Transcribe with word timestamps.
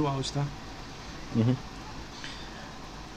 o 0.00 0.06
áudio, 0.06 0.32
tá? 0.32 0.46
Uhum. 1.34 1.56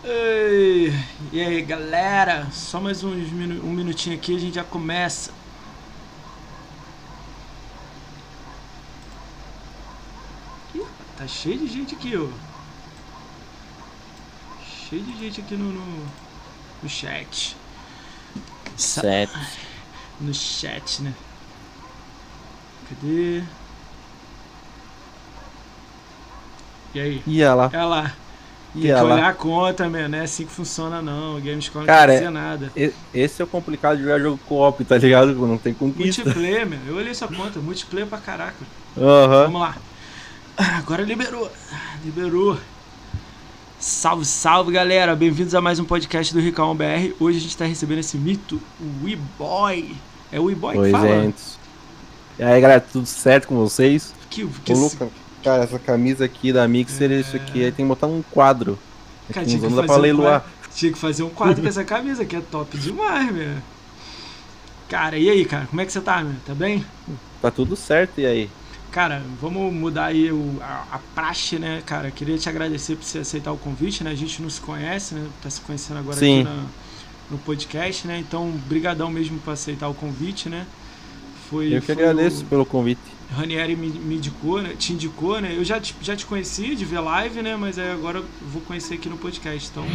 Ei, 0.03 0.93
e 1.31 1.41
aí, 1.41 1.61
galera? 1.61 2.49
Só 2.51 2.79
mais 2.79 3.03
uns 3.03 3.31
minu 3.31 3.63
um 3.65 3.73
minutinho 3.73 4.15
aqui 4.15 4.35
a 4.35 4.39
gente 4.39 4.55
já 4.55 4.63
começa. 4.63 5.31
Ih, 10.73 10.85
tá 11.17 11.27
cheio 11.27 11.59
de 11.59 11.67
gente 11.67 11.95
aqui, 11.95 12.15
ó. 12.15 12.29
Cheio 14.89 15.03
de 15.03 15.17
gente 15.17 15.41
aqui 15.41 15.55
no, 15.55 15.71
no, 15.71 16.07
no 16.81 16.89
chat. 16.89 17.55
Sete. 18.77 19.33
No 20.21 20.33
chat, 20.33 21.01
né? 21.01 21.15
Cadê? 22.89 23.41
E 26.93 26.99
aí? 26.99 27.21
Ia 27.27 27.53
lá. 27.53 27.69
Olha 27.73 27.85
lá. 27.85 28.13
Tem 28.73 28.81
que 28.83 28.87
Ia 28.87 29.03
olhar 29.03 29.29
a 29.29 29.33
conta, 29.33 29.89
meu, 29.89 30.07
não 30.07 30.17
é 30.19 30.21
assim 30.21 30.45
que 30.45 30.51
funciona 30.51 31.01
não. 31.01 31.37
O 31.37 31.41
Gamescom 31.41 31.79
não 31.79 31.85
Cara, 31.87 32.11
quer 32.11 32.17
dizer 32.19 32.29
nada. 32.29 32.71
E- 32.75 32.93
Esse 33.13 33.41
é 33.41 33.45
o 33.45 33.47
complicado 33.47 33.97
de 33.97 34.03
jogar 34.03 34.19
jogo 34.19 34.39
co-op, 34.47 34.83
tá 34.85 34.97
ligado? 34.97 35.33
Não 35.35 35.57
tem 35.57 35.73
conquista. 35.73 36.23
Multiplayer, 36.23 36.67
meu. 36.67 36.79
Eu 36.87 36.95
olhei 36.95 37.13
sua 37.13 37.27
conta, 37.27 37.59
multiplayer 37.59 38.07
pra 38.07 38.19
caraca. 38.19 38.57
Aham. 38.97 39.43
Vamos 39.45 39.61
lá. 39.61 39.75
Agora 40.55 41.01
liberou. 41.03 41.51
Liberou. 42.05 42.57
Salve, 43.79 44.25
salve, 44.25 44.71
galera. 44.71 45.15
Bem-vindos 45.15 45.55
a 45.55 45.61
mais 45.61 45.79
um 45.79 45.85
podcast 45.85 46.33
do 46.33 46.39
Ricão 46.39 46.75
BR. 46.75 47.13
Hoje 47.19 47.37
a 47.37 47.41
gente 47.41 47.57
tá 47.57 47.65
recebendo 47.65 47.99
esse 47.99 48.17
mito, 48.17 48.61
o 48.79 49.05
WeBoy. 49.05 49.95
É 50.31 50.39
o 50.39 50.43
WeBoy 50.43 50.77
que 50.83 50.91
fala? 50.91 51.07
gente. 51.07 51.41
E 52.37 52.43
aí, 52.43 52.61
galera, 52.61 52.81
tudo 52.81 53.05
certo 53.07 53.47
com 53.47 53.55
vocês? 53.55 54.13
Que, 54.29 54.45
que 54.47 54.73
Ô, 54.73 54.77
Luca, 54.77 55.09
cara, 55.43 55.63
essa 55.63 55.79
camisa 55.79 56.25
aqui 56.25 56.51
da 56.53 56.67
Mixer, 56.67 57.11
isso 57.11 57.35
aqui, 57.35 57.63
aí 57.63 57.71
tem 57.71 57.85
que 57.85 57.89
botar 57.89 58.07
um 58.07 58.21
quadro. 58.21 58.77
Cara, 59.33 59.45
tinha 59.45 59.59
que 59.59 59.69
fazer 59.69 59.85
pra 59.85 59.95
um 59.95 59.99
leiloar. 59.99 60.45
Tinha 60.75 60.91
que 60.91 60.97
fazer 60.99 61.23
um 61.23 61.29
quadro 61.29 61.61
com 61.61 61.67
essa 61.67 61.83
camisa, 61.83 62.23
que 62.25 62.35
é 62.35 62.41
top 62.41 62.77
demais, 62.77 63.31
meu. 63.31 63.55
Cara, 64.87 65.17
e 65.17 65.29
aí, 65.29 65.45
cara? 65.45 65.67
Como 65.67 65.81
é 65.81 65.85
que 65.85 65.91
você 65.91 66.01
tá, 66.01 66.23
meu? 66.23 66.35
Tá 66.45 66.53
bem? 66.55 66.83
Tá 67.41 67.51
tudo 67.51 67.75
certo, 67.75 68.19
e 68.19 68.25
aí? 68.25 68.49
Cara, 68.91 69.21
vamos 69.39 69.71
mudar 69.71 70.05
aí 70.05 70.31
o, 70.31 70.57
a, 70.61 70.85
a 70.93 70.99
praxe, 71.13 71.59
né, 71.59 71.83
cara? 71.85 72.09
Queria 72.09 72.37
te 72.39 72.49
agradecer 72.49 72.95
por 72.95 73.03
você 73.03 73.19
aceitar 73.19 73.51
o 73.51 73.57
convite, 73.57 74.03
né? 74.03 74.09
A 74.11 74.15
gente 74.15 74.41
não 74.41 74.49
se 74.49 74.59
conhece, 74.59 75.13
né? 75.13 75.27
Tá 75.43 75.49
se 75.49 75.61
conhecendo 75.61 75.99
agora 75.99 76.17
Sim. 76.17 76.41
aqui 76.41 76.49
na- 76.49 76.65
no 77.29 77.37
podcast, 77.37 78.07
né? 78.07 78.17
Então, 78.17 78.49
brigadão 78.67 79.11
mesmo 79.11 79.37
por 79.39 79.51
aceitar 79.51 79.87
o 79.87 79.93
convite, 79.93 80.49
né? 80.49 80.65
Foi, 81.51 81.67
Eu 81.75 81.81
que 81.81 81.93
foi 81.93 81.95
agradeço 81.95 82.41
o 82.43 82.45
pelo 82.47 82.65
convite. 82.65 82.99
Ranieri 83.35 83.75
me, 83.75 83.89
me 83.89 84.15
indicou, 84.15 84.61
né? 84.61 84.75
Te 84.77 84.93
indicou, 84.93 85.39
né? 85.39 85.53
Eu 85.55 85.63
já 85.63 85.79
te, 85.79 85.95
já 86.01 86.15
te 86.15 86.25
conheci 86.25 86.75
de 86.75 86.83
ver 86.85 86.99
live, 86.99 87.41
né? 87.41 87.55
Mas 87.55 87.77
aí 87.77 87.91
agora 87.91 88.19
eu 88.19 88.25
vou 88.51 88.61
conhecer 88.61 88.95
aqui 88.95 89.07
no 89.07 89.17
podcast. 89.17 89.69
Então, 89.69 89.85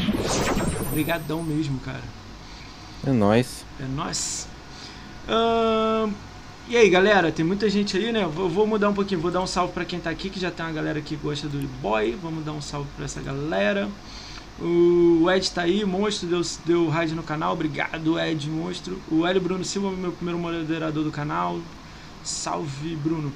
brigadão 0.90 1.42
mesmo, 1.42 1.78
cara. 1.80 2.02
É 3.06 3.10
nóis. 3.10 3.64
É 3.80 3.86
nóis. 3.86 4.46
Ahn, 5.28 6.12
e 6.68 6.76
aí, 6.76 6.88
galera, 6.88 7.30
tem 7.32 7.44
muita 7.44 7.68
gente 7.68 7.96
aí, 7.96 8.12
né? 8.12 8.26
Vou, 8.26 8.48
vou 8.48 8.66
mudar 8.66 8.88
um 8.88 8.94
pouquinho, 8.94 9.20
vou 9.20 9.30
dar 9.30 9.40
um 9.40 9.46
salve 9.46 9.72
pra 9.72 9.84
quem 9.84 10.00
tá 10.00 10.10
aqui, 10.10 10.30
que 10.30 10.40
já 10.40 10.50
tem 10.50 10.64
uma 10.64 10.72
galera 10.72 11.00
que 11.00 11.16
gosta 11.16 11.48
do 11.48 11.58
boy. 11.82 12.16
Vamos 12.22 12.44
dar 12.44 12.52
um 12.52 12.62
salve 12.62 12.88
pra 12.96 13.04
essa 13.04 13.20
galera. 13.20 13.88
O 14.60 15.28
Ed 15.30 15.50
tá 15.50 15.62
aí, 15.62 15.84
monstro, 15.84 16.28
deu, 16.28 16.40
deu 16.64 16.88
raid 16.88 17.14
no 17.14 17.22
canal. 17.22 17.52
Obrigado, 17.52 18.18
Ed, 18.18 18.48
monstro. 18.48 18.98
O 19.10 19.26
Hélio 19.26 19.42
Bruno 19.42 19.64
Silva, 19.64 19.90
meu 19.90 20.12
primeiro 20.12 20.38
moderador 20.38 21.02
do 21.02 21.10
canal. 21.10 21.58
Salve, 22.24 22.96
Bruno. 22.96 23.32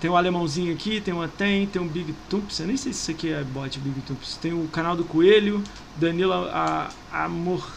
Tem 0.00 0.10
o 0.10 0.16
alemãozinho 0.16 0.72
aqui, 0.72 1.00
tem 1.00 1.12
o 1.12 1.22
Atem, 1.22 1.66
tem 1.66 1.80
o 1.80 1.84
Big 1.84 2.14
Tumps. 2.28 2.58
Eu 2.58 2.66
nem 2.66 2.76
sei 2.76 2.92
se 2.92 3.00
isso 3.00 3.10
aqui 3.10 3.32
é 3.32 3.44
bot, 3.44 3.78
Big 3.78 4.00
Tumps. 4.02 4.36
Tem 4.36 4.52
o 4.52 4.66
canal 4.68 4.96
do 4.96 5.04
Coelho, 5.04 5.62
Danila 5.96 6.50
a, 6.52 7.24
Amor, 7.24 7.68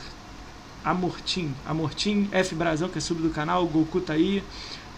Amortim, 0.83 1.53
Amortim, 1.65 2.29
F 2.31 2.55
Brasão, 2.55 2.89
que 2.89 2.97
é 2.97 3.01
sub 3.01 3.21
do 3.21 3.29
canal, 3.29 3.65
Goku 3.67 3.99
tá 3.99 4.13
aí, 4.13 4.43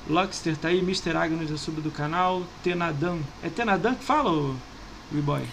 Lockster 0.08 0.56
tá 0.56 0.68
aí, 0.68 0.80
Mr. 0.80 1.18
Agnes 1.18 1.52
é 1.52 1.58
sub 1.58 1.82
do 1.82 1.92
canal, 1.92 2.44
Tenadan. 2.64 3.18
É 3.42 3.50
Tenadan 3.50 3.96
que 3.96 4.04
fala, 4.04 4.32
o 4.32 4.56
boy 5.12 5.44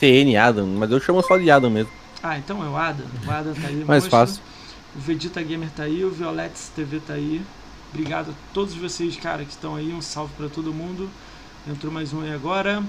TN 0.00 0.34
Adam, 0.36 0.66
mas 0.66 0.90
eu 0.90 0.98
chamo 0.98 1.22
só 1.22 1.36
de 1.36 1.50
Adam 1.50 1.70
mesmo. 1.70 1.92
Ah, 2.22 2.38
então 2.38 2.64
é 2.64 2.68
o 2.68 2.76
Adam. 2.76 3.06
O 3.26 3.30
Adam 3.30 3.54
tá 3.54 3.68
aí. 3.68 3.84
Mais 3.84 4.06
fácil. 4.06 4.42
O 4.96 4.98
Vegeta 4.98 5.42
Gamer 5.42 5.68
tá 5.70 5.84
aí, 5.84 6.04
o 6.04 6.10
Violettes 6.10 6.72
TV 6.74 7.00
tá 7.00 7.12
aí. 7.12 7.42
Obrigado 7.92 8.30
a 8.30 8.34
todos 8.54 8.74
vocês, 8.74 9.16
cara, 9.16 9.44
que 9.44 9.50
estão 9.50 9.74
aí. 9.74 9.92
Um 9.92 10.00
salve 10.00 10.32
pra 10.36 10.48
todo 10.48 10.72
mundo. 10.72 11.10
Entrou 11.68 11.92
mais 11.92 12.12
um 12.12 12.20
aí 12.22 12.32
agora. 12.32 12.82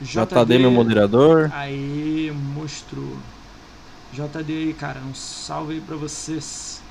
JD, 0.00 0.58
meu 0.58 0.70
moderador. 0.70 1.50
Aí, 1.52 2.32
monstro. 2.54 3.16
JD 4.12 4.52
aí, 4.52 4.74
cara. 4.74 5.00
Um 5.00 5.14
salve 5.14 5.74
aí 5.74 5.80
pra 5.80 5.96
vocês. 5.96 6.82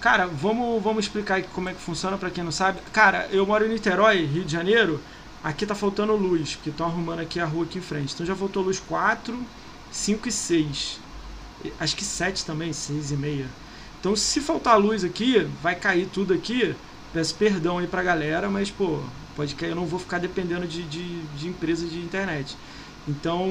Cara, 0.00 0.26
vamos, 0.26 0.82
vamos 0.82 1.06
explicar 1.06 1.38
aqui 1.38 1.48
como 1.54 1.70
é 1.70 1.72
que 1.72 1.80
funciona 1.80 2.18
pra 2.18 2.30
quem 2.30 2.44
não 2.44 2.52
sabe. 2.52 2.78
Cara, 2.92 3.26
eu 3.30 3.46
moro 3.46 3.64
em 3.64 3.70
Niterói, 3.70 4.26
Rio 4.26 4.44
de 4.44 4.52
Janeiro. 4.52 5.00
Aqui 5.42 5.64
tá 5.66 5.74
faltando 5.74 6.14
luz, 6.14 6.54
porque 6.56 6.70
estão 6.70 6.86
arrumando 6.86 7.20
aqui 7.20 7.40
a 7.40 7.46
rua 7.46 7.64
aqui 7.64 7.78
em 7.78 7.82
frente. 7.82 8.12
Então 8.14 8.26
já 8.26 8.36
faltou 8.36 8.62
luz 8.62 8.78
4, 8.80 9.38
5 9.90 10.28
e 10.28 10.32
6. 10.32 11.00
E- 11.64 11.72
Acho 11.80 11.96
que 11.96 12.04
7 12.04 12.44
também, 12.44 12.72
6 12.72 13.10
e 13.12 13.16
meia. 13.16 13.46
Então 14.04 14.14
se 14.14 14.38
faltar 14.42 14.78
luz 14.78 15.02
aqui, 15.02 15.38
vai 15.62 15.74
cair 15.74 16.06
tudo 16.10 16.34
aqui. 16.34 16.76
Peço 17.10 17.34
perdão 17.36 17.78
aí 17.78 17.86
pra 17.86 18.02
galera, 18.02 18.50
mas 18.50 18.70
pô, 18.70 18.98
pode 19.34 19.54
cair, 19.54 19.70
eu 19.70 19.76
não 19.76 19.86
vou 19.86 19.98
ficar 19.98 20.18
dependendo 20.18 20.66
de, 20.68 20.82
de, 20.86 21.22
de 21.28 21.48
empresa 21.48 21.86
de 21.88 22.00
internet. 22.00 22.54
Então, 23.08 23.48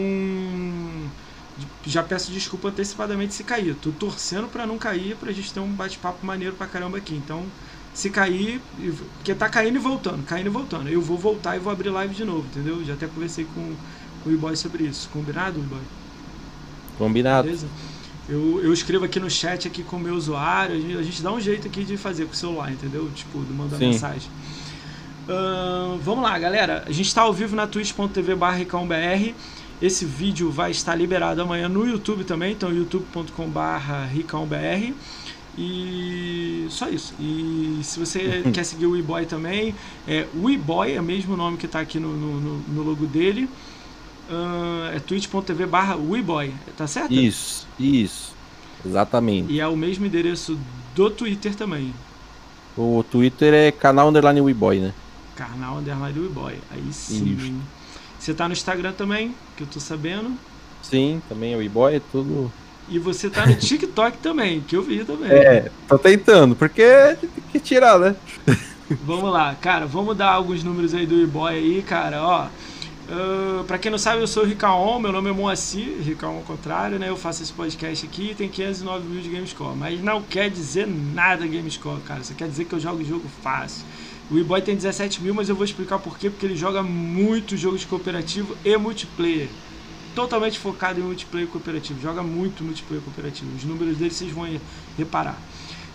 já 1.83 2.03
peço 2.03 2.31
desculpa 2.31 2.69
antecipadamente 2.69 3.33
se 3.33 3.43
cair. 3.43 3.75
Tô 3.75 3.91
torcendo 3.91 4.47
pra 4.47 4.67
não 4.67 4.77
cair, 4.77 5.17
pra 5.17 5.31
gente 5.31 5.51
ter 5.51 5.59
um 5.59 5.73
bate-papo 5.73 6.23
maneiro 6.23 6.55
pra 6.55 6.67
caramba 6.67 6.99
aqui. 6.99 7.15
Então, 7.15 7.51
se 7.91 8.11
cair, 8.11 8.61
e- 8.77 8.91
porque 9.17 9.33
tá 9.33 9.49
caindo 9.49 9.77
e 9.77 9.79
voltando, 9.79 10.23
caindo 10.23 10.47
e 10.47 10.49
voltando. 10.51 10.87
Eu 10.89 11.01
vou 11.01 11.17
voltar 11.17 11.55
e 11.55 11.59
vou 11.59 11.73
abrir 11.73 11.89
live 11.89 12.13
de 12.13 12.25
novo, 12.25 12.47
entendeu? 12.47 12.83
Já 12.83 12.93
até 12.93 13.07
conversei 13.07 13.45
com, 13.45 13.75
com 14.19 14.29
o 14.29 14.31
E-Boy 14.31 14.55
sobre 14.55 14.85
isso. 14.85 15.09
Combinado, 15.09 15.59
E-Boy? 15.59 15.87
Combinado. 16.97 17.49
Beleza? 17.49 17.71
Eu, 18.29 18.61
eu 18.63 18.71
escrevo 18.73 19.03
aqui 19.05 19.19
no 19.19 19.29
chat 19.29 19.67
aqui 19.67 19.83
com 19.83 19.97
o 19.97 19.99
meu 19.99 20.15
usuário, 20.15 20.75
a 20.75 20.79
gente, 20.79 20.97
a 20.97 21.03
gente 21.03 21.21
dá 21.21 21.31
um 21.31 21.41
jeito 21.41 21.67
aqui 21.67 21.83
de 21.83 21.97
fazer 21.97 22.25
com 22.25 22.31
o 22.31 22.35
celular, 22.35 22.71
entendeu? 22.71 23.09
Tipo, 23.13 23.39
de 23.43 23.51
mandar 23.53 23.77
Sim. 23.77 23.87
mensagem. 23.89 24.29
Ahn, 25.27 25.97
vamos 26.01 26.23
lá, 26.23 26.37
galera. 26.39 26.83
A 26.87 26.91
gente 26.91 27.07
está 27.07 27.21
ao 27.23 27.33
vivo 27.33 27.55
na 27.55 27.67
twitch.tv 27.67 28.33
ricãobr. 28.57 29.33
Esse 29.81 30.05
vídeo 30.05 30.49
vai 30.49 30.71
estar 30.71 30.95
liberado 30.95 31.41
amanhã 31.41 31.67
no 31.67 31.85
YouTube 31.85 32.23
também, 32.23 32.53
então 32.53 32.71
youtube.com.br 32.73 34.07
ricãobr. 34.13 34.93
E 35.57 36.65
só 36.69 36.89
isso. 36.89 37.13
E 37.19 37.79
se 37.83 37.99
você 37.99 38.43
quer 38.53 38.63
seguir 38.63 38.85
o 38.85 38.91
WeBoy 38.91 39.25
também, 39.25 39.75
é 40.07 40.25
WeBoy, 40.41 40.93
é 40.93 40.99
o 40.99 41.03
mesmo 41.03 41.35
nome 41.37 41.57
que 41.57 41.65
está 41.65 41.79
aqui 41.81 41.99
no, 41.99 42.09
no- 42.15 42.59
no 42.59 42.83
logo 42.83 43.05
dele. 43.05 43.49
Ahn, 44.29 44.95
é 44.95 44.99
twitch.tv 44.99 45.65
barra 45.65 45.95
WeBoy, 45.95 46.53
tá 46.77 46.87
certo? 46.87 47.13
Isso, 47.13 47.67
isso. 47.79 48.33
Exatamente. 48.85 49.51
E 49.51 49.59
é 49.59 49.67
o 49.67 49.75
mesmo 49.75 50.05
endereço 50.05 50.57
do 50.95 51.09
Twitter 51.09 51.55
também. 51.55 51.93
O 52.77 53.03
Twitter 53.03 53.53
é 53.53 53.71
canal 53.71 54.09
underline 54.09 54.41
WeBoy, 54.41 54.79
né? 54.79 54.93
Canal 55.35 55.77
Underline 55.77 56.19
WeBoy. 56.19 56.55
Aí 56.71 56.91
sim. 56.91 57.37
Isso. 57.37 57.53
Você 58.19 58.33
tá 58.33 58.47
no 58.47 58.53
Instagram 58.53 58.93
também, 58.93 59.35
que 59.57 59.63
eu 59.63 59.67
tô 59.67 59.79
sabendo. 59.79 60.37
Sim, 60.81 61.21
também 61.27 61.53
é 61.53 61.57
WeBoy, 61.57 61.95
é 61.95 62.01
tudo. 62.11 62.51
E 62.89 62.99
você 62.99 63.29
tá 63.29 63.45
no 63.45 63.55
TikTok 63.55 64.17
também, 64.17 64.61
que 64.61 64.75
eu 64.75 64.83
vi 64.83 65.03
também. 65.05 65.29
É, 65.29 65.71
tô 65.87 65.97
tentando, 65.97 66.55
porque 66.55 66.83
tem 67.19 67.29
que 67.51 67.59
tirar, 67.59 67.97
né? 67.97 68.15
Vamos 69.03 69.31
lá, 69.31 69.55
cara, 69.55 69.85
vamos 69.85 70.15
dar 70.15 70.31
alguns 70.31 70.63
números 70.63 70.93
aí 70.93 71.05
do 71.05 71.21
e-boy 71.21 71.53
aí, 71.53 71.81
cara, 71.81 72.21
ó. 72.21 72.47
Uh, 73.09 73.63
pra 73.65 73.77
quem 73.77 73.91
não 73.91 73.97
sabe, 73.97 74.21
eu 74.21 74.27
sou 74.27 74.43
o 74.43 74.45
Ricaon, 74.45 74.97
meu 74.97 75.11
nome 75.11 75.29
é 75.29 75.33
Moacir, 75.33 75.97
Ricaon 76.01 76.37
ao 76.37 76.41
contrário, 76.43 76.97
né? 76.97 77.09
Eu 77.09 77.17
faço 77.17 77.43
esse 77.43 77.51
podcast 77.51 78.05
aqui 78.05 78.31
e 78.31 78.35
tem 78.35 78.47
509 78.47 79.05
mil 79.07 79.21
de 79.21 79.29
Gamescore. 79.29 79.75
Mas 79.75 80.01
não 80.01 80.21
quer 80.21 80.49
dizer 80.49 80.87
nada 80.87 81.45
Gamescore, 81.45 82.01
cara. 82.01 82.23
Só 82.23 82.33
quer 82.33 82.47
dizer 82.47 82.65
que 82.65 82.73
eu 82.73 82.79
jogo 82.79 83.03
jogo 83.03 83.27
fácil. 83.41 83.85
O 84.31 84.37
e-boy 84.37 84.61
tem 84.61 84.75
17 84.75 85.21
mil, 85.21 85.33
mas 85.33 85.49
eu 85.49 85.55
vou 85.55 85.65
explicar 85.65 85.99
por 85.99 86.17
quê. 86.17 86.29
Porque 86.29 86.45
ele 86.45 86.55
joga 86.55 86.81
muito 86.81 87.57
jogo 87.57 87.77
de 87.77 87.85
cooperativo 87.85 88.55
e 88.63 88.77
multiplayer. 88.77 89.49
Totalmente 90.15 90.57
focado 90.57 90.99
em 90.99 91.03
multiplayer 91.03 91.49
cooperativo. 91.49 91.99
Joga 92.01 92.23
muito 92.23 92.63
multiplayer 92.63 93.03
cooperativo. 93.03 93.53
Os 93.53 93.65
números 93.65 93.97
dele 93.97 94.11
vocês 94.11 94.31
vão 94.31 94.47
reparar. 94.97 95.37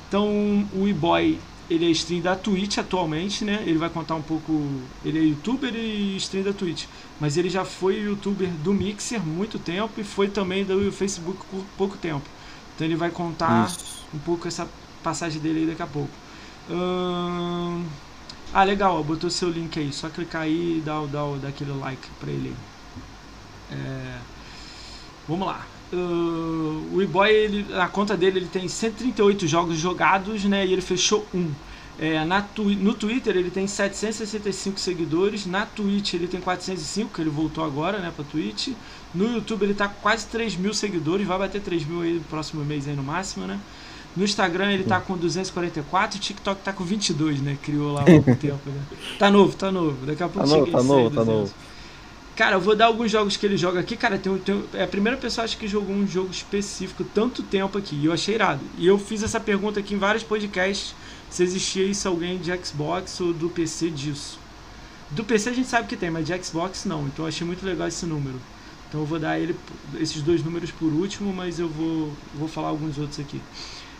Então, 0.09 0.69
o 0.75 0.87
e-boy 0.87 1.39
ele 1.69 1.87
é 1.87 1.91
stream 1.91 2.23
da 2.23 2.37
Twitch 2.37 2.79
atualmente, 2.79 3.45
né? 3.45 3.63
Ele 3.67 3.79
vai 3.79 3.91
contar 3.91 4.15
um 4.15 4.23
pouco. 4.23 4.91
Ele 5.03 5.19
é 5.19 5.23
youtuber 5.23 5.75
e 5.75 6.17
stream 6.17 6.45
da 6.45 6.53
Twitch. 6.55 6.87
Mas 7.19 7.37
ele 7.37 7.51
já 7.51 7.65
foi 7.65 7.97
youtuber 8.01 8.57
do 8.59 8.73
Mixer 8.75 9.25
muito 9.27 9.59
tempo 9.59 10.01
e 10.01 10.05
foi 10.05 10.31
também 10.31 10.65
do 10.65 10.91
Facebook 10.93 11.47
por 11.47 11.67
pouco 11.77 11.99
tempo. 11.99 12.31
Então 12.75 12.87
ele 12.87 12.97
vai 12.97 13.11
contar 13.11 13.71
Isso. 13.71 14.09
um 14.13 14.19
pouco 14.21 14.49
essa 14.49 14.73
passagem 15.03 15.41
dele 15.41 15.61
aí 15.61 15.67
daqui 15.67 15.83
a 15.83 15.87
pouco. 15.87 16.19
Ahn, 16.69 17.89
Ah, 18.53 18.65
legal, 18.65 18.99
ó, 18.99 19.03
botou 19.03 19.31
seu 19.31 19.51
link 19.51 19.79
aí. 19.79 19.93
Só 19.93 20.11
clicar 20.11 20.43
aí 20.43 20.79
e 20.79 20.83
dar, 20.83 21.03
o- 21.03 21.09
dar, 21.09 21.39
dar 21.39 21.49
aquele 21.49 21.73
like 21.73 22.13
pra 22.15 22.31
ele. 22.33 22.59
É, 23.69 24.27
vamos 25.27 25.47
lá. 25.47 25.78
Uh, 25.93 26.89
o 26.93 27.03
E-Boy, 27.03 27.31
ele, 27.31 27.67
a 27.75 27.89
conta 27.89 28.17
dele, 28.17 28.41
ele 28.41 28.49
tem 28.49 28.69
138 28.69 29.47
jogos 29.47 29.79
jogados, 29.79 30.45
né? 30.45 30.67
E 30.67 30.73
ele 30.73 30.83
fechou 30.83 31.27
um. 31.35 31.51
É, 32.01 32.25
na 32.25 32.41
twi 32.41 32.77
no 32.77 32.95
Twitter 32.95 33.37
ele 33.37 33.51
tem 33.51 33.67
765 33.67 34.79
seguidores, 34.79 35.47
na 35.47 35.67
Twitch 35.67 36.15
ele 36.15 36.29
tem 36.29 36.41
405, 36.41 37.13
que 37.13 37.21
ele 37.21 37.31
voltou 37.31 37.65
agora, 37.65 37.99
né, 37.99 38.13
pra 38.15 38.25
Twitch. 38.25 38.69
No 39.13 39.33
YouTube 39.33 39.65
ele 39.65 39.75
tá 39.75 39.89
com 39.89 40.01
quase 40.01 40.27
3 40.27 40.55
mil 40.57 40.73
seguidores, 40.73 41.27
vai 41.27 41.39
bater 41.39 41.61
3 41.61 41.85
mil 41.85 42.03
aí 42.03 42.15
no 42.15 42.21
próximo 42.21 42.65
mês 42.65 42.87
aí 42.87 42.95
no 42.95 43.03
máximo, 43.03 43.47
né? 43.47 43.59
No 44.17 44.25
Instagram 44.25 44.73
ele 44.73 44.85
tá 44.85 45.01
com 45.01 45.17
244, 45.17 46.19
o 46.19 46.21
TikTok 46.21 46.63
tá 46.63 46.73
com 46.73 46.85
22, 46.85 47.41
né? 47.41 47.59
Criou 47.63 47.93
lá 47.93 48.03
há 48.03 48.05
pouco 48.05 48.35
tempo, 48.37 48.71
né? 48.71 48.81
Tá 49.19 49.29
novo, 49.29 49.57
tá 49.57 49.73
novo. 49.73 50.07
Daqui 50.07 50.23
a 50.23 50.29
pouco 50.29 50.49
tá 50.49 50.55
novo, 50.57 50.71
tá 50.71 50.83
novo, 50.83 51.11
tá 51.11 51.25
novo. 51.25 51.55
Cara, 52.39 52.55
eu 52.55 52.61
vou 52.61 52.77
dar 52.77 52.87
alguns 52.87 53.11
jogos 53.11 53.37
que 53.37 53.45
ele 53.45 53.57
joga 53.57 53.81
aqui. 53.81 53.97
Cara, 53.97 54.17
tem, 54.17 54.39
tem, 54.39 54.65
é 54.75 54.85
a 54.85 54.87
primeira 54.87 55.19
pessoa 55.19 55.45
acho 55.45 55.59
que 55.59 55.67
jogou 55.67 55.93
um 55.93 56.07
jogo 56.07 56.31
específico 56.31 57.03
tanto 57.03 57.43
tempo 57.43 57.77
aqui. 57.77 57.97
E 57.97 58.05
eu 58.05 58.13
achei 58.13 58.37
irado. 58.37 58.61
E 58.79 58.87
eu 58.87 58.97
fiz 58.97 59.25
essa 59.25 59.41
pergunta 59.41 59.81
aqui 59.81 59.95
em 59.95 59.99
vários 59.99 60.23
podcasts 60.23 60.95
se 61.29 61.43
existia 61.43 61.85
isso 61.85 62.07
alguém 62.07 62.39
de 62.39 62.57
Xbox 62.65 63.21
ou 63.21 63.33
do 63.33 63.51
PC 63.51 63.91
disso. 63.91 64.39
Do 65.11 65.25
PC 65.25 65.51
a 65.51 65.53
gente 65.53 65.67
sabe 65.67 65.89
que 65.89 65.97
tem, 65.97 66.13
mas 66.13 66.29
de 66.29 66.45
Xbox 66.45 66.85
não. 66.85 67.09
Então 67.09 67.25
eu 67.25 67.29
achei 67.29 67.45
muito 67.45 67.67
legal 67.67 67.89
esse 67.89 68.07
número. 68.07 68.41
Então 68.89 69.01
eu 69.01 69.07
vou 69.07 69.19
dar 69.19 69.37
ele 69.37 69.57
esses 69.99 70.23
dois 70.23 70.41
números 70.41 70.71
por 70.71 70.93
último, 70.93 71.33
mas 71.33 71.59
eu 71.59 71.69
vou, 71.69 72.13
vou 72.37 72.47
falar 72.47 72.69
alguns 72.69 72.99
outros 72.99 73.19
aqui. 73.19 73.43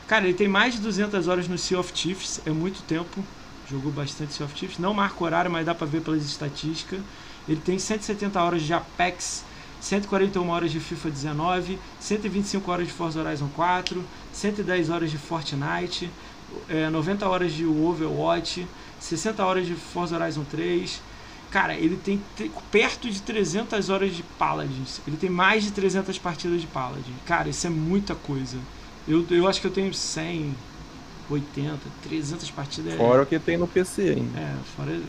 Cara, 0.07 0.27
ele 0.27 0.35
tem 0.35 0.47
mais 0.47 0.75
de 0.75 0.81
200 0.81 1.27
horas 1.27 1.49
no 1.49 1.59
Sea 1.59 1.81
of 1.81 1.93
Thieves, 1.93 2.41
é 2.47 2.51
muito 2.51 2.85
tempo. 2.85 3.25
Jogou 3.69 3.91
bastante 3.91 4.33
Sea 4.33 4.47
of 4.47 4.55
Thieves. 4.55 4.79
Não 4.79 4.95
marca 4.95 5.25
horário, 5.25 5.51
mas 5.51 5.67
dá 5.67 5.75
pra 5.75 5.89
ver 5.89 6.03
pelas 6.03 6.25
estatísticas. 6.25 7.01
Ele 7.49 7.61
tem 7.61 7.79
170 7.79 8.43
horas 8.43 8.63
de 8.63 8.73
Apex, 8.73 9.45
141 9.81 10.49
horas 10.49 10.71
de 10.71 10.81
FIFA 10.81 11.11
19, 11.11 11.79
125 12.01 12.71
horas 12.71 12.87
de 12.87 12.93
Forza 12.93 13.21
Horizon 13.21 13.49
4, 13.55 14.05
110 14.33 14.91
horas 14.91 15.11
de 15.11 15.19
Fortnite, 15.19 16.11
é, 16.69 16.89
90 16.91 17.29
horas 17.29 17.53
de 17.53 17.65
Overwatch, 17.65 18.67
60 19.01 19.45
horas 19.45 19.67
de 19.67 19.75
Forza 19.75 20.17
Horizon 20.19 20.45
3. 20.45 21.01
Cara, 21.51 21.75
ele 21.75 21.97
tem 21.97 22.21
perto 22.71 23.09
de 23.09 23.23
300 23.23 23.89
horas 23.89 24.15
de 24.15 24.23
Paladins. 24.23 25.01
Ele 25.07 25.17
tem 25.17 25.31
mais 25.31 25.65
de 25.65 25.71
300 25.71 26.19
partidas 26.19 26.61
de 26.61 26.67
Paladin. 26.67 27.15
Cara, 27.25 27.49
isso 27.49 27.67
é 27.67 27.71
muita 27.71 28.15
coisa. 28.15 28.59
Eu, 29.07 29.25
eu 29.31 29.49
acho 29.49 29.61
que 29.61 29.67
eu 29.67 29.71
tenho 29.71 29.95
100, 29.95 30.55
80, 31.31 31.79
300 32.03 32.51
partidas. 32.51 32.95
É 32.95 32.97
fora 32.97 33.21
é... 33.21 33.23
o 33.23 33.27
que 33.27 33.39
tem 33.39 33.57
no 33.57 33.67
PC 33.67 34.03
ainda. 34.03 34.39
É, 34.39 34.55
fora. 34.77 35.01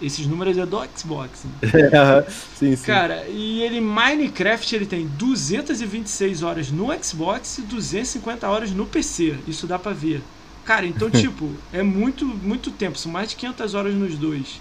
Esses 0.00 0.26
números 0.26 0.56
é 0.56 0.64
do 0.64 0.82
Xbox. 0.96 1.44
Né? 1.44 1.70
sim, 2.56 2.74
sim. 2.76 2.86
Cara, 2.86 3.26
e 3.28 3.62
ele, 3.62 3.80
Minecraft, 3.80 4.74
ele 4.74 4.86
tem 4.86 5.06
226 5.06 6.42
horas 6.42 6.70
no 6.70 6.88
Xbox 7.02 7.58
e 7.58 7.62
250 7.62 8.48
horas 8.48 8.70
no 8.70 8.86
PC. 8.86 9.36
Isso 9.46 9.66
dá 9.66 9.78
pra 9.78 9.92
ver. 9.92 10.22
Cara, 10.64 10.86
então, 10.86 11.08
tipo, 11.10 11.50
é 11.72 11.82
muito, 11.82 12.24
muito 12.24 12.70
tempo. 12.70 12.98
São 12.98 13.12
mais 13.12 13.30
de 13.30 13.36
500 13.36 13.74
horas 13.74 13.94
nos 13.94 14.16
dois. 14.16 14.60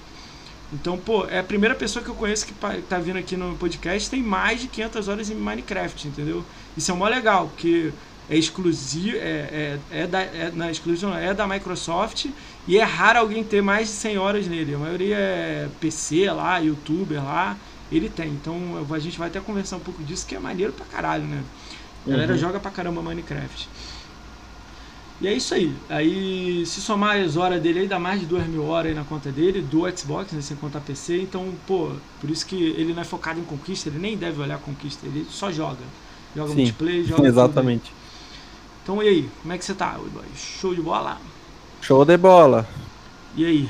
Então, 0.74 0.98
pô, 0.98 1.26
é 1.26 1.40
a 1.40 1.44
primeira 1.44 1.76
pessoa 1.76 2.04
que 2.04 2.10
eu 2.10 2.16
conheço 2.16 2.46
que 2.46 2.54
tá 2.54 2.98
vindo 2.98 3.18
aqui 3.18 3.36
no 3.36 3.58
podcast 3.58 4.10
tem 4.10 4.24
mais 4.24 4.62
de 4.62 4.68
500 4.70 5.08
horas 5.10 5.30
em 5.30 5.36
Minecraft, 5.36 6.08
entendeu? 6.08 6.46
Isso 6.78 6.90
é 6.90 6.94
mó 6.94 7.08
legal, 7.10 7.48
porque 7.50 7.92
é 8.32 8.38
exclusivo, 8.38 9.18
é, 9.18 9.20
é, 9.92 10.04
é 10.04 10.08
da, 10.08 10.22
é, 10.22 10.52
não, 10.56 10.66
é 10.66 10.72
exclusivo, 10.72 11.14
é 11.14 11.34
da 11.34 11.46
Microsoft 11.46 12.28
e 12.66 12.78
é 12.78 12.84
raro 12.84 13.20
alguém 13.20 13.44
ter 13.44 13.62
mais 13.62 13.90
de 13.90 13.94
100 13.96 14.18
horas 14.18 14.48
nele. 14.48 14.74
A 14.74 14.78
maioria 14.78 15.18
é 15.18 15.70
PC 15.82 16.32
lá, 16.32 16.58
youtuber 16.60 17.22
lá, 17.22 17.58
ele 17.92 18.08
tem. 18.08 18.30
Então 18.30 18.56
a 18.90 19.00
gente 19.00 19.20
vai 19.20 19.28
até 19.28 19.42
conversar 19.42 19.76
um 19.76 19.82
pouco 19.82 20.02
disso, 20.02 20.26
que 20.26 20.34
é 20.34 20.40
maneiro 20.40 20.72
pra 20.72 20.86
caralho, 20.86 21.26
né? 21.26 21.44
A 22.08 22.10
galera 22.10 22.32
uhum. 22.32 22.40
joga 22.40 22.58
pra 22.58 22.72
caramba 22.72 23.02
Minecraft. 23.02 23.68
E 25.20 25.28
é 25.28 25.34
isso 25.34 25.54
aí. 25.54 25.76
Aí, 25.90 26.66
se 26.66 26.82
somar 26.82 27.20
as 27.20 27.36
horas 27.36 27.62
dele 27.62 27.82
aí, 27.82 27.88
dá 27.88 28.00
mais 28.00 28.22
de 28.22 28.26
2 28.26 28.48
mil 28.48 28.66
horas 28.66 28.92
aí 28.92 28.96
na 28.96 29.04
conta 29.04 29.30
dele, 29.30 29.62
do 29.62 29.82
Xbox, 29.96 30.32
né, 30.32 30.42
sem 30.42 30.56
contar 30.56 30.80
PC. 30.80 31.22
Então, 31.22 31.54
pô, 31.68 31.92
por 32.20 32.30
isso 32.30 32.46
que 32.46 32.56
ele 32.56 32.94
não 32.94 33.02
é 33.02 33.06
focado 33.06 33.40
em 33.40 33.44
conquista, 33.44 33.90
ele 33.90 34.00
nem 34.00 34.18
deve 34.18 34.42
olhar 34.42 34.58
conquista, 34.58 35.06
ele 35.06 35.28
só 35.30 35.52
joga. 35.52 35.84
Joga 36.36 36.50
Sim, 36.52 36.56
multiplayer, 36.56 37.06
joga. 37.06 37.28
Exatamente. 37.28 38.01
Então 38.84 39.02
e 39.02 39.08
aí, 39.08 39.30
como 39.42 39.54
é 39.54 39.58
que 39.58 39.66
você 39.66 39.74
tá, 39.74 39.98
boy? 39.98 40.24
Show 40.36 40.74
de 40.74 40.82
bola? 40.82 41.18
Show 41.82 42.04
de 42.04 42.18
bola. 42.18 42.68
E 43.36 43.46
aí? 43.46 43.70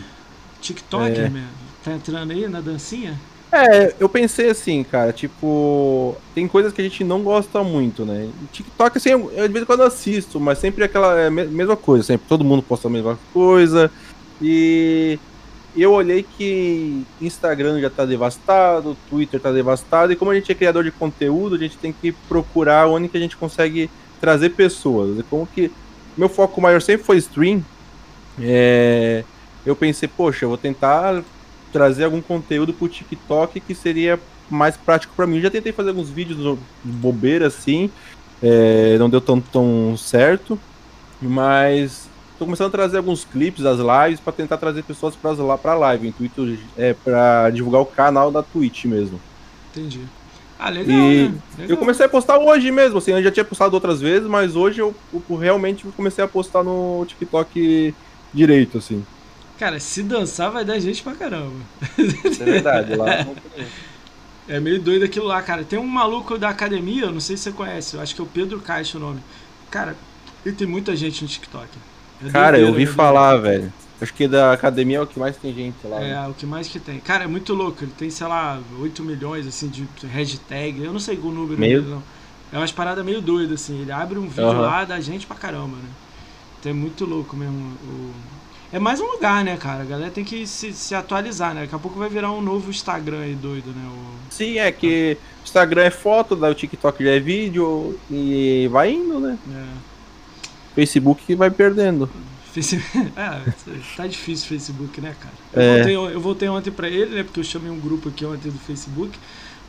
TikTok, 0.61 1.19
é. 1.19 1.29
mesmo? 1.29 1.47
Tá 1.83 1.93
entrando 1.93 2.31
aí 2.31 2.47
na 2.47 2.61
dancinha? 2.61 3.19
É, 3.51 3.93
eu 3.99 4.07
pensei 4.07 4.49
assim, 4.49 4.81
cara, 4.81 5.11
tipo, 5.11 6.15
tem 6.33 6.47
coisas 6.47 6.71
que 6.71 6.79
a 6.79 6.83
gente 6.83 7.03
não 7.03 7.21
gosta 7.21 7.61
muito, 7.61 8.05
né? 8.05 8.29
TikTok, 8.53 8.97
assim, 8.97 9.09
eu, 9.09 9.27
de 9.29 9.53
vez 9.53 9.63
em 9.63 9.65
quando 9.65 9.83
assisto, 9.83 10.39
mas 10.39 10.57
sempre 10.57 10.83
é 10.83 10.85
aquela 10.85 11.19
é, 11.19 11.29
mesma 11.29 11.75
coisa, 11.75 12.03
sempre 12.03 12.27
todo 12.29 12.45
mundo 12.45 12.63
posta 12.63 12.87
a 12.87 12.91
mesma 12.91 13.19
coisa. 13.33 13.91
E 14.41 15.19
eu 15.75 15.91
olhei 15.91 16.23
que 16.23 17.05
Instagram 17.19 17.81
já 17.81 17.89
tá 17.89 18.05
devastado, 18.05 18.95
Twitter 19.09 19.39
tá 19.39 19.51
devastado, 19.51 20.13
e 20.13 20.15
como 20.15 20.31
a 20.31 20.35
gente 20.35 20.49
é 20.49 20.55
criador 20.55 20.85
de 20.85 20.91
conteúdo, 20.91 21.55
a 21.55 21.59
gente 21.59 21.77
tem 21.77 21.91
que 21.91 22.13
procurar 22.13 22.87
onde 22.87 23.09
que 23.09 23.17
a 23.17 23.21
gente 23.21 23.35
consegue 23.35 23.89
trazer 24.21 24.51
pessoas. 24.51 25.23
Como 25.29 25.45
que 25.47 25.71
meu 26.15 26.29
foco 26.29 26.61
maior 26.61 26.81
sempre 26.81 27.03
foi 27.03 27.17
stream, 27.17 27.65
é, 28.39 29.23
eu 29.65 29.75
pensei, 29.75 30.07
poxa, 30.07 30.45
eu 30.45 30.49
vou 30.49 30.57
tentar 30.57 31.23
trazer 31.73 32.03
algum 32.03 32.21
conteúdo 32.21 32.73
pro 32.73 32.87
TikTok 32.87 33.59
que 33.59 33.73
seria 33.73 34.19
mais 34.49 34.77
prático 34.77 35.13
para 35.15 35.25
mim. 35.25 35.37
Eu 35.37 35.43
já 35.43 35.49
tentei 35.49 35.71
fazer 35.71 35.89
alguns 35.89 36.09
vídeos 36.09 36.57
de 36.83 36.91
bobeira 36.91 37.47
assim, 37.47 37.89
é, 38.41 38.97
não 38.97 39.09
deu 39.09 39.21
tão, 39.21 39.41
tão 39.41 39.95
certo, 39.97 40.59
mas 41.21 42.09
tô 42.37 42.45
começando 42.45 42.67
a 42.67 42.71
trazer 42.71 42.97
alguns 42.97 43.23
clipes 43.23 43.63
das 43.63 43.79
lives 43.79 44.19
para 44.19 44.33
tentar 44.33 44.57
trazer 44.57 44.83
pessoas 44.83 45.15
para 45.15 45.31
lá 45.31 45.57
para 45.57 45.75
live. 45.75 46.07
Intuito 46.07 46.57
é 46.77 46.93
para 46.93 47.49
divulgar 47.49 47.81
o 47.81 47.85
canal 47.85 48.31
da 48.31 48.43
Twitch 48.43 48.85
mesmo. 48.85 49.19
Entendi. 49.71 50.01
Ah, 50.63 50.69
legal, 50.69 50.95
e 50.95 51.29
né? 51.29 51.33
legal. 51.57 51.69
Eu 51.71 51.77
comecei 51.77 52.05
a 52.05 52.09
postar 52.09 52.37
hoje 52.37 52.71
mesmo, 52.71 52.99
assim, 52.99 53.09
eu 53.11 53.23
já 53.23 53.31
tinha 53.31 53.43
postado 53.43 53.73
outras 53.73 53.99
vezes, 53.99 54.27
mas 54.29 54.55
hoje 54.55 54.79
eu, 54.79 54.93
eu 55.11 55.35
realmente 55.35 55.87
comecei 55.97 56.23
a 56.23 56.27
postar 56.27 56.61
no 56.61 57.03
TikTok 57.07 57.95
direito, 58.31 58.77
assim. 58.77 59.03
Cara, 59.57 59.79
se 59.79 60.03
dançar 60.03 60.51
vai 60.51 60.63
dar 60.63 60.77
gente 60.77 61.01
pra 61.01 61.15
caramba. 61.15 61.55
É 61.97 62.43
verdade, 62.43 62.95
lá 62.95 63.27
É 64.47 64.59
meio 64.59 64.79
doido 64.79 65.03
aquilo 65.03 65.25
lá, 65.25 65.41
cara. 65.41 65.63
Tem 65.63 65.79
um 65.79 65.87
maluco 65.87 66.37
da 66.37 66.49
academia, 66.49 67.09
não 67.09 67.19
sei 67.19 67.37
se 67.37 67.43
você 67.43 67.51
conhece, 67.51 67.95
eu 67.95 68.01
acho 68.01 68.13
que 68.13 68.21
é 68.21 68.23
o 68.23 68.27
Pedro 68.27 68.59
Caixa 68.59 68.99
o 68.99 69.01
nome. 69.01 69.19
Cara, 69.71 69.95
ele 70.45 70.55
tem 70.55 70.67
muita 70.67 70.95
gente 70.95 71.23
no 71.23 71.27
TikTok. 71.27 71.67
É 72.23 72.29
cara, 72.29 72.59
eu 72.59 72.67
ouvi 72.67 72.85
falar, 72.85 73.37
velho. 73.37 73.73
Acho 74.01 74.13
que 74.15 74.27
da 74.27 74.51
academia 74.51 74.97
é 74.97 75.01
o 75.01 75.05
que 75.05 75.19
mais 75.19 75.37
tem 75.37 75.53
gente 75.53 75.75
lá. 75.85 76.01
É, 76.01 76.09
né? 76.09 76.27
o 76.27 76.33
que 76.33 76.45
mais 76.45 76.67
que 76.67 76.79
tem. 76.79 76.99
Cara, 76.99 77.25
é 77.25 77.27
muito 77.27 77.53
louco. 77.53 77.83
Ele 77.83 77.93
tem, 77.95 78.09
sei 78.09 78.25
lá, 78.25 78.59
8 78.79 79.03
milhões, 79.03 79.45
assim, 79.45 79.67
de 79.69 79.87
hashtag. 80.07 80.83
Eu 80.83 80.91
não 80.91 80.99
sei 80.99 81.15
o 81.17 81.31
número 81.31 81.59
meio... 81.59 81.81
dele, 81.81 81.93
não. 81.93 82.03
É 82.51 82.57
umas 82.57 82.71
paradas 82.71 83.05
meio 83.05 83.21
doidas, 83.21 83.61
assim. 83.61 83.79
Ele 83.79 83.91
abre 83.91 84.17
um 84.17 84.27
vídeo 84.27 84.47
uhum. 84.47 84.61
lá 84.61 84.83
da 84.83 84.99
gente 84.99 85.27
pra 85.27 85.37
caramba, 85.37 85.77
né? 85.77 85.89
Então 86.59 86.71
é 86.71 86.75
muito 86.75 87.05
louco 87.05 87.37
mesmo. 87.37 87.77
O... 87.83 88.11
É 88.73 88.79
mais 88.79 88.99
um 88.99 89.05
lugar, 89.05 89.43
né, 89.43 89.55
cara? 89.55 89.83
A 89.83 89.85
galera 89.85 90.09
tem 90.09 90.23
que 90.23 90.47
se, 90.47 90.73
se 90.73 90.95
atualizar, 90.95 91.53
né? 91.53 91.61
Daqui 91.61 91.75
a 91.75 91.79
pouco 91.79 91.99
vai 91.99 92.09
virar 92.09 92.31
um 92.31 92.41
novo 92.41 92.71
Instagram 92.71 93.19
aí 93.19 93.35
doido, 93.35 93.67
né? 93.67 93.87
O... 93.87 94.33
Sim, 94.33 94.57
é 94.57 94.71
que 94.71 95.17
o 95.41 95.43
Instagram 95.43 95.83
é 95.83 95.91
foto, 95.91 96.33
o 96.33 96.53
TikTok 96.55 97.03
já 97.03 97.11
é 97.11 97.19
vídeo 97.19 97.99
e 98.09 98.67
vai 98.71 98.91
indo, 98.91 99.19
né? 99.19 99.37
É. 99.53 99.65
Facebook 100.73 101.35
vai 101.35 101.51
perdendo. 101.51 102.09
Facebook... 102.51 103.11
É, 103.15 103.51
tá 103.95 104.07
difícil 104.07 104.45
o 104.45 104.49
Facebook, 104.49 105.01
né, 105.01 105.15
cara? 105.19 105.33
Eu, 105.53 105.61
é. 105.61 105.75
voltei, 105.75 106.15
eu 106.15 106.21
voltei 106.21 106.49
ontem 106.49 106.71
pra 106.71 106.87
ele, 106.87 107.15
né? 107.15 107.23
Porque 107.23 107.39
eu 107.39 107.43
chamei 107.43 107.71
um 107.71 107.79
grupo 107.79 108.09
aqui 108.09 108.25
ontem 108.25 108.49
do 108.49 108.59
Facebook. 108.59 109.17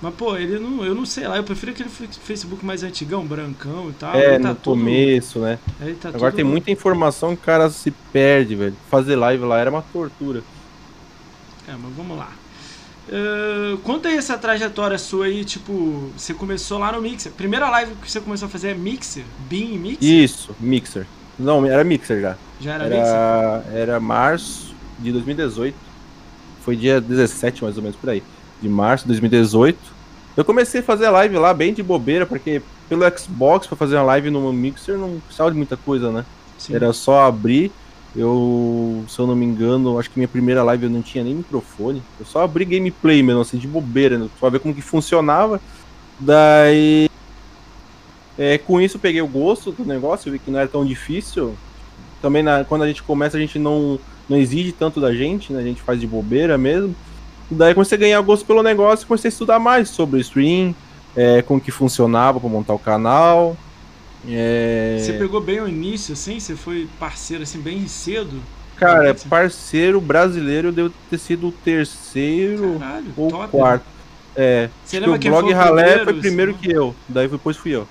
Mas, 0.03 0.15
pô, 0.15 0.37
ele 0.37 0.59
não. 0.59 0.85
Eu 0.85 0.97
não 0.97 1.07
sei 1.07 1.29
lá, 1.29 1.37
eu 1.37 1.45
prefiro 1.45 1.71
aquele 1.71 1.89
Facebook 1.89 2.67
mais 2.67 2.83
antigão, 2.83 3.25
brancão 3.25 3.89
e 3.89 3.93
tal. 3.93 4.17
É, 4.17 4.37
tá 4.37 4.49
no 4.49 4.55
todo... 4.57 4.77
começo, 4.77 5.39
né? 5.39 5.61
Tá 6.01 6.09
Agora 6.09 6.33
tem 6.33 6.45
muita 6.45 6.73
informação 6.73 7.37
que 7.37 7.43
o 7.43 7.47
cara 7.47 7.71
se 7.71 7.93
perde, 8.13 8.57
velho. 8.57 8.75
Fazer 8.91 9.15
live 9.15 9.45
lá 9.45 9.61
era 9.61 9.71
uma 9.71 9.83
tortura. 9.83 10.43
É, 11.69 11.73
mas 11.81 11.93
vamos 11.97 12.19
lá. 12.19 12.33
Uh, 13.09 13.77
conta 13.79 14.09
aí 14.09 14.17
essa 14.17 14.37
trajetória 14.37 14.99
sua 14.99 15.27
aí, 15.27 15.45
tipo, 15.45 16.11
você 16.17 16.35
começou 16.35 16.79
lá 16.79 16.91
no 16.91 17.01
Mixer. 17.01 17.31
Primeira 17.33 17.71
live 17.71 17.95
que 17.97 18.11
você 18.11 18.21
começou 18.21 18.47
a 18.47 18.49
fazer 18.49 18.71
é 18.71 18.75
Mixer? 18.75 19.25
Beam 19.49 19.79
Mixer? 19.79 20.03
Isso, 20.03 20.57
Mixer. 20.59 21.07
Não, 21.39 21.65
era 21.67 21.83
Mixer 21.85 22.21
já. 22.21 22.37
Já 22.61 22.75
era, 22.75 22.85
era 22.85 22.97
Mixer? 22.97 23.79
Era 23.79 24.01
março 24.01 24.75
de 24.99 25.13
2018. 25.13 25.75
Foi 26.63 26.77
dia 26.77 27.01
17, 27.01 27.65
mais 27.65 27.77
ou 27.77 27.83
menos, 27.83 27.97
por 27.97 28.11
aí. 28.11 28.23
De 28.61 28.69
março 28.69 29.05
de 29.05 29.09
2018. 29.09 29.79
Eu 30.37 30.45
comecei 30.45 30.81
a 30.81 30.85
fazer 30.85 31.07
a 31.07 31.11
live 31.11 31.37
lá 31.37 31.53
bem 31.53 31.75
de 31.75 31.83
bobeira, 31.83 32.25
porque 32.25 32.63
pelo 32.89 33.05
Xbox, 33.19 33.67
pra 33.67 33.77
fazer 33.77 33.97
uma 33.97 34.05
live 34.05 34.31
no 34.31 34.53
Mixer, 34.53 34.97
não 34.97 35.21
precisava 35.21 35.51
de 35.51 35.57
muita 35.57 35.77
coisa, 35.77 36.11
né? 36.11 36.25
Sim. 36.59 36.75
Era 36.75 36.93
só 36.93 37.27
abrir. 37.27 37.73
Eu, 38.15 39.05
se 39.09 39.19
eu 39.19 39.27
não 39.27 39.35
me 39.35 39.47
engano, 39.47 39.99
acho 39.99 40.11
que 40.11 40.19
minha 40.19 40.29
primeira 40.29 40.63
live 40.63 40.85
eu 40.85 40.91
não 40.91 41.01
tinha 41.01 41.25
nem 41.25 41.35
microfone. 41.35 42.03
Eu 42.21 42.27
só 42.27 42.43
abri 42.43 42.65
gameplay 42.65 43.23
mesmo, 43.23 43.41
assim, 43.41 43.57
de 43.57 43.67
bobeira, 43.67 44.19
né? 44.19 44.29
Pra 44.39 44.51
ver 44.51 44.61
como 44.61 44.75
que 44.75 44.83
funcionava. 44.83 45.61
Daí. 46.21 47.09
É, 48.43 48.59
com 48.59 48.81
isso 48.81 48.99
peguei 48.99 49.23
o 49.23 49.29
gosto 49.29 49.71
do 49.71 49.85
negócio, 49.85 50.33
vi 50.33 50.37
que 50.37 50.51
não 50.51 50.59
era 50.59 50.67
tão 50.67 50.85
difícil. 50.85 51.55
Também 52.21 52.43
na, 52.43 52.65
quando 52.65 52.83
a 52.83 52.89
gente 52.89 53.01
começa, 53.01 53.37
a 53.37 53.41
gente 53.41 53.57
não, 53.57 54.01
não 54.29 54.37
exige 54.37 54.73
tanto 54.73 55.01
da 55.01 55.15
gente, 55.15 55.53
né? 55.53 55.61
A 55.61 55.65
gente 55.65 55.81
faz 55.81 56.01
de 56.01 56.09
bobeira 56.09 56.59
mesmo. 56.59 56.93
Daí 57.49 57.73
comecei 57.73 57.97
a 57.97 58.01
ganhar 58.01 58.21
gosto 58.21 58.45
pelo 58.45 58.61
negócio 58.61 59.05
e 59.05 59.07
comecei 59.07 59.29
a 59.29 59.31
estudar 59.31 59.61
mais 59.61 59.91
sobre 59.91 60.17
o 60.17 60.21
stream, 60.21 60.75
é, 61.15 61.41
como 61.43 61.61
que 61.61 61.71
funcionava 61.71 62.41
para 62.41 62.49
montar 62.49 62.75
o 62.75 62.81
canal. 62.81 63.57
É... 64.29 64.97
Você 64.99 65.13
pegou 65.13 65.41
bem 65.41 65.61
o 65.61 65.69
início, 65.69 66.13
assim? 66.13 66.41
Você 66.41 66.57
foi 66.57 66.89
parceiro 66.99 67.45
assim 67.45 67.61
bem 67.61 67.87
cedo? 67.87 68.43
Cara, 68.75 69.15
parceiro 69.29 70.01
brasileiro 70.01 70.69
eu 70.69 70.73
devo 70.73 70.93
ter 71.09 71.19
sido 71.19 71.47
o 71.47 71.53
terceiro 71.53 72.81
Caralho, 72.81 73.07
ou 73.17 73.29
top, 73.31 73.49
quarto. 73.53 73.85
Né? 73.85 73.93
É. 74.35 74.71
Você 74.85 74.99
lembra 74.99 75.17
que 75.21 75.29
o 75.29 75.31
blog 75.31 75.53
Ralé 75.53 76.03
foi 76.03 76.15
primeiro 76.15 76.51
assim, 76.51 76.61
que 76.61 76.73
eu, 76.73 76.93
daí 77.09 77.29
depois 77.29 77.57
fui 77.57 77.71
eu. 77.71 77.87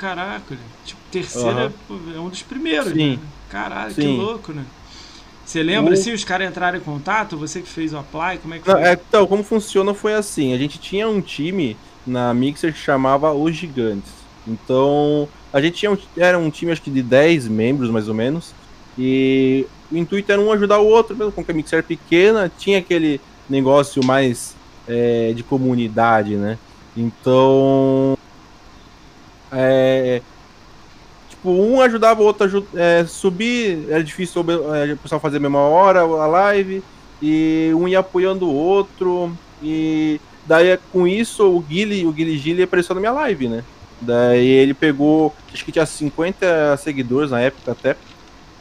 Caraca, 0.00 0.56
tipo, 0.86 0.98
terceiro 1.12 1.70
uhum. 1.90 2.14
é 2.16 2.18
um 2.18 2.30
dos 2.30 2.42
primeiros, 2.42 2.94
Sim. 2.94 3.16
Né? 3.16 3.18
Caralho, 3.50 3.92
Sim. 3.92 4.00
que 4.00 4.06
louco, 4.06 4.50
né? 4.50 4.64
Você 5.44 5.62
lembra, 5.62 5.92
o... 5.92 5.96
se 5.96 6.10
os 6.10 6.24
caras 6.24 6.48
entraram 6.48 6.78
em 6.78 6.80
contato, 6.80 7.36
você 7.36 7.60
que 7.60 7.68
fez 7.68 7.92
o 7.92 7.98
apply, 7.98 8.38
como 8.40 8.54
é 8.54 8.58
que 8.60 8.64
foi? 8.64 8.80
É, 8.80 8.94
então, 8.94 9.26
como 9.26 9.44
funciona 9.44 9.92
foi 9.92 10.14
assim, 10.14 10.54
a 10.54 10.56
gente 10.56 10.78
tinha 10.78 11.06
um 11.06 11.20
time 11.20 11.76
na 12.06 12.32
Mixer 12.32 12.72
que 12.72 12.78
chamava 12.78 13.34
Os 13.34 13.54
Gigantes. 13.54 14.10
Então, 14.48 15.28
a 15.52 15.60
gente 15.60 15.74
tinha 15.74 15.92
um, 15.92 15.98
era 16.16 16.38
um 16.38 16.48
time 16.48 16.72
acho 16.72 16.80
que 16.80 16.90
de 16.90 17.02
10 17.02 17.48
membros, 17.48 17.90
mais 17.90 18.08
ou 18.08 18.14
menos, 18.14 18.54
e 18.98 19.66
o 19.92 19.98
intuito 19.98 20.32
era 20.32 20.40
um 20.40 20.50
ajudar 20.50 20.78
o 20.78 20.86
outro, 20.86 21.14
mesmo 21.14 21.30
com 21.30 21.44
que 21.44 21.50
a 21.50 21.54
Mixer 21.54 21.80
era 21.80 21.86
pequena, 21.86 22.50
tinha 22.56 22.78
aquele 22.78 23.20
negócio 23.50 24.02
mais 24.02 24.56
é, 24.88 25.34
de 25.34 25.42
comunidade, 25.42 26.36
né? 26.36 26.56
Então, 26.96 28.16
é, 29.52 30.22
tipo, 31.28 31.50
um 31.50 31.80
ajudava 31.80 32.22
o 32.22 32.24
outro 32.24 32.66
a 32.74 32.80
é, 32.80 33.04
subir, 33.04 33.86
era 33.88 34.02
difícil 34.02 34.44
é, 34.74 34.92
o 34.92 34.96
pessoal 34.96 35.20
fazer 35.20 35.38
a 35.38 35.40
mesma 35.40 35.60
hora 35.60 36.00
a 36.00 36.26
live, 36.26 36.82
e 37.22 37.70
um 37.74 37.86
ia 37.86 37.98
apoiando 37.98 38.46
o 38.46 38.54
outro, 38.54 39.36
e 39.62 40.20
daí 40.46 40.78
com 40.92 41.06
isso 41.06 41.44
o 41.46 41.60
Guile, 41.60 42.06
o 42.06 42.14
Gili 42.14 42.62
apareceu 42.62 42.94
na 42.94 43.00
minha 43.00 43.12
live, 43.12 43.48
né? 43.48 43.64
Daí 44.00 44.48
ele 44.48 44.72
pegou, 44.72 45.34
acho 45.52 45.64
que 45.64 45.72
tinha 45.72 45.84
50 45.84 46.76
seguidores 46.78 47.30
na 47.30 47.40
época 47.40 47.72
até. 47.72 47.96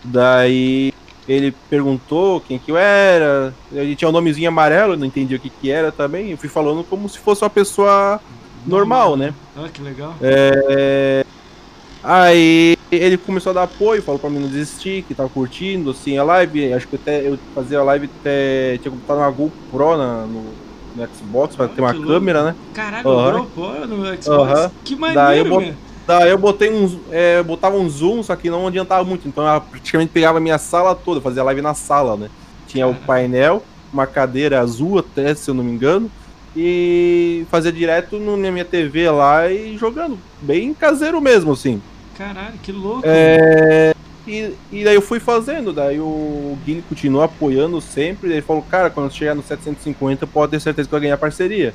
Daí 0.03 0.93
ele 1.27 1.53
perguntou 1.69 2.41
quem 2.41 2.59
que 2.59 2.71
eu 2.71 2.77
era. 2.77 3.53
Ele 3.71 3.95
tinha 3.95 4.09
um 4.09 4.11
nomezinho 4.11 4.49
amarelo, 4.49 4.97
não 4.97 5.05
entendi 5.05 5.35
o 5.35 5.39
que 5.39 5.49
que 5.49 5.71
era 5.71 5.91
também. 5.91 6.31
Eu 6.31 6.37
fui 6.37 6.49
falando 6.49 6.83
como 6.83 7.07
se 7.07 7.19
fosse 7.19 7.43
uma 7.43 7.49
pessoa 7.49 8.19
normal, 8.65 9.15
né? 9.15 9.33
Ah, 9.55 9.67
que 9.71 9.81
legal. 9.81 10.15
É... 10.21 11.25
Aí 12.03 12.77
ele 12.91 13.17
começou 13.17 13.51
a 13.51 13.53
dar 13.53 13.63
apoio, 13.63 14.01
falou 14.01 14.19
pra 14.19 14.29
mim 14.29 14.39
não 14.39 14.47
desistir, 14.47 15.03
que 15.03 15.13
tava 15.13 15.29
curtindo, 15.29 15.91
assim, 15.91 16.17
a 16.17 16.23
live. 16.23 16.73
Acho 16.73 16.87
que 16.87 16.95
até 16.95 17.27
eu 17.27 17.37
fazia 17.53 17.79
a 17.79 17.83
live 17.83 18.09
até. 18.19 18.77
Tinha 18.81 18.91
comprado 18.91 19.17
uma 19.17 19.29
GoPro 19.29 19.97
na, 19.97 20.21
no, 20.21 20.43
no 20.95 21.09
Xbox 21.13 21.55
pra 21.55 21.67
ter 21.67 21.81
uma 21.81 21.93
câmera, 21.93 22.43
né? 22.43 22.55
Caralho, 22.73 23.09
uhum. 23.09 23.31
GoPro 23.43 23.87
no 23.87 24.21
Xbox. 24.21 24.61
Uhum. 24.61 24.71
Que 24.83 24.95
maneiro, 24.95 25.21
Daí 25.21 25.39
eu, 25.39 25.45
bot... 25.45 25.75
Daí 26.07 26.29
eu 26.29 26.37
botei 26.37 26.71
um. 26.71 26.99
É, 27.11 27.43
botava 27.43 27.77
um 27.77 27.89
zoom, 27.89 28.23
só 28.23 28.35
que 28.35 28.49
não 28.49 28.67
adiantava 28.67 29.03
muito. 29.03 29.27
Então 29.27 29.45
eu 29.45 29.61
praticamente 29.61 30.11
pegava 30.11 30.37
a 30.37 30.41
minha 30.41 30.57
sala 30.57 30.95
toda, 30.95 31.19
fazia 31.19 31.43
live 31.43 31.61
na 31.61 31.73
sala, 31.73 32.15
né? 32.15 32.29
Tinha 32.65 32.87
o 32.87 32.95
painel, 32.95 33.63
uma 33.91 34.07
cadeira 34.07 34.61
azul 34.61 34.99
até, 34.99 35.35
se 35.35 35.49
eu 35.49 35.53
não 35.53 35.63
me 35.63 35.71
engano 35.71 36.09
e 36.61 37.45
fazia 37.49 37.71
direto 37.71 38.19
no, 38.19 38.35
na 38.35 38.51
minha 38.51 38.65
TV 38.65 39.09
lá 39.09 39.49
e 39.49 39.77
jogando. 39.77 40.19
Bem 40.41 40.73
caseiro 40.73 41.21
mesmo, 41.21 41.53
assim. 41.53 41.81
Caralho, 42.17 42.57
que 42.61 42.73
louco. 42.73 43.03
É... 43.05 43.95
E, 44.27 44.53
e 44.69 44.83
daí 44.83 44.93
eu 44.93 45.01
fui 45.01 45.21
fazendo, 45.21 45.71
daí 45.71 45.99
o 46.01 46.57
Guilherme 46.65 46.85
continuou 46.89 47.23
apoiando 47.23 47.79
sempre. 47.79 48.29
Ele 48.29 48.41
falou, 48.41 48.61
cara, 48.61 48.89
quando 48.89 49.11
chegar 49.13 49.33
no 49.33 49.41
750, 49.41 50.27
pode 50.27 50.51
ter 50.51 50.59
certeza 50.59 50.87
que 50.87 50.91
vai 50.91 51.01
ganhar 51.01 51.17
parceria. 51.17 51.73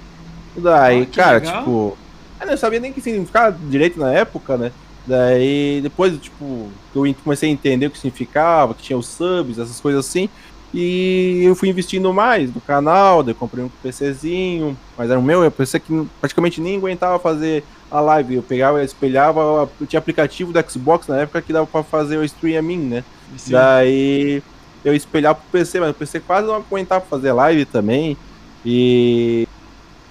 Daí, 0.55 1.03
oh, 1.03 1.17
cara, 1.17 1.39
legal. 1.39 1.59
tipo. 1.59 1.99
Eu 2.39 2.47
não 2.47 2.57
sabia 2.59 2.79
nem 2.79 2.93
que 2.93 3.01
significava 3.01 3.57
direito 3.71 3.99
na 3.99 4.13
época, 4.13 4.59
né? 4.59 4.71
Daí, 5.07 5.81
depois, 5.83 6.19
tipo, 6.19 6.69
eu 6.95 7.15
comecei 7.25 7.49
a 7.49 7.53
entender 7.53 7.87
o 7.87 7.91
que 7.91 7.99
significava, 7.99 8.75
que 8.75 8.83
tinha 8.83 8.99
os 8.99 9.07
subs, 9.07 9.59
essas 9.59 9.81
coisas 9.81 10.07
assim. 10.07 10.29
E 10.77 11.45
eu 11.45 11.55
fui 11.55 11.69
investindo 11.69 12.13
mais 12.13 12.53
no 12.53 12.61
canal, 12.61 13.23
daí 13.23 13.33
comprei 13.33 13.65
um 13.65 13.69
PCzinho, 13.81 14.77
mas 14.99 15.09
era 15.09 15.21
o 15.21 15.23
meu, 15.23 15.45
eu 15.45 15.51
pensei 15.51 15.79
que 15.79 16.05
praticamente 16.21 16.61
nem 16.61 16.79
aguentava 16.79 17.17
fazer 17.21 17.63
a 17.89 18.01
live. 18.01 18.35
Eu 18.35 18.43
pegava, 18.43 18.79
eu 18.79 18.85
espelhava, 18.85 19.71
eu 19.81 19.87
tinha 19.87 20.01
aplicativo 20.01 20.53
do 20.53 20.71
Xbox 20.71 21.07
na 21.07 21.21
época 21.21 21.41
que 21.41 21.53
dava 21.53 21.65
para 21.65 21.85
fazer 21.85 22.19
o 22.19 22.25
streaming, 22.25 22.79
né? 22.79 23.05
Sim. 23.37 23.53
Daí 23.53 24.43
eu 24.85 24.93
espelhava 24.93 25.37
pro 25.37 25.61
PC, 25.61 25.79
mas 25.79 25.91
o 25.91 25.95
PC 25.95 26.19
quase 26.19 26.49
não 26.49 26.57
aguentava 26.57 27.05
fazer 27.09 27.33
live 27.33 27.65
também. 27.67 28.17
E 28.67 29.47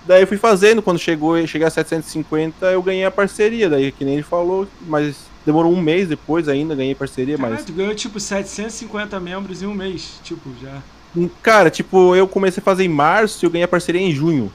daí 0.07 0.21
eu 0.23 0.27
fui 0.27 0.37
fazendo, 0.37 0.81
quando 0.81 0.97
chegou, 0.97 1.45
cheguei 1.45 1.67
a 1.67 1.71
750, 1.71 2.67
eu 2.67 2.81
ganhei 2.81 3.03
a 3.03 3.11
parceria, 3.11 3.69
daí 3.69 3.91
que 3.91 4.05
nem 4.05 4.13
ele 4.13 4.23
falou, 4.23 4.65
mas 4.87 5.32
Demorou 5.45 5.73
um 5.73 5.81
mês 5.81 6.07
depois 6.07 6.47
ainda, 6.47 6.73
ganhei 6.75 6.95
parceria, 6.95 7.37
Caralho, 7.37 7.55
mas. 7.55 7.65
Tu 7.65 7.73
ganhou 7.73 7.93
tipo 7.93 8.19
750 8.19 9.19
membros 9.19 9.61
em 9.61 9.65
um 9.65 9.73
mês, 9.73 10.19
tipo, 10.23 10.49
já. 10.61 10.81
Hum, 11.15 11.29
cara, 11.41 11.69
tipo, 11.69 12.15
eu 12.15 12.27
comecei 12.27 12.61
a 12.61 12.63
fazer 12.63 12.83
em 12.83 12.89
março 12.89 13.43
e 13.43 13.45
eu 13.45 13.51
ganhei 13.51 13.65
a 13.65 13.67
parceria 13.67 14.01
em 14.01 14.11
junho. 14.11 14.51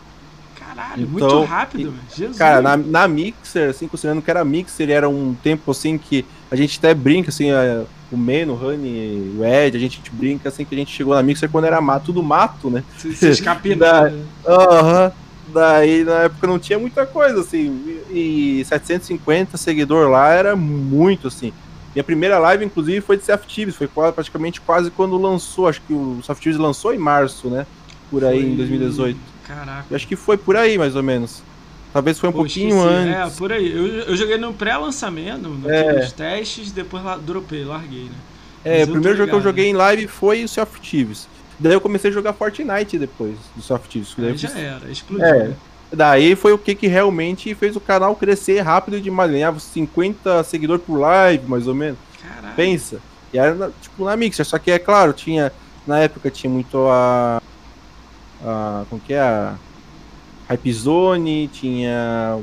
Caralho, 0.59 1.03
então, 1.03 1.11
muito 1.11 1.45
rápido, 1.45 1.95
e, 2.11 2.17
Jesus. 2.17 2.39
Cara, 2.39 2.63
na, 2.63 2.77
na 2.77 3.07
Mixer, 3.07 3.71
assim, 3.71 3.87
considerando 3.87 4.23
que 4.23 4.31
era 4.31 4.45
Mixer, 4.45 4.91
era 4.91 5.09
um 5.09 5.35
tempo 5.35 5.71
assim 5.71 5.99
que 5.99 6.25
a 6.51 6.57
gente 6.57 6.79
até 6.79 6.95
brinca, 6.95 7.29
assim, 7.29 7.51
a, 7.51 7.85
o 8.11 8.17
Meno, 8.17 8.55
o 8.55 8.57
Rani, 8.57 9.37
o 9.39 9.45
Ed, 9.45 9.77
a 9.77 9.81
gente 9.81 10.01
brinca 10.11 10.49
assim 10.49 10.65
que 10.65 10.75
a 10.75 10.79
gente 10.79 10.93
chegou 10.93 11.15
na 11.15 11.23
Mixer 11.23 11.51
quando 11.51 11.67
era 11.67 11.81
mato, 11.81 12.07
tudo 12.07 12.23
mato, 12.23 12.71
né? 12.71 12.83
Se, 12.97 13.15
se 13.15 13.27
Aham. 14.47 15.13
Daí 15.53 16.05
na 16.05 16.25
época 16.25 16.47
não 16.47 16.59
tinha 16.59 16.79
muita 16.79 17.07
coisa, 17.07 17.41
assim. 17.41 18.01
E 18.11 18.65
750 18.67 19.57
seguidor 19.57 20.11
lá 20.11 20.31
era 20.31 20.55
muito, 20.55 21.29
assim. 21.29 21.53
Minha 21.95 22.05
primeira 22.05 22.39
live, 22.39 22.65
inclusive, 22.65 23.01
foi 23.01 23.17
de 23.17 23.25
Sea 23.25 23.41
Foi 23.73 23.89
praticamente 24.13 24.61
quase 24.61 24.91
quando 24.91 25.17
lançou. 25.17 25.69
Acho 25.69 25.81
que 25.83 25.93
o 25.93 26.21
Sea 26.23 26.37
lançou 26.59 26.95
em 26.95 26.99
março, 26.99 27.49
né? 27.49 27.67
Por 28.11 28.25
aí, 28.25 28.41
foi... 28.41 28.51
em 28.51 28.57
2018. 28.57 29.19
Caraca. 29.47 29.87
Eu 29.91 29.97
acho 29.97 30.07
que 30.07 30.17
foi 30.17 30.37
por 30.37 30.57
aí, 30.57 30.77
mais 30.77 30.95
ou 30.95 31.03
menos. 31.03 31.43
Talvez 31.93 32.19
foi 32.19 32.29
um 32.29 32.33
Pô, 32.33 32.39
pouquinho 32.39 32.77
esqueci. 32.77 32.95
antes. 32.95 33.35
É, 33.35 33.39
por 33.39 33.51
aí. 33.51 33.73
Eu, 33.73 33.87
eu 34.01 34.17
joguei 34.17 34.37
no 34.37 34.53
pré-lançamento, 34.53 35.51
é. 35.67 36.01
nos 36.01 36.13
testes, 36.13 36.71
depois 36.71 37.03
lá, 37.03 37.17
dropei, 37.17 37.65
larguei, 37.65 38.05
né? 38.05 38.17
É, 38.65 38.85
o 38.85 38.89
primeiro 38.89 39.17
jogo 39.17 39.31
que 39.31 39.37
eu 39.37 39.41
joguei 39.41 39.67
em 39.67 39.73
live 39.73 40.07
foi 40.07 40.45
o 40.45 40.49
Thieves. 40.81 41.27
Daí 41.59 41.73
eu 41.73 41.81
comecei 41.81 42.11
a 42.11 42.15
jogar 42.15 42.33
Fortnite 42.33 42.99
depois 42.99 43.37
do 43.57 43.63
Soft 43.63 43.91
Disc. 43.91 44.17
Daí 44.19 44.37
já 44.37 44.51
era, 44.51 44.91
explodiu. 44.91 45.27
É. 45.27 45.53
Daí 45.93 46.37
foi 46.37 46.53
o 46.53 46.59
que, 46.59 46.75
que 46.75 46.87
realmente 46.87 47.55
fez 47.55 47.75
o 47.75 47.81
canal 47.81 48.15
crescer 48.15 48.61
rápido 48.61 49.01
demais. 49.01 49.31
Ganhava 49.31 49.59
50 49.59 50.45
seguidores 50.45 50.85
por 50.85 50.99
live, 50.99 51.47
mais 51.49 51.67
ou 51.67 51.75
menos. 51.75 51.99
Caralho. 52.23 52.55
Pensa. 52.55 53.01
E 53.33 53.39
era 53.39 53.71
tipo 53.81 54.05
na 54.05 54.17
Mixer. 54.17 54.45
Só 54.45 54.59
que 54.59 54.71
é 54.71 54.79
claro, 54.79 55.13
tinha. 55.13 55.53
Na 55.87 55.99
época 56.01 56.31
tinha 56.31 56.51
muito 56.51 56.87
a. 56.89 57.41
a 58.45 58.85
como 58.89 59.01
que 59.01 59.15
é? 59.15 59.21
A 59.21 59.57
Hype 60.49 60.73
Zone, 60.73 61.49
tinha 61.49 62.39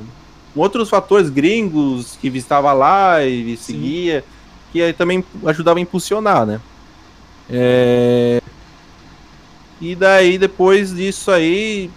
outros 0.55 0.89
fatores 0.89 1.29
gringos 1.29 2.17
que 2.19 2.29
visitava 2.29 2.72
lá 2.72 3.24
e 3.24 3.57
seguia, 3.57 4.22
Sim. 4.22 4.27
que 4.72 4.81
aí 4.81 4.93
também 4.93 5.24
ajudava 5.45 5.79
a 5.79 5.81
impulsionar, 5.81 6.45
né? 6.45 6.62
É... 7.50 8.41
E 9.79 9.96
daí, 9.96 10.38
depois 10.38 10.94
disso 10.94 11.32
aí, 11.32 11.89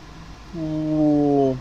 o, 0.55 1.57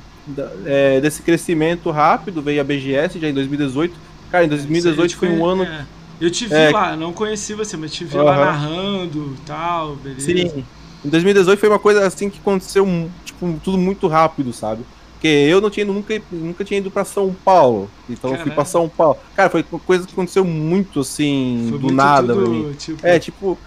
é, 0.65 0.99
desse 0.99 1.21
crescimento 1.21 1.89
rápido, 1.91 2.41
veio 2.41 2.61
a 2.61 2.63
BGS 2.63 3.19
já 3.19 3.29
em 3.29 3.33
2018. 3.33 3.95
Cara, 4.31 4.45
em 4.45 4.49
2018 4.49 5.15
foi 5.15 5.29
um 5.29 5.45
ano. 5.45 5.63
É. 5.63 5.85
Eu 6.19 6.31
te 6.31 6.47
vi 6.47 6.55
é, 6.55 6.71
lá, 6.71 6.95
não 6.95 7.13
conheci 7.13 7.53
você, 7.53 7.77
mas 7.77 7.93
te 7.93 8.03
vi 8.03 8.17
lá 8.17 8.35
narrando 8.35 9.35
e 9.37 9.45
tal, 9.45 9.95
beleza. 9.97 10.25
Sim. 10.25 10.65
Em 11.05 11.09
2018 11.09 11.59
foi 11.59 11.69
uma 11.69 11.79
coisa 11.79 12.05
assim 12.05 12.29
que 12.29 12.39
aconteceu, 12.39 12.85
tipo, 13.23 13.59
tudo 13.63 13.77
muito 13.77 14.07
rápido, 14.07 14.51
sabe? 14.51 14.83
Porque 15.13 15.27
eu 15.27 15.61
não 15.61 15.69
tinha 15.69 15.85
nunca, 15.85 16.19
nunca 16.31 16.63
tinha 16.63 16.79
ido 16.79 16.91
para 16.91 17.05
São 17.05 17.35
Paulo. 17.45 17.89
Então 18.09 18.33
eu 18.33 18.39
fui 18.41 18.51
para 18.51 18.65
São 18.65 18.89
Paulo. 18.89 19.17
Cara, 19.35 19.49
foi 19.49 19.63
uma 19.71 19.79
coisa 19.79 20.05
que 20.05 20.13
aconteceu 20.13 20.43
muito 20.43 20.99
assim, 21.01 21.67
foi 21.69 21.79
do 21.79 21.85
muito 21.85 21.95
nada 21.95 22.33
tudo, 22.33 22.43
pra 22.43 22.49
mim. 22.51 22.73
Tipo... 22.73 23.07
É, 23.07 23.19
tipo, 23.19 23.57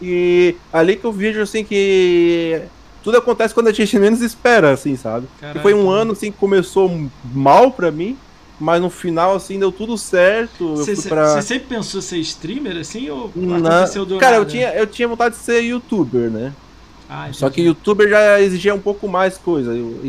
e 0.00 0.56
ali 0.72 0.96
que 0.96 1.04
eu 1.04 1.12
vejo, 1.12 1.40
assim, 1.40 1.64
que 1.64 2.62
tudo 3.02 3.18
acontece 3.18 3.54
quando 3.54 3.68
a 3.68 3.72
gente 3.72 3.96
menos 4.00 4.20
espera, 4.20 4.72
assim, 4.72 4.96
sabe? 4.96 5.26
Caraca. 5.40 5.60
foi 5.60 5.74
um 5.74 5.90
ano, 5.90 6.12
assim, 6.12 6.30
que 6.32 6.38
começou 6.38 7.08
mal 7.32 7.70
pra 7.70 7.90
mim, 7.90 8.16
mas 8.58 8.80
no 8.80 8.90
final, 8.90 9.34
assim, 9.34 9.58
deu 9.58 9.72
tudo 9.72 9.98
certo. 9.98 10.76
Você 10.76 11.08
pra... 11.08 11.40
sempre 11.42 11.68
pensou 11.68 12.00
ser 12.00 12.18
streamer, 12.18 12.76
assim, 12.76 13.10
ou 13.10 13.26
aconteceu 13.26 14.04
do 14.06 14.18
Cara? 14.18 14.36
Eu 14.36 14.44
tinha, 14.44 14.72
eu 14.74 14.86
tinha 14.86 15.08
vontade 15.08 15.34
de 15.36 15.40
ser 15.40 15.60
youtuber, 15.60 16.30
né? 16.30 16.52
Ah, 17.08 17.28
Só 17.32 17.50
que 17.50 17.62
youtuber 17.62 18.08
já 18.08 18.40
exigia 18.40 18.74
um 18.74 18.80
pouco 18.80 19.06
mais 19.06 19.36
coisa. 19.36 19.72
Eu, 19.72 20.00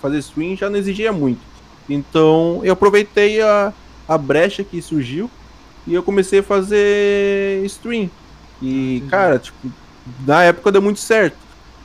fazer 0.00 0.18
stream 0.18 0.56
já 0.56 0.68
não 0.68 0.78
exigia 0.78 1.12
muito. 1.12 1.40
Então 1.88 2.60
eu 2.62 2.72
aproveitei 2.72 3.40
a, 3.40 3.72
a 4.08 4.18
brecha 4.18 4.64
que 4.64 4.82
surgiu 4.82 5.30
e 5.86 5.94
eu 5.94 6.02
comecei 6.02 6.40
a 6.40 6.42
fazer 6.42 7.64
stream. 7.64 8.10
E, 8.62 9.02
ah, 9.06 9.10
cara, 9.10 9.38
tipo, 9.38 9.56
na 10.26 10.44
época 10.44 10.72
deu 10.72 10.82
muito 10.82 11.00
certo. 11.00 11.36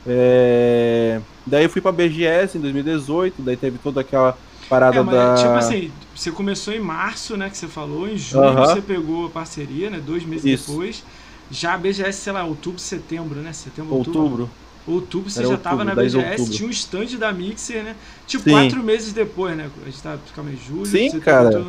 É... 0.06 1.20
Daí 1.46 1.64
eu 1.64 1.70
fui 1.70 1.80
pra 1.80 1.92
BGS 1.92 2.58
em 2.58 2.60
2018, 2.60 3.42
daí 3.42 3.56
teve 3.56 3.78
toda 3.78 4.00
aquela 4.00 4.36
parada 4.68 4.98
é, 4.98 5.02
mas, 5.02 5.14
da. 5.14 5.34
Tipo 5.36 5.54
assim, 5.54 5.92
você 6.14 6.30
começou 6.30 6.74
em 6.74 6.80
março, 6.80 7.36
né? 7.36 7.48
Que 7.48 7.56
você 7.56 7.68
falou, 7.68 8.08
em 8.08 8.16
junho 8.16 8.50
uh 8.50 8.54
-huh. 8.54 8.66
você 8.66 8.82
pegou 8.82 9.26
a 9.26 9.30
parceria, 9.30 9.90
né? 9.90 10.00
Dois 10.04 10.24
meses 10.24 10.44
Isso. 10.44 10.70
depois. 10.70 11.04
Já 11.50 11.74
a 11.74 11.78
BGS, 11.78 12.18
sei 12.18 12.32
lá, 12.32 12.44
outubro, 12.44 12.80
setembro, 12.80 13.40
né? 13.40 13.52
Setembro, 13.52 13.94
outubro. 13.94 14.20
outubro. 14.20 14.50
Outubro 14.86 15.30
você 15.30 15.40
Era 15.40 15.48
já 15.48 15.54
outubro, 15.54 15.78
tava 15.78 15.84
na 15.84 15.94
BGS, 15.94 16.50
tinha 16.50 16.68
um 16.68 16.70
stand 16.70 17.18
da 17.18 17.32
Mixer, 17.32 17.82
né? 17.82 17.96
Tipo, 18.26 18.44
Sim. 18.44 18.50
quatro 18.50 18.82
meses 18.82 19.12
depois, 19.12 19.56
né? 19.56 19.68
A 19.82 19.84
gente 19.86 20.02
tava, 20.02 20.20
calma 20.34 20.50
aí, 20.50 20.58
julho. 20.64 20.86
Sim, 20.86 21.18
cara. 21.20 21.64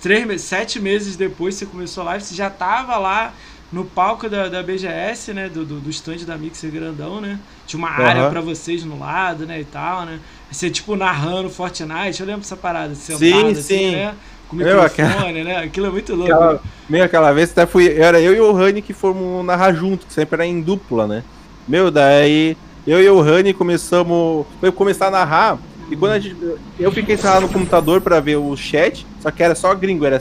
três 0.00 0.26
meses, 0.26 0.46
sete 0.46 0.80
meses 0.80 1.16
depois 1.16 1.54
você 1.54 1.66
começou 1.66 2.02
a 2.02 2.06
live, 2.06 2.24
você 2.24 2.34
já 2.34 2.50
tava 2.50 2.96
lá 2.98 3.32
no 3.76 3.84
palco 3.84 4.26
da, 4.26 4.48
da 4.48 4.62
BGS, 4.62 5.34
né? 5.34 5.50
Do, 5.50 5.62
do, 5.62 5.78
do 5.78 5.90
stand 5.90 6.24
da 6.26 6.38
Mixer 6.38 6.70
grandão, 6.70 7.20
né? 7.20 7.38
Tinha 7.66 7.78
uma 7.78 7.90
área 7.90 8.24
uhum. 8.24 8.30
para 8.30 8.40
vocês 8.40 8.82
no 8.82 8.98
lado, 8.98 9.44
né? 9.46 9.60
E 9.60 9.64
tal, 9.64 10.06
né? 10.06 10.18
Você, 10.50 10.70
tipo, 10.70 10.96
narrando 10.96 11.50
Fortnite. 11.50 12.18
Eu 12.18 12.26
lembro 12.26 12.40
dessa 12.40 12.56
parada, 12.56 12.94
sentado 12.94 13.18
sim, 13.18 13.50
assim, 13.50 13.60
sim. 13.60 13.90
né? 13.90 14.14
Com 14.48 14.56
microfone, 14.56 14.86
aquela... 14.86 15.44
né? 15.44 15.56
Aquilo 15.58 15.86
é 15.88 15.90
muito 15.90 16.14
louco. 16.14 16.32
Aquela... 16.32 16.60
Meio 16.88 17.04
aquela 17.04 17.32
vez, 17.32 17.50
até 17.50 17.66
fui. 17.66 17.86
Era 17.92 18.18
eu 18.18 18.34
e 18.34 18.40
o 18.40 18.50
Rani 18.50 18.80
que 18.80 18.94
fomos 18.94 19.44
narrar 19.44 19.74
junto, 19.74 20.06
que 20.06 20.12
sempre 20.14 20.36
era 20.36 20.46
em 20.46 20.62
dupla, 20.62 21.06
né? 21.06 21.22
Meu, 21.68 21.90
daí 21.90 22.56
eu 22.86 23.02
e 23.02 23.08
o 23.10 23.20
Rani 23.20 23.52
começamos. 23.52 24.46
Foi 24.58 24.72
começar 24.72 25.08
a 25.08 25.10
narrar. 25.10 25.58
E 25.90 25.96
quando 25.96 26.12
a 26.12 26.18
gente. 26.18 26.34
Eu 26.80 26.90
fiquei 26.90 27.18
lá 27.22 27.40
no 27.42 27.48
computador 27.50 28.00
para 28.00 28.20
ver 28.20 28.36
o 28.36 28.56
chat, 28.56 29.06
só 29.20 29.30
que 29.30 29.42
era 29.42 29.54
só 29.54 29.74
gringo, 29.74 30.06
era 30.06 30.18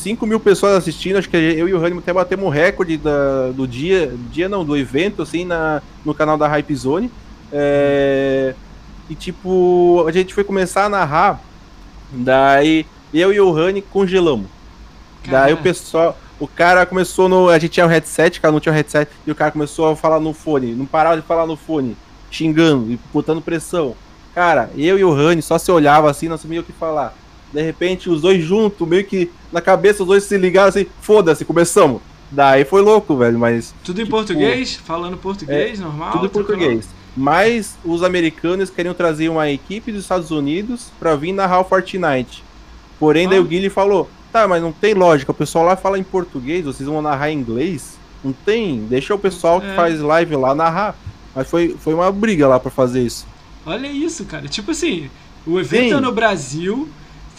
5 0.00 0.26
mil 0.26 0.40
pessoas 0.40 0.74
assistindo, 0.76 1.18
acho 1.18 1.28
que 1.28 1.36
eu 1.36 1.68
e 1.68 1.74
o 1.74 1.78
Rani 1.78 1.98
até 1.98 2.12
batemos 2.12 2.46
o 2.46 2.48
recorde 2.48 2.96
da, 2.96 3.50
do 3.50 3.68
dia, 3.68 4.12
dia 4.32 4.48
não, 4.48 4.64
do 4.64 4.76
evento, 4.76 5.22
assim, 5.22 5.44
na, 5.44 5.82
no 6.04 6.14
canal 6.14 6.38
da 6.38 6.48
Hype 6.48 6.74
Zone. 6.74 7.10
É, 7.52 8.54
e 9.08 9.14
tipo, 9.14 10.04
a 10.08 10.12
gente 10.12 10.32
foi 10.32 10.42
começar 10.42 10.86
a 10.86 10.88
narrar, 10.88 11.40
daí 12.10 12.86
eu 13.12 13.32
e 13.32 13.40
o 13.40 13.52
Rani 13.52 13.82
congelamos. 13.82 14.46
Caramba. 15.22 15.44
Daí 15.44 15.52
o 15.52 15.58
pessoal, 15.58 16.16
o 16.38 16.48
cara 16.48 16.86
começou 16.86 17.28
no. 17.28 17.50
A 17.50 17.58
gente 17.58 17.72
tinha 17.72 17.84
um 17.84 17.88
headset, 17.88 18.40
cara 18.40 18.52
não 18.52 18.60
tinha 18.60 18.72
um 18.72 18.76
headset, 18.76 19.10
e 19.26 19.30
o 19.30 19.34
cara 19.34 19.50
começou 19.50 19.90
a 19.90 19.96
falar 19.96 20.18
no 20.18 20.32
fone, 20.32 20.74
não 20.74 20.86
parava 20.86 21.16
de 21.16 21.22
falar 21.26 21.46
no 21.46 21.56
fone, 21.56 21.96
xingando 22.30 22.90
e 22.90 22.98
botando 23.12 23.42
pressão. 23.42 23.94
Cara, 24.34 24.70
eu 24.76 24.98
e 24.98 25.04
o 25.04 25.12
Rani 25.12 25.42
só 25.42 25.58
se 25.58 25.70
olhava 25.70 26.10
assim, 26.10 26.28
não 26.28 26.38
sabia 26.38 26.60
o 26.60 26.64
que 26.64 26.72
falar. 26.72 27.14
De 27.52 27.62
repente, 27.62 28.08
os 28.08 28.20
dois 28.20 28.42
juntos, 28.42 28.86
meio 28.86 29.04
que 29.04 29.30
na 29.52 29.60
cabeça, 29.60 30.02
os 30.02 30.08
dois 30.08 30.24
se 30.24 30.36
ligaram 30.38 30.68
assim, 30.68 30.86
foda-se, 31.00 31.44
começamos. 31.44 32.00
Daí 32.30 32.64
foi 32.64 32.80
louco, 32.80 33.16
velho, 33.16 33.38
mas. 33.38 33.74
Tudo 33.82 34.00
em 34.00 34.04
tipo, 34.04 34.16
português? 34.16 34.76
Falando 34.76 35.16
português, 35.16 35.80
é, 35.80 35.82
normal? 35.82 36.12
Tudo 36.12 36.26
em 36.26 36.28
português. 36.28 36.88
Mas 37.16 37.76
os 37.84 38.04
americanos 38.04 38.70
queriam 38.70 38.94
trazer 38.94 39.28
uma 39.28 39.50
equipe 39.50 39.90
dos 39.90 40.02
Estados 40.02 40.30
Unidos 40.30 40.92
para 40.98 41.16
vir 41.16 41.32
narrar 41.32 41.60
o 41.60 41.64
Fortnite. 41.64 42.44
Porém, 43.00 43.26
ah. 43.26 43.30
daí 43.30 43.40
o 43.40 43.44
Guilherme 43.44 43.68
falou: 43.68 44.08
tá, 44.32 44.46
mas 44.46 44.62
não 44.62 44.72
tem 44.72 44.94
lógica, 44.94 45.32
o 45.32 45.34
pessoal 45.34 45.64
lá 45.64 45.76
fala 45.76 45.98
em 45.98 46.04
português, 46.04 46.64
vocês 46.64 46.88
vão 46.88 47.02
narrar 47.02 47.30
em 47.30 47.38
inglês? 47.38 47.98
Não 48.22 48.32
tem, 48.32 48.84
deixa 48.88 49.14
o 49.14 49.18
pessoal 49.18 49.60
que 49.60 49.66
é. 49.66 49.74
faz 49.74 50.00
live 50.00 50.36
lá 50.36 50.54
narrar. 50.54 50.94
Mas 51.34 51.48
foi, 51.48 51.76
foi 51.78 51.94
uma 51.94 52.10
briga 52.12 52.46
lá 52.46 52.60
para 52.60 52.70
fazer 52.70 53.02
isso. 53.02 53.26
Olha 53.64 53.86
isso, 53.86 54.24
cara. 54.24 54.48
Tipo 54.48 54.72
assim, 54.72 55.10
o 55.46 55.58
evento 55.58 55.90
Sim. 55.90 55.94
é 55.94 56.00
no 56.00 56.12
Brasil, 56.12 56.88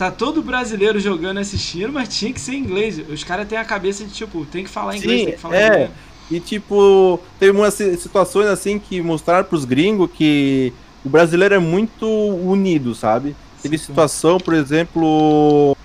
tá 0.02 0.10
todo 0.10 0.42
brasileiro 0.42 1.00
jogando 1.00 1.38
assistindo, 1.38 1.94
mas 1.94 2.10
tinha 2.10 2.34
que 2.34 2.42
ser 2.42 2.56
inglês. 2.56 3.00
Os 3.08 3.24
caras 3.24 3.48
têm 3.48 3.56
a 3.56 3.64
cabeça 3.64 4.04
de 4.04 4.12
tipo, 4.12 4.44
tem 4.48 4.64
que 4.64 4.70
falar 4.70 4.98
inglês, 4.98 5.20
Sim, 5.20 5.26
tem 5.26 5.36
que 5.36 5.40
falar 5.40 5.56
é. 5.56 5.68
inglês. 5.68 5.90
E 6.32 6.40
tipo, 6.40 7.20
teve 7.40 7.56
umas 7.56 7.76
situações 7.76 8.48
assim 8.48 8.80
que 8.80 9.00
mostraram 9.00 9.44
pros 9.44 9.64
gringos 9.64 10.10
que 10.12 10.74
o 11.06 11.10
brasileiro 11.10 11.54
é 11.54 11.60
muito 11.60 12.08
unido, 12.08 12.96
sabe? 12.96 13.36
Teve 13.62 13.78
situação, 13.78 14.40
por 14.40 14.56
exemplo, 14.56 15.78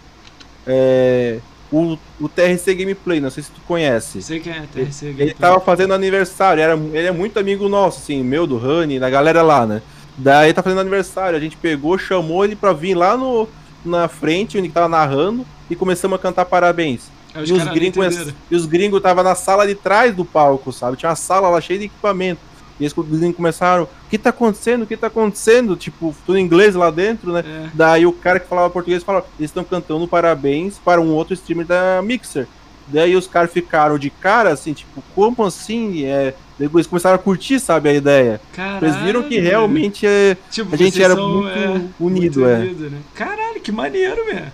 é, 0.66 1.40
o, 1.70 1.98
o 2.18 2.26
TRC 2.26 2.74
Gameplay, 2.74 3.20
não 3.20 3.29
sei 3.29 3.42
se 3.42 3.50
tu 3.50 3.61
conhece. 3.68 4.22
Sei 4.22 4.40
quem 4.40 4.52
é, 4.52 4.61
TRC 4.61 5.05
Gameplay. 5.09 5.26
Ele 5.26 5.35
tava 5.35 5.61
fazendo 5.61 5.92
aniversário, 5.92 6.62
era, 6.62 6.74
ele 6.74 7.07
é 7.09 7.12
muito 7.12 7.38
amigo 7.38 7.68
nosso, 7.68 7.98
assim, 7.98 8.24
meu, 8.24 8.46
do 8.46 8.57
Rani, 8.57 8.98
da 8.98 9.11
galera 9.11 9.42
lá, 9.42 9.66
né? 9.66 9.83
Daí 10.16 10.55
tá 10.55 10.62
fazendo 10.62 10.81
aniversário, 10.81 11.37
a 11.37 11.40
gente 11.40 11.59
pegou, 11.59 11.98
chamou 11.98 12.42
ele 12.46 12.57
pra 12.57 12.72
vir 12.72 12.94
lá 12.94 13.14
no, 13.14 13.46
na 13.87 14.09
frente, 14.09 14.59
onde 14.59 14.68
tava 14.68 14.88
narrando, 14.88 15.46
e 15.70 15.77
começamos 15.77 16.18
a 16.18 16.22
cantar 16.22 16.44
parabéns. 16.44 17.11
É, 17.35 17.44
e, 17.44 17.53
os 17.53 17.64
gringos, 17.64 18.35
e 18.51 18.57
os 18.57 18.66
gringos 18.66 19.03
tava 19.03 19.22
na 19.22 19.35
sala 19.35 19.66
de 19.66 19.75
trás 19.75 20.14
do 20.14 20.25
palco, 20.25 20.72
sabe? 20.72 20.96
Tinha 20.96 21.11
uma 21.11 21.16
sala 21.16 21.49
lá 21.49 21.61
cheia 21.61 21.79
de 21.79 21.87
equipamento. 21.87 22.40
E 22.79 22.85
eles 22.85 22.94
começaram, 23.35 23.85
o 23.85 23.88
que 24.11 24.18
tá 24.18 24.31
acontecendo? 24.31 24.83
O 24.83 24.87
que 24.87 24.96
tá 24.96 25.07
acontecendo? 25.07 25.77
Tipo, 25.77 26.14
tudo 26.27 26.38
em 26.38 26.44
inglês 26.44 26.75
lá 26.75 26.90
dentro, 26.90 27.33
né? 27.33 27.42
É. 27.46 27.70
Daí 27.72 28.07
o 28.07 28.12
cara 28.12 28.38
que 28.38 28.49
falava 28.49 28.68
português 28.68 29.03
falou, 29.03 29.27
eles 29.38 29.51
estão 29.51 29.64
cantando 29.64 30.07
parabéns 30.07 30.79
para 30.79 31.01
um 31.01 31.12
outro 31.12 31.33
streamer 31.35 31.66
da 31.66 32.03
Mixer. 32.03 32.46
Daí 32.87 33.16
os 33.16 33.27
caras 33.27 33.51
ficaram 33.51 33.99
de 33.99 34.11
cara, 34.11 34.51
assim, 34.53 34.72
tipo, 34.72 35.03
como 35.14 35.42
assim? 35.44 36.05
É, 36.05 36.35
eles 36.59 36.87
começaram 36.87 37.16
a 37.16 37.19
curtir, 37.19 37.61
sabe, 37.61 37.88
a 37.88 37.95
ideia. 37.95 38.40
Caralho, 38.55 38.87
eles 38.87 38.97
viram 38.97 39.23
que 39.23 39.38
realmente 39.38 40.07
é, 40.07 40.37
tipo, 40.51 40.75
a 40.75 40.79
gente 40.79 41.03
era 41.03 41.14
são, 41.14 41.29
muito 41.29 41.49
é, 41.49 41.81
unido, 42.01 42.40
muito 42.40 42.45
é. 42.45 42.59
Unido, 42.59 42.90
né? 42.90 42.99
Caralho, 43.14 43.61
que 43.61 43.71
maneiro, 43.71 44.25
velho. 44.25 44.53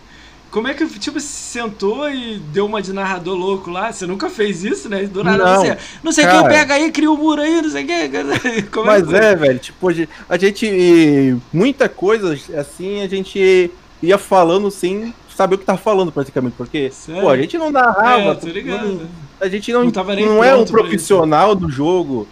Como 0.52 0.68
é 0.68 0.74
que, 0.74 0.86
tipo, 0.98 1.18
se 1.18 1.28
sentou 1.28 2.10
e 2.10 2.38
deu 2.38 2.66
uma 2.66 2.82
de 2.82 2.92
narrador 2.92 3.34
louco 3.34 3.70
lá? 3.70 3.90
Você 3.90 4.06
nunca 4.06 4.28
fez 4.28 4.62
isso, 4.62 4.86
né? 4.86 5.04
Do 5.04 5.24
nada 5.24 5.42
não, 5.42 5.56
você. 5.62 5.78
Não 6.02 6.12
sei 6.12 6.24
cara, 6.24 6.40
quem 6.40 6.48
pega 6.50 6.74
aí, 6.74 6.92
cria 6.92 7.10
um 7.10 7.16
muro 7.16 7.40
aí, 7.40 7.62
não 7.62 7.70
sei 7.70 7.84
quem. 7.84 8.10
Como 8.70 8.90
é 8.90 9.00
mas 9.00 9.12
é, 9.14 9.32
é, 9.32 9.34
velho, 9.34 9.58
tipo, 9.58 9.88
a 10.28 10.36
gente. 10.36 11.38
Muita 11.50 11.88
coisa, 11.88 12.38
assim, 12.58 13.00
a 13.00 13.08
gente 13.08 13.70
ia 14.02 14.18
falando 14.18 14.70
sem 14.70 15.14
saber 15.34 15.54
o 15.54 15.58
que 15.58 15.64
tá 15.64 15.78
falando, 15.78 16.12
praticamente. 16.12 16.54
Porque, 16.54 16.90
Sério? 16.90 17.22
pô, 17.22 17.30
a 17.30 17.36
gente 17.38 17.56
não 17.56 17.70
narrava. 17.70 18.38
É, 18.42 18.62
não, 18.62 19.00
a 19.42 19.48
gente 19.48 19.72
não, 19.72 19.84
não, 19.84 20.04
não 20.14 20.44
é 20.44 20.54
um 20.54 20.64
profissional 20.64 21.54
do 21.54 21.68
jogo. 21.68 22.28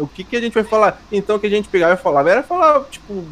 O 0.00 0.06
que, 0.06 0.22
que 0.22 0.36
a 0.36 0.40
gente 0.40 0.52
vai 0.52 0.64
falar? 0.64 1.00
Então, 1.10 1.36
o 1.36 1.38
que 1.40 1.46
a 1.46 1.50
gente 1.50 1.68
pegava 1.68 1.94
e 1.94 1.96
falava 1.96 2.30
era 2.30 2.42
falar, 2.42 2.84
tipo, 2.90 3.24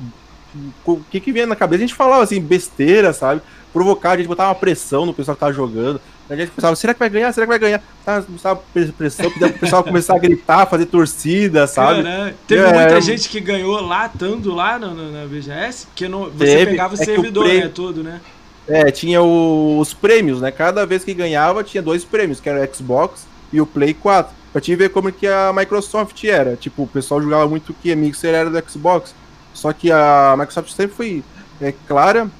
o 0.87 1.01
que 1.11 1.21
que 1.21 1.31
vinha 1.31 1.47
na 1.47 1.55
cabeça? 1.55 1.83
A 1.83 1.87
gente 1.87 1.95
falava 1.95 2.23
assim, 2.23 2.41
besteira, 2.41 3.13
sabe? 3.13 3.43
Provocar, 3.75 4.13
a 4.13 4.17
gente 4.17 4.27
botava 4.27 4.49
uma 4.49 4.55
pressão 4.55 5.05
no 5.05 5.13
pessoal 5.13 5.37
que 5.37 5.41
tava 5.41 5.53
jogando. 5.53 6.01
A 6.31 6.37
gente 6.37 6.51
pensava, 6.51 6.75
será 6.77 6.95
que 6.95 7.01
vai 7.01 7.11
ganhar? 7.11 7.31
Será 7.33 7.45
que 7.45 7.51
vai 7.51 7.59
ganhar? 7.59 7.83
Tava, 8.05 8.27
tava 8.41 8.63
pressão, 8.97 9.31
pro 9.31 9.53
pessoal 9.53 9.85
começar 9.85 10.15
a 10.15 10.19
gritar, 10.19 10.65
fazer 10.67 10.87
torcida, 10.87 11.67
sabe? 11.67 12.05
Cara, 12.05 12.35
teve 12.47 12.63
é, 12.63 12.73
muita 12.73 13.01
gente 13.03 13.29
que 13.29 13.41
ganhou 13.41 13.81
lá, 13.83 14.07
estando 14.07 14.55
lá 14.55 14.79
no, 14.79 14.95
no, 14.95 15.13
na 15.13 15.27
BGS, 15.27 15.87
porque 15.89 16.09
não, 16.09 16.31
você 16.31 16.45
teve, 16.45 16.71
pegava 16.71 16.95
o 16.95 17.03
é 17.03 17.05
servidor, 17.05 17.47
né, 17.47 17.69
todo, 17.69 18.03
né? 18.03 18.21
É, 18.69 18.91
tinha 18.91 19.23
o, 19.23 19.79
os 19.79 19.93
prêmios, 19.93 20.41
né? 20.41 20.51
Cada 20.51 20.87
vez 20.87 21.05
que 21.05 21.13
ganhava, 21.15 21.65
tinha 21.65 21.83
dois 21.83 22.05
prêmios, 22.05 22.41
que 22.41 22.49
era 22.49 22.63
o 22.63 22.75
Xbox 22.75 23.27
e 23.53 23.61
o 23.61 23.67
Play 23.67 23.95
4. 23.95 24.33
Pra 24.53 24.61
te 24.61 24.75
ver 24.75 24.91
como 24.91 25.13
que 25.13 25.27
a 25.27 25.53
Microsoft 25.53 26.23
era. 26.25 26.57
Tipo, 26.57 26.83
o 26.83 26.87
pessoal 26.87 27.23
jogava 27.23 27.49
muito 27.49 27.75
que 27.75 27.93
a 27.93 27.97
Mixer 27.97 28.35
era 28.35 28.51
do 28.51 28.71
Xbox. 28.71 29.15
Só 29.55 29.73
que 29.73 29.91
a 29.91 30.35
Microsoft 30.39 30.73
sempre 30.73 30.97
foi 30.97 31.25
é, 31.61 31.73
clara 31.87 32.31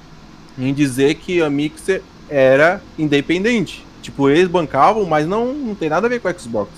em 0.57 0.73
dizer 0.73 1.15
que 1.15 1.41
a 1.41 1.49
Mixer 1.49 2.01
era 2.29 2.81
independente. 2.97 3.85
Tipo, 4.01 4.29
eles 4.29 4.47
bancavam, 4.47 5.05
mas 5.05 5.27
não, 5.27 5.53
não 5.53 5.75
tem 5.75 5.89
nada 5.89 6.07
a 6.07 6.09
ver 6.09 6.19
com 6.19 6.27
o 6.27 6.39
Xbox. 6.39 6.71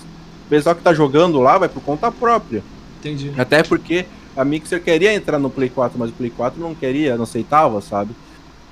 O 0.46 0.48
pessoal 0.48 0.74
que 0.74 0.82
tá 0.82 0.92
jogando 0.92 1.40
lá 1.40 1.58
vai 1.58 1.68
por 1.68 1.82
conta 1.82 2.12
própria. 2.12 2.62
Entendi. 3.00 3.32
Até 3.36 3.62
porque 3.62 4.06
a 4.36 4.44
Mixer 4.44 4.82
queria 4.82 5.14
entrar 5.14 5.38
no 5.38 5.50
Play 5.50 5.68
4, 5.68 5.98
mas 5.98 6.10
o 6.10 6.12
Play 6.12 6.30
4 6.30 6.60
não 6.60 6.74
queria, 6.74 7.16
não 7.16 7.24
aceitava, 7.24 7.80
sabe? 7.80 8.10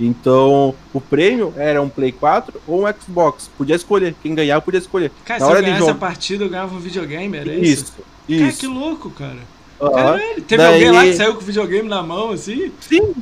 Então, 0.04 0.74
o 0.92 1.00
prêmio 1.00 1.54
era 1.56 1.80
um 1.80 1.88
Play 1.88 2.12
4 2.12 2.60
ou 2.66 2.84
um 2.86 2.92
Xbox. 2.92 3.48
Podia 3.56 3.76
escolher. 3.76 4.14
Quem 4.22 4.34
ganhar, 4.34 4.60
podia 4.60 4.78
escolher. 4.78 5.12
Cara, 5.24 5.40
Na 5.40 5.46
se 5.46 5.52
hora 5.52 5.60
eu 5.60 5.64
ganhasse 5.64 5.90
a 5.90 5.94
partida, 5.94 6.44
eu 6.44 6.48
ganhava 6.48 6.74
um 6.74 6.80
videogame, 6.80 7.36
era 7.36 7.54
isso? 7.54 7.62
Isso. 7.62 7.94
isso. 8.28 8.44
Cara, 8.44 8.52
que 8.52 8.66
louco, 8.66 9.10
cara. 9.10 9.38
Caralho, 9.78 10.42
teve 10.42 10.62
Daí... 10.62 10.74
alguém 10.74 10.90
lá 10.90 11.02
que 11.02 11.14
saiu 11.14 11.34
com 11.34 11.40
o 11.40 11.44
videogame 11.44 11.88
na 11.88 12.02
mão, 12.02 12.30
assim? 12.30 12.70
Sim, 12.80 13.14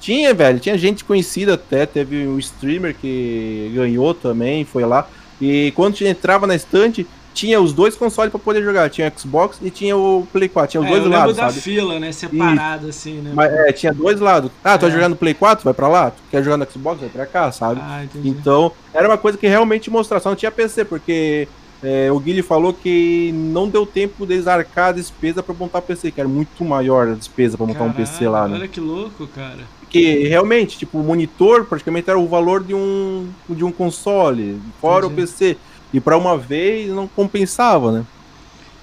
tinha, 0.00 0.34
velho. 0.34 0.58
Tinha 0.58 0.76
gente 0.76 1.04
conhecida 1.04 1.54
até. 1.54 1.86
Teve 1.86 2.26
um 2.26 2.38
streamer 2.38 2.94
que 2.94 3.70
ganhou 3.74 4.14
também, 4.14 4.64
foi 4.64 4.84
lá. 4.84 5.08
E 5.40 5.72
quando 5.76 6.00
entrava 6.02 6.46
na 6.46 6.56
estante, 6.56 7.06
tinha 7.38 7.60
os 7.60 7.72
dois 7.72 7.94
consoles 7.94 8.32
para 8.32 8.40
poder 8.40 8.64
jogar. 8.64 8.90
Tinha 8.90 9.12
o 9.14 9.20
Xbox 9.20 9.60
e 9.62 9.70
tinha 9.70 9.96
o 9.96 10.26
Play 10.32 10.48
4. 10.48 10.72
Tinha 10.72 10.80
os 10.80 10.86
é, 10.88 10.90
dois 10.90 11.04
eu 11.04 11.08
lados. 11.08 11.36
da 11.36 11.48
sabe? 11.48 11.60
fila, 11.60 12.00
né? 12.00 12.10
Separado 12.10 12.86
e... 12.88 12.90
assim, 12.90 13.20
né? 13.20 13.30
Mas, 13.32 13.52
é, 13.52 13.72
tinha 13.72 13.94
dois 13.94 14.18
lados. 14.18 14.50
Ah, 14.64 14.76
tu 14.76 14.86
é. 14.86 14.90
jogando 14.90 15.10
no 15.10 15.16
Play 15.16 15.34
4? 15.34 15.64
Vai 15.64 15.72
para 15.72 15.86
lá. 15.86 16.10
Tu 16.10 16.20
quer 16.32 16.42
jogar 16.42 16.56
no 16.56 16.68
Xbox? 16.68 17.00
Vai 17.00 17.08
para 17.08 17.26
cá, 17.26 17.52
sabe? 17.52 17.80
Ah, 17.80 18.04
então, 18.24 18.72
era 18.92 19.06
uma 19.06 19.16
coisa 19.16 19.38
que 19.38 19.46
realmente 19.46 19.88
mostrava. 19.88 20.20
Só 20.20 20.30
não 20.30 20.36
tinha 20.36 20.50
PC, 20.50 20.84
porque 20.84 21.46
é, 21.80 22.10
o 22.10 22.18
Guilherme 22.18 22.42
falou 22.42 22.74
que 22.74 23.30
não 23.32 23.68
deu 23.68 23.86
tempo 23.86 24.26
deles 24.26 24.48
arcar 24.48 24.88
a 24.88 24.92
despesa 24.92 25.40
para 25.40 25.54
montar 25.54 25.80
PC, 25.80 26.10
que 26.10 26.18
era 26.18 26.28
muito 26.28 26.64
maior 26.64 27.06
a 27.06 27.14
despesa 27.14 27.56
para 27.56 27.66
montar 27.66 27.78
Caralho, 27.78 27.94
um 27.94 27.96
PC 27.96 28.28
lá, 28.28 28.48
né? 28.48 28.56
Olha 28.56 28.68
que 28.68 28.80
louco, 28.80 29.28
cara. 29.28 29.60
Porque 29.80 30.26
realmente, 30.26 30.76
tipo, 30.76 30.98
o 30.98 31.04
monitor 31.04 31.66
praticamente 31.66 32.10
era 32.10 32.18
o 32.18 32.26
valor 32.26 32.64
de 32.64 32.74
um, 32.74 33.28
de 33.48 33.64
um 33.64 33.70
console, 33.70 34.60
fora 34.80 35.06
Entendi. 35.06 35.22
o 35.22 35.24
PC. 35.24 35.56
E 35.92 36.00
para 36.00 36.16
uma 36.16 36.36
vez 36.36 36.90
não 36.90 37.08
compensava, 37.08 37.92
né? 37.92 38.04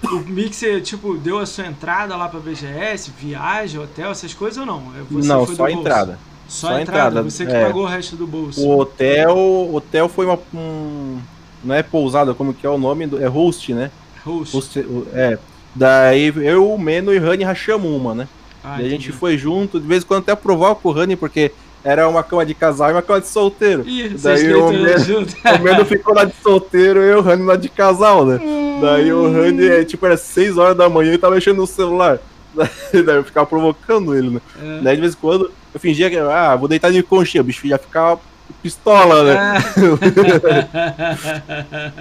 O 0.04 0.18
Mixer, 0.20 0.82
tipo, 0.82 1.16
deu 1.18 1.40
a 1.40 1.46
sua 1.46 1.66
entrada 1.66 2.16
lá 2.16 2.28
pra 2.30 2.40
BGS, 2.40 3.12
viagem, 3.20 3.80
hotel, 3.80 4.12
essas 4.12 4.34
coisas 4.34 4.58
ou 4.60 4.66
não? 4.66 4.92
É, 4.96 5.02
Você 5.10 5.28
não, 5.28 5.48
só 5.48 5.66
a 5.66 5.72
entrada. 5.72 6.20
Só, 6.48 6.68
Só 6.68 6.74
a 6.76 6.82
entrada, 6.82 7.08
entrada, 7.10 7.24
você 7.24 7.46
que 7.46 7.52
é. 7.52 7.66
pagou 7.66 7.84
o 7.84 7.88
resto 7.88 8.16
do 8.16 8.28
bolso. 8.28 8.62
O 8.62 8.80
hotel, 8.80 9.36
hotel 9.74 10.08
foi 10.08 10.28
uma 10.28 10.38
um, 10.54 11.20
não 11.64 11.74
é 11.74 11.82
pousada, 11.82 12.36
como 12.36 12.54
que 12.54 12.66
é 12.66 12.70
o 12.70 12.78
nome? 12.78 13.08
do- 13.08 13.22
É 13.24 13.26
host, 13.28 13.74
né? 13.74 13.90
Host. 14.24 14.54
Host, 14.56 14.86
é. 15.14 15.40
Daí 15.74 16.32
eu, 16.38 16.72
o 16.72 16.78
Meno 16.80 17.12
e 17.14 17.18
o 17.18 17.24
Rani 17.26 17.44
rachamos 17.44 17.90
uma, 17.92 18.14
né? 18.14 18.28
Ah, 18.64 18.76
Daí 18.78 18.86
a 18.86 18.90
gente 18.90 19.12
foi 19.12 19.38
junto, 19.38 19.80
de 19.80 19.88
vez 19.88 20.04
em 20.04 20.06
quando 20.08 20.22
até 20.24 20.36
provoca 20.36 20.88
o 20.88 20.92
Rani, 20.92 21.16
porque 21.16 21.52
era 21.86 22.10
uma 22.10 22.24
cama 22.24 22.44
de 22.44 22.56
casal 22.56 22.90
e 22.90 22.94
uma 22.94 23.02
cama 23.04 23.22
de 23.22 23.28
solteiro. 23.28 23.88
Ih, 23.88 24.10
Daí 24.22 24.52
o. 24.54 24.70
O 24.70 25.64
Meno 25.64 25.86
ficou 25.86 26.16
lá 26.16 26.26
de 26.26 26.34
solteiro 26.42 27.02
e 27.04 27.14
o 27.14 27.22
Rani 27.22 27.44
lá 27.44 27.56
de 27.56 27.70
casal, 27.70 28.26
né? 28.26 28.40
Daí 28.82 29.14
o 29.14 29.32
Rani, 29.32 29.68
é, 29.68 29.86
tipo, 29.86 30.04
era 30.06 30.18
6 30.18 30.58
horas 30.58 30.76
da 30.76 30.90
manhã 30.90 31.14
e 31.14 31.18
tava 31.18 31.36
mexendo 31.36 31.58
no 31.58 31.68
celular. 31.68 32.18
Daí 32.56 33.18
eu 33.18 33.24
ficava 33.24 33.46
provocando 33.46 34.16
ele, 34.16 34.32
né? 34.32 34.42
É. 34.62 34.80
Daí 34.82 34.96
de 34.96 35.02
vez 35.02 35.14
em 35.14 35.18
quando 35.18 35.52
eu 35.74 35.80
fingia 35.80 36.10
que, 36.10 36.18
ah, 36.18 36.56
vou 36.56 36.68
deitar 36.68 36.92
de 36.92 37.04
conchinha, 37.04 37.42
o 37.42 37.46
bicho 37.46 37.68
já 37.68 37.78
ficava 37.78 38.20
pistola, 38.64 39.24
né? 39.24 39.64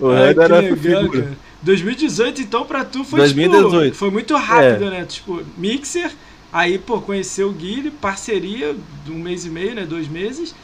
O 0.00 0.10
Ai, 0.10 0.18
Rani 0.18 0.34
que 0.34 0.40
era 0.40 0.58
legal, 0.58 0.76
figura. 0.76 1.22
cara. 1.22 1.36
2018, 1.62 2.42
então, 2.42 2.64
pra 2.64 2.84
tu 2.84 3.04
foi 3.04 3.20
2018. 3.20 3.84
tipo, 3.84 3.96
foi 3.96 4.10
muito 4.10 4.36
rápido, 4.36 4.90
né? 4.90 5.04
Tipo, 5.04 5.42
Mixer, 5.56 6.10
aí, 6.52 6.78
pô, 6.78 7.00
conheceu 7.00 7.48
o 7.48 7.52
Guilherme, 7.52 7.90
parceria 7.90 8.76
de 9.04 9.10
um 9.10 9.18
mês 9.18 9.44
e 9.44 9.50
meio, 9.50 9.74
né? 9.74 9.84
Dois 9.84 10.08
meses. 10.08 10.54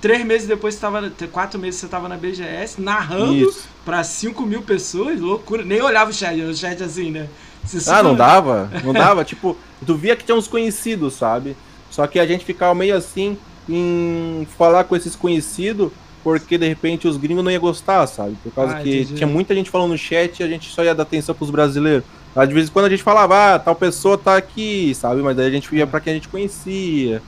Três 0.00 0.24
meses 0.24 0.46
depois 0.46 0.74
você 0.74 0.80
tava. 0.80 1.10
Quatro 1.32 1.58
meses 1.58 1.80
você 1.80 1.88
tava 1.88 2.08
na 2.08 2.16
BGS, 2.16 2.80
narrando 2.80 3.52
pra 3.84 4.04
5 4.04 4.46
mil 4.46 4.62
pessoas, 4.62 5.20
loucura. 5.20 5.64
Nem 5.64 5.82
olhava 5.82 6.10
o 6.10 6.14
chat, 6.14 6.40
o 6.40 6.54
chat 6.54 6.80
assim, 6.82 7.10
né? 7.10 7.28
Você 7.64 7.90
Ah, 7.90 8.02
não 8.02 8.14
dava, 8.14 8.70
não 8.84 8.92
dava. 8.92 9.24
tipo, 9.24 9.56
tu 9.84 9.96
via 9.96 10.14
que 10.14 10.24
tinha 10.24 10.36
uns 10.36 10.46
conhecidos, 10.46 11.14
sabe? 11.14 11.56
Só 11.90 12.06
que 12.06 12.18
a 12.20 12.26
gente 12.26 12.44
ficava 12.44 12.74
meio 12.76 12.94
assim 12.96 13.36
em 13.68 14.46
falar 14.56 14.84
com 14.84 14.94
esses 14.94 15.16
conhecidos, 15.16 15.90
porque 16.22 16.56
de 16.56 16.68
repente 16.68 17.08
os 17.08 17.16
gringos 17.16 17.42
não 17.44 17.50
iam 17.50 17.60
gostar, 17.60 18.06
sabe? 18.06 18.36
Por 18.42 18.52
causa 18.52 18.76
Ah, 18.76 18.80
que 18.80 19.00
entendi. 19.00 19.14
tinha 19.16 19.26
muita 19.26 19.52
gente 19.54 19.68
falando 19.68 19.90
no 19.90 19.98
chat 19.98 20.38
e 20.38 20.42
a 20.44 20.48
gente 20.48 20.70
só 20.70 20.84
ia 20.84 20.94
dar 20.94 21.02
atenção 21.02 21.34
pros 21.34 21.50
brasileiros. 21.50 22.04
Aí, 22.36 22.46
De 22.46 22.54
vez 22.54 22.68
em 22.68 22.72
quando 22.72 22.86
a 22.86 22.90
gente 22.90 23.02
falava, 23.02 23.54
ah, 23.54 23.58
tal 23.58 23.74
pessoa 23.74 24.16
tá 24.16 24.36
aqui, 24.36 24.94
sabe? 24.94 25.22
Mas 25.22 25.36
daí 25.36 25.46
a 25.46 25.50
gente 25.50 25.74
ia 25.74 25.86
pra 25.86 26.00
quem 26.00 26.12
a 26.12 26.16
gente 26.16 26.28
conhecia. 26.28 27.20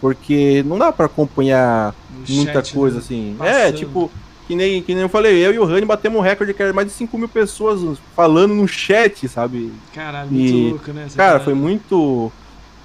Porque 0.00 0.62
não 0.64 0.78
dá 0.78 0.92
pra 0.92 1.06
acompanhar 1.06 1.94
no 2.10 2.34
muita 2.36 2.54
chat, 2.62 2.74
coisa 2.74 2.96
né? 2.96 3.02
assim. 3.04 3.34
Passando. 3.38 3.54
É, 3.56 3.72
tipo, 3.72 4.10
que 4.46 4.54
nem, 4.54 4.80
que 4.82 4.94
nem 4.94 5.02
eu 5.02 5.08
falei, 5.08 5.44
eu 5.44 5.52
e 5.52 5.58
o 5.58 5.64
Rani 5.64 5.84
batemos 5.84 6.18
um 6.18 6.22
recorde 6.22 6.54
que 6.54 6.62
era 6.62 6.72
mais 6.72 6.86
de 6.86 6.92
5 6.94 7.18
mil 7.18 7.28
pessoas 7.28 7.98
falando 8.14 8.54
no 8.54 8.68
chat, 8.68 9.26
sabe? 9.28 9.72
Caralho, 9.94 10.30
muito 10.30 10.54
E, 10.54 10.70
louco, 10.70 10.92
né? 10.92 11.06
Cara, 11.16 11.40
foi 11.40 11.54
muito. 11.54 12.30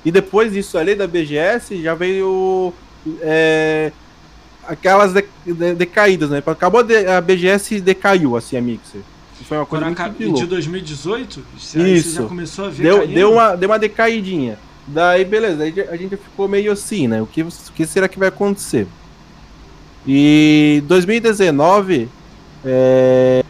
E 0.03 0.11
depois 0.11 0.51
disso 0.53 0.77
ali 0.77 0.95
da 0.95 1.05
BGS 1.07 1.81
já 1.81 1.93
veio. 1.93 2.73
é, 3.21 3.91
aquelas 4.67 5.13
de- 5.13 5.25
de- 5.45 5.75
decaídas, 5.75 6.29
né? 6.29 6.41
Acabou 6.45 6.79
a, 6.81 6.83
de- 6.83 7.05
a 7.05 7.21
BGS 7.21 7.79
decaiu, 7.81 8.35
assim, 8.35 8.57
a 8.57 8.61
Mixer. 8.61 9.01
Foi 9.43 9.57
uma 9.57 9.65
coisa 9.65 9.85
Quando 9.85 9.97
muito 9.99 10.11
de 10.13 10.17
de 10.19 10.31
louco. 10.31 10.47
2018? 10.47 11.43
Isso. 11.57 12.09
Você 12.09 12.21
já 12.21 12.23
começou 12.23 12.65
a 12.65 12.69
ver 12.69 12.83
Deu, 12.83 12.97
caindo? 12.99 13.13
deu, 13.13 13.31
uma, 13.33 13.55
deu 13.55 13.69
uma 13.69 13.79
decaidinha. 13.79 14.57
Daí, 14.87 15.23
beleza, 15.23 15.63
aí 15.63 15.73
a 15.89 15.95
gente 15.95 16.17
ficou 16.17 16.47
meio 16.47 16.71
assim, 16.71 17.07
né? 17.07 17.21
O 17.21 17.25
que, 17.25 17.41
o 17.41 17.49
que 17.75 17.85
será 17.85 18.07
que 18.07 18.19
vai 18.19 18.27
acontecer? 18.27 18.87
E 20.05 20.83
2019. 20.85 22.09
É... 22.65 23.43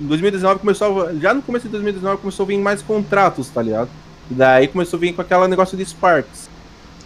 Em 0.00 0.06
2019 0.06 0.60
começou. 0.60 1.02
a- 1.06 1.14
Já 1.14 1.32
no 1.34 1.42
começo 1.42 1.66
de 1.66 1.72
2019 1.72 2.20
começou 2.20 2.44
a 2.44 2.46
vir 2.46 2.58
mais 2.58 2.82
contratos, 2.82 3.48
tá 3.48 3.62
ligado? 3.62 3.88
E 4.30 4.34
daí 4.34 4.68
começou 4.68 4.96
a 4.96 5.00
vir 5.00 5.12
com 5.14 5.22
aquele 5.22 5.46
negócio 5.48 5.76
de 5.76 5.84
Sparks. 5.84 6.48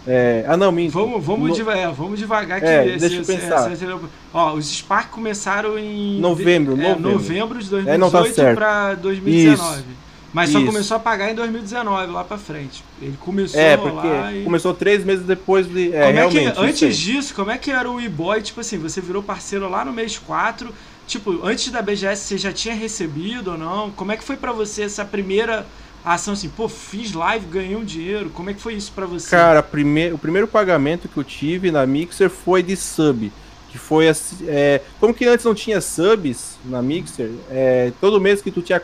É... 0.07 0.45
Ah, 0.47 0.57
não, 0.57 0.71
minto. 0.71 0.93
Vamos, 0.93 1.25
vamos, 1.25 1.49
No- 1.51 1.57
deva- 1.57 1.77
é, 1.77 1.89
vamos 1.89 2.19
devagar 2.19 2.61
que 2.61 2.67
É, 2.67 2.87
esse- 2.87 2.99
deixa 2.99 3.17
eu 3.17 3.21
esse- 3.23 3.33
pensar. 3.37 3.73
esse- 3.73 3.85
esse- 3.85 3.97
Ó, 4.33 4.53
os 4.55 4.67
Spark 4.67 5.11
começaram 5.11 5.79
em 5.79 6.21
Novembro, 6.21 6.75
é, 6.75 6.77
novembro. 6.95 7.11
novembro 7.13 7.59
de 7.63 7.75
É, 7.89 7.99
não 7.99 8.11
tá 8.11 8.21
2018 8.21 8.35
certo. 8.35 8.57
pra 8.57 8.95
2019. 8.95 9.83
Mas 10.33 10.51
só 10.51 10.59
Isso. 10.59 10.67
começou 10.67 10.97
a 10.99 11.01
pagar 11.01 11.31
em 11.31 11.35
2019, 11.35 12.13
lá 12.13 12.23
pra 12.23 12.37
frente. 12.37 12.85
Ele 13.01 13.17
começou 13.19 13.59
É, 13.59 13.75
porque 13.77 14.07
e... 14.35 14.45
começou 14.45 14.75
três 14.75 15.03
meses 15.03 15.25
depois 15.25 15.67
de. 15.67 15.95
É, 15.95 16.07
Como 16.09 16.19
é 16.19 16.29
que, 16.29 16.41
isso 16.41 16.61
antes 16.61 16.97
disso, 16.99 17.35
como 17.35 17.51
é 17.51 17.57
que 17.57 17.71
era 17.71 17.91
o 17.91 17.99
e-boy? 18.01 18.43
Tipo 18.43 18.61
assim, 18.61 18.77
você 18.77 19.01
virou 19.01 19.23
parceiro 19.23 19.67
lá 19.69 19.83
no 19.85 19.93
mês 19.95 20.19
4. 20.19 20.69
Tipo, 21.07 21.41
antes 21.47 21.71
da 21.71 21.81
BGS 21.81 22.25
você 22.25 22.37
já 22.37 22.53
tinha 22.53 22.75
recebido 22.75 23.53
ou 23.53 23.57
não? 23.59 23.91
Como 23.93 24.13
é 24.13 24.17
que 24.17 24.25
foi 24.25 24.37
pra 24.37 24.53
você 24.53 24.83
essa 24.83 25.05
primeira 25.05 25.65
ação 26.15 26.35
assim? 26.35 26.49
Pô, 26.49 26.69
fiz 26.69 27.13
live, 27.13 27.47
ganhei 27.47 27.77
um 27.77 27.85
dinheiro. 27.85 28.31
Como 28.31 28.49
é 28.51 28.55
que 28.55 28.61
foi 28.61 28.75
isso 28.75 28.93
pra 28.93 29.07
você? 29.07 29.31
Cara, 29.31 29.63
prime... 29.63 30.13
o 30.13 30.19
primeiro 30.19 30.47
pagamento 30.47 31.09
que 31.09 31.17
eu 31.17 31.25
tive 31.25 31.71
na 31.71 31.85
Mixer 31.87 32.31
foi 32.31 32.63
de 32.63 32.77
sub. 32.77 33.33
Que 33.71 33.79
foi 33.79 34.09
assim. 34.09 34.45
É... 34.47 34.81
Como 35.01 35.13
que 35.13 35.27
antes 35.27 35.45
não 35.45 35.55
tinha 35.55 35.81
subs 35.81 36.57
na 36.65 36.81
Mixer, 36.81 37.31
é... 37.51 37.93
todo 38.01 38.21
mês 38.21 38.41
que 38.41 38.51
tu 38.51 38.63
tinha 38.63 38.81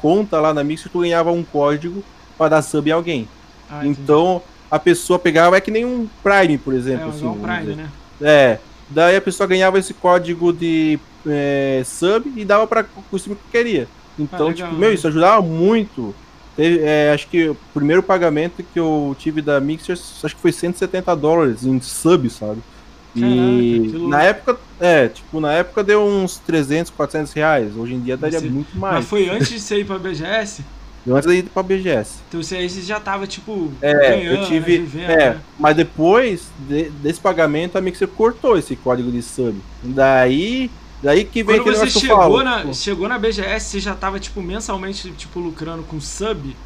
conta 0.00 0.40
lá 0.40 0.54
na 0.54 0.62
Mixer, 0.62 0.90
tu 0.90 1.00
ganhava 1.00 1.32
um 1.32 1.42
código 1.42 2.02
para 2.38 2.50
dar 2.50 2.62
sub 2.62 2.88
em 2.88 2.92
alguém. 2.92 3.28
Ah, 3.70 3.86
então 3.86 4.42
a 4.70 4.78
pessoa 4.78 5.18
pegava, 5.18 5.56
é 5.56 5.60
que 5.60 5.70
nem 5.70 5.84
um 5.84 6.08
Prime, 6.22 6.58
por 6.58 6.74
é, 6.74 6.76
exemplo. 6.76 7.08
igual 7.08 7.10
assim, 7.10 7.24
vamos 7.24 7.42
Prime, 7.42 7.76
né? 7.76 7.88
É. 8.20 8.58
Daí 8.88 9.16
a 9.16 9.20
pessoa 9.20 9.46
ganhava 9.46 9.78
esse 9.78 9.94
código 9.94 10.52
de 10.52 10.98
é, 11.26 11.82
sub 11.84 12.32
e 12.36 12.44
dava 12.44 12.66
para 12.66 12.86
o 13.10 13.18
time 13.18 13.34
que 13.34 13.50
queria. 13.50 13.88
Então, 14.18 14.46
Ah, 14.46 14.50
legal, 14.50 14.68
tipo, 14.68 14.78
meu, 14.78 14.90
né? 14.90 14.94
isso 14.94 15.08
ajudava 15.08 15.42
muito. 15.42 16.14
Teve, 16.56 16.80
é, 16.84 17.12
acho 17.12 17.26
que 17.28 17.48
o 17.48 17.56
primeiro 17.72 18.02
pagamento 18.02 18.62
que 18.62 18.78
eu 18.78 19.14
tive 19.18 19.42
da 19.42 19.60
Mixer, 19.60 19.96
acho 20.22 20.34
que 20.36 20.40
foi 20.40 20.52
170 20.52 21.14
dólares 21.16 21.64
em 21.64 21.80
sub, 21.80 22.30
sabe? 22.30 22.60
Caraca, 23.14 23.32
E 23.34 23.90
louco. 23.92 24.08
na 24.08 24.22
época, 24.22 24.58
é, 24.80 25.08
tipo, 25.08 25.40
na 25.40 25.52
época 25.52 25.82
deu 25.84 26.02
uns 26.04 26.38
300, 26.38 26.90
400 26.90 27.32
reais. 27.32 27.76
Hoje 27.76 27.94
em 27.94 28.00
dia 28.00 28.16
daria 28.16 28.40
Você- 28.40 28.48
muito 28.48 28.68
Mas 28.74 28.92
mais. 28.92 29.04
foi 29.06 29.28
antes 29.28 29.48
de 29.48 29.60
você 29.60 29.80
ir 29.80 29.84
pra 29.84 29.98
BGS? 29.98 30.62
Deu 31.06 31.14
Antes 31.16 31.28
de 31.30 31.36
ir 31.38 31.42
pra 31.44 31.62
BGS. 31.62 32.14
Então 32.28 32.42
você 32.42 32.66
já 32.68 32.98
tava, 32.98 33.26
tipo, 33.26 33.70
É, 33.82 33.92
ganhando, 33.92 34.40
eu 34.40 34.46
tive. 34.46 34.78
né, 34.78 34.84
vivendo, 34.84 35.10
é, 35.10 35.30
né? 35.34 35.40
mas 35.58 35.76
depois 35.76 36.48
de- 36.68 36.88
desse 36.90 37.20
pagamento, 37.20 37.76
a 37.76 37.80
Mixer 37.80 38.08
cortou 38.08 38.56
esse 38.56 38.74
código 38.74 39.12
de 39.12 39.20
sub. 39.22 39.54
Daí. 39.82 40.70
Daí 41.04 41.24
que 41.24 41.42
vem 41.44 41.62
Quando 41.62 41.76
você 41.76 41.90
chegou 42.00 42.16
falo. 42.16 42.42
na, 42.42 42.62
Pô, 42.62 42.72
chegou 42.72 43.08
na 43.08 43.18
BGS, 43.18 43.66
você 43.66 43.78
já 43.80 43.94
tava, 43.94 44.18
tipo, 44.18 44.40
mensalmente, 44.42 45.10
tipo, 45.12 45.38
lucrando 45.38 45.82
com 45.84 46.00
sub? 46.00 46.56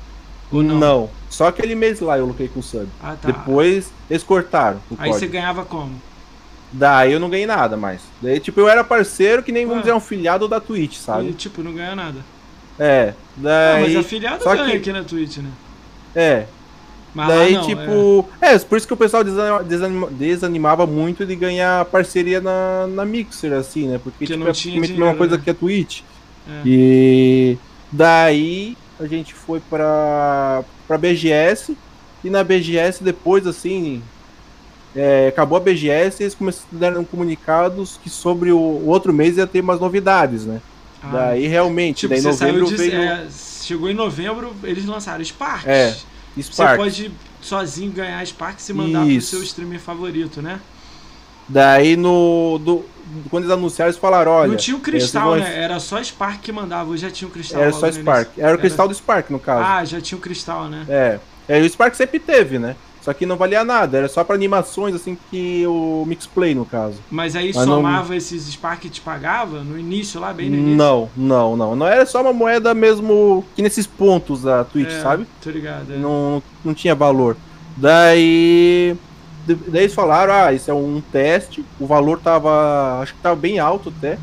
Ou 0.51 0.62
não? 0.62 0.79
não? 0.79 1.11
só 1.29 1.48
aquele 1.48 1.74
mês 1.74 2.01
lá 2.01 2.16
eu 2.16 2.24
lucrei 2.24 2.48
com 2.48 2.62
sub. 2.62 2.87
Ah, 3.03 3.16
tá. 3.20 3.27
Depois 3.33 3.90
eles 4.09 4.22
cortaram 4.22 4.81
Aí 4.92 4.96
código. 5.11 5.18
você 5.18 5.27
ganhava 5.27 5.64
como? 5.64 6.01
Daí 6.72 7.12
eu 7.12 7.18
não 7.20 7.29
ganhei 7.29 7.46
nada 7.46 7.77
mais. 7.77 8.01
Daí, 8.22 8.38
tipo, 8.38 8.61
eu 8.61 8.68
era 8.68 8.85
parceiro 8.85 9.42
que 9.42 9.51
nem, 9.51 9.64
vamos 9.66 9.79
Ah. 9.79 9.83
dizer, 9.83 9.94
um 9.94 10.01
filiado 10.01 10.46
da 10.46 10.61
Twitch, 10.61 10.94
E, 10.96 10.98
sabe? 11.01 11.33
tipo, 11.33 11.62
não 11.62 11.72
ganha 11.74 11.96
nada. 11.96 12.20
É. 12.79 13.14
Daí. 13.37 13.83
mas 13.94 13.96
afiliado 13.96 14.42
só 14.44 14.55
ganha 14.55 14.70
que- 14.70 14.77
aqui 14.77 14.92
na 14.92 15.03
Twitch, 15.03 15.38
né? 15.38 15.51
É. 16.14 16.46
Mas 17.19 17.29
Daí, 17.29 17.53
não, 17.55 17.67
tipo. 17.67 18.29
É. 18.41 18.57
por 18.61 18.79
isso 18.79 18.87
que 18.87 18.95
o 18.95 18.97
pessoal 18.97 19.25
desanima- 19.25 19.65
desanima- 19.65 20.09
desanimava 20.09 20.87
muito 20.87 21.27
de 21.27 21.35
ganhar 21.35 21.85
parceria 21.87 22.41
na, 22.41 22.87
na 22.87 23.05
Mixer, 23.05 23.53
assim, 23.55 23.89
né? 23.89 23.99
Porque 23.99 24.19
Porque 24.19 24.27
tipo, 24.27 24.39
não 24.39 24.47
é 24.49 24.53
tinha 24.53 24.75
praticamente 24.75 24.93
a 25.03 25.05
mesma 25.05 25.19
coisa 25.19 25.37
né? 25.37 25.43
que 25.43 25.51
a 25.51 25.55
Twitch. 25.55 26.03
É. 26.49 26.63
E 26.65 27.59
daí 27.91 28.77
a 29.01 29.07
gente 29.09 29.35
foi 29.35 29.61
pra, 29.69 30.63
pra 30.87 30.97
BGS. 30.97 31.77
E 32.23 32.31
na 32.31 32.45
BGS, 32.45 33.03
depois, 33.03 33.49
assim. 33.49 34.01
é, 34.95 35.27
acabou 35.29 35.59
a 35.59 35.61
BGS 35.61 36.23
e 36.23 36.25
eles 36.25 36.35
começaram 36.37 37.05
comunicados 37.05 37.99
que 38.03 38.09
sobre 38.09 38.53
o, 38.53 38.59
o 38.59 38.87
outro 38.87 39.13
mês 39.13 39.37
ia 39.37 39.47
ter 39.47 39.61
umas 39.61 39.81
novidades, 39.81 40.45
né? 40.45 40.61
Ah, 41.03 41.11
daí 41.13 41.47
realmente, 41.49 42.01
tipo, 42.01 42.15
daí 42.15 42.23
novembro 42.23 42.67
de, 42.67 42.77
veio 42.77 43.01
é, 43.01 43.27
chegou 43.63 43.89
em 43.91 43.95
novembro, 43.95 44.53
eles 44.65 44.85
lançaram 44.87 45.25
Sparks. 45.25 45.67
É, 45.69 45.95
Você 46.37 46.53
Spark. 46.53 46.77
pode 46.77 47.11
sozinho 47.41 47.91
ganhar 47.93 48.25
Sparks 48.27 48.69
e 48.69 48.73
mandar 48.73 49.05
pro 49.05 49.21
seu 49.21 49.43
streamer 49.43 49.81
favorito, 49.81 50.41
né? 50.43 50.61
Daí 51.49 51.97
no. 51.97 52.61
Do, 52.62 52.85
quando 53.31 53.45
eles 53.45 53.55
anunciaram, 53.57 53.88
eles 53.91 53.99
falaram, 54.01 54.31
olha. 54.33 54.49
não 54.49 54.57
tinha 54.57 54.77
o 54.77 54.81
cristal, 54.81 55.31
vão- 55.31 55.38
né? 55.38 55.62
Era 55.64 55.81
só 55.81 56.03
Spark 56.03 56.41
que 56.43 56.53
mandava, 56.53 56.91
hoje 56.91 57.03
já 57.03 57.11
tinha 57.11 57.27
o 57.27 57.31
cristal. 57.31 57.62
Era 57.62 57.73
só 57.73 57.91
Spark. 57.91 58.31
Era 58.37 58.55
o 58.55 58.59
cristal 58.59 58.87
do 58.87 58.95
Spark, 58.95 59.31
no 59.31 59.38
caso. 59.38 59.64
Ah, 59.64 59.85
já 59.85 60.01
tinha 60.01 60.19
o 60.19 60.21
cristal, 60.21 60.69
né? 60.69 60.85
É. 60.88 61.19
É, 61.49 61.61
o 61.61 61.69
Spark 61.69 61.95
sempre 61.95 62.19
teve, 62.19 62.59
né? 62.59 62.77
Só 63.01 63.13
que 63.13 63.25
não 63.25 63.37
valia 63.37 63.65
nada, 63.65 63.99
era 63.99 64.09
só 64.09 64.23
para 64.23 64.35
animações, 64.35 64.95
assim, 64.95 65.17
que 65.31 65.67
o 65.67 66.05
Mixplay, 66.07 66.55
no 66.55 66.65
caso. 66.65 66.97
Mas 67.11 67.35
aí 67.37 67.53
Mas 67.55 67.65
somava 67.65 68.15
esses 68.17 68.45
Spark 68.53 68.81
que 68.81 68.91
te 68.91 69.01
pagava 69.01 69.63
no 69.63 69.79
início 69.79 70.21
lá, 70.21 70.33
bem 70.33 70.51
no 70.51 70.57
início? 70.57 70.77
Não, 70.77 71.09
não, 71.17 71.57
não. 71.57 71.77
Não 71.77 71.87
era 71.87 72.05
só 72.05 72.21
uma 72.21 72.33
moeda 72.33 72.75
mesmo 72.75 73.45
que 73.55 73.63
nesses 73.63 73.87
pontos 73.87 74.43
da 74.43 74.65
Twitch, 74.65 74.93
É, 74.93 75.01
sabe? 75.01 75.27
Tô 75.43 75.51
ligado. 75.51 75.93
é. 75.93 75.97
Não, 75.97 76.43
não 76.65 76.75
tinha 76.75 76.95
valor. 76.95 77.37
Daí. 77.77 78.97
Daí 79.47 79.85
eles 79.85 79.95
falaram, 79.95 80.35
ah, 80.35 80.53
isso 80.53 80.71
é 80.71 80.75
um 80.75 81.01
teste, 81.13 81.65
o 81.81 81.87
valor 81.87 82.21
tava. 82.21 83.01
Acho 83.01 83.15
que 83.15 83.21
tava 83.21 83.37
bem 83.37 83.59
alto 83.59 83.93
até. 83.97 84.19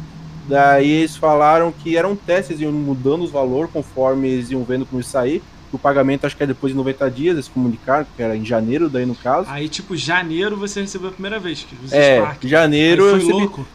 Daí 0.47 0.87
eles 0.87 1.15
falaram 1.15 1.71
que 1.71 1.97
era 1.97 2.07
um 2.07 2.15
teste, 2.15 2.53
eles 2.53 2.61
iam 2.61 2.71
mudando 2.71 3.23
os 3.23 3.31
valores 3.31 3.71
conforme 3.71 4.27
eles 4.27 4.51
iam 4.51 4.63
vendo 4.63 4.85
como 4.85 5.01
isso 5.01 5.09
sair. 5.09 5.41
O 5.75 5.79
pagamento 5.79 6.25
acho 6.25 6.35
que 6.37 6.43
é 6.43 6.47
depois 6.47 6.71
de 6.71 6.77
90 6.77 7.11
dias, 7.11 7.33
eles 7.35 7.47
comunicaram, 7.47 8.05
que 8.15 8.23
era 8.23 8.35
em 8.35 8.45
janeiro, 8.45 8.89
daí 8.89 9.05
no 9.05 9.15
caso. 9.15 9.49
Aí, 9.49 9.67
tipo, 9.67 9.95
janeiro 9.95 10.55
você 10.55 10.81
recebeu 10.81 11.09
a 11.09 11.11
primeira 11.11 11.39
vez, 11.39 11.65
é, 11.91 12.17
Spark. 12.19 12.39
Aí 12.43 12.49
janeiro 12.49 13.03
eu 13.03 13.09
foi 13.11 13.19
recebi. 13.19 13.33
louco. 13.39 13.67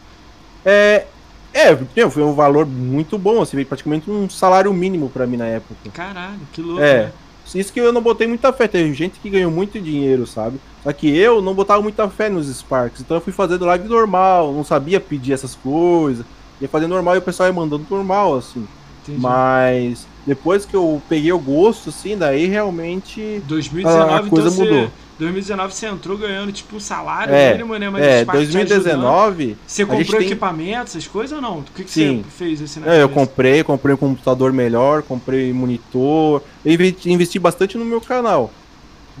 É, 0.65 1.05
é, 1.53 2.09
foi 2.09 2.23
um 2.23 2.33
valor 2.33 2.65
muito 2.65 3.17
bom, 3.17 3.41
assim, 3.41 3.55
veio 3.55 3.67
praticamente 3.67 4.09
um 4.09 4.29
salário 4.29 4.73
mínimo 4.73 5.09
pra 5.09 5.27
mim 5.27 5.37
na 5.37 5.45
época. 5.45 5.75
Caralho, 5.93 6.39
que 6.51 6.61
louco, 6.61 6.81
É. 6.81 7.03
né? 7.03 7.11
Isso 7.53 7.73
que 7.73 7.81
eu 7.81 7.91
não 7.91 8.01
botei 8.01 8.27
muita 8.27 8.53
fé. 8.53 8.67
Teve 8.67 8.93
gente 8.93 9.19
que 9.19 9.29
ganhou 9.29 9.51
muito 9.51 9.79
dinheiro, 9.79 10.25
sabe? 10.25 10.57
Só 10.83 10.93
que 10.93 11.09
eu 11.13 11.41
não 11.41 11.53
botava 11.53 11.81
muita 11.81 12.07
fé 12.09 12.29
nos 12.29 12.47
Sparks. 12.47 13.01
Então 13.01 13.17
eu 13.17 13.21
fui 13.21 13.33
fazendo 13.33 13.65
live 13.65 13.89
normal, 13.89 14.53
não 14.53 14.63
sabia 14.63 14.99
pedir 15.01 15.33
essas 15.33 15.53
coisas. 15.53 16.25
Ia 16.61 16.69
fazer 16.69 16.87
normal 16.87 17.15
e 17.15 17.17
o 17.17 17.21
pessoal 17.21 17.49
ia 17.49 17.53
mandando 17.53 17.85
normal, 17.89 18.37
assim. 18.37 18.65
Entendi. 19.03 19.19
Mas 19.21 20.07
depois 20.25 20.65
que 20.65 20.75
eu 20.75 21.01
peguei 21.09 21.31
o 21.31 21.39
gosto, 21.39 21.89
assim, 21.89 22.17
daí 22.17 22.45
realmente. 22.47 23.41
2019, 23.47 24.13
a 24.13 24.29
coisa 24.29 24.47
então 24.49 24.65
mudou. 24.65 24.83
Você, 24.85 24.91
2019 25.19 25.73
você 25.73 25.85
entrou 25.87 26.17
ganhando, 26.17 26.51
tipo, 26.51 26.75
um 26.75 26.79
salário 26.79 27.33
É, 27.33 27.57
né? 27.57 27.89
Mas 27.89 28.03
É, 28.03 28.15
os 28.17 28.21
Spark 28.21 28.39
te 28.39 28.57
ajudando. 28.57 28.63
2019. 29.01 29.57
Você 29.67 29.85
comprou 29.85 30.17
tem- 30.19 30.27
equipamento, 30.27 30.83
essas 30.83 31.07
coisas 31.07 31.35
ou 31.35 31.41
não? 31.41 31.59
O 31.59 31.63
que, 31.75 31.83
que 31.83 31.91
Sim. 31.91 32.23
você 32.23 32.29
fez 32.45 32.61
assim 32.61 32.79
na 32.79 32.93
É, 32.93 33.01
eu 33.03 33.09
comprei, 33.09 33.63
comprei 33.63 33.93
um 33.93 33.97
computador 33.97 34.51
melhor, 34.51 35.03
comprei 35.03 35.51
monitor. 35.53 36.41
Eu 36.65 36.73
investi, 36.73 37.11
investi 37.11 37.37
bastante 37.39 37.77
no 37.77 37.85
meu 37.85 38.01
canal. 38.01 38.51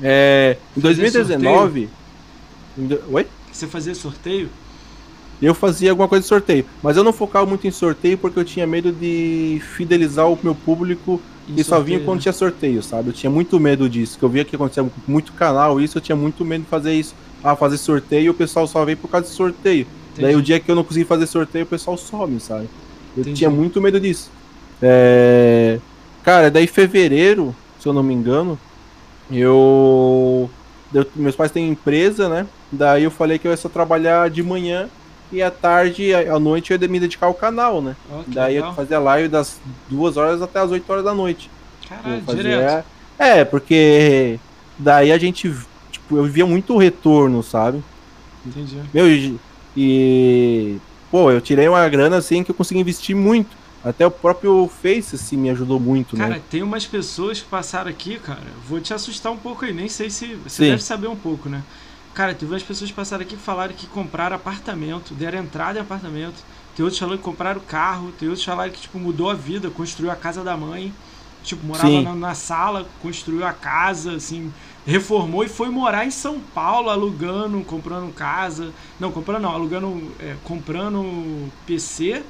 É, 0.01 0.57
em 0.75 0.81
Fazer 0.81 0.95
2019. 0.95 1.89
em 2.77 2.85
do- 2.87 3.01
Oi? 3.11 3.27
Você 3.51 3.67
fazia 3.67 3.93
sorteio? 3.93 4.49
Eu 5.41 5.55
fazia 5.55 5.89
alguma 5.89 6.07
coisa 6.07 6.21
de 6.21 6.27
sorteio, 6.27 6.65
mas 6.83 6.95
eu 6.95 7.03
não 7.03 7.11
focava 7.11 7.45
muito 7.45 7.65
em 7.65 7.71
sorteio 7.71 8.17
porque 8.17 8.37
eu 8.37 8.45
tinha 8.45 8.67
medo 8.67 8.91
de 8.91 9.59
fidelizar 9.75 10.29
o 10.29 10.37
meu 10.43 10.53
público 10.53 11.19
que 11.47 11.63
só 11.63 11.79
vinha 11.79 11.99
quando 11.99 12.17
né? 12.17 12.21
tinha 12.21 12.33
sorteio, 12.33 12.83
sabe? 12.83 13.09
Eu 13.09 13.13
tinha 13.13 13.29
muito 13.29 13.59
medo 13.59 13.89
disso, 13.89 14.17
que 14.19 14.23
eu 14.23 14.29
via 14.29 14.45
que 14.45 14.55
acontecia 14.55 14.85
muito 15.07 15.33
canal 15.33 15.81
isso, 15.81 15.97
eu 15.97 16.01
tinha 16.01 16.15
muito 16.15 16.45
medo 16.45 16.63
de 16.63 16.69
fazer 16.69 16.93
isso. 16.93 17.15
Ah, 17.43 17.55
fazer 17.55 17.77
sorteio 17.77 18.25
e 18.25 18.29
o 18.29 18.33
pessoal 18.33 18.67
só 18.67 18.85
vem 18.85 18.95
por 18.95 19.09
causa 19.09 19.27
de 19.27 19.33
sorteio. 19.33 19.87
Entendi. 20.13 20.21
Daí 20.21 20.35
o 20.35 20.41
dia 20.41 20.59
que 20.59 20.69
eu 20.69 20.75
não 20.75 20.83
consegui 20.83 21.05
fazer 21.05 21.25
sorteio, 21.25 21.65
o 21.65 21.67
pessoal 21.67 21.97
some, 21.97 22.39
sabe? 22.39 22.69
Eu 23.17 23.21
Entendi. 23.21 23.39
tinha 23.39 23.49
muito 23.49 23.81
medo 23.81 23.99
disso. 23.99 24.29
É... 24.81 25.79
Cara, 26.23 26.51
daí 26.51 26.67
fevereiro, 26.67 27.55
se 27.79 27.87
eu 27.87 27.93
não 27.93 28.03
me 28.03 28.13
engano, 28.13 28.59
eu... 29.31 30.49
eu- 30.93 31.05
Meus 31.15 31.35
pais 31.35 31.51
têm 31.51 31.67
empresa, 31.69 32.29
né? 32.29 32.45
Daí 32.71 33.03
eu 33.03 33.11
falei 33.11 33.39
que 33.39 33.47
eu 33.47 33.51
ia 33.51 33.57
só 33.57 33.67
trabalhar 33.67 34.29
de 34.29 34.43
manhã 34.43 34.87
e 35.31 35.41
à 35.41 35.49
tarde, 35.51 36.13
à 36.13 36.39
noite, 36.39 36.71
eu 36.73 36.79
ia 36.79 36.87
me 36.87 36.99
dedicar 36.99 37.27
ao 37.27 37.33
canal, 37.33 37.81
né? 37.81 37.95
Que 38.25 38.31
Daí 38.31 38.55
eu 38.55 38.61
legal. 38.61 38.75
fazia 38.75 38.99
live 38.99 39.27
das 39.29 39.59
duas 39.89 40.17
horas 40.17 40.41
até 40.41 40.59
as 40.59 40.71
8 40.71 40.89
horas 40.89 41.03
da 41.03 41.13
noite. 41.13 41.49
Caralho, 41.87 42.15
Eu 42.15 42.21
fazia- 42.21 42.43
direto. 42.43 42.85
É, 43.17 43.45
porque 43.45 44.39
daí 44.79 45.11
a 45.11 45.17
gente, 45.17 45.53
tipo, 45.91 46.17
eu 46.17 46.25
via 46.25 46.45
muito 46.45 46.77
retorno, 46.77 47.41
sabe? 47.43 47.83
Entendi. 48.45 48.81
Meu, 48.93 49.07
e, 49.07 49.39
e, 49.77 50.77
pô, 51.11 51.31
eu 51.31 51.39
tirei 51.41 51.67
uma 51.67 51.87
grana 51.87 52.17
assim 52.17 52.43
que 52.43 52.51
eu 52.51 52.55
consegui 52.55 52.79
investir 52.79 53.15
muito. 53.15 53.61
Até 53.83 54.05
o 54.05 54.11
próprio 54.11 54.69
Face 54.81 55.15
assim 55.15 55.35
me 55.35 55.49
ajudou 55.49 55.79
muito, 55.79 56.15
Cara, 56.15 56.35
né? 56.35 56.41
tem 56.51 56.61
umas 56.61 56.85
pessoas 56.85 57.39
que 57.41 57.47
passaram 57.49 57.89
aqui, 57.89 58.19
cara. 58.19 58.39
Vou 58.69 58.79
te 58.79 58.93
assustar 58.93 59.31
um 59.31 59.37
pouco 59.37 59.65
aí, 59.65 59.73
nem 59.73 59.89
sei 59.89 60.07
se. 60.11 60.35
Você 60.35 60.63
Sim. 60.65 60.69
deve 60.69 60.83
saber 60.83 61.07
um 61.07 61.15
pouco, 61.15 61.49
né? 61.49 61.63
Cara, 62.13 62.33
teve 62.33 62.51
umas 62.51 62.63
pessoas 62.63 62.89
que 62.89 62.95
passaram 62.95 63.23
aqui 63.23 63.35
que 63.35 63.41
falaram 63.41 63.73
que 63.73 63.87
compraram 63.87 64.35
apartamento, 64.35 65.13
deram 65.13 65.39
entrada 65.39 65.79
em 65.79 65.81
apartamento. 65.81 66.43
Tem 66.75 66.83
outros 66.83 66.99
falando 66.99 67.17
que 67.17 67.23
compraram 67.23 67.61
carro, 67.61 68.11
tem 68.19 68.27
outros 68.27 68.45
falaram 68.45 68.71
que, 68.71 68.81
tipo, 68.81 68.99
mudou 68.99 69.29
a 69.29 69.33
vida, 69.33 69.69
construiu 69.69 70.11
a 70.11 70.15
casa 70.15 70.43
da 70.43 70.55
mãe. 70.57 70.93
Tipo, 71.43 71.65
morava 71.65 71.87
Sim. 71.87 72.03
na, 72.03 72.13
na 72.13 72.35
sala, 72.35 72.87
construiu 73.01 73.45
a 73.45 73.51
casa, 73.51 74.13
assim, 74.13 74.53
reformou 74.85 75.43
e 75.43 75.49
foi 75.49 75.69
morar 75.69 76.05
em 76.05 76.11
São 76.11 76.39
Paulo, 76.39 76.89
alugando, 76.89 77.59
comprando 77.61 78.13
casa. 78.13 78.71
Não, 78.99 79.11
comprando 79.11 79.41
não, 79.41 79.51
alugando, 79.51 80.13
é, 80.19 80.35
comprando 80.43 81.51
PC 81.65 82.21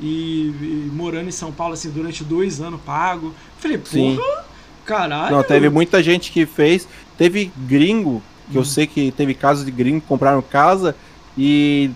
e, 0.00 0.06
e 0.06 0.90
morando 0.92 1.28
em 1.28 1.32
São 1.32 1.50
Paulo, 1.50 1.74
assim, 1.74 1.90
durante 1.90 2.22
dois 2.22 2.60
anos 2.60 2.80
pago. 2.82 3.34
Falei, 3.58 3.80
Sim. 3.84 4.16
porra, 4.16 4.44
caralho. 4.84 5.36
Não, 5.36 5.42
teve 5.42 5.68
muita 5.68 6.02
gente 6.02 6.30
que 6.30 6.46
fez. 6.46 6.86
Teve 7.18 7.52
gringo, 7.56 8.22
que 8.52 8.58
Hum. 8.58 8.60
eu 8.60 8.64
sei 8.64 8.86
que 8.86 9.10
teve 9.12 9.34
casos 9.34 9.64
de 9.64 9.70
gringo 9.70 10.00
que 10.00 10.06
compraram 10.06 10.42
casa 10.42 10.94
e 11.36 11.90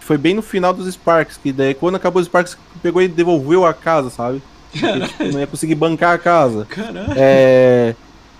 foi 0.00 0.16
bem 0.18 0.34
no 0.34 0.42
final 0.42 0.72
dos 0.72 0.92
Sparks, 0.92 1.36
que 1.36 1.52
daí 1.52 1.74
quando 1.74 1.96
acabou 1.96 2.20
os 2.20 2.26
Sparks 2.26 2.56
pegou 2.82 3.02
e 3.02 3.08
devolveu 3.08 3.64
a 3.66 3.74
casa, 3.74 4.08
sabe? 4.10 4.42
Porque, 4.72 5.00
tipo, 5.08 5.24
não 5.32 5.40
ia 5.40 5.46
conseguir 5.46 5.74
bancar 5.74 6.14
a 6.14 6.18
casa. 6.18 6.66
Caralho. 6.68 7.12
É, 7.16 7.94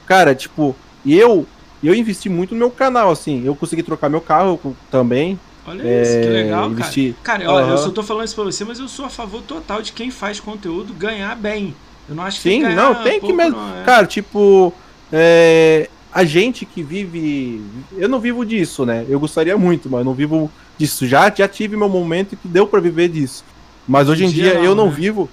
cara, 0.07 0.35
tipo, 0.35 0.75
eu 1.07 1.47
eu 1.83 1.95
investi 1.95 2.29
muito 2.29 2.55
no 2.55 2.59
meu 2.59 2.71
canal, 2.71 3.11
assim. 3.11 3.45
Eu 3.45 3.55
consegui 3.55 3.83
trocar 3.85 4.09
meu 4.11 4.21
carro 4.21 4.59
também. 4.91 5.39
Olha 5.67 5.83
É, 5.87 6.03
isso, 6.03 6.21
que 6.21 6.27
legal, 6.27 6.63
cara. 6.63 6.73
investi- 6.73 7.15
Cara, 7.23 7.51
olha, 7.53 7.65
eu 7.65 7.69
Aham. 7.69 7.77
só 7.77 7.91
tô 7.91 8.03
falando 8.03 8.25
isso 8.25 8.35
pra 8.35 8.45
você, 8.45 8.65
mas 8.65 8.81
eu 8.81 8.89
sou 8.89 9.05
a 9.05 9.09
favor 9.11 9.43
total 9.43 9.81
de 9.83 9.93
quem 9.93 10.11
faz 10.11 10.41
conteúdo 10.41 10.93
ganhar 10.95 11.37
bem. 11.37 11.75
Eu 12.09 12.15
não 12.17 12.25
acho 12.25 12.41
que 12.41 12.49
Sim, 12.51 12.63
não, 12.75 12.95
tem 13.05 13.21
que 13.21 13.33
mesmo. 13.33 13.57
não, 13.59 13.81
é. 13.81 13.85
Cara, 13.85 14.07
tipo, 14.07 14.73
é, 15.13 15.89
a 16.13 16.25
gente 16.25 16.65
que 16.65 16.83
vive. 16.83 17.63
Eu 17.97 18.09
não 18.09 18.21
vivo 18.21 18.45
disso, 18.45 18.85
né? 18.87 19.05
Eu 19.09 19.21
gostaria 19.21 19.57
muito, 19.57 19.89
mas 19.91 20.01
eu 20.01 20.05
não 20.05 20.15
vivo 20.15 20.51
disso. 20.77 21.07
Já, 21.07 21.33
já 21.35 21.47
tive 21.49 21.77
meu 21.77 21.89
momento 21.89 22.37
que 22.37 22.49
deu 22.49 22.67
pra 22.67 22.81
viver 22.81 23.09
disso. 23.09 23.45
Mas 23.87 24.09
hoje 24.09 24.25
em 24.25 24.31
dia 24.31 24.45
dia 24.51 24.55
não, 24.55 24.65
eu 24.65 24.75
não 24.75 24.87
né? 24.87 24.93
vivo. 24.95 25.29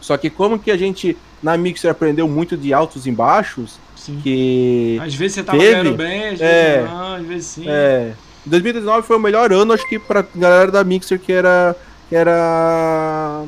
Só 0.00 0.16
que 0.16 0.28
como 0.30 0.58
que 0.58 0.70
a 0.70 0.76
gente 0.76 1.16
na 1.42 1.56
Mixer 1.56 1.90
aprendeu 1.90 2.28
muito 2.28 2.56
de 2.56 2.72
altos 2.72 3.06
e 3.06 3.10
baixos, 3.12 3.78
Sim. 3.96 4.20
que. 4.22 4.98
Às 5.02 5.14
vezes 5.14 5.34
você 5.36 5.42
tava 5.42 5.58
Teve? 5.58 5.72
ganhando 5.72 5.96
bem, 5.96 6.22
às 6.28 6.38
vezes 6.38 6.42
É. 6.42 6.84
não, 6.88 7.14
às 7.14 7.26
vezes 7.26 7.46
sim. 7.46 7.64
É, 7.66 8.12
2019 8.46 9.06
foi 9.06 9.16
o 9.16 9.20
melhor 9.20 9.52
ano, 9.52 9.72
acho 9.72 9.88
que 9.88 9.98
pra 9.98 10.24
galera 10.34 10.70
da 10.70 10.84
Mixer 10.84 11.18
que 11.18 11.32
era. 11.32 11.76
Que 12.08 12.16
era. 12.16 13.44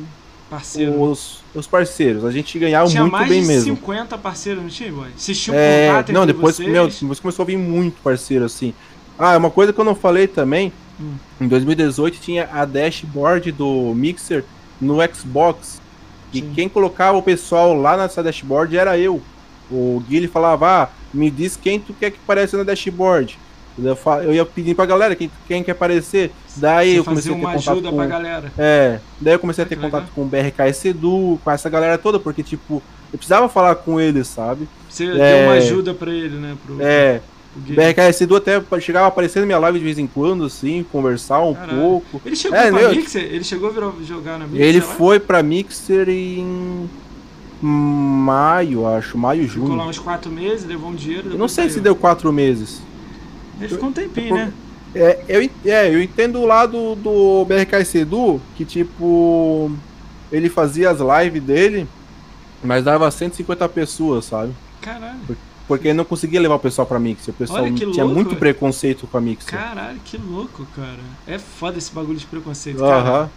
Parceiro. 0.49 1.01
Os, 1.01 1.43
os 1.55 1.65
parceiros. 1.67 2.25
A 2.25 2.31
gente 2.31 2.57
ganhava 2.59 2.87
tinha 2.89 3.01
muito 3.01 3.13
mais 3.13 3.29
bem 3.29 3.41
de 3.41 3.47
mesmo. 3.47 3.75
50 3.75 4.17
parceiros, 4.17 4.61
não 4.61 4.69
tinha, 4.69 4.91
boy? 4.91 5.07
Vocês 5.15 5.39
tinham 5.39 5.57
É, 5.57 5.87
contato 5.89 6.11
não, 6.13 6.25
depois, 6.25 6.55
vocês? 6.57 6.69
meu, 6.69 6.87
depois 6.87 7.19
começou 7.19 7.43
a 7.43 7.45
vir 7.45 7.57
muito 7.57 8.01
parceiro 8.01 8.45
assim. 8.45 8.73
Ah, 9.17 9.37
uma 9.37 9.49
coisa 9.49 9.71
que 9.71 9.79
eu 9.79 9.85
não 9.85 9.95
falei 9.95 10.27
também, 10.27 10.71
Hum. 10.99 11.15
em 11.41 11.47
2018 11.47 12.19
tinha 12.19 12.49
a 12.51 12.63
dashboard 12.65 13.51
do 13.51 13.93
Mixer 13.95 14.43
no 14.79 14.97
Xbox. 15.13 15.81
E 16.33 16.39
Sim. 16.39 16.51
quem 16.53 16.69
colocava 16.69 17.17
o 17.17 17.21
pessoal 17.23 17.73
lá 17.73 17.95
nessa 17.97 18.21
dashboard 18.21 18.77
era 18.77 18.97
eu. 18.97 19.21
O 19.71 20.01
Guilherme 20.07 20.27
falava, 20.27 20.83
ah, 20.83 20.89
me 21.13 21.31
diz 21.31 21.55
quem 21.55 21.79
tu 21.79 21.93
quer 21.93 22.11
que 22.11 22.19
apareça 22.23 22.57
na 22.57 22.63
dashboard. 22.63 23.37
Eu, 23.77 23.95
fa- 23.95 24.23
eu 24.23 24.33
ia 24.33 24.45
pedir 24.45 24.73
pra 24.73 24.85
galera 24.85 25.15
quem, 25.15 25.29
quem 25.47 25.61
quer 25.63 25.71
aparecer. 25.73 26.31
Daí 26.55 26.93
Você 26.93 26.99
eu 26.99 27.03
comecei 27.03 27.31
a 27.31 27.35
ter 27.35 27.41
uma 27.41 27.51
contato 27.53 27.71
ajuda 27.71 27.89
com... 27.89 27.95
pra 27.97 28.05
galera. 28.05 28.51
É, 28.57 28.99
daí 29.19 29.33
eu 29.33 29.39
comecei 29.39 29.63
a 29.63 29.67
ter 29.67 29.75
contato 29.75 29.93
legal. 30.03 30.09
com 30.15 30.21
o 30.21 30.25
BRKS 30.25 30.85
Edu, 30.85 31.39
com 31.43 31.51
essa 31.51 31.69
galera 31.69 31.97
toda, 31.97 32.17
porque, 32.19 32.41
tipo, 32.41 32.81
eu 33.11 33.17
precisava 33.17 33.49
falar 33.49 33.75
com 33.75 33.99
eles, 33.99 34.27
sabe? 34.27 34.67
Você 34.89 35.03
É. 35.05 35.13
deu 35.37 35.47
uma 35.47 35.53
ajuda 35.55 35.93
pra 35.93 36.09
ele, 36.11 36.37
né? 36.37 36.55
Pro, 36.65 36.77
É, 36.81 37.19
Guilherme. 37.57 37.93
BRKS 37.93 38.21
Edu 38.21 38.35
até 38.37 38.61
chegava 38.79 39.05
a 39.05 39.07
aparecer 39.09 39.39
na 39.41 39.45
minha 39.45 39.59
live 39.59 39.79
de 39.79 39.83
vez 39.85 39.99
em 39.99 40.07
quando, 40.07 40.45
assim, 40.45 40.85
conversar 40.89 41.41
um 41.41 41.53
Caralho. 41.53 41.77
pouco. 41.77 42.21
Ele 42.25 42.35
chegou 42.37 42.57
É, 42.57 42.69
pra 42.71 42.79
meu- 42.79 42.89
Mixer? 42.91 43.23
Ele 43.23 43.43
chegou 43.43 43.69
a 43.69 43.71
virar- 43.73 43.91
jogar 44.05 44.39
na 44.39 44.47
Mixer? 44.47 44.61
Ele 44.65 44.79
lá? 44.79 44.85
foi 44.85 45.19
pra 45.19 45.43
Mixer 45.43 46.07
em 46.07 46.89
maio, 47.61 48.85
acho, 48.87 49.17
maio, 49.17 49.47
Ficou 49.49 49.69
lá 49.69 49.75
junho. 49.77 49.89
uns 49.89 49.99
quatro 49.99 50.31
meses, 50.31 50.65
levou 50.65 50.89
um 50.91 50.95
dinheiro. 50.95 51.31
Eu 51.31 51.37
não 51.37 51.47
sei 51.47 51.69
se 51.69 51.79
deu 51.79 51.95
quatro 51.95 52.31
meses. 52.31 52.81
Ele 53.59 53.69
ficou 53.69 53.89
um 53.89 53.93
tempinho, 53.93 54.29
Por- 54.29 54.37
né? 54.37 54.53
É, 54.95 55.19
eu, 55.27 55.49
é, 55.65 55.93
eu 55.93 56.01
entendo 56.01 56.39
o 56.39 56.45
lado 56.45 56.95
do 56.95 57.43
BRKS 57.45 57.95
Edu, 57.95 58.41
que 58.55 58.63
tipo, 58.63 59.69
ele 60.31 60.47
fazia 60.47 60.89
as 60.89 60.99
lives 60.99 61.43
dele, 61.43 61.85
mas 62.63 62.85
dava 62.85 63.11
150 63.11 63.67
pessoas, 63.67 64.25
sabe? 64.25 64.53
Caralho. 64.81 65.19
Porque 65.67 65.87
ele 65.89 65.95
não 65.97 66.05
conseguia 66.05 66.39
levar 66.39 66.55
o 66.55 66.59
pessoal 66.59 66.85
pra 66.85 66.99
Mixer. 66.99 67.33
O 67.33 67.37
pessoal 67.37 67.63
Olha 67.63 67.73
tinha 67.73 68.03
louco, 68.05 68.13
muito 68.15 68.35
preconceito 68.35 69.07
com 69.07 69.17
a 69.17 69.21
Mixer. 69.21 69.51
Caralho, 69.59 69.99
que 70.05 70.17
louco, 70.17 70.65
cara. 70.75 70.99
É 71.27 71.39
foda 71.39 71.77
esse 71.77 71.91
bagulho 71.91 72.17
de 72.17 72.25
preconceito, 72.25 72.79
cara. 72.79 72.97
Aham. 72.97 73.29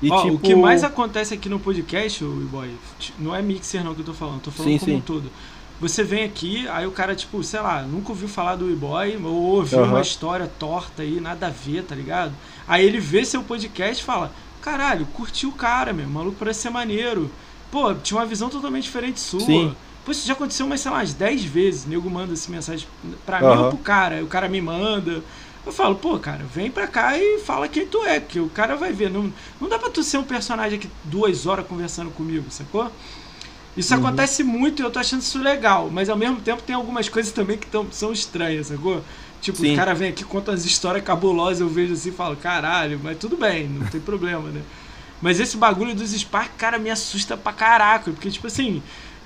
E 0.00 0.10
Ó, 0.10 0.22
tipo, 0.22 0.34
O 0.34 0.38
que 0.38 0.54
mais 0.54 0.84
acontece 0.84 1.34
aqui 1.34 1.48
no 1.48 1.58
podcast, 1.58 2.24
o 2.24 2.30
boy, 2.50 2.70
não 3.18 3.34
é 3.34 3.42
mixer 3.42 3.82
não 3.84 3.94
que 3.94 4.00
eu 4.00 4.04
tô 4.04 4.14
falando, 4.14 4.40
tô 4.40 4.50
falando 4.50 4.72
Sim, 4.72 4.78
como 4.78 4.90
sim. 4.92 4.98
um 4.98 5.00
todo. 5.00 5.30
Você 5.80 6.04
vem 6.04 6.24
aqui, 6.24 6.66
aí 6.68 6.86
o 6.86 6.92
cara, 6.92 7.14
tipo, 7.14 7.42
sei 7.42 7.60
lá, 7.60 7.82
nunca 7.82 8.10
ouviu 8.10 8.28
falar 8.28 8.56
do 8.56 8.70
e-boy, 8.70 9.16
ou 9.22 9.56
ouviu 9.56 9.80
Aham. 9.80 9.90
uma 9.92 10.00
história 10.00 10.46
torta 10.46 11.02
aí, 11.02 11.20
nada 11.20 11.48
a 11.48 11.50
ver, 11.50 11.82
tá 11.84 11.94
ligado? 11.94 12.32
Aí 12.66 12.84
ele 12.84 13.00
vê 13.00 13.24
seu 13.24 13.42
podcast 13.42 14.02
e 14.02 14.06
fala: 14.06 14.30
caralho, 14.62 15.04
curtiu 15.06 15.50
o 15.50 15.52
cara, 15.52 15.92
meu, 15.92 16.08
maluco 16.08 16.36
parece 16.38 16.62
ser 16.62 16.70
maneiro. 16.70 17.30
Pô, 17.70 17.92
tinha 17.94 18.18
uma 18.18 18.26
visão 18.26 18.48
totalmente 18.48 18.84
diferente 18.84 19.18
sua. 19.20 19.40
Sim. 19.40 19.76
Pô, 20.04 20.12
isso 20.12 20.26
já 20.26 20.32
aconteceu 20.34 20.64
umas, 20.64 20.80
sei 20.80 20.90
lá, 20.90 20.98
umas 20.98 21.12
10 21.12 21.44
vezes. 21.44 21.84
O 21.84 21.88
nego 21.88 22.08
manda 22.08 22.32
essa 22.34 22.50
mensagem 22.50 22.86
pra 23.26 23.40
mim 23.40 23.46
Aham. 23.46 23.62
ou 23.64 23.68
pro 23.70 23.78
cara. 23.78 24.16
aí 24.16 24.22
O 24.22 24.28
cara 24.28 24.48
me 24.48 24.60
manda. 24.60 25.22
Eu 25.66 25.72
falo, 25.72 25.96
pô, 25.96 26.18
cara, 26.18 26.44
vem 26.44 26.70
pra 26.70 26.86
cá 26.86 27.16
e 27.18 27.38
fala 27.40 27.66
quem 27.68 27.86
tu 27.86 28.04
é, 28.04 28.20
que 28.20 28.38
o 28.38 28.50
cara 28.50 28.76
vai 28.76 28.92
ver. 28.92 29.10
Não, 29.10 29.32
não 29.60 29.68
dá 29.68 29.78
pra 29.78 29.88
tu 29.90 30.02
ser 30.02 30.18
um 30.18 30.22
personagem 30.24 30.78
aqui 30.78 30.88
duas 31.02 31.46
horas 31.46 31.66
conversando 31.66 32.10
comigo, 32.10 32.44
sacou? 32.50 32.92
Isso 33.76 33.92
Uhum. 33.92 34.00
acontece 34.00 34.44
muito 34.44 34.80
e 34.80 34.84
eu 34.84 34.90
tô 34.90 34.98
achando 35.00 35.20
isso 35.22 35.38
legal, 35.38 35.90
mas 35.90 36.08
ao 36.08 36.16
mesmo 36.16 36.40
tempo 36.40 36.62
tem 36.62 36.74
algumas 36.74 37.08
coisas 37.08 37.32
também 37.32 37.58
que 37.58 37.66
tão, 37.66 37.86
são 37.90 38.12
estranhas, 38.12 38.68
sacou? 38.68 39.02
Tipo, 39.40 39.58
Sim. 39.58 39.72
o 39.72 39.76
cara 39.76 39.94
vem 39.94 40.08
aqui, 40.10 40.24
conta 40.24 40.52
umas 40.52 40.64
histórias 40.64 41.04
cabulosas, 41.04 41.60
eu 41.60 41.68
vejo 41.68 41.92
assim 41.92 42.08
e 42.10 42.12
falo, 42.12 42.36
caralho, 42.36 43.00
mas 43.02 43.18
tudo 43.18 43.36
bem, 43.36 43.68
não 43.68 43.86
tem 43.86 44.00
problema, 44.00 44.48
né? 44.50 44.62
Mas 45.20 45.40
esse 45.40 45.56
bagulho 45.56 45.94
dos 45.94 46.12
Spark, 46.12 46.52
cara, 46.56 46.78
me 46.78 46.90
assusta 46.90 47.36
pra 47.36 47.52
caraca, 47.52 48.10
porque, 48.10 48.30
tipo 48.30 48.46
assim, 48.46 48.82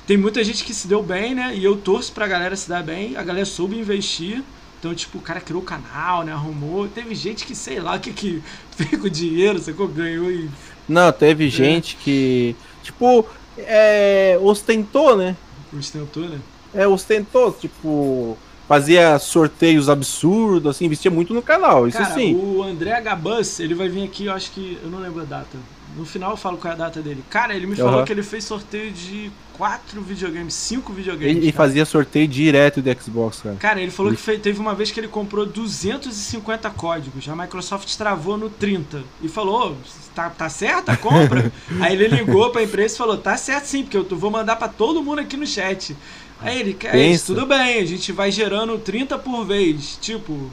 tem 0.06 0.16
muita 0.16 0.42
gente 0.44 0.64
que 0.64 0.72
se 0.74 0.86
deu 0.88 1.02
bem, 1.02 1.34
né? 1.34 1.54
E 1.56 1.64
eu 1.64 1.76
torço 1.76 2.12
pra 2.12 2.26
galera 2.26 2.56
se 2.56 2.68
dar 2.68 2.82
bem, 2.82 3.16
a 3.16 3.22
galera 3.22 3.44
soube 3.46 3.76
investir. 3.78 4.42
Então, 4.78 4.94
tipo, 4.94 5.18
o 5.18 5.20
cara 5.20 5.40
criou 5.40 5.60
o 5.60 5.64
canal, 5.64 6.22
né? 6.24 6.32
Arrumou. 6.32 6.86
Teve 6.88 7.12
gente 7.14 7.44
que, 7.44 7.54
sei 7.54 7.80
lá, 7.80 7.98
que 7.98 8.12
que 8.12 8.42
fez 8.76 8.90
com 9.00 9.06
o 9.08 9.10
dinheiro, 9.10 9.58
sacou? 9.58 9.88
Ganhou 9.88 10.30
e. 10.30 10.48
Não, 10.88 11.12
teve 11.12 11.48
gente 11.50 11.96
que, 11.96 12.56
tipo, 12.82 13.26
é, 13.66 14.38
ostentou, 14.40 15.16
né? 15.16 15.36
Ostentou, 15.76 16.24
né? 16.24 16.38
É, 16.74 16.86
ostentou, 16.86 17.52
tipo, 17.52 18.36
fazia 18.66 19.18
sorteios 19.18 19.88
absurdos, 19.88 20.70
assim, 20.76 20.84
investia 20.84 21.10
muito 21.10 21.32
no 21.32 21.42
canal, 21.42 21.88
isso 21.88 21.98
Cara, 21.98 22.14
sim. 22.14 22.34
o 22.34 22.62
André 22.62 23.00
Gabus, 23.00 23.60
ele 23.60 23.74
vai 23.74 23.88
vir 23.88 24.04
aqui, 24.04 24.26
eu 24.26 24.32
acho 24.32 24.50
que. 24.50 24.78
Eu 24.82 24.90
não 24.90 24.98
lembro 24.98 25.22
a 25.22 25.24
data. 25.24 25.58
No 25.98 26.06
final 26.06 26.30
eu 26.30 26.36
falo 26.36 26.56
qual 26.56 26.70
é 26.70 26.74
a 26.76 26.78
data 26.78 27.02
dele. 27.02 27.24
Cara, 27.28 27.54
ele 27.56 27.66
me 27.66 27.74
falou 27.74 28.04
que 28.04 28.12
ele 28.12 28.22
fez 28.22 28.44
sorteio 28.44 28.92
de 28.92 29.32
quatro 29.54 30.00
videogames, 30.00 30.54
cinco 30.54 30.92
videogames. 30.92 31.28
Ele, 31.36 31.40
ele 31.46 31.52
cara. 31.52 31.66
fazia 31.66 31.84
sorteio 31.84 32.28
direto 32.28 32.80
do 32.80 33.02
Xbox, 33.02 33.40
cara. 33.42 33.56
Cara, 33.56 33.80
ele 33.80 33.90
falou 33.90 34.12
que 34.12 34.18
fe- 34.18 34.38
teve 34.38 34.60
uma 34.60 34.74
vez 34.76 34.92
que 34.92 35.00
ele 35.00 35.08
comprou 35.08 35.44
250 35.44 36.70
códigos. 36.70 37.28
A 37.28 37.34
Microsoft 37.34 37.92
travou 37.96 38.38
no 38.38 38.48
30. 38.48 39.02
E 39.20 39.28
falou: 39.28 39.72
"Ô, 39.72 39.76
tá, 40.14 40.30
tá 40.30 40.48
certo 40.48 40.90
a 40.90 40.96
compra? 40.96 41.52
Aí 41.80 41.94
ele 41.94 42.06
ligou 42.06 42.50
pra 42.50 42.62
empresa 42.62 42.94
e 42.94 42.98
falou: 42.98 43.18
tá 43.18 43.36
certo 43.36 43.64
sim, 43.64 43.82
porque 43.82 43.96
eu 43.96 44.04
vou 44.10 44.30
mandar 44.30 44.54
pra 44.54 44.68
todo 44.68 45.02
mundo 45.02 45.18
aqui 45.20 45.36
no 45.36 45.46
chat. 45.46 45.96
Aí 46.40 46.60
ele, 46.60 46.78
é 46.84 47.08
isso, 47.08 47.34
tudo 47.34 47.44
bem, 47.46 47.80
a 47.80 47.84
gente 47.84 48.12
vai 48.12 48.30
gerando 48.30 48.78
30 48.78 49.18
por 49.18 49.44
vez. 49.44 49.98
Tipo, 50.00 50.48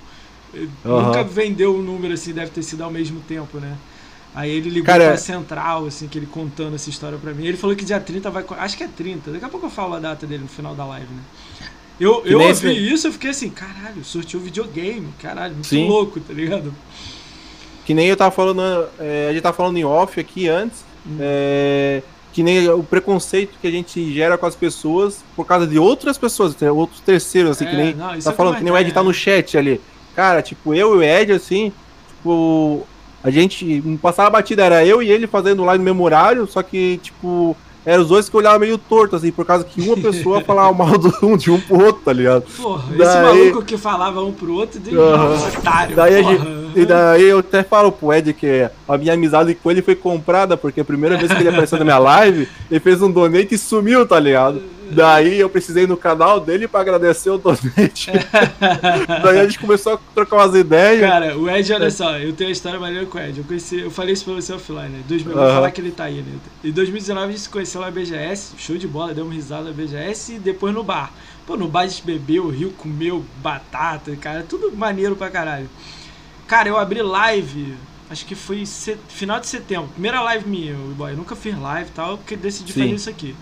Aham. 0.83 1.07
nunca 1.07 1.23
vendeu 1.23 1.75
um 1.75 1.81
número 1.81 2.15
assim, 2.15 2.33
deve 2.33 2.49
ter 2.49 2.63
sido 2.63 2.83
ao 2.83 2.89
mesmo 2.89 3.19
tempo, 3.21 3.59
né? 3.59 3.77
Aí 4.35 4.51
ele 4.51 4.69
ligou 4.69 4.85
Cara, 4.85 5.05
pra 5.07 5.17
central, 5.17 5.85
assim, 5.85 6.07
que 6.09 6.17
ele 6.19 6.25
contando 6.25 6.75
essa 6.75 6.89
história 6.89 7.17
pra 7.17 7.33
mim. 7.33 7.45
Ele 7.45 7.55
falou 7.55 7.73
que 7.75 7.85
dia 7.85 7.99
30 8.01 8.29
vai. 8.29 8.43
Acho 8.59 8.75
que 8.77 8.83
é 8.83 8.87
30. 8.87 9.31
Daqui 9.31 9.45
a 9.45 9.49
pouco 9.49 9.67
eu 9.67 9.69
falo 9.69 9.95
a 9.95 9.99
data 9.99 10.27
dele 10.27 10.43
no 10.43 10.49
final 10.49 10.75
da 10.75 10.85
live, 10.85 11.07
né? 11.07 11.21
Eu, 11.97 12.21
eu 12.25 12.39
ouvi 12.39 12.51
esse- 12.51 12.69
isso, 12.93 13.07
eu 13.07 13.13
fiquei 13.13 13.29
assim, 13.29 13.49
caralho, 13.49 14.03
sorteou 14.03 14.43
videogame, 14.43 15.07
caralho, 15.21 15.53
muito 15.53 15.67
Sim. 15.67 15.87
louco, 15.87 16.19
tá 16.19 16.33
ligado? 16.33 16.73
Que 17.85 17.93
nem 17.93 18.07
eu 18.07 18.17
tava 18.17 18.31
falando, 18.31 18.61
é, 18.99 19.27
a 19.29 19.33
gente 19.33 19.41
tava 19.43 19.55
falando 19.55 19.77
em 19.77 19.85
off 19.85 20.19
aqui 20.19 20.49
antes, 20.49 20.83
é, 21.19 22.01
que 22.33 22.43
nem 22.43 22.67
o 22.67 22.83
preconceito 22.83 23.57
que 23.61 23.67
a 23.67 23.71
gente 23.71 24.13
gera 24.13 24.37
com 24.37 24.45
as 24.45 24.55
pessoas 24.55 25.23
por 25.37 25.45
causa 25.45 25.65
de 25.65 25.79
outras 25.79 26.17
pessoas, 26.17 26.53
outros 26.63 26.99
terceiros, 26.99 27.51
assim, 27.51 27.65
É, 27.65 27.69
que 27.69 27.75
nem 27.77 27.93
não, 27.93 28.19
tá 28.19 28.31
é 28.31 28.33
falando, 28.33 28.57
que 28.57 28.63
nem 28.63 28.73
o 28.73 28.77
Ed 28.77 28.91
tá 28.91 28.99
é. 28.99 29.03
no 29.03 29.13
chat 29.13 29.57
ali. 29.57 29.79
Cara, 30.15 30.41
tipo, 30.41 30.73
eu 30.73 30.95
e 30.95 30.97
o 30.97 31.03
Ed, 31.03 31.31
assim, 31.31 31.71
tipo, 32.17 32.85
a 33.25 33.31
gente, 33.31 33.81
passava 34.01 34.27
a 34.27 34.31
batida, 34.31 34.63
era 34.63 34.85
eu 34.85 35.01
e 35.01 35.09
ele 35.09 35.25
fazendo 35.25 35.63
lá 35.65 35.75
no 35.75 35.83
mesmo 35.83 36.03
horário, 36.03 36.45
só 36.45 36.61
que, 36.61 36.99
tipo, 37.01 37.57
eram 37.83 38.03
os 38.03 38.09
dois 38.09 38.29
que 38.29 38.37
olhavam 38.37 38.59
meio 38.59 38.77
torto, 38.77 39.15
assim, 39.15 39.31
por 39.31 39.45
causa 39.45 39.63
que 39.63 39.81
uma 39.81 39.97
pessoa 39.97 40.41
falava 40.45 40.71
mal 40.73 40.95
do 40.95 41.11
um, 41.23 41.35
de 41.35 41.49
um 41.49 41.59
pro 41.59 41.83
outro, 41.83 42.03
tá 42.05 42.13
ligado? 42.13 42.43
Porra, 42.55 42.83
esse 42.89 42.97
Daí- 42.97 43.21
maluco 43.23 43.65
que 43.65 43.77
falava 43.77 44.21
um 44.23 44.31
pro 44.31 44.53
outro, 44.53 44.79
de 44.79 44.95
Aham. 44.95 45.37
otário, 45.57 45.95
Daí, 45.95 46.23
gente, 46.23 46.43
e 46.75 46.85
daí 46.85 47.23
eu 47.23 47.39
até 47.39 47.63
falo 47.63 47.91
pro 47.91 48.13
Ed 48.13 48.31
que 48.33 48.69
a 48.87 48.97
minha 48.97 49.13
amizade 49.13 49.55
com 49.55 49.71
ele 49.71 49.81
foi 49.81 49.95
comprada, 49.95 50.55
porque 50.55 50.81
a 50.81 50.85
primeira 50.85 51.17
vez 51.17 51.31
que 51.33 51.39
ele 51.39 51.49
apareceu 51.49 51.79
na 51.79 51.83
minha 51.85 51.97
live, 51.97 52.47
ele 52.69 52.79
fez 52.79 53.01
um 53.01 53.09
donate 53.11 53.55
e 53.55 53.57
sumiu, 53.57 54.05
tá 54.07 54.19
ligado? 54.19 54.61
Daí 54.91 55.39
eu 55.39 55.49
precisei 55.49 55.87
no 55.87 55.97
canal 55.97 56.39
dele 56.39 56.67
pra 56.67 56.81
agradecer 56.81 57.29
o 57.29 57.37
donate. 57.37 58.11
daí 59.23 59.39
a 59.39 59.43
gente 59.43 59.59
começou 59.59 59.93
a 59.93 59.99
trocar 60.13 60.37
umas 60.37 60.55
ideias. 60.55 61.01
Cara, 61.01 61.37
o 61.37 61.49
Ed, 61.49 61.73
olha 61.73 61.91
só, 61.91 62.17
eu 62.17 62.33
tenho 62.33 62.49
uma 62.49 62.53
história 62.53 62.79
maneira 62.79 63.05
com 63.05 63.17
o 63.17 63.21
Ed. 63.21 63.39
Eu 63.39 63.43
conheci, 63.43 63.79
eu 63.79 63.91
falei 63.91 64.13
isso 64.13 64.25
pra 64.25 64.33
você 64.33 64.53
offline, 64.53 64.89
né? 64.89 65.03
2000, 65.07 65.31
eu 65.31 65.37
Vou 65.37 65.49
falar 65.53 65.71
que 65.71 65.81
ele 65.81 65.91
tá 65.91 66.05
aí, 66.05 66.21
né? 66.21 66.33
Em 66.63 66.71
2019 66.71 67.27
a 67.27 67.31
gente 67.31 67.41
se 67.41 67.49
conheceu 67.49 67.81
lá 67.81 67.87
na 67.87 67.91
BGS, 67.91 68.53
show 68.57 68.77
de 68.77 68.87
bola, 68.87 69.13
deu 69.13 69.25
uma 69.25 69.33
risada 69.33 69.63
na 69.65 69.71
BGS 69.71 70.33
e 70.35 70.39
depois 70.39 70.73
no 70.73 70.83
bar. 70.83 71.11
Pô, 71.45 71.55
no 71.55 71.67
bar 71.67 71.81
a 71.81 71.87
gente 71.87 72.03
bebeu, 72.03 72.49
riu, 72.49 72.73
comeu 72.77 73.23
batata, 73.37 74.15
cara, 74.15 74.45
tudo 74.47 74.75
maneiro 74.75 75.15
pra 75.15 75.29
caralho. 75.29 75.69
Cara, 76.47 76.69
eu 76.69 76.77
abri 76.77 77.01
live, 77.01 77.73
acho 78.09 78.25
que 78.25 78.35
foi 78.35 78.65
se- 78.65 78.97
final 79.09 79.39
de 79.39 79.47
setembro, 79.47 79.87
primeira 79.89 80.21
live 80.21 80.47
minha, 80.47 80.75
boy. 80.95 81.11
Eu 81.11 81.17
nunca 81.17 81.35
fiz 81.35 81.57
live 81.59 81.89
e 81.89 81.93
tal, 81.93 82.17
porque 82.17 82.35
decidi 82.35 82.71
Sim. 82.73 82.81
fazer 82.81 82.93
isso 82.95 83.09
aqui. 83.09 83.35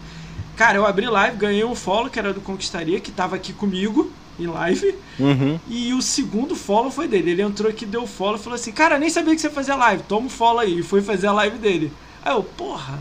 Cara, 0.55 0.77
eu 0.77 0.85
abri 0.85 1.07
live, 1.07 1.37
ganhei 1.37 1.63
um 1.63 1.75
follow 1.75 2.09
que 2.09 2.19
era 2.19 2.33
do 2.33 2.41
Conquistaria, 2.41 2.99
que 2.99 3.11
tava 3.11 3.35
aqui 3.35 3.53
comigo 3.53 4.11
em 4.39 4.47
live. 4.47 4.95
Uhum. 5.19 5.59
E 5.67 5.93
o 5.93 6.01
segundo 6.01 6.55
follow 6.55 6.91
foi 6.91 7.07
dele. 7.07 7.31
Ele 7.31 7.41
entrou 7.41 7.69
aqui, 7.69 7.85
deu 7.85 8.05
follow 8.05 8.35
e 8.35 8.39
falou 8.39 8.55
assim: 8.55 8.71
Cara, 8.71 8.97
nem 8.99 9.09
sabia 9.09 9.33
que 9.35 9.41
você 9.41 9.49
fazia 9.49 9.75
live, 9.75 10.03
toma 10.03 10.27
um 10.27 10.29
follow 10.29 10.59
aí. 10.59 10.79
E 10.79 10.83
foi 10.83 11.01
fazer 11.01 11.27
a 11.27 11.31
live 11.33 11.57
dele. 11.57 11.91
Aí 12.23 12.33
eu, 12.33 12.43
porra. 12.43 12.99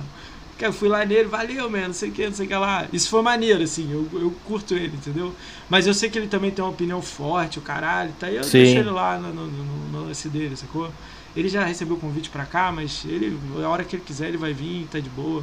Que 0.59 0.67
eu 0.67 0.73
fui 0.73 0.89
lá 0.89 1.05
nele, 1.05 1.25
valeu, 1.25 1.69
mano, 1.69 1.89
não 1.89 1.95
sei 1.95 2.11
o 2.11 2.13
que, 2.13 2.27
não 2.27 2.35
sei 2.35 2.45
o 2.47 2.49
que 2.49 2.55
lá. 2.55 2.87
Isso 2.93 3.09
foi 3.09 3.21
maneiro, 3.23 3.63
assim, 3.65 3.91
eu, 3.91 4.07
eu 4.21 4.31
curto 4.47 4.75
ele, 4.75 4.95
entendeu? 4.97 5.35
Mas 5.69 5.87
eu 5.89 5.95
sei 5.95 6.09
que 6.09 6.17
ele 6.19 6.29
também 6.29 6.51
tem 6.53 6.63
uma 6.65 6.71
opinião 6.71 7.03
forte, 7.03 7.59
o 7.59 7.63
caralho, 7.63 8.13
tá 8.21 8.27
aí 8.29 8.37
eu 8.37 8.45
Sim. 8.45 8.59
deixo 8.63 8.79
ele 8.79 8.91
lá 8.91 9.19
no, 9.19 9.33
no, 9.35 9.47
no- 9.47 9.89
no 9.91 10.05
lance 10.07 10.29
dele, 10.29 10.55
sacou? 10.55 10.89
Ele 11.35 11.49
já 11.49 11.65
recebeu 11.65 11.97
o 11.97 11.99
convite 11.99 12.29
pra 12.31 12.45
cá, 12.45 12.71
mas 12.71 13.03
ele, 13.07 13.37
a 13.65 13.69
hora 13.69 13.83
que 13.83 13.97
ele 13.97 14.05
quiser, 14.07 14.29
ele 14.29 14.37
vai 14.37 14.53
vir, 14.53 14.87
tá 14.93 15.01
de 15.01 15.09
boa. 15.11 15.43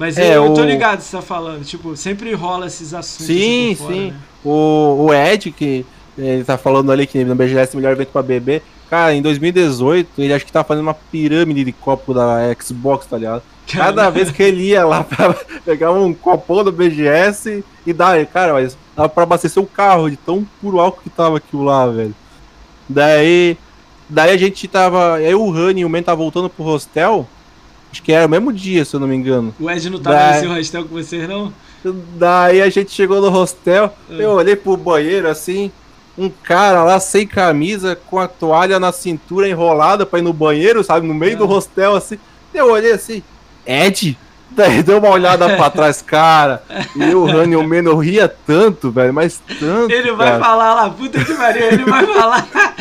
Mas 0.00 0.16
É, 0.16 0.34
eu, 0.34 0.46
eu 0.46 0.54
tô 0.54 0.62
o- 0.62 0.64
ligado 0.64 0.96
que 0.98 1.04
você 1.04 1.14
tá 1.14 1.22
falando, 1.22 1.62
tipo, 1.62 1.94
sempre 1.94 2.32
rola 2.32 2.66
esses 2.66 2.94
assuntos. 2.94 3.26
Sim, 3.26 3.72
assim 3.72 3.74
fora, 3.76 3.94
sim. 3.94 4.10
né? 4.12 4.16
O, 4.42 5.06
o 5.08 5.12
Ed, 5.14 5.50
que 5.52 5.84
ele 6.16 6.42
tá 6.42 6.56
falando 6.56 6.90
ali 6.90 7.06
que 7.06 7.22
no 7.22 7.34
BGS 7.34 7.72
é 7.72 7.74
o 7.74 7.76
melhor 7.76 7.92
evento 7.92 8.08
pra 8.08 8.22
beber. 8.22 8.62
Cara, 8.88 9.12
em 9.14 9.20
2018, 9.20 10.08
ele 10.22 10.32
acho 10.32 10.46
que 10.46 10.50
tá 10.50 10.64
fazendo 10.64 10.84
uma 10.84 10.94
pirâmide 10.94 11.62
de 11.64 11.72
copo 11.72 12.14
da 12.14 12.38
Xbox, 12.58 13.04
tá 13.04 13.18
ligado? 13.18 13.42
Cada 13.70 14.08
vez 14.08 14.30
que 14.30 14.42
ele 14.42 14.62
ia 14.68 14.86
lá 14.86 15.04
pra 15.04 15.34
pegar 15.66 15.92
um 15.92 16.14
copão 16.14 16.64
do 16.64 16.72
BGS 16.72 17.62
e 17.86 17.92
dar, 17.92 18.24
cara, 18.26 18.54
mas 18.54 18.78
dava 18.96 19.08
pra 19.10 19.24
abastecer 19.24 19.62
o 19.62 19.66
carro 19.66 20.08
de 20.10 20.16
tão 20.16 20.46
puro 20.62 20.80
álcool 20.80 21.02
que 21.02 21.10
tava 21.10 21.36
aquilo 21.36 21.62
lá, 21.64 21.86
velho. 21.86 22.14
Daí, 22.88 23.56
daí 24.08 24.30
a 24.32 24.36
gente 24.36 24.66
tava, 24.66 25.20
eu, 25.22 25.42
o 25.44 25.50
Rani 25.50 25.82
e 25.82 25.84
o 25.84 25.88
Men 25.90 26.02
tava 26.02 26.16
voltando 26.22 26.48
pro 26.50 26.64
hostel, 26.64 27.28
acho 27.92 28.02
que 28.02 28.12
era 28.12 28.26
o 28.26 28.28
mesmo 28.28 28.52
dia, 28.52 28.84
se 28.84 28.94
eu 28.94 29.00
não 29.00 29.06
me 29.08 29.16
engano. 29.16 29.54
O 29.58 29.70
Ed 29.70 29.88
não 29.90 29.98
tava 29.98 30.16
Daí- 30.16 30.32
nesse 30.42 30.46
hostel 30.46 30.84
com 30.84 30.94
vocês, 30.94 31.28
não? 31.28 31.52
Daí 32.16 32.60
a 32.60 32.68
gente 32.68 32.90
chegou 32.92 33.20
no 33.20 33.30
hostel, 33.30 33.94
É. 34.10 34.22
eu 34.24 34.30
olhei 34.32 34.54
pro 34.54 34.76
banheiro 34.76 35.28
assim, 35.28 35.72
um 36.18 36.28
cara 36.28 36.84
lá 36.84 37.00
sem 37.00 37.26
camisa, 37.26 37.96
com 37.96 38.18
a 38.18 38.28
toalha 38.28 38.78
na 38.78 38.92
cintura 38.92 39.48
enrolada 39.48 40.04
pra 40.04 40.18
ir 40.18 40.22
no 40.22 40.32
banheiro, 40.32 40.84
sabe, 40.84 41.06
no 41.06 41.14
meio 41.14 41.32
É. 41.32 41.36
do 41.36 41.46
hostel 41.46 41.96
assim. 41.96 42.18
Eu 42.52 42.70
olhei 42.72 42.92
assim, 42.92 43.22
Ed? 43.66 44.18
Daí 44.52 44.82
deu 44.82 44.98
uma 44.98 45.08
olhada 45.10 45.48
pra 45.56 45.70
trás, 45.70 46.02
cara. 46.02 46.62
E 46.96 47.02
eu, 47.04 47.22
o 47.22 47.26
Rani 47.26 47.52
e 47.52 47.56
o 47.56 47.62
Meno 47.66 47.96
ria 47.96 48.28
tanto, 48.28 48.90
velho, 48.90 49.14
mas 49.14 49.40
tanto. 49.60 49.90
Ele 49.92 50.10
vai 50.12 50.32
cara. 50.32 50.44
falar 50.44 50.74
lá, 50.74 50.90
puta 50.90 51.24
que 51.24 51.32
pariu, 51.34 51.66
ele 51.66 51.84
vai 51.84 52.04
falar. 52.06 52.48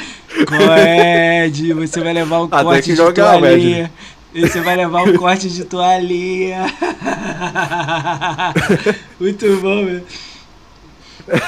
Ed, 1.46 1.74
você 1.74 2.02
vai 2.02 2.14
levar 2.14 2.42
um 2.42 2.48
Ah, 2.52 2.64
corte 2.64 2.82
que 2.84 2.90
de 2.92 2.96
jogar, 2.98 3.38
toalhinha. 3.38 3.92
E 4.34 4.42
Você 4.42 4.62
vai 4.62 4.76
levar 4.76 5.04
um 5.04 5.18
corte 5.18 5.50
de 5.50 5.66
toalhinha. 5.66 6.66
Muito 9.20 9.46
bom, 9.62 9.86
velho. 9.86 10.04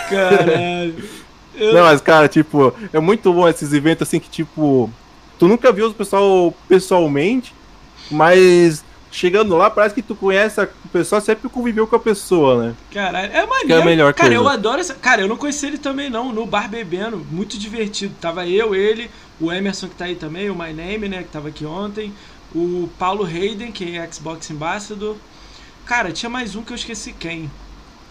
Caralho. 0.10 0.96
Eu- 1.56 1.74
Não, 1.74 1.84
mas, 1.84 2.02
cara, 2.02 2.28
tipo, 2.28 2.74
é 2.92 3.00
muito 3.00 3.32
bom 3.34 3.48
esses 3.48 3.74
eventos 3.74 4.08
assim 4.08 4.20
que, 4.20 4.30
tipo, 4.30 4.90
tu 5.38 5.48
nunca 5.48 5.72
viu 5.72 5.90
o 5.90 5.94
pessoal 5.94 6.54
pessoalmente, 6.68 7.54
mas 8.10 8.84
chegando 9.12 9.58
lá 9.58 9.70
parece 9.70 9.94
que 9.94 10.02
tu 10.02 10.16
conhece 10.16 10.62
a 10.62 10.68
pessoa, 10.92 11.20
sempre 11.20 11.50
conviveu 11.50 11.86
com 11.86 11.96
a 11.96 12.00
pessoa, 12.00 12.64
né? 12.68 12.74
Caralho, 12.92 13.32
é 13.34 13.46
maneiro. 13.46 13.68
Que 13.68 13.74
é 13.74 13.82
a 13.82 13.86
melhor 13.86 14.14
cara, 14.14 14.30
coisa. 14.30 14.42
eu 14.44 14.48
adoro 14.48 14.80
essa. 14.80 14.94
Cara, 14.96 15.22
eu 15.22 15.28
não 15.28 15.36
conheci 15.38 15.66
ele 15.68 15.78
também, 15.78 16.10
não. 16.10 16.32
No 16.32 16.46
bar 16.46 16.70
bebendo, 16.70 17.18
muito 17.30 17.58
divertido. 17.60 18.16
Tava 18.22 18.48
eu, 18.48 18.74
ele, 18.74 19.12
o 19.40 19.52
Emerson 19.52 19.90
que 19.90 19.96
tá 19.96 20.06
aí 20.06 20.16
também, 20.16 20.50
o 20.50 20.56
My 20.56 20.74
Name, 20.74 21.10
né, 21.10 21.18
que 21.24 21.30
tava 21.30 21.50
aqui 21.50 21.66
ontem. 21.66 22.14
O 22.54 22.90
Paulo 23.00 23.26
Hayden, 23.26 23.72
que 23.72 23.98
é 23.98 24.12
Xbox 24.12 24.50
Ambassador. 24.52 25.16
Cara, 25.86 26.12
tinha 26.12 26.30
mais 26.30 26.56
um 26.56 26.64
que 26.64 26.72
eu 26.72 26.76
esqueci 26.76 27.14
quem. 27.14 27.50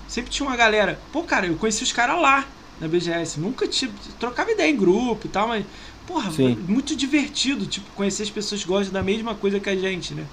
Sempre 0.09 0.31
tinha 0.31 0.49
uma 0.49 0.57
galera. 0.57 0.99
Pô, 1.13 1.23
cara, 1.23 1.47
eu 1.47 1.57
conheci 1.57 1.83
os 1.83 1.93
caras 1.93 2.21
lá 2.21 2.47
na 2.81 2.89
BGS. 2.89 3.39
Nunca 3.39 3.67
tive. 3.69 3.93
Trocava 4.19 4.51
ideia 4.51 4.71
em 4.71 4.77
grupo 4.77 5.27
e 5.27 5.31
tal, 5.31 5.49
mas. 5.49 5.65
Porra, 6.07 6.33
Sim. 6.33 6.57
muito 6.67 6.97
divertido, 6.97 7.67
tipo, 7.67 7.89
conhecer 7.95 8.25
as 8.25 8.31
pessoas 8.31 8.63
que 8.63 8.67
gostam 8.67 8.93
da 8.93 9.03
mesma 9.03 9.35
coisa 9.35 9.61
que 9.61 9.69
a 9.69 9.77
gente, 9.77 10.13
né? 10.13 10.27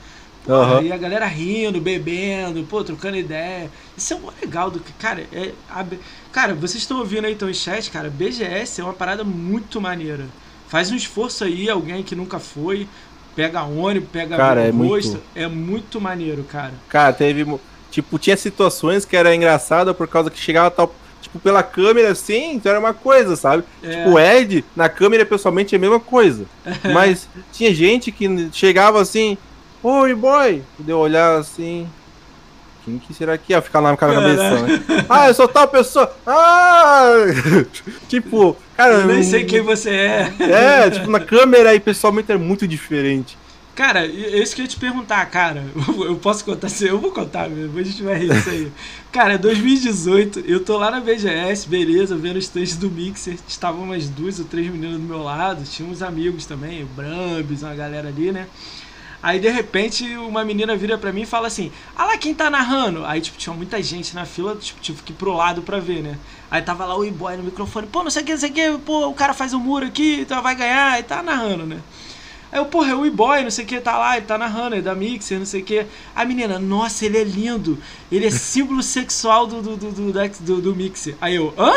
Porra, 0.43 0.77
Aham. 0.77 0.81
E 0.81 0.91
a 0.91 0.97
galera 0.97 1.27
rindo, 1.27 1.79
bebendo, 1.79 2.63
pô, 2.63 2.83
trocando 2.83 3.17
ideia. 3.17 3.69
Isso 3.95 4.13
é 4.13 4.19
mó 4.19 4.31
legal 4.41 4.71
do 4.71 4.79
que. 4.79 4.93
Cara, 4.93 5.27
é. 5.31 5.51
a 5.69 5.85
cara, 6.31 6.55
vocês 6.55 6.81
estão 6.81 6.99
ouvindo 6.99 7.25
aí 7.25 7.33
então 7.33 7.49
em 7.49 7.53
chat, 7.53 7.91
cara, 7.91 8.09
BGS 8.09 8.81
é 8.81 8.83
uma 8.83 8.93
parada 8.93 9.23
muito 9.23 9.79
maneira. 9.81 10.25
Faz 10.67 10.89
um 10.91 10.95
esforço 10.95 11.43
aí, 11.43 11.69
alguém 11.69 12.01
que 12.03 12.15
nunca 12.15 12.39
foi, 12.39 12.87
pega 13.37 13.63
ônibus, 13.63 14.09
pega 14.11 14.35
Cara, 14.35 14.61
é 14.61 14.69
rosto. 14.71 14.79
muito- 15.11 15.21
É 15.35 15.47
muito 15.47 16.01
maneiro, 16.01 16.43
cara. 16.43 16.73
Cara, 16.89 17.13
teve. 17.13 17.45
Tipo, 17.91 18.17
tinha 18.19 18.35
situações 18.35 19.05
que 19.05 19.15
era 19.15 19.33
engraçada 19.33 19.93
por 19.93 20.07
causa 20.07 20.29
que 20.31 20.39
chegava 20.39 20.69
tal. 20.71 20.93
Tipo, 21.21 21.39
pela 21.39 21.61
câmera 21.63 22.11
assim, 22.11 22.53
então 22.53 22.69
era 22.71 22.79
uma 22.79 22.93
coisa, 22.93 23.35
sabe? 23.35 23.63
É. 23.83 23.89
Tipo, 23.89 24.11
o 24.11 24.19
Ed, 24.19 24.63
na 24.75 24.87
câmera 24.89 25.25
pessoalmente 25.25 25.73
é 25.75 25.77
a 25.77 25.81
mesma 25.81 25.99
coisa. 25.99 26.45
Mas 26.93 27.27
tinha 27.51 27.73
gente 27.73 28.11
que 28.11 28.49
chegava 28.53 29.01
assim, 29.01 29.37
oi 29.83 30.13
boy, 30.15 30.61
de 30.79 30.91
eu 30.91 30.97
olhar 30.99 31.37
assim. 31.39 31.87
Quem 32.87 32.99
que 32.99 33.13
será 33.13 33.37
que 33.37 33.53
é? 33.53 33.59
Ficar 33.59 33.81
lá 33.81 33.91
na 33.91 33.97
Caraca. 33.97 34.21
cabeça, 34.21 34.61
né? 34.61 35.05
Ah, 35.09 35.27
eu 35.27 35.33
sou 35.33 35.45
tal 35.45 35.67
pessoa. 35.67 36.09
Ah! 36.25 37.15
tipo, 38.07 38.55
cara. 38.77 38.93
Eu 38.93 39.07
nem 39.07 39.21
sei 39.23 39.43
quem 39.43 39.59
você 39.61 39.89
é. 39.89 40.33
É, 40.39 40.89
tipo, 40.89 41.11
na 41.11 41.19
câmera 41.19 41.75
e 41.75 41.81
pessoalmente 41.81 42.31
é 42.31 42.37
muito 42.37 42.65
diferente. 42.65 43.37
Cara, 43.75 44.05
é 44.07 44.39
isso 44.41 44.55
que 44.55 44.61
eu 44.61 44.63
ia 44.63 44.69
te 44.69 44.77
perguntar, 44.77 45.23
cara. 45.27 45.63
Eu 45.99 46.15
posso 46.15 46.45
contar? 46.45 46.69
se- 46.69 46.87
Eu 46.87 46.97
vou 46.97 47.11
contar 47.11 47.49
mesmo, 47.49 47.77
a 47.77 47.83
gente 47.83 48.01
vai 48.01 48.15
rir 48.17 48.29
disso 48.29 48.49
aí. 48.49 48.71
Cara, 49.11 49.37
2018, 49.37 50.43
eu 50.47 50.59
tô 50.63 50.77
lá 50.77 50.89
na 50.91 50.99
BGS, 50.99 51.67
beleza, 51.67 52.15
vendo 52.15 52.37
os 52.37 52.45
stands 52.45 52.75
do 52.75 52.89
Mixer. 52.89 53.35
Estavam 53.47 53.83
umas 53.83 54.07
duas 54.09 54.39
ou 54.39 54.45
três 54.45 54.67
meninas 54.71 54.97
do 54.99 55.03
meu 55.05 55.21
lado, 55.23 55.63
tinha 55.63 55.87
uns 55.89 56.01
amigos 56.01 56.45
também, 56.45 56.83
o 56.83 56.87
Brambis, 56.87 57.63
uma 57.63 57.73
galera 57.75 58.07
ali, 58.09 58.31
né? 58.31 58.47
Aí 59.21 59.39
de 59.39 59.49
repente 59.49 60.05
uma 60.17 60.45
menina 60.45 60.75
vira 60.75 60.97
pra 60.97 61.11
mim 61.11 61.21
e 61.21 61.25
fala 61.25 61.47
assim: 61.47 61.71
Ah 61.95 62.05
lá 62.05 62.17
quem 62.17 62.33
tá 62.33 62.49
narrando? 62.49 63.05
Aí 63.05 63.19
tipo, 63.19 63.37
tinha 63.37 63.53
muita 63.53 63.81
gente 63.81 64.15
na 64.15 64.25
fila, 64.25 64.55
tipo, 64.55 64.79
tive 64.79 65.01
que 65.01 65.11
ir 65.11 65.15
pro 65.15 65.33
lado 65.33 65.61
pra 65.61 65.79
ver, 65.79 66.03
né? 66.03 66.17
Aí 66.49 66.61
tava 66.61 66.85
lá 66.85 66.95
o 66.97 67.03
e-boy 67.03 67.35
no 67.37 67.43
microfone, 67.43 67.87
pô, 67.87 68.03
não 68.03 68.11
sei 68.11 68.21
o 68.21 68.25
que, 68.25 68.31
não 68.31 68.39
sei 68.39 68.49
o 68.49 68.53
que, 68.53 68.77
pô, 68.85 69.07
o 69.07 69.13
cara 69.13 69.33
faz 69.33 69.53
um 69.53 69.59
muro 69.59 69.85
aqui, 69.85 70.21
então 70.21 70.41
vai 70.41 70.55
ganhar, 70.55 70.99
e 70.99 71.03
tá 71.03 71.21
narrando, 71.21 71.65
né? 71.65 71.79
Aí 72.51 72.59
eu, 72.59 72.65
porra, 72.65 72.91
é 72.91 72.95
o 72.95 73.05
e-boy, 73.05 73.43
não 73.43 73.51
sei 73.51 73.65
o 73.65 73.67
que, 73.67 73.79
tá 73.81 73.97
lá, 73.97 74.15
ele 74.15 74.25
tá 74.25 74.37
narrando, 74.37 74.75
é 74.75 74.81
da 74.81 74.95
Mixer, 74.95 75.37
não 75.37 75.45
sei 75.45 75.61
o 75.61 75.65
que. 75.65 75.85
A 76.15 76.23
menina, 76.23 76.57
nossa, 76.57 77.05
ele 77.05 77.17
é 77.17 77.23
lindo, 77.23 77.77
ele 78.09 78.25
é 78.25 78.29
símbolo 78.29 78.81
sexual 78.81 79.45
do, 79.45 79.61
do, 79.61 79.75
do, 79.75 80.01
do, 80.01 80.61
do, 80.61 80.75
Mixer. 80.75 81.15
Aí 81.19 81.35
eu, 81.35 81.53
hã? 81.57 81.73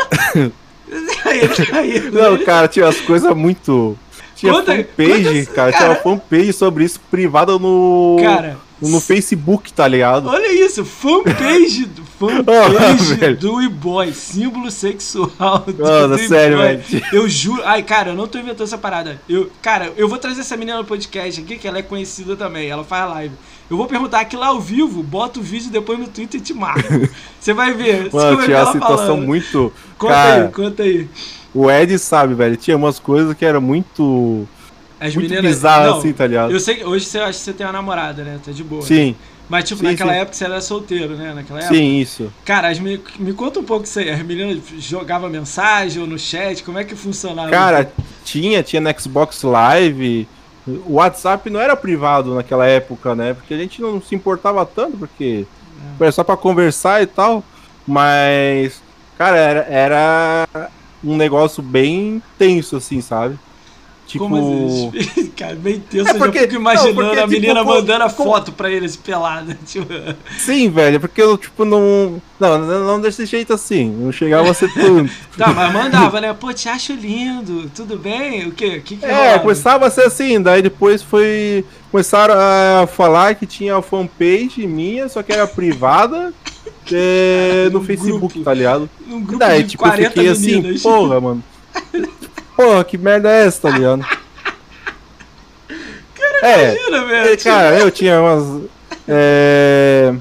aí 1.25 1.41
aí 1.73 2.11
Não, 2.11 2.37
cara, 2.43 2.67
tinha 2.67 2.87
as 2.87 2.99
coisas 3.01 3.35
muito. 3.35 3.97
Tinha 4.41 4.53
Conta- 4.53 4.75
fanpage, 4.75 5.45
conta- 5.45 5.51
cara, 5.55 5.71
Tinha 5.71 5.81
cara- 5.87 5.89
uma 5.93 5.95
fanpage 6.17 6.51
sobre 6.53 6.83
isso 6.83 6.99
privada 7.11 7.57
no. 7.59 8.17
Cara, 8.21 8.57
no 8.81 8.99
Facebook, 8.99 9.71
tá 9.71 9.87
ligado? 9.87 10.27
Olha 10.27 10.51
isso, 10.51 10.83
fanpage, 10.83 11.85
do- 11.85 12.01
fanpage 12.19 13.13
velho. 13.13 13.37
do 13.37 13.61
e-boy, 13.61 14.11
símbolo 14.11 14.71
sexual 14.71 15.59
do, 15.67 15.83
Mano, 15.83 16.17
sério, 16.17 16.57
velho. 16.57 16.81
Eu 17.13 17.29
juro, 17.29 17.61
ai 17.63 17.83
cara, 17.83 18.09
eu 18.09 18.15
não 18.15 18.25
tô 18.27 18.39
inventando 18.39 18.63
essa 18.65 18.79
parada. 18.79 19.21
Eu, 19.29 19.51
cara, 19.61 19.93
eu 19.95 20.09
vou 20.09 20.17
trazer 20.17 20.41
essa 20.41 20.57
menina 20.57 20.79
no 20.79 20.85
podcast 20.85 21.39
aqui, 21.39 21.57
que 21.59 21.67
ela 21.67 21.77
é 21.77 21.83
conhecida 21.83 22.35
também, 22.35 22.69
ela 22.69 22.83
faz 22.83 23.07
live. 23.11 23.35
Eu 23.69 23.77
vou 23.77 23.85
perguntar 23.85 24.19
aqui 24.21 24.35
lá 24.35 24.47
ao 24.47 24.59
vivo, 24.59 25.01
bota 25.03 25.39
o 25.39 25.43
vídeo 25.43 25.69
depois 25.71 25.97
no 25.99 26.07
Twitter 26.07 26.41
e 26.41 26.43
te 26.43 26.53
marco. 26.53 26.81
Você 27.39 27.53
vai 27.53 27.73
ver. 27.73 28.09
Mano, 28.11 28.43
tinha 28.43 28.63
uma 28.63 28.71
situação 28.73 28.97
falando. 29.07 29.25
muito. 29.27 29.71
Conta 29.97 30.13
cara, 30.13 30.43
aí, 30.45 30.51
conta 30.51 30.83
aí. 30.83 31.07
O 31.53 31.69
Ed 31.69 31.97
sabe, 31.99 32.33
velho. 32.33 32.55
Tinha 32.57 32.77
umas 32.77 32.99
coisas 32.99 33.35
que 33.35 33.45
eram 33.45 33.61
muito. 33.61 34.47
As 34.99 35.15
muito 35.15 35.29
meninas. 35.29 35.55
bizarras 35.55 35.87
não, 35.91 35.97
assim, 35.97 36.13
tá 36.13 36.27
ligado? 36.27 36.51
Eu 36.51 36.59
sei 36.59 36.75
que 36.75 36.85
hoje 36.85 37.05
você 37.05 37.17
acha 37.19 37.31
que 37.39 37.43
você 37.45 37.53
tem 37.53 37.65
uma 37.65 37.73
namorada, 37.73 38.23
né? 38.23 38.39
Tá 38.45 38.51
de 38.51 38.63
boa. 38.63 38.83
Sim, 38.83 39.15
Mas, 39.49 39.65
tipo, 39.65 39.79
Sim, 39.81 39.87
naquela 39.87 40.13
sim. 40.13 40.19
época 40.19 40.33
você 40.37 40.45
era 40.45 40.61
solteiro, 40.61 41.15
né? 41.17 41.33
Naquela 41.33 41.59
época. 41.59 41.73
sim, 41.75 41.99
isso. 41.99 42.31
Cara, 42.45 42.69
as 42.69 42.79
meni- 42.79 43.01
me 43.19 43.33
conta 43.33 43.59
um 43.59 43.63
pouco 43.63 43.83
isso 43.85 43.99
aí. 43.99 44.09
As 44.09 44.21
meninas 44.23 44.59
jogavam 44.79 45.29
mensagem 45.29 46.01
ou 46.01 46.07
no 46.07 46.17
chat? 46.19 46.63
Como 46.63 46.77
é 46.77 46.83
que 46.83 46.95
funcionava? 46.95 47.49
Cara, 47.49 47.91
tinha, 48.23 48.61
tinha 48.63 48.79
no 48.81 48.89
Xbox 48.99 49.41
Live. 49.41 50.27
O 50.85 50.93
WhatsApp 50.93 51.49
não 51.49 51.59
era 51.59 51.75
privado 51.75 52.35
naquela 52.35 52.67
época, 52.67 53.15
né? 53.15 53.33
Porque 53.33 53.53
a 53.55 53.57
gente 53.57 53.81
não 53.81 53.99
se 54.01 54.13
importava 54.13 54.63
tanto, 54.65 54.95
porque 54.97 55.45
É. 55.99 56.03
era 56.03 56.11
só 56.11 56.23
pra 56.23 56.37
conversar 56.37 57.01
e 57.01 57.07
tal. 57.07 57.43
Mas, 57.85 58.81
cara, 59.17 59.35
era, 59.37 59.59
era 59.67 60.47
um 61.03 61.15
negócio 61.15 61.61
bem 61.63 62.21
tenso, 62.37 62.77
assim, 62.77 63.01
sabe? 63.01 63.37
Tipo. 64.07 64.25
Como 64.25 64.35
assim? 64.35 65.31
Cara, 65.37 65.55
bem 65.55 65.79
tenso. 65.79 66.09
É 66.09 66.11
eu 66.11 66.17
porque- 66.17 66.39
já 66.39 66.43
fico 66.45 66.55
imaginando 66.55 66.93
não, 67.01 67.05
porque, 67.09 67.19
a 67.21 67.27
menina 67.27 67.59
tipo, 67.61 67.65
mandando 67.73 68.03
a 68.03 68.09
com- 68.09 68.23
foto 68.25 68.51
pra 68.51 68.69
eles 68.69 68.95
pelada. 68.97 69.57
Tipo, 69.65 69.87
Sim, 70.37 70.69
velho, 70.69 70.99
porque 70.99 71.21
eu, 71.21 71.37
tipo, 71.37 71.63
não. 71.63 72.21
Não, 72.39 72.57
não 72.59 72.99
desse 72.99 73.25
jeito 73.25 73.53
assim. 73.53 73.85
Não 73.89 74.11
chegava 74.11 74.49
a 74.51 74.53
ser 74.53 74.73
tanto. 74.73 75.09
tá, 75.37 75.47
mas 75.53 75.71
mandava, 75.73 76.19
né? 76.19 76.33
Pô, 76.33 76.51
te 76.51 76.67
acho 76.67 76.93
lindo. 76.93 77.69
Tudo 77.73 77.97
bem? 77.97 78.47
O 78.47 78.51
quê? 78.51 78.77
O 78.77 78.81
que 78.81 78.97
que 78.97 79.05
É, 79.05 79.13
rolava? 79.13 79.39
começava 79.39 79.87
a 79.87 79.89
ser 79.91 80.01
assim, 80.03 80.41
daí 80.41 80.61
depois 80.61 81.01
foi. 81.01 81.63
Começaram 81.89 82.33
a 82.37 82.87
falar 82.87 83.35
que 83.35 83.45
tinha 83.45 83.81
fanpage 83.81 84.65
minha, 84.67 85.07
só 85.09 85.21
que 85.23 85.31
era 85.31 85.45
privada 85.47 86.33
é, 86.91 87.69
no 87.71 87.83
Facebook, 87.83 88.19
grupo. 88.35 88.43
tá 88.43 88.53
ligado? 88.53 88.89
Um 89.07 89.21
grupo 89.21 89.37
Daí, 89.39 89.63
tipo, 89.63 89.83
eu 89.83 89.89
40 89.89 90.09
fiquei 90.09 90.29
assim, 90.29 90.55
meninas. 90.61 90.81
porra, 90.81 91.19
mano. 91.21 91.43
Porra, 92.55 92.83
que 92.83 92.97
merda 92.97 93.29
é 93.31 93.45
essa, 93.45 93.61
tá 93.61 93.69
ligado? 93.77 94.05
é, 96.43 96.73
Imagina, 96.75 97.05
velho. 97.05 97.29
é, 97.33 97.37
cara, 97.37 97.79
eu 97.79 97.91
tinha 97.91 98.19
umas. 98.19 98.61
É... 99.07 100.13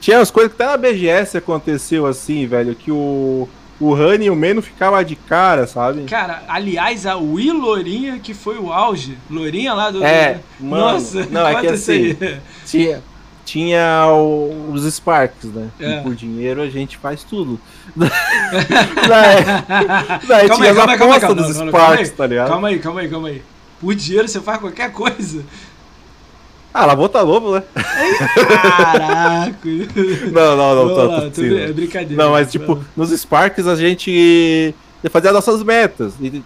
Tinha 0.00 0.18
umas 0.18 0.30
coisas 0.30 0.52
que 0.54 0.62
até 0.62 0.70
na 0.72 0.76
BGS 0.78 1.36
aconteceu 1.36 2.06
assim, 2.06 2.46
velho, 2.46 2.74
que 2.74 2.90
o. 2.90 3.48
O 3.78 3.94
Honey 3.94 4.26
e 4.26 4.30
o 4.30 4.36
Meno 4.36 4.60
ficavam 4.60 5.02
de 5.02 5.16
cara, 5.16 5.66
sabe? 5.66 6.04
Cara, 6.04 6.42
aliás, 6.46 7.06
a 7.06 7.16
Wii 7.16 7.50
Lourinha 7.52 8.18
que 8.18 8.34
foi 8.34 8.58
o 8.58 8.70
auge. 8.70 9.16
Lourinha 9.30 9.72
lá 9.72 9.90
do. 9.90 10.04
É, 10.04 10.40
mano, 10.60 10.92
Nossa, 10.92 11.26
não, 11.30 11.48
é 11.48 11.60
que 11.62 11.90
aí. 11.90 12.40
Tinha, 12.66 13.02
tinha 13.50 14.06
o- 14.08 14.70
os 14.72 14.84
Sparks, 14.94 15.50
né? 15.52 15.68
É. 15.80 15.98
E 15.98 16.02
por 16.02 16.14
dinheiro 16.14 16.62
a 16.62 16.68
gente 16.70 16.96
faz 16.96 17.24
tudo. 17.24 17.58
daí 17.96 19.44
daí 20.28 20.48
Calma 20.48 20.64
tinha 20.64 20.70
aí, 20.70 20.76
calma 20.76 20.98
calma 20.98 21.20
calma 21.20 21.34
dos 21.42 21.56
calma 21.56 21.70
Sparks, 21.72 22.10
aí. 22.10 22.16
tá 22.16 22.26
ligado? 22.26 22.48
Calma 22.48 22.68
aí, 22.68 22.78
calma 22.78 23.00
aí, 23.00 23.08
calma 23.08 23.28
aí. 23.28 23.42
Por 23.80 23.94
dinheiro 23.94 24.28
você 24.28 24.40
faz 24.40 24.58
qualquer 24.60 24.92
coisa. 24.92 25.44
Ah, 26.72 26.86
lavou 26.86 27.08
tá 27.08 27.20
lobo, 27.22 27.56
né? 27.56 27.64
Caraca. 27.74 29.58
Não, 30.32 30.56
não, 30.56 30.74
não, 30.86 30.94
tá, 30.94 31.02
lá, 31.02 31.20
tá, 31.22 31.30
tudo 31.30 31.58
é 31.58 31.66
não. 31.66 31.74
brincadeira. 31.74 32.22
Não, 32.22 32.30
mas 32.30 32.52
tipo, 32.52 32.78
nos 32.96 33.10
Sparks 33.10 33.66
a 33.66 33.74
gente 33.74 34.72
fazia 35.10 35.32
nossas 35.32 35.64
metas. 35.64 36.14
E 36.20 36.40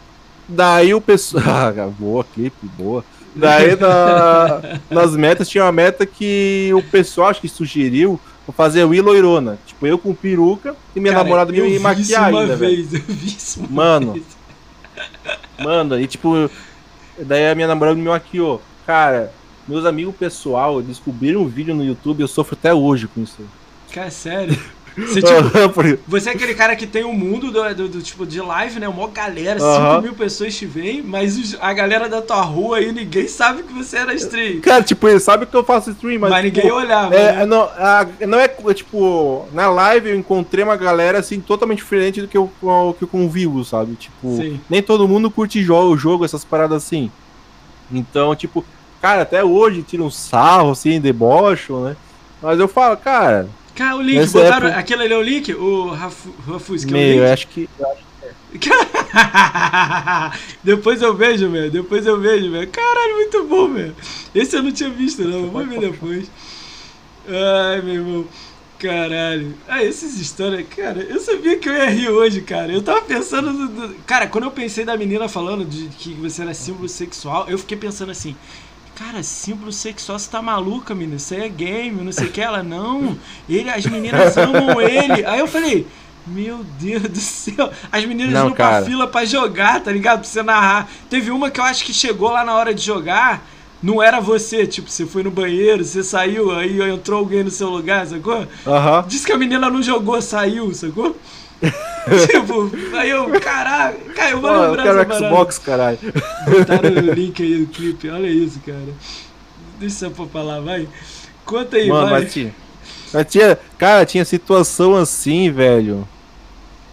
daí 0.49 0.95
o 0.95 1.01
pessoal. 1.01 1.45
Ah, 1.47 1.89
boa, 1.99 2.25
clipe, 2.25 2.67
boa. 2.79 3.05
Daí 3.35 3.77
na- 3.77 4.81
nas 4.91 5.17
metas 5.17 5.49
tinha 5.49 5.65
uma 5.65 5.73
meta 5.73 6.07
que 6.07 6.71
o 6.75 6.83
pessoal 6.83 7.29
acho 7.31 7.41
que 7.41 7.49
sugeriu 7.49 8.21
fazer 8.57 8.85
o 8.85 8.89
loirona. 9.03 9.59
Tipo, 9.67 9.87
eu 9.87 9.99
com 9.99 10.15
peruca 10.15 10.77
e 10.95 11.01
minha 11.01 11.13
Cara, 11.13 11.25
namorada 11.25 11.53
me 11.53 11.79
maquiar 11.79 12.31
uma 12.31 12.41
ainda, 12.43 12.57
velho. 12.57 12.77
vez, 12.87 12.95
eu 12.95 13.01
vi 13.09 13.27
isso 13.27 13.61
uma 13.61 13.69
Mano. 13.71 14.13
vez. 14.13 14.25
Mano, 15.59 16.01
e 16.01 16.07
tipo, 16.07 16.51
daí 17.19 17.49
a 17.51 17.55
minha 17.55 17.69
namorada 17.69 17.97
me 17.97 18.03
maquiou. 18.05 18.61
Cara, 18.87 19.33
meus 19.67 19.85
amigos 19.87 20.15
pessoal 20.15 20.83
descobriram 20.83 21.41
um 21.43 21.49
vídeo 21.49 21.75
no 21.75 21.85
YouTube, 21.85 22.21
eu 22.21 22.29
sofro 22.29 22.57
até 22.59 22.73
hoje 22.75 23.07
com 23.09 23.23
isso. 23.23 23.43
Cara, 23.93 24.11
sério. 24.11 24.59
Você, 24.97 25.21
tipo, 25.21 26.01
você 26.07 26.31
é 26.31 26.33
aquele 26.33 26.55
cara 26.55 26.77
que 26.77 26.87
tem 26.87 27.05
um 27.05 27.13
mundo 27.13 27.51
do, 27.51 27.75
do- 27.75 27.89
do 27.89 28.03
tipo 28.03 28.25
de 28.25 28.41
live, 28.41 28.79
né? 28.79 28.87
Uma 28.89 29.09
galera, 29.09 29.61
Aham. 29.61 29.91
5 29.97 30.03
mil 30.03 30.15
pessoas 30.15 30.55
te 30.57 30.67
veem, 30.67 31.03
mas 31.03 31.37
os- 31.37 31.57
a 31.61 31.73
galera 31.73 32.09
da 32.09 32.23
tua 32.23 32.41
rua 32.43 32.77
aí, 32.79 32.93
ninguém 32.93 33.27
sabe 33.27 33.65
que 33.65 33.73
você 33.73 33.97
era 33.97 34.15
stream. 34.15 34.61
Cara, 34.61 34.85
tipo, 34.85 35.09
ele 35.09 35.19
sabe 35.19 35.47
que 35.47 35.55
eu 35.57 35.65
faço 35.65 35.91
stream, 35.91 36.21
mas, 36.21 36.31
Mas, 36.31 36.45
tipo, 36.45 36.57
ninguém 36.59 36.73
olhava. 36.73 37.15
É, 37.15 37.33
né? 37.39 37.47
não, 37.47 37.63
a- 37.63 38.07
não 38.27 38.39
é 38.39 38.49
tipo, 38.73 39.47
na 39.53 39.69
live 39.69 40.11
eu 40.11 40.17
encontrei 40.17 40.63
uma 40.65 40.77
galera 40.77 41.19
assim 41.19 41.41
totalmente 41.41 41.79
diferente 41.79 42.21
do 42.21 42.29
que 42.29 42.37
eu, 42.37 42.49
o 42.63 42.95
que 42.97 43.03
eu 43.03 43.09
convivo, 43.09 43.65
sabe? 43.65 43.95
Tipo, 43.97 44.37
Sim. 44.37 44.61
nem 44.71 44.81
todo 44.83 45.09
mundo 45.09 45.29
curte 45.31 45.61
jogo, 45.63 45.97
jogo, 45.97 46.25
essas 46.25 46.45
paradas 46.45 46.85
assim. 46.85 47.11
Então, 47.93 48.35
tipo, 48.37 48.65
cara, 49.03 49.23
até 49.23 49.45
hoje 49.45 49.83
tira 49.83 50.03
um 50.03 50.11
sarro 50.11 50.71
assim, 50.71 51.01
debocham, 51.01 51.85
né? 51.85 51.97
Mas 52.41 52.59
eu 52.61 52.69
falo, 52.69 52.97
cara, 52.97 53.49
Cara, 53.75 53.97
o 53.97 54.03
link, 54.03 54.17
Nessa 54.17 54.39
botaram. 54.39 54.67
época- 54.69 54.81
Aquele 54.81 55.03
ali 55.05 55.13
é 55.13 55.17
o 55.17 55.23
link? 55.23 55.53
O 55.55 55.91
Rafu- 55.91 56.35
Rafus, 56.47 56.85
que 56.85 56.95
é 56.95 56.97
o 56.97 57.01
link? 57.01 57.17
eu 57.19 57.33
acho 57.33 57.49
que. 57.49 57.69
depois 60.63 61.03
eu 61.03 61.15
vejo, 61.15 61.51
velho. 61.51 61.71
Depois 61.71 62.07
eu 62.07 62.21
vejo, 62.21 62.51
velho. 62.51 62.69
Caralho, 62.69 63.15
muito 63.15 63.45
bom, 63.45 63.73
velho. 63.73 63.95
Esse 64.35 64.57
eu 64.57 64.63
não 64.63 64.73
tinha 64.73 64.91
visto, 64.91 65.23
não. 65.25 65.49
Vou 65.49 65.65
ver 65.67 65.81
depois. 65.81 66.31
Ai, 67.29 67.81
meu 67.83 67.95
irmão. 67.95 68.25
Caralho. 68.79 69.55
Ah, 69.69 69.83
essas 69.83 70.19
histórias, 70.21 70.67
cara, 70.77 71.01
eu 71.01 71.19
sabia 71.21 71.57
que 71.57 71.69
eu 71.69 71.73
ia 71.75 71.89
rir 71.89 72.09
hoje, 72.11 72.43
cara. 72.43 72.71
Eu 72.73 72.83
tava 72.83 73.01
pensando. 73.03 73.53
No, 73.53 73.67
no... 73.67 73.95
Cara, 74.07 74.27
quando 74.27 74.45
eu 74.45 74.51
pensei 74.51 74.85
da 74.85 74.97
menina 74.97 75.29
falando 75.29 75.65
de 75.65 75.87
que 75.89 76.13
você 76.15 76.43
era 76.43 76.53
símbolo 76.53 76.89
sexual, 76.89 77.47
eu 77.49 77.59
fiquei 77.59 77.77
pensando 77.79 78.11
assim. 78.13 78.37
Cara, 78.97 79.23
símbolo 79.25 79.73
sexual, 79.73 80.19
você 80.19 80.31
tá 80.31 80.41
maluca, 80.41 80.95
menina? 80.95 81.17
Isso 81.17 81.35
aí 81.35 81.43
é 81.43 81.49
game, 81.49 82.03
não 82.03 82.13
sei 82.13 82.27
o 82.29 82.31
que. 82.31 82.41
Ela, 82.41 82.63
não. 82.63 83.17
Ele, 83.49 83.69
as 83.69 83.85
meninas 83.87 84.37
amam 84.39 84.81
ele. 84.81 85.25
Aí 85.27 85.41
eu 85.41 85.49
falei, 85.49 85.87
meu 86.27 86.65
Deus 86.79 87.03
do 87.03 87.19
céu. 87.19 87.71
As 87.91 88.05
meninas 88.05 88.33
Não, 88.33 88.47
indo 88.47 88.55
pra 88.55 88.71
cara. 88.71 88.85
fila 88.85 89.07
pra 89.09 89.25
jogar, 89.25 89.81
tá 89.83 89.91
ligado? 89.91 90.21
Pra 90.21 90.29
você 90.29 90.43
narrar. 90.43 90.89
Teve 91.11 91.31
uma 91.33 91.51
que 91.51 91.59
eu 91.59 91.65
acho 91.65 91.85
que 91.85 91.93
chegou 91.93 92.31
lá 92.31 92.45
na 92.45 92.55
hora 92.55 92.73
de 92.73 92.83
jogar. 92.83 93.45
Não 93.83 94.03
era 94.03 94.21
você, 94.21 94.67
tipo, 94.67 94.89
você 94.89 95.05
foi 95.05 95.23
no 95.23 95.31
banheiro, 95.31 95.85
você 95.85 96.03
saiu, 96.03 96.51
aí 96.53 96.81
entrou 96.91 97.19
alguém 97.19 97.45
no 97.45 97.51
seu 97.51 97.69
lugar, 97.69 98.07
sacou? 98.07 98.47
Aham. 98.67 99.05
Disse 99.07 99.27
que 99.27 99.33
a 99.33 99.37
menina 99.37 99.69
não 99.69 99.83
jogou, 99.83 100.23
saiu, 100.23 100.73
sacou? 100.73 101.15
tipo, 102.27 102.71
aí 102.97 103.11
eu, 103.11 103.29
caralho, 103.41 103.97
cara, 104.15 104.31
eu 104.31 104.41
vou 104.41 104.51
eu 104.51 104.77
quero. 104.77 105.15
Xbox, 105.15 105.59
caralho. 105.59 105.99
Botaram 106.49 106.91
o 106.91 107.15
link 107.15 107.43
aí 107.43 107.65
do 107.65 107.67
clipe, 107.67 108.09
olha 108.11 108.29
isso, 108.29 108.61
cara. 108.61 108.79
Deixa 109.79 110.07
eu 110.07 110.43
lá, 110.43 110.61
vai. 110.61 110.89
Conta 111.45 111.77
aí, 111.77 111.89
Mano, 111.89 112.11
vai. 112.11 112.23
mas 112.23 112.33
tinha, 112.33 112.55
mas 113.13 113.27
tinha. 113.29 113.59
Cara, 113.79 114.05
tinha 114.07 114.25
situação 114.25 114.97
assim, 114.97 115.51
velho. 115.51 116.07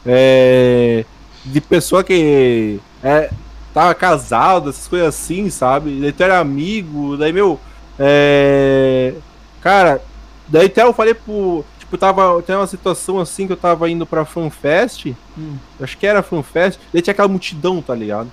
É. 0.05 1.05
De 1.45 1.61
pessoa 1.61 2.03
que. 2.03 2.79
É, 3.03 3.31
tava 3.73 3.95
casado, 3.95 4.69
essas 4.69 4.87
coisas 4.87 5.07
assim, 5.09 5.49
sabe? 5.49 5.99
Daí 5.99 6.11
tu 6.11 6.23
era 6.23 6.39
amigo, 6.39 7.17
daí, 7.17 7.33
meu. 7.33 7.59
É. 7.97 9.13
Cara, 9.61 10.01
daí 10.47 10.67
até 10.67 10.83
eu 10.83 10.93
falei 10.93 11.13
pro. 11.13 11.65
Tipo, 11.91 11.97
tava. 11.97 12.41
Tem 12.41 12.55
uma 12.55 12.67
situação 12.67 13.19
assim 13.19 13.45
que 13.45 13.51
eu 13.51 13.57
tava 13.57 13.89
indo 13.89 14.05
pra 14.05 14.23
FanFest. 14.23 15.07
Hum. 15.37 15.55
Acho 15.81 15.97
que 15.97 16.07
era 16.07 16.23
FanFest. 16.23 16.79
Daí 16.93 17.01
tinha 17.01 17.11
aquela 17.11 17.27
multidão, 17.27 17.81
tá 17.81 17.93
ligado? 17.93 18.31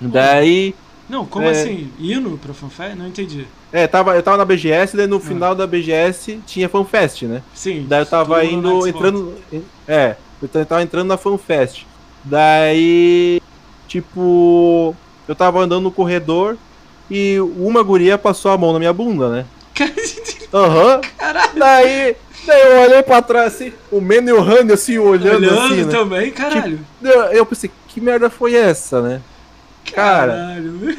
Daí. 0.00 0.74
Não, 1.08 1.24
como 1.24 1.46
É. 1.46 1.50
assim? 1.50 1.92
Hino 1.96 2.36
pra 2.36 2.52
fanfare? 2.52 2.96
Não 2.96 3.06
entendi. 3.06 3.46
É, 3.72 3.86
tava, 3.86 4.16
eu 4.16 4.22
tava 4.22 4.36
na 4.36 4.44
BGS, 4.44 4.96
daí 4.96 5.06
no 5.06 5.20
final 5.20 5.54
da 5.54 5.64
BGS 5.66 6.40
tinha 6.44 6.68
FanFest, 6.68 7.22
né? 7.22 7.40
Sim. 7.54 7.86
Daí 7.88 8.02
eu 8.02 8.06
tava 8.06 8.44
indo, 8.44 8.86
entrando. 8.86 9.34
É, 9.86 10.16
eu 10.42 10.48
tava 10.66 10.82
entrando 10.82 11.06
na 11.08 11.16
FanFest. 11.16 11.86
Daí, 12.24 13.40
tipo, 13.86 14.94
eu 15.28 15.34
tava 15.36 15.60
andando 15.60 15.84
no 15.84 15.90
corredor 15.92 16.58
e 17.10 17.38
uma 17.56 17.82
guria 17.82 18.18
passou 18.18 18.50
a 18.50 18.58
mão 18.58 18.72
na 18.72 18.78
minha 18.80 18.92
bunda, 18.92 19.28
né? 19.30 19.46
Aham. 20.52 21.00
Caralho, 21.16 21.58
Daí, 21.58 22.16
daí 22.48 22.60
eu 22.62 22.80
olhei 22.82 23.02
pra 23.02 23.22
trás 23.22 23.54
assim, 23.54 23.72
o 23.90 24.00
Mano 24.00 24.28
e 24.28 24.32
o 24.32 24.40
Randy 24.40 24.72
assim, 24.72 24.98
olhando, 24.98 25.36
olhando 25.46 25.60
assim, 25.60 25.84
né? 25.84 25.90
também, 25.92 26.30
caralho. 26.32 26.80
Eu, 27.02 27.20
eu 27.24 27.46
pensei, 27.46 27.70
que 27.88 28.00
merda 28.00 28.28
foi 28.28 28.54
essa, 28.54 29.00
né? 29.00 29.20
Cara, 29.92 30.32
Caralho. 30.32 30.98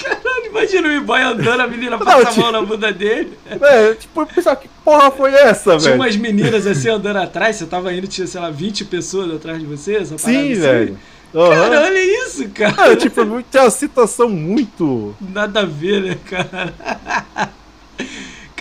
Caralho, 0.00 0.46
imagina 0.46 0.88
o 0.88 0.92
e-boy 0.92 1.20
andando, 1.20 1.60
a 1.60 1.66
menina 1.66 1.90
Não, 1.98 1.98
passa 2.06 2.28
a 2.28 2.32
tinha- 2.32 2.42
mão 2.44 2.52
na 2.52 2.62
bunda 2.62 2.90
dele. 2.92 3.36
é, 3.48 3.94
tipo, 3.94 4.20
eu 4.22 4.26
pensava, 4.26 4.56
que 4.56 4.68
porra 4.84 5.10
foi 5.10 5.32
essa, 5.34 5.76
Tinha 5.76 5.90
velho? 5.90 5.94
umas 6.02 6.16
meninas 6.16 6.66
assim 6.66 6.88
andando 6.88 7.18
atrás, 7.18 7.56
você 7.56 7.66
tava 7.66 7.92
indo, 7.92 8.06
tinha, 8.08 8.26
sei 8.26 8.40
lá, 8.40 8.50
20 8.50 8.86
pessoas 8.86 9.30
atrás 9.34 9.58
de 9.60 9.66
você, 9.66 9.96
essa 9.96 10.16
Sim, 10.16 10.52
assim. 10.52 10.54
velho. 10.60 10.98
Aham. 11.34 11.50
Cara, 11.50 11.80
olha 11.82 12.26
isso, 12.26 12.48
cara. 12.48 12.72
Cara, 12.72 12.96
tipo, 12.96 13.42
tinha 13.50 13.62
uma 13.64 13.70
situação 13.70 14.28
muito. 14.28 15.14
Nada 15.20 15.60
a 15.60 15.64
ver, 15.66 16.00
né, 16.02 16.16
cara? 16.28 16.72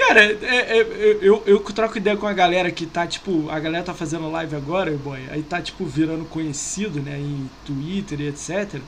Cara, 0.10 0.24
é- 0.24 0.80
é- 0.80 1.18
eu, 1.22 1.44
eu 1.46 1.60
troco 1.60 1.96
ideia 1.96 2.18
com 2.18 2.26
a 2.26 2.34
galera 2.34 2.72
que 2.72 2.88
tá, 2.88 3.06
tipo, 3.06 3.48
a 3.48 3.60
galera 3.60 3.84
tá 3.84 3.94
fazendo 3.94 4.28
live 4.32 4.56
agora, 4.56 4.90
boy, 4.98 5.20
aí 5.30 5.44
tá, 5.44 5.62
tipo, 5.62 5.86
virando 5.86 6.26
conhecido, 6.26 7.00
né, 7.00 7.20
em 7.20 7.48
Twitter 7.64 8.20
e 8.22 8.28
etc. 8.30 8.82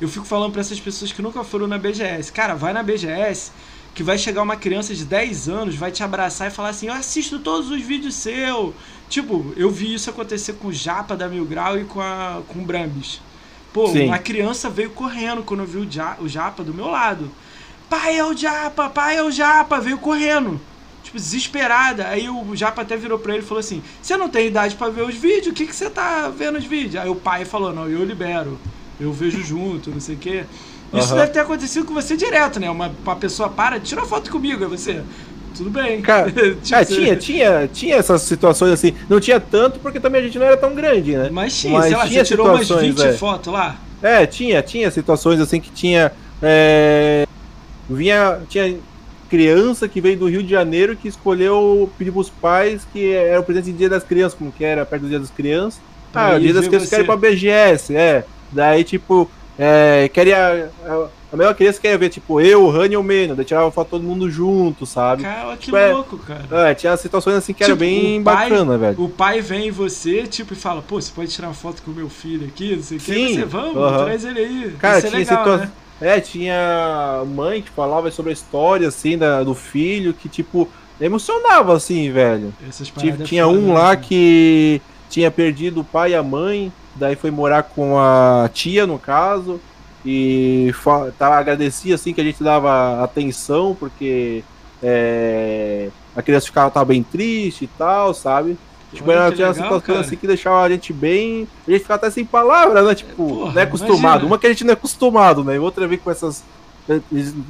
Eu 0.00 0.08
fico 0.08 0.26
falando 0.26 0.50
pra 0.50 0.60
essas 0.60 0.80
pessoas 0.80 1.12
que 1.12 1.22
nunca 1.22 1.44
foram 1.44 1.68
na 1.68 1.78
BGS. 1.78 2.32
Cara, 2.32 2.54
vai 2.56 2.72
na 2.72 2.82
BGS, 2.82 3.52
que 3.94 4.02
vai 4.02 4.18
chegar 4.18 4.42
uma 4.42 4.56
criança 4.56 4.92
de 4.92 5.04
10 5.04 5.48
anos, 5.48 5.76
vai 5.76 5.92
te 5.92 6.02
abraçar 6.02 6.48
e 6.48 6.50
falar 6.50 6.70
assim: 6.70 6.88
Eu 6.88 6.94
assisto 6.94 7.38
todos 7.38 7.70
os 7.70 7.80
vídeos 7.80 8.16
seu. 8.16 8.74
Tipo, 9.08 9.54
eu 9.56 9.70
vi 9.70 9.94
isso 9.94 10.10
acontecer 10.10 10.54
com 10.54 10.66
o 10.66 10.72
Japa 10.72 11.16
da 11.16 11.28
Mil 11.28 11.44
Grau 11.44 11.78
e 11.78 11.84
com, 11.84 12.00
a, 12.00 12.42
com 12.48 12.58
o 12.58 12.62
Brambis. 12.62 13.20
Pô, 13.72 13.86
Sim. 13.86 14.06
uma 14.06 14.18
criança 14.18 14.68
veio 14.68 14.90
correndo 14.90 15.44
quando 15.44 15.60
eu 15.60 15.66
vi 15.66 15.78
o, 15.78 15.88
ja, 15.88 16.16
o 16.20 16.28
Japa 16.28 16.64
do 16.64 16.74
meu 16.74 16.88
lado. 16.88 17.30
Pai 17.88 18.18
é 18.18 18.24
o 18.24 18.36
Japa, 18.36 18.88
pai 18.88 19.16
é 19.16 19.22
o 19.22 19.30
Japa, 19.30 19.80
veio 19.80 19.98
correndo. 19.98 20.60
Tipo, 21.04 21.18
desesperada. 21.18 22.08
Aí 22.08 22.28
o 22.28 22.54
Japa 22.56 22.82
até 22.82 22.96
virou 22.96 23.18
pra 23.18 23.34
ele 23.34 23.42
e 23.44 23.46
falou 23.46 23.60
assim: 23.60 23.82
Você 24.02 24.16
não 24.16 24.28
tem 24.28 24.48
idade 24.48 24.74
pra 24.74 24.88
ver 24.88 25.02
os 25.02 25.14
vídeos? 25.14 25.48
O 25.48 25.52
que, 25.52 25.66
que 25.66 25.74
você 25.74 25.88
tá 25.88 26.28
vendo 26.28 26.58
os 26.58 26.64
vídeos? 26.64 26.96
Aí 26.96 27.08
o 27.08 27.14
pai 27.14 27.44
falou: 27.44 27.72
Não, 27.72 27.88
eu 27.88 28.04
libero. 28.04 28.58
Eu 29.00 29.12
vejo 29.12 29.42
junto, 29.42 29.90
não 29.90 30.00
sei 30.00 30.14
o 30.16 30.18
quê. 30.18 30.44
Isso 30.94 31.08
Aham. 31.08 31.16
deve 31.20 31.32
ter 31.32 31.40
acontecido 31.40 31.84
com 31.84 31.94
você 31.94 32.16
direto, 32.16 32.58
né? 32.58 32.70
Uma, 32.70 32.90
uma 33.04 33.16
pessoa 33.16 33.48
para, 33.48 33.78
tira 33.78 34.00
uma 34.00 34.06
foto 34.06 34.30
comigo, 34.30 34.64
aí 34.64 34.70
você. 34.70 35.02
Tudo 35.56 35.70
bem. 35.70 36.02
Cara, 36.02 36.30
Tipo, 36.62 36.74
é, 36.74 36.84
você- 36.84 36.84
tinha, 36.84 37.16
tinha, 37.16 37.70
tinha 37.72 37.96
essas 37.96 38.22
situações 38.22 38.72
assim. 38.72 38.92
Não 39.08 39.20
tinha 39.20 39.38
tanto 39.38 39.78
porque 39.78 40.00
também 40.00 40.22
a 40.22 40.24
gente 40.24 40.38
não 40.38 40.46
era 40.46 40.56
tão 40.56 40.74
grande, 40.74 41.16
né? 41.16 41.28
Mas 41.30 41.56
tinha, 41.58 41.72
Mas 41.72 41.86
sei 41.86 41.96
lá, 41.96 42.06
tinha 42.06 42.24
você 42.24 42.28
tirou 42.28 42.46
umas 42.48 42.60
situações, 42.62 42.94
20 42.94 43.06
é. 43.06 43.12
fotos 43.12 43.52
lá. 43.52 43.76
É, 44.02 44.26
tinha, 44.26 44.60
tinha 44.62 44.90
situações 44.90 45.40
assim 45.40 45.60
que 45.60 45.70
tinha. 45.70 46.12
é, 46.42 47.26
vinha. 47.94 48.40
Tinha 48.48 48.76
criança 49.28 49.88
que 49.88 50.00
veio 50.00 50.16
do 50.16 50.28
Rio 50.28 50.42
de 50.42 50.50
Janeiro 50.50 50.94
que 50.96 51.08
escolheu 51.08 51.90
pedir 51.98 52.12
pros 52.12 52.30
pais 52.30 52.86
que 52.92 53.12
era 53.12 53.40
o 53.40 53.42
presente 53.42 53.66
de 53.66 53.72
dia 53.72 53.88
das 53.88 54.04
crianças, 54.04 54.38
como 54.38 54.52
que 54.52 54.64
era 54.64 54.86
perto 54.86 55.02
do 55.02 55.08
dia 55.08 55.18
das 55.18 55.30
crianças. 55.30 55.80
Pra 56.12 56.28
Ah, 56.28 56.34
o 56.34 56.36
ir 56.38 56.42
dia 56.42 56.54
das 56.54 56.66
crianças 56.68 56.88
você. 56.88 56.96
querem 56.96 57.04
ir 57.04 57.06
pra 57.06 57.16
BGS, 57.16 57.94
é. 57.96 58.24
Daí, 58.52 58.84
tipo, 58.84 59.28
é, 59.58 60.08
queria. 60.12 60.70
A, 60.86 61.08
a 61.32 61.36
melhor 61.36 61.54
criança 61.56 61.80
queria 61.80 61.98
ver, 61.98 62.08
tipo, 62.08 62.40
eu, 62.40 62.62
o 62.64 62.70
Rani 62.70 62.94
e 62.94 62.96
o 62.96 63.02
Meno, 63.02 63.34
daí 63.34 63.44
tirava 63.44 63.68
foto 63.72 63.88
todo 63.90 64.02
mundo 64.04 64.30
junto, 64.30 64.86
sabe? 64.86 65.24
Cara, 65.24 65.56
que 65.56 65.74
É. 65.74 65.92
louco, 65.92 66.16
cara. 66.18 66.70
É, 66.70 66.74
tinha 66.74 66.96
situações 66.96 67.34
assim 67.34 67.52
que 67.52 67.64
era 67.64 67.72
Tipo, 67.72 67.80
bem 67.80 68.20
o 68.20 68.24
pai- 68.24 68.48
bacana, 68.48 68.78
velho. 68.78 69.02
O 69.02 69.08
pai 69.08 69.40
vem 69.40 69.66
em 69.66 69.70
você, 69.72 70.22
tipo, 70.28 70.52
e 70.52 70.56
fala, 70.56 70.80
pô, 70.80 71.00
você 71.00 71.10
pode 71.12 71.32
tirar 71.32 71.48
uma 71.48 71.54
foto 71.54 71.82
com 71.82 71.90
o 71.90 71.94
meu 71.94 72.08
filho 72.08 72.46
aqui, 72.46 72.76
não 72.76 72.82
sei 72.82 72.96
o 72.96 73.00
que. 73.00 73.34
Você, 73.34 73.44
vamos, 73.44 73.76
aham. 73.76 74.04
traz 74.04 74.24
ele 74.24 74.38
aí. 74.38 74.74
Cara, 74.78 74.98
Isso 74.98 75.06
é 75.08 75.10
tinha 75.10 75.18
legal, 75.18 75.38
situa- 75.38 75.56
né? 75.58 75.70
É, 76.00 76.20
tinha 76.20 77.22
mãe 77.26 77.62
que 77.62 77.70
falava 77.70 78.10
sobre 78.10 78.30
a 78.30 78.32
história, 78.32 78.88
assim, 78.88 79.16
da, 79.16 79.42
do 79.42 79.54
filho, 79.54 80.12
que, 80.12 80.28
tipo, 80.28 80.68
emocionava, 81.00 81.74
assim, 81.74 82.10
velho. 82.10 82.52
Tinha, 83.24 83.48
um 83.48 83.72
lá 83.72 83.96
que 83.96 84.80
tinha 85.08 85.30
perdido 85.30 85.80
o 85.80 85.84
pai 85.84 86.12
e 86.12 86.14
a 86.14 86.22
mãe, 86.22 86.72
daí 86.94 87.16
foi 87.16 87.30
morar 87.30 87.62
com 87.62 87.98
a 87.98 88.48
tia, 88.52 88.86
no 88.86 88.98
caso, 88.98 89.60
e 90.04 90.72
tava, 91.18 91.36
agradecia, 91.36 91.94
assim, 91.94 92.12
que 92.12 92.20
a 92.20 92.24
gente 92.24 92.42
dava 92.42 93.02
atenção, 93.02 93.74
porque 93.78 94.44
é, 94.82 95.88
a 96.14 96.22
criança 96.22 96.46
ficava 96.46 96.70
tava 96.70 96.86
bem 96.86 97.02
triste 97.02 97.64
e 97.64 97.68
tal, 97.68 98.12
sabe? 98.12 98.56
Tipo, 98.92 99.10
Olha 99.10 99.18
era, 99.18 99.34
tinha 99.34 99.48
legal, 99.48 99.54
situações 99.54 99.86
cara. 99.86 100.00
assim 100.00 100.16
que 100.16 100.26
deixava 100.26 100.62
a 100.62 100.68
gente 100.70 100.92
bem. 100.92 101.48
A 101.66 101.70
gente 101.70 101.82
ficava 101.82 101.98
até 101.98 102.10
sem 102.10 102.24
palavras, 102.24 102.84
né? 102.84 102.94
Tipo, 102.94 103.14
Porra, 103.28 103.52
não 103.52 103.60
é 103.60 103.64
acostumado. 103.64 103.98
imagina. 103.98 104.26
Uma 104.26 104.38
que 104.38 104.46
a 104.46 104.50
gente 104.50 104.64
não 104.64 104.70
é 104.70 104.74
acostumado, 104.74 105.44
né? 105.44 105.56
E 105.56 105.58
outra 105.58 105.86
vez 105.86 106.00
com 106.00 106.10
essas. 106.10 106.42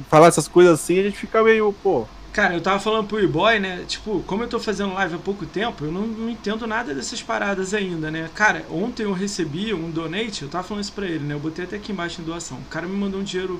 Falar 0.09 0.27
essas 0.27 0.47
coisas 0.47 0.73
assim, 0.73 0.99
a 0.99 1.03
gente 1.03 1.17
fica 1.17 1.43
meio, 1.43 1.73
pô. 1.83 2.05
Cara, 2.33 2.53
eu 2.53 2.61
tava 2.61 2.79
falando 2.79 3.07
pro 3.07 3.19
e-boy, 3.23 3.59
né? 3.59 3.83
Tipo, 3.87 4.21
como 4.27 4.43
eu 4.43 4.47
tô 4.47 4.59
fazendo 4.59 4.93
live 4.93 5.15
há 5.15 5.17
pouco 5.17 5.45
tempo, 5.45 5.85
eu 5.85 5.91
não, 5.91 6.01
não 6.05 6.29
entendo 6.29 6.67
nada 6.67 6.93
dessas 6.93 7.21
paradas 7.21 7.73
ainda, 7.73 8.11
né? 8.11 8.29
Cara, 8.35 8.63
ontem 8.69 9.03
eu 9.03 9.13
recebi 9.13 9.73
um 9.73 9.89
donate, 9.89 10.43
eu 10.43 10.49
tava 10.49 10.63
falando 10.63 10.83
isso 10.83 10.93
pra 10.93 11.05
ele, 11.07 11.23
né? 11.23 11.33
Eu 11.33 11.39
botei 11.39 11.65
até 11.65 11.77
aqui 11.77 11.91
embaixo 11.91 12.21
em 12.21 12.23
doação. 12.23 12.57
O 12.59 12.65
cara 12.69 12.85
me 12.87 12.95
mandou 12.95 13.19
um 13.21 13.23
dinheiro, 13.23 13.59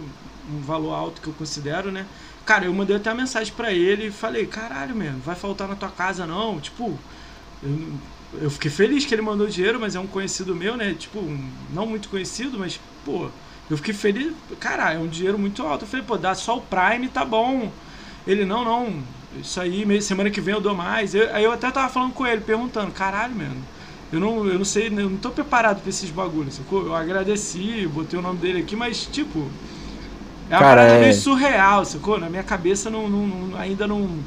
um 0.51 0.61
valor 0.61 0.93
alto 0.93 1.21
que 1.21 1.27
eu 1.27 1.33
considero, 1.33 1.91
né? 1.91 2.05
Cara, 2.45 2.65
eu 2.65 2.73
mandei 2.73 2.95
até 2.95 3.09
uma 3.09 3.17
mensagem 3.21 3.51
pra 3.53 3.73
ele 3.73 4.07
e 4.07 4.11
falei, 4.11 4.45
caralho, 4.45 4.95
mano, 4.95 5.19
vai 5.25 5.35
faltar 5.35 5.67
na 5.67 5.75
tua 5.75 5.89
casa 5.89 6.25
não? 6.27 6.59
Tipo, 6.59 6.97
eu, 7.61 8.01
eu 8.33 8.49
fiquei 8.51 8.69
feliz 8.71 9.05
que 9.05 9.13
ele 9.15 9.21
mandou 9.21 9.47
dinheiro, 9.47 9.79
mas 9.79 9.95
é 9.95 9.99
um 9.99 10.07
conhecido 10.07 10.55
meu, 10.55 10.77
né? 10.77 10.93
Tipo, 10.95 11.21
um- 11.21 11.65
não 11.69 11.87
muito 11.87 12.09
conhecido, 12.09 12.59
mas, 12.59 12.77
pô, 13.03 13.31
eu 13.69 13.77
fiquei 13.77 13.93
feliz. 13.93 14.35
Caralho, 14.59 14.99
é 14.99 15.01
um 15.01 15.07
dinheiro 15.07 15.39
muito 15.39 15.63
alto. 15.63 15.85
Eu 15.85 15.89
falei, 15.89 16.05
pô, 16.05 16.17
dá 16.17 16.35
só 16.35 16.57
o 16.57 16.67
Prime, 16.67 17.09
tá 17.09 17.25
bom. 17.25 17.77
Ele, 18.25 18.45
não, 18.45 18.63
não, 18.65 19.07
isso 19.31 19.59
aí, 19.61 20.01
semana 20.01 20.29
que 20.29 20.41
vem 20.41 20.53
eu 20.55 20.61
dou 20.61 20.75
mais. 20.75 21.15
Eu- 21.15 21.33
aí 21.33 21.43
eu 21.43 21.51
até 21.51 21.71
tava 21.71 21.91
falando 21.91 22.13
com 22.13 22.25
ele, 22.27 22.41
perguntando, 22.41 22.91
caralho, 22.91 23.35
mano, 23.35 23.67
eu 24.11 24.19
não, 24.19 24.45
eu 24.47 24.57
não 24.57 24.65
sei, 24.65 24.87
eu 24.87 25.09
não 25.09 25.17
tô 25.17 25.31
preparado 25.31 25.81
pra 25.81 25.89
esses 25.89 26.11
bagulhos, 26.11 26.55
sacou? 26.55 26.85
Eu 26.85 26.95
agradeci, 26.95 27.87
botei 27.87 28.19
o 28.19 28.21
nome 28.21 28.39
dele 28.39 28.59
aqui, 28.59 28.75
mas, 28.75 29.07
tipo, 29.07 29.57
é 30.49 30.55
uma 30.55 30.63
Cara, 30.63 30.65
parada 30.65 30.95
é- 30.95 30.97
meio 30.97 31.13
surreal, 31.13 31.85
sacou? 31.85 32.19
Na 32.19 32.29
minha 32.29 32.43
cabeça 32.43 32.89
não, 32.89 33.09
não- 33.09 33.27
não- 33.27 33.57
ainda 33.57 33.87
não, 33.87 34.25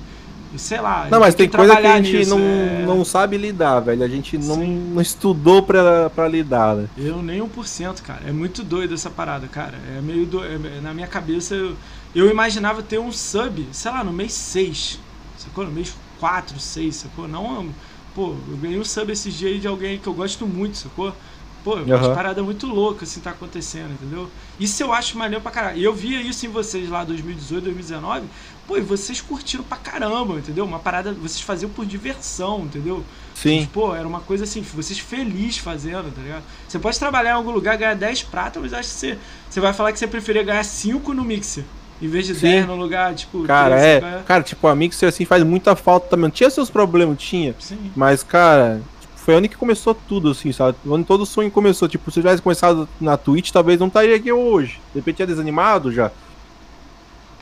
sei 0.57 0.81
lá. 0.81 1.09
Não, 1.11 1.21
mas 1.21 1.35
tem 1.35 1.49
coisa 1.49 1.77
que 1.77 1.87
a 1.87 1.97
gente 1.97 2.17
nisso, 2.19 2.31
não, 2.31 2.41
é. 2.41 2.85
não 2.87 3.05
sabe 3.05 3.37
lidar, 3.37 3.81
velho. 3.81 4.03
A 4.03 4.09
gente 4.09 4.37
não, 4.39 4.57
Sim. 4.57 4.93
não 4.95 5.03
estudou 5.03 5.63
pra, 5.63 6.11
pra 6.11 6.29
lidar, 6.29 6.77
né? 6.77 6.89
Eu 6.97 7.23
nem 7.23 7.41
1%, 7.41 8.03
cara. 8.03 8.23
É 8.27 8.33
muito 8.33 8.63
doido 8.63 8.95
essa 8.95 9.11
parada, 9.11 9.47
cara. 9.47 9.79
É 9.97 10.01
meio 10.01 10.27
doido. 10.27 10.83
na 10.83 10.93
minha 10.93 11.07
cabeça, 11.07 11.55
eu, 11.55 11.77
eu 12.15 12.31
imaginava 12.31 12.83
ter 12.83 12.99
um 12.99 13.13
sub, 13.13 13.67
sei 13.73 13.91
lá, 13.91 14.03
no 14.03 14.13
mês 14.13 14.33
6. 14.33 14.99
Sacou? 15.39 15.65
No 15.65 15.71
mês 15.71 15.95
4, 16.19 16.59
6, 16.59 16.97
sacou? 16.97 17.29
Não, 17.29 17.69
pô, 18.15 18.35
eu 18.49 18.57
ganhei 18.57 18.79
um 18.79 18.85
sub 18.85 19.11
esses 19.13 19.35
dias 19.35 19.53
aí 19.53 19.59
de 19.59 19.69
alguém 19.69 19.99
que 19.99 20.07
eu 20.07 20.15
gosto 20.15 20.47
muito, 20.47 20.77
sacou? 20.77 21.15
Pô, 21.63 21.77
uhum. 21.77 21.85
umas 21.85 22.09
paradas 22.09 22.43
muito 22.43 22.67
loucas 22.67 23.11
assim 23.11 23.21
tá 23.21 23.31
acontecendo, 23.31 23.93
entendeu? 23.93 24.31
Isso 24.59 24.83
eu 24.83 24.93
acho 24.93 25.19
maneiro 25.19 25.43
pra 25.43 25.51
caralho. 25.53 25.79
E 25.79 25.85
eu 25.85 25.95
via 25.95 26.21
isso 26.21 26.47
em 26.47 26.49
vocês 26.49 26.89
lá 26.89 27.05
2018, 27.05 27.65
2019. 27.65 28.27
Pô, 28.71 28.79
e 28.79 28.81
vocês 28.81 29.21
curtiram 29.21 29.65
pra 29.65 29.77
caramba, 29.77 30.35
entendeu? 30.35 30.65
Uma 30.65 30.79
parada, 30.79 31.13
vocês 31.13 31.41
faziam 31.41 31.69
por 31.69 31.85
diversão, 31.85 32.61
entendeu? 32.61 33.03
Sim. 33.35 33.69
pô, 33.73 33.93
era 33.93 34.07
uma 34.07 34.21
coisa 34.21 34.45
assim, 34.45 34.63
vocês 34.63 34.97
felizes 35.01 35.59
fazendo, 35.59 36.15
tá 36.15 36.23
ligado? 36.23 36.45
Você 36.69 36.79
pode 36.79 36.97
trabalhar 36.97 37.31
em 37.31 37.35
algum 37.35 37.51
lugar, 37.51 37.77
ganhar 37.77 37.95
10 37.95 38.23
pratas, 38.23 38.63
mas 38.63 38.73
acho 38.73 38.89
que 38.89 38.95
você, 38.95 39.19
você 39.51 39.59
vai 39.59 39.73
falar 39.73 39.93
que 39.93 39.99
você 39.99 40.07
preferia 40.07 40.45
ganhar 40.45 40.63
5 40.63 41.13
no 41.13 41.25
Mixer. 41.25 41.65
Em 42.01 42.07
vez 42.07 42.29
de 42.29 42.35
Sim. 42.37 42.43
10 42.43 42.69
no 42.69 42.77
lugar, 42.77 43.13
tipo. 43.13 43.43
Cara, 43.43 43.77
3, 43.77 43.83
é. 43.83 44.01
Cara... 44.01 44.23
cara, 44.23 44.43
tipo, 44.45 44.69
a 44.69 44.75
Mixer 44.77 45.09
assim 45.09 45.25
faz 45.25 45.43
muita 45.43 45.75
falta 45.75 46.07
também. 46.07 46.31
Tinha 46.31 46.49
seus 46.49 46.71
problemas, 46.71 47.19
tinha. 47.19 47.57
Sim. 47.59 47.91
Mas, 47.97 48.23
cara, 48.23 48.81
foi 49.17 49.35
onde 49.35 49.49
que 49.49 49.57
começou 49.57 49.97
tudo, 49.97 50.31
assim, 50.31 50.53
sabe? 50.53 50.79
Onde 50.87 51.05
todo 51.05 51.27
sonho 51.27 51.51
começou. 51.51 51.89
Tipo, 51.89 52.09
se 52.13 52.21
tivesse 52.21 52.41
começado 52.41 52.89
na 53.01 53.17
Twitch, 53.17 53.51
talvez 53.51 53.81
não 53.81 53.89
estaria 53.89 54.15
aqui 54.15 54.31
hoje. 54.31 54.81
De 54.93 55.01
repente 55.01 55.23
é 55.23 55.27
desanimado 55.27 55.91
já. 55.91 56.13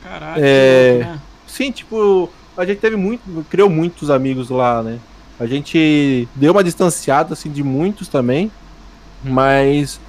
Caralho, 0.03 0.41
é... 0.43 0.97
né? 0.99 1.19
Sim, 1.47 1.71
tipo, 1.71 2.29
a 2.57 2.65
gente 2.65 2.79
teve 2.79 2.95
muito. 2.95 3.45
Criou 3.49 3.69
muitos 3.69 4.09
amigos 4.09 4.49
lá, 4.49 4.83
né? 4.83 4.99
A 5.39 5.45
gente 5.45 6.27
deu 6.35 6.51
uma 6.51 6.63
distanciada, 6.63 7.33
assim, 7.33 7.49
de 7.49 7.63
muitos 7.63 8.07
também. 8.07 8.51
Mas, 9.23 9.99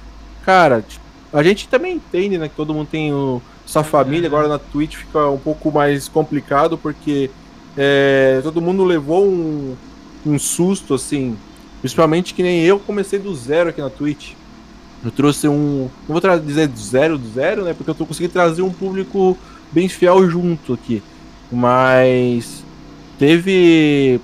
cara, 0.43 0.85
a 1.33 1.43
gente 1.43 1.67
também 1.67 1.95
entende, 1.95 2.37
né? 2.37 2.47
Que 2.47 2.55
todo 2.55 2.73
mundo 2.73 2.87
tem 2.89 3.13
o, 3.13 3.41
sua 3.65 3.83
família. 3.83 4.27
Agora 4.27 4.47
na 4.47 4.59
Twitch 4.59 4.97
fica 4.97 5.29
um 5.29 5.37
pouco 5.37 5.71
mais 5.71 6.07
complicado, 6.07 6.77
porque 6.77 7.29
é, 7.77 8.39
todo 8.43 8.61
mundo 8.61 8.83
levou 8.83 9.25
um, 9.25 9.75
um 10.25 10.37
susto, 10.37 10.93
assim, 10.93 11.37
Principalmente 11.81 12.35
que 12.35 12.43
nem 12.43 12.61
eu 12.61 12.79
comecei 12.79 13.17
do 13.17 13.35
zero 13.35 13.69
aqui 13.71 13.81
na 13.81 13.89
Twitch. 13.89 14.33
Eu 15.03 15.09
trouxe 15.09 15.47
um. 15.47 15.89
Não 16.07 16.19
vou 16.19 16.39
dizer 16.39 16.67
do 16.67 16.79
zero, 16.79 17.17
do 17.17 17.27
zero, 17.27 17.63
né? 17.63 17.73
Porque 17.73 17.89
eu 17.89 17.95
tô 17.95 18.05
conseguindo 18.05 18.31
trazer 18.31 18.61
um 18.61 18.71
público 18.71 19.35
bem 19.71 19.87
fiel 19.87 20.29
junto 20.29 20.73
aqui. 20.73 21.01
Mas. 21.51 22.63
Teve. 23.17 24.19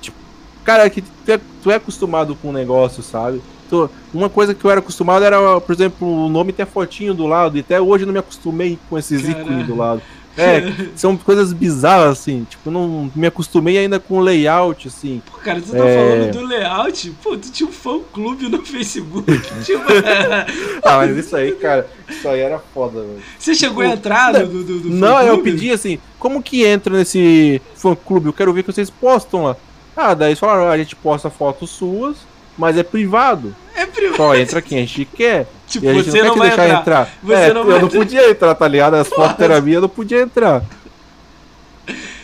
Tipo, 0.00 0.16
cara, 0.64 0.88
que 0.88 1.02
tu 1.02 1.32
é, 1.32 1.40
tu 1.62 1.70
é 1.70 1.76
acostumado 1.76 2.36
com 2.36 2.50
o 2.50 2.52
negócio, 2.52 3.02
sabe? 3.02 3.42
Então, 3.66 3.88
uma 4.12 4.28
coisa 4.28 4.52
que 4.52 4.64
eu 4.64 4.70
era 4.70 4.80
acostumado 4.80 5.24
era, 5.24 5.60
por 5.60 5.72
exemplo, 5.72 6.26
o 6.26 6.28
nome 6.28 6.52
ter 6.52 6.66
fotinho 6.66 7.14
do 7.14 7.26
lado. 7.26 7.56
E 7.56 7.60
até 7.60 7.80
hoje 7.80 8.02
eu 8.02 8.06
não 8.06 8.12
me 8.12 8.18
acostumei 8.18 8.78
com 8.88 8.98
esses 8.98 9.28
ícones 9.28 9.66
do 9.66 9.76
lado. 9.76 10.02
É, 10.38 10.72
são 10.94 11.16
coisas 11.16 11.52
bizarras, 11.52 12.18
assim. 12.18 12.46
Tipo, 12.48 12.70
não 12.70 13.10
me 13.14 13.26
acostumei 13.26 13.76
ainda 13.78 13.98
com 13.98 14.18
o 14.18 14.20
layout, 14.20 14.88
assim. 14.88 15.20
Pô, 15.30 15.38
cara, 15.38 15.60
tu 15.60 15.72
tá 15.72 15.84
é... 15.84 15.96
falando 15.96 16.32
do 16.32 16.46
layout? 16.46 17.10
Pô, 17.22 17.36
tu 17.36 17.50
tinha 17.50 17.68
um 17.68 17.72
fã-clube 17.72 18.48
no 18.48 18.64
Facebook. 18.64 19.26
tipo... 19.64 19.84
ah, 20.82 20.96
mas 20.96 21.16
isso 21.16 21.36
aí, 21.36 21.52
cara, 21.52 21.86
isso 22.08 22.28
aí 22.28 22.40
era 22.40 22.58
foda, 22.72 23.00
velho. 23.00 23.22
Você 23.38 23.54
chegou 23.54 23.82
tipo, 23.82 23.90
a 23.90 23.94
entrar 23.94 24.32
no, 24.32 24.46
do, 24.46 24.64
do, 24.64 24.80
do 24.80 24.90
Não, 24.90 25.20
eu 25.20 25.42
pedi 25.42 25.70
assim, 25.70 25.98
como 26.18 26.42
que 26.42 26.64
entra 26.64 26.96
nesse 26.96 27.60
fã-clube? 27.74 28.26
Eu 28.26 28.32
quero 28.32 28.52
ver 28.52 28.62
que 28.62 28.72
vocês 28.72 28.90
postam 28.90 29.44
lá. 29.44 29.56
Ah, 29.96 30.14
daí 30.14 30.30
eles 30.30 30.38
falaram, 30.38 30.68
a 30.68 30.78
gente 30.78 30.94
posta 30.96 31.28
fotos 31.28 31.70
suas, 31.70 32.16
mas 32.56 32.78
é 32.78 32.82
privado. 32.82 33.54
É 33.74 33.84
privado. 33.84 34.16
Só 34.16 34.34
entra 34.34 34.62
quem 34.62 34.78
a 34.78 34.80
gente 34.82 35.04
quer. 35.04 35.46
Tipo, 35.70 35.86
e 35.86 35.88
a 35.88 35.94
gente 35.94 36.10
você 36.10 36.18
não, 36.22 36.30
não 36.30 36.36
vai 36.36 36.48
deixar 36.48 36.64
entrar. 36.64 36.80
entrar. 36.80 37.08
Você 37.22 37.34
é, 37.34 37.54
não 37.54 37.70
eu 37.70 37.80
não 37.80 37.88
podia 37.88 38.28
entrar, 38.28 38.54
tá 38.56 38.66
ligado? 38.66 38.94
As 38.94 39.08
fotos 39.08 39.40
era 39.40 39.60
minha, 39.60 39.76
eu 39.76 39.82
não 39.82 39.88
podia 39.88 40.20
entrar. 40.20 40.64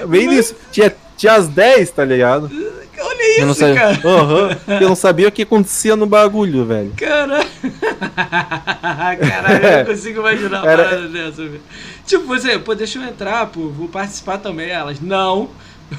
Bem 0.08 0.26
Mas... 0.26 0.38
isso. 0.38 0.56
Tinha, 0.72 0.92
tinha 1.16 1.32
as 1.34 1.46
10, 1.46 1.90
tá 1.92 2.04
ligado? 2.04 2.50
Olha 2.98 3.30
isso, 3.30 3.40
eu 3.40 3.46
não 3.46 3.54
sabia, 3.54 3.74
cara. 3.76 4.00
Uhum, 4.04 4.48
eu 4.80 4.88
não 4.88 4.96
sabia 4.96 5.28
o 5.28 5.32
que 5.32 5.42
acontecia 5.42 5.94
no 5.94 6.06
bagulho, 6.06 6.64
velho. 6.64 6.92
Caralho. 6.96 7.48
Caralho, 9.28 9.64
eu 9.64 9.78
não 9.78 9.84
consigo 9.84 10.20
imaginar 10.20 10.62
uma 10.62 10.70
Era... 10.70 10.84
parada 10.84 11.08
dessa, 11.08 11.42
velho. 11.42 11.62
Tipo, 12.04 12.24
você, 12.24 12.58
pô, 12.58 12.74
deixa 12.74 12.98
eu 12.98 13.04
entrar, 13.04 13.46
pô, 13.46 13.68
vou 13.68 13.86
participar 13.86 14.38
também. 14.38 14.70
Elas, 14.70 15.00
não. 15.00 15.50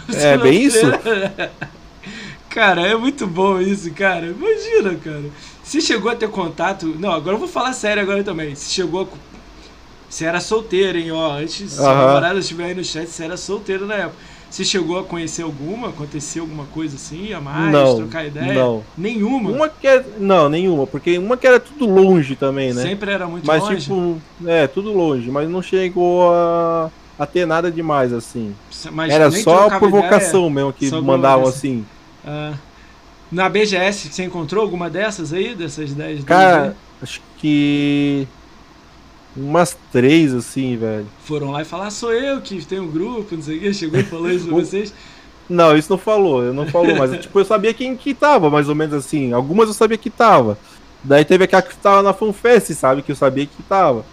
Você 0.07 0.27
é, 0.27 0.37
bem 0.37 0.63
isso? 0.63 0.81
Cara, 2.49 2.81
é 2.81 2.95
muito 2.95 3.27
bom 3.27 3.61
isso, 3.61 3.91
cara. 3.91 4.25
Imagina, 4.25 4.95
cara. 4.95 5.25
Se 5.67 5.81
chegou 5.81 6.09
a 6.09 6.15
ter 6.15 6.29
contato. 6.29 6.95
Não, 6.97 7.11
agora 7.11 7.35
eu 7.35 7.39
vou 7.39 7.47
falar 7.47 7.73
sério 7.73 8.01
agora 8.01 8.23
também. 8.23 8.55
Se 8.55 8.73
chegou 8.73 9.01
a. 9.01 9.07
Você 10.09 10.23
era 10.23 10.39
solteiro, 10.39 10.97
hein? 10.97 11.11
Ó, 11.11 11.33
antes, 11.33 11.73
se 11.73 11.81
a 11.81 11.93
namorada 11.93 12.39
estiver 12.39 12.67
aí 12.67 12.73
no 12.73 12.85
chat, 12.85 13.05
você 13.05 13.25
era 13.25 13.35
solteiro 13.35 13.85
na 13.85 13.95
época. 13.95 14.15
Você 14.49 14.63
chegou 14.63 14.97
a 14.97 15.03
conhecer 15.03 15.41
alguma? 15.41 15.89
Aconteceu 15.89 16.43
alguma 16.43 16.63
coisa 16.67 16.95
assim 16.95 17.33
a 17.33 17.41
mais? 17.41 17.69
Não, 17.73 17.97
trocar 17.97 18.25
ideia? 18.25 18.53
Não. 18.53 18.81
Nenhuma? 18.97 19.51
Uma 19.51 19.67
que 19.67 19.85
era, 19.85 20.05
Não, 20.17 20.47
nenhuma. 20.47 20.87
Porque 20.87 21.17
uma 21.17 21.35
que 21.35 21.45
era 21.45 21.59
tudo 21.59 21.85
longe 21.85 22.37
também, 22.37 22.73
né? 22.73 22.83
Sempre 22.83 23.11
era 23.11 23.27
muito 23.27 23.45
mas, 23.45 23.61
longe? 23.61 23.73
Mas, 23.73 23.83
tipo, 23.83 24.21
é, 24.45 24.67
tudo 24.67 24.93
longe. 24.93 25.29
Mas 25.29 25.49
não 25.49 25.61
chegou 25.61 26.33
a, 26.33 26.89
a 27.19 27.25
ter 27.25 27.45
nada 27.45 27.69
demais, 27.69 28.13
assim. 28.13 28.55
Mas 28.93 29.11
era 29.11 29.29
só 29.31 29.67
provocação 29.77 30.43
ideia, 30.43 30.49
mesmo 30.49 30.71
que 30.71 30.89
mandavam 31.01 31.45
assim. 31.45 31.85
Ah. 32.25 32.53
Na 33.31 33.49
BGS, 33.49 34.09
você 34.09 34.23
encontrou 34.23 34.63
alguma 34.63 34.89
dessas 34.89 35.33
aí? 35.33 35.53
Dessas 35.53 35.93
10 35.93 36.23
Cara, 36.23 36.75
acho 37.01 37.21
que. 37.37 38.27
Umas 39.35 39.77
três, 39.91 40.33
assim, 40.33 40.77
velho. 40.77 41.05
Foram 41.23 41.51
lá 41.51 41.61
e 41.61 41.65
falaram, 41.65 41.89
ah, 41.89 41.91
sou 41.91 42.11
eu 42.11 42.41
que 42.41 42.65
tenho 42.65 42.83
um 42.83 42.91
grupo, 42.91 43.35
não 43.35 43.43
sei 43.43 43.57
o 43.57 43.59
que, 43.59 43.73
chegou 43.73 43.99
e 43.99 44.03
falou 44.03 44.31
isso 44.31 44.47
pra 44.47 44.55
vocês. 44.57 44.93
Não, 45.47 45.77
isso 45.77 45.91
não 45.91 45.97
falou, 45.97 46.43
eu 46.43 46.53
não 46.53 46.65
falou, 46.65 46.95
mas 46.95 47.11
tipo, 47.21 47.39
eu 47.39 47.45
sabia 47.45 47.73
quem 47.73 47.95
que 47.95 48.13
tava, 48.13 48.49
mais 48.49 48.67
ou 48.67 48.75
menos 48.75 48.95
assim. 48.95 49.33
Algumas 49.33 49.67
eu 49.67 49.73
sabia 49.73 49.97
que 49.97 50.09
tava. 50.09 50.57
Daí 51.03 51.23
teve 51.23 51.43
aquela 51.43 51.61
que 51.61 51.75
tava 51.77 52.01
na 52.01 52.13
FanFest, 52.13 52.73
sabe? 52.73 53.03
Que 53.03 53.11
eu 53.11 53.15
sabia 53.15 53.45
que 53.45 53.63
tava. 53.63 54.03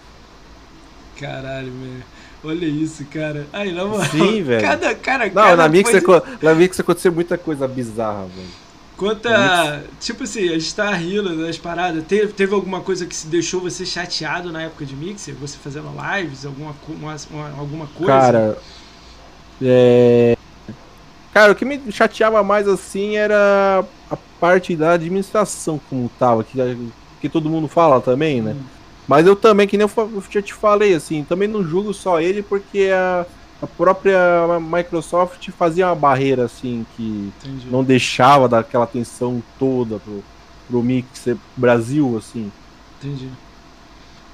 Caralho, 1.19 1.73
velho. 1.73 2.05
Olha 2.45 2.67
isso, 2.67 3.05
cara. 3.07 3.47
Aí, 3.53 3.73
na 3.73 3.87
moral. 3.87 4.05
Sim, 4.11 4.43
velho. 4.43 4.61
Cada, 4.61 4.95
cara, 4.95 5.27
não, 5.27 5.33
cada 5.33 5.57
na 5.57 5.69
Mix, 5.69 5.91
coisa... 5.91 6.23
na 6.43 6.55
Mix 6.55 6.79
aconteceu 6.79 7.11
muita 7.11 7.39
coisa 7.39 7.67
bizarra, 7.67 8.27
velho. 8.27 8.64
Quanto 8.97 9.27
a. 9.27 9.81
Tipo 10.01 10.23
assim, 10.25 10.49
a 10.49 10.59
gente 10.59 10.75
tá 10.75 10.91
rindo 10.93 11.37
das 11.37 11.59
paradas. 11.59 12.05
Teve, 12.05 12.33
teve 12.33 12.55
alguma 12.55 12.81
coisa 12.81 13.07
que 13.07 13.15
se 13.15 13.27
deixou 13.27 13.61
você 13.61 13.85
chateado 13.85 14.53
na 14.53 14.63
época 14.63 14.87
de 14.87 14.95
Mixer? 14.95 15.35
Você 15.35 15.57
fazendo 15.59 15.89
lives, 16.17 16.47
alguma, 16.47 16.75
uma, 16.89 17.17
uma, 17.31 17.59
alguma 17.59 17.87
coisa? 17.89 18.13
Cara. 18.13 18.59
É. 19.61 20.37
Cara, 21.33 21.53
o 21.53 21.55
que 21.57 21.65
me 21.65 21.81
chateava 21.91 22.43
mais 22.45 22.69
assim 22.69 23.17
era 23.17 23.85
a 24.09 24.17
parte 24.39 24.77
da 24.77 24.93
administração 24.93 25.81
como 25.91 26.09
tava, 26.17 26.45
que, 26.45 26.79
que 27.21 27.29
todo 27.29 27.51
mundo 27.51 27.67
fala 27.67 28.01
também, 28.01 28.41
né? 28.41 28.53
Hum. 28.53 28.63
Mas 29.09 29.27
eu 29.27 29.35
também, 29.35 29.67
que 29.67 29.77
nem 29.77 29.87
eu 29.87 30.23
já 30.31 30.41
te 30.41 30.55
falei, 30.55 30.95
assim, 30.95 31.25
também 31.25 31.49
não 31.49 31.65
julgo 31.65 31.93
só 31.93 32.21
ele 32.21 32.43
porque 32.43 32.91
a 32.93 33.27
a 33.65 33.67
própria 33.67 34.19
Microsoft 34.61 35.51
fazia 35.51 35.87
uma 35.87 35.95
barreira 35.95 36.45
assim 36.45 36.87
que 36.97 37.33
Entendi. 37.43 37.67
não 37.71 37.83
deixava 37.83 38.49
daquela 38.49 38.85
atenção 38.85 39.43
toda 39.59 39.99
pro, 39.99 40.23
pro 40.69 40.83
Mixer 40.83 41.37
Brasil 41.57 42.17
assim. 42.17 42.51
Entendi. 43.01 43.29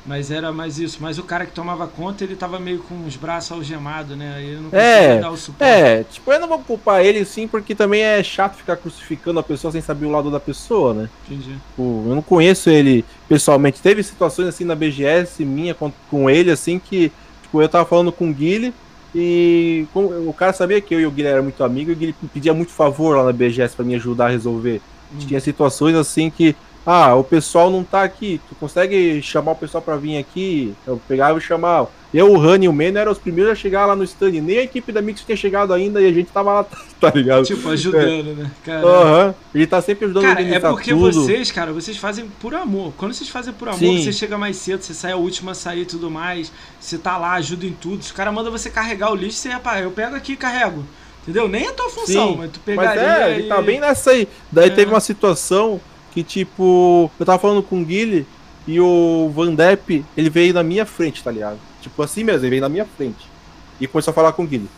Mas 0.04 0.30
era 0.30 0.50
mais 0.50 0.78
isso. 0.78 0.98
Mas 1.00 1.18
o 1.18 1.22
cara 1.22 1.44
que 1.44 1.52
tomava 1.52 1.86
conta, 1.86 2.24
ele 2.24 2.34
tava 2.34 2.58
meio 2.58 2.78
com 2.78 3.06
os 3.06 3.16
braços 3.16 3.52
algemados, 3.52 4.16
né? 4.16 4.42
Ele 4.42 4.56
não 4.56 4.70
conseguia 4.70 4.82
é, 4.82 5.20
dar 5.20 5.30
o 5.30 5.36
suporte. 5.36 5.70
É, 5.70 6.04
tipo, 6.04 6.32
eu 6.32 6.40
não 6.40 6.48
vou 6.48 6.58
culpar 6.60 7.04
ele 7.04 7.24
sim, 7.24 7.46
porque 7.46 7.74
também 7.74 8.02
é 8.02 8.22
chato 8.22 8.56
ficar 8.56 8.76
crucificando 8.76 9.38
a 9.38 9.42
pessoa 9.42 9.70
sem 9.70 9.80
saber 9.80 10.06
o 10.06 10.10
lado 10.10 10.30
da 10.30 10.40
pessoa, 10.40 10.94
né? 10.94 11.10
Entendi. 11.26 11.52
Tipo, 11.52 12.04
eu 12.08 12.14
não 12.14 12.22
conheço 12.22 12.70
ele 12.70 13.04
pessoalmente. 13.28 13.82
Teve 13.82 14.02
situações 14.02 14.48
assim 14.48 14.64
na 14.64 14.74
BGS 14.74 15.44
minha 15.44 15.74
com, 15.74 15.92
com 16.10 16.30
ele, 16.30 16.50
assim, 16.50 16.78
que, 16.78 17.12
tipo, 17.42 17.60
eu 17.60 17.68
tava 17.68 17.84
falando 17.84 18.10
com 18.10 18.30
o 18.30 18.34
Guilherme 18.34 18.74
e 19.14 19.86
o 19.94 20.32
cara 20.32 20.52
sabia 20.52 20.80
que 20.80 20.94
eu 20.94 21.00
e 21.00 21.06
o 21.06 21.10
Guilherme 21.10 21.34
eram 21.34 21.44
muito 21.44 21.64
amigos 21.64 21.92
e 21.92 21.96
Guilherme 21.96 22.28
pedia 22.32 22.54
muito 22.54 22.70
favor 22.70 23.16
lá 23.16 23.24
na 23.24 23.32
BGS 23.32 23.74
para 23.74 23.84
me 23.84 23.94
ajudar 23.94 24.26
a 24.26 24.30
resolver. 24.30 24.80
Hum. 25.12 25.18
Tinha 25.26 25.40
situações 25.40 25.96
assim 25.96 26.30
que, 26.30 26.54
ah, 26.84 27.14
o 27.14 27.22
pessoal 27.22 27.70
não 27.70 27.84
tá 27.84 28.02
aqui, 28.02 28.40
tu 28.48 28.54
consegue 28.54 29.20
chamar 29.22 29.52
o 29.52 29.56
pessoal 29.56 29.82
para 29.82 29.96
vir 29.96 30.16
aqui? 30.16 30.74
Eu 30.86 31.00
pegava 31.06 31.38
e 31.38 31.42
chamava. 31.42 31.90
Eu, 32.12 32.32
o 32.32 32.38
Rani 32.38 32.66
e 32.66 32.68
o 32.68 32.72
Mano 32.72 32.98
eram 32.98 33.12
os 33.12 33.18
primeiros 33.18 33.52
a 33.52 33.54
chegar 33.54 33.86
lá 33.86 33.94
no 33.94 34.02
stand. 34.02 34.32
Nem 34.32 34.58
a 34.58 34.62
equipe 34.64 34.90
da 34.90 35.00
Mix 35.00 35.20
tinha 35.20 35.36
chegado 35.36 35.72
ainda 35.72 36.00
e 36.00 36.06
a 36.06 36.12
gente 36.12 36.32
tava 36.32 36.52
lá, 36.52 36.64
tá 37.00 37.10
ligado? 37.14 37.44
Tipo, 37.44 37.68
ajudando, 37.68 38.30
é. 38.30 38.34
né? 38.34 38.50
Aham. 38.66 39.26
Uhum. 39.28 39.34
Ele 39.54 39.66
tá 39.66 39.80
sempre 39.80 40.06
ajudando 40.06 40.24
cara, 40.24 40.42
é 40.42 40.58
porque 40.58 40.90
tudo. 40.90 41.12
vocês, 41.12 41.52
cara, 41.52 41.72
vocês 41.72 41.96
fazem 41.96 42.26
por 42.40 42.52
amor. 42.54 42.92
Quando 42.96 43.14
vocês 43.14 43.30
fazem 43.30 43.52
por 43.52 43.68
amor, 43.68 43.78
Sim. 43.78 44.02
você 44.02 44.12
chega 44.12 44.36
mais 44.36 44.56
cedo, 44.56 44.82
você 44.82 44.92
sai 44.92 45.12
a 45.12 45.16
última 45.16 45.52
a 45.52 45.54
sair 45.54 45.82
e 45.82 45.86
tudo 45.86 46.10
mais. 46.10 46.50
Você 46.80 46.98
tá 46.98 47.16
lá, 47.16 47.34
ajuda 47.34 47.64
em 47.64 47.72
tudo. 47.72 48.02
Se 48.02 48.10
o 48.10 48.14
cara 48.14 48.32
manda 48.32 48.50
você 48.50 48.68
carregar 48.68 49.12
o 49.12 49.14
lixo, 49.14 49.36
você, 49.36 49.50
pá, 49.60 49.78
eu 49.78 49.92
pego 49.92 50.16
aqui 50.16 50.32
e 50.32 50.36
carrego. 50.36 50.84
Entendeu? 51.22 51.46
Nem 51.48 51.68
a 51.68 51.72
tua 51.72 51.90
função, 51.90 52.32
Sim, 52.32 52.36
mas 52.38 52.50
tu 52.50 52.60
pegaria. 52.60 53.02
Mas 53.02 53.20
é, 53.20 53.38
ele 53.38 53.48
tá 53.48 53.62
bem 53.62 53.78
nessa 53.78 54.10
aí. 54.10 54.26
Daí 54.50 54.68
é. 54.68 54.70
teve 54.70 54.90
uma 54.90 55.00
situação 55.00 55.80
que, 56.12 56.22
tipo, 56.22 57.10
eu 57.18 57.26
tava 57.26 57.38
falando 57.38 57.62
com 57.62 57.80
o 57.80 57.84
Guile 57.84 58.26
e 58.66 58.80
o 58.80 59.30
Van 59.34 59.54
Depp, 59.54 60.04
ele 60.16 60.30
veio 60.30 60.52
na 60.54 60.62
minha 60.62 60.84
frente, 60.86 61.22
tá 61.22 61.30
ligado? 61.30 61.58
Tipo 61.80 62.02
assim 62.02 62.22
mesmo, 62.24 62.40
ele 62.42 62.50
veio 62.50 62.62
na 62.62 62.68
minha 62.68 62.84
frente. 62.84 63.26
E 63.80 63.86
começou 63.86 64.12
a 64.12 64.14
falar 64.14 64.32
com 64.32 64.42
o 64.44 64.46
Guilherme. 64.46 64.68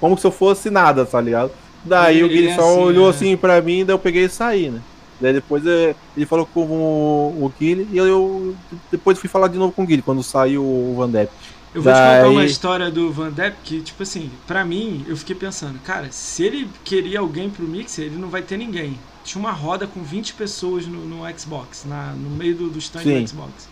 Como 0.00 0.18
se 0.18 0.26
eu 0.26 0.32
fosse 0.32 0.68
nada, 0.70 1.06
tá 1.06 1.20
ligado? 1.20 1.52
Daí 1.84 2.16
Ele- 2.18 2.24
o 2.24 2.28
Guilherme 2.28 2.48
ele 2.48 2.52
é 2.52 2.56
só 2.62 2.70
assim, 2.72 2.82
olhou 2.82 3.04
né? 3.04 3.10
assim 3.10 3.36
pra 3.36 3.60
mim, 3.62 3.84
daí 3.84 3.94
eu 3.94 3.98
peguei 3.98 4.24
e 4.24 4.28
saí, 4.28 4.70
né? 4.70 4.80
Daí 5.20 5.32
depois 5.34 5.64
eh, 5.64 5.94
ele 6.16 6.26
falou 6.26 6.44
com 6.44 6.62
o, 6.64 7.44
o 7.44 7.52
Guilherme 7.58 7.88
e 7.92 7.98
eu 7.98 8.56
depois 8.90 9.18
fui 9.18 9.28
falar 9.28 9.46
de 9.48 9.56
novo 9.58 9.72
com 9.72 9.82
o 9.82 9.86
Guilherme 9.86 10.02
quando 10.02 10.22
saiu 10.22 10.62
o 10.64 10.94
Van 10.96 11.08
Depp. 11.08 11.32
Eu 11.74 11.80
vou 11.80 11.92
te 11.92 11.96
contar 11.96 12.22
Daí- 12.22 12.30
uma 12.30 12.44
história 12.44 12.90
do 12.90 13.10
Van 13.12 13.30
Depp 13.30 13.56
que, 13.64 13.80
tipo 13.80 14.02
assim, 14.02 14.30
pra 14.46 14.64
mim, 14.64 15.04
eu 15.08 15.16
fiquei 15.16 15.34
pensando, 15.36 15.78
cara, 15.84 16.08
se 16.10 16.42
ele 16.44 16.68
queria 16.84 17.20
alguém 17.20 17.48
pro 17.48 17.64
Mixer, 17.66 18.06
ele 18.06 18.16
não 18.16 18.28
vai 18.28 18.42
ter 18.42 18.56
ninguém. 18.56 18.98
Tinha 19.24 19.40
uma 19.40 19.52
roda 19.52 19.86
com 19.86 20.02
20 20.02 20.34
pessoas 20.34 20.86
no, 20.86 21.04
no 21.04 21.38
Xbox, 21.38 21.84
na, 21.84 22.12
no 22.12 22.30
meio 22.30 22.56
do, 22.56 22.70
do 22.70 22.78
stand 22.78 23.02
Sim. 23.02 23.22
do 23.22 23.28
Xbox. 23.28 23.68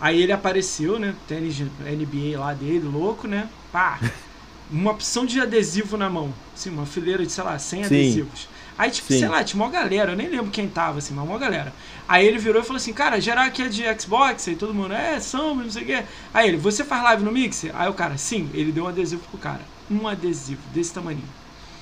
Aí 0.00 0.22
ele 0.22 0.32
apareceu, 0.32 0.98
né? 0.98 1.14
Tênis 1.26 1.58
NBA 1.58 2.38
lá 2.38 2.52
dele, 2.52 2.86
louco, 2.86 3.26
né? 3.26 3.48
Pá! 3.72 3.98
Uma 4.70 4.90
opção 4.90 5.24
de 5.24 5.40
adesivo 5.40 5.96
na 5.96 6.10
mão. 6.10 6.34
Assim, 6.52 6.70
uma 6.70 6.84
fileira 6.84 7.24
de, 7.24 7.30
sei 7.30 7.44
lá, 7.44 7.56
100 7.56 7.84
Sim. 7.84 7.86
adesivos. 7.86 8.48
Aí, 8.76 8.90
tipo, 8.90 9.12
Sim. 9.12 9.20
sei 9.20 9.28
lá, 9.28 9.44
tinha 9.44 9.62
uma 9.62 9.70
galera, 9.70 10.12
eu 10.12 10.16
nem 10.16 10.28
lembro 10.28 10.50
quem 10.50 10.68
tava, 10.68 10.98
assim, 10.98 11.14
mas 11.14 11.24
uma 11.24 11.38
galera. 11.38 11.72
Aí 12.08 12.26
ele 12.26 12.36
virou 12.36 12.60
e 12.60 12.64
falou 12.64 12.76
assim, 12.76 12.92
cara, 12.92 13.20
geral 13.20 13.44
aqui 13.44 13.62
é 13.62 13.68
de 13.68 13.82
Xbox, 14.00 14.48
aí 14.48 14.56
todo 14.56 14.74
mundo, 14.74 14.92
é, 14.92 15.20
somos, 15.20 15.64
não 15.64 15.70
sei 15.70 15.82
o 15.82 15.86
quê. 15.86 16.02
Aí 16.34 16.48
ele, 16.48 16.56
você 16.56 16.84
faz 16.84 17.02
live 17.04 17.22
no 17.22 17.30
Mixer? 17.30 17.70
Aí 17.74 17.88
o 17.88 17.94
cara, 17.94 18.18
sim, 18.18 18.50
ele 18.52 18.72
deu 18.72 18.84
um 18.84 18.88
adesivo 18.88 19.22
pro 19.30 19.38
cara. 19.38 19.60
Um 19.88 20.06
adesivo, 20.08 20.60
desse 20.74 20.92
tamanho. 20.92 21.22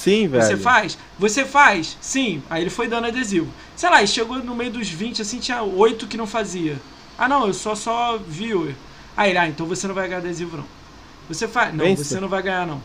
Sim, 0.05 0.29
velho. 0.29 0.45
Você 0.45 0.57
faz? 0.59 0.99
Você 1.19 1.45
faz? 1.47 1.97
Sim. 1.99 2.43
Aí 2.51 2.63
ele 2.63 2.69
foi 2.69 2.87
dando 2.89 3.07
adesivo. 3.07 3.51
Sei 3.75 3.89
lá, 3.89 4.03
e 4.03 4.07
chegou 4.07 4.37
no 4.37 4.55
meio 4.55 4.71
dos 4.71 4.87
20, 4.87 5.23
assim, 5.23 5.39
tinha 5.39 5.63
oito 5.63 6.07
que 6.07 6.19
não 6.19 6.27
fazia. 6.27 6.77
Ah, 7.17 7.27
não, 7.27 7.47
eu 7.47 7.55
sou 7.55 7.75
só 7.75 8.19
viewer. 8.19 8.75
Aí 9.17 9.31
ele, 9.31 9.39
ah, 9.39 9.49
então 9.49 9.65
você 9.65 9.87
não 9.87 9.95
vai 9.95 10.07
ganhar 10.07 10.19
adesivo, 10.19 10.59
não. 10.59 10.67
Você 11.27 11.49
faz? 11.49 11.73
Não, 11.73 11.87
Pensa. 11.87 12.05
você 12.05 12.21
não 12.21 12.29
vai 12.29 12.43
ganhar, 12.43 12.67
não. 12.67 12.83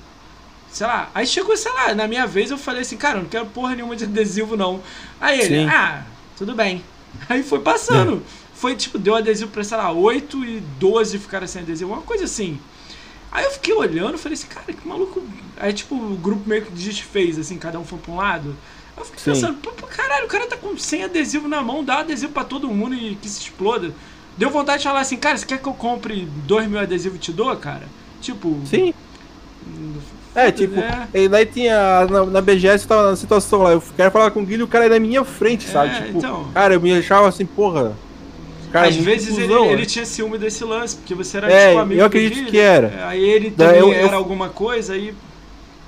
Sei 0.71 0.87
lá. 0.87 1.09
Aí 1.13 1.27
chegou, 1.27 1.57
sei 1.57 1.73
lá, 1.73 1.93
na 1.93 2.07
minha 2.07 2.25
vez 2.25 2.51
eu 2.51 2.57
falei 2.57 2.83
assim, 2.83 2.95
cara, 2.95 3.17
eu 3.17 3.23
não 3.23 3.29
quero 3.29 3.47
porra 3.47 3.75
nenhuma 3.75 3.97
de 3.97 4.05
adesivo, 4.05 4.55
não. 4.55 4.81
Aí 5.19 5.41
ele, 5.41 5.63
Sim. 5.63 5.67
ah, 5.69 6.03
tudo 6.37 6.55
bem. 6.55 6.81
Aí 7.27 7.43
foi 7.43 7.59
passando. 7.59 8.23
Foi 8.53 8.75
tipo, 8.75 8.97
deu 8.97 9.15
adesivo 9.15 9.51
pra, 9.51 9.63
sei 9.63 9.77
lá, 9.77 9.91
8 9.91 10.45
e 10.45 10.59
12 10.79 11.19
ficaram 11.19 11.47
sem 11.47 11.63
adesivo, 11.63 11.91
uma 11.91 12.01
coisa 12.01 12.23
assim. 12.23 12.59
Aí 13.31 13.45
eu 13.45 13.51
fiquei 13.51 13.73
olhando 13.73 14.15
e 14.15 14.17
falei 14.17 14.33
assim, 14.33 14.47
cara, 14.47 14.73
que 14.73 14.87
maluco. 14.87 15.21
Aí, 15.57 15.71
tipo, 15.73 15.95
o 15.95 16.15
grupo 16.15 16.47
meio 16.47 16.65
que 16.65 16.71
desfez, 16.71 17.37
assim, 17.37 17.57
cada 17.57 17.79
um 17.79 17.85
foi 17.85 17.99
pra 17.99 18.11
um 18.11 18.17
lado. 18.17 18.55
Aí 18.95 19.01
eu 19.01 19.05
fiquei 19.05 19.19
Sim. 19.19 19.31
pensando, 19.31 19.57
pô, 19.57 19.71
caralho, 19.87 20.25
o 20.25 20.27
cara 20.27 20.47
tá 20.47 20.57
com 20.57 20.75
100 20.75 21.03
adesivo 21.03 21.47
na 21.47 21.61
mão, 21.61 21.83
dá 21.83 21.99
adesivo 21.99 22.31
pra 22.33 22.43
todo 22.43 22.67
mundo 22.67 22.95
e 22.95 23.15
que 23.15 23.29
se 23.29 23.41
exploda. 23.41 23.93
Deu 24.37 24.49
vontade 24.49 24.79
de 24.79 24.87
falar 24.87 25.01
assim, 25.01 25.17
cara, 25.17 25.37
você 25.37 25.45
quer 25.45 25.59
que 25.59 25.67
eu 25.67 25.73
compre 25.73 26.27
2 26.45 26.67
mil 26.67 26.79
adesivos 26.79 27.17
e 27.17 27.21
te 27.21 27.31
dou, 27.31 27.55
cara? 27.57 27.87
Tipo. 28.21 28.59
Sim. 28.65 28.93
É, 30.33 30.51
tipo, 30.51 30.75
e 31.13 31.27
daí 31.27 31.45
tinha. 31.45 32.07
Na, 32.07 32.25
na 32.25 32.41
BGS 32.41 32.87
tava 32.87 33.11
na 33.11 33.15
situação 33.15 33.63
lá, 33.63 33.71
eu 33.71 33.83
quero 33.95 34.11
falar 34.11 34.31
com 34.31 34.41
o 34.41 34.45
Guilherme 34.45 34.63
e 34.63 34.63
o 34.63 34.67
cara 34.67 34.85
é 34.85 34.89
na 34.89 34.99
minha 34.99 35.23
frente, 35.23 35.67
sabe? 35.67 35.89
É, 35.89 36.01
tipo, 36.01 36.17
então. 36.19 36.49
cara, 36.53 36.75
eu 36.75 36.81
me 36.81 36.93
achava 36.93 37.27
assim, 37.27 37.45
porra. 37.45 37.95
Cara, 38.71 38.87
Às 38.87 38.95
vezes 38.95 39.37
ele, 39.37 39.47
cuzão, 39.47 39.65
ele 39.65 39.77
né? 39.81 39.85
tinha 39.85 40.05
ciúme 40.05 40.37
desse 40.37 40.63
lance, 40.63 40.95
porque 40.97 41.15
você 41.15 41.37
era 41.37 41.51
É, 41.51 41.69
tipo 41.69 41.79
amigo 41.81 42.01
eu 42.01 42.05
acredito 42.05 42.49
que 42.51 42.59
era. 42.59 42.87
é, 42.87 43.03
Aí 43.03 43.23
ele 43.29 43.51
também 43.51 43.79
eu- 43.79 43.91
eu- 43.93 44.07
era 44.07 44.15
alguma 44.15 44.49
coisa, 44.49 44.93
aí. 44.93 45.13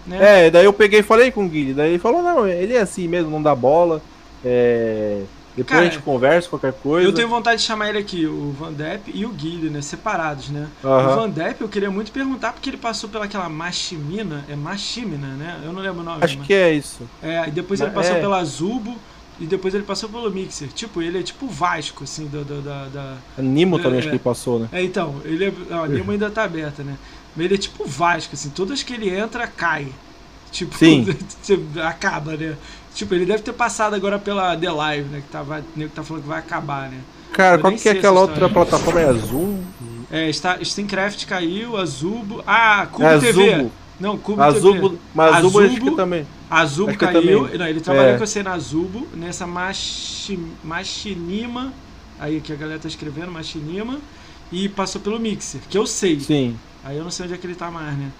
Né? 0.08 0.48
É, 0.48 0.50
daí 0.50 0.66
eu 0.66 0.74
peguei 0.74 1.02
e 1.02 1.04
falei 1.04 1.30
com 1.32 1.46
o 1.46 1.48
Guilherme, 1.48 1.74
daí 1.76 1.90
ele 1.92 2.00
falou, 2.00 2.24
não, 2.24 2.48
ele 2.48 2.74
é 2.74 2.80
assim 2.82 3.08
mesmo, 3.08 3.30
não 3.30 3.42
dá 3.42 3.54
bola. 3.54 4.02
É. 4.44 5.22
Depois 5.56 5.68
Cara, 5.76 5.82
a 5.82 5.84
gente 5.92 6.00
conversa, 6.02 6.48
qualquer 6.50 6.72
coisa. 6.72 7.06
Eu 7.08 7.14
tenho 7.14 7.28
vontade 7.28 7.60
de 7.60 7.68
chamar 7.68 7.90
ele 7.90 7.98
aqui, 7.98 8.26
o 8.26 8.56
Van 8.58 8.72
Depp 8.72 9.12
e 9.14 9.26
o 9.26 9.30
Guilherme, 9.30 9.70
né? 9.70 9.82
Separados, 9.82 10.50
né? 10.50 10.66
O 10.82 10.88
Aham. 10.88 11.16
Van 11.18 11.30
Depp 11.30 11.62
eu 11.62 11.68
queria 11.68 11.92
muito 11.92 12.10
perguntar 12.12 12.54
porque 12.54 12.70
ele 12.70 12.78
passou 12.78 13.10
pelaquela 13.10 13.50
Machimina, 13.50 14.46
é 14.50 14.56
Machimina, 14.56 15.28
né? 15.28 15.60
Eu 15.66 15.74
não 15.74 15.82
lembro 15.82 16.00
o 16.00 16.04
nome. 16.04 16.20
Acho 16.24 16.38
mas- 16.38 16.48
que 16.48 16.54
é 16.54 16.74
isso. 16.74 17.02
É, 17.22 17.50
e 17.50 17.52
depois 17.52 17.82
ele 17.82 17.90
É. 17.90 17.94
passou 17.94 18.16
pela 18.16 18.42
Zubo 18.46 18.96
e 19.42 19.46
depois 19.48 19.74
ele 19.74 19.84
passou 19.84 20.08
pelo 20.08 20.30
Mixer. 20.30 20.68
Tipo, 20.70 21.02
ele 21.02 21.20
é 21.20 21.24
tipo 21.24 21.46
o 21.48 21.50
Vasco, 21.50 22.04
assim, 22.04 22.28
do- 22.28 22.46
da, 22.46 22.86
da- 22.86 23.18
A 23.38 23.42
Nimo 23.42 23.78
também 23.80 23.96
É, 23.96 24.00
acho 24.00 24.08
que 24.10 24.14
ele 24.16 24.20
passou, 24.24 24.60
né? 24.60 24.70
É, 24.72 24.84
então, 24.84 25.16
ele 25.26 25.46
é. 25.46 25.54
Não, 25.70 25.84
a 25.84 25.88
Nemo 25.88 26.12
ainda 26.12 26.30
tá 26.30 26.44
aberta, 26.44 26.84
né? 26.84 26.96
Mas 27.36 27.46
ele 27.46 27.56
é 27.56 27.58
tipo 27.58 27.84
o 27.84 27.88
Vasco, 27.88 28.36
assim, 28.36 28.50
todas 28.50 28.84
que 28.84 28.94
ele 28.94 29.10
entra, 29.10 29.48
cai. 29.48 29.88
Tipo, 30.52 30.78
Sim. 30.78 31.08
acaba, 31.84 32.38
né? 32.38 32.56
Tipo, 32.94 33.16
ele 33.16 33.26
deve 33.26 33.42
ter 33.42 33.54
passado 33.54 33.96
agora 33.96 34.20
pela 34.20 34.56
The 34.56 34.70
Live, 34.70 35.10
né? 35.10 35.22
Que 35.22 35.32
tava, 35.32 35.64
que 35.74 35.88
tá 35.88 36.04
falando 36.04 36.24
que 36.24 36.30
vai 36.30 36.40
acabar, 36.40 36.90
né? 36.90 37.00
Cara, 37.34 37.56
Eu 37.56 37.62
qual 37.62 37.74
que 37.74 37.88
é 37.90 37.94
aquela 37.94 38.20
outra 38.20 38.50
plataforma? 38.50 39.00
É 39.02 39.14
Zoom? 39.14 39.60
É, 40.12 40.30
está, 40.30 40.60
Steamcraft 40.64 41.26
caiu, 41.26 41.78
a 41.78 41.86
Zubo. 41.86 42.44
Ah, 42.46 42.86
Cubo 42.92 43.06
É 43.06 43.18
TV. 43.18 43.58
Zubo. 43.58 43.72
Não, 43.98 44.18
Cubo 44.18 44.42
A 44.44 44.52
TV. 44.54 44.98
Mas 45.16 45.34
A 45.34 45.38
a 45.38 45.42
Zubo 45.42 45.60
acho 45.62 45.80
que 45.80 45.92
também. 45.92 46.28
A 46.52 46.66
Zubo 46.66 46.90
Acho 46.90 47.00
que 47.00 47.06
eu 47.06 47.12
caiu. 47.14 47.58
Não, 47.58 47.66
ele 47.68 47.80
trabalhou 47.80 48.10
É. 48.12 48.18
com 48.18 48.26
você 48.28 48.44
na 48.44 48.58
Zubo, 48.60 49.08
nessa 49.16 49.48
Machi, 49.48 50.38
Machinima. 50.64 51.74
Aí 52.20 52.42
que 52.42 52.52
a 52.52 52.56
galera 52.58 52.78
tá 52.78 52.88
escrevendo, 52.90 53.32
Machinima. 53.32 54.00
E 54.52 54.68
passou 54.68 55.00
pelo 55.00 55.18
Mixer, 55.18 55.62
que 55.70 55.78
eu 55.78 55.88
sei. 55.88 56.20
Sim. 56.20 56.58
Aí 56.84 56.98
eu 56.98 57.04
não 57.06 57.10
sei 57.12 57.26
onde 57.26 57.36
é 57.36 57.38
que 57.38 57.48
ele 57.48 57.56
tá 57.56 57.72
mais, 57.72 57.98
né? 57.98 58.12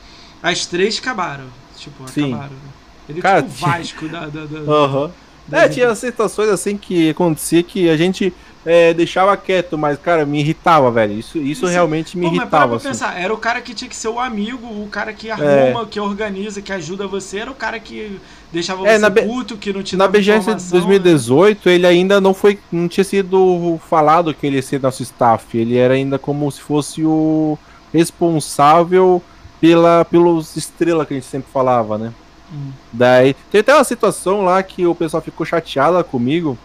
As 0.42 0.66
três 0.66 0.98
acabaram. 0.98 1.44
Tipo, 1.78 2.08
Sim. 2.10 2.30
acabaram. 2.30 2.54
né? 2.54 2.72
Ele 3.10 3.20
é 3.20 3.22
Cara, 3.22 3.42
tipo 3.44 3.54
o 3.54 3.58
Vasco 3.58 4.08
da. 4.08 4.20
da, 4.28 4.46
da- 4.46 5.10
da- 5.48 5.64
É, 5.64 5.68
tinha 5.68 5.94
situações 5.94 6.48
assim 6.50 6.78
que 6.78 7.10
acontecia 7.10 7.62
que 7.62 7.90
a 7.90 7.98
gente 7.98 8.34
é, 8.66 8.94
deixava 8.94 9.36
quieto, 9.38 9.78
mas, 9.78 9.98
cara, 10.00 10.26
me 10.26 10.40
irritava, 10.40 10.92
velho. 10.92 11.14
Isso, 11.14 11.38
isso 11.38 11.66
Isso- 11.66 11.68
realmente 11.68 12.18
me 12.18 12.26
Pô, 12.26 12.32
mas 12.32 12.42
irritava, 12.42 12.68
pra 12.68 12.76
assim. 12.78 12.88
pensar, 12.90 13.20
era 13.20 13.34
o 13.34 13.38
cara 13.38 13.60
que 13.62 13.74
tinha 13.74 13.90
que 13.90 13.96
ser 13.96 14.08
o 14.10 14.20
amigo, 14.20 14.68
o 14.68 14.88
cara 14.92 15.12
que 15.14 15.30
É. 15.30 15.32
arruma, 15.34 15.86
que 15.86 16.00
organiza, 16.00 16.62
que 16.62 16.72
ajuda 16.72 17.08
você, 17.08 17.40
era 17.40 17.52
o 17.52 17.56
cara 17.56 17.80
que 17.80 18.20
deixava 18.52 18.88
É, 18.88 19.00
você 19.00 19.10
B- 19.10 19.22
puto, 19.24 19.58
que 19.58 19.74
não 19.74 19.82
te 19.82 19.96
Na 19.96 20.08
BGS 20.08 20.24
de 20.24 20.40
informação, 20.42 20.80
né? 20.80 20.86
2018, 20.86 21.70
ele 21.70 21.88
ainda 21.88 22.22
não 22.22 22.34
foi. 22.34 22.60
não 22.72 22.88
tinha 22.88 23.04
sido 23.04 23.80
falado 23.90 24.34
que 24.34 24.46
ele 24.46 24.58
ia 24.58 24.62
ser 24.62 24.80
nosso 24.82 25.02
staff. 25.04 25.58
Ele 25.58 25.78
era 25.78 25.94
ainda 25.96 26.20
como 26.20 26.52
se 26.52 26.62
fosse 26.62 27.04
o 27.04 27.58
responsável 27.94 29.22
pela, 29.60 30.06
pelos 30.06 30.56
estrelas 30.56 31.08
que 31.08 31.14
a 31.14 31.18
gente 31.18 31.26
sempre 31.26 31.50
falava, 31.52 31.98
né? 31.98 32.12
Hum. 32.54 32.72
Daí. 32.92 33.36
Tem 33.52 33.62
até 33.62 33.74
uma 33.74 33.84
situação 33.84 34.42
lá 34.44 34.62
que 34.62 34.86
o 34.86 34.94
pessoal 34.94 35.22
ficou 35.22 35.46
chateado 35.46 36.04
comigo. 36.04 36.58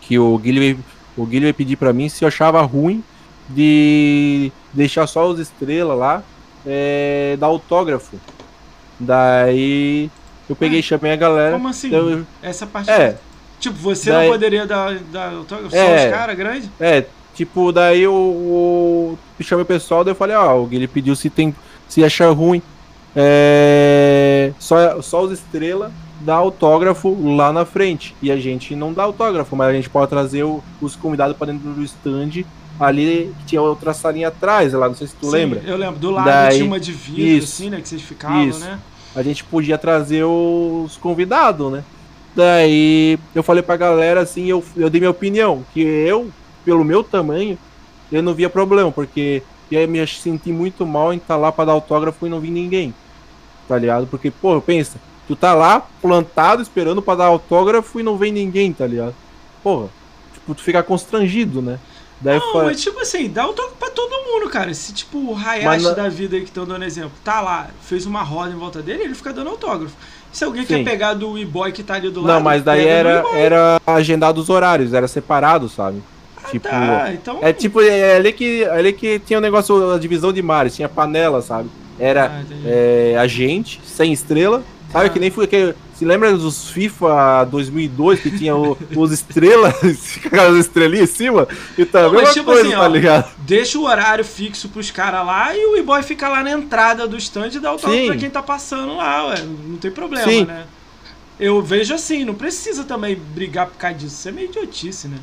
Que 0.00 0.18
o 0.20 0.38
Guilherme, 0.38 0.84
o 1.16 1.24
Guilherme 1.26 1.52
pedir 1.52 1.76
pra 1.76 1.92
mim 1.92 2.08
se 2.08 2.24
eu 2.24 2.28
achava 2.28 2.60
ruim 2.62 3.02
de 3.48 4.50
deixar 4.72 5.06
só 5.06 5.26
os 5.28 5.38
estrelas 5.38 5.96
lá 5.98 6.22
é, 6.66 7.36
dar 7.38 7.46
autógrafo. 7.46 8.16
Daí 8.98 10.10
eu 10.48 10.56
peguei 10.56 10.80
e 10.80 10.82
chamei 10.82 11.12
a 11.12 11.16
galera. 11.16 11.52
Como 11.52 11.68
assim? 11.68 11.92
eu- 11.94 12.24
Essa 12.42 12.66
parte. 12.66 12.90
é, 12.90 13.16
Tipo, 13.58 13.76
você 13.76 14.10
Daí- 14.10 14.26
não 14.26 14.32
poderia 14.34 14.66
dar, 14.66 14.94
dar 15.10 15.32
autógrafo 15.32 15.70
só 15.70 15.76
É. 15.78 16.06
os 16.06 16.12
caras 16.12 16.36
grandes? 16.36 16.68
É, 16.78 17.06
tipo, 17.34 17.72
daí 17.72 18.06
o, 18.06 18.12
o 18.12 19.18
chamei 19.42 19.62
o 19.62 19.66
pessoal, 19.66 20.04
daí 20.04 20.10
eu 20.12 20.16
falei, 20.16 20.36
ó, 20.36 20.60
o 20.60 20.66
Guilherme 20.66 20.88
pediu 20.92 21.16
se 21.16 21.30
tem 21.30 21.54
se 21.88 22.04
achar 22.04 22.30
ruim. 22.32 22.60
É, 23.14 24.52
só, 24.58 25.00
só 25.00 25.22
os 25.22 25.32
estrelas 25.32 25.90
dá 26.20 26.34
autógrafo 26.36 27.16
lá 27.36 27.52
na 27.52 27.64
frente. 27.64 28.14
E 28.22 28.30
a 28.30 28.36
gente 28.36 28.74
não 28.74 28.92
dá 28.92 29.02
autógrafo, 29.04 29.54
mas 29.56 29.68
a 29.68 29.72
gente 29.72 29.88
pode 29.90 30.08
trazer 30.08 30.44
o- 30.44 30.62
os 30.80 30.96
convidados 30.96 31.36
para 31.36 31.52
dentro 31.52 31.70
do 31.70 31.82
stand. 31.82 32.44
Ali 32.78 33.32
que 33.40 33.44
tinha 33.46 33.62
outra 33.62 33.94
salinha 33.94 34.28
atrás, 34.28 34.72
lá, 34.74 34.86
não 34.86 34.94
sei 34.94 35.06
se 35.06 35.14
tu 35.16 35.26
Sim, 35.26 35.32
lembra. 35.32 35.62
Eu 35.64 35.76
lembro. 35.78 35.98
Do 35.98 36.10
lado 36.10 36.26
Daí- 36.26 36.56
tinha 36.56 36.66
uma 36.66 36.78
de 36.78 36.92
vidro, 36.92 37.22
isso, 37.22 37.54
assim, 37.62 37.70
né? 37.70 37.80
Que 37.80 37.88
vocês 37.88 38.02
ficavam, 38.02 38.46
isso. 38.48 38.60
né? 38.60 38.78
a 39.14 39.22
gente 39.22 39.42
podia 39.44 39.78
trazer 39.78 40.24
os 40.24 40.98
convidados, 40.98 41.72
né? 41.72 41.82
Daí 42.34 43.18
eu 43.34 43.42
falei 43.42 43.62
pra 43.62 43.74
galera 43.76 44.20
assim, 44.20 44.44
eu, 44.44 44.62
eu 44.76 44.90
dei 44.90 45.00
minha 45.00 45.10
opinião, 45.10 45.64
que 45.72 45.80
eu, 45.80 46.28
pelo 46.66 46.84
meu 46.84 47.02
tamanho, 47.02 47.56
eu 48.12 48.22
não 48.22 48.34
via 48.34 48.50
problema, 48.50 48.92
porque 48.92 49.42
ia 49.70 49.86
me 49.86 50.06
sentir 50.06 50.52
muito 50.52 50.84
mal 50.84 51.14
em 51.14 51.16
estar 51.16 51.36
lá 51.38 51.50
pra 51.50 51.64
dar 51.64 51.72
autógrafo 51.72 52.26
e 52.26 52.28
não 52.28 52.40
vir 52.40 52.50
ninguém. 52.50 52.92
Tá 53.66 53.78
ligado? 53.78 54.06
Porque, 54.06 54.30
pô, 54.30 54.60
pensa, 54.60 54.98
tu 55.26 55.34
tá 55.36 55.54
lá 55.54 55.86
plantado 56.00 56.62
esperando 56.62 57.00
pra 57.02 57.14
dar 57.14 57.26
autógrafo 57.26 57.98
e 57.98 58.02
não 58.02 58.16
vem 58.16 58.32
ninguém, 58.32 58.72
tá 58.72 58.86
ligado? 58.86 59.14
Porra, 59.62 59.88
tipo, 60.34 60.54
tu 60.54 60.62
fica 60.62 60.82
constrangido, 60.82 61.60
né? 61.60 61.78
Daí 62.20 62.38
Não, 62.38 62.52
falei, 62.52 62.68
mas 62.68 62.80
tipo 62.80 62.98
assim, 63.00 63.28
dá 63.28 63.42
autógrafo 63.42 63.76
pra 63.76 63.90
todo 63.90 64.10
mundo, 64.24 64.48
cara. 64.50 64.72
Se 64.72 64.92
tipo 64.94 65.18
o 65.18 65.36
Hayashi 65.36 65.84
na- 65.84 65.90
da 65.92 66.08
vida 66.08 66.36
aí 66.36 66.42
que 66.42 66.48
estão 66.48 66.64
dando 66.64 66.84
exemplo, 66.84 67.12
tá 67.22 67.40
lá, 67.42 67.68
fez 67.82 68.06
uma 68.06 68.22
roda 68.22 68.52
em 68.52 68.56
volta 68.56 68.80
dele, 68.80 69.02
ele 69.02 69.14
fica 69.14 69.32
dando 69.34 69.50
autógrafo. 69.50 69.94
Se 70.32 70.42
alguém 70.44 70.62
Sim. 70.64 70.82
quer 70.82 70.84
pegar 70.90 71.14
do 71.14 71.36
e-boy 71.38 71.72
que 71.72 71.82
tá 71.82 71.94
ali 71.94 72.10
do 72.10 72.20
lado. 72.22 72.32
não, 72.34 72.40
mas 72.40 72.62
daí 72.62 72.86
era, 72.86 73.22
era 73.34 73.80
agendado 73.86 74.40
os 74.40 74.48
horários, 74.48 74.92
era 74.94 75.06
separado, 75.08 75.68
sabe? 75.68 76.02
Ah, 76.42 76.48
tipo, 76.50 76.68
tá, 76.68 77.10
então. 77.12 77.38
É 77.42 77.52
tipo, 77.52 77.80
é 77.82 78.16
ali 78.16 78.32
que, 78.32 78.62
é 78.64 78.70
ali 78.70 78.92
que 78.92 79.18
tinha 79.18 79.38
o 79.38 79.42
negócio, 79.42 79.92
a 79.92 79.98
divisão 79.98 80.32
de 80.32 80.40
mares, 80.42 80.74
tinha 80.76 80.88
panela, 80.88 81.42
sabe? 81.42 81.68
Era 81.98 82.26
Ah, 82.26 82.42
é, 82.64 83.16
a 83.18 83.26
gente, 83.26 83.80
sem 83.84 84.12
estrela, 84.12 84.62
sabe? 84.92 85.06
Ah. 85.06 85.08
Que 85.08 85.18
nem 85.18 85.30
foi 85.30 85.46
que. 85.46 85.74
Se 85.94 86.04
lembra 86.04 86.36
dos 86.36 86.68
FIFA 86.68 87.44
2002 87.44 88.20
que 88.20 88.30
tinha 88.36 88.54
o- 88.54 88.76
os 88.94 89.12
estrelas, 89.12 89.74
aquelas 90.26 90.58
estrelinhas 90.58 91.10
em 91.10 91.14
cima? 91.14 91.48
Não, 91.78 91.86
mas 92.02 92.12
mesma 92.12 92.32
tipo 92.34 92.44
coisa, 92.44 92.60
assim, 92.62 92.70
tá 92.72 92.82
ó, 92.82 92.86
ligado? 92.86 93.30
Deixa 93.38 93.78
o 93.78 93.84
horário 93.84 94.22
fixo 94.22 94.68
pros 94.68 94.90
caras 94.90 95.24
lá 95.24 95.56
e 95.56 95.64
o 95.64 95.76
e-boy 95.78 96.02
fica 96.02 96.28
lá 96.28 96.42
na 96.42 96.50
entrada 96.50 97.08
do 97.08 97.16
stand 97.16 97.48
e 97.54 97.58
dá 97.60 97.70
autógrafo 97.70 97.98
Sim. 98.02 98.06
pra 98.08 98.16
quem 98.16 98.28
tá 98.28 98.42
passando 98.42 98.94
lá, 98.96 99.28
ué. 99.28 99.42
Não 99.42 99.78
tem 99.78 99.90
problema, 99.90 100.30
Sim. 100.30 100.44
né? 100.44 100.64
Eu 101.40 101.62
vejo 101.62 101.94
assim, 101.94 102.24
não 102.24 102.34
precisa 102.34 102.84
também 102.84 103.14
brigar 103.16 103.66
por 103.66 103.76
causa 103.78 103.96
disso. 103.96 104.16
Isso 104.18 104.28
é 104.28 104.32
meio 104.32 104.48
idiotice, 104.50 105.08
né? 105.08 105.16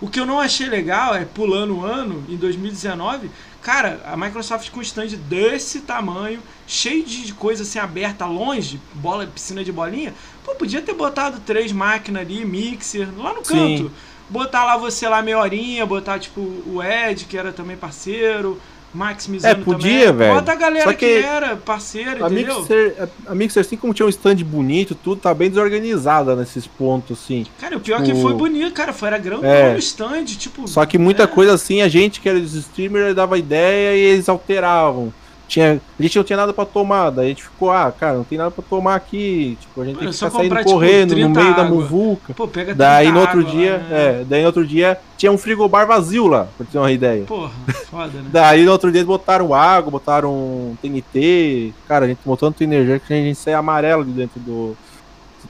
O 0.00 0.08
que 0.08 0.20
eu 0.20 0.26
não 0.26 0.38
achei 0.38 0.68
legal 0.68 1.14
é, 1.14 1.24
pulando 1.24 1.76
o 1.78 1.84
ano, 1.84 2.22
em 2.28 2.36
2019, 2.36 3.30
cara, 3.68 4.00
a 4.06 4.16
Microsoft 4.16 4.70
com 4.70 4.78
um 4.78 4.82
stand 4.82 5.08
desse 5.28 5.80
tamanho, 5.80 6.40
cheio 6.66 7.04
de 7.04 7.34
coisa 7.34 7.64
assim 7.64 7.78
aberta 7.78 8.24
longe, 8.24 8.80
bola, 8.94 9.26
piscina 9.26 9.62
de 9.62 9.70
bolinha, 9.70 10.14
pô, 10.42 10.54
podia 10.54 10.80
ter 10.80 10.94
botado 10.94 11.38
três 11.40 11.70
máquinas 11.70 12.22
ali, 12.22 12.46
mixer, 12.46 13.06
lá 13.14 13.34
no 13.34 13.42
canto. 13.42 13.84
Sim. 13.84 13.90
Botar 14.30 14.64
lá 14.64 14.78
você 14.78 15.06
lá 15.06 15.20
meia 15.20 15.38
horinha, 15.38 15.84
botar 15.84 16.18
tipo 16.18 16.40
o 16.40 16.82
Ed, 16.82 17.26
que 17.26 17.36
era 17.36 17.52
também 17.52 17.76
parceiro, 17.76 18.58
maximizando 18.92 19.60
é, 19.60 19.64
podia, 19.64 20.12
velho. 20.12 20.34
Bota 20.34 20.52
a 20.52 20.54
galera 20.54 20.94
que, 20.94 21.06
que, 21.06 21.24
era 21.24 21.56
parceira, 21.56 22.24
a 22.24 22.30
entendeu? 22.30 22.60
Mixer, 22.60 23.08
a 23.26 23.34
Mixer, 23.34 23.60
assim 23.60 23.76
como 23.76 23.92
tinha 23.92 24.06
um 24.06 24.08
stand 24.08 24.36
bonito, 24.36 24.94
tudo 24.94 25.20
tá 25.20 25.34
bem 25.34 25.48
desorganizada 25.48 26.34
nesses 26.34 26.66
pontos, 26.66 27.18
assim. 27.22 27.46
Cara, 27.60 27.76
o 27.76 27.80
pior 27.80 28.02
tipo... 28.02 28.16
que 28.16 28.22
foi 28.22 28.34
bonito, 28.34 28.72
cara, 28.72 28.92
foi 28.92 29.08
era 29.08 29.18
grande 29.18 29.46
é. 29.46 29.74
o 29.74 29.78
stand, 29.78 30.24
tipo... 30.24 30.66
Só 30.66 30.84
que 30.86 30.98
muita 30.98 31.24
é. 31.24 31.26
coisa 31.26 31.54
assim, 31.54 31.82
a 31.82 31.88
gente 31.88 32.20
que 32.20 32.28
era 32.28 32.40
dos 32.40 32.54
streamers 32.54 33.14
dava 33.14 33.38
ideia 33.38 33.96
e 33.96 34.00
eles 34.00 34.28
alteravam 34.28 35.12
tinha, 35.48 35.80
a 35.98 36.02
gente 36.02 36.16
não 36.16 36.24
tinha 36.24 36.36
nada 36.36 36.52
pra 36.52 36.66
tomar, 36.66 37.10
daí 37.10 37.26
a 37.26 37.28
gente 37.30 37.42
ficou, 37.42 37.72
ah, 37.72 37.90
cara, 37.90 38.18
não 38.18 38.24
tem 38.24 38.36
nada 38.36 38.50
pra 38.50 38.62
tomar 38.62 38.94
aqui, 38.94 39.56
tipo, 39.58 39.80
a 39.80 39.84
gente 39.84 39.94
Mano, 39.94 40.04
tem 40.04 40.08
que 40.10 40.14
ficar 40.14 40.30
saindo 40.30 40.56
tipo, 40.56 40.70
correndo 40.70 41.16
no 41.16 41.30
meio 41.30 41.48
água. 41.48 41.64
da 41.64 41.64
muvuca. 41.64 42.34
Pô, 42.34 42.46
pega 42.46 42.74
daí 42.74 43.10
no 43.10 43.20
outro 43.20 43.40
água, 43.40 43.50
dia, 43.50 43.78
né? 43.78 43.86
é, 43.90 44.24
daí 44.28 44.42
no 44.42 44.46
outro 44.46 44.66
dia 44.66 44.98
tinha 45.16 45.32
um 45.32 45.38
frigobar 45.38 45.86
vazio 45.86 46.26
lá, 46.26 46.46
pra 46.56 46.66
ter 46.70 46.78
uma 46.78 46.92
ideia. 46.92 47.24
Porra, 47.24 47.50
foda, 47.90 48.18
né? 48.18 48.28
daí 48.30 48.64
no 48.64 48.70
outro 48.70 48.92
dia 48.92 49.00
eles 49.00 49.08
botaram 49.08 49.54
água, 49.54 49.90
botaram 49.90 50.76
TNT, 50.82 51.72
cara, 51.88 52.04
a 52.04 52.08
gente 52.08 52.20
botou 52.24 52.50
tanto 52.50 52.62
energético 52.62 53.06
que 53.06 53.14
a 53.14 53.16
gente 53.16 53.38
sai 53.38 53.54
amarelo 53.54 54.04
de 54.04 54.12
dentro 54.12 54.38
do... 54.38 54.76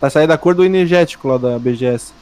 Tá 0.00 0.08
saindo 0.08 0.28
da 0.28 0.38
cor 0.38 0.54
do 0.54 0.64
energético 0.64 1.26
lá 1.26 1.38
da 1.38 1.58
BGS. 1.58 2.12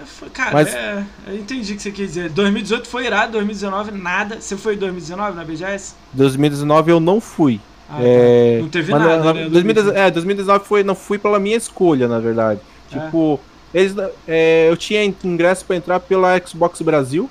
É, 0.00 0.28
cara, 0.30 0.52
Mas... 0.52 0.74
é, 0.74 1.04
eu 1.26 1.36
entendi 1.36 1.72
o 1.72 1.76
que 1.76 1.82
você 1.82 1.90
quis 1.90 2.08
dizer. 2.08 2.30
2018 2.30 2.88
foi 2.88 3.06
irado, 3.06 3.32
2019 3.32 3.92
nada. 3.92 4.40
Você 4.40 4.56
foi 4.56 4.74
em 4.74 4.78
2019 4.78 5.36
na 5.36 5.44
BGS? 5.44 5.94
2019 6.12 6.90
eu 6.90 7.00
não 7.00 7.20
fui. 7.20 7.60
Ah, 7.88 7.98
é... 8.00 8.56
Tá. 8.56 8.62
Não 8.62 8.68
teve 8.68 8.92
Mas, 8.92 9.00
nada, 9.02 9.24
na, 9.24 9.34
né? 9.34 9.48
2019, 9.48 9.98
é, 9.98 10.10
2019 10.10 10.64
foi, 10.64 10.84
não 10.84 10.94
fui 10.94 11.18
pela 11.18 11.38
minha 11.38 11.56
escolha, 11.56 12.08
na 12.08 12.18
verdade. 12.18 12.60
É. 12.92 12.98
Tipo, 12.98 13.40
eles, 13.74 13.94
é, 14.26 14.68
eu 14.68 14.76
tinha 14.76 15.04
ingresso 15.04 15.64
para 15.64 15.76
entrar 15.76 16.00
pela 16.00 16.38
Xbox 16.40 16.80
Brasil. 16.80 17.28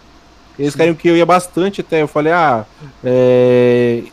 Eles 0.57 0.73
Sim. 0.73 0.79
queriam 0.79 0.95
que 0.95 1.07
eu 1.07 1.15
ia 1.15 1.25
bastante 1.25 1.81
até. 1.81 2.01
Eu 2.01 2.07
falei, 2.07 2.33
ah, 2.33 2.65
é, 3.03 4.03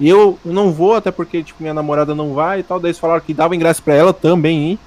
eu 0.00 0.38
não 0.44 0.72
vou, 0.72 0.94
até 0.94 1.10
porque 1.10 1.42
tipo, 1.42 1.62
minha 1.62 1.74
namorada 1.74 2.14
não 2.14 2.32
vai 2.32 2.60
e 2.60 2.62
tal. 2.62 2.80
Daí 2.80 2.88
eles 2.88 2.98
falaram 2.98 3.20
que 3.20 3.34
dava 3.34 3.54
ingresso 3.54 3.82
para 3.82 3.94
ela 3.94 4.12
também 4.12 4.72
ir. 4.72 4.78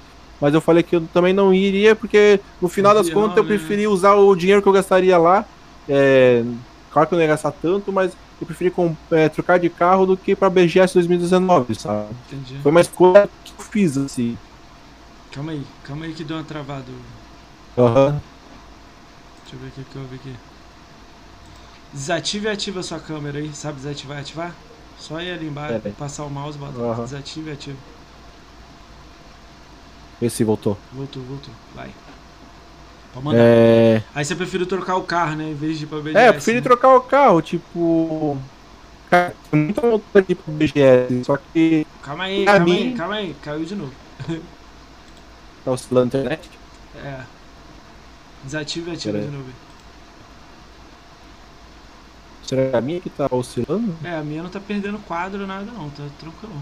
Mas 0.44 0.52
eu 0.52 0.60
falei 0.60 0.82
que 0.82 0.94
eu 0.94 1.00
também 1.08 1.32
não 1.32 1.54
iria, 1.54 1.96
porque 1.96 2.38
no 2.60 2.68
final 2.68 2.94
das 2.94 3.08
contas 3.08 3.38
eu 3.38 3.46
preferi 3.46 3.86
usar 3.86 4.12
o 4.12 4.36
dinheiro 4.36 4.60
que 4.60 4.68
eu 4.68 4.74
gastaria 4.74 5.16
lá. 5.16 5.42
É, 5.88 6.44
claro 6.90 7.08
que 7.08 7.14
eu 7.14 7.16
não 7.16 7.22
ia 7.22 7.28
gastar 7.28 7.50
tanto, 7.50 7.90
mas 7.90 8.14
eu 8.38 8.46
preferi 8.46 8.70
é, 9.12 9.30
trocar 9.30 9.58
de 9.58 9.70
carro 9.70 10.04
do 10.04 10.18
que 10.18 10.36
pra 10.36 10.50
BGS 10.50 10.92
2019, 10.92 11.74
sabe? 11.74 12.14
Entendi. 12.28 12.58
Foi 12.62 12.70
mais 12.70 12.88
coisa 12.88 13.26
que 13.42 13.54
eu 13.58 13.64
fiz, 13.64 13.96
assim. 13.96 14.36
Calma 15.32 15.52
aí, 15.52 15.62
calma 15.82 16.04
aí 16.04 16.12
que 16.12 16.24
deu 16.24 16.36
uma 16.36 16.44
travada. 16.44 16.84
Aham. 17.78 18.08
Uhum. 18.08 18.20
Deixa 19.50 19.56
eu 19.56 19.60
ver 19.60 19.68
o 19.68 19.70
que, 19.70 19.90
que 19.90 19.98
houve 19.98 20.16
aqui. 20.16 20.34
Desative 21.94 22.48
e 22.48 22.50
ativa 22.50 22.80
a 22.80 22.82
sua 22.82 22.98
câmera 22.98 23.38
aí, 23.38 23.48
sabe 23.54 23.76
desativar 23.76 24.18
e 24.18 24.20
ativar? 24.20 24.54
Só 24.98 25.22
ir 25.22 25.32
ali 25.32 25.46
embaixo, 25.46 25.80
passar 25.98 26.24
o 26.24 26.30
mouse, 26.30 26.58
bota 26.58 26.78
uhum. 26.78 27.02
desative 27.02 27.48
e 27.48 27.52
ativa. 27.54 27.93
Vê 30.20 30.30
se 30.30 30.44
voltou. 30.44 30.78
Voltou, 30.92 31.22
voltou. 31.22 31.52
Vai. 31.74 31.90
Pode 33.12 33.24
mandar. 33.24 33.38
É... 33.40 34.02
Aí 34.14 34.24
você 34.24 34.34
prefere 34.34 34.66
trocar 34.66 34.96
o 34.96 35.02
carro, 35.02 35.36
né? 35.36 35.50
Em 35.50 35.54
vez 35.54 35.78
de 35.78 35.84
ir 35.84 35.86
pra 35.86 35.98
BGS. 35.98 36.18
É, 36.18 36.28
eu 36.28 36.32
prefiro 36.34 36.56
né? 36.56 36.62
trocar 36.62 36.96
o 36.96 37.00
carro, 37.00 37.42
tipo. 37.42 38.38
Cara, 39.10 39.34
muita 39.52 39.80
vontade 39.80 40.26
de 40.26 40.32
ir 40.32 40.36
pro 40.36 40.52
BGS, 40.52 41.24
só 41.24 41.36
que. 41.36 41.86
Calma 42.02 42.24
aí, 42.24 42.44
calma 42.44 42.64
mim... 42.64 42.72
aí, 42.72 42.94
calma 42.94 43.14
aí. 43.14 43.36
Caiu 43.42 43.64
de 43.64 43.74
novo. 43.74 43.92
tá 45.64 45.70
oscilando 45.70 46.16
a 46.16 46.20
internet? 46.20 46.50
É. 46.96 47.20
Desativa 48.42 48.90
e 48.90 48.94
ativa 48.94 49.18
de 49.18 49.26
novo. 49.28 49.64
Será 52.42 52.70
que 52.70 52.76
a 52.76 52.80
minha 52.80 53.00
que 53.00 53.08
tá 53.08 53.26
oscilando? 53.30 53.96
É, 54.04 54.16
a 54.16 54.22
minha 54.22 54.42
não 54.42 54.50
tá 54.50 54.60
perdendo 54.60 54.98
quadro 54.98 55.46
nada 55.46 55.64
não, 55.64 55.88
tá 55.90 56.04
tranquilo. 56.20 56.54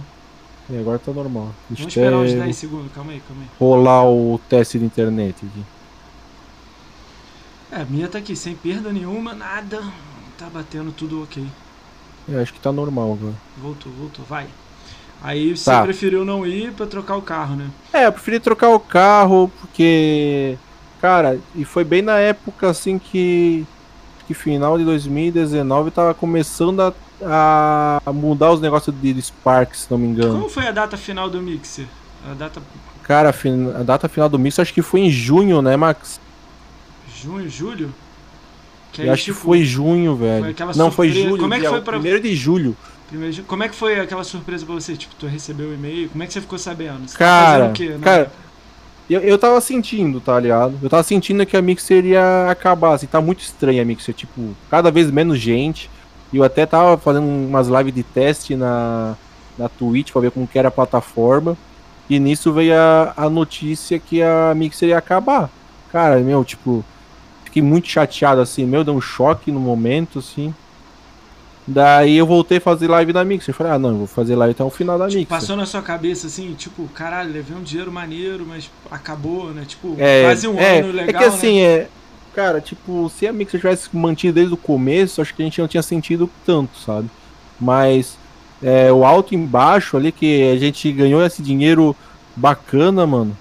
E 0.71 0.79
agora 0.79 0.99
tá 0.99 1.13
normal. 1.13 1.51
Deixa 1.69 1.83
Vamos 1.83 1.97
esperar 1.97 2.17
uns 2.17 2.33
10 2.33 2.57
segundos, 2.57 2.93
calma 2.93 3.13
aí, 3.13 3.23
calma 3.27 3.43
aí. 3.43 3.49
Rolar 3.59 4.09
o 4.09 4.41
teste 4.49 4.79
de 4.79 4.85
internet 4.85 5.45
aqui. 5.45 5.65
É, 7.73 7.83
a 7.83 7.85
minha 7.85 8.09
tá 8.09 8.19
aqui, 8.19 8.37
sem 8.37 8.55
perda 8.55 8.93
nenhuma, 8.93 9.35
nada. 9.35 9.83
Tá 10.39 10.47
batendo 10.53 10.93
tudo 10.93 11.23
ok. 11.23 11.45
Eu 12.29 12.41
acho 12.41 12.53
que 12.53 12.61
tá 12.61 12.71
normal 12.71 13.13
agora. 13.13 13.35
Voltou, 13.57 13.91
voltou, 13.93 14.25
vai. 14.25 14.47
Aí 15.23 15.57
você 15.57 15.71
tá. 15.71 15.83
preferiu 15.83 16.25
não 16.25 16.47
ir 16.47 16.73
pra 16.73 16.87
trocar 16.87 17.17
o 17.17 17.23
carro, 17.23 17.55
né? 17.55 17.71
É, 17.93 18.07
eu 18.07 18.13
preferi 18.13 18.41
trocar 18.41 18.69
o 18.71 18.81
carro 18.81 19.51
porque. 19.61 20.59
Cara, 21.01 21.39
e 21.55 21.65
foi 21.65 21.85
bem 21.85 22.03
na 22.03 22.19
época 22.19 22.69
assim 22.69 22.99
que. 22.99 23.67
Que 24.27 24.35
final 24.35 24.79
de 24.79 24.85
2019 24.85 25.91
tava 25.91 26.15
começando 26.15 26.81
a 26.81 26.93
a 27.25 28.01
mudar 28.13 28.53
os 28.53 28.61
negócios 28.61 28.95
de 29.01 29.21
Spark, 29.21 29.75
se 29.75 29.91
não 29.91 29.99
me 29.99 30.09
engano. 30.09 30.35
Como 30.35 30.49
foi 30.49 30.67
a 30.67 30.71
data 30.71 30.97
final 30.97 31.29
do 31.29 31.41
Mixer? 31.41 31.87
A 32.31 32.35
data. 32.35 32.63
Cara, 33.03 33.31
a 33.31 33.83
data 33.83 34.09
final 34.09 34.29
do 34.29 34.39
Mixer 34.39 34.63
acho 34.63 34.75
que 34.75 34.83
foi 34.83 35.01
em 35.01 35.11
junho, 35.11 35.61
né, 35.61 35.77
Max? 35.77 36.21
Junho, 37.23 37.49
julho? 37.49 37.93
Que 38.93 39.03
aí, 39.03 39.11
acho 39.11 39.25
tipo, 39.25 39.39
que 39.39 39.45
foi 39.45 39.65
junho, 39.65 40.15
velho. 40.15 40.55
Foi 40.55 40.67
não, 40.77 40.91
foi 40.91 41.11
julho. 41.11 41.39
Como 41.39 41.55
é 41.55 41.61
que 41.61 41.69
foi 41.69 41.81
pra... 41.81 41.95
Primeiro 41.95 42.21
de 42.21 42.35
julho. 42.35 42.77
Primeiro 43.09 43.35
de... 43.35 43.43
Como 43.43 43.63
é 43.63 43.69
que 43.69 43.75
foi 43.75 43.99
aquela 43.99 44.23
surpresa 44.23 44.67
pra 44.67 44.75
você? 44.75 44.97
Tipo, 44.97 45.15
tu 45.19 45.27
recebeu 45.27 45.71
o 45.71 45.75
e-mail? 45.75 46.09
Como 46.11 46.23
é 46.23 46.27
que 46.27 46.33
você 46.33 46.41
ficou 46.41 46.59
sabendo? 46.59 47.09
Você 47.09 47.17
cara, 47.17 47.67
o 47.67 47.73
quê, 47.73 47.91
né? 47.91 48.01
cara, 48.03 48.33
eu, 49.09 49.21
eu 49.21 49.39
tava 49.39 49.61
sentindo, 49.61 50.21
tá 50.21 50.39
ligado? 50.39 50.79
Eu 50.83 50.89
tava 50.89 51.03
sentindo 51.03 51.45
que 51.45 51.57
a 51.57 51.63
Mixer 51.63 52.05
ia 52.05 52.51
acabar, 52.51 52.95
assim, 52.95 53.07
tá 53.07 53.21
muito 53.21 53.41
estranha 53.41 53.83
a 53.83 53.85
Mixer, 53.85 54.15
tipo, 54.15 54.55
cada 54.71 54.91
vez 54.91 55.11
menos 55.11 55.39
gente. 55.39 55.91
E 56.33 56.39
eu 56.39 56.45
até 56.45 56.65
tava 56.65 56.97
fazendo 56.97 57.27
umas 57.27 57.69
lives 57.69 57.95
de 57.95 58.03
teste 58.03 58.57
na, 58.57 59.15
na 59.59 59.69
Twitch 59.69 60.13
pra 60.13 60.23
ver 60.23 60.31
como 60.31 60.47
que 60.47 60.59
era 60.59 60.69
a 60.69 60.73
plataforma. 60.73 61.57
E 62.09 62.19
nisso 62.19 62.53
veio 62.53 62.75
a, 62.75 63.13
a 63.17 63.31
notícia 63.31 63.99
que 63.99 64.23
a 64.23 64.55
Mixer 64.55 64.89
ia 64.89 64.99
acabar. 64.99 65.51
Cara, 65.91 66.19
meu, 66.21 66.43
tipo, 66.45 66.85
fiquei 67.45 67.63
muito 67.63 67.89
chateado 67.89 68.41
assim, 68.41 68.65
meu, 68.65 68.83
deu 68.83 68.95
um 68.95 69.01
choque 69.01 69.53
no 69.53 69.61
momento, 69.61 70.19
assim. 70.19 70.55
Daí 71.67 72.17
eu 72.17 72.27
voltei 72.27 72.59
a 72.59 72.61
fazer 72.61 72.89
live 72.89 73.13
na 73.13 73.25
Mixer. 73.25 73.55
Falei, 73.55 73.75
ah, 73.75 73.79
não, 73.79 73.91
eu 73.91 73.97
vou 73.99 74.07
fazer 74.07 74.35
live 74.35 74.53
até 74.53 74.65
o 74.65 74.71
final 74.71 74.99
da 74.99 75.07
tipo, 75.07 75.21
Mixer. 75.21 75.39
Passou 75.39 75.57
na 75.57 75.67
sua 75.67 75.83
cabeça 75.83 76.27
assim, 76.27 76.55
tipo, 76.55 76.89
caralho, 76.89 77.33
levei 77.33 77.57
um 77.57 77.63
dinheiro 77.63 77.93
maneiro, 77.93 78.45
mas 78.49 78.71
acabou, 78.91 79.53
né? 79.53 79.65
Tipo, 79.67 79.95
é, 79.99 80.25
quase 80.25 80.49
um 80.49 80.59
é, 80.59 80.81
ano 80.81 80.93
legal. 80.93 81.09
É 81.09 81.25
que 81.25 81.25
assim, 81.25 81.61
né? 81.61 81.67
é 81.67 81.89
Cara, 82.35 82.61
tipo, 82.61 83.11
se 83.11 83.27
a 83.27 83.33
Mixer 83.33 83.61
tivesse 83.61 83.95
mantido 83.95 84.35
desde 84.35 84.55
o 84.55 84.57
começo, 84.57 85.21
acho 85.21 85.35
que 85.35 85.43
a 85.43 85.45
gente 85.45 85.61
não 85.61 85.69
tinha 85.69 85.83
sentido 85.83 86.31
tanto, 86.47 86.79
sabe? 86.79 87.11
Mas 87.61 88.17
é, 88.63 88.93
o 88.93 89.05
alto 89.05 89.35
e 89.35 89.37
embaixo 89.37 89.97
ali, 89.97 90.11
que 90.11 90.51
a 90.51 90.57
gente 90.57 90.91
ganhou 90.93 91.25
esse 91.25 91.43
dinheiro 91.43 91.95
bacana, 92.35 93.07
mano. 93.07 93.37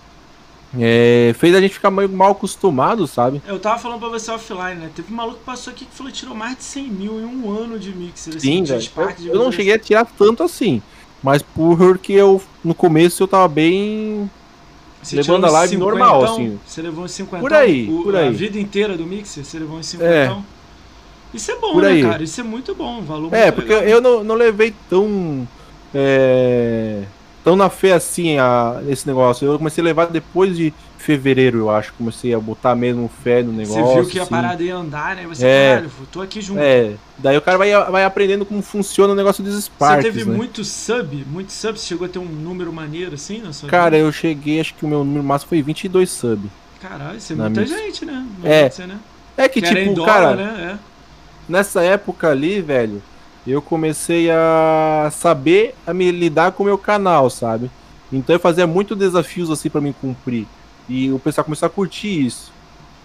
É, 0.80 1.34
fez 1.38 1.54
a 1.54 1.60
gente 1.60 1.74
ficar 1.74 1.92
meio 1.92 2.10
mal 2.10 2.32
acostumado, 2.32 3.06
sabe? 3.06 3.42
Eu 3.46 3.60
tava 3.60 3.78
falando 3.78 4.00
pra 4.00 4.10
você 4.10 4.32
offline, 4.32 4.76
né? 4.76 4.90
Teve 4.96 5.12
um 5.12 5.16
maluco 5.18 5.40
que 5.40 5.46
passou 5.46 5.72
aqui 5.72 5.86
que 5.86 5.94
falou 5.94 6.12
que 6.12 6.18
tirou 6.18 6.34
mais 6.34 6.58
de 6.58 6.64
100 6.64 6.84
mil 6.88 7.20
em 7.20 7.26
um 7.26 7.52
ano 7.52 7.78
de 7.78 7.94
Mixer. 7.94 8.36
Assim, 8.36 8.40
Sim, 8.40 8.64
velho. 8.64 8.90
Eu, 9.20 9.34
eu 9.34 9.44
não 9.44 9.52
cheguei 9.52 9.74
a 9.74 9.80
tirar 9.80 10.06
tanto 10.06 10.44
assim. 10.44 10.82
Mas 11.22 11.42
porque 11.42 12.14
eu, 12.14 12.42
no 12.64 12.74
começo, 12.74 13.22
eu 13.22 13.28
tava 13.28 13.48
bem 13.48 14.30
você 15.02 15.16
levando 15.16 15.46
a 15.46 15.50
live 15.50 15.78
normal, 15.78 16.24
assim. 16.24 16.60
Você 16.66 16.82
levou 16.82 17.06
uns 17.06 17.12
50 17.12 17.42
Por 17.42 17.54
aí, 17.54 17.90
o, 17.90 18.04
por 18.04 18.16
aí. 18.16 18.28
A 18.28 18.32
vida 18.32 18.60
inteira 18.60 18.98
do 18.98 19.06
Mixer, 19.06 19.44
você 19.44 19.60
levou 19.60 19.78
uns 19.78 19.86
50 19.88 20.12
é. 20.12 20.36
Isso 21.34 21.52
é 21.52 21.56
bom, 21.56 21.74
por 21.74 21.84
né, 21.84 21.90
aí. 21.90 22.02
cara? 22.04 22.24
Isso 22.24 22.42
é 22.42 22.44
muito 22.44 22.76
bom, 22.76 23.02
valor 23.02 23.34
É, 23.34 23.52
porque 23.52 23.74
legal. 23.74 23.88
eu 23.88 24.02
não, 24.02 24.24
não 24.24 24.36
levei 24.36 24.74
tão. 24.90 25.48
É, 25.94 27.04
tão 27.44 27.56
na 27.56 27.70
fé 27.70 27.94
assim 27.94 28.38
a, 28.38 28.82
esse 28.88 29.08
negócio. 29.08 29.46
Eu 29.46 29.58
comecei 29.58 29.82
a 29.82 29.86
levar 29.86 30.08
depois 30.08 30.56
de 30.56 30.74
fevereiro, 31.02 31.60
eu 31.60 31.70
acho. 31.70 31.94
Comecei 31.94 32.34
a 32.34 32.40
botar 32.40 32.76
mesmo 32.76 33.10
fé 33.24 33.44
no 33.44 33.52
negócio. 33.52 33.84
Você 33.84 33.94
viu 33.96 34.10
que 34.10 34.20
assim. 34.20 34.34
a 34.34 34.38
parada 34.38 34.64
ia 34.64 34.76
andar, 34.76 35.16
né? 35.16 35.26
Você, 35.28 35.46
é, 35.46 35.76
caralho, 35.76 35.92
tô 36.12 36.22
aqui 36.22 36.42
junto. 36.42 36.60
É, 36.60 36.94
daí 37.18 37.38
o 37.38 37.42
cara 37.42 37.58
vai, 37.58 37.72
vai 37.92 38.06
aprendendo 38.06 38.46
como 38.46 38.62
funciona 38.62 39.14
o 39.14 39.16
negócio 39.16 39.44
dos 39.44 39.64
Sparks. 39.64 40.06
Você 40.06 40.12
teve 40.12 40.30
né? 40.30 40.38
muito 40.38 40.64
sub? 40.64 41.26
Muito 41.26 41.52
sub? 41.52 41.78
Você 41.78 41.88
chegou 41.88 42.06
a 42.06 42.10
ter 42.10 42.20
um 42.20 42.26
número 42.26 42.72
maneiro 42.72 43.16
assim 43.16 43.42
na 43.42 43.52
sua 43.52 43.70
Cara, 43.70 43.98
vida? 43.98 44.08
eu 44.08 44.12
cheguei, 44.12 44.62
acho 44.62 44.74
que 44.76 44.86
o 44.86 44.88
meu 44.88 45.04
número 45.04 45.24
máximo 45.24 45.50
foi 45.50 45.62
22 45.62 46.10
sub. 46.10 46.50
Caralho, 46.80 47.18
isso 47.18 47.34
é 47.34 47.36
muita 47.36 47.62
mix. 47.62 47.72
gente, 47.72 48.06
né? 48.06 48.28
é. 48.44 48.70
Ser, 48.70 48.88
né? 48.88 49.00
É 49.38 49.48
que, 49.48 49.62
que 49.62 49.74
tipo, 49.74 49.94
dólar, 49.94 50.14
cara, 50.14 50.36
né? 50.36 50.72
É. 50.74 50.78
nessa 51.48 51.82
época 51.82 52.30
ali, 52.30 52.62
velho, 52.62 53.02
eu 53.46 53.62
comecei 53.62 54.30
a 54.30 55.10
saber 55.12 55.74
a 55.86 55.94
me 55.94 56.12
lidar 56.12 56.52
com 56.52 56.64
o 56.64 56.66
meu 56.66 56.78
canal, 56.78 57.30
sabe? 57.30 57.72
Então 58.12 58.36
eu 58.36 58.40
fazia 58.40 58.68
muito 58.68 58.96
desafios 58.96 59.50
assim 59.50 59.70
para 59.70 59.82
mim 59.82 59.94
cumprir. 60.00 60.46
E 60.90 61.12
o 61.12 61.20
pessoal 61.20 61.46
começou 61.46 61.68
a 61.68 61.70
curtir 61.70 62.26
isso. 62.26 62.52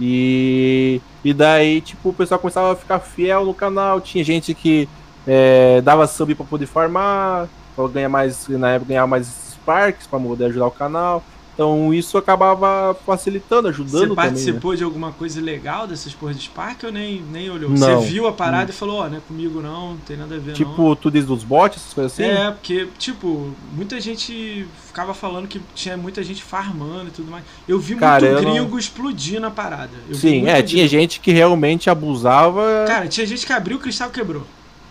E, 0.01 1.01
e 1.25 1.33
daí, 1.33 1.81
tipo, 1.81 2.11
o 2.11 2.13
pessoal 2.13 2.39
começava 2.39 2.73
a 2.73 2.77
ficar 2.77 2.99
fiel 3.01 3.45
no 3.45 3.55
canal. 3.55 4.01
Tinha 4.01 4.25
gente 4.25 4.55
que 4.55 4.89
é, 5.27 5.81
dava 5.81 6.07
sub 6.07 6.35
para 6.35 6.45
poder 6.45 6.67
farmar, 6.67 7.49
para 7.75 7.89
ganhar 7.89 8.09
mais, 8.09 8.49
na 8.49 8.73
época 8.73 8.89
ganhar 8.89 9.07
mais 9.07 9.27
Sparks 9.53 10.07
para 10.07 10.21
poder 10.21 10.47
ajudar 10.47 10.67
o 10.67 10.71
canal. 10.71 11.23
Então 11.57 11.95
isso 11.95 12.19
acabava 12.19 12.95
facilitando, 13.07 13.69
ajudando 13.69 14.09
Você 14.09 14.15
participou 14.15 14.61
também, 14.61 14.71
né? 14.73 14.77
de 14.77 14.85
alguma 14.85 15.11
coisa 15.11 15.41
legal 15.41 15.87
dessas 15.87 16.13
porras 16.13 16.37
de 16.37 16.43
Spark 16.43 16.85
ou 16.85 16.93
nem, 16.93 17.23
nem 17.33 17.49
olhou? 17.49 17.71
Não. 17.71 18.03
Você 18.03 18.09
viu 18.09 18.27
a 18.27 18.33
parada 18.33 18.67
hum. 18.67 18.75
e 18.75 18.79
falou, 18.79 18.97
ó, 18.99 19.07
oh, 19.07 19.09
não 19.09 19.17
é 19.17 19.21
comigo 19.21 19.63
não, 19.63 19.91
não 19.93 19.97
tem 19.97 20.19
nada 20.19 20.35
a 20.35 20.39
ver 20.39 20.53
tipo, 20.53 20.89
não. 20.89 20.95
tu 20.95 21.11
diz 21.11 21.25
dos 21.25 21.43
bots, 21.43 21.79
essas 21.79 21.95
coisas 21.95 22.13
assim? 22.13 22.25
É, 22.25 22.51
porque, 22.51 22.89
tipo, 22.99 23.51
muita 23.73 23.99
gente 23.99 24.69
ficava 24.87 25.15
falando 25.15 25.49
que 25.49 25.59
tinha 25.75 25.97
muita 25.97 26.23
gente 26.23 26.43
farmando 26.43 27.09
e 27.09 27.11
tudo 27.11 27.31
mais. 27.31 27.43
Eu 27.67 27.81
vi 27.81 27.97
Cara, 27.97 28.33
muito 28.33 28.45
gringo 28.45 28.71
não... 28.73 28.79
explodir 28.79 29.41
na 29.41 29.51
parada. 29.51 29.93
Eu 30.11 30.15
Sim, 30.15 30.47
é, 30.47 30.57
gringo. 30.57 30.69
tinha 30.69 30.87
gente 30.87 31.21
que 31.21 31.33
realmente 31.33 31.89
abusava. 31.89 32.85
Cara, 32.87 33.09
tinha 33.09 33.27
gente 33.27 33.47
que 33.47 33.53
abriu 33.55 33.79
o 33.79 33.81
cristal 33.81 34.11
e 34.11 34.13
quebrou. 34.13 34.43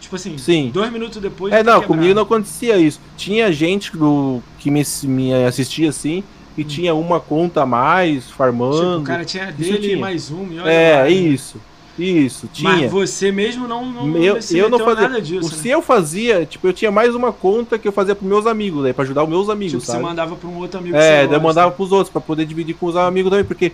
Tipo 0.01 0.15
assim, 0.15 0.35
Sim. 0.39 0.71
dois 0.73 0.91
minutos 0.91 1.21
depois. 1.21 1.53
É, 1.53 1.63
não, 1.63 1.81
comigo 1.83 2.13
não 2.15 2.23
acontecia 2.23 2.77
isso. 2.77 2.99
Tinha 3.15 3.51
gente 3.51 3.95
do, 3.95 4.41
que 4.57 4.71
me, 4.71 4.83
me 5.03 5.33
assistia 5.45 5.89
assim 5.89 6.23
e 6.57 6.61
hum. 6.61 6.65
tinha 6.65 6.95
uma 6.95 7.19
conta 7.19 7.63
a 7.63 7.65
mais, 7.65 8.29
farmando. 8.29 8.75
Tipo, 8.75 8.97
o 8.99 9.03
cara 9.03 9.25
tinha 9.25 9.51
dele 9.51 9.93
e 9.93 9.95
mais 9.95 10.31
um. 10.31 10.51
E 10.51 10.59
é, 10.59 10.99
lá, 11.01 11.09
isso. 11.09 11.59
Isso, 11.97 12.49
tinha. 12.51 12.69
Mas 12.69 12.91
você 12.91 13.31
mesmo 13.31 13.67
não, 13.67 13.85
não 13.85 14.17
eu, 14.17 14.37
eu 14.51 14.69
não 14.69 14.79
fazia 14.79 15.07
nada 15.07 15.21
disso. 15.21 15.49
Se 15.49 15.69
né? 15.69 15.75
eu 15.75 15.81
fazia, 15.81 16.45
tipo, 16.45 16.67
eu 16.67 16.73
tinha 16.73 16.91
mais 16.91 17.15
uma 17.15 17.31
conta 17.31 17.79
que 17.79 17.87
eu 17.87 17.91
fazia 17.91 18.13
pros 18.13 18.27
meus 18.27 18.45
amigos, 18.45 18.83
daí, 18.83 18.91
pra 18.91 19.03
ajudar 19.05 19.23
os 19.23 19.29
meus 19.29 19.49
amigos, 19.49 19.81
tipo, 19.81 19.85
sabe? 19.85 19.99
você 19.99 20.03
mandava 20.03 20.35
pra 20.35 20.49
um 20.49 20.57
outro 20.57 20.79
amigo 20.79 20.95
É, 20.95 21.25
daí 21.25 21.37
eu 21.37 21.41
mandava 21.41 21.71
pros 21.71 21.93
outros, 21.93 22.09
pra 22.11 22.19
poder 22.19 22.45
dividir 22.45 22.75
com 22.75 22.87
os 22.87 22.97
amigos 22.97 23.29
também, 23.29 23.45
porque, 23.45 23.71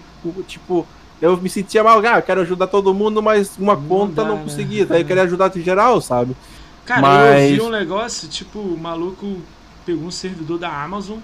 tipo, 0.47 0.85
eu 1.19 1.35
me 1.35 1.49
sentia 1.49 1.83
mal, 1.83 1.99
ah, 1.99 2.17
eu 2.17 2.21
quero 2.21 2.41
ajudar 2.41 2.67
todo 2.67 2.93
mundo, 2.93 3.23
mas 3.23 3.57
uma 3.57 3.75
não 3.75 3.83
conta 3.83 4.21
dá, 4.21 4.25
não 4.25 4.37
né? 4.37 4.43
conseguia, 4.43 4.85
daí 4.85 5.01
eu 5.01 5.07
queria 5.07 5.23
ajudar 5.23 5.55
em 5.55 5.61
geral, 5.63 5.99
sabe? 5.99 6.35
Cara, 6.85 7.01
mas... 7.01 7.49
eu 7.49 7.55
vi 7.55 7.61
um 7.61 7.69
negócio, 7.69 8.27
tipo, 8.27 8.59
o 8.59 8.77
maluco 8.77 9.37
pegou 9.83 10.05
um 10.05 10.11
servidor 10.11 10.59
da 10.59 10.83
Amazon 10.83 11.17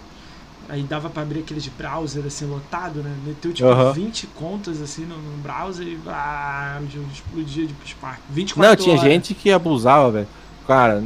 Aí 0.69 0.83
dava 0.83 1.09
pra 1.09 1.23
abrir 1.23 1.39
aqueles 1.39 1.65
browser 1.67 2.25
assim 2.25 2.45
lotado, 2.45 3.01
né? 3.01 3.15
Meteu 3.25 3.53
tipo 3.53 3.69
uhum. 3.69 3.93
20 3.93 4.27
contas 4.27 4.81
assim 4.81 5.05
no, 5.05 5.17
no 5.17 5.37
browser 5.37 5.87
e 5.87 5.97
ah, 6.07 6.81
explodia 7.13 7.65
de 7.65 7.73
Spark. 7.85 8.19
24 8.29 8.69
Não, 8.69 8.75
tinha 8.75 8.97
horas. 8.97 9.09
gente 9.09 9.33
que 9.33 9.49
abusava, 9.49 10.11
velho. 10.11 10.27
Cara, 10.67 11.01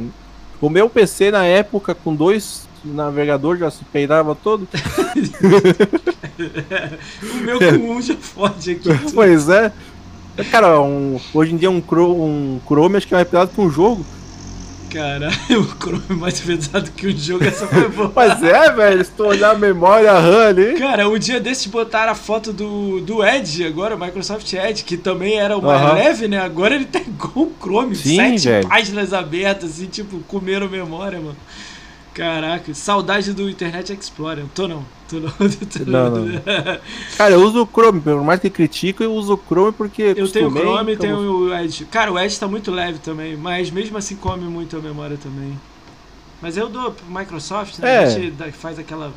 o 0.60 0.68
meu 0.68 0.90
PC 0.90 1.30
na 1.30 1.44
época 1.44 1.94
com 1.94 2.14
dois 2.14 2.66
navegador 2.84 3.56
já 3.56 3.70
se 3.70 3.84
peidava 3.84 4.34
todo. 4.34 4.66
o 7.22 7.36
meu 7.36 7.58
com 7.58 7.92
um 7.92 8.02
já 8.02 8.16
fode 8.16 8.72
aqui. 8.72 8.88
Pois 9.14 9.48
é. 9.48 9.72
Cara, 10.50 10.80
um, 10.80 11.20
hoje 11.32 11.54
em 11.54 11.56
dia 11.56 11.70
um 11.70 11.80
Chrome, 11.80 12.20
um 12.20 12.60
Chrome 12.66 12.96
acho 12.96 13.06
que 13.06 13.14
é 13.14 13.18
mais 13.18 13.28
pesado 13.28 13.52
que 13.52 13.60
um 13.60 13.70
jogo. 13.70 14.04
Caralho, 14.92 15.32
o 15.58 15.64
Chrome 15.64 16.02
é 16.10 16.12
mais 16.12 16.40
pesado 16.40 16.90
que 16.90 17.06
o 17.06 17.16
jogo, 17.16 17.44
essa 17.44 17.66
foi 17.66 17.88
boa. 17.88 18.12
Mas 18.14 18.42
é, 18.42 18.70
velho, 18.70 19.04
se 19.04 19.10
tu 19.10 19.24
olhar 19.24 19.52
a 19.52 19.58
memória 19.58 20.12
RAM 20.12 20.48
ali. 20.48 20.74
Cara, 20.78 21.08
um 21.08 21.18
dia 21.18 21.40
desses 21.40 21.66
botaram 21.66 22.12
a 22.12 22.14
foto 22.14 22.52
do, 22.52 23.00
do 23.00 23.24
Edge, 23.24 23.64
agora, 23.64 23.96
o 23.96 23.98
Microsoft 23.98 24.52
Edge, 24.52 24.84
que 24.84 24.96
também 24.96 25.38
era 25.38 25.56
o 25.56 25.62
mais 25.62 25.94
leve, 25.94 26.28
né? 26.28 26.38
Agora 26.40 26.74
ele 26.74 26.84
tá 26.92 27.00
igual 27.00 27.46
o 27.46 27.52
Chrome, 27.58 27.96
Sim, 27.96 28.16
sete 28.16 28.48
velho. 28.48 28.68
páginas 28.68 29.12
abertas, 29.12 29.70
assim, 29.70 29.86
tipo, 29.86 30.18
comeram 30.28 30.68
memória, 30.68 31.18
mano. 31.18 31.36
Caraca, 32.14 32.74
saudade 32.74 33.32
do 33.32 33.48
Internet 33.48 33.92
Explorer. 33.92 34.44
Tô 34.54 34.68
não. 34.68 34.84
Tô 35.08 35.18
não. 35.18 35.30
Tô 35.32 35.84
não, 35.86 36.10
não. 36.10 36.26
não. 36.26 36.42
Cara, 37.16 37.34
eu 37.34 37.42
uso 37.42 37.62
o 37.62 37.66
Chrome, 37.66 38.00
por 38.00 38.22
mais 38.22 38.40
que 38.40 38.50
critico, 38.50 39.02
eu 39.02 39.12
uso 39.14 39.34
o 39.34 39.38
Chrome 39.38 39.72
porque. 39.72 40.14
Eu 40.16 40.30
tenho 40.30 40.48
o 40.48 40.52
Chrome 40.52 40.92
e 40.92 40.96
tenho 40.96 41.18
o 41.18 41.54
Edge. 41.54 41.84
Cara, 41.86 42.12
o 42.12 42.18
Edge 42.18 42.38
tá 42.38 42.46
muito 42.46 42.70
leve 42.70 42.98
também, 42.98 43.36
mas 43.36 43.70
mesmo 43.70 43.96
assim 43.96 44.16
come 44.16 44.44
muito 44.44 44.76
a 44.76 44.80
memória 44.80 45.16
também. 45.16 45.58
Mas 46.40 46.56
eu 46.56 46.68
dou 46.68 46.90
pro 46.90 47.06
Microsoft, 47.06 47.78
né? 47.78 47.94
É. 47.94 48.04
A 48.04 48.08
gente 48.08 48.52
faz 48.52 48.78
aquela 48.78 49.12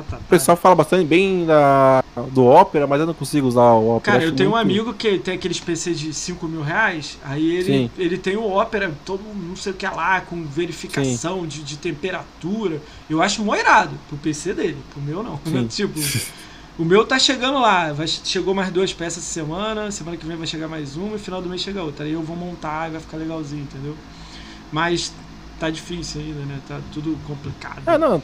o 0.00 0.24
pessoal 0.28 0.56
fala 0.56 0.74
bastante 0.74 1.06
bem 1.06 1.46
da, 1.46 2.02
do 2.32 2.44
Opera, 2.44 2.86
mas 2.86 3.00
eu 3.00 3.06
não 3.06 3.14
consigo 3.14 3.46
usar 3.46 3.72
o 3.72 3.96
Opera. 3.96 4.18
Cara, 4.18 4.24
eu 4.24 4.34
tenho 4.34 4.50
muito... 4.50 4.58
um 4.58 4.60
amigo 4.60 4.94
que 4.94 5.18
tem 5.18 5.34
aqueles 5.34 5.60
PC 5.60 5.92
de 5.94 6.12
5 6.12 6.48
mil 6.48 6.62
reais, 6.62 7.16
aí 7.22 7.56
ele, 7.56 7.90
ele 7.96 8.18
tem 8.18 8.36
o 8.36 8.58
Opera, 8.58 8.92
todo 9.04 9.22
não 9.22 9.54
sei 9.54 9.72
o 9.72 9.74
que 9.76 9.86
lá, 9.86 10.20
com 10.20 10.44
verificação 10.44 11.46
de, 11.46 11.62
de, 11.62 11.76
temperatura. 11.76 12.82
Eu 13.08 13.22
acho 13.22 13.42
mó 13.44 13.54
irado 13.54 13.96
pro 14.08 14.16
PC 14.16 14.54
dele, 14.54 14.78
pro 14.92 15.00
meu 15.00 15.22
não. 15.22 15.38
tipo, 15.68 15.98
o 16.76 16.84
meu 16.84 17.06
tá 17.06 17.16
chegando 17.16 17.60
lá, 17.60 17.92
vai, 17.92 18.08
chegou 18.08 18.52
mais 18.52 18.72
duas 18.72 18.92
peças 18.92 19.22
essa 19.22 19.32
semana, 19.32 19.92
semana 19.92 20.16
que 20.16 20.26
vem 20.26 20.36
vai 20.36 20.46
chegar 20.46 20.66
mais 20.66 20.96
uma 20.96 21.14
e 21.14 21.18
final 21.20 21.40
do 21.40 21.48
mês 21.48 21.60
chega 21.60 21.82
outra. 21.82 22.04
Aí 22.04 22.12
eu 22.12 22.22
vou 22.22 22.36
montar 22.36 22.88
e 22.88 22.92
vai 22.92 23.00
ficar 23.00 23.16
legalzinho, 23.16 23.62
entendeu? 23.62 23.94
Mas 24.72 25.12
tá 25.60 25.70
difícil 25.70 26.20
ainda, 26.20 26.40
né? 26.40 26.58
Tá 26.66 26.80
tudo 26.92 27.16
complicado. 27.26 27.82
É, 27.86 27.96
não 27.96 28.20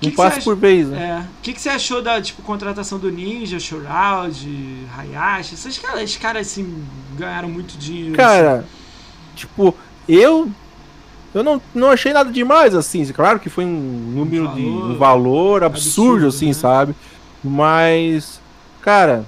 que 0.00 0.08
um 0.08 0.10
passo 0.12 0.42
por 0.42 0.56
vez, 0.56 0.88
né? 0.88 1.08
É. 1.08 1.20
O 1.20 1.42
que, 1.42 1.52
que 1.52 1.60
você 1.60 1.68
achou 1.68 2.00
da 2.00 2.20
tipo, 2.22 2.40
contratação 2.42 2.98
do 2.98 3.10
Ninja, 3.10 3.58
Shroud, 3.58 4.86
Hayashi? 4.96 5.54
Esses 5.54 5.78
caras, 5.78 6.02
esses 6.02 6.16
caras 6.16 6.46
assim, 6.46 6.84
ganharam 7.16 7.48
muito 7.48 7.76
dinheiro. 7.76 8.14
Cara, 8.14 8.58
assim. 8.58 8.66
tipo, 9.34 9.74
eu. 10.08 10.50
Eu 11.34 11.42
não, 11.42 11.60
não 11.74 11.90
achei 11.90 12.12
nada 12.12 12.32
demais, 12.32 12.74
assim. 12.74 13.04
Claro 13.12 13.38
que 13.38 13.50
foi 13.50 13.64
um 13.64 13.68
número 13.68 14.44
valor, 14.44 14.56
de. 14.56 14.66
um 14.66 14.96
valor 14.96 15.64
absurdo, 15.64 16.26
absurdo 16.26 16.26
assim, 16.28 16.46
né? 16.48 16.52
sabe? 16.52 16.94
Mas. 17.42 18.40
Cara, 18.80 19.26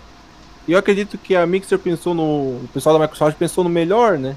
eu 0.68 0.78
acredito 0.78 1.18
que 1.18 1.34
a 1.34 1.44
Mixer 1.46 1.78
pensou 1.78 2.14
no. 2.14 2.22
O 2.22 2.68
pessoal 2.72 2.96
da 2.96 3.02
Microsoft 3.02 3.36
pensou 3.36 3.64
no 3.64 3.70
melhor, 3.70 4.18
né? 4.18 4.36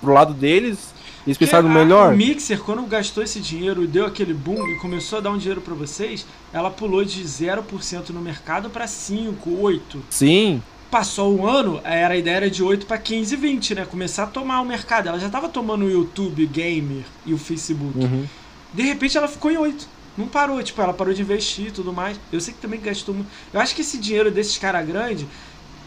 Pro 0.00 0.12
lado 0.12 0.34
deles 0.34 0.94
eles 1.26 1.36
pensaram 1.36 1.68
melhor. 1.68 2.14
O 2.14 2.16
Mixer, 2.16 2.60
quando 2.60 2.82
gastou 2.86 3.22
esse 3.22 3.40
dinheiro 3.40 3.82
e 3.82 3.86
deu 3.86 4.06
aquele 4.06 4.32
boom 4.32 4.66
e 4.68 4.78
começou 4.78 5.18
a 5.18 5.20
dar 5.20 5.30
um 5.30 5.38
dinheiro 5.38 5.60
para 5.60 5.74
vocês, 5.74 6.24
ela 6.52 6.70
pulou 6.70 7.04
de 7.04 7.22
0% 7.22 8.10
no 8.10 8.20
mercado 8.20 8.70
para 8.70 8.86
5, 8.86 9.50
8. 9.60 10.02
Sim. 10.10 10.62
Passou 10.90 11.36
um 11.36 11.46
ano, 11.46 11.80
era 11.82 12.14
a 12.14 12.16
ideia 12.16 12.36
era 12.36 12.50
de 12.50 12.62
8 12.62 12.86
para 12.86 12.96
15, 12.96 13.34
20, 13.34 13.74
né? 13.74 13.84
Começar 13.84 14.22
a 14.22 14.26
tomar 14.26 14.60
o 14.60 14.64
mercado. 14.64 15.08
Ela 15.08 15.18
já 15.18 15.28
tava 15.28 15.48
tomando 15.48 15.84
o 15.84 15.90
YouTube, 15.90 16.46
Gamer 16.46 17.04
e 17.26 17.34
o 17.34 17.38
Facebook. 17.38 17.98
Uhum. 17.98 18.24
De 18.72 18.82
repente 18.82 19.18
ela 19.18 19.26
ficou 19.26 19.50
em 19.50 19.56
8 19.56 19.96
não 20.16 20.26
parou, 20.26 20.62
tipo, 20.62 20.80
ela 20.80 20.94
parou 20.94 21.12
de 21.12 21.20
investir 21.20 21.66
e 21.66 21.70
tudo 21.70 21.92
mais. 21.92 22.18
Eu 22.32 22.40
sei 22.40 22.54
que 22.54 22.60
também 22.60 22.80
gastou 22.80 23.14
muito. 23.14 23.28
Eu 23.52 23.60
acho 23.60 23.74
que 23.74 23.82
esse 23.82 23.98
dinheiro 23.98 24.30
desses 24.30 24.56
caras 24.56 24.86
grandes 24.86 25.26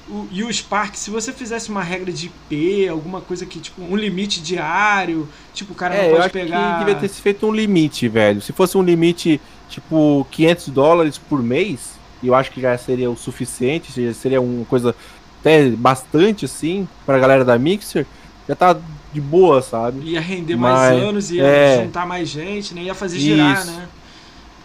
o, 0.09 0.27
e 0.31 0.43
o 0.43 0.51
Spark, 0.51 0.95
se 0.95 1.09
você 1.09 1.31
fizesse 1.31 1.69
uma 1.69 1.83
regra 1.83 2.11
de 2.11 2.27
IP, 2.27 2.87
alguma 2.87 3.21
coisa 3.21 3.45
que, 3.45 3.59
tipo, 3.59 3.81
um 3.81 3.95
limite 3.95 4.41
diário, 4.41 5.29
tipo, 5.53 5.73
o 5.73 5.75
cara 5.75 5.95
é, 5.95 6.09
não 6.09 6.17
pode 6.17 6.29
pegar. 6.31 6.79
Que 6.79 6.85
devia 6.85 6.99
ter 6.99 7.07
se 7.07 7.21
feito 7.21 7.45
um 7.45 7.51
limite, 7.51 8.07
velho. 8.07 8.41
Se 8.41 8.51
fosse 8.51 8.77
um 8.77 8.81
limite, 8.81 9.39
tipo, 9.69 10.25
500 10.31 10.69
dólares 10.69 11.17
por 11.17 11.41
mês, 11.41 11.93
eu 12.23 12.33
acho 12.33 12.51
que 12.51 12.59
já 12.59 12.77
seria 12.77 13.09
o 13.09 13.15
suficiente, 13.15 14.13
seria 14.13 14.41
uma 14.41 14.65
coisa 14.65 14.95
até 15.39 15.69
bastante, 15.69 16.45
assim, 16.45 16.87
pra 17.05 17.19
galera 17.19 17.45
da 17.45 17.57
Mixer, 17.57 18.05
já 18.47 18.55
tá 18.55 18.75
de 19.13 19.21
boa, 19.21 19.61
sabe? 19.61 20.01
Ia 20.01 20.19
render 20.19 20.55
Mas, 20.55 20.73
mais 20.73 21.03
anos, 21.03 21.31
ia 21.31 21.43
é... 21.43 21.83
juntar 21.83 22.05
mais 22.05 22.27
gente, 22.27 22.73
né? 22.73 22.81
Ia 22.81 22.95
fazer 22.95 23.19
girar, 23.19 23.59
Isso. 23.59 23.71
né? 23.71 23.87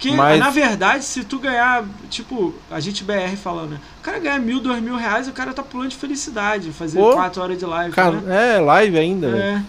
Porque, 0.04 0.16
Mas... 0.16 0.38
na 0.38 0.50
verdade, 0.50 1.04
se 1.04 1.24
tu 1.24 1.38
ganhar, 1.38 1.82
tipo, 2.10 2.54
a 2.70 2.78
gente 2.78 3.02
BR 3.02 3.36
falando, 3.42 3.70
né? 3.70 3.80
O 4.00 4.02
cara 4.02 4.18
ganhar 4.18 4.38
mil, 4.38 4.60
dois 4.60 4.82
mil 4.82 4.96
reais, 4.96 5.26
o 5.28 5.32
cara 5.32 5.54
tá 5.54 5.62
pulando 5.62 5.88
de 5.88 5.96
felicidade, 5.96 6.70
fazer 6.72 6.98
Pô, 6.98 7.12
quatro 7.14 7.42
horas 7.42 7.58
de 7.58 7.64
live. 7.64 7.94
Cara, 7.94 8.20
né? 8.20 8.56
É, 8.56 8.60
live 8.60 8.98
ainda, 8.98 9.28
é. 9.28 9.62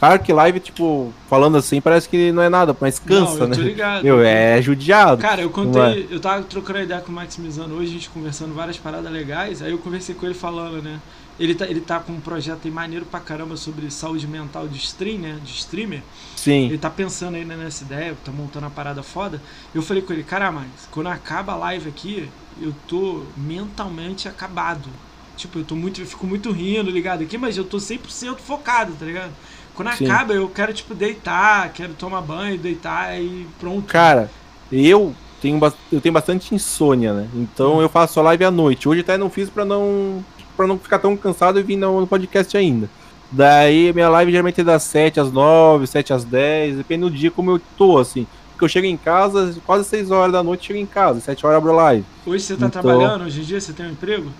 Claro 0.00 0.18
que 0.20 0.32
live, 0.32 0.58
tipo, 0.60 1.12
falando 1.28 1.58
assim, 1.58 1.80
parece 1.80 2.08
que 2.08 2.32
não 2.32 2.42
é 2.42 2.48
nada, 2.48 2.74
mas 2.80 2.98
cansa, 2.98 3.20
não, 3.20 3.32
eu 3.32 3.38
tô 3.38 3.46
né? 3.46 3.56
Ligado, 3.56 4.02
Meu, 4.02 4.20
é 4.22 4.60
judiado. 4.60 5.20
Cara, 5.20 5.42
eu 5.42 5.50
contei, 5.50 6.08
é? 6.10 6.14
eu 6.14 6.18
tava 6.18 6.42
trocando 6.42 6.80
ideia 6.80 7.00
com 7.00 7.12
o 7.12 7.14
Maximizando 7.14 7.74
hoje, 7.74 7.90
a 7.90 7.92
gente 7.92 8.08
conversando 8.08 8.54
várias 8.54 8.78
paradas 8.78 9.12
legais, 9.12 9.62
aí 9.62 9.70
eu 9.70 9.78
conversei 9.78 10.14
com 10.14 10.24
ele 10.26 10.34
falando, 10.34 10.82
né? 10.82 10.98
Ele 11.40 11.54
tá, 11.54 11.66
ele 11.66 11.80
tá 11.80 11.98
com 11.98 12.12
um 12.12 12.20
projeto 12.20 12.60
aí 12.66 12.70
maneiro 12.70 13.06
pra 13.06 13.18
caramba 13.18 13.56
sobre 13.56 13.90
saúde 13.90 14.28
mental 14.28 14.68
de 14.68 14.76
stream, 14.76 15.18
né? 15.20 15.38
De 15.42 15.52
streamer. 15.52 16.02
Sim. 16.36 16.66
Ele 16.66 16.76
tá 16.76 16.90
pensando 16.90 17.34
ainda 17.36 17.56
nessa 17.56 17.82
ideia, 17.82 18.14
tá 18.22 18.30
montando 18.30 18.66
a 18.66 18.70
parada 18.70 19.02
foda. 19.02 19.40
Eu 19.74 19.80
falei 19.80 20.02
com 20.02 20.12
ele, 20.12 20.22
cara, 20.22 20.52
mas 20.52 20.66
quando 20.90 21.06
acaba 21.06 21.54
a 21.54 21.56
live 21.56 21.88
aqui, 21.88 22.28
eu 22.60 22.74
tô 22.86 23.22
mentalmente 23.38 24.28
acabado. 24.28 24.90
Tipo, 25.34 25.60
eu 25.60 25.64
tô 25.64 25.74
muito, 25.74 26.02
eu 26.02 26.06
fico 26.06 26.26
muito 26.26 26.52
rindo, 26.52 26.90
ligado 26.90 27.22
aqui, 27.22 27.38
mas 27.38 27.56
eu 27.56 27.64
tô 27.64 27.78
100% 27.78 28.36
focado, 28.36 28.92
tá 28.92 29.06
ligado? 29.06 29.32
Quando 29.74 29.94
Sim. 29.94 30.04
acaba, 30.04 30.34
eu 30.34 30.46
quero, 30.46 30.74
tipo, 30.74 30.94
deitar, 30.94 31.72
quero 31.72 31.94
tomar 31.94 32.20
banho, 32.20 32.58
deitar 32.58 33.18
e 33.18 33.46
pronto. 33.58 33.86
Cara, 33.86 34.30
eu 34.70 35.14
tenho, 35.40 35.58
eu 35.90 36.00
tenho 36.02 36.12
bastante 36.12 36.54
insônia, 36.54 37.14
né? 37.14 37.28
Então 37.34 37.78
hum. 37.78 37.80
eu 37.80 37.88
faço 37.88 38.20
a 38.20 38.24
live 38.24 38.44
à 38.44 38.50
noite. 38.50 38.86
Hoje 38.86 39.00
até 39.00 39.16
não 39.16 39.30
fiz 39.30 39.48
pra 39.48 39.64
não 39.64 40.22
para 40.60 40.66
não 40.66 40.78
ficar 40.78 40.98
tão 40.98 41.16
cansado 41.16 41.58
e 41.58 41.62
vir 41.62 41.76
no, 41.76 42.00
no, 42.00 42.06
podcast 42.06 42.54
ainda. 42.54 42.90
Daí 43.32 43.94
minha 43.94 44.10
live 44.10 44.30
geralmente 44.30 44.60
é 44.60 44.64
das 44.64 44.82
7 44.82 45.18
às 45.18 45.32
9, 45.32 45.86
7 45.86 46.12
às 46.12 46.22
10, 46.22 46.76
depende 46.76 47.04
do 47.04 47.10
dia 47.10 47.30
como 47.30 47.52
eu 47.52 47.60
tô, 47.78 47.96
assim. 47.96 48.26
porque 48.50 48.66
eu 48.66 48.68
chego 48.68 48.86
em 48.86 48.96
casa 48.96 49.56
quase 49.64 49.88
6 49.88 50.10
horas 50.10 50.32
da 50.32 50.42
noite, 50.42 50.66
chego 50.66 50.78
em 50.78 50.84
casa, 50.84 51.18
7 51.20 51.46
horas 51.46 51.56
abro 51.56 51.72
live. 51.72 52.04
Hoje 52.26 52.44
você 52.44 52.56
tá 52.56 52.66
então, 52.66 52.82
trabalhando? 52.82 53.24
Hoje 53.24 53.40
em 53.40 53.44
dia 53.44 53.58
você 53.58 53.72
tem 53.72 53.86
um 53.86 53.92
emprego? 53.92 54.30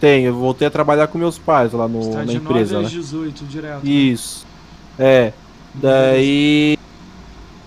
Tenho, 0.00 0.28
eu 0.28 0.34
voltei 0.34 0.66
a 0.66 0.70
trabalhar 0.70 1.06
com 1.06 1.18
meus 1.18 1.38
pais 1.38 1.72
lá 1.72 1.86
no, 1.86 2.10
tá 2.10 2.24
na 2.24 2.32
empresa. 2.32 2.74
9 2.74 2.86
às 2.86 2.92
né? 2.92 3.00
18 3.00 3.44
direto. 3.44 3.84
Né? 3.84 3.90
Isso. 3.92 4.44
Né? 4.98 5.06
É. 5.06 5.32
Daí. 5.72 6.78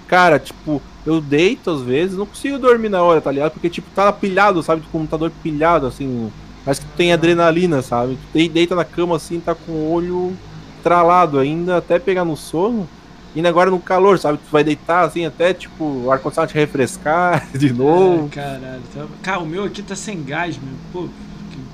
Cara, 0.07 0.39
tipo, 0.39 0.81
eu 1.05 1.21
deito 1.21 1.71
às 1.71 1.81
vezes, 1.81 2.17
não 2.17 2.25
consigo 2.25 2.59
dormir 2.59 2.89
na 2.89 3.01
hora, 3.01 3.21
tá 3.21 3.31
ligado? 3.31 3.51
Porque, 3.51 3.69
tipo, 3.69 3.87
tá 3.95 4.11
pilhado, 4.11 4.61
sabe? 4.61 4.81
O 4.81 4.91
computador 4.91 5.31
pilhado, 5.41 5.87
assim. 5.87 6.29
Parece 6.63 6.81
que 6.81 6.87
tu 6.87 6.95
tem 6.95 7.11
adrenalina, 7.11 7.81
sabe? 7.81 8.17
Tu 8.31 8.47
deita 8.49 8.75
na 8.75 8.85
cama 8.85 9.15
assim, 9.15 9.39
tá 9.39 9.53
com 9.53 9.71
o 9.71 9.91
olho 9.91 10.35
tralado 10.81 11.39
ainda, 11.39 11.77
até 11.77 11.99
pegar 11.99 12.25
no 12.25 12.37
sono. 12.37 12.87
Indo 13.35 13.47
agora 13.47 13.71
no 13.71 13.79
calor, 13.79 14.19
sabe? 14.19 14.37
Tu 14.37 14.51
vai 14.51 14.63
deitar 14.63 15.05
assim, 15.05 15.25
até 15.25 15.53
tipo, 15.53 15.83
o 15.83 16.11
ar-condicionado 16.11 16.51
te 16.51 16.57
refrescar 16.57 17.49
de 17.57 17.73
novo. 17.73 18.27
É, 18.27 18.35
caralho. 18.35 18.81
Tá... 18.93 19.05
Cara, 19.23 19.39
o 19.39 19.45
meu 19.45 19.63
aqui 19.63 19.81
tá 19.81 19.95
sem 19.95 20.23
gás, 20.23 20.57
meu. 20.57 20.73
Pô, 20.91 21.09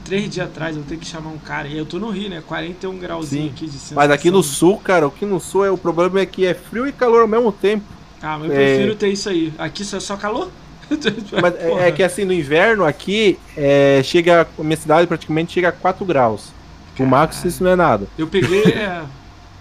três 0.05 0.29
dias 0.29 0.47
atrás 0.47 0.75
eu 0.75 0.83
tenho 0.83 0.99
que 0.99 1.05
chamar 1.05 1.29
um 1.29 1.37
cara. 1.37 1.67
E 1.67 1.77
eu 1.77 1.85
tô 1.85 1.99
no 1.99 2.09
Rio, 2.09 2.29
né? 2.29 2.41
41 2.47 2.97
grauzinho 2.97 3.43
Sim. 3.43 3.49
aqui 3.49 3.65
de 3.65 3.73
sensação. 3.73 3.95
Mas 3.95 4.09
aqui 4.09 4.31
no 4.31 4.41
sul, 4.41 4.77
cara, 4.77 5.07
o 5.07 5.11
que 5.11 5.25
no 5.25 5.39
sul 5.39 5.65
é 5.65 5.71
o 5.71 5.77
problema 5.77 6.21
é 6.21 6.25
que 6.25 6.45
é 6.45 6.53
frio 6.53 6.87
e 6.87 6.91
calor 6.93 7.21
ao 7.21 7.27
mesmo 7.27 7.51
tempo. 7.51 7.83
Ah, 8.21 8.37
mas 8.37 8.49
eu 8.49 8.55
prefiro 8.55 8.91
é... 8.93 8.95
ter 8.95 9.09
isso 9.09 9.29
aí. 9.29 9.53
Aqui 9.57 9.83
só 9.83 9.97
é 9.97 9.99
só 9.99 10.15
calor? 10.15 10.49
Mas 11.41 11.55
é, 11.55 11.87
é 11.87 11.91
que 11.91 12.03
assim, 12.03 12.25
no 12.25 12.33
inverno 12.33 12.85
aqui, 12.85 13.37
é, 13.55 14.01
chega. 14.03 14.47
A 14.57 14.63
minha 14.63 14.77
cidade 14.77 15.07
praticamente 15.07 15.53
chega 15.53 15.69
a 15.69 15.71
4 15.71 16.05
graus. 16.05 16.51
Pro 16.95 17.05
Max 17.05 17.45
isso 17.45 17.63
não 17.63 17.71
é 17.71 17.75
nada. 17.75 18.07
Eu 18.17 18.27
peguei. 18.27 18.63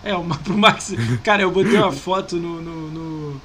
É, 0.04 0.10
é 0.10 0.14
uma, 0.14 0.36
pro 0.38 0.56
Max. 0.56 0.94
Cara, 1.24 1.42
eu 1.42 1.50
botei 1.50 1.76
uma 1.76 1.90
foto 1.90 2.36
no, 2.36 2.62
no, 2.62 2.88
no, 2.88 3.40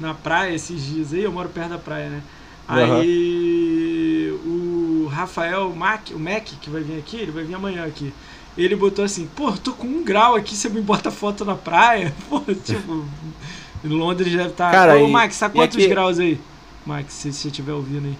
na 0.00 0.12
praia 0.12 0.52
esses 0.52 0.84
dias 0.84 1.12
aí, 1.12 1.22
eu 1.22 1.30
moro 1.30 1.48
perto 1.48 1.70
da 1.70 1.78
praia, 1.78 2.08
né? 2.08 2.22
Aí 2.66 4.32
uhum. 4.44 5.04
o 5.04 5.06
Rafael 5.06 5.70
Mac, 5.70 6.10
o 6.12 6.18
Mac, 6.18 6.44
que 6.60 6.68
vai 6.68 6.82
vir 6.82 6.98
aqui, 6.98 7.16
ele 7.16 7.30
vai 7.30 7.44
vir 7.44 7.54
amanhã 7.54 7.84
aqui. 7.84 8.12
Ele 8.56 8.76
botou 8.76 9.04
assim, 9.04 9.28
pô, 9.34 9.52
tô 9.52 9.72
com 9.72 9.86
um 9.86 10.04
grau 10.04 10.34
aqui, 10.34 10.54
você 10.54 10.68
me 10.68 10.80
bota 10.80 11.10
foto 11.10 11.44
na 11.44 11.54
praia? 11.54 12.12
Pô, 12.28 12.40
tipo, 12.40 13.04
em 13.82 13.88
Londres 13.88 14.30
deve 14.30 14.50
estar. 14.50 14.70
Tá... 14.70 14.76
Cara, 14.76 14.96
Ô, 14.98 15.08
Max, 15.08 15.38
tá 15.38 15.48
quantos 15.48 15.78
aqui... 15.78 15.88
graus 15.88 16.18
aí? 16.18 16.38
Max, 16.86 17.12
se 17.14 17.32
você 17.32 17.48
estiver 17.48 17.72
ouvindo 17.72 18.06
aí. 18.06 18.18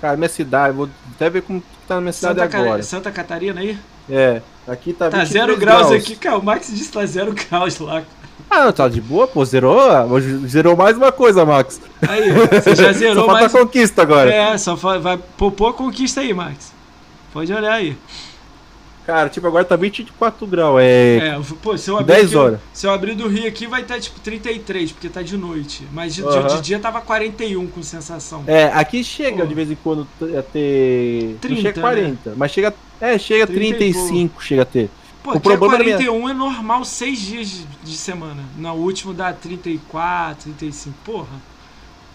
Cara, 0.00 0.16
minha 0.16 0.28
cidade, 0.28 0.76
vou 0.76 0.88
até 1.14 1.28
ver 1.28 1.42
como 1.42 1.62
tá 1.86 1.96
na 1.96 2.00
minha 2.00 2.12
cidade 2.12 2.40
Santa 2.40 2.58
agora. 2.58 2.82
Santa 2.82 3.10
Catarina 3.10 3.60
aí? 3.60 3.76
É, 4.08 4.40
aqui 4.66 4.92
tá 4.92 5.10
Tá 5.10 5.24
zero 5.24 5.56
graus, 5.56 5.88
graus, 5.88 6.02
aqui, 6.02 6.14
cara. 6.14 6.38
O 6.38 6.44
Max 6.44 6.68
disse 6.68 6.86
que 6.86 6.92
tá 6.92 7.04
zero 7.04 7.34
graus 7.34 7.78
lá. 7.78 8.04
Ah, 8.48 8.66
não, 8.66 8.72
tá 8.72 8.88
de 8.88 9.00
boa, 9.00 9.26
pô. 9.26 9.44
Zerou, 9.44 9.78
zerou 10.46 10.76
mais 10.76 10.96
uma 10.96 11.12
coisa, 11.12 11.44
Max. 11.44 11.80
Aí, 12.08 12.30
você 12.30 12.74
já 12.74 12.92
zerou 12.94 13.26
só 13.26 13.32
mais. 13.32 13.50
Só 13.52 13.58
conquista 13.58 14.02
agora. 14.02 14.32
É, 14.32 14.56
só 14.56 14.74
vai 14.74 15.18
popou 15.36 15.68
a 15.68 15.74
conquista 15.74 16.20
aí, 16.20 16.32
Max. 16.32 16.72
Pode 17.32 17.52
olhar 17.52 17.72
aí. 17.72 17.96
Cara, 19.08 19.30
tipo, 19.30 19.46
agora 19.46 19.64
tá 19.64 19.74
24 19.74 20.46
graus. 20.46 20.82
É. 20.82 21.16
É, 21.16 21.40
pô, 21.62 21.78
se 21.78 21.90
eu 21.90 21.96
abrir. 21.96 22.12
10 22.12 22.26
aqui, 22.26 22.36
horas. 22.36 22.60
Se 22.74 22.86
eu 22.86 22.90
abrir 22.90 23.14
do 23.14 23.26
Rio 23.26 23.48
aqui, 23.48 23.66
vai 23.66 23.80
estar 23.80 23.94
tá, 23.94 24.00
tipo 24.00 24.20
33, 24.20 24.92
porque 24.92 25.08
tá 25.08 25.22
de 25.22 25.34
noite. 25.34 25.88
Mas 25.90 26.14
de, 26.14 26.22
uhum. 26.22 26.46
de, 26.46 26.60
dia 26.60 26.78
tava 26.78 27.00
41 27.00 27.68
com 27.68 27.82
sensação. 27.82 28.44
É, 28.46 28.64
aqui 28.64 29.02
chega 29.02 29.38
pô. 29.38 29.46
de 29.46 29.54
vez 29.54 29.70
em 29.70 29.76
quando 29.76 30.06
a 30.38 30.42
ter. 30.42 31.38
30, 31.40 31.48
não 31.48 31.56
chega 31.56 31.80
40, 31.80 32.30
né? 32.30 32.36
mas 32.38 32.52
chega. 32.52 32.74
É, 33.00 33.18
chega 33.18 33.46
35, 33.46 34.42
chega 34.42 34.60
a 34.60 34.66
ter. 34.66 34.90
Pô, 35.22 35.32
o 35.32 35.40
problema 35.40 35.76
41 35.76 36.18
minha... 36.18 36.30
é 36.30 36.34
normal 36.34 36.84
6 36.84 37.18
dias 37.18 37.48
de, 37.48 37.66
de 37.84 37.96
semana. 37.96 38.42
No 38.58 38.74
último 38.74 39.14
dá 39.14 39.32
34, 39.32 40.52
35. 40.52 40.94
Porra. 41.02 41.47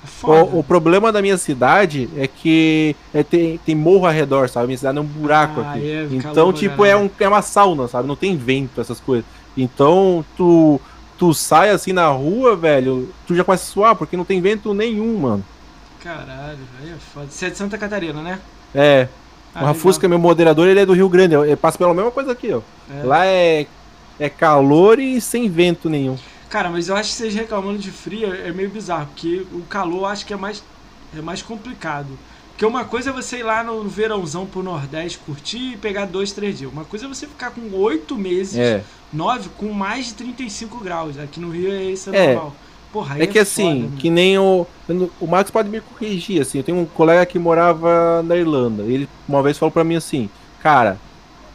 É 0.04 0.28
o, 0.28 0.60
o, 0.60 0.64
problema 0.64 1.12
da 1.12 1.22
minha 1.22 1.38
cidade 1.38 2.10
é 2.18 2.28
que 2.28 2.96
é, 3.14 3.24
tem, 3.24 3.58
tem 3.58 3.74
morro 3.74 4.06
ao 4.06 4.12
redor, 4.12 4.50
sabe? 4.50 4.68
Minha 4.68 4.78
cidade 4.78 4.98
é 4.98 5.02
um 5.02 5.06
buraco 5.06 5.62
ah, 5.62 5.72
aqui. 5.72 5.90
É, 5.90 6.08
então, 6.12 6.52
tipo, 6.52 6.84
é, 6.84 6.96
um, 6.96 7.10
é 7.20 7.28
uma 7.28 7.42
sauna, 7.42 7.88
sabe? 7.88 8.08
Não 8.08 8.16
tem 8.16 8.36
vento, 8.36 8.82
essas 8.82 9.00
coisas. 9.00 9.26
Então, 9.56 10.26
tu, 10.36 10.80
tu 11.18 11.34
sai 11.34 11.70
assim 11.70 11.94
na 11.94 12.08
rua, 12.08 12.56
velho, 12.56 13.10
tu 13.26 13.36
já 13.36 13.44
começa 13.44 13.64
a 13.64 13.68
suar, 13.68 13.96
porque 13.96 14.18
não 14.18 14.26
tem 14.26 14.42
vento 14.42 14.74
nenhum, 14.74 15.18
mano. 15.20 15.46
Caralho, 16.04 16.60
aí 16.82 16.90
é 16.90 16.96
foda. 17.14 17.28
Você 17.30 17.46
é 17.46 17.50
de 17.50 17.58
Santa 17.58 17.78
Catarina, 17.78 18.22
né? 18.22 18.40
É. 18.76 19.08
Ah, 19.56 19.64
o 19.64 19.66
Rafusca, 19.68 20.08
meu 20.08 20.20
moderador, 20.20 20.68
ele 20.68 20.82
é 20.82 20.86
do 20.86 20.94
Rio 20.94 21.08
Grande. 21.08 21.34
Eu, 21.34 21.46
eu 21.46 21.56
passo 21.56 21.78
pela 21.78 21.94
mesma 21.94 22.12
coisa 22.12 22.32
aqui, 22.32 22.52
ó. 22.52 22.62
É. 22.94 23.04
Lá 23.04 23.26
é, 23.26 23.68
é 24.20 24.30
calor 24.30 25.00
e 25.00 25.22
sem 25.22 25.50
vento 25.50 25.90
nenhum. 25.90 26.18
Cara, 26.54 26.70
mas 26.70 26.88
eu 26.88 26.96
acho 26.96 27.10
que 27.10 27.16
vocês 27.16 27.34
reclamando 27.34 27.80
de 27.80 27.90
frio 27.90 28.32
é 28.32 28.52
meio 28.52 28.70
bizarro, 28.70 29.08
porque 29.08 29.44
o 29.52 29.64
calor 29.64 30.02
eu 30.02 30.06
acho 30.06 30.24
que 30.24 30.34
é 30.34 30.38
mais, 30.38 30.64
é 31.18 31.20
mais 31.20 31.42
complicado. 31.42 32.10
Porque 32.50 32.64
uma 32.64 32.86
coisa 32.86 33.10
é 33.10 33.12
você 33.12 33.38
ir 33.38 33.44
lá 33.44 33.64
no 33.64 33.82
verãozão 33.90 34.46
pro 34.46 34.62
Nordeste 34.62 35.18
curtir 35.18 35.74
e 35.74 35.78
pegar 35.78 36.06
dois, 36.06 36.32
três 36.32 36.60
dias. 36.60 36.72
Uma 36.72 36.86
coisa 36.86 37.06
é 37.06 37.08
você 37.08 37.26
ficar 37.26 37.50
com 37.50 37.76
oito 37.76 38.16
meses, 38.16 38.56
é. 38.56 38.84
nove, 39.12 39.50
com 39.58 39.74
mais 39.74 40.06
de 40.06 40.14
35 40.14 40.78
graus. 40.78 41.18
Aqui 41.18 41.40
no 41.40 41.50
Rio 41.50 41.72
é 41.72 41.86
isso 41.86 42.14
é, 42.14 42.18
é. 42.18 42.34
normal. 42.36 42.56
Porra, 42.92 43.24
é 43.24 43.26
que 43.26 43.40
é 43.40 43.42
assim, 43.42 43.86
foda, 43.86 43.98
que 43.98 44.12
nem 44.12 44.38
o. 44.38 44.68
O 45.20 45.26
Max 45.26 45.50
pode 45.50 45.70
me 45.70 45.82
corrigir, 45.82 46.40
assim. 46.40 46.60
Eu 46.60 46.64
tenho 46.64 46.78
um 46.78 46.86
colega 46.86 47.26
que 47.26 47.40
morava 47.40 48.22
na 48.22 48.38
Irlanda. 48.38 48.84
Ele 48.84 49.10
uma 49.28 49.42
vez 49.42 49.58
falou 49.58 49.72
para 49.72 49.84
mim 49.84 49.96
assim, 49.96 50.30
cara, 50.62 51.00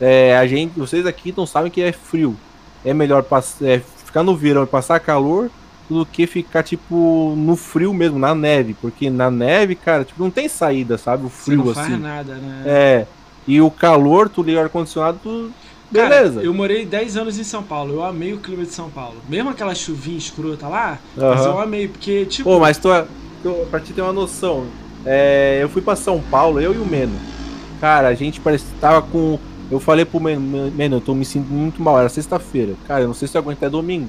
é, 0.00 0.36
a 0.36 0.44
gente, 0.48 0.76
vocês 0.76 1.06
aqui 1.06 1.32
não 1.36 1.46
sabem 1.46 1.70
que 1.70 1.80
é 1.80 1.92
frio. 1.92 2.36
É 2.84 2.92
melhor 2.92 3.22
passar. 3.22 3.64
É, 3.64 3.80
ficar 4.08 4.22
no 4.22 4.34
verão 4.34 4.64
e 4.64 4.66
passar 4.66 4.98
calor 4.98 5.50
do 5.88 6.04
que 6.04 6.26
ficar, 6.26 6.62
tipo, 6.62 7.34
no 7.36 7.56
frio 7.56 7.94
mesmo, 7.94 8.18
na 8.18 8.34
neve. 8.34 8.74
Porque 8.74 9.08
na 9.08 9.30
neve, 9.30 9.74
cara, 9.74 10.04
tipo, 10.04 10.22
não 10.22 10.30
tem 10.30 10.48
saída, 10.48 10.98
sabe? 10.98 11.26
O 11.26 11.28
frio 11.28 11.62
Você 11.62 11.64
não 11.64 11.82
assim. 11.82 11.92
Não 11.92 12.00
faz 12.02 12.16
nada, 12.16 12.34
né? 12.34 12.62
É. 12.66 13.06
E 13.46 13.60
o 13.60 13.70
calor, 13.70 14.28
tu 14.28 14.42
liga 14.42 14.58
o 14.58 14.62
ar-condicionado, 14.62 15.18
tu. 15.22 15.50
Beleza. 15.90 16.34
Cara, 16.34 16.46
eu 16.46 16.52
morei 16.52 16.84
10 16.84 17.16
anos 17.16 17.38
em 17.38 17.44
São 17.44 17.62
Paulo. 17.62 17.94
Eu 17.94 18.04
amei 18.04 18.34
o 18.34 18.38
clima 18.38 18.62
de 18.64 18.72
São 18.72 18.90
Paulo. 18.90 19.16
Mesmo 19.26 19.48
aquela 19.48 19.74
chuvinha 19.74 20.18
escrota 20.18 20.68
lá, 20.68 20.98
uhum. 21.16 21.28
mas 21.30 21.46
eu 21.46 21.58
amei, 21.58 21.88
porque, 21.88 22.26
tipo. 22.26 22.48
Pô, 22.48 22.60
mas 22.60 22.76
tu, 22.76 22.88
tu, 23.42 23.66
pra 23.70 23.80
te 23.80 23.94
ter 23.94 24.02
uma 24.02 24.12
noção, 24.12 24.66
é, 25.06 25.60
eu 25.62 25.68
fui 25.70 25.80
pra 25.80 25.96
São 25.96 26.20
Paulo, 26.20 26.60
eu 26.60 26.74
e 26.74 26.78
o 26.78 26.84
Meno. 26.84 27.18
Cara, 27.80 28.08
a 28.08 28.14
gente 28.14 28.40
parece 28.40 28.66
tava 28.80 29.00
com 29.00 29.38
eu 29.70 29.78
falei 29.78 30.04
pro 30.04 30.20
Mano, 30.20 30.72
eu 30.78 31.00
tô 31.00 31.14
me 31.14 31.24
sentindo 31.24 31.52
muito 31.52 31.82
mal, 31.82 31.98
era 31.98 32.08
sexta-feira. 32.08 32.74
Cara, 32.86 33.02
eu 33.02 33.08
não 33.08 33.14
sei 33.14 33.28
se 33.28 33.36
eu 33.36 33.40
aguento 33.40 33.58
até 33.58 33.68
domingo. 33.68 34.08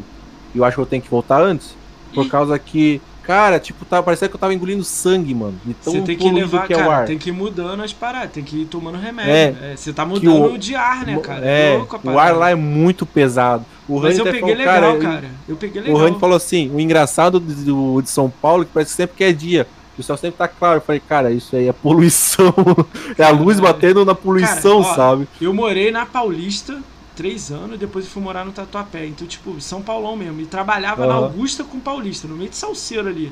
Eu 0.56 0.64
acho 0.64 0.76
que 0.76 0.82
eu 0.82 0.86
tenho 0.86 1.02
que 1.02 1.10
voltar 1.10 1.42
antes. 1.42 1.76
Por 2.14 2.26
e... 2.26 2.30
causa 2.30 2.58
que, 2.58 3.02
cara, 3.22 3.60
tipo, 3.60 3.86
tá, 3.86 4.02
parecia 4.02 4.28
que 4.28 4.36
eu 4.36 4.40
tava 4.40 4.54
engolindo 4.54 4.84
sangue, 4.84 5.36
mano. 5.36 5.60
Você 5.82 6.02
tem 6.02 6.18
que 6.18 6.32
levar, 6.32 6.66
que 6.66 6.74
é 6.74 6.78
cara, 6.78 7.06
tem 7.06 7.18
que 7.18 7.30
ir 7.30 7.34
mudando 7.34 7.84
as 7.84 7.94
paradas, 7.94 8.32
tem 8.32 8.44
que 8.44 8.62
ir 8.62 8.66
tomando 8.66 8.98
remédio. 8.98 9.32
É, 9.32 9.74
é 9.74 9.76
você 9.76 9.94
tá 9.94 10.06
mudando 10.06 10.54
o, 10.54 10.58
de 10.58 10.76
ar, 10.76 11.06
né, 11.06 11.20
cara? 11.20 11.46
É, 11.46 11.82
o 12.04 12.18
ar 12.18 12.36
lá 12.36 12.50
é 12.50 12.56
muito 12.56 13.06
pesado. 13.06 13.66
O 13.88 14.00
Mas 14.00 14.18
eu 14.18 14.26
peguei 14.26 14.42
falou, 14.42 14.58
legal, 14.58 14.98
cara, 14.98 14.98
cara. 15.00 15.32
Eu 15.48 15.56
peguei 15.56 15.82
legal. 15.82 15.98
O 15.98 16.02
Randy 16.02 16.20
falou 16.20 16.38
assim, 16.38 16.72
o 16.74 16.80
engraçado 16.80 17.40
do, 17.40 18.02
de 18.02 18.10
São 18.10 18.30
Paulo, 18.30 18.66
que 18.66 18.72
parece 18.74 18.92
que 18.92 18.98
sempre 18.98 19.18
que 19.18 19.24
é 19.24 19.34
dia 19.34 19.68
o 20.02 20.04
céu 20.04 20.18
sempre 20.18 20.38
tá 20.38 20.48
claro. 20.48 20.78
Eu 20.78 20.82
falei, 20.82 21.00
cara, 21.00 21.32
isso 21.32 21.56
aí 21.56 21.68
é 21.68 21.74
poluição. 21.74 22.54
é 23.18 23.24
a 23.24 23.30
luz 23.30 23.60
batendo 23.60 24.06
na 24.06 24.16
poluição, 24.16 24.82
cara, 24.82 24.94
ó, 24.94 24.96
sabe? 24.96 25.28
Eu 25.42 25.54
morei 25.54 25.92
na 25.92 26.06
Paulista 26.06 26.82
três 27.16 27.52
anos, 27.52 27.78
depois 27.78 28.08
fui 28.08 28.24
morar 28.24 28.46
no 28.46 28.52
Tatuapé. 28.52 29.06
Então, 29.06 29.28
tipo, 29.28 29.60
São 29.60 29.82
Paulão 29.82 30.16
mesmo. 30.16 30.40
E 30.40 30.46
trabalhava 30.46 31.02
uhum. 31.02 31.08
na 31.10 31.16
Augusta 31.16 31.64
com 31.66 31.80
Paulista, 31.80 32.28
no 32.28 32.36
meio 32.36 32.50
de 32.50 32.56
Salseiro 32.56 33.10
ali. 33.10 33.32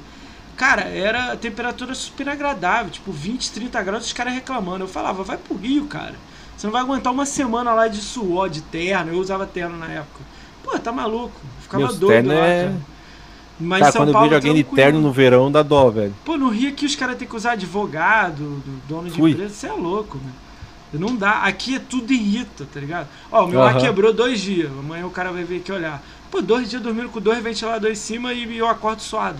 Cara, 0.58 0.82
era 0.82 1.34
a 1.34 1.38
temperatura 1.38 1.94
super 1.94 2.28
agradável, 2.28 2.92
tipo 2.92 3.12
20, 3.12 3.52
30 3.52 3.84
graus, 3.84 4.06
os 4.06 4.14
caras 4.14 4.34
reclamando. 4.34 4.84
Eu 4.84 4.88
falava, 4.88 5.24
vai 5.24 5.38
pro 5.38 5.56
Rio, 5.56 5.86
cara. 5.86 6.16
Você 6.58 6.66
não 6.68 6.74
vai 6.74 6.82
aguentar 6.82 7.14
uma 7.14 7.26
semana 7.26 7.74
lá 7.74 7.88
de 7.88 8.02
suor, 8.02 8.50
de 8.50 8.62
terno. 8.62 9.14
Eu 9.14 9.20
usava 9.20 9.46
terno 9.46 9.78
na 9.78 9.88
época. 9.88 10.20
Pô, 10.64 10.78
tá 10.80 10.92
maluco. 10.92 11.40
ficava 11.62 11.84
Meus 11.84 11.98
doido 11.98 12.28
lá, 12.28 12.34
é... 12.34 12.64
cara. 12.64 12.97
Mas 13.60 13.80
cara, 13.80 13.92
São 13.92 14.02
quando 14.02 14.14
Paulo 14.14 14.28
eu 14.28 14.30
vejo 14.30 14.48
alguém 14.48 14.64
de 14.64 14.76
terno 14.76 15.02
no 15.02 15.12
verão, 15.12 15.52
dá 15.52 15.64
dó, 15.64 15.90
velho. 15.90 16.14
Pô, 16.24 16.38
no 16.38 16.50
Rio 16.50 16.70
aqui 16.70 16.86
os 16.86 16.96
caras 16.96 17.18
têm 17.18 17.28
que 17.28 17.36
usar 17.36 17.54
advogado, 17.54 18.62
dono 18.88 19.10
de 19.10 19.18
Fui. 19.18 19.32
empresa, 19.32 19.54
você 19.54 19.68
é 19.68 19.74
louco, 19.74 20.18
velho. 20.20 20.48
Não 20.94 21.16
dá. 21.16 21.42
Aqui 21.42 21.76
é 21.76 21.80
tudo 21.80 22.14
irrita, 22.14 22.66
tá 22.72 22.80
ligado? 22.80 23.08
Ó, 23.32 23.46
o 23.46 23.48
meu 23.48 23.62
ar 23.62 23.78
quebrou 23.78 24.14
dois 24.14 24.40
dias. 24.40 24.72
Amanhã 24.72 25.06
o 25.06 25.12
cara 25.12 25.32
vai 25.32 25.44
vir 25.44 25.58
aqui 25.58 25.72
olhar. 25.72 26.02
Pô, 26.32 26.42
dois 26.42 26.70
dias 26.70 26.82
dormindo 26.82 27.10
com 27.10 27.20
dois 27.20 27.42
ventiladores 27.44 27.98
em 27.98 28.02
cima 28.02 28.34
e 28.34 28.58
eu 28.58 28.68
acordo 28.68 29.02
suado. 29.02 29.40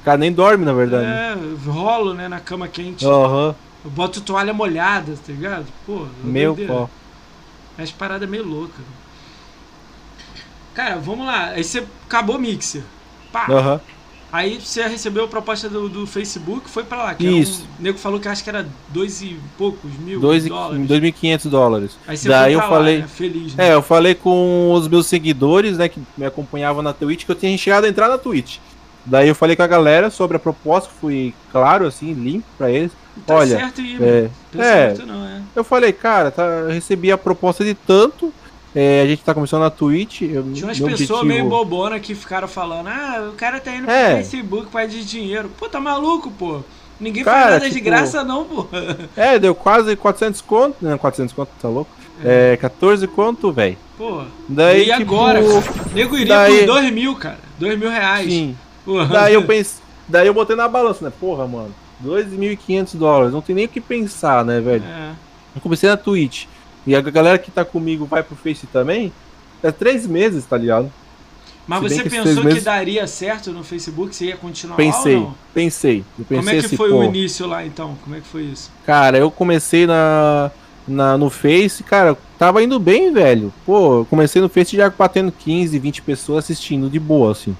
O 0.00 0.04
cara 0.04 0.18
nem 0.18 0.32
dorme, 0.32 0.64
na 0.64 0.72
verdade. 0.72 1.06
É, 1.06 1.36
rolo, 1.66 2.12
né, 2.12 2.28
na 2.28 2.40
cama 2.40 2.68
quente. 2.68 3.06
Aham. 3.06 3.48
Uhum. 3.48 3.54
Eu 3.84 3.90
boto 3.90 4.20
toalha 4.20 4.52
molhada, 4.52 5.12
tá 5.14 5.32
ligado? 5.32 5.66
Pô, 5.86 6.04
é 6.04 6.26
meu 6.26 6.56
pó. 6.56 6.88
As 7.78 7.90
paradas 7.90 8.28
meio 8.28 8.46
loucas. 8.46 8.84
Cara, 10.74 10.96
vamos 10.96 11.26
lá. 11.26 11.48
Aí 11.48 11.62
você 11.62 11.86
acabou 12.06 12.36
o 12.36 12.40
mixer. 12.40 12.82
Pá. 13.34 13.46
Uhum. 13.50 13.80
Aí 14.32 14.60
você 14.60 14.82
recebeu 14.86 15.24
a 15.24 15.28
proposta 15.28 15.68
do, 15.68 15.88
do 15.88 16.06
Facebook, 16.06 16.68
foi 16.68 16.84
para 16.84 16.98
lá. 16.98 17.16
Isso. 17.18 17.62
Um, 17.62 17.80
o 17.80 17.82
nego 17.82 17.98
falou 17.98 18.18
que 18.18 18.28
acho 18.28 18.42
que 18.42 18.50
era 18.50 18.66
dois 18.88 19.22
e 19.22 19.38
poucos 19.58 19.90
mil 19.98 20.20
dois 20.20 20.44
dólares. 20.44 20.88
2.500 20.88 21.48
dólares. 21.48 21.98
Aí 22.06 22.16
você 22.16 22.28
Daí 22.28 22.52
eu 22.52 22.58
lá, 22.58 22.68
falei, 22.68 22.98
né? 22.98 23.08
feliz. 23.08 23.54
Né? 23.54 23.68
É, 23.68 23.74
eu 23.74 23.82
falei 23.82 24.14
com 24.14 24.72
os 24.72 24.88
meus 24.88 25.06
seguidores, 25.06 25.78
né, 25.78 25.88
que 25.88 26.00
me 26.16 26.26
acompanhavam 26.26 26.82
na 26.82 26.92
Twitch, 26.92 27.24
que 27.24 27.30
eu 27.30 27.36
tinha 27.36 27.56
chegado 27.56 27.84
a 27.84 27.88
entrar 27.88 28.08
na 28.08 28.18
Twitch. 28.18 28.58
Daí 29.04 29.28
eu 29.28 29.34
falei 29.34 29.54
com 29.54 29.62
a 29.62 29.68
galera 29.68 30.10
sobre 30.10 30.36
a 30.36 30.40
proposta, 30.40 30.90
fui 31.00 31.34
claro, 31.52 31.86
assim, 31.86 32.12
limpo 32.12 32.46
pra 32.56 32.70
eles. 32.70 32.90
Tá 33.26 33.36
Olha, 33.36 33.58
certo 33.58 33.80
aí, 33.80 33.98
é, 34.00 34.30
é. 34.56 34.56
certo 34.56 35.06
não, 35.06 35.24
é. 35.24 35.42
eu 35.54 35.62
falei, 35.62 35.92
cara, 35.92 36.32
tá, 36.32 36.42
eu 36.42 36.70
recebi 36.70 37.12
a 37.12 37.18
proposta 37.18 37.64
de 37.64 37.74
tanto, 37.74 38.34
é, 38.74 39.02
a 39.02 39.06
gente 39.06 39.22
tá 39.22 39.32
começando 39.34 39.60
na 39.62 39.70
Twitch. 39.70 40.22
Eu, 40.22 40.42
Tinha 40.52 40.66
umas 40.66 40.78
pessoas 40.78 40.92
objetivo- 40.92 41.24
meio 41.24 41.44
bobona 41.48 41.98
que 42.00 42.14
ficaram 42.14 42.48
falando, 42.48 42.88
ah, 42.88 43.28
o 43.32 43.36
cara 43.36 43.60
tá 43.60 43.70
indo 43.74 43.84
pro 43.84 43.94
É. 43.94 44.16
Facebook 44.16 44.68
pra 44.70 44.86
de 44.86 45.04
dinheiro. 45.04 45.50
Pô, 45.58 45.68
tá 45.68 45.80
maluco, 45.80 46.30
pô. 46.30 46.60
Ninguém 47.00 47.24
Cara, 47.24 47.40
faz 47.42 47.52
nada 47.54 47.68
de 47.68 47.74
tipo- 47.74 47.84
graça 47.84 48.22
não, 48.24 48.44
pô. 48.44 48.66
É, 49.16 49.38
deu 49.38 49.54
quase 49.54 49.96
400 49.96 50.40
conto, 50.40 50.76
não, 50.80 50.96
400 50.96 51.34
conto, 51.34 51.50
tá 51.60 51.68
louco? 51.68 51.90
É, 52.24 52.56
14 52.60 53.06
conto, 53.08 53.50
velho. 53.52 53.76
Pô, 53.98 54.22
Daí, 54.48 54.82
e 54.90 54.96
tipo, 54.96 55.14
agora? 55.14 55.40
Nego 55.92 56.16
iria 56.16 56.34
daí- 56.34 56.58
por 56.60 56.66
dois 56.66 56.92
mil, 56.92 57.14
cara. 57.16 57.38
Dois 57.58 57.78
mil 57.78 57.90
reais. 57.90 58.32
Sim. 58.32 58.56
Porra. 58.84 59.06
Daí 59.06 59.34
eu 59.34 59.42
pensei, 59.46 59.82
daí 60.08 60.26
eu 60.26 60.34
botei 60.34 60.54
na 60.56 60.68
balança, 60.68 61.04
né? 61.04 61.12
Porra, 61.20 61.46
mano, 61.46 61.74
2.500 62.04 62.94
dólares, 62.96 63.32
não 63.32 63.40
tem 63.40 63.54
nem 63.56 63.64
o 63.64 63.68
que 63.68 63.80
pensar, 63.80 64.44
né, 64.44 64.60
velho? 64.60 64.84
É. 64.84 65.10
Eu 65.56 65.60
comecei 65.60 65.88
na 65.88 65.96
Twitch. 65.96 66.46
E 66.86 66.94
a 66.94 67.00
galera 67.00 67.38
que 67.38 67.50
tá 67.50 67.64
comigo 67.64 68.04
vai 68.04 68.22
pro 68.22 68.36
Face 68.36 68.66
também. 68.66 69.12
É 69.62 69.70
três 69.72 70.06
meses, 70.06 70.44
tá 70.44 70.56
ligado? 70.58 70.92
Mas 71.66 71.80
Se 71.92 71.96
você 72.02 72.10
pensou 72.10 72.44
meses- 72.44 72.58
que 72.58 72.64
daria 72.64 73.06
certo 73.06 73.50
no 73.50 73.64
Facebook? 73.64 74.14
Você 74.14 74.26
ia 74.26 74.36
continuar 74.36 74.76
Pensei, 74.76 75.14
lá 75.14 75.20
ou 75.20 75.26
não? 75.28 75.34
pensei. 75.54 76.04
Eu 76.18 76.24
pensei 76.26 76.36
Como 76.36 76.50
é 76.50 76.52
que 76.60 76.66
assim, 76.66 76.76
foi 76.76 76.90
pô, 76.90 76.96
o 76.98 77.04
início 77.04 77.46
lá, 77.46 77.64
então? 77.64 77.96
Como 78.04 78.14
é 78.14 78.20
que 78.20 78.26
foi 78.26 78.42
isso? 78.42 78.70
Cara, 78.84 79.16
eu 79.16 79.30
comecei 79.30 79.86
na, 79.86 80.50
na, 80.86 81.16
no 81.16 81.30
Face, 81.30 81.82
cara, 81.82 82.18
tava 82.38 82.62
indo 82.62 82.78
bem, 82.78 83.10
velho. 83.14 83.50
Pô, 83.64 84.00
eu 84.00 84.04
comecei 84.04 84.42
no 84.42 84.48
Face 84.50 84.76
já 84.76 84.90
batendo 84.90 85.32
15, 85.32 85.78
20 85.78 86.02
pessoas 86.02 86.44
assistindo 86.44 86.90
de 86.90 87.00
boa, 87.00 87.32
assim. 87.32 87.56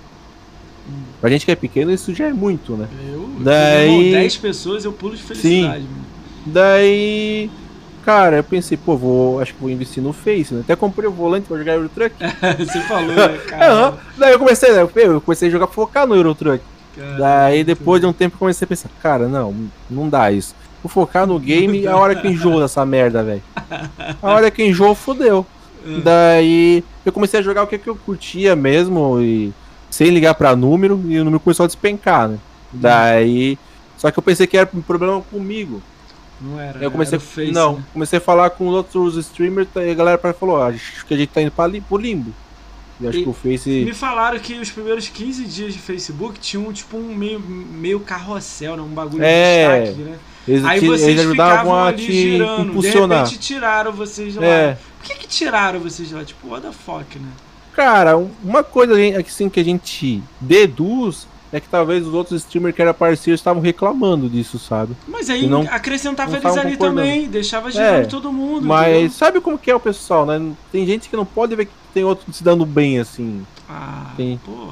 Pra 1.19 1.31
gente 1.31 1.47
que 1.47 1.53
é 1.53 1.57
pequeno, 1.57 1.91
isso 1.91 2.13
já 2.13 2.27
é 2.27 2.33
muito, 2.35 2.77
né? 2.77 2.87
Eu, 3.11 3.31
Daí- 3.41 3.89
irmão, 3.91 4.21
10 4.21 4.37
pessoas, 4.37 4.85
eu 4.85 4.93
pulo 4.93 5.17
de 5.17 5.23
felicidade. 5.23 5.83
mano. 5.85 6.05
Daí, 6.45 7.51
cara, 8.05 8.37
eu 8.37 8.45
pensei, 8.45 8.77
pô, 8.77 8.97
vou, 8.97 9.41
acho 9.41 9.55
que 9.55 9.61
vou 9.61 9.71
investir 9.71 10.03
no 10.03 10.13
Face, 10.13 10.53
né? 10.53 10.61
Até 10.61 10.77
comprei 10.77 11.09
o 11.09 11.13
volante 11.13 11.47
pra 11.47 11.57
jogar 11.57 11.75
Euro 11.75 11.89
Truck. 11.89 12.15
Você 12.59 12.81
falou, 12.83 13.15
né, 13.15 13.39
cara? 13.49 13.73
Aham. 13.73 13.99
Daí 14.19 14.33
eu 14.33 14.39
comecei, 14.39 14.73
né? 14.73 14.83
Eu 14.83 15.21
comecei 15.21 15.49
a 15.49 15.51
jogar 15.51 15.67
focar 15.67 16.07
no 16.07 16.15
Euro 16.15 16.35
Truck. 16.35 16.63
Daí 17.19 17.65
depois 17.65 18.01
de 18.01 18.07
um 18.07 18.13
tempo 18.13 18.37
eu 18.37 18.39
comecei 18.39 18.65
a 18.65 18.69
pensar, 18.69 18.89
cara, 19.03 19.27
não, 19.27 19.69
não 19.91 20.09
dá 20.09 20.31
isso. 20.31 20.55
Vou 20.83 20.91
focar 20.91 21.27
no 21.27 21.39
game 21.41 21.81
e 21.81 21.89
a 21.89 21.97
hora 21.97 22.15
que 22.15 22.29
enjoa 22.29 22.61
dessa 22.61 22.85
merda, 22.85 23.23
velho. 23.23 23.43
A 24.23 24.31
hora 24.31 24.51
que 24.51 24.63
enjoa, 24.63 24.95
fodeu. 24.95 25.47
Daí 26.03 26.85
eu 27.05 27.13
comecei 27.13 27.41
a 27.41 27.43
jogar 27.43 27.63
o 27.63 27.67
que, 27.67 27.79
que 27.79 27.89
eu 27.89 27.97
curtia 27.97 28.55
mesmo 28.57 29.21
e 29.21 29.53
sem 29.91 30.11
ligar 30.11 30.35
pra 30.35 30.57
número 30.57 31.03
e 31.07 31.19
o 31.19 31.25
número 31.25 31.41
começou 31.41 31.65
a 31.65 31.67
despencar, 31.67 32.29
né? 32.29 32.39
Daí. 32.73 33.59
Só 33.97 34.11
que 34.11 34.19
eu 34.19 34.23
pensei 34.23 34.47
que 34.47 34.57
era 34.57 34.69
um 34.75 34.83
problema 34.83 35.21
comigo. 35.31 35.83
Não 36.45 36.61
era. 36.61 36.79
Eu 36.79 36.91
comecei, 36.91 37.17
era 37.17 37.25
o 37.25 37.27
Face, 37.29 37.53
não, 37.53 37.77
né? 37.77 37.85
comecei 37.93 38.19
a 38.19 38.23
falar 38.23 38.51
com 38.51 38.69
os 38.69 38.75
outros 38.75 39.17
streamers 39.17 39.69
e 39.77 39.91
a 39.91 39.95
galera 39.95 40.19
falou, 40.35 40.57
ó, 40.57 40.69
acho 40.69 41.05
que 41.07 41.15
a 41.15 41.17
gente 41.17 41.31
tá 41.31 41.41
indo 41.41 41.51
pra 41.51 41.67
li, 41.67 41.81
pro 41.81 41.97
limbo. 41.97 42.33
E 43.01 43.09
acho 43.09 43.19
E- 43.19 43.23
que 43.25 43.29
o 43.29 43.33
Face. 43.33 43.69
Me 43.85 43.93
falaram 43.95 44.39
que 44.39 44.55
os 44.55 44.71
primeiros 44.71 45.09
15 45.09 45.45
dias 45.47 45.73
de 45.73 45.79
Facebook 45.81 46.39
tinham 46.39 46.73
tipo 46.73 46.97
um 46.97 47.15
meio, 47.15 47.41
meio 47.41 47.99
carrossel, 48.01 48.77
né? 48.77 48.83
Um 48.83 48.89
bagulho 48.95 49.25
É. 49.25 49.79
de 49.81 49.87
destaque, 49.89 50.03
né? 50.11 50.19
Eles, 50.47 50.65
Aí 50.65 50.81
vocês 50.81 51.03
eles 51.09 51.21
ajudavam 51.23 51.57
ficavam 51.59 51.75
a 51.75 51.87
ali 51.89 52.05
te 52.07 52.13
girando. 52.13 52.71
impulsionar. 52.71 53.25
De 53.25 53.31
repente 53.31 53.47
tiraram 53.47 53.93
vocês 53.93 54.33
de 54.35 54.39
lá. 54.39 54.47
É. 54.47 54.79
Por 54.99 55.07
que, 55.09 55.15
que 55.21 55.27
tiraram 55.27 55.81
vocês 55.81 56.07
de 56.09 56.15
lá? 56.15 56.25
Tipo, 56.25 56.49
what 56.49 56.65
the 56.67 56.73
fuck, 56.73 57.19
né? 57.19 57.29
Cara, 57.75 58.17
um- 58.19 58.31
uma 58.45 58.63
coisa 58.63 58.93
assim, 59.19 59.49
que 59.49 59.59
a 59.59 59.65
gente 59.65 60.23
deduz 60.41 61.27
é 61.57 61.61
que 61.61 61.69
talvez 61.69 62.05
os 62.05 62.13
outros 62.13 62.43
streamers 62.43 62.75
que 62.75 62.83
eram 62.83 62.93
parceiros 62.93 63.39
estavam 63.41 63.63
reclamando 63.63 64.29
disso, 64.29 64.59
sabe? 64.59 64.97
Mas 65.07 65.31
aí 65.31 65.47
não- 65.47 65.63
acrescentava 65.71 66.33
não 66.33 66.39
eles 66.39 66.57
ali 66.59 66.77
também, 66.77 67.29
deixava 67.29 67.71
girando 67.71 68.03
É, 68.03 68.05
todo 68.07 68.33
mundo. 68.33 68.67
Mas 68.67 68.89
entendeu? 68.93 69.11
sabe 69.13 69.41
como 69.41 69.57
que 69.57 69.71
é 69.71 69.75
o 69.77 69.79
pessoal, 69.79 70.27
né? 70.27 70.53
Tem 70.73 70.85
gente 70.85 71.09
que 71.09 71.15
não 71.17 71.25
pode 71.25 71.55
ver 71.55 71.67
que 71.67 71.73
tem 71.95 72.03
outro 72.03 72.33
se 72.33 72.43
dando 72.43 72.67
bem, 72.67 72.99
assim. 72.99 73.47
Ah, 73.71 74.11
Tem. 74.17 74.37
pô. 74.45 74.71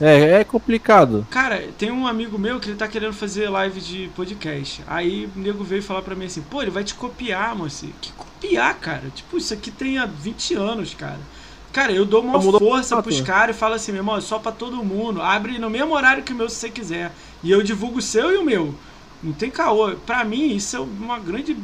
É, 0.00 0.40
é 0.40 0.44
complicado. 0.44 1.24
Cara, 1.30 1.62
tem 1.78 1.92
um 1.92 2.08
amigo 2.08 2.36
meu 2.36 2.58
que 2.58 2.68
ele 2.70 2.76
tá 2.76 2.88
querendo 2.88 3.12
fazer 3.12 3.48
live 3.48 3.80
de 3.80 4.10
podcast. 4.16 4.82
Aí 4.88 5.30
o 5.36 5.38
nego 5.38 5.62
veio 5.62 5.82
falar 5.84 6.02
pra 6.02 6.16
mim 6.16 6.24
assim, 6.24 6.42
pô, 6.42 6.60
ele 6.62 6.72
vai 6.72 6.82
te 6.82 6.94
copiar, 6.94 7.54
moço. 7.54 7.86
Que 8.00 8.10
copiar, 8.12 8.74
cara? 8.80 9.04
Tipo, 9.14 9.36
isso 9.38 9.54
aqui 9.54 9.70
tem 9.70 9.98
há 9.98 10.06
20 10.06 10.54
anos, 10.54 10.92
cara. 10.94 11.20
Cara, 11.72 11.90
eu 11.90 12.04
dou 12.04 12.22
uma 12.22 12.40
força 12.40 13.02
pros 13.02 13.20
caras 13.22 13.56
e 13.56 13.58
falo 13.58 13.74
assim, 13.74 13.92
meu 13.92 14.00
irmão, 14.00 14.16
é 14.16 14.20
só 14.20 14.38
pra 14.38 14.52
todo 14.52 14.84
mundo. 14.84 15.22
Abre 15.22 15.58
no 15.58 15.70
mesmo 15.70 15.94
horário 15.94 16.22
que 16.22 16.32
o 16.32 16.36
meu 16.36 16.48
se 16.48 16.56
você 16.56 16.68
quiser. 16.68 17.12
E 17.42 17.50
eu 17.50 17.62
divulgo 17.62 17.98
o 17.98 18.02
seu 18.02 18.30
e 18.30 18.36
o 18.36 18.44
meu. 18.44 18.74
Não 19.22 19.32
tem 19.32 19.50
caô. 19.50 19.92
Pra 20.04 20.22
mim, 20.22 20.54
isso 20.54 20.76
é 20.76 20.80
uma 20.80 21.18
grande 21.18 21.56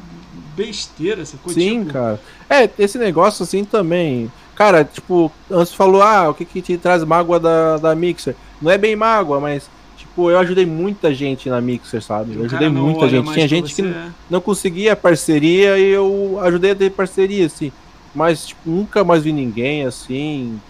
besteira, 0.57 1.23
essa 1.23 1.37
coisa. 1.37 1.59
Sim, 1.59 1.81
tipo, 1.81 1.93
cara. 1.93 2.21
É, 2.49 2.69
esse 2.79 2.97
negócio 2.97 3.43
assim 3.43 3.65
também. 3.65 4.31
Cara, 4.55 4.83
tipo, 4.83 5.31
antes 5.51 5.73
falou, 5.73 6.03
ah, 6.03 6.31
o 6.31 6.35
que 6.35 6.45
que 6.45 6.63
te 6.63 6.77
traz 6.79 7.05
mágoa 7.05 7.39
da, 7.39 7.77
da 7.77 7.95
Mixer? 7.95 8.35
Não 8.61 8.71
é 8.71 8.79
bem 8.79 8.97
mágoa, 8.97 9.39
mas, 9.39 9.71
tipo, 9.97 10.31
eu 10.31 10.39
ajudei 10.39 10.67
muita 10.67 11.15
gente 11.15 11.49
na 11.49 11.61
Mixer, 11.61 12.03
sabe? 12.03 12.35
Eu 12.35 12.45
ajudei 12.45 12.69
muita 12.69 13.09
gente. 13.09 13.33
Tinha 13.33 13.47
gente 13.47 13.75
que 13.75 13.83
é. 13.83 14.09
não 14.29 14.41
conseguia 14.41 14.97
parceria 14.97 15.79
e 15.79 15.91
eu 15.91 16.41
ajudei 16.43 16.73
a 16.73 16.75
ter 16.75 16.91
parceria, 16.91 17.47
assim. 17.47 17.71
Mas, 18.19 18.49
tipo, 18.49 18.69
nunca 18.69 19.05
mais 19.05 19.23
vi 19.23 19.33
ninguém, 19.33 19.87
assim. 19.87 20.61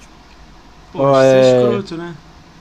Pô, 0.93 1.03
Ó, 1.03 1.13
isso 1.13 1.35
é 1.35 1.41
é- 1.41 1.63
escroto, 1.63 1.97
né? 1.97 2.15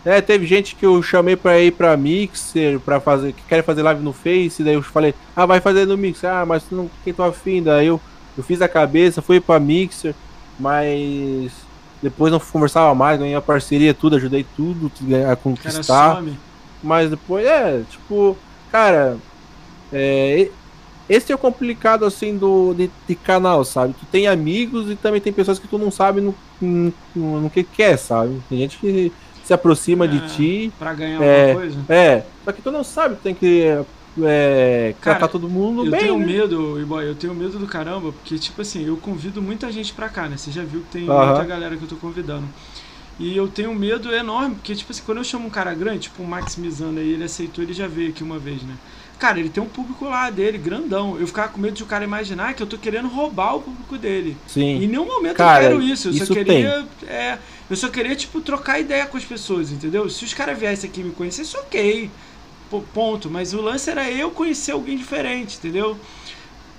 É, 0.06 0.22
teve 0.22 0.46
gente 0.46 0.74
que 0.74 0.86
eu 0.86 1.04
chamei 1.04 1.36
pra 1.36 1.60
ir 1.60 1.74
pra 1.74 1.98
Mixer, 1.98 2.80
pra 2.80 2.98
fazer, 3.02 3.34
que 3.34 3.42
quer 3.50 3.62
fazer 3.62 3.84
live 3.84 4.02
no 4.02 4.14
Face, 4.14 4.64
daí 4.64 4.76
eu 4.76 4.82
falei, 4.82 5.14
ah, 5.36 5.46
vai 5.46 5.60
fazer 5.60 5.86
no 5.86 5.98
Mixer, 5.98 6.30
ah, 6.30 6.46
mas 6.46 6.64
não, 6.72 6.90
quem 7.04 7.14
tô 7.14 7.24
afim, 7.24 7.62
daí 7.62 7.88
eu, 7.88 8.00
eu 8.38 8.42
fiz 8.42 8.62
a 8.62 8.70
cabeça, 8.70 9.22
fui 9.22 9.42
pra 9.42 9.60
Mixer, 9.60 10.16
mas 10.58 11.52
depois 12.02 12.32
não 12.32 12.40
conversava 12.40 12.96
mais, 12.96 13.20
ganhei 13.20 13.36
a 13.36 13.42
parceria, 13.42 13.94
tudo, 13.94 14.16
ajudei 14.16 14.46
tudo 14.56 14.90
a 15.12 15.18
O 15.18 15.20
cara 15.20 15.36
conquistar. 15.36 16.24
Mas 16.82 17.10
depois, 17.10 17.46
é, 17.46 17.82
tipo, 17.90 18.38
cara, 18.72 19.18
é, 19.92 20.50
esse 21.08 21.32
é 21.32 21.36
o 21.36 21.38
complicado, 21.40 22.06
assim, 22.06 22.38
do, 22.38 22.74
de, 22.74 22.92
de 23.08 23.16
canal, 23.16 23.64
sabe? 23.64 23.94
Tu 23.94 24.06
tem 24.06 24.28
amigos 24.28 24.90
e 24.92 24.96
também 24.96 25.22
tem 25.22 25.34
pessoas 25.34 25.60
que 25.60 25.68
tu 25.68 25.78
não 25.78 25.92
sabe 25.92 26.22
no, 26.22 26.36
no, 26.62 26.94
no, 27.42 27.50
que 27.50 27.64
quer, 27.64 27.98
sabe? 27.98 28.42
Tem 28.50 28.58
gente 28.60 28.78
que 28.80 29.12
se 29.44 29.54
aproxima 29.54 30.06
É. 30.06 30.08
de 30.08 30.20
ti, 30.22 30.74
Pra 30.78 30.94
ganhar 30.94 31.22
É, 31.22 31.52
alguma 31.52 31.62
coisa. 31.62 31.86
é, 31.88 32.22
só 32.44 32.52
que 32.52 32.62
tu 32.62 32.72
não 32.72 32.84
sabe, 32.84 33.16
tu 33.16 33.22
tem 33.22 33.36
que 33.36 33.64
é, 34.24 34.96
Cara, 35.02 35.20
tratar 35.20 35.28
todo 35.30 35.50
mundo 35.50 35.86
Eu 35.86 35.92
bem, 35.92 36.02
tenho 36.02 36.18
né? 36.18 36.26
medo, 36.26 36.86
boy, 36.86 37.08
eu 37.08 37.16
tenho 37.16 37.34
medo 37.36 37.60
do 37.60 37.68
caramba, 37.68 38.12
porque, 38.12 38.38
tipo 38.38 38.62
assim, 38.62 38.86
eu 38.86 38.98
convido 38.98 39.42
muita 39.42 39.72
gente 39.72 39.94
pra 39.94 40.10
cá, 40.10 40.28
né? 40.28 40.38
Você 40.38 40.52
já 40.52 40.64
viu 40.64 40.82
que 40.82 40.90
tem 40.90 41.04
muita 41.04 41.44
galera 41.46 41.78
que 41.78 41.84
eu 41.84 41.88
tô 41.88 41.96
convidando. 41.98 42.48
E 43.20 43.36
eu 43.36 43.48
tenho 43.48 43.74
medo 43.74 44.14
enorme, 44.14 44.56
porque, 44.56 44.76
tipo 44.76 44.92
assim, 44.92 45.02
quando 45.04 45.20
eu 45.20 45.24
chamo 45.24 45.48
um 45.48 45.50
cara 45.50 45.74
grande, 45.74 46.02
tipo 46.02 46.22
o 46.24 46.28
Max 46.28 46.58
aí, 46.60 47.14
ele 47.14 47.24
aceitou, 47.24 47.64
ele 47.64 47.74
já 47.74 47.88
veio 47.88 48.10
aqui 48.10 48.24
uma 48.24 48.38
vez, 48.38 48.62
né? 48.64 48.76
Cara, 49.20 49.40
ele 49.40 49.50
tem 49.50 49.64
um 49.64 49.68
público 49.68 50.06
lá 50.06 50.30
dele, 50.30 50.60
grandão. 50.60 51.20
Eu 51.20 51.26
ficava 51.26 51.50
com 51.50 51.60
medo 51.60 51.74
de 51.74 51.82
o 51.82 51.88
cara 51.88 52.04
imaginar 52.04 52.54
que 52.54 52.62
eu 52.62 52.68
tô 52.68 52.78
querendo 52.78 53.08
roubar 53.08 53.56
o 53.56 53.62
público 53.62 53.98
dele. 53.98 54.38
Sim. 54.46 54.84
Em 54.84 54.88
nenhum 54.88 55.06
momento 55.06 55.38
Cara, 55.38 55.64
eu 55.64 55.70
quero 55.72 55.82
isso. 55.82 56.10
Eu 56.10 56.14
isso 56.14 56.26
só 56.28 56.34
queria. 56.34 56.86
É, 57.08 57.40
eu 57.68 57.76
só 57.76 57.90
queria, 57.90 58.16
tipo, 58.16 58.42
trocar 58.42 58.80
ideia 58.80 59.08
com 59.08 59.18
as 59.18 59.26
pessoas, 59.26 59.72
entendeu? 59.72 60.08
Se 60.08 60.24
os 60.24 60.34
caras 60.36 60.58
viessem 60.58 60.88
aqui 60.88 61.04
me 61.04 61.12
conhecessem, 61.12 61.60
ok. 61.60 62.12
Pô, 62.70 62.82
ponto. 62.94 63.28
Mas 63.28 63.54
o 63.56 63.62
lance 63.62 63.90
era 63.90 64.10
eu 64.10 64.30
conhecer 64.30 64.74
alguém 64.74 64.96
diferente, 64.96 65.58
entendeu? 65.58 65.98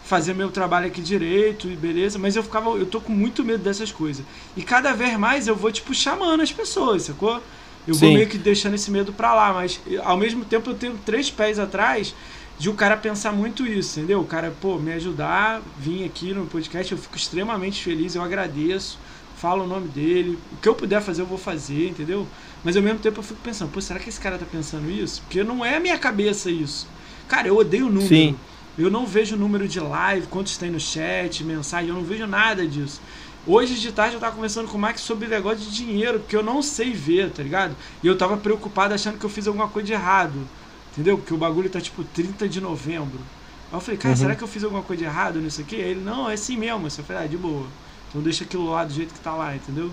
Fazer 0.04 0.32
meu 0.32 0.50
trabalho 0.50 0.86
aqui 0.86 1.00
direito 1.02 1.68
e 1.68 1.74
beleza. 1.74 2.20
Mas 2.20 2.36
eu 2.36 2.42
ficava. 2.44 2.70
Eu 2.70 2.86
tô 2.86 3.00
com 3.00 3.12
muito 3.12 3.44
medo 3.44 3.64
dessas 3.64 3.90
coisas. 3.90 4.24
E 4.56 4.62
cada 4.62 4.92
vez 4.92 5.18
mais 5.18 5.48
eu 5.48 5.56
vou, 5.56 5.72
tipo, 5.72 5.92
chamando 5.92 6.40
as 6.40 6.52
pessoas, 6.52 7.02
sacou? 7.02 7.42
Eu 7.88 7.94
vou 7.94 8.10
Sim. 8.10 8.16
meio 8.16 8.28
que 8.28 8.36
deixando 8.36 8.74
esse 8.74 8.90
medo 8.90 9.14
pra 9.14 9.34
lá, 9.34 9.50
mas 9.50 9.80
ao 10.04 10.18
mesmo 10.18 10.44
tempo 10.44 10.68
eu 10.68 10.74
tenho 10.74 10.98
três 11.06 11.30
pés 11.30 11.58
atrás 11.58 12.14
de 12.58 12.68
o 12.68 12.74
cara 12.74 12.98
pensar 12.98 13.32
muito 13.32 13.66
isso, 13.66 13.98
entendeu? 13.98 14.20
O 14.20 14.26
cara, 14.26 14.52
pô, 14.60 14.76
me 14.76 14.92
ajudar, 14.92 15.62
vir 15.78 16.04
aqui 16.04 16.34
no 16.34 16.44
podcast, 16.44 16.92
eu 16.92 16.98
fico 16.98 17.16
extremamente 17.16 17.82
feliz, 17.82 18.14
eu 18.14 18.20
agradeço, 18.20 18.98
falo 19.38 19.64
o 19.64 19.66
nome 19.66 19.88
dele, 19.88 20.38
o 20.52 20.56
que 20.56 20.68
eu 20.68 20.74
puder 20.74 21.00
fazer 21.00 21.22
eu 21.22 21.26
vou 21.26 21.38
fazer, 21.38 21.88
entendeu? 21.88 22.26
Mas 22.62 22.76
ao 22.76 22.82
mesmo 22.82 22.98
tempo 22.98 23.20
eu 23.20 23.22
fico 23.22 23.40
pensando, 23.42 23.70
pô, 23.70 23.80
será 23.80 23.98
que 23.98 24.10
esse 24.10 24.20
cara 24.20 24.36
tá 24.36 24.44
pensando 24.44 24.90
isso? 24.90 25.22
Porque 25.22 25.42
não 25.42 25.64
é 25.64 25.76
a 25.76 25.80
minha 25.80 25.96
cabeça 25.96 26.50
isso. 26.50 26.86
Cara, 27.26 27.48
eu 27.48 27.56
odeio 27.56 27.86
número. 27.86 28.06
Sim. 28.06 28.36
Eu 28.76 28.90
não 28.90 29.06
vejo 29.06 29.34
número 29.34 29.66
de 29.66 29.80
live, 29.80 30.26
quantos 30.26 30.58
tem 30.58 30.70
no 30.70 30.78
chat, 30.78 31.42
mensagem, 31.42 31.88
eu 31.88 31.94
não 31.94 32.04
vejo 32.04 32.26
nada 32.26 32.66
disso. 32.66 33.00
Hoje 33.50 33.76
de 33.76 33.90
tarde 33.92 34.14
eu 34.14 34.20
tava 34.20 34.34
conversando 34.36 34.68
com 34.68 34.76
o 34.76 34.80
Max 34.80 35.00
sobre 35.00 35.26
negócio 35.26 35.58
de 35.58 35.70
dinheiro, 35.74 36.18
porque 36.20 36.36
eu 36.36 36.42
não 36.42 36.60
sei 36.60 36.92
ver, 36.92 37.30
tá 37.30 37.42
ligado? 37.42 37.74
E 38.02 38.06
eu 38.06 38.14
tava 38.16 38.36
preocupado 38.36 38.92
achando 38.92 39.18
que 39.18 39.24
eu 39.24 39.30
fiz 39.30 39.46
alguma 39.46 39.66
coisa 39.68 39.86
de 39.86 39.92
errado. 39.94 40.34
Entendeu? 40.92 41.16
Porque 41.16 41.32
o 41.32 41.38
bagulho 41.38 41.70
tá 41.70 41.80
tipo 41.80 42.04
30 42.04 42.46
de 42.46 42.60
novembro. 42.60 43.20
Aí 43.72 43.76
eu 43.76 43.80
falei, 43.80 43.96
cara, 43.98 44.14
Uhum. 44.14 44.20
será 44.20 44.34
que 44.34 44.44
eu 44.44 44.48
fiz 44.48 44.64
alguma 44.64 44.82
coisa 44.82 45.02
de 45.02 45.08
errado 45.08 45.40
nisso 45.40 45.62
aqui? 45.62 45.76
Aí 45.76 45.90
ele, 45.92 46.00
não, 46.00 46.28
é 46.28 46.34
assim 46.34 46.58
mesmo. 46.58 46.86
Eu 46.86 46.90
falei, 46.90 47.24
ah, 47.24 47.26
de 47.26 47.38
boa. 47.38 47.66
Então 48.10 48.20
deixa 48.20 48.44
aquilo 48.44 48.68
lá 48.70 48.84
do 48.84 48.92
jeito 48.92 49.14
que 49.14 49.20
tá 49.20 49.32
lá, 49.34 49.54
entendeu? 49.56 49.90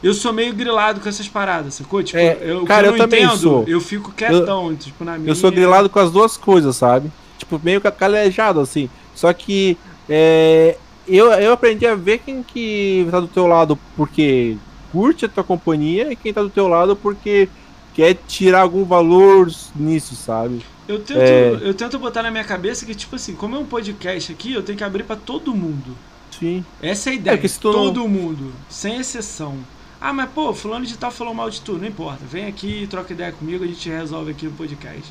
eu 0.00 0.14
sou 0.14 0.32
meio 0.32 0.54
grilado 0.54 1.00
com 1.00 1.08
essas 1.08 1.26
paradas, 1.28 1.74
sacou? 1.74 2.00
Tipo, 2.04 2.18
É, 2.18 2.38
eu, 2.42 2.64
cara, 2.64 2.86
eu 2.86 2.92
eu 2.92 2.98
também 2.98 3.24
entendo, 3.24 3.36
sou. 3.38 3.64
eu 3.66 3.80
fico 3.80 4.12
quietão, 4.12 4.76
tipo, 4.76 5.04
na 5.04 5.18
minha. 5.18 5.30
Eu 5.30 5.34
sou 5.34 5.50
grilado 5.50 5.88
com 5.90 5.98
as 5.98 6.10
duas 6.12 6.36
coisas, 6.36 6.76
sabe? 6.76 7.10
Tipo, 7.36 7.60
meio 7.64 7.80
ca- 7.80 7.90
calejado, 7.90 8.60
assim. 8.60 8.88
Só 9.12 9.32
que 9.32 9.76
é, 10.08 10.76
eu, 11.08 11.30
eu 11.32 11.52
aprendi 11.52 11.86
a 11.86 11.94
ver 11.94 12.18
quem 12.18 12.42
que 12.42 13.06
tá 13.10 13.20
do 13.20 13.26
teu 13.28 13.46
lado 13.46 13.78
porque 13.96 14.56
curte 14.92 15.24
a 15.24 15.28
tua 15.28 15.44
companhia 15.44 16.12
e 16.12 16.16
quem 16.16 16.32
tá 16.32 16.42
do 16.42 16.50
teu 16.50 16.68
lado 16.68 16.94
porque 16.96 17.48
quer 17.94 18.14
tirar 18.26 18.60
algum 18.62 18.84
valor 18.84 19.50
nisso, 19.74 20.14
sabe? 20.14 20.62
Eu 20.86 20.98
tento, 21.00 21.18
É. 21.20 21.58
eu 21.62 21.74
tento 21.74 21.98
botar 21.98 22.22
na 22.22 22.30
minha 22.30 22.44
cabeça 22.44 22.86
que, 22.86 22.94
tipo 22.94 23.16
assim, 23.16 23.34
como 23.34 23.56
é 23.56 23.58
um 23.58 23.66
podcast 23.66 24.32
aqui, 24.32 24.52
eu 24.54 24.62
tenho 24.62 24.78
que 24.78 24.84
abrir 24.84 25.02
pra 25.02 25.16
todo 25.16 25.54
mundo. 25.54 25.96
Sim. 26.38 26.64
Essa 26.80 27.10
é 27.10 27.12
a 27.12 27.16
ideia. 27.16 27.36
porque 27.36 27.48
se 27.48 27.58
tu 27.60 27.72
não- 27.72 27.84
todo 27.92 28.08
mundo, 28.08 28.52
sem 28.68 28.96
exceção. 28.98 29.56
Ah, 30.00 30.12
mas 30.12 30.30
pô, 30.30 30.54
fulano 30.54 30.86
de 30.86 30.96
tal 30.96 31.10
falou 31.10 31.34
mal 31.34 31.50
de 31.50 31.60
tu, 31.60 31.72
não 31.72 31.86
importa. 31.86 32.20
Vem 32.24 32.46
aqui, 32.46 32.86
troca 32.88 33.12
ideia 33.12 33.32
comigo, 33.32 33.64
a 33.64 33.66
gente 33.66 33.88
resolve 33.90 34.30
aqui 34.30 34.46
no 34.46 34.52
podcast. 34.52 35.02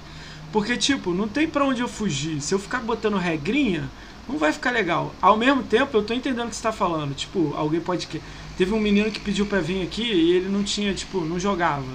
Porque, 0.51 0.77
tipo, 0.77 1.13
não 1.13 1.27
tem 1.27 1.47
pra 1.47 1.65
onde 1.65 1.81
eu 1.81 1.87
fugir. 1.87 2.41
Se 2.41 2.53
eu 2.53 2.59
ficar 2.59 2.79
botando 2.79 3.17
regrinha, 3.17 3.89
não 4.27 4.37
vai 4.37 4.51
ficar 4.53 4.71
legal. 4.71 5.13
Ao 5.21 5.37
mesmo 5.37 5.63
tempo, 5.63 5.95
eu 5.97 6.03
tô 6.03 6.13
entendendo 6.13 6.47
o 6.47 6.49
que 6.49 6.55
você 6.55 6.63
tá 6.63 6.71
falando. 6.71 7.13
Tipo, 7.13 7.53
alguém 7.55 7.79
pode. 7.81 8.07
que- 8.07 8.21
Teve 8.57 8.73
um 8.73 8.79
menino 8.79 9.11
que 9.11 9.19
pediu 9.19 9.45
pra 9.45 9.59
vir 9.59 9.83
aqui 9.83 10.01
e 10.01 10.31
ele 10.31 10.49
não 10.49 10.63
tinha, 10.63 10.91
tipo, 10.91 11.21
não 11.21 11.39
jogava. 11.39 11.85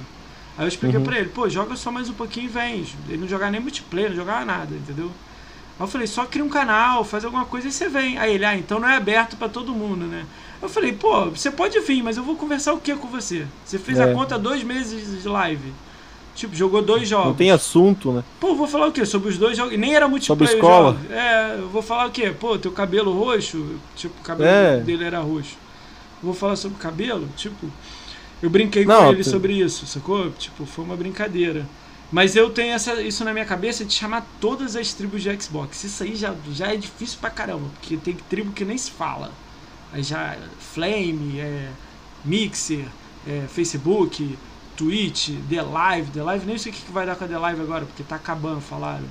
Aí 0.57 0.65
eu 0.65 0.69
expliquei 0.69 0.99
Uhum. 0.99 1.05
pra 1.05 1.19
ele, 1.19 1.29
pô, 1.29 1.49
joga 1.49 1.75
só 1.75 1.91
mais 1.91 2.09
um 2.09 2.13
pouquinho 2.13 2.45
e 2.47 2.49
vem. 2.49 2.85
Ele 3.09 3.19
não 3.19 3.27
jogava 3.27 3.51
nem 3.51 3.61
multiplayer, 3.61 4.11
não 4.11 4.17
jogava 4.17 4.45
nada, 4.45 4.73
entendeu? 4.77 5.07
Aí 5.07 5.85
eu 5.85 5.89
falei, 5.89 6.07
só 6.07 6.25
cria 6.25 6.45
um 6.45 6.49
canal, 6.49 7.05
faz 7.05 7.25
alguma 7.25 7.45
coisa 7.47 7.67
e 7.67 7.73
você 7.73 7.89
vem. 7.89 8.17
Aí 8.17 8.35
ele, 8.35 8.45
ah, 8.45 8.57
então 8.57 8.79
não 8.79 8.89
é 8.89 8.97
aberto 8.97 9.37
pra 9.37 9.49
todo 9.49 9.73
mundo, 9.75 10.05
né? 10.07 10.25
Eu 10.61 10.69
falei, 10.69 10.93
pô, 10.93 11.31
você 11.31 11.51
pode 11.51 11.81
vir, 11.81 12.01
mas 12.01 12.17
eu 12.17 12.23
vou 12.23 12.37
conversar 12.37 12.75
o 12.75 12.79
que 12.81 12.95
com 12.95 13.09
você? 13.09 13.45
Você 13.65 13.77
fez 13.77 13.99
a 13.99 14.05
É. 14.09 14.15
conta 14.15 14.39
dois 14.39 14.63
meses 14.63 15.21
de 15.21 15.29
live. 15.29 15.73
Tipo, 16.35 16.55
jogou 16.57 16.81
dois 16.83 17.07
jogos. 17.09 17.27
Não 17.29 17.35
tem 17.35 17.51
assunto, 17.51 18.11
né? 18.13 18.25
Pô, 18.41 18.55
vou 18.55 18.67
falar 18.67 18.87
o 18.89 18.93
quê? 18.93 19.05
Sobre 19.05 19.29
os 19.29 19.37
dois 19.39 19.57
jogos. 19.57 19.79
Nem 19.79 19.95
era 19.95 20.09
multiplayer. 20.09 20.51
Sobre 20.51 20.55
escola. 20.57 20.93
jogos. 20.95 21.11
É, 21.11 21.57
eu 21.59 21.69
vou 21.69 21.83
falar 21.83 22.07
o 22.07 22.11
quê? 22.11 22.31
Pô, 22.39 22.59
teu 22.59 22.73
cabelo 22.73 23.13
roxo. 23.17 23.77
Tipo, 23.95 24.15
o 24.19 24.23
cabelo 24.25 24.49
É. 24.51 24.81
dele 24.81 25.05
era 25.05 25.21
roxo. 25.21 25.57
Vou 26.23 26.33
falar 26.35 26.57
sobre 26.57 26.79
o 26.79 26.81
cabelo? 26.81 27.29
Tipo, 27.37 27.67
eu 28.43 28.49
brinquei 28.49 28.85
Não, 28.87 29.05
com 29.07 29.13
ele 29.13 29.23
tu- 29.23 29.31
sobre 29.31 29.53
isso, 29.55 29.87
sacou? 29.87 30.31
Tipo, 30.31 30.65
foi 30.65 30.85
uma 30.85 30.97
brincadeira. 30.97 31.67
Mas 32.11 32.37
eu 32.37 32.51
tenho 32.51 32.75
essa, 32.75 33.01
isso 33.03 33.25
na 33.25 33.33
minha 33.33 33.45
cabeça 33.47 33.85
de 33.85 33.93
chamar 33.95 34.27
todas 34.41 34.77
as 34.77 34.93
tribos 34.93 35.23
de 35.23 35.43
Xbox. 35.43 35.83
Isso 35.85 36.03
aí 36.03 36.15
já, 36.15 36.35
já 36.53 36.73
é 36.73 36.77
difícil 36.77 37.19
pra 37.21 37.31
caramba, 37.31 37.69
porque 37.81 37.97
tem 37.97 38.15
tribo 38.29 38.53
que 38.53 38.65
nem 38.65 38.77
se 38.79 38.91
fala. 38.91 39.31
Aí 39.93 40.03
já 40.03 40.37
Flame, 40.59 41.41
é, 41.41 41.69
Mixer, 42.25 42.85
é, 43.27 43.43
Facebook, 43.49 44.37
Twitch, 44.83 45.31
The 45.49 45.63
Live. 45.63 46.11
The 46.11 46.23
Live 46.23 46.47
nem 46.47 46.59
sei 46.59 46.73
o 46.73 46.75
que 46.75 46.83
que 46.83 46.93
vai 46.93 47.07
dar 47.07 47.15
com 47.17 47.25
a 47.25 47.29
The 47.29 47.39
Live 47.39 47.61
agora, 47.61 47.85
porque 47.85 48.03
tá 48.03 48.17
acabando, 48.17 48.61
falaram. 48.61 49.05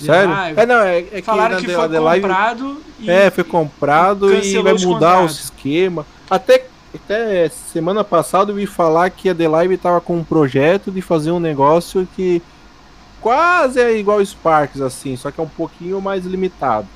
The 0.00 0.04
Sério? 0.06 0.30
Live. 0.30 0.60
É, 0.60 0.66
não, 0.66 0.80
é, 0.80 0.98
é 0.98 1.02
que 1.02 1.22
falaram 1.22 1.56
que 1.60 1.66
The- 1.66 1.74
foi 1.74 1.88
The 1.88 2.00
Live- 2.00 2.22
comprado 2.22 2.82
e 3.00 3.10
É, 3.10 3.30
foi 3.30 3.44
comprado 3.44 4.32
e 4.32 4.36
cancelou 4.36 4.64
vai 4.64 4.74
mudar 4.84 5.22
o 5.22 5.26
esquema. 5.26 6.06
Até, 6.28 6.66
até 6.94 7.48
semana 7.48 8.02
passada 8.04 8.50
eu 8.50 8.56
vi 8.56 8.66
falar 8.66 9.08
que 9.10 9.28
a 9.28 9.34
The 9.34 9.48
Live 9.48 9.76
tava 9.78 10.00
com 10.00 10.16
um 10.18 10.24
projeto 10.24 10.90
de 10.90 11.00
fazer 11.00 11.30
um 11.30 11.40
negócio 11.40 12.06
que 12.16 12.42
quase 13.20 13.80
é 13.80 13.96
igual 13.96 14.18
o 14.18 14.26
Sparks, 14.26 14.80
assim, 14.80 15.16
só 15.16 15.30
que 15.30 15.40
é 15.40 15.42
um 15.42 15.48
pouquinho 15.48 16.00
mais 16.00 16.24
limitado. 16.24 16.86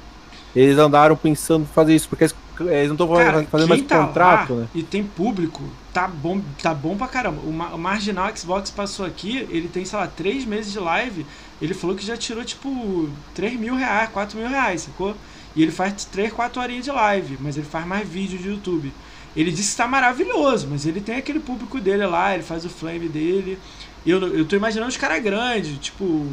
Eles 0.54 0.78
andaram 0.78 1.16
pensando 1.16 1.62
em 1.62 1.66
fazer 1.74 1.94
isso, 1.94 2.08
porque 2.08 2.28
eles, 2.64 2.72
eles 2.72 2.88
não 2.88 2.94
estão 2.94 3.46
fazendo 3.50 3.68
mais 3.68 3.82
tá 3.82 4.06
contrato, 4.06 4.54
né? 4.54 4.68
E 4.74 4.82
tem 4.82 5.04
público, 5.04 5.62
tá 5.92 6.06
bom, 6.06 6.40
tá 6.62 6.74
bom 6.74 6.96
pra 6.96 7.08
caramba. 7.08 7.40
O, 7.42 7.50
o 7.50 7.78
Marginal 7.78 8.34
Xbox 8.36 8.70
passou 8.70 9.06
aqui, 9.06 9.46
ele 9.50 9.68
tem, 9.68 9.84
sei 9.84 9.98
lá, 9.98 10.06
três 10.06 10.44
meses 10.44 10.72
de 10.72 10.78
live. 10.78 11.24
Ele 11.60 11.74
falou 11.74 11.94
que 11.94 12.04
já 12.04 12.16
tirou, 12.16 12.44
tipo, 12.44 13.08
3 13.34 13.58
mil 13.60 13.74
reais, 13.74 14.08
4 14.10 14.38
mil 14.38 14.48
reais, 14.48 14.82
sacou? 14.82 15.14
E 15.54 15.62
ele 15.62 15.70
faz 15.70 16.04
3, 16.06 16.32
4 16.32 16.62
horinhas 16.62 16.84
de 16.84 16.90
live, 16.90 17.36
mas 17.40 17.56
ele 17.56 17.66
faz 17.66 17.86
mais 17.86 18.08
vídeo 18.08 18.38
de 18.38 18.48
YouTube. 18.48 18.92
Ele 19.36 19.52
disse 19.52 19.72
que 19.72 19.76
tá 19.76 19.86
maravilhoso, 19.86 20.66
mas 20.70 20.86
ele 20.86 21.00
tem 21.00 21.16
aquele 21.16 21.38
público 21.38 21.80
dele 21.80 22.06
lá, 22.06 22.34
ele 22.34 22.42
faz 22.42 22.64
o 22.64 22.68
flame 22.68 23.08
dele. 23.08 23.58
Eu, 24.04 24.20
eu 24.34 24.44
tô 24.44 24.56
imaginando 24.56 24.88
os 24.88 24.96
caras 24.96 25.22
grandes, 25.22 25.78
tipo, 25.78 26.26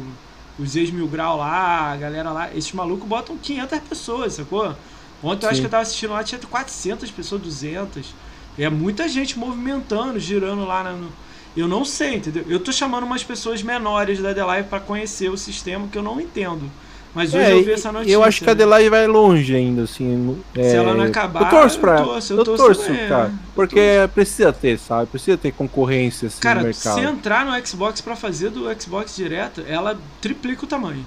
os 0.58 0.74
ex-mil 0.74 1.06
grau 1.06 1.36
lá, 1.36 1.92
a 1.92 1.96
galera 1.96 2.30
lá. 2.30 2.50
Esses 2.54 2.72
malucos 2.72 3.06
botam 3.06 3.36
500 3.36 3.78
pessoas, 3.80 4.32
sacou? 4.34 4.74
Ontem 5.22 5.46
eu 5.46 5.50
acho 5.50 5.56
Sim. 5.56 5.62
que 5.62 5.66
eu 5.66 5.70
tava 5.70 5.82
assistindo 5.82 6.10
lá, 6.12 6.22
tinha 6.22 6.40
400 6.40 7.10
pessoas, 7.10 7.42
200. 7.42 8.14
E 8.56 8.64
é 8.64 8.70
muita 8.70 9.08
gente 9.08 9.38
movimentando, 9.38 10.18
girando 10.18 10.64
lá 10.64 10.82
na- 10.84 10.92
no. 10.92 11.08
Eu 11.56 11.66
não 11.66 11.84
sei, 11.84 12.16
entendeu? 12.16 12.44
Eu 12.48 12.60
tô 12.60 12.70
chamando 12.70 13.04
umas 13.04 13.24
pessoas 13.24 13.62
menores 13.62 14.20
da 14.20 14.32
The 14.32 14.44
Live 14.44 14.68
pra 14.68 14.78
conhecer 14.78 15.28
o 15.30 15.36
sistema 15.36 15.88
que 15.88 15.98
eu 15.98 16.02
não 16.02 16.20
entendo. 16.20 16.70
Mas 17.14 17.34
hoje 17.34 17.42
É, 17.44 17.52
eu 17.52 17.64
vi 17.64 17.72
essa 17.72 17.90
notícia. 17.90 18.12
eu 18.14 18.22
acho 18.22 18.44
que 18.44 18.50
a 18.50 18.54
né? 18.54 18.58
The 18.60 18.66
Live 18.66 18.90
vai 18.90 19.06
longe 19.08 19.56
ainda, 19.56 19.82
assim. 19.82 20.38
Se 20.54 20.60
é, 20.60 20.74
ela 20.74 20.94
não 20.94 21.04
acabar, 21.04 21.42
eu 21.44 21.48
torço 21.50 21.78
pra 21.80 21.98
eu 21.98 22.04
torço, 22.04 22.32
eu 22.32 22.38
eu 22.38 22.44
torço 22.44 22.64
torço, 22.64 22.82
também, 22.84 23.08
cara. 23.08 23.24
é. 23.24 23.26
Eu 23.28 23.32
Porque 23.54 23.80
precisa 24.14 24.52
ter, 24.52 24.78
sabe? 24.78 25.06
Precisa 25.06 25.36
ter 25.36 25.50
concorrência 25.52 26.26
assim, 26.28 26.36
no 26.36 26.42
Cara, 26.42 26.62
mercado. 26.62 26.94
se 26.94 27.00
entrar 27.06 27.46
no 27.46 27.66
Xbox 27.66 28.00
pra 28.02 28.14
fazer 28.14 28.50
do 28.50 28.66
Xbox 28.80 29.16
direto, 29.16 29.64
ela 29.66 29.98
triplica 30.20 30.64
o 30.64 30.68
tamanho. 30.68 31.04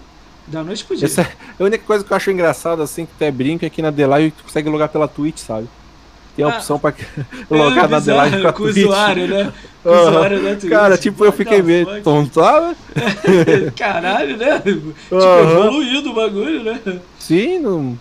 Da 0.51 0.63
noite 0.63 0.83
pro 0.83 0.95
dia. 0.95 1.05
Essa, 1.05 1.21
a 1.59 1.63
única 1.63 1.83
coisa 1.85 2.03
que 2.03 2.11
eu 2.11 2.17
acho 2.17 2.29
engraçada, 2.31 2.83
assim, 2.83 3.05
que 3.05 3.11
até 3.15 3.31
brinca, 3.31 3.65
é 3.65 3.69
que 3.69 3.81
na 3.81 3.91
The 3.91 4.05
Live 4.07 4.31
tu 4.31 4.43
consegue 4.43 4.69
logar 4.69 4.89
pela 4.89 5.07
Twitch, 5.07 5.37
sabe? 5.39 5.67
Tem 6.35 6.45
a 6.45 6.47
Ah, 6.49 6.55
opção 6.57 6.79
pra 6.79 6.91
É 6.91 7.25
logar 7.55 7.89
na 7.89 8.01
The 8.01 8.13
Live 8.13 8.41
com 8.41 8.47
a 8.47 8.53
com 8.53 8.63
o 8.63 8.65
Twitch. 8.67 8.77
usuário, 8.85 9.27
né? 9.27 9.53
Com 9.83 9.89
usuário 9.89 10.43
da 10.43 10.49
Twitch. 10.55 10.69
Cara, 10.69 10.97
tipo, 10.97 11.25
eu 11.25 11.31
fiquei 11.31 11.61
meio 11.61 11.85
fuck? 11.85 12.01
tonto? 12.01 12.39
Caralho, 13.75 14.37
né? 14.37 14.59
Tipo, 14.59 14.93
Aham. 15.15 15.51
evoluído 15.65 16.11
o 16.11 16.13
bagulho, 16.13 16.63
né? 16.63 16.79
Sim, 17.19 17.59
não... 17.59 17.99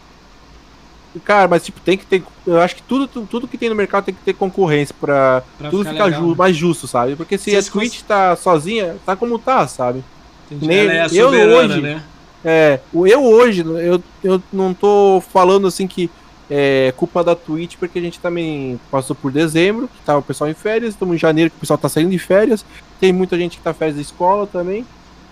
Cara, 1.24 1.48
mas 1.48 1.64
tipo, 1.64 1.80
tem 1.80 1.98
que 1.98 2.06
ter. 2.06 2.22
Eu 2.46 2.60
acho 2.60 2.76
que 2.76 2.82
tudo, 2.82 3.08
tudo, 3.08 3.48
que 3.48 3.58
tem 3.58 3.68
no 3.68 3.74
mercado 3.74 4.04
tem 4.04 4.14
que 4.14 4.20
ter 4.20 4.32
concorrência 4.32 4.94
pra, 5.00 5.42
Pra 5.58 5.68
tudo 5.68 5.82
ficar 5.84 6.04
ficar 6.04 6.10
ju- 6.20 6.28
né? 6.28 6.34
mais 6.38 6.56
justo, 6.56 6.86
sabe? 6.86 7.16
Porque 7.16 7.36
se 7.36 7.50
Se 7.50 7.56
a 7.56 7.60
Twitch 7.60 7.72
coisas- 7.72 8.02
tá 8.02 8.36
sozinha, 8.36 8.94
tá 9.04 9.16
como 9.16 9.36
tá, 9.36 9.66
sabe? 9.66 10.04
Nem- 10.48 10.86
é 10.86 11.00
a 11.02 11.06
eu 11.08 11.28
hoje- 11.30 11.80
né? 11.80 12.00
É, 12.44 12.80
eu 12.92 13.22
hoje, 13.24 13.62
eu, 13.62 14.02
eu 14.24 14.42
não 14.52 14.72
tô 14.72 15.22
falando 15.32 15.66
assim 15.66 15.86
que 15.86 16.10
é 16.50 16.92
culpa 16.96 17.22
da 17.22 17.34
Twitch, 17.36 17.76
porque 17.78 17.98
a 17.98 18.02
gente 18.02 18.18
também 18.18 18.80
passou 18.90 19.14
por 19.14 19.30
dezembro, 19.30 19.86
que 19.88 20.02
tava 20.04 20.18
o 20.18 20.22
pessoal 20.22 20.50
em 20.50 20.54
férias, 20.54 20.94
estamos 20.94 21.14
em 21.14 21.18
janeiro 21.18 21.50
que 21.50 21.56
o 21.56 21.60
pessoal 21.60 21.78
tá 21.78 21.88
saindo 21.88 22.10
de 22.10 22.18
férias, 22.18 22.64
tem 22.98 23.12
muita 23.12 23.36
gente 23.38 23.56
que 23.58 23.62
tá 23.62 23.72
férias 23.74 23.96
da 23.96 24.02
escola 24.02 24.46
também. 24.46 24.84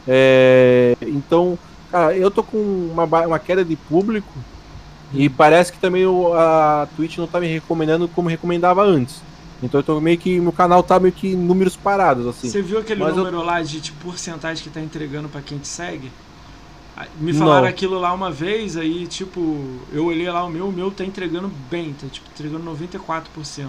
É, 0.06 0.97
então, 1.02 1.59
cara, 1.90 2.16
eu 2.16 2.30
tô 2.30 2.43
com 2.43 2.56
uma, 2.93 3.05
uma 3.05 3.39
queda 3.39 3.64
de 3.64 3.74
público 3.76 4.28
e 5.12 5.28
parece 5.28 5.72
que 5.72 5.78
também 5.78 6.06
o- 6.06 6.32
a 6.35 6.86
Twitch 6.97 7.18
não 7.18 7.26
tá 7.26 7.40
me 7.40 7.47
recomendando 7.47 8.06
como 8.09 8.28
recomendava 8.28 8.82
antes. 8.82 9.20
Então 9.62 9.80
eu 9.80 9.85
tô 9.85 10.01
meio 10.01 10.16
que. 10.16 10.39
Meu 10.39 10.52
canal 10.52 10.82
tá 10.85 11.01
meio 11.01 11.12
que 11.12 11.28
em 11.32 11.36
números 11.36 11.74
parados, 11.74 12.26
assim. 12.28 12.48
Você 12.48 12.62
viu 12.62 12.78
aquele 12.78 13.01
Mas 13.01 13.10
eu- 13.16 13.24
número 13.24 13.43
lá 13.43 13.60
de 13.60 13.80
tipo, 13.80 14.05
porcentagem 14.05 14.62
que 14.62 14.70
tá 14.70 14.80
entregando 14.80 15.28
pra 15.28 15.40
quem 15.40 15.59
te 15.59 15.66
segue? 15.66 16.12
Me 17.20 17.32
falaram 17.32 17.62
Não. 17.62 17.68
aquilo 17.68 17.98
lá 17.98 18.12
uma 18.12 18.30
vez, 18.30 18.76
aí 18.76 19.06
tipo, 19.06 19.40
eu 19.92 20.06
olhei 20.06 20.30
lá 20.30 20.44
o 20.44 20.50
meu, 20.50 20.68
o 20.68 20.72
meu 20.72 20.90
tá 20.90 21.04
entregando 21.04 21.48
bem, 21.70 21.92
tá 21.94 22.06
tipo, 22.10 22.26
entregando 22.34 22.64
94%. 22.70 23.68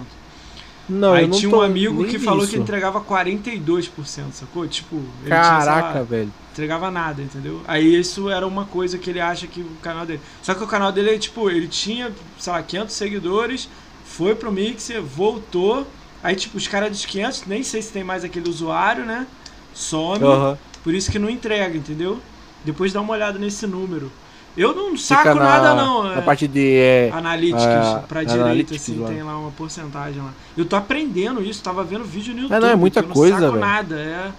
Não, 0.88 1.12
aí 1.12 1.22
eu 1.22 1.28
não 1.28 1.38
tinha 1.38 1.54
um 1.54 1.60
amigo 1.60 2.04
que 2.04 2.18
falou 2.18 2.40
nisso. 2.40 2.52
que 2.52 2.58
entregava 2.58 3.00
42%, 3.00 4.32
sacou? 4.32 4.66
Tipo, 4.66 4.96
ele 4.96 5.06
tinha, 5.26 5.30
Caraca, 5.40 5.98
lá, 5.98 6.02
velho. 6.02 6.32
entregava 6.50 6.90
nada, 6.90 7.22
entendeu? 7.22 7.60
Aí 7.66 7.94
isso 7.94 8.28
era 8.28 8.44
uma 8.46 8.64
coisa 8.64 8.98
que 8.98 9.08
ele 9.08 9.20
acha 9.20 9.46
que 9.46 9.60
o 9.60 9.70
canal 9.80 10.04
dele. 10.04 10.20
Só 10.42 10.52
que 10.52 10.64
o 10.64 10.66
canal 10.66 10.90
dele 10.90 11.14
é 11.14 11.18
tipo, 11.18 11.48
ele 11.48 11.68
tinha, 11.68 12.10
sei 12.38 12.52
lá, 12.52 12.60
500 12.62 12.94
seguidores, 12.94 13.68
foi 14.04 14.34
pro 14.34 14.50
Mixer, 14.50 15.00
voltou. 15.00 15.86
Aí, 16.22 16.34
tipo, 16.34 16.56
os 16.58 16.66
caras 16.66 16.90
dos 16.90 17.06
500, 17.06 17.44
nem 17.46 17.62
sei 17.62 17.80
se 17.80 17.92
tem 17.92 18.02
mais 18.02 18.24
aquele 18.24 18.48
usuário, 18.48 19.04
né? 19.06 19.26
Some. 19.72 20.18
Por 20.82 20.92
isso 20.92 21.10
que 21.10 21.18
não 21.18 21.30
entrega, 21.30 21.76
entendeu? 21.76 22.18
Depois 22.64 22.92
dá 22.92 23.00
uma 23.00 23.12
olhada 23.12 23.38
nesse 23.38 23.66
número. 23.66 24.10
Eu 24.56 24.74
não 24.74 24.96
saco 24.96 25.28
na, 25.28 25.34
nada, 25.34 25.74
não. 25.74 26.02
Na 26.02 26.18
é. 26.18 26.20
parte 26.22 26.48
de. 26.48 26.74
É, 26.76 27.10
Analytics, 27.12 27.62
Ah, 27.64 28.02
pra 28.08 28.24
direita, 28.24 28.74
assim, 28.74 28.98
lá. 28.98 29.08
tem 29.08 29.22
lá 29.22 29.38
uma 29.38 29.50
porcentagem 29.52 30.20
lá. 30.20 30.32
Eu 30.56 30.64
tô 30.64 30.74
aprendendo 30.76 31.40
isso, 31.42 31.62
tava 31.62 31.84
vendo 31.84 32.04
vídeo 32.04 32.34
no 32.34 32.42
YouTube. 32.42 32.60
não, 32.60 32.68
é 32.68 32.74
muita 32.76 32.98
eu 33.00 33.06
não 33.06 33.14
coisa, 33.14 33.38
saco 33.38 33.52
velho. 33.52 33.60
nada, 33.60 33.94
é. 34.00 34.30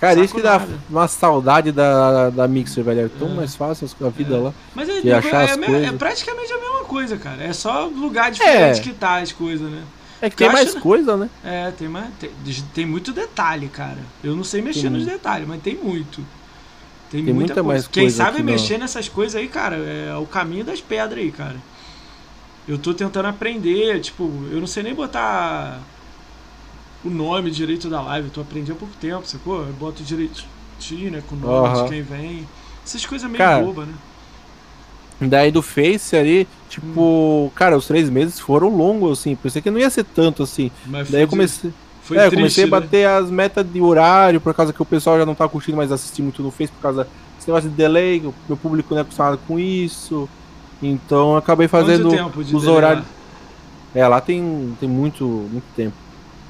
cara, 0.00 0.20
isso 0.20 0.34
que 0.34 0.40
dá 0.40 0.58
nada. 0.58 0.72
uma 0.88 1.06
saudade 1.06 1.70
da, 1.70 2.30
da 2.30 2.48
Mixer, 2.48 2.82
velho. 2.82 3.02
É 3.02 3.08
tão 3.18 3.28
É. 3.28 3.34
mais 3.34 3.54
fácil 3.54 3.86
a 4.00 4.08
vida 4.08 4.36
É. 4.36 4.38
lá. 4.38 4.54
Mas 4.74 4.88
é, 4.88 5.06
é, 5.06 5.12
as 5.16 5.56
me- 5.58 5.66
coisas. 5.66 5.88
é 5.88 5.92
praticamente 5.92 6.50
a 6.52 6.58
mesma 6.58 6.84
coisa, 6.84 7.16
cara. 7.18 7.42
É 7.42 7.52
só 7.52 7.84
lugar 7.86 8.30
diferente 8.30 8.80
que 8.80 8.92
tá 8.94 9.18
as 9.18 9.32
coisas, 9.32 9.70
né? 9.70 9.82
É 10.20 10.28
que 10.28 10.34
Porque 10.34 10.44
tem 10.44 10.52
mais 10.52 10.66
acho, 10.68 10.76
né? 10.76 10.80
coisa, 10.80 11.16
né? 11.16 11.28
É, 11.44 11.70
tem 11.72 11.88
mais. 11.88 12.06
Tem, 12.18 12.30
tem 12.74 12.86
muito 12.86 13.12
detalhe, 13.12 13.68
cara. 13.68 13.98
Eu 14.24 14.34
não 14.34 14.42
sei 14.42 14.62
mexer 14.62 14.82
Tem 14.82 14.90
nos 14.90 15.04
detalhes, 15.04 15.46
mas 15.46 15.60
tem 15.62 15.76
muito. 15.76 16.24
Tem, 17.10 17.24
Tem 17.24 17.32
muita 17.32 17.54
muita 17.54 17.54
coisa. 17.54 17.68
mais 17.68 17.88
Quem 17.88 18.04
coisa 18.04 18.16
sabe 18.16 18.36
que 18.36 18.42
não- 18.42 18.52
mexer 18.52 18.78
nessas 18.78 19.08
coisas 19.08 19.34
aí, 19.34 19.48
cara, 19.48 19.76
é 19.76 20.14
o 20.16 20.26
caminho 20.26 20.64
das 20.64 20.80
pedras 20.80 21.18
aí, 21.18 21.30
cara. 21.32 21.56
Eu 22.66 22.76
tô 22.78 22.92
tentando 22.92 23.28
aprender, 23.28 23.98
tipo, 24.00 24.24
eu 24.50 24.60
não 24.60 24.66
sei 24.66 24.82
nem 24.82 24.94
botar 24.94 25.80
o 27.04 27.08
nome 27.08 27.50
direito 27.50 27.88
da 27.88 28.02
live. 28.02 28.28
Tu 28.30 28.40
aprendi 28.40 28.70
há 28.72 28.74
pouco 28.74 28.94
tempo, 29.00 29.26
sacou? 29.26 29.60
Eu 29.60 29.72
boto 29.72 30.02
direitinho, 30.02 31.10
né? 31.10 31.22
Com 31.26 31.34
o 31.36 31.38
nome 31.38 31.66
Aham. 31.68 31.84
de 31.84 31.88
quem 31.90 32.02
vem. 32.02 32.46
Essas 32.84 33.06
coisas 33.06 33.26
meio 33.30 33.38
Cara, 33.38 33.64
boba, 33.64 33.86
né? 33.86 33.94
Daí 35.20 35.50
do 35.50 35.62
Face 35.62 36.14
ali, 36.14 36.46
tipo, 36.68 37.00
Hum. 37.46 37.50
cara, 37.54 37.76
os 37.76 37.86
três 37.86 38.08
meses 38.08 38.38
foram 38.38 38.68
longos, 38.68 39.18
assim. 39.18 39.34
Pensei 39.34 39.60
que 39.62 39.70
não 39.70 39.80
ia 39.80 39.90
ser 39.90 40.04
tanto 40.04 40.42
assim. 40.42 40.70
Mas 40.86 41.10
Daí 41.10 41.22
eu 41.22 41.28
comecei. 41.28 41.72
Foi 42.08 42.16
é, 42.16 42.26
eu 42.26 42.30
triste, 42.30 42.40
comecei 42.40 42.64
a 42.64 42.66
né? 42.66 42.70
bater 42.70 43.06
as 43.06 43.30
metas 43.30 43.70
de 43.70 43.80
horário, 43.80 44.40
por 44.40 44.54
causa 44.54 44.72
que 44.72 44.82
o 44.82 44.84
pessoal 44.84 45.18
já 45.18 45.26
não 45.26 45.34
tá 45.34 45.46
curtindo 45.46 45.76
mais 45.76 45.92
assistir 45.92 46.22
muito 46.22 46.42
no 46.42 46.50
Face, 46.50 46.72
por 46.72 46.80
causa 46.80 47.06
desse 47.36 47.46
negócio 47.46 47.68
de 47.68 47.76
delay, 47.76 48.20
o 48.20 48.34
meu 48.48 48.56
público 48.56 48.94
não 48.94 48.98
é 48.98 49.02
acostumado 49.02 49.38
com 49.46 49.58
isso. 49.58 50.28
Então 50.82 51.32
eu 51.32 51.36
acabei 51.36 51.68
fazendo 51.68 52.08
os 52.36 52.66
horários. 52.66 53.04
É, 53.94 54.06
lá 54.06 54.20
tem, 54.20 54.76
tem 54.80 54.88
muito, 54.88 55.24
muito 55.24 55.64
tempo. 55.74 55.94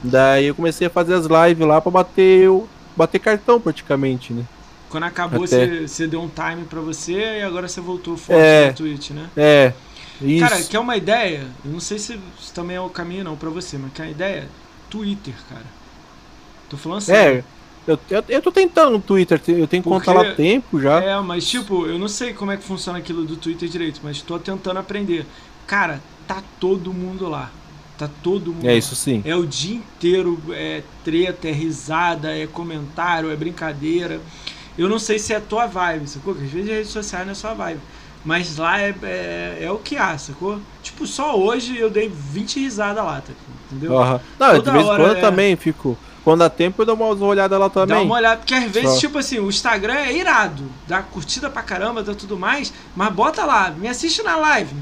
Daí 0.02 0.46
eu 0.46 0.54
comecei 0.54 0.86
a 0.86 0.90
fazer 0.90 1.14
as 1.14 1.26
lives 1.26 1.66
lá 1.66 1.80
pra 1.80 1.90
bater, 1.90 2.48
bater 2.96 3.18
cartão 3.18 3.60
praticamente, 3.60 4.32
né? 4.32 4.44
Quando 4.88 5.04
acabou, 5.04 5.40
você, 5.40 6.06
deu 6.06 6.22
um 6.22 6.28
time 6.28 6.64
pra 6.64 6.80
você 6.80 7.38
e 7.38 7.42
agora 7.42 7.68
você 7.68 7.80
voltou 7.80 8.16
forte 8.16 8.40
É. 8.40 8.68
no 8.68 8.74
Twitch, 8.74 9.10
né? 9.10 9.28
É, 9.36 9.72
isso. 10.20 10.48
Cara, 10.48 10.62
quer 10.62 10.78
uma 10.78 10.96
ideia? 10.96 11.46
Eu 11.64 11.72
não 11.72 11.80
sei 11.80 11.98
se 11.98 12.18
isso 12.40 12.52
também 12.54 12.76
é 12.76 12.80
o 12.80 12.88
caminho 12.88 13.24
não 13.24 13.36
pra 13.36 13.50
você, 13.50 13.76
mas 13.76 13.92
quer 13.92 14.04
uma 14.04 14.10
ideia? 14.10 14.48
Twitter, 14.90 15.34
cara. 15.48 15.64
Tô 16.68 16.76
falando 16.76 17.00
sério. 17.00 17.44
é, 17.86 17.90
eu, 17.90 17.98
eu, 18.10 18.24
eu 18.28 18.42
tô 18.42 18.52
tentando 18.52 18.92
no 18.92 19.00
Twitter, 19.00 19.40
eu 19.48 19.66
tenho 19.66 19.82
conta 19.82 20.12
Porque- 20.12 20.28
lá 20.28 20.34
tempo 20.34 20.80
já. 20.80 21.00
É, 21.02 21.18
mas 21.20 21.46
tipo, 21.48 21.86
eu 21.86 21.98
não 21.98 22.08
sei 22.08 22.32
como 22.34 22.50
é 22.52 22.56
que 22.56 22.64
funciona 22.64 22.98
aquilo 22.98 23.24
do 23.24 23.36
Twitter 23.36 23.68
direito, 23.68 24.00
mas 24.02 24.20
tô 24.20 24.38
tentando 24.38 24.78
aprender. 24.78 25.24
Cara, 25.66 26.00
tá 26.26 26.42
todo 26.60 26.92
mundo 26.92 27.28
lá. 27.28 27.50
Tá 27.96 28.08
todo 28.22 28.52
mundo 28.52 28.66
É, 28.68 28.76
isso 28.76 28.94
sim. 28.94 29.22
É 29.24 29.34
o 29.34 29.44
dia 29.44 29.74
inteiro, 29.76 30.40
é 30.50 30.82
treta, 31.02 31.48
é 31.48 31.52
risada, 31.52 32.36
é 32.36 32.46
comentário, 32.46 33.30
é 33.30 33.34
brincadeira. 33.36 34.20
Eu 34.76 34.88
não 34.88 34.98
sei 35.00 35.18
se 35.18 35.32
é 35.32 35.36
a 35.36 35.40
tua 35.40 35.66
vibe, 35.66 36.06
sacou? 36.06 36.32
Porque 36.34 36.46
às 36.46 36.52
vezes 36.52 36.70
redes 36.70 36.90
sociais 36.90 37.26
não 37.26 37.32
é 37.32 37.34
sua 37.34 37.54
vibe. 37.54 37.80
Mas 38.28 38.58
lá 38.58 38.78
é, 38.78 38.94
é, 39.02 39.58
é 39.62 39.70
o 39.72 39.78
que 39.78 39.96
há, 39.96 40.18
sacou? 40.18 40.60
Tipo, 40.82 41.06
só 41.06 41.34
hoje 41.34 41.78
eu 41.78 41.88
dei 41.88 42.10
20 42.10 42.60
risadas 42.60 43.02
lá, 43.02 43.22
tá? 43.22 43.32
entendeu? 43.72 43.98
Aham. 43.98 44.20
Não, 44.38 44.46
Toda 44.56 44.60
de 44.62 44.70
vez 44.70 44.84
em 44.84 44.86
quando 44.96 45.16
é. 45.16 45.20
também 45.20 45.56
fico. 45.56 45.96
Quando 46.22 46.40
dá 46.40 46.50
tempo 46.50 46.82
eu 46.82 46.84
dou 46.84 46.94
uma 46.94 47.06
olhada 47.26 47.56
lá 47.56 47.68
Dá 47.68 47.72
também. 47.72 48.04
uma 48.04 48.16
olhada, 48.16 48.36
porque 48.36 48.52
às 48.52 48.70
vezes, 48.70 48.90
Só. 48.90 48.98
tipo 48.98 49.16
assim, 49.16 49.38
o 49.38 49.48
Instagram 49.48 49.94
é 49.94 50.14
irado, 50.14 50.64
dá 50.86 51.00
curtida 51.02 51.48
pra 51.48 51.62
caramba, 51.62 52.02
dá 52.02 52.14
tudo 52.14 52.38
mais, 52.38 52.70
mas 52.94 53.10
bota 53.14 53.46
lá, 53.46 53.70
me 53.70 53.88
assiste 53.88 54.22
na 54.22 54.36
live, 54.36 54.74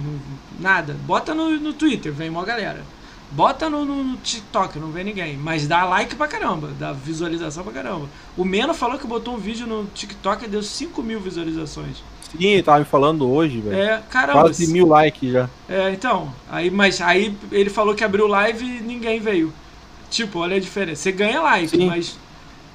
nada. 0.59 0.97
Bota 1.07 1.33
no, 1.33 1.51
no 1.61 1.73
Twitter, 1.73 2.13
vem 2.13 2.29
uma 2.29 2.45
galera. 2.45 2.83
Bota 3.31 3.71
no, 3.71 3.85
no- 3.85 4.03
no 4.03 4.17
TikTok, 4.17 4.81
não 4.81 4.91
vem 4.91 5.05
ninguém. 5.05 5.37
Mas 5.37 5.69
dá 5.69 5.85
like 5.85 6.17
pra 6.17 6.27
caramba, 6.27 6.71
dá 6.81 6.93
visualização 6.93 7.63
pra 7.63 7.73
caramba. 7.73 8.07
O 8.37 8.45
Meno 8.45 8.75
falou 8.75 8.99
que 8.99 9.07
botou 9.07 9.35
um 9.35 9.39
vídeo 9.39 9.69
no 9.69 9.85
TikTok 9.95 10.45
e 10.45 10.49
deu 10.49 10.65
5 10.65 11.01
mil 11.01 11.21
visualizações. 11.21 12.03
Sim, 12.39 12.63
tava 12.63 12.79
me 12.81 12.85
falando 12.85 13.29
hoje, 13.31 13.61
velho. 13.61 13.77
É, 13.77 14.03
caramba. 14.11 14.41
Quase 14.43 14.67
mil 14.69 14.87
likes 14.89 15.33
já. 15.33 15.49
É, 15.69 15.91
então. 15.91 16.33
Aí, 16.51 16.71
mas 16.71 17.01
aí 17.01 17.37
ele 17.53 17.71
falou 17.71 17.95
que 17.95 18.05
abriu 18.05 18.27
live 18.27 18.65
e 18.65 18.81
ninguém 18.81 19.21
veio. 19.21 19.53
Tipo, 20.11 20.39
olha 20.41 20.57
a 20.57 20.61
diferença. 20.61 21.03
Você 21.03 21.13
ganha 21.13 21.41
like, 21.43 21.69
Sim. 21.69 21.87
mas. 21.87 22.19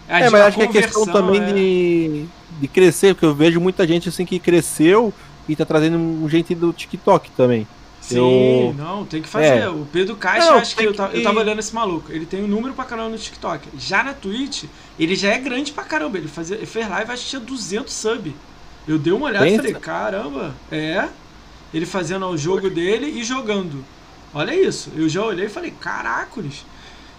a 0.10 0.20
É, 0.20 0.30
mas 0.30 0.42
a 0.42 0.48
acho 0.48 0.58
que 0.58 0.64
é 0.64 0.68
questão 0.68 1.06
também 1.06 1.42
é- 1.42 1.54
de, 1.54 2.26
de 2.60 2.68
crescer, 2.68 3.14
porque 3.14 3.26
eu 3.26 3.34
vejo 3.36 3.60
muita 3.60 3.88
gente 3.88 4.10
assim 4.10 4.26
que 4.26 4.38
cresceu 4.40 5.14
e 5.48 5.56
tá 5.56 5.66
trazendo 5.66 5.98
um 5.98 6.28
gente 6.30 6.54
do 6.54 6.74
TikTok 6.74 7.32
também. 7.32 7.66
Sim, 8.02 8.18
Eu- 8.70 8.74
não, 8.74 9.06
tem 9.06 9.22
que 9.22 9.28
fazer. 9.30 9.60
É. 9.60 9.70
O 9.70 9.86
Pedro 9.92 10.16
Caixa, 10.16 10.48
Não, 10.48 10.58
acho 10.58 10.72
que 10.72 10.78
tem 10.78 10.86
eu, 10.88 10.94
tava, 10.94 11.12
que- 11.12 11.20
eu 11.20 11.24
tava 11.24 11.40
olhando 11.40 11.60
esse 11.60 11.74
maluco. 11.74 12.12
Ele 12.12 12.26
tem 12.26 12.44
um 12.44 12.48
número 12.48 12.74
pra 12.74 12.84
caramba 12.84 13.10
no 13.10 13.18
TikTok. 13.18 13.70
Já 13.78 14.04
na 14.04 14.12
Twitch, 14.14 14.64
ele 15.00 15.16
já 15.16 15.30
é 15.30 15.38
grande 15.38 15.72
pra 15.72 15.84
caramba. 15.84 16.18
Ele, 16.18 16.28
fazia, 16.28 16.58
ele 16.58 16.66
fez 16.66 16.90
live, 16.90 17.12
acho 17.12 17.24
que 17.24 17.30
tinha 17.30 17.40
200 17.40 17.94
sub. 17.94 18.36
Eu 18.88 18.98
dei 18.98 19.14
uma 19.14 19.28
olhada 19.28 19.48
e 19.48 19.56
falei, 19.56 19.74
caramba, 19.76 20.54
é. 20.72 21.08
Ele 21.74 21.86
fazendo 21.86 22.26
o 22.28 22.38
jogo 22.38 22.70
dele 22.70 23.08
e 23.08 23.24
jogando. 23.24 23.84
Olha 24.34 24.54
isso. 24.56 24.92
Eu 24.96 25.08
já 25.08 25.24
olhei 25.24 25.46
e 25.46 25.50
falei, 25.50 25.72
caracoles. 25.72 26.66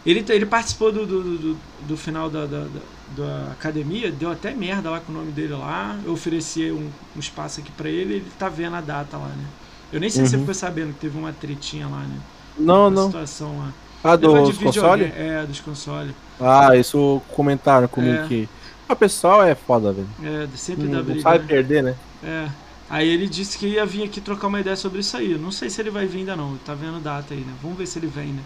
Ele, 0.05 0.25
ele 0.29 0.47
participou 0.47 0.91
do, 0.91 1.07
do, 1.07 1.39
do, 1.39 1.57
do 1.81 1.97
final 1.97 2.29
da, 2.29 2.47
da, 2.47 2.61
da- 2.65 2.93
da 3.15 3.53
academia, 3.53 4.11
deu 4.11 4.31
até 4.33 4.53
merda 4.55 4.89
lá 4.91 4.99
com 4.99 5.13
o 5.13 5.15
nome 5.15 5.31
dele 5.33 5.53
lá. 5.53 5.99
Eu 6.05 6.13
ofereci 6.13 6.71
um, 6.73 6.91
um 7.15 7.21
espaço 7.21 7.61
aqui 7.61 7.71
pra 7.71 7.89
ele, 7.89 8.15
ele 8.15 8.27
tá 8.39 8.49
vendo 8.49 8.75
a 8.75 8.81
data 8.81 9.19
lá, 9.19 9.29
né? 9.29 9.45
Eu 9.93 10.01
nem 10.01 10.09
sei 10.09 10.25
se 10.25 10.31
você 10.31 10.37
Uhum. 10.37 10.43
ficou 10.43 10.55
sabendo 10.55 10.95
que 10.95 11.01
teve 11.01 11.19
uma 11.19 11.33
tretinha 11.33 11.87
lá, 11.87 12.01
né? 12.01 12.19
Não, 12.57 12.89
Uma 12.89 12.91
não. 12.91 13.07
situação 13.07 13.59
lá. 13.59 13.73
Ah, 14.03 14.17
dos 14.17 14.57
consoles? 14.59 15.13
É, 15.15 15.45
dos 15.47 15.61
consoles. 15.61 16.15
Ah, 16.41 16.75
isso 16.75 17.23
comentaram 17.29 17.87
comigo 17.87 18.19
É. 18.25 18.27
que. 18.27 18.49
O 18.93 18.97
pessoal 18.97 19.43
é 19.43 19.55
foda, 19.55 19.93
velho. 19.93 20.09
É, 20.23 20.47
sempre 20.56 20.86
dá 20.86 20.98
Não, 20.98 20.98
não 20.98 21.05
briga. 21.05 21.20
sabe 21.23 21.39
né? 21.40 21.44
perder, 21.47 21.82
né? 21.82 21.94
É. 22.23 22.48
Aí 22.90 23.09
ele 23.09 23.27
disse 23.27 23.56
que 23.56 23.66
ia 23.66 23.86
vir 23.86 24.02
aqui 24.05 24.20
trocar 24.20 24.48
uma 24.48 24.60
ideia 24.60 24.77
sobre 24.77 25.01
isso 25.01 25.16
aí. 25.16 25.32
Eu 25.32 25.39
Não 25.39 25.51
sei 25.51 25.70
se 25.70 25.81
ele 25.81 25.90
vai 25.90 26.06
vir 26.06 26.19
ainda 26.20 26.36
não. 26.36 26.56
Tá 26.59 26.74
vendo 26.74 27.01
data 27.01 27.32
aí, 27.32 27.40
né? 27.40 27.52
Vamos 27.62 27.78
ver 27.78 27.86
se 27.86 27.98
ele 27.98 28.06
vem, 28.06 28.28
né? 28.28 28.43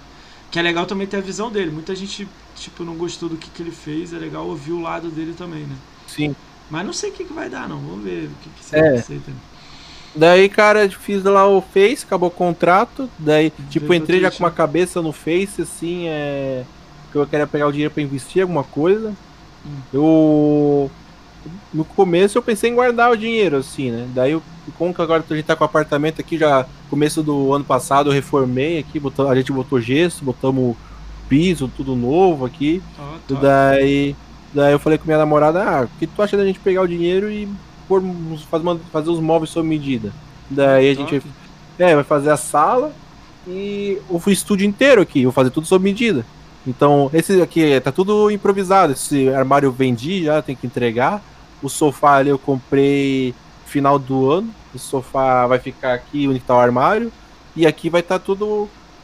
Que 0.50 0.58
é 0.58 0.62
legal 0.62 0.86
também 0.86 1.06
ter 1.06 1.16
a 1.16 1.20
visão 1.20 1.50
dele. 1.50 1.70
Muita 1.70 1.94
gente, 1.96 2.28
tipo, 2.54 2.84
não 2.84 2.94
gostou 2.94 3.28
do 3.28 3.36
que, 3.36 3.50
que 3.50 3.62
ele 3.62 3.72
fez. 3.72 4.12
É 4.12 4.16
legal 4.18 4.46
ouvir 4.46 4.72
o 4.72 4.80
lado 4.80 5.08
dele 5.08 5.34
também, 5.36 5.64
né? 5.64 5.74
Sim. 6.06 6.34
Mas 6.70 6.86
não 6.86 6.92
sei 6.92 7.10
o 7.10 7.12
que, 7.12 7.24
que 7.24 7.32
vai 7.32 7.50
dar, 7.50 7.68
não. 7.68 7.78
Vamos 7.78 8.04
ver 8.04 8.26
o 8.26 8.42
que, 8.42 8.50
que 8.50 8.64
você 8.64 8.76
É. 8.76 8.98
aceita. 8.98 9.32
Daí, 10.14 10.48
cara, 10.48 10.88
fiz 10.88 11.22
lá 11.24 11.46
o 11.46 11.60
Face, 11.60 12.04
acabou 12.04 12.28
o 12.28 12.32
contrato. 12.32 13.10
Daí, 13.18 13.52
tipo, 13.68 13.92
entrei 13.92 14.20
já 14.20 14.30
com 14.30 14.38
uma 14.44 14.50
cabeça 14.50 15.02
no 15.02 15.12
Face, 15.12 15.62
assim, 15.62 16.04
é. 16.08 16.64
Que 17.12 17.18
eu 17.18 17.26
queria 17.26 17.46
pegar 17.46 17.66
o 17.66 17.72
dinheiro 17.72 17.92
pra 17.92 18.02
investir 18.02 18.38
em 18.38 18.42
alguma 18.42 18.64
coisa. 18.64 19.12
Eu. 19.92 20.90
No 21.72 21.84
começo 21.84 22.36
eu 22.36 22.42
pensei 22.42 22.70
em 22.70 22.74
guardar 22.74 23.10
o 23.12 23.16
dinheiro, 23.16 23.56
assim, 23.58 23.90
né? 23.90 24.08
Daí, 24.14 24.32
eu, 24.32 24.42
como 24.76 24.92
que 24.92 25.00
agora 25.00 25.22
a 25.28 25.34
gente 25.34 25.44
tá 25.44 25.54
com 25.54 25.62
o 25.62 25.66
apartamento 25.66 26.20
aqui, 26.20 26.36
já 26.36 26.66
começo 26.90 27.22
do 27.22 27.52
ano 27.52 27.64
passado 27.64 28.08
eu 28.08 28.12
reformei 28.14 28.78
aqui, 28.78 28.98
botou, 28.98 29.28
a 29.28 29.34
gente 29.36 29.52
botou 29.52 29.80
gesso, 29.80 30.24
botamos 30.24 30.76
piso, 31.28 31.70
tudo 31.76 31.94
novo 31.94 32.44
aqui. 32.46 32.82
Ó, 32.98 33.02
top. 33.28 33.40
Daí, 33.42 34.16
daí 34.52 34.72
eu 34.72 34.78
falei 34.78 34.98
com 34.98 35.04
minha 35.06 35.18
namorada, 35.18 35.62
ah, 35.62 35.82
o 35.84 35.98
que 35.98 36.06
tu 36.06 36.20
acha 36.20 36.36
da 36.36 36.44
gente 36.44 36.58
pegar 36.58 36.82
o 36.82 36.88
dinheiro 36.88 37.30
e 37.30 37.48
pôr, 37.86 38.02
uns- 38.02 38.42
faz- 38.42 38.62
fazer 38.92 39.10
os 39.10 39.20
móveis 39.20 39.50
sob 39.50 39.68
medida? 39.68 40.12
Daí 40.50 40.90
a 40.90 40.94
gente 40.94 41.22
é, 41.78 41.94
vai 41.94 42.04
fazer 42.04 42.30
a 42.30 42.36
sala 42.36 42.92
e 43.46 43.98
o 44.08 44.20
estúdio 44.30 44.66
inteiro 44.66 45.00
aqui, 45.00 45.22
vou 45.24 45.32
fazer 45.32 45.50
tudo 45.50 45.66
sob 45.66 45.84
medida. 45.84 46.24
Então, 46.66 47.08
esse 47.12 47.40
aqui 47.40 47.80
tá 47.80 47.92
tudo 47.92 48.30
improvisado. 48.30 48.92
Esse 48.92 49.28
armário 49.30 49.66
eu 49.68 49.72
vendi 49.72 50.24
já, 50.24 50.42
tem 50.42 50.56
que 50.56 50.66
entregar. 50.66 51.22
O 51.62 51.68
sofá 51.68 52.16
ali 52.16 52.30
eu 52.30 52.38
comprei 52.38 53.34
final 53.66 53.98
do 53.98 54.30
ano. 54.30 54.50
O 54.74 54.78
sofá 54.78 55.46
vai 55.46 55.58
ficar 55.58 55.94
aqui 55.94 56.26
onde 56.28 56.40
tá 56.40 56.54
o 56.56 56.58
armário. 56.60 57.12
E 57.54 57.66
aqui 57.66 57.88
vai 57.88 58.00
estar 58.00 58.18
tudo 58.18 58.46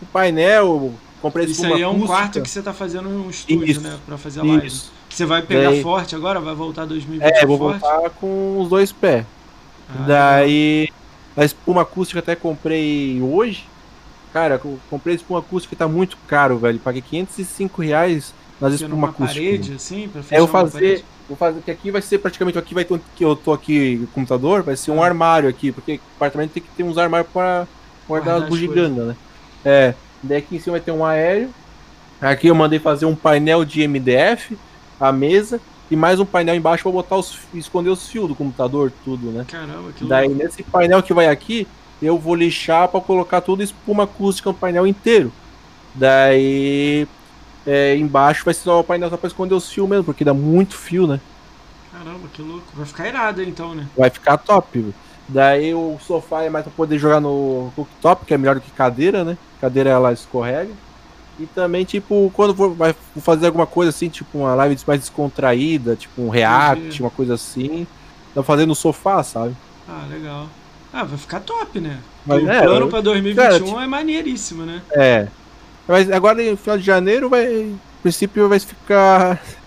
o 0.02 0.06
painel. 0.12 0.92
Comprei 1.22 1.46
Isso 1.46 1.64
aí 1.64 1.82
é 1.82 1.86
um 1.86 1.90
acústica. 1.92 2.06
quarto 2.12 2.42
que 2.42 2.50
você 2.50 2.60
tá 2.60 2.72
fazendo 2.72 3.08
um 3.08 3.30
estúdio, 3.30 3.64
Isso. 3.64 3.80
né? 3.80 3.96
Pra 4.04 4.18
fazer 4.18 4.40
a 4.40 4.44
live. 4.44 4.66
Isso. 4.66 4.92
Você 5.08 5.24
vai 5.24 5.40
pegar 5.42 5.70
Daí- 5.70 5.82
forte 5.82 6.16
agora? 6.16 6.40
Vai 6.40 6.54
voltar 6.54 6.84
2020 6.84 7.22
É, 7.30 7.46
vou 7.46 7.56
forte? 7.58 7.80
voltar 7.80 8.10
com 8.10 8.60
os 8.60 8.68
dois 8.68 8.90
pés. 8.90 9.24
Ah, 9.88 10.04
Daí 10.06 10.88
a 11.36 11.44
espuma 11.44 11.82
acústica 11.82 12.18
até 12.18 12.34
comprei 12.34 13.20
hoje. 13.22 13.64
Cara, 14.32 14.60
eu 14.64 14.78
comprei 14.88 15.14
espuma 15.14 15.40
acústica 15.40 15.74
que 15.74 15.78
tá 15.78 15.86
muito 15.88 16.16
caro, 16.26 16.56
velho. 16.58 16.78
Paguei 16.78 17.02
505 17.02 17.82
reais 17.82 18.32
nas 18.60 18.74
espuma 18.74 19.08
acústica. 19.08 19.40
parede, 19.40 19.74
assim, 19.74 20.08
pra 20.08 20.22
fechar 20.22 20.36
É, 20.36 20.40
eu 20.40 20.48
fazer, 20.48 20.72
parede? 20.80 21.04
vou 21.28 21.36
fazer 21.36 21.60
que 21.62 21.70
aqui 21.70 21.90
vai 21.90 22.00
ser 22.02 22.18
praticamente 22.18 22.58
aqui 22.58 22.74
vai 22.74 22.84
ter 22.84 23.00
que 23.14 23.24
eu 23.24 23.36
tô 23.36 23.52
aqui 23.52 23.96
no 24.00 24.06
computador, 24.08 24.62
vai 24.62 24.76
ser 24.76 24.90
um 24.90 25.02
Ah. 25.02 25.06
armário 25.06 25.48
aqui, 25.48 25.70
porque 25.72 26.00
apartamento 26.16 26.52
tem 26.52 26.62
que 26.62 26.68
ter 26.70 26.82
uns 26.82 26.96
armários 26.96 27.30
para 27.32 27.66
guardar 28.08 28.36
as 28.36 28.42
as 28.44 28.48
bugigangas, 28.48 29.06
né? 29.08 29.16
É, 29.64 29.94
daí 30.22 30.38
aqui 30.38 30.56
em 30.56 30.60
cima 30.60 30.72
vai 30.74 30.80
ter 30.80 30.92
um 30.92 31.04
aéreo. 31.04 31.50
Aqui 32.20 32.46
eu 32.46 32.54
mandei 32.54 32.78
fazer 32.78 33.04
um 33.04 33.14
painel 33.16 33.64
de 33.64 33.82
MDF, 33.86 34.56
a 35.00 35.10
mesa 35.12 35.60
e 35.90 35.96
mais 35.96 36.20
um 36.20 36.24
painel 36.24 36.54
embaixo 36.54 36.84
para 36.84 36.92
botar 36.92 37.16
os 37.16 37.38
esconder 37.52 37.90
os 37.90 38.08
fios 38.08 38.28
do 38.28 38.34
computador, 38.34 38.92
tudo, 39.04 39.26
né? 39.30 39.44
Caramba, 39.48 39.92
que 39.92 40.04
Daí 40.04 40.28
louco. 40.28 40.42
nesse 40.42 40.62
painel 40.62 41.02
que 41.02 41.12
vai 41.12 41.26
aqui, 41.26 41.66
eu 42.02 42.18
vou 42.18 42.34
lixar 42.34 42.88
para 42.88 43.00
colocar 43.00 43.40
tudo 43.40 43.62
espuma 43.62 44.04
acústica 44.04 44.50
no 44.50 44.56
painel 44.56 44.86
inteiro. 44.86 45.32
Daí 45.94 47.06
é, 47.66 47.96
embaixo 47.96 48.44
vai 48.44 48.54
ser 48.54 48.62
só 48.62 48.80
o 48.80 48.84
painel 48.84 49.08
só 49.08 49.16
para 49.16 49.28
esconder 49.28 49.54
os 49.54 49.70
fios 49.70 49.88
mesmo, 49.88 50.04
porque 50.04 50.24
dá 50.24 50.34
muito 50.34 50.76
fio, 50.76 51.06
né? 51.06 51.20
Caramba, 51.92 52.26
que 52.32 52.42
louco. 52.42 52.64
Vai 52.74 52.86
ficar 52.86 53.08
irado 53.08 53.42
então, 53.42 53.74
né? 53.74 53.86
Vai 53.96 54.10
ficar 54.10 54.36
top. 54.38 54.80
viu? 54.80 54.94
Daí 55.28 55.74
o 55.74 55.98
sofá 56.00 56.42
é 56.42 56.50
mais 56.50 56.64
para 56.64 56.72
poder 56.72 56.98
jogar 56.98 57.20
no 57.20 57.70
cooktop, 57.76 58.26
que 58.26 58.34
é 58.34 58.38
melhor 58.38 58.56
do 58.56 58.60
que 58.60 58.70
cadeira, 58.70 59.22
né? 59.22 59.38
Cadeira 59.60 59.90
ela 59.90 60.12
escorrega. 60.12 60.72
E 61.38 61.46
também, 61.46 61.84
tipo, 61.84 62.30
quando 62.34 62.54
for, 62.54 62.74
vai 62.74 62.94
fazer 63.20 63.46
alguma 63.46 63.66
coisa 63.66 63.90
assim, 63.90 64.08
tipo 64.08 64.38
uma 64.38 64.54
live 64.54 64.76
mais 64.86 65.00
descontraída, 65.00 65.96
tipo 65.96 66.20
um 66.22 66.28
react, 66.28 66.82
Entendi. 66.82 67.02
uma 67.02 67.10
coisa 67.10 67.34
assim, 67.34 67.86
pra 68.34 68.42
fazer 68.42 68.66
no 68.66 68.74
sofá, 68.74 69.22
sabe? 69.22 69.54
Ah, 69.88 70.06
legal. 70.10 70.48
Ah, 70.92 71.04
vai 71.04 71.18
ficar 71.18 71.40
top, 71.40 71.80
né? 71.80 71.98
Mas 72.26 72.42
o 72.42 72.50
é, 72.50 72.62
plano 72.62 72.88
pra 72.88 73.00
2021 73.00 73.66
cara, 73.72 73.84
é 73.84 73.86
maneiríssimo, 73.86 74.64
né? 74.64 74.82
É. 74.92 75.26
Mas 75.88 76.10
agora 76.10 76.42
no 76.42 76.56
final 76.56 76.78
de 76.78 76.84
janeiro 76.84 77.28
vai. 77.28 77.74
princípio 78.02 78.48
vai 78.48 78.58
ficar. 78.58 79.42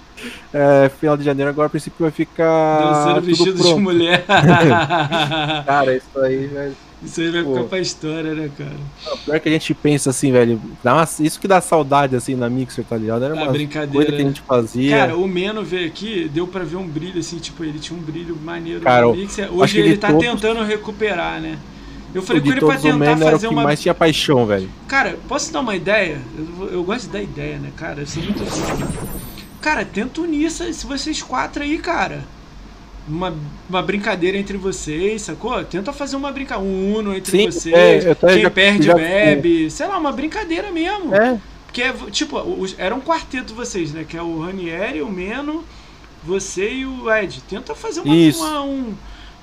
É, 0.54 0.90
final 0.98 1.18
de 1.18 1.24
janeiro 1.26 1.50
agora, 1.50 1.68
a 1.68 1.70
princípio 1.70 2.00
vai 2.00 2.10
ficar. 2.10 2.80
Dançando 2.80 3.22
vestido 3.22 3.54
de 3.54 3.62
pronto. 3.62 3.82
mulher. 3.82 4.24
Cara, 5.68 5.94
isso 5.94 6.20
aí, 6.20 6.48
velho. 6.48 6.76
Isso 7.06 7.22
aí 7.22 7.30
vai 7.32 7.44
Pô. 7.44 7.54
ficar 7.54 7.64
pra 7.66 7.80
história, 7.80 8.34
né, 8.34 8.50
cara? 8.58 8.72
Não, 9.06 9.18
Pior 9.18 9.40
que 9.40 9.50
a 9.50 9.52
gente 9.52 9.74
pensa 9.74 10.10
assim, 10.10 10.32
velho. 10.32 10.60
Dá 10.84 10.94
uma- 10.96 11.08
isso 11.20 11.40
que 11.40 11.48
dá 11.48 11.62
saudade, 11.62 12.16
assim, 12.16 12.36
na 12.36 12.50
Mixer, 12.50 12.84
tá 12.84 12.98
ligado? 12.98 13.24
Era 13.24 13.40
Ah, 13.40 13.44
uma 13.44 13.52
brincadeira, 13.52 13.94
coisa 13.94 14.12
que 14.12 14.16
a 14.22 14.26
né? 14.26 14.30
gente 14.30 14.42
fazia. 14.42 14.98
Cara, 14.98 15.18
o 15.18 15.28
Meno 15.28 15.64
veio 15.64 15.88
aqui, 15.88 16.30
deu 16.34 16.48
pra 16.48 16.64
ver 16.64 16.78
um 16.78 16.88
brilho, 16.88 17.20
assim, 17.20 17.38
tipo, 17.38 17.64
ele 17.64 17.78
tinha 17.80 17.98
um 17.98 18.02
brilho 18.02 18.36
maneiro 18.44 18.82
Cara, 18.82 19.06
eu 19.06 19.16
Mixer. 19.16 19.48
Hoje 19.54 19.80
ele 19.80 19.90
de 19.92 19.98
tá 19.98 20.08
todos- 20.08 20.24
tentando 20.24 20.64
recuperar, 20.64 21.40
né? 21.40 21.58
Eu 22.14 22.22
falei 22.22 22.42
com 22.42 22.48
ele 22.50 22.62
pra 22.62 22.78
tentar 22.78 23.18
fazer 23.18 23.48
que 23.50 23.54
uma. 23.54 23.64
mais 23.64 23.82
tinha 23.82 23.94
paixão, 23.94 24.46
velho. 24.46 24.70
Cara, 24.88 25.18
posso 25.28 25.52
dar 25.52 25.60
uma 25.60 25.76
ideia? 25.76 26.18
Eu, 26.38 26.70
eu 26.70 26.84
gosto 26.84 27.08
de 27.08 27.10
dar 27.12 27.22
ideia, 27.22 27.58
né, 27.58 27.70
cara? 27.76 28.00
Eu 28.02 28.08
sou 28.08 28.24
muito 28.24 28.42
assim. 28.42 28.62
Cara, 29.62 29.84
tenta 29.84 30.22
unir 30.22 30.50
se 30.50 30.86
vocês 30.86 31.22
quatro 31.22 31.62
aí, 31.64 31.78
cara. 31.78 32.24
Uma, 33.08 33.36
uma 33.70 33.82
brincadeira 33.84 34.36
entre 34.38 34.58
vocês, 34.58 35.22
sacou? 35.22 35.64
Tenta 35.64 35.94
fazer 35.94 36.16
uma 36.16 36.32
brincadeira, 36.32 36.68
um 36.68 36.96
uno 36.96 37.16
entre 37.16 37.32
Sim, 37.32 37.46
vocês. 37.52 38.04
é, 38.06 38.16
Quem 38.16 38.42
já- 38.42 38.50
perde 38.50 38.88
já- 38.88 38.96
bebe. 38.96 39.70
Sei 39.70 39.86
lá, 39.86 39.98
uma 40.00 40.12
brincadeira 40.12 40.72
mesmo. 40.72 41.14
É, 41.14 41.40
Porque, 41.68 41.84
tipo, 42.12 42.40
os- 42.40 42.74
era 42.80 42.96
um 42.96 43.02
quarteto 43.02 43.54
vocês, 43.54 43.92
né? 43.92 44.06
Que 44.08 44.18
é 44.18 44.22
o 44.24 44.40
Ranieri, 44.40 45.02
o 45.02 45.10
Meno, 45.12 45.64
você 46.24 46.72
e 46.72 46.86
o 46.86 47.12
Ed. 47.14 47.42
Tenta 47.50 47.76
fazer 47.76 48.00
uma, 48.02 48.14
uma, 48.16 48.62
um- 48.64 48.94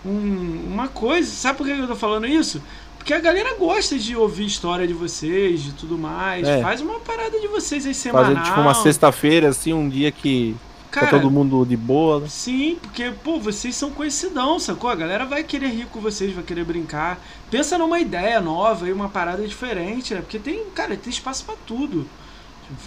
um- 0.04 0.64
uma 0.72 0.88
coisa. 0.88 1.30
Sabe 1.30 1.58
por 1.58 1.66
que 1.66 1.72
eu 1.72 1.86
tô 1.86 1.94
falando 1.94 2.26
isso? 2.26 2.60
Porque 2.98 3.12
a 3.14 3.20
galera 3.20 3.54
gosta 3.56 3.98
de 3.98 4.16
ouvir 4.16 4.46
história 4.46 4.86
de 4.86 4.92
vocês, 4.94 5.62
de 5.62 5.72
tudo 5.72 5.98
mais. 5.98 6.46
É. 6.48 6.60
Faz 6.62 6.80
uma 6.80 6.98
parada 7.00 7.38
de 7.38 7.46
vocês 7.48 7.84
aí 7.86 7.94
semanal. 7.94 8.34
fazer 8.34 8.44
tipo 8.48 8.60
uma 8.60 8.74
sexta-feira, 8.74 9.48
assim, 9.50 9.72
um 9.72 9.88
dia 9.88 10.10
que 10.10 10.56
Cara, 10.92 11.06
tá 11.06 11.18
todo 11.18 11.30
mundo 11.30 11.64
de 11.64 11.76
boa. 11.76 12.20
né? 12.20 12.26
Sim, 12.28 12.76
porque, 12.80 13.10
pô, 13.24 13.40
vocês 13.40 13.74
são 13.74 13.90
conhecidão, 13.90 14.58
sacou? 14.60 14.90
A 14.90 14.94
galera 14.94 15.24
vai 15.24 15.42
querer 15.42 15.68
rir 15.68 15.86
com 15.86 16.00
vocês, 16.00 16.32
vai 16.32 16.44
querer 16.44 16.64
brincar. 16.64 17.18
Pensa 17.50 17.76
numa 17.78 17.98
ideia 17.98 18.40
nova 18.40 18.86
e 18.88 18.92
uma 18.92 19.08
parada 19.08 19.46
diferente, 19.46 20.14
né? 20.14 20.20
Porque 20.20 20.38
tem, 20.38 20.64
cara, 20.74 20.96
tem 20.96 21.10
espaço 21.10 21.44
pra 21.44 21.54
tudo. 21.66 22.06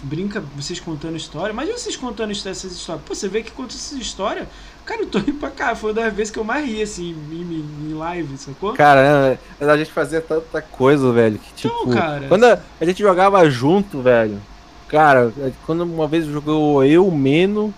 Brinca 0.02 0.42
vocês 0.56 0.80
contando 0.80 1.16
história. 1.16 1.52
Imagina 1.52 1.78
vocês 1.78 1.96
contando 1.96 2.32
essas 2.32 2.64
histórias. 2.64 3.04
Pô, 3.06 3.14
você 3.14 3.28
vê 3.28 3.42
que 3.42 3.52
conta 3.52 3.74
essas 3.74 3.96
histórias. 3.98 4.48
Cara, 4.84 5.02
eu 5.02 5.06
tô 5.06 5.18
rindo 5.18 5.34
pra 5.34 5.50
cá. 5.50 5.76
Foi 5.76 5.90
uma 5.92 6.00
das 6.02 6.12
vezes 6.14 6.32
que 6.32 6.38
eu 6.38 6.44
mais 6.44 6.66
ri, 6.66 6.82
assim, 6.82 7.14
em, 7.30 7.34
em- 7.36 7.90
em 7.90 7.94
live, 7.94 8.36
sacou? 8.36 8.72
Cara, 8.72 9.30
né, 9.30 9.38
a 9.60 9.76
gente 9.76 9.92
fazia 9.92 10.20
tanta 10.20 10.60
coisa, 10.62 11.12
velho, 11.12 11.38
que 11.38 11.52
tipo... 11.54 11.74
Então, 11.82 11.92
cara. 11.94 12.26
Quando 12.28 12.44
a, 12.44 12.58
a 12.80 12.84
gente 12.84 13.00
jogava 13.00 13.48
junto, 13.48 14.00
velho, 14.00 14.40
cara, 14.88 15.32
quando 15.66 15.82
uma 15.82 16.08
vez 16.08 16.24
jogou 16.26 16.82
eu, 16.84 17.08
Meno, 17.10 17.72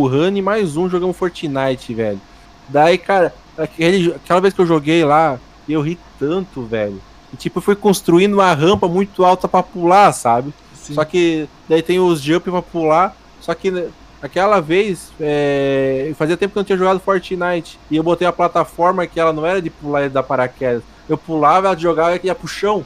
o 0.00 0.06
Rani 0.06 0.40
e 0.40 0.42
mais 0.42 0.76
um, 0.76 0.88
jogamos 0.88 1.16
Fortnite, 1.16 1.94
velho. 1.94 2.20
Daí, 2.68 2.98
cara, 2.98 3.34
aquele, 3.56 4.12
aquela 4.12 4.40
vez 4.40 4.54
que 4.54 4.60
eu 4.60 4.66
joguei 4.66 5.04
lá, 5.04 5.38
eu 5.68 5.80
ri 5.80 5.98
tanto, 6.18 6.62
velho. 6.62 7.00
E, 7.32 7.36
tipo, 7.36 7.58
eu 7.58 7.62
fui 7.62 7.76
construindo 7.76 8.34
uma 8.34 8.52
rampa 8.52 8.88
muito 8.88 9.24
alta 9.24 9.48
pra 9.48 9.62
pular, 9.62 10.12
sabe? 10.12 10.52
Sim. 10.74 10.94
Só 10.94 11.04
que 11.04 11.48
daí 11.68 11.82
tem 11.82 11.98
os 11.98 12.20
jump 12.20 12.50
pra 12.50 12.62
pular. 12.62 13.16
Só 13.40 13.54
que 13.54 13.70
né, 13.70 13.88
aquela 14.22 14.60
vez, 14.60 15.12
é, 15.20 16.12
fazia 16.16 16.36
tempo 16.36 16.52
que 16.52 16.58
eu 16.58 16.60
não 16.60 16.66
tinha 16.66 16.78
jogado 16.78 17.00
Fortnite. 17.00 17.78
E 17.90 17.96
eu 17.96 18.02
botei 18.02 18.26
a 18.26 18.32
plataforma 18.32 19.06
que 19.06 19.18
ela 19.18 19.32
não 19.32 19.46
era 19.46 19.60
de 19.60 19.70
pular 19.70 20.04
e 20.04 20.08
dar 20.08 20.22
paraquedas. 20.22 20.82
Eu 21.08 21.18
pulava, 21.18 21.68
ela 21.68 21.76
jogava 21.76 22.16
e 22.16 22.20
ia 22.24 22.34
pro 22.34 22.48
chão. 22.48 22.84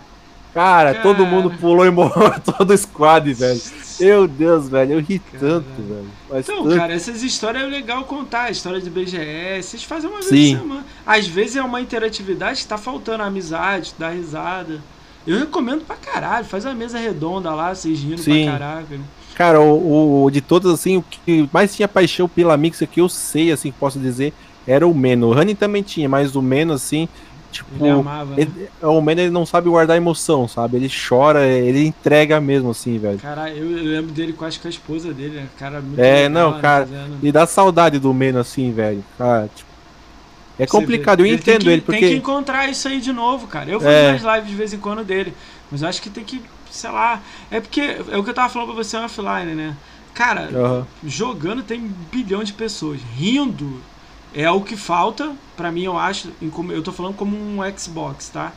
Cara, 0.54 0.92
Cara. 0.92 1.02
todo 1.02 1.26
mundo 1.26 1.50
pulou 1.60 1.84
e 1.86 1.90
morreu 1.90 2.32
todo 2.40 2.70
o 2.72 2.76
squad, 2.78 3.32
velho. 3.34 3.60
Meu 4.00 4.26
Deus, 4.28 4.68
velho, 4.68 4.94
eu 4.94 5.00
ri 5.00 5.18
Cara. 5.18 5.38
tanto, 5.38 5.66
velho. 5.82 6.06
Mas 6.30 6.48
Então, 6.48 6.64
tanto. 6.64 6.76
cara, 6.76 6.92
essas 6.94 7.22
histórias 7.22 7.64
é 7.64 7.66
legal 7.66 8.04
contar. 8.04 8.44
A 8.44 8.50
história 8.50 8.80
de 8.80 8.88
BGS, 8.88 9.68
vocês 9.70 9.84
fazem 9.84 10.08
uma 10.08 10.20
vez 10.20 10.28
Sim. 10.30 10.56
por 10.56 10.62
semana. 10.62 10.86
Às 11.06 11.26
vezes 11.26 11.56
é 11.56 11.62
uma 11.62 11.80
interatividade 11.80 12.62
que 12.62 12.66
tá 12.68 12.78
faltando 12.78 13.22
amizade, 13.22 13.94
dar 13.98 14.10
risada. 14.10 14.80
Eu 15.26 15.38
recomendo 15.38 15.84
pra 15.84 15.96
caralho. 15.96 16.44
Faz 16.46 16.64
uma 16.64 16.74
mesa 16.74 16.98
redonda 16.98 17.50
lá, 17.54 17.74
vocês 17.74 17.98
rindo 18.00 18.18
Sim. 18.18 18.44
pra 18.44 18.52
caraca. 18.58 18.96
né? 18.96 19.04
Cara, 19.34 19.60
o, 19.60 20.24
o- 20.24 20.30
de 20.30 20.40
todos, 20.40 20.72
assim, 20.72 20.96
o 20.96 21.02
que 21.02 21.48
mais 21.52 21.74
tinha 21.74 21.86
paixão 21.86 22.28
pela 22.28 22.56
Mix 22.56 22.82
que 22.90 23.00
eu 23.00 23.08
sei, 23.08 23.52
assim, 23.52 23.70
que 23.70 23.78
posso 23.78 23.98
dizer, 23.98 24.32
era 24.66 24.86
o 24.86 24.94
Meno. 24.94 25.28
O 25.28 25.32
Rani 25.32 25.54
também 25.54 25.82
tinha, 25.82 26.08
mas 26.08 26.34
o 26.34 26.42
Meno, 26.42 26.72
assim, 26.72 27.08
tipo. 27.64 27.84
Ele 27.84 27.90
amava. 27.90 28.34
né? 28.34 28.42
Ele- 28.42 28.68
o 28.82 29.00
Mano 29.00 29.20
ele 29.20 29.30
não 29.30 29.44
sabe 29.46 29.68
guardar 29.68 29.96
emoção, 29.96 30.48
sabe? 30.48 30.76
Ele 30.76 30.88
chora, 30.90 31.46
ele 31.46 31.86
entrega 31.86 32.40
mesmo, 32.40 32.70
assim, 32.70 32.98
velho. 32.98 33.18
Caralho, 33.18 33.56
eu, 33.56 33.70
eu 33.78 33.84
lembro 33.84 34.12
dele 34.12 34.32
com, 34.32 34.44
acho 34.44 34.60
que 34.60 34.66
a 34.66 34.70
esposa 34.70 35.12
dele, 35.12 35.36
né? 35.36 35.46
Cara, 35.58 35.80
muito 35.80 36.00
É, 36.00 36.26
legal, 36.26 36.30
não, 36.30 36.54
né, 36.56 36.60
cara, 36.60 36.86
fazendo. 36.86 37.18
E 37.22 37.32
dá 37.32 37.46
saudade 37.46 37.98
do 37.98 38.12
Meno, 38.14 38.38
assim, 38.38 38.72
velho. 38.72 39.04
Cara, 39.16 39.48
tipo, 39.54 39.68
é 40.58 40.66
complicado, 40.66 41.20
eu 41.20 41.26
entendo 41.26 41.62
que- 41.64 41.68
ele, 41.68 41.80
Tem 41.82 41.94
que 42.00 42.00
porque. 42.06 42.14
encontrar 42.16 42.68
isso 42.68 42.88
aí 42.88 43.00
de 43.00 43.12
novo, 43.12 43.46
cara. 43.46 43.70
Eu 43.70 43.78
É. 43.80 44.12
faço 44.12 44.24
umas 44.26 44.36
lives 44.36 44.50
de 44.50 44.56
vez 44.56 44.72
em 44.72 44.78
quando 44.78 45.04
dele. 45.04 45.32
Mas 45.70 45.82
eu 45.82 45.88
acho 45.88 46.00
que 46.02 46.10
tem 46.10 46.24
que, 46.24 46.42
sei 46.70 46.90
lá. 46.90 47.20
É 47.50 47.60
porque 47.60 47.80
é 47.80 48.16
o 48.16 48.24
que 48.24 48.30
eu 48.30 48.34
tava 48.34 48.48
falando 48.48 48.72
pra 48.74 48.82
você 48.82 48.96
offline, 48.96 49.54
né? 49.54 49.76
Cara, 50.14 50.48
Aham. 50.52 50.86
jogando 51.04 51.62
tem 51.62 51.78
um 51.80 51.92
bilhão 52.10 52.42
de 52.42 52.52
pessoas. 52.52 52.98
Rindo 53.16 53.80
é 54.34 54.50
o 54.50 54.60
que 54.60 54.76
falta, 54.76 55.32
pra 55.56 55.70
mim, 55.72 55.84
eu 55.84 55.98
acho. 55.98 56.28
em 56.40 56.50
eu 56.70 56.82
tô 56.82 56.92
falando 56.92 57.14
como 57.14 57.36
um 57.36 57.58
Xbox, 57.76 58.28
tá? 58.28 58.52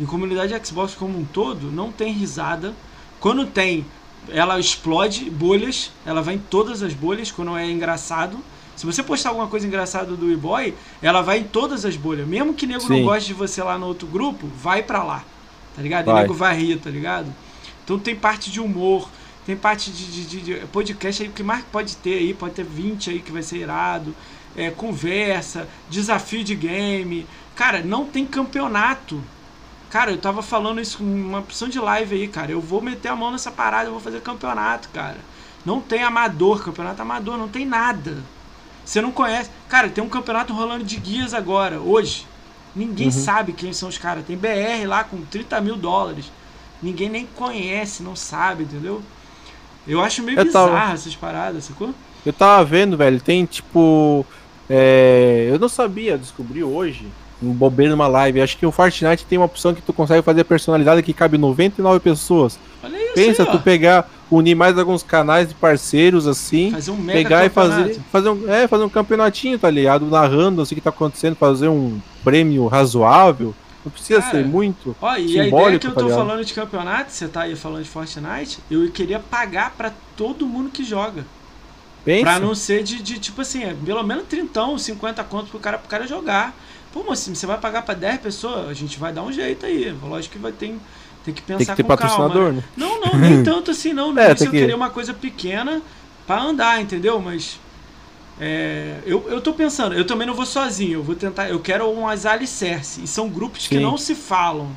Em 0.00 0.06
comunidade 0.06 0.54
Xbox 0.66 0.94
como 0.94 1.18
um 1.18 1.24
todo, 1.24 1.70
não 1.70 1.92
tem 1.92 2.12
risada. 2.12 2.74
Quando 3.20 3.44
tem, 3.46 3.84
ela 4.30 4.58
explode 4.58 5.28
bolhas, 5.30 5.90
ela 6.06 6.22
vai 6.22 6.34
em 6.34 6.38
todas 6.38 6.82
as 6.82 6.94
bolhas 6.94 7.30
quando 7.30 7.56
é 7.56 7.70
engraçado. 7.70 8.38
Se 8.76 8.86
você 8.86 9.02
postar 9.02 9.28
alguma 9.28 9.46
coisa 9.46 9.66
engraçada 9.66 10.12
do 10.16 10.32
e-boy, 10.32 10.72
ela 11.02 11.20
vai 11.20 11.40
em 11.40 11.44
todas 11.44 11.84
as 11.84 11.96
bolhas. 11.96 12.26
Mesmo 12.26 12.54
que 12.54 12.66
nego 12.66 12.88
não 12.88 12.96
Sim. 12.96 13.04
goste 13.04 13.26
de 13.28 13.34
você 13.34 13.62
lá 13.62 13.76
no 13.78 13.86
outro 13.86 14.08
grupo, 14.08 14.46
vai 14.46 14.82
pra 14.82 15.02
lá. 15.02 15.22
Tá 15.76 15.82
ligado? 15.82 16.08
E 16.08 16.12
Vai. 16.12 16.22
nego 16.22 16.32
vai 16.34 16.56
rir, 16.58 16.78
tá 16.78 16.88
ligado? 16.88 17.32
Então 17.84 17.98
tem 17.98 18.16
parte 18.16 18.50
de 18.50 18.58
humor, 18.58 19.06
tem 19.44 19.54
parte 19.54 19.90
de, 19.90 20.06
de- 20.06 20.24
de- 20.24 20.40
de 20.60 20.66
podcast 20.68 21.22
aí, 21.22 21.28
que 21.28 21.42
mais 21.42 21.62
pode 21.70 21.94
ter 21.98 22.14
aí, 22.14 22.32
pode 22.32 22.54
ter 22.54 22.64
20 22.64 23.10
aí 23.10 23.18
que 23.20 23.30
vai 23.30 23.42
ser 23.42 23.58
irado. 23.58 24.14
É, 24.56 24.70
conversa, 24.70 25.68
desafio 25.88 26.42
de 26.44 26.54
game. 26.54 27.26
Cara, 27.54 27.82
não 27.82 28.04
tem 28.06 28.26
campeonato. 28.26 29.22
Cara, 29.90 30.10
eu 30.10 30.18
tava 30.18 30.42
falando 30.42 30.80
isso 30.80 31.02
uma 31.02 31.38
opção 31.40 31.68
de 31.68 31.78
live 31.78 32.14
aí, 32.14 32.28
cara. 32.28 32.50
Eu 32.52 32.60
vou 32.60 32.80
meter 32.80 33.08
a 33.08 33.16
mão 33.16 33.30
nessa 33.32 33.50
parada, 33.50 33.86
eu 33.88 33.92
vou 33.92 34.00
fazer 34.00 34.20
campeonato, 34.20 34.88
cara. 34.90 35.18
Não 35.64 35.80
tem 35.80 36.02
amador, 36.02 36.62
campeonato 36.64 37.02
amador, 37.02 37.36
não 37.36 37.48
tem 37.48 37.66
nada. 37.66 38.18
Você 38.84 39.00
não 39.00 39.12
conhece. 39.12 39.50
Cara, 39.68 39.88
tem 39.88 40.02
um 40.02 40.08
campeonato 40.08 40.52
rolando 40.52 40.84
de 40.84 40.96
guias 40.96 41.34
agora, 41.34 41.80
hoje. 41.80 42.26
Ninguém 42.74 43.06
Uhum. 43.08 43.12
sabe 43.12 43.52
quem 43.52 43.72
são 43.72 43.88
os 43.88 43.98
caras. 43.98 44.24
Tem 44.24 44.36
BR 44.36 44.86
lá 44.86 45.02
com 45.04 45.20
30 45.22 45.60
mil 45.60 45.76
dólares. 45.76 46.30
Ninguém 46.82 47.08
nem 47.08 47.26
conhece, 47.26 48.02
não 48.02 48.16
sabe, 48.16 48.62
entendeu? 48.62 49.02
Eu 49.86 50.00
acho 50.00 50.22
meio 50.22 50.38
Eu 50.38 50.44
bizarro 50.44 50.72
tava- 50.72 50.92
essas 50.92 51.14
paradas, 51.16 51.64
sacou? 51.64 51.92
Eu 52.24 52.32
tava 52.32 52.64
vendo, 52.64 52.96
velho, 52.96 53.20
tem 53.20 53.44
tipo. 53.44 54.24
É, 54.70 55.48
eu 55.50 55.58
não 55.58 55.68
sabia, 55.68 56.16
descobri 56.16 56.62
hoje, 56.62 57.04
um 57.42 57.52
bobeiro 57.52 57.90
numa 57.90 58.06
live. 58.06 58.40
Acho 58.40 58.56
que 58.56 58.64
o 58.64 58.70
Fortnite 58.70 59.26
tem 59.26 59.36
uma 59.36 59.46
opção 59.46 59.74
que 59.74 59.82
tu 59.82 59.92
consegue 59.92 60.22
fazer 60.22 60.44
personalidade 60.44 61.02
que 61.02 61.12
cabe 61.12 61.36
99 61.36 61.98
pessoas. 61.98 62.56
Olha 62.82 62.96
isso 62.96 63.14
Pensa, 63.14 63.42
aí, 63.42 63.50
tu 63.50 63.58
pegar, 63.58 64.08
unir 64.30 64.54
mais 64.54 64.78
alguns 64.78 65.02
canais 65.02 65.48
de 65.48 65.54
parceiros 65.54 66.28
assim. 66.28 66.70
Fazer 66.70 66.92
um 66.92 67.04
pegar 67.04 67.44
e 67.44 67.50
campeonato. 67.50 67.82
fazer, 67.82 68.00
fazer 68.12 68.28
um, 68.28 68.48
é, 68.48 68.68
fazer 68.68 68.84
um 68.84 68.88
campeonatinho, 68.88 69.58
tá 69.58 69.68
ligado? 69.68 70.06
Narrando 70.06 70.62
assim 70.62 70.74
o 70.74 70.76
que 70.76 70.82
tá 70.82 70.90
acontecendo, 70.90 71.34
fazer 71.34 71.68
um 71.68 71.98
prêmio 72.22 72.66
razoável. 72.68 73.52
Não 73.84 73.90
precisa 73.90 74.20
Cara, 74.20 74.32
ser 74.32 74.44
muito. 74.44 74.94
Ó, 75.00 75.16
e 75.16 75.40
a 75.40 75.46
ideia 75.48 75.78
que 75.78 75.86
eu 75.86 75.94
tá 75.94 76.00
tô 76.00 76.06
ligado? 76.06 76.18
falando 76.18 76.44
de 76.44 76.52
campeonato, 76.52 77.10
você 77.10 77.26
tá 77.26 77.42
aí 77.42 77.56
falando 77.56 77.82
de 77.82 77.88
Fortnite, 77.88 78.58
eu 78.70 78.88
queria 78.90 79.18
pagar 79.18 79.74
pra 79.76 79.90
todo 80.16 80.46
mundo 80.46 80.70
que 80.70 80.84
joga. 80.84 81.24
Pensa. 82.04 82.22
Pra 82.22 82.38
não 82.40 82.54
ser 82.54 82.82
de, 82.82 83.02
de, 83.02 83.18
tipo 83.18 83.42
assim, 83.42 83.62
é, 83.64 83.74
pelo 83.84 84.02
menos 84.02 84.24
30, 84.28 84.78
50 84.78 85.22
contos 85.24 85.50
pro 85.50 85.58
cara, 85.58 85.78
pro 85.78 85.88
cara 85.88 86.06
jogar. 86.06 86.54
Pô, 86.92 87.04
moço, 87.04 87.34
você 87.34 87.46
vai 87.46 87.58
pagar 87.58 87.82
pra 87.82 87.94
10 87.94 88.20
pessoas, 88.20 88.68
a 88.68 88.74
gente 88.74 88.98
vai 88.98 89.12
dar 89.12 89.22
um 89.22 89.30
jeito 89.32 89.64
aí. 89.66 89.94
Lógico 90.02 90.32
que 90.34 90.40
vai 90.40 90.50
ter, 90.52 90.76
tem 91.24 91.34
que 91.34 91.42
pensar 91.42 91.58
Tem 91.58 91.66
que 91.66 91.76
ter 91.76 91.82
com 91.82 91.88
calma. 91.96 92.08
patrocinador, 92.28 92.52
né? 92.52 92.58
né? 92.58 92.64
Não, 92.76 93.00
não, 93.00 93.18
nem 93.18 93.42
tanto 93.44 93.70
assim 93.70 93.92
não. 93.92 94.12
No 94.12 94.20
É, 94.20 94.28
início 94.30 94.46
eu 94.46 94.50
que- 94.50 94.58
queria 94.58 94.74
uma 94.76 94.90
coisa 94.90 95.12
pequena 95.14 95.82
pra 96.26 96.40
andar, 96.42 96.80
entendeu? 96.80 97.20
Mas 97.20 97.60
é, 98.40 98.96
eu, 99.04 99.26
eu 99.28 99.40
tô 99.40 99.52
pensando, 99.52 99.94
eu 99.94 100.06
também 100.06 100.26
não 100.26 100.34
vou 100.34 100.46
sozinho, 100.46 100.94
eu 100.94 101.02
vou 101.02 101.14
tentar, 101.14 101.48
eu 101.50 101.60
quero 101.60 101.90
umas 101.90 102.24
alicerce. 102.24 103.02
E 103.02 103.06
são 103.06 103.28
grupos 103.28 103.68
que 103.68 103.76
Sim. 103.76 103.82
não 103.82 103.98
se 103.98 104.14
falam. 104.14 104.70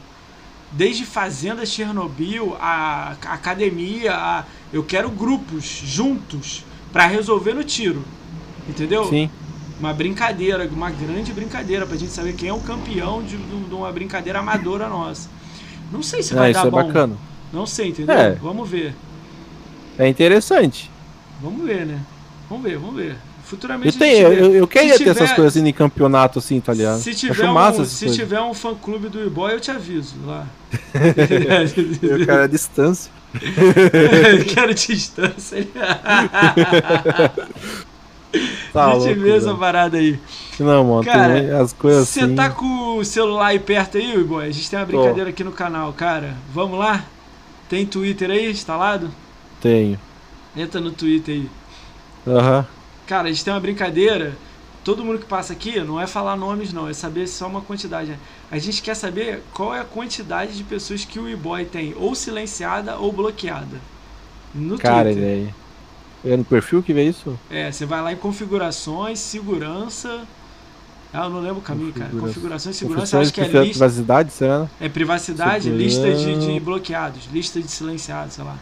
Desde 0.71 1.05
Fazenda 1.05 1.65
Chernobyl, 1.65 2.57
a, 2.59 3.15
a 3.25 3.33
academia, 3.33 4.13
a- 4.15 4.43
eu 4.73 4.83
quero 4.83 5.09
grupos 5.09 5.63
juntos 5.63 6.63
pra 6.93 7.05
resolver 7.07 7.53
no 7.53 7.63
tiro. 7.63 8.01
Entendeu? 8.69 9.03
Sim. 9.09 9.29
Uma 9.79 9.93
brincadeira, 9.93 10.65
uma 10.71 10.89
grande 10.89 11.33
brincadeira, 11.33 11.85
pra 11.85 11.97
gente 11.97 12.11
saber 12.13 12.33
quem 12.33 12.47
é 12.47 12.53
o 12.53 12.59
campeão 12.59 13.21
de, 13.21 13.35
de- 13.35 13.73
uma 13.75 13.91
brincadeira 13.91 14.39
amadora 14.39 14.87
nossa. 14.87 15.27
Não 15.91 16.01
sei 16.01 16.23
se 16.23 16.31
É, 16.33 16.37
vai 16.37 16.51
isso 16.51 16.61
dar 16.61 16.67
é 16.67 16.71
bom. 16.71 16.85
bacana. 16.87 17.15
Não 17.51 17.65
sei, 17.65 17.89
entendeu? 17.89 18.15
É. 18.15 18.31
Vamos 18.35 18.69
ver. 18.69 18.93
É 19.99 20.07
interessante. 20.07 20.89
vamos 21.41 21.65
ver, 21.65 21.85
né? 21.85 21.99
Vamos 22.49 22.63
ver, 22.63 22.77
vamos 22.77 22.95
ver. 22.95 23.17
Futuramente 23.43 23.95
Eu, 23.95 23.99
tenho, 23.99 24.29
vê. 24.29 24.41
eu, 24.41 24.55
eu 24.55 24.67
queria 24.67 24.93
Se 24.97 25.03
ter 25.03 25.09
essas 25.09 25.23
tiver- 25.29 25.35
coisas 25.35 25.57
assim 25.57 25.67
em 25.67 25.73
campeonato, 25.73 26.39
assim, 26.39 26.61
tá 26.61 26.73
ligado? 26.73 26.99
Se 27.01 27.13
tiver, 27.13 27.49
um, 27.49 27.71
se 27.71 27.75
coisas. 27.75 28.15
tiver 28.15 28.41
um 28.41 28.53
fã 28.53 28.73
clube 28.73 29.09
do 29.09 29.21
e-boy, 29.23 29.53
eu 29.53 29.59
te 29.59 29.69
aviso 29.69 30.15
lá. 30.25 30.47
Eu 32.01 32.25
quero 32.25 32.43
a 32.43 32.47
distância. 32.47 33.11
Quero 34.53 34.73
distância. 34.73 35.67
Tá 38.71 38.87
a 38.87 38.93
gente 38.93 39.05
louco, 39.05 39.21
vê 39.21 39.35
essa 39.35 39.53
parada 39.53 39.97
aí. 39.97 40.19
Não, 40.59 40.83
mano, 40.83 41.03
Cara, 41.03 41.33
tem 41.39 41.51
as 41.51 41.71
coisas 41.73 42.09
Você 42.09 42.21
assim. 42.21 42.35
tá 42.35 42.49
com 42.49 42.97
o 42.97 43.05
celular 43.05 43.47
aí 43.47 43.59
perto 43.59 43.97
aí, 43.97 44.15
e-boy? 44.15 44.47
A 44.47 44.51
gente 44.51 44.69
tem 44.69 44.79
uma 44.79 44.85
brincadeira 44.85 45.29
aqui 45.29 45.43
no 45.43 45.51
canal, 45.51 45.93
cara. 45.93 46.35
Vamos 46.51 46.79
lá? 46.79 47.05
Tem 47.69 47.85
Twitter 47.85 48.31
aí 48.31 48.49
instalado? 48.49 49.11
Tenho. 49.61 49.99
Entra 50.55 50.81
no 50.81 50.91
Twitter 50.91 51.35
aí. 51.35 51.49
Aham. 52.27 52.65
Cara, 53.05 53.27
a 53.27 53.31
gente 53.31 53.43
tem 53.43 53.53
uma 53.53 53.59
brincadeira. 53.59 54.35
Todo 54.83 55.03
mundo 55.05 55.19
que 55.19 55.25
passa 55.25 55.53
aqui 55.53 55.79
não 55.79 55.99
é 55.99 56.07
falar 56.07 56.35
nomes, 56.35 56.73
não, 56.73 56.89
é 56.89 56.93
saber 56.93 57.27
só 57.27 57.47
uma 57.47 57.61
quantidade. 57.61 58.09
né? 58.09 58.17
A 58.53 58.59
gente 58.59 58.83
quer 58.83 58.93
saber 58.95 59.41
qual 59.51 59.73
é 59.73 59.79
a 59.79 59.83
quantidade 59.83 60.55
de 60.55 60.63
pessoas 60.63 61.03
que 61.03 61.17
o 61.17 61.27
e-boy 61.27 61.65
tem, 61.65 61.95
ou 61.97 62.13
silenciada 62.13 62.97
ou 62.97 63.11
bloqueada. 63.11 63.81
No 64.53 64.77
Cara, 64.77 65.05
Twitter. 65.05 65.23
velho. 65.23 65.55
É 66.23 66.37
no 66.37 66.45
perfil 66.45 66.83
que 66.83 66.93
vê 66.93 67.03
isso? 67.09 67.35
É, 67.49 67.71
você 67.71 67.83
vai 67.83 67.99
lá 68.03 68.13
em 68.13 68.15
configurações, 68.15 69.17
segurança. 69.17 70.21
Ah, 71.11 71.23
eu 71.25 71.29
não 71.31 71.39
lembro 71.41 71.57
o 71.57 71.61
caminho, 71.61 71.91
cara. 71.93 72.05
Configura- 72.05 72.27
Configurações, 72.27 72.75
segurança, 72.75 73.19
acho 73.19 73.33
que 73.33 73.41
é 73.41 73.45
lista. 73.47 73.61
privacidade, 73.63 74.31
será? 74.31 74.59
né? 74.59 74.69
É 74.79 74.87
privacidade, 74.89 75.63
Segurança. 75.65 75.83
lista 76.07 76.13
de, 76.15 76.53
de 76.53 76.59
bloqueados, 76.59 77.23
lista 77.33 77.59
de 77.59 77.67
silenciados, 77.71 78.35
sei 78.35 78.43
lá. 78.43 78.55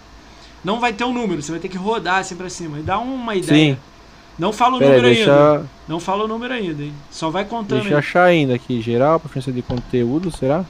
Não 0.63 0.79
vai 0.79 0.93
ter 0.93 1.03
um 1.03 1.13
número, 1.13 1.41
você 1.41 1.51
vai 1.51 1.59
ter 1.59 1.67
que 1.69 1.77
rodar 1.77 2.19
assim 2.19 2.35
pra 2.35 2.49
cima 2.49 2.79
e 2.79 2.81
dar 2.81 2.99
uma 2.99 3.35
ideia. 3.35 3.75
Sim. 3.75 3.79
Não 4.39 4.51
fala 4.51 4.77
o 4.77 4.79
Pera 4.79 4.91
aí, 4.93 4.97
número 5.01 5.07
ainda. 5.31 5.57
deixa, 5.59 5.69
Não 5.87 5.99
fala 5.99 6.23
o 6.23 6.27
número 6.27 6.53
ainda, 6.53 6.83
hein? 6.83 6.93
Só 7.11 7.29
vai 7.29 7.45
contando 7.45 7.79
deixa 7.79 7.89
eu 7.89 7.97
aí. 7.97 7.99
achar 7.99 8.23
ainda 8.23 8.55
aqui. 8.55 8.81
Geral, 8.81 9.19
preferência 9.19 9.51
de 9.53 9.61
conteúdo, 9.61 10.35
será? 10.35 10.65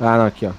Ah, 0.00 0.16
não, 0.18 0.26
aqui, 0.26 0.46
ó. 0.46 0.52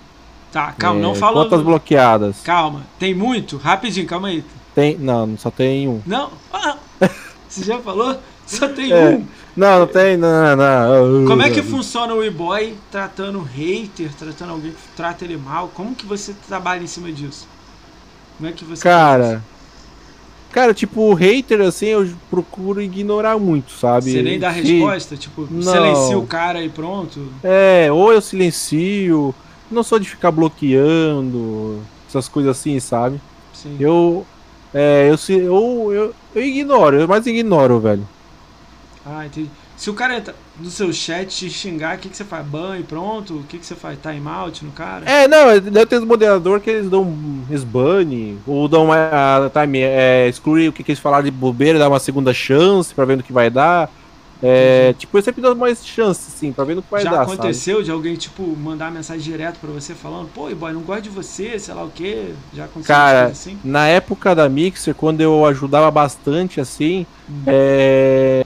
Tá, 0.52 0.72
calma, 0.74 1.00
É, 1.00 1.04
não 1.04 1.16
fala. 1.16 1.46
O- 1.46 1.64
bloqueadas. 1.64 2.42
Calma, 2.44 2.82
tem 2.98 3.14
muito? 3.14 3.58
Rapidinho, 3.58 4.08
calma 4.08 4.28
aí. 4.30 4.44
Tem, 4.76 4.98
não, 4.98 5.38
só 5.38 5.50
tem 5.52 5.88
um. 5.88 6.02
Não? 6.06 6.32
Ah, 6.52 6.78
você 7.48 7.64
já 7.64 7.80
falou? 7.80 8.18
Só 8.46 8.68
tem 8.68 8.92
É. 8.92 9.10
um. 9.10 9.26
Não, 9.56 9.80
não 9.80 9.88
tem, 9.88 10.18
não, 10.18 10.56
não. 10.56 11.26
Como 11.28 11.42
é 11.42 11.50
que 11.50 11.62
funciona 11.62 12.14
o 12.14 12.24
e-boy 12.24 12.76
tratando 12.92 13.42
hater, 13.42 14.12
tratando 14.16 14.52
alguém 14.54 14.72
que 14.72 14.78
trata 14.96 15.24
ele 15.24 15.38
mal? 15.38 15.70
Como 15.74 15.94
que 15.96 16.06
você 16.06 16.34
trabalha 16.48 16.82
em 16.84 16.88
cima 16.88 17.12
disso? 17.12 17.48
Como 18.38 18.50
é 18.50 18.54
que 18.54 18.64
você 18.66 18.82
faz 18.82 19.42
Cara, 20.52 20.74
tipo, 20.74 21.14
hater, 21.14 21.62
assim, 21.62 21.88
eu 21.88 22.10
procuro 22.30 22.82
ignorar 22.82 23.38
muito, 23.38 23.72
sabe? 23.72 24.12
Você 24.12 24.22
nem 24.24 24.40
dá 24.40 24.50
resposta? 24.50 25.16
Tipo, 25.16 25.48
Não. 25.50 25.62
silencia 25.62 26.18
o 26.18 26.26
cara 26.26 26.64
e 26.64 26.70
pronto? 26.70 27.32
É, 27.44 27.92
ou 27.92 28.12
eu 28.12 28.20
silencio, 28.20 29.34
não 29.72 29.84
sou 29.84 30.00
de 30.00 30.10
ficar 30.10 30.32
bloqueando, 30.32 31.80
essas 32.08 32.28
coisas 32.28 32.58
assim, 32.58 32.80
sabe? 32.80 33.22
Sim. 33.54 33.78
Eu, 33.80 34.26
é, 34.74 35.10
eu, 35.12 35.36
eu, 35.36 35.94
eu, 35.94 36.16
eu 36.34 36.44
ignoro, 36.44 37.00
eu 37.00 37.08
mais 37.08 37.28
ignoro, 37.28 37.80
velho. 37.80 38.08
Ah, 39.06 39.26
entendi. 39.26 39.50
Se 39.80 39.90
o 39.90 39.94
cara 39.94 40.18
entra 40.18 40.36
no 40.60 40.70
seu 40.70 40.92
chat 40.92 41.30
te 41.30 41.50
xingar, 41.50 41.96
o 41.96 42.00
que, 42.00 42.10
que 42.10 42.18
você 42.18 42.26
faz? 42.26 42.46
Ban 42.46 42.78
e 42.78 42.84
pronto? 42.84 43.36
O 43.36 43.44
que, 43.44 43.58
que 43.58 43.66
você 43.66 43.76
faz? 43.76 43.98
Time 44.02 44.28
out 44.28 44.66
no 44.66 44.72
cara? 44.72 45.10
É, 45.10 45.26
não, 45.26 45.58
deve 45.58 45.86
ter 45.86 45.96
os 46.00 46.04
moderadores 46.04 46.62
que 46.62 46.70
eles 46.70 46.90
dão 46.90 47.16
esbane, 47.50 48.38
ou 48.46 48.68
dão 48.68 48.84
uma 48.84 49.50
time, 49.54 49.80
é, 49.80 50.28
exclui 50.28 50.68
o 50.68 50.74
que, 50.74 50.84
que 50.84 50.92
eles 50.92 51.00
falaram 51.00 51.24
de 51.24 51.32
bobeira, 51.32 51.80
dá 51.80 51.88
uma 51.88 51.98
segunda 51.98 52.34
chance 52.34 52.94
pra 52.94 53.06
ver 53.06 53.16
no 53.16 53.24
que 53.24 53.32
vai 53.32 53.50
dar. 53.50 53.90
É, 54.44 54.94
tipo, 54.98 55.18
eu 55.18 55.22
sempre 55.22 55.42
dou 55.42 55.56
mais 55.56 55.86
chance, 55.86 56.30
sim, 56.30 56.52
pra 56.52 56.66
ver 56.66 56.76
no 56.76 56.84
que 56.84 56.92
vai 56.92 57.04
Já 57.04 57.12
dar, 57.12 57.26
sabe? 57.26 57.34
aconteceu 57.34 57.82
de 57.82 57.90
alguém, 57.90 58.18
tipo, 58.18 58.44
mandar 58.58 58.92
mensagem 58.92 59.24
direto 59.24 59.60
pra 59.62 59.70
você 59.70 59.96
falando, 59.96 60.28
pô, 60.34 60.54
boy, 60.54 60.74
não 60.74 60.82
gosto 60.82 61.04
de 61.04 61.10
você, 61.10 61.58
sei 61.58 61.74
lá 61.74 61.86
o 61.86 61.90
quê? 61.90 62.34
Já 62.54 62.66
aconteceu 62.66 62.96
Cara, 62.96 63.26
assim? 63.28 63.58
Na 63.64 63.88
época 63.88 64.36
da 64.36 64.50
Mixer, 64.50 64.94
quando 64.94 65.22
eu 65.22 65.46
ajudava 65.46 65.90
bastante, 65.90 66.60
assim, 66.60 67.06
Hum. 67.30 67.44
é, 67.48 68.46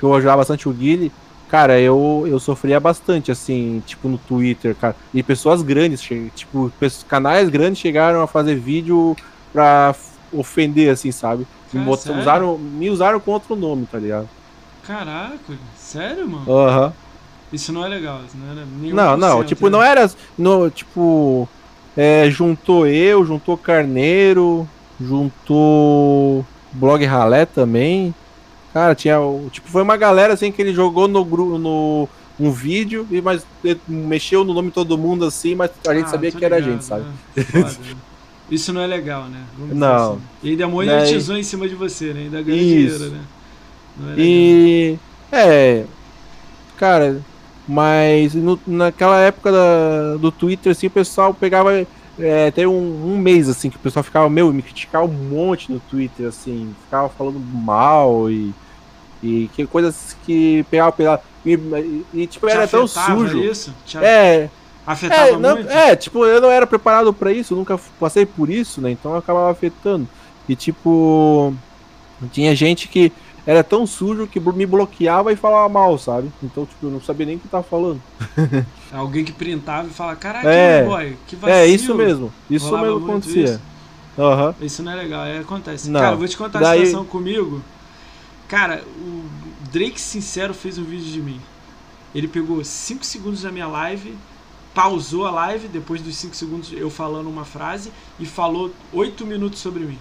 que 0.00 0.06
eu 0.06 0.14
ajudava 0.14 0.38
bastante 0.38 0.68
o 0.68 0.74
Guile, 0.74 1.14
cara, 1.48 1.80
eu, 1.80 2.24
eu 2.26 2.40
sofria 2.40 2.80
bastante, 2.80 3.30
assim, 3.30 3.82
tipo, 3.86 4.08
no 4.08 4.18
Twitter, 4.18 4.76
cara. 4.76 4.96
E 5.14 5.22
pessoas 5.22 5.62
grandes, 5.62 6.00
tipo, 6.34 6.72
canais 7.08 7.48
grandes 7.50 7.80
chegaram 7.80 8.22
a 8.22 8.28
fazer 8.28 8.56
vídeo 8.56 9.16
pra 9.52 9.94
ofender, 10.32 10.90
assim, 10.92 11.12
sabe? 11.12 11.46
Me, 11.72 11.80
Cara, 11.80 11.84
bot- 11.84 12.02
sério? 12.02 12.20
usaram, 12.20 12.58
me 12.58 12.90
usaram 12.90 13.20
com 13.20 13.32
outro 13.32 13.56
nome, 13.56 13.86
tá 13.86 13.98
ligado? 14.00 14.30
Caraca, 14.82 15.58
sério, 15.76 16.28
mano? 16.28 16.46
Aham. 16.50 16.94
Isso 17.52 17.72
não 17.72 17.84
é 17.84 17.88
legal, 17.88 18.24
isso 18.24 18.36
não 18.38 18.50
era 18.50 18.64
nenhum 18.66 18.94
Não, 18.94 19.16
não, 19.16 19.44
tipo, 19.44 19.66
né? 19.66 19.72
não 19.72 19.82
era. 19.82 20.10
No, 20.38 20.70
tipo, 20.70 21.48
é, 21.96 22.30
juntou 22.30 22.86
eu, 22.86 23.24
juntou 23.24 23.58
Carneiro, 23.58 24.68
juntou 24.98 26.46
Blog 26.72 27.04
Ralé 27.04 27.46
também. 27.46 28.14
Cara, 28.72 28.94
tinha. 28.94 29.20
o- 29.20 29.48
Tipo, 29.50 29.68
foi 29.68 29.82
uma 29.82 29.96
galera 29.96 30.34
assim 30.34 30.52
que 30.52 30.60
ele 30.62 30.72
jogou 30.72 31.08
no 31.08 31.24
grupo. 31.24 31.58
No, 31.58 32.08
um 32.38 32.50
vídeo, 32.50 33.06
e 33.10 33.20
mas 33.20 33.44
mexeu 33.86 34.44
no 34.44 34.54
nome 34.54 34.68
de 34.68 34.74
todo 34.74 34.96
mundo 34.96 35.26
assim, 35.26 35.54
mas 35.54 35.70
a 35.86 35.92
gente 35.94 36.06
Ah, 36.06 36.08
sabia 36.08 36.32
que 36.32 36.42
era 36.44 36.56
a 36.56 36.58
ligado, 36.58 36.72
gente, 36.72 36.84
sabe? 36.86 37.04
né? 37.36 37.44
Foda, 37.44 37.64
né? 37.68 37.96
Isso 38.50 38.72
não 38.72 38.80
é 38.80 38.86
legal, 38.86 39.24
né? 39.24 39.42
Vamos 39.58 39.76
Não. 39.76 40.12
assim. 40.14 40.20
E 40.42 40.50
ainda 40.50 40.64
Daí- 40.64 40.72
monetizou 40.72 41.36
em 41.36 41.42
cima 41.42 41.68
de 41.68 41.74
você, 41.74 42.14
né? 42.14 42.20
Ainda 42.20 42.40
ganhou 42.42 42.60
Isso. 42.60 42.96
dinheiro, 42.98 43.14
né? 43.16 43.20
Não 43.98 44.06
é 44.06 44.10
legal. 44.14 44.26
E. 44.26 44.98
É. 45.30 45.84
Cara, 46.78 47.20
mas 47.68 48.34
no- 48.34 48.58
naquela 48.66 49.20
época 49.20 49.52
da- 49.52 50.16
do 50.16 50.32
Twitter, 50.32 50.72
assim, 50.72 50.86
o 50.86 50.90
pessoal 50.90 51.34
pegava. 51.34 51.86
É, 52.22 52.50
tem 52.50 52.66
um, 52.66 53.12
um 53.12 53.18
mês, 53.18 53.48
assim, 53.48 53.70
que 53.70 53.76
o 53.76 53.80
pessoal 53.80 54.02
ficava, 54.02 54.28
meu, 54.30 54.52
me 54.52 54.62
criticava 54.62 55.04
um 55.04 55.08
monte 55.08 55.70
no 55.72 55.80
Twitter, 55.80 56.26
assim, 56.28 56.74
ficava 56.84 57.08
falando 57.08 57.38
mal 57.40 58.30
e. 58.30 58.52
E 59.22 59.50
que 59.54 59.66
coisas 59.66 60.16
que 60.24 60.64
pegava 60.70 60.92
pela. 60.92 61.20
E, 61.44 62.04
e- 62.14 62.26
tipo, 62.26 62.46
Te 62.46 62.52
era 62.52 62.66
tão 62.66 62.86
sujo. 62.86 63.38
isso? 63.38 63.74
Te 63.84 63.98
É, 63.98 64.48
afetava 64.86 65.28
é, 65.28 65.36
não- 65.36 65.56
muito? 65.56 65.70
é, 65.70 65.94
tipo, 65.94 66.24
eu 66.24 66.40
não 66.40 66.50
era 66.50 66.66
preparado 66.66 67.12
pra 67.12 67.30
isso, 67.30 67.54
nunca 67.54 67.78
passei 67.98 68.24
por 68.24 68.48
isso, 68.48 68.80
né? 68.80 68.90
Então 68.90 69.12
eu 69.12 69.18
acabava 69.18 69.50
afetando. 69.50 70.08
E 70.48 70.56
tipo, 70.56 71.52
tinha 72.32 72.54
gente 72.56 72.88
que 72.88 73.12
era 73.46 73.62
tão 73.64 73.86
sujo 73.86 74.26
que 74.26 74.38
me 74.38 74.66
bloqueava 74.66 75.32
e 75.32 75.36
falava 75.36 75.68
mal, 75.68 75.96
sabe? 75.98 76.30
Então, 76.42 76.66
tipo, 76.66 76.86
eu 76.86 76.90
não 76.90 77.00
sabia 77.00 77.26
nem 77.26 77.36
o 77.36 77.38
que 77.38 77.48
tava 77.48 77.62
falando. 77.64 78.00
Alguém 78.92 79.24
que 79.24 79.32
printava 79.32 79.88
e 79.88 79.90
fala, 79.90 80.14
caraca, 80.16 80.48
É. 80.48 80.84
boy, 80.84 81.16
que 81.26 81.36
vacilo. 81.36 81.58
É, 81.58 81.66
isso 81.66 81.94
mesmo. 81.94 82.32
Isso 82.50 82.66
Rolava 82.66 82.86
mesmo 82.86 83.04
acontecia. 83.10 83.44
isso. 83.44 83.60
Aham. 84.18 84.54
Isso 84.60 84.82
não 84.82 84.92
é 84.92 84.96
legal, 84.96 85.24
é, 85.24 85.38
acontece. 85.38 85.88
Não. 85.90 86.00
Cara, 86.00 86.14
eu 86.14 86.18
vou 86.18 86.28
te 86.28 86.36
contar 86.36 86.58
a 86.58 86.62
Daí- 86.62 86.86
situação 86.86 87.04
comigo. 87.06 87.62
Cara, 88.48 88.82
o 88.98 89.24
Drake 89.70 90.00
Sincero 90.00 90.52
fez 90.52 90.76
um 90.78 90.84
vídeo 90.84 91.06
de 91.10 91.20
mim. 91.22 91.40
Ele 92.14 92.26
pegou 92.26 92.62
5 92.64 93.04
segundos 93.06 93.42
da 93.42 93.52
minha 93.52 93.68
live, 93.68 94.16
pausou 94.74 95.24
a 95.26 95.30
live, 95.30 95.68
depois 95.68 96.02
dos 96.02 96.16
5 96.16 96.34
segundos 96.34 96.72
eu 96.72 96.90
falando 96.90 97.28
uma 97.28 97.44
frase, 97.44 97.92
e 98.18 98.26
falou 98.26 98.70
8 98.92 99.24
minutos 99.24 99.60
sobre 99.60 99.84
mim. 99.84 99.98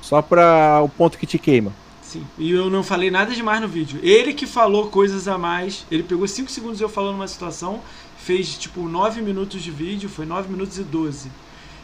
Só 0.00 0.22
pra 0.22 0.80
o 0.82 0.88
ponto 0.88 1.18
que 1.18 1.26
te 1.26 1.38
queima. 1.38 1.72
Sim. 2.12 2.26
E 2.36 2.50
eu 2.50 2.68
não 2.68 2.82
falei 2.82 3.10
nada 3.10 3.34
demais 3.34 3.58
no 3.60 3.66
vídeo. 3.66 3.98
Ele 4.02 4.34
que 4.34 4.46
falou 4.46 4.88
coisas 4.88 5.26
a 5.26 5.38
mais. 5.38 5.86
Ele 5.90 6.02
pegou 6.02 6.28
5 6.28 6.50
segundos 6.50 6.78
eu 6.78 6.88
falando 6.88 7.14
uma 7.14 7.26
situação, 7.26 7.80
fez 8.18 8.58
tipo 8.58 8.86
9 8.86 9.22
minutos 9.22 9.62
de 9.62 9.70
vídeo, 9.70 10.10
foi 10.10 10.26
9 10.26 10.50
minutos 10.50 10.76
e 10.76 10.82
12. 10.82 11.30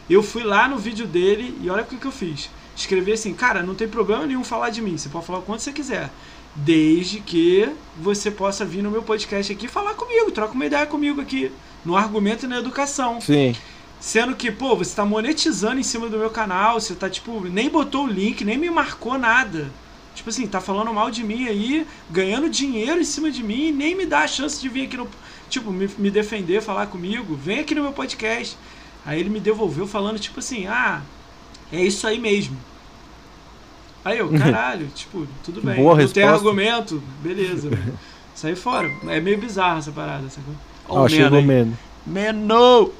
Eu 0.07 0.21
fui 0.21 0.43
lá 0.43 0.67
no 0.67 0.77
vídeo 0.77 1.07
dele 1.07 1.57
e 1.61 1.69
olha 1.69 1.81
o 1.81 1.85
que, 1.85 1.97
que 1.97 2.05
eu 2.05 2.11
fiz. 2.11 2.51
Escrevi 2.75 3.13
assim, 3.13 3.33
cara, 3.33 3.63
não 3.63 3.73
tem 3.73 3.87
problema 3.87 4.27
nenhum 4.27 4.43
falar 4.43 4.69
de 4.69 4.83
mim. 4.83 4.97
Você 4.97 5.09
pode 5.09 5.25
falar 5.25 5.39
o 5.39 5.41
quanto 5.41 5.61
você 5.61 5.71
quiser. 5.71 6.11
Desde 6.55 7.19
que 7.19 7.67
você 7.97 8.29
possa 8.29 8.63
vir 8.63 8.83
no 8.83 8.91
meu 8.91 9.01
podcast 9.01 9.51
aqui 9.51 9.65
e 9.65 9.69
falar 9.69 9.95
comigo, 9.95 10.31
troca 10.31 10.53
uma 10.53 10.65
ideia 10.65 10.85
comigo 10.85 11.19
aqui. 11.19 11.51
No 11.83 11.95
argumento 11.95 12.45
e 12.45 12.47
na 12.47 12.59
educação. 12.59 13.19
Sim. 13.19 13.55
Sendo 13.99 14.35
que, 14.35 14.51
pô, 14.51 14.75
você 14.75 14.95
tá 14.95 15.03
monetizando 15.03 15.79
em 15.79 15.83
cima 15.83 16.07
do 16.07 16.19
meu 16.19 16.29
canal, 16.29 16.79
você 16.79 16.93
tá, 16.93 17.09
tipo, 17.09 17.41
nem 17.41 17.67
botou 17.67 18.05
o 18.05 18.07
link, 18.07 18.45
nem 18.45 18.57
me 18.57 18.69
marcou 18.69 19.17
nada. 19.17 19.71
Tipo 20.15 20.29
assim, 20.29 20.47
tá 20.47 20.59
falando 20.59 20.93
mal 20.93 21.09
de 21.09 21.23
mim 21.23 21.47
aí, 21.47 21.87
ganhando 22.09 22.49
dinheiro 22.49 22.99
em 22.99 23.05
cima 23.05 23.31
de 23.31 23.43
mim, 23.43 23.67
e 23.67 23.71
nem 23.71 23.95
me 23.95 24.05
dá 24.05 24.19
a 24.19 24.27
chance 24.27 24.59
de 24.59 24.67
vir 24.67 24.85
aqui 24.85 24.97
no. 24.97 25.07
Tipo, 25.49 25.71
me, 25.71 25.89
me 25.97 26.11
defender, 26.11 26.61
falar 26.61 26.87
comigo, 26.87 27.35
vem 27.35 27.59
aqui 27.59 27.73
no 27.73 27.83
meu 27.83 27.93
podcast. 27.93 28.57
Aí 29.05 29.19
ele 29.19 29.29
me 29.29 29.39
devolveu 29.39 29.87
falando, 29.87 30.19
tipo 30.19 30.39
assim, 30.39 30.67
ah, 30.67 31.01
é 31.71 31.81
isso 31.81 32.05
aí 32.05 32.19
mesmo. 32.19 32.57
Aí 34.03 34.17
eu, 34.17 34.29
caralho, 34.37 34.87
tipo, 34.87 35.27
tudo 35.43 35.61
bem. 35.61 35.75
Boa 35.75 35.95
não 35.95 36.07
tem 36.07 36.23
argumento, 36.23 37.01
beleza. 37.21 37.69
Saí 38.35 38.55
fora. 38.55 38.89
É 39.07 39.19
meio 39.19 39.37
bizarro 39.37 39.79
essa 39.79 39.91
parada, 39.91 40.29
sacou? 40.29 40.53
Ó, 40.87 41.03
o 41.03 41.09
chegou 41.09 41.31
Meno 41.31 41.37
aí. 41.37 41.45
menos. 41.45 41.75
Meno! 42.05 42.91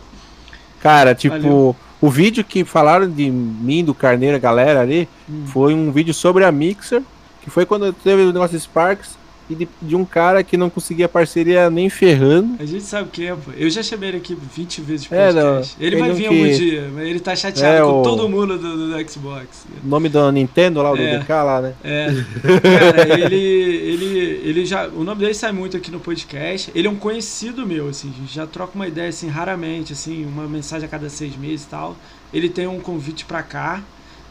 Cara, 0.82 1.16
tipo, 1.16 1.36
Valeu. 1.36 1.76
O 2.02 2.10
vídeo 2.10 2.44
que 2.44 2.64
falaram 2.64 3.10
de 3.10 3.30
mim, 3.30 3.84
do 3.84 3.94
Carneiro, 3.94 4.36
a 4.38 4.40
galera 4.40 4.82
ali, 4.82 5.08
Hum. 5.30 5.44
foi 5.48 5.74
um 5.74 5.92
vídeo 5.92 6.14
sobre 6.14 6.46
a 6.46 6.52
Mixer, 6.52 7.02
que 7.42 7.50
foi 7.50 7.66
quando 7.66 7.92
teve 7.92 8.24
o 8.24 8.32
negócio 8.32 8.58
de 8.58 8.64
Sparks, 8.64 9.18
e 9.50 9.56
de, 9.56 9.68
de 9.82 9.96
um 9.96 10.06
cara 10.06 10.44
que 10.44 10.56
não 10.56 10.70
conseguia 10.70 11.10
parceria 11.10 11.70
nem 11.70 11.90
ferrando. 11.90 12.56
A 12.60 12.66
gente 12.66 12.84
sabe 12.84 13.08
o 13.10 13.12
que 13.12 13.26
é, 13.26 13.34
pô. 13.36 13.52
Eu 13.58 13.70
já 13.70 13.82
chamei 13.82 14.10
ele 14.10 14.18
aqui 14.18 14.36
20 14.56 14.82
vezes 14.82 15.08
pro 15.08 15.18
É, 15.18 15.34
podcast. 15.34 15.76
não, 15.80 15.86
ele 15.88 15.96
vai 15.98 16.10
não 16.10 16.16
vir 16.16 16.30
que- 16.30 16.36
algum 16.44 16.58
dia, 16.58 16.92
mas 16.94 17.08
ele 17.08 17.20
tá 17.20 17.36
chateado 17.36 17.78
É, 17.78 17.82
com 17.82 18.00
o- 18.02 18.04
todo 18.04 18.30
mundo 18.30 18.58
do, 18.60 18.90
do 18.92 19.10
Xbox. 19.12 19.66
O 19.84 19.88
nome 19.88 20.08
da 20.10 20.32
Nintendo 20.32 20.82
lá, 20.82 20.92
o 20.92 20.96
do 20.96 21.02
É. 21.02 21.18
DK 21.20 21.30
lá, 21.44 21.62
né? 21.62 21.74
É, 21.84 22.08
cara, 22.62 23.20
ele, 23.20 23.36
ele, 23.36 24.20
ele 24.44 24.66
já. 24.66 24.88
O 24.88 25.04
nome 25.04 25.22
dele 25.22 25.34
sai 25.34 25.52
muito 25.52 25.76
aqui 25.78 25.90
no 25.92 26.00
podcast. 26.00 26.72
Ele 26.76 26.88
é 26.88 26.92
um 26.92 26.96
conhecido 26.96 27.66
meu, 27.66 27.90
assim, 27.90 28.14
já 28.28 28.46
troca 28.46 28.74
uma 28.76 28.88
ideia 28.88 29.10
assim, 29.10 29.28
raramente, 29.28 29.94
assim, 29.94 30.26
uma 30.26 30.48
mensagem 30.48 30.86
a 30.86 30.90
cada 30.90 31.10
seis 31.10 31.36
meses 31.36 31.66
e 31.66 31.70
tal. 31.70 31.98
Ele 32.34 32.48
tem 32.50 32.68
um 32.68 32.80
convite 32.80 33.26
pra 33.26 33.42
cá, 33.42 33.82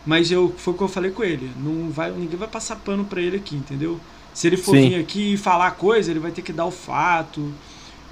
mas 0.06 0.30
eu 0.30 0.54
foi 0.56 0.72
o 0.74 0.76
que 0.76 0.82
eu 0.84 0.88
falei 0.88 1.10
com 1.10 1.24
ele. 1.24 1.50
Não 1.60 1.90
vai, 1.90 2.10
ninguém 2.12 2.38
vai 2.38 2.46
passar 2.48 2.76
pano 2.76 3.04
pra 3.04 3.20
ele 3.20 3.36
aqui, 3.36 3.56
entendeu? 3.56 3.98
Se 4.38 4.46
ele 4.46 4.56
for 4.56 4.76
Sim. 4.76 4.90
vir 4.90 5.00
aqui 5.00 5.32
e 5.32 5.36
falar 5.36 5.72
coisa, 5.72 6.12
ele 6.12 6.20
vai 6.20 6.30
ter 6.30 6.42
que 6.42 6.52
dar 6.52 6.64
o 6.64 6.70
fato. 6.70 7.52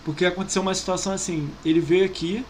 Porque 0.04 0.24
aconteceu 0.26 0.60
uma 0.60 0.74
situação 0.74 1.12
assim, 1.12 1.48
ele 1.64 1.78
veio 1.78 2.04
aqui 2.04 2.44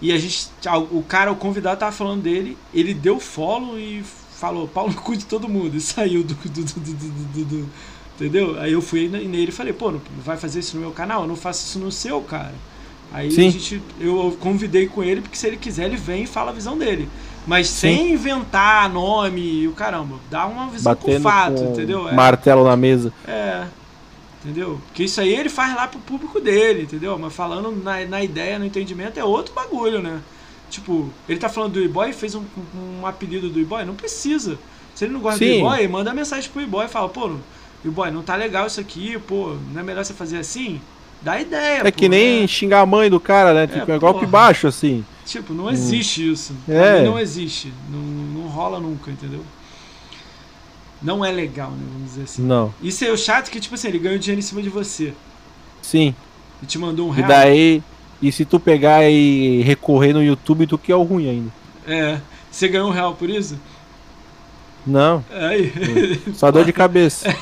e 0.00 0.10
a 0.12 0.18
gente. 0.18 0.48
O 0.90 1.04
cara, 1.04 1.30
o 1.30 1.36
convidado 1.36 1.78
tava 1.78 1.92
falando 1.92 2.22
dele, 2.22 2.56
ele 2.74 2.92
deu 2.92 3.20
follow 3.20 3.78
e 3.78 4.02
falou, 4.02 4.66
Paulo 4.66 4.92
cu 4.92 5.16
de 5.16 5.24
todo 5.24 5.48
mundo, 5.48 5.76
e 5.76 5.80
saiu 5.80 6.24
do. 6.24 6.34
do, 6.34 6.64
do, 6.64 7.44
do, 7.44 7.68
entendeu? 8.16 8.58
Aí 8.60 8.72
eu 8.72 8.82
fui 8.82 9.06
ne- 9.08 9.28
nele 9.28 9.50
e 9.50 9.52
falei, 9.52 9.72
pô, 9.72 9.92
não 9.92 10.00
vai 10.24 10.36
fazer 10.36 10.58
isso 10.58 10.74
no 10.74 10.82
meu 10.82 10.90
canal? 10.90 11.22
Eu 11.22 11.28
não 11.28 11.36
faço 11.36 11.64
isso 11.64 11.78
no 11.78 11.92
seu, 11.92 12.20
cara. 12.22 12.54
Aí 13.12 13.30
Sim. 13.30 13.46
a 13.46 13.50
gente, 13.50 13.82
eu 14.00 14.36
convidei 14.40 14.88
com 14.88 15.04
ele, 15.04 15.20
porque 15.20 15.36
se 15.36 15.46
ele 15.46 15.56
quiser, 15.56 15.86
ele 15.86 15.96
vem 15.96 16.24
e 16.24 16.26
fala 16.26 16.50
a 16.50 16.54
visão 16.54 16.76
dele. 16.76 17.08
Mas 17.48 17.66
Sim. 17.68 17.96
sem 17.96 18.12
inventar 18.12 18.90
nome 18.90 19.40
e 19.40 19.66
o 19.66 19.72
caramba, 19.72 20.16
dá 20.30 20.44
uma 20.46 20.68
visão 20.68 20.94
com 20.94 21.06
Batendo 21.06 21.22
fato, 21.22 21.54
com 21.54 21.72
entendeu? 21.72 22.06
É. 22.06 22.12
martelo 22.12 22.62
na 22.62 22.76
mesa. 22.76 23.10
É. 23.26 23.64
Entendeu? 24.44 24.78
Porque 24.86 25.04
isso 25.04 25.18
aí 25.18 25.34
ele 25.34 25.48
faz 25.48 25.74
lá 25.74 25.88
pro 25.88 25.98
público 25.98 26.38
dele, 26.40 26.82
entendeu? 26.82 27.18
Mas 27.18 27.34
falando 27.34 27.72
na, 27.82 28.04
na 28.04 28.22
ideia, 28.22 28.58
no 28.58 28.66
entendimento, 28.66 29.18
é 29.18 29.24
outro 29.24 29.54
bagulho, 29.54 30.00
né? 30.02 30.20
Tipo, 30.68 31.08
ele 31.26 31.38
tá 31.38 31.48
falando 31.48 31.72
do 31.72 31.80
e-boy, 31.82 32.12
fez 32.12 32.34
um, 32.34 32.44
um 33.00 33.06
apelido 33.06 33.48
do 33.48 33.58
e-boy, 33.58 33.82
não 33.84 33.94
precisa. 33.94 34.58
Se 34.94 35.06
ele 35.06 35.14
não 35.14 35.20
gosta 35.20 35.38
do 35.38 35.44
Sim. 35.44 35.60
e-boy, 35.60 35.88
manda 35.88 36.12
mensagem 36.12 36.50
pro 36.50 36.60
e-boy 36.60 36.84
e 36.84 36.88
fala, 36.88 37.08
pô, 37.08 37.32
e-boy, 37.82 38.10
não 38.10 38.22
tá 38.22 38.36
legal 38.36 38.66
isso 38.66 38.78
aqui, 38.78 39.18
pô, 39.26 39.56
não 39.72 39.80
é 39.80 39.82
melhor 39.82 40.04
você 40.04 40.12
fazer 40.12 40.36
assim? 40.36 40.80
Dá 41.22 41.40
ideia, 41.40 41.80
É 41.80 41.90
pô, 41.90 41.92
que 41.92 42.08
nem 42.10 42.42
né? 42.42 42.46
xingar 42.46 42.80
a 42.80 42.86
mãe 42.86 43.08
do 43.08 43.18
cara, 43.18 43.54
né? 43.54 43.66
Tipo, 43.66 43.90
é, 43.90 43.98
golpe 43.98 44.20
porra. 44.20 44.30
baixo, 44.30 44.66
assim. 44.66 45.02
Tipo, 45.28 45.52
não 45.52 45.68
existe 45.70 46.26
isso. 46.32 46.54
Pra 46.64 46.74
É. 46.74 47.04
não 47.04 47.18
existe. 47.18 47.70
Não, 47.90 48.00
não 48.00 48.48
rola 48.48 48.80
nunca, 48.80 49.10
entendeu? 49.10 49.44
Não 51.02 51.22
é 51.24 51.30
legal, 51.30 51.70
né? 51.70 51.82
Vamos 51.92 52.08
dizer 52.10 52.22
assim. 52.22 52.42
Não. 52.42 52.72
Isso 52.82 53.04
é 53.04 53.10
o 53.12 53.16
chato 53.16 53.50
que, 53.50 53.60
tipo 53.60 53.74
assim, 53.74 53.88
ele 53.88 53.98
ganhou 53.98 54.18
dinheiro 54.18 54.38
em 54.40 54.42
cima 54.42 54.62
de 54.62 54.70
você. 54.70 55.12
Sim. 55.82 56.14
E 56.62 56.66
te 56.66 56.78
mandou 56.78 57.08
um 57.08 57.12
E 57.12 57.16
real. 57.16 57.28
daí. 57.28 57.82
E 58.22 58.32
se 58.32 58.44
tu 58.44 58.58
pegar 58.58 59.04
e 59.08 59.60
recorrer 59.62 60.12
no 60.14 60.22
YouTube, 60.24 60.66
tu 60.66 60.76
que 60.78 60.90
é 60.90 60.96
o 60.96 61.02
ruim 61.02 61.28
ainda. 61.28 61.52
É. 61.86 62.18
Você 62.50 62.66
ganhou 62.66 62.88
um 62.88 62.92
real 62.92 63.14
por 63.14 63.28
isso? 63.30 63.56
Não, 64.86 65.22
Aí. 65.30 65.70
só 66.34 66.50
dor 66.50 66.64
de 66.64 66.72
cabeça. 66.72 67.28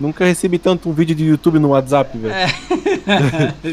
Nunca 0.00 0.24
recebi 0.26 0.58
tanto 0.58 0.90
um 0.90 0.92
vídeo 0.92 1.14
de 1.14 1.24
YouTube 1.24 1.58
no 1.58 1.68
WhatsApp, 1.68 2.18
velho. 2.18 2.34
É. 2.34 2.46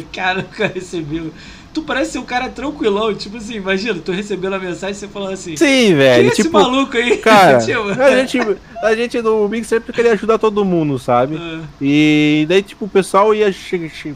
cara, 0.13 0.43
nunca 0.43 0.67
recebeu. 0.67 1.31
Tu 1.73 1.81
parece 1.83 2.11
ser 2.11 2.19
um 2.19 2.23
cara 2.23 2.49
tranquilão. 2.49 3.13
Tipo 3.15 3.37
assim, 3.37 3.55
imagina, 3.55 3.99
tu 4.03 4.11
recebendo 4.11 4.53
a 4.53 4.59
mensagem 4.59 4.91
e 4.91 4.95
você 4.95 5.07
falando 5.07 5.33
assim. 5.33 5.55
Sim, 5.55 5.65
Quem 5.65 5.91
é 5.91 5.95
velho. 5.95 6.27
esse 6.27 6.43
Tipo, 6.43 6.59
maluco 6.59 6.97
aí? 6.97 7.17
cara, 7.17 7.59
Tipo, 7.63 7.89
a 7.89 8.17
gente, 8.17 8.39
a 8.83 8.95
gente 8.95 9.21
no 9.21 9.47
Big 9.47 9.65
sempre 9.65 9.93
queria 9.93 10.11
ajudar 10.11 10.37
todo 10.37 10.65
mundo, 10.65 10.99
sabe? 10.99 11.37
é. 11.37 11.59
E 11.79 12.45
daí, 12.49 12.61
tipo, 12.61 12.85
o 12.85 12.89
pessoal 12.89 13.33
ia 13.33 13.53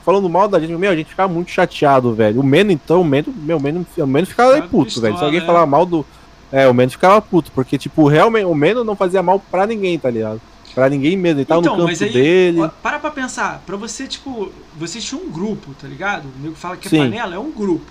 falando 0.03 0.27
mal 0.29 0.47
da 0.49 0.59
gente, 0.59 0.73
meu, 0.73 0.91
a 0.91 0.95
gente 0.95 1.09
ficava 1.09 1.31
muito 1.31 1.49
chateado, 1.49 2.13
velho. 2.13 2.41
O 2.41 2.43
Meno, 2.43 2.71
então, 2.71 2.99
o 3.01 3.05
Meno, 3.05 3.33
meu, 3.37 3.57
o 3.57 3.61
Meno, 3.61 3.85
o 3.97 4.07
Meno 4.07 4.27
ficava 4.27 4.55
aí 4.55 4.61
puto, 4.61 4.85
pistola, 4.85 5.07
velho. 5.07 5.17
Se 5.17 5.23
alguém 5.23 5.39
é. 5.39 5.45
falava 5.45 5.65
mal 5.65 5.85
do. 5.85 6.05
É, 6.51 6.67
o 6.67 6.73
Meno 6.73 6.91
ficava 6.91 7.21
puto, 7.21 7.51
porque, 7.53 7.77
tipo, 7.77 8.07
realmente, 8.07 8.45
o 8.45 8.53
Meno 8.55 8.83
não 8.83 8.95
fazia 8.95 9.23
mal 9.23 9.39
pra 9.39 9.65
ninguém, 9.65 9.97
tá 9.97 10.09
ligado? 10.09 10.41
Pra 10.75 10.89
ninguém 10.89 11.15
mesmo, 11.15 11.39
ele 11.39 11.45
tava 11.45 11.61
Então, 11.61 11.77
no 11.77 11.85
mas 11.85 11.99
campo 11.99 12.09
aí, 12.09 12.13
dele. 12.13 12.61
ó, 12.61 12.67
para 12.67 12.99
pra 12.99 13.09
pensar, 13.09 13.63
pra 13.65 13.77
você, 13.77 14.05
tipo, 14.07 14.51
vocês 14.77 15.03
tinham 15.03 15.23
um 15.23 15.31
grupo, 15.31 15.73
tá 15.81 15.87
ligado? 15.87 16.25
O 16.25 16.43
nego 16.43 16.53
fala 16.55 16.75
que 16.75 16.87
é 16.87 16.89
Sim. 16.89 16.97
panela, 16.97 17.33
é 17.33 17.39
um 17.39 17.49
grupo. 17.49 17.89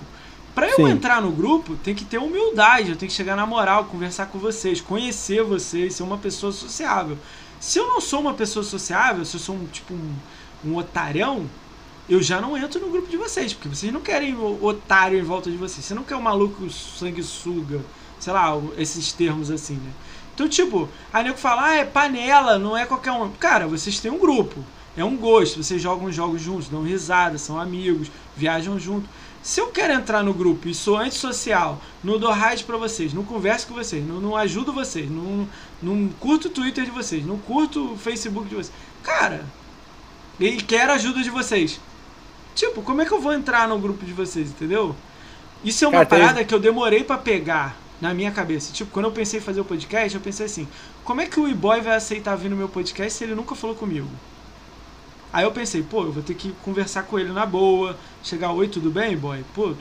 Pra 0.54 0.68
eu 0.68 0.76
Sim. 0.76 0.90
entrar 0.90 1.20
no 1.22 1.32
grupo, 1.32 1.74
tem 1.76 1.94
que 1.94 2.04
ter 2.04 2.18
humildade, 2.18 2.90
eu 2.90 2.96
tenho 2.96 3.10
que 3.10 3.16
chegar 3.16 3.34
na 3.34 3.46
moral, 3.46 3.86
conversar 3.86 4.26
com 4.26 4.38
vocês, 4.38 4.80
conhecer 4.82 5.42
vocês, 5.42 5.94
ser 5.94 6.02
uma 6.02 6.18
pessoa 6.18 6.52
sociável. 6.52 7.16
Se 7.58 7.78
eu 7.78 7.88
não 7.88 8.00
sou 8.00 8.20
uma 8.20 8.34
pessoa 8.34 8.62
sociável, 8.62 9.24
se 9.24 9.34
eu 9.34 9.40
sou 9.40 9.56
um, 9.56 9.64
tipo, 9.64 9.94
um, 9.94 10.12
um 10.64 10.76
otarão, 10.76 11.46
eu 12.08 12.22
já 12.22 12.38
não 12.40 12.54
entro 12.56 12.78
no 12.80 12.90
grupo 12.90 13.08
de 13.10 13.16
vocês, 13.16 13.54
porque 13.54 13.68
vocês 13.74 13.90
não 13.90 14.02
querem 14.02 14.34
o 14.34 14.62
otário 14.62 15.18
em 15.18 15.22
volta 15.22 15.50
de 15.50 15.56
vocês. 15.56 15.84
Você 15.86 15.94
não 15.94 16.04
quer 16.04 16.16
o 16.16 16.22
maluco 16.22 16.68
sanguessuga, 16.70 17.80
sei 18.20 18.32
lá, 18.32 18.52
esses 18.76 19.10
termos 19.12 19.50
assim, 19.50 19.74
né? 19.74 19.90
Então, 20.34 20.48
tipo, 20.48 20.88
aí 21.12 21.22
nego 21.24 21.38
fala, 21.38 21.66
ah, 21.68 21.74
é 21.76 21.84
panela, 21.84 22.58
não 22.58 22.76
é 22.76 22.84
qualquer 22.84 23.12
um. 23.12 23.30
Cara, 23.32 23.66
vocês 23.68 24.00
têm 24.00 24.10
um 24.10 24.18
grupo, 24.18 24.64
é 24.96 25.04
um 25.04 25.16
gosto, 25.16 25.62
vocês 25.62 25.80
jogam 25.80 26.10
jogos 26.10 26.42
juntos, 26.42 26.68
dão 26.68 26.82
risada, 26.82 27.38
são 27.38 27.58
amigos, 27.58 28.10
viajam 28.36 28.78
junto. 28.78 29.08
Se 29.42 29.60
eu 29.60 29.66
quero 29.68 29.92
entrar 29.92 30.22
no 30.24 30.32
grupo 30.34 30.68
e 30.68 30.74
sou 30.74 30.96
antissocial, 30.96 31.80
não 32.02 32.18
dou 32.18 32.32
raid 32.32 32.64
pra 32.64 32.76
vocês, 32.78 33.12
não 33.12 33.22
converso 33.22 33.66
com 33.68 33.74
vocês, 33.74 34.04
não, 34.04 34.18
não 34.20 34.34
ajudo 34.36 34.72
vocês, 34.72 35.08
não, 35.10 35.46
não 35.82 36.08
curto 36.18 36.48
o 36.48 36.50
Twitter 36.50 36.84
de 36.84 36.90
vocês, 36.90 37.24
não 37.24 37.36
curto 37.38 37.92
o 37.92 37.96
Facebook 37.98 38.48
de 38.48 38.54
vocês. 38.54 38.72
Cara, 39.02 39.44
e 40.40 40.56
quero 40.56 40.92
a 40.92 40.94
ajuda 40.96 41.22
de 41.22 41.30
vocês. 41.30 41.78
Tipo, 42.54 42.82
como 42.82 43.02
é 43.02 43.04
que 43.04 43.12
eu 43.12 43.20
vou 43.20 43.32
entrar 43.34 43.68
no 43.68 43.78
grupo 43.78 44.04
de 44.04 44.12
vocês, 44.12 44.48
entendeu? 44.48 44.96
Isso 45.62 45.84
é 45.84 45.88
uma 45.88 45.92
Cara, 45.98 46.06
tem- 46.06 46.18
parada 46.20 46.44
que 46.44 46.54
eu 46.54 46.58
demorei 46.60 47.04
pra 47.04 47.18
pegar 47.18 47.76
na 48.04 48.12
minha 48.14 48.30
cabeça. 48.32 48.72
Tipo, 48.72 48.90
quando 48.90 49.06
eu 49.06 49.12
pensei 49.12 49.40
em 49.40 49.42
fazer 49.42 49.60
o 49.60 49.64
podcast, 49.64 50.14
eu 50.14 50.20
pensei 50.20 50.46
assim: 50.46 50.68
como 51.02 51.20
é 51.22 51.26
que 51.26 51.40
o 51.40 51.48
e-boy 51.48 51.80
vai 51.80 51.96
aceitar 51.96 52.36
vir 52.36 52.50
no 52.50 52.56
meu 52.56 52.68
podcast 52.68 53.16
se 53.18 53.24
ele 53.24 53.34
nunca 53.34 53.54
falou 53.54 53.76
comigo? 53.76 54.08
Aí 55.32 55.44
eu 55.44 55.52
pensei, 55.52 55.82
pô, 55.82 56.04
eu 56.04 56.12
vou 56.12 56.22
ter 56.22 56.34
que 56.34 56.52
conversar 56.54 57.04
com 57.04 57.18
ele 57.18 57.32
na 57.32 57.44
boa, 57.44 57.98
chegar, 58.22 58.52
oi, 58.52 58.68
tudo 58.68 58.90
bem, 58.90 59.16
boy? 59.16 59.42
Pô, 59.52 59.74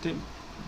tem- 0.00 0.16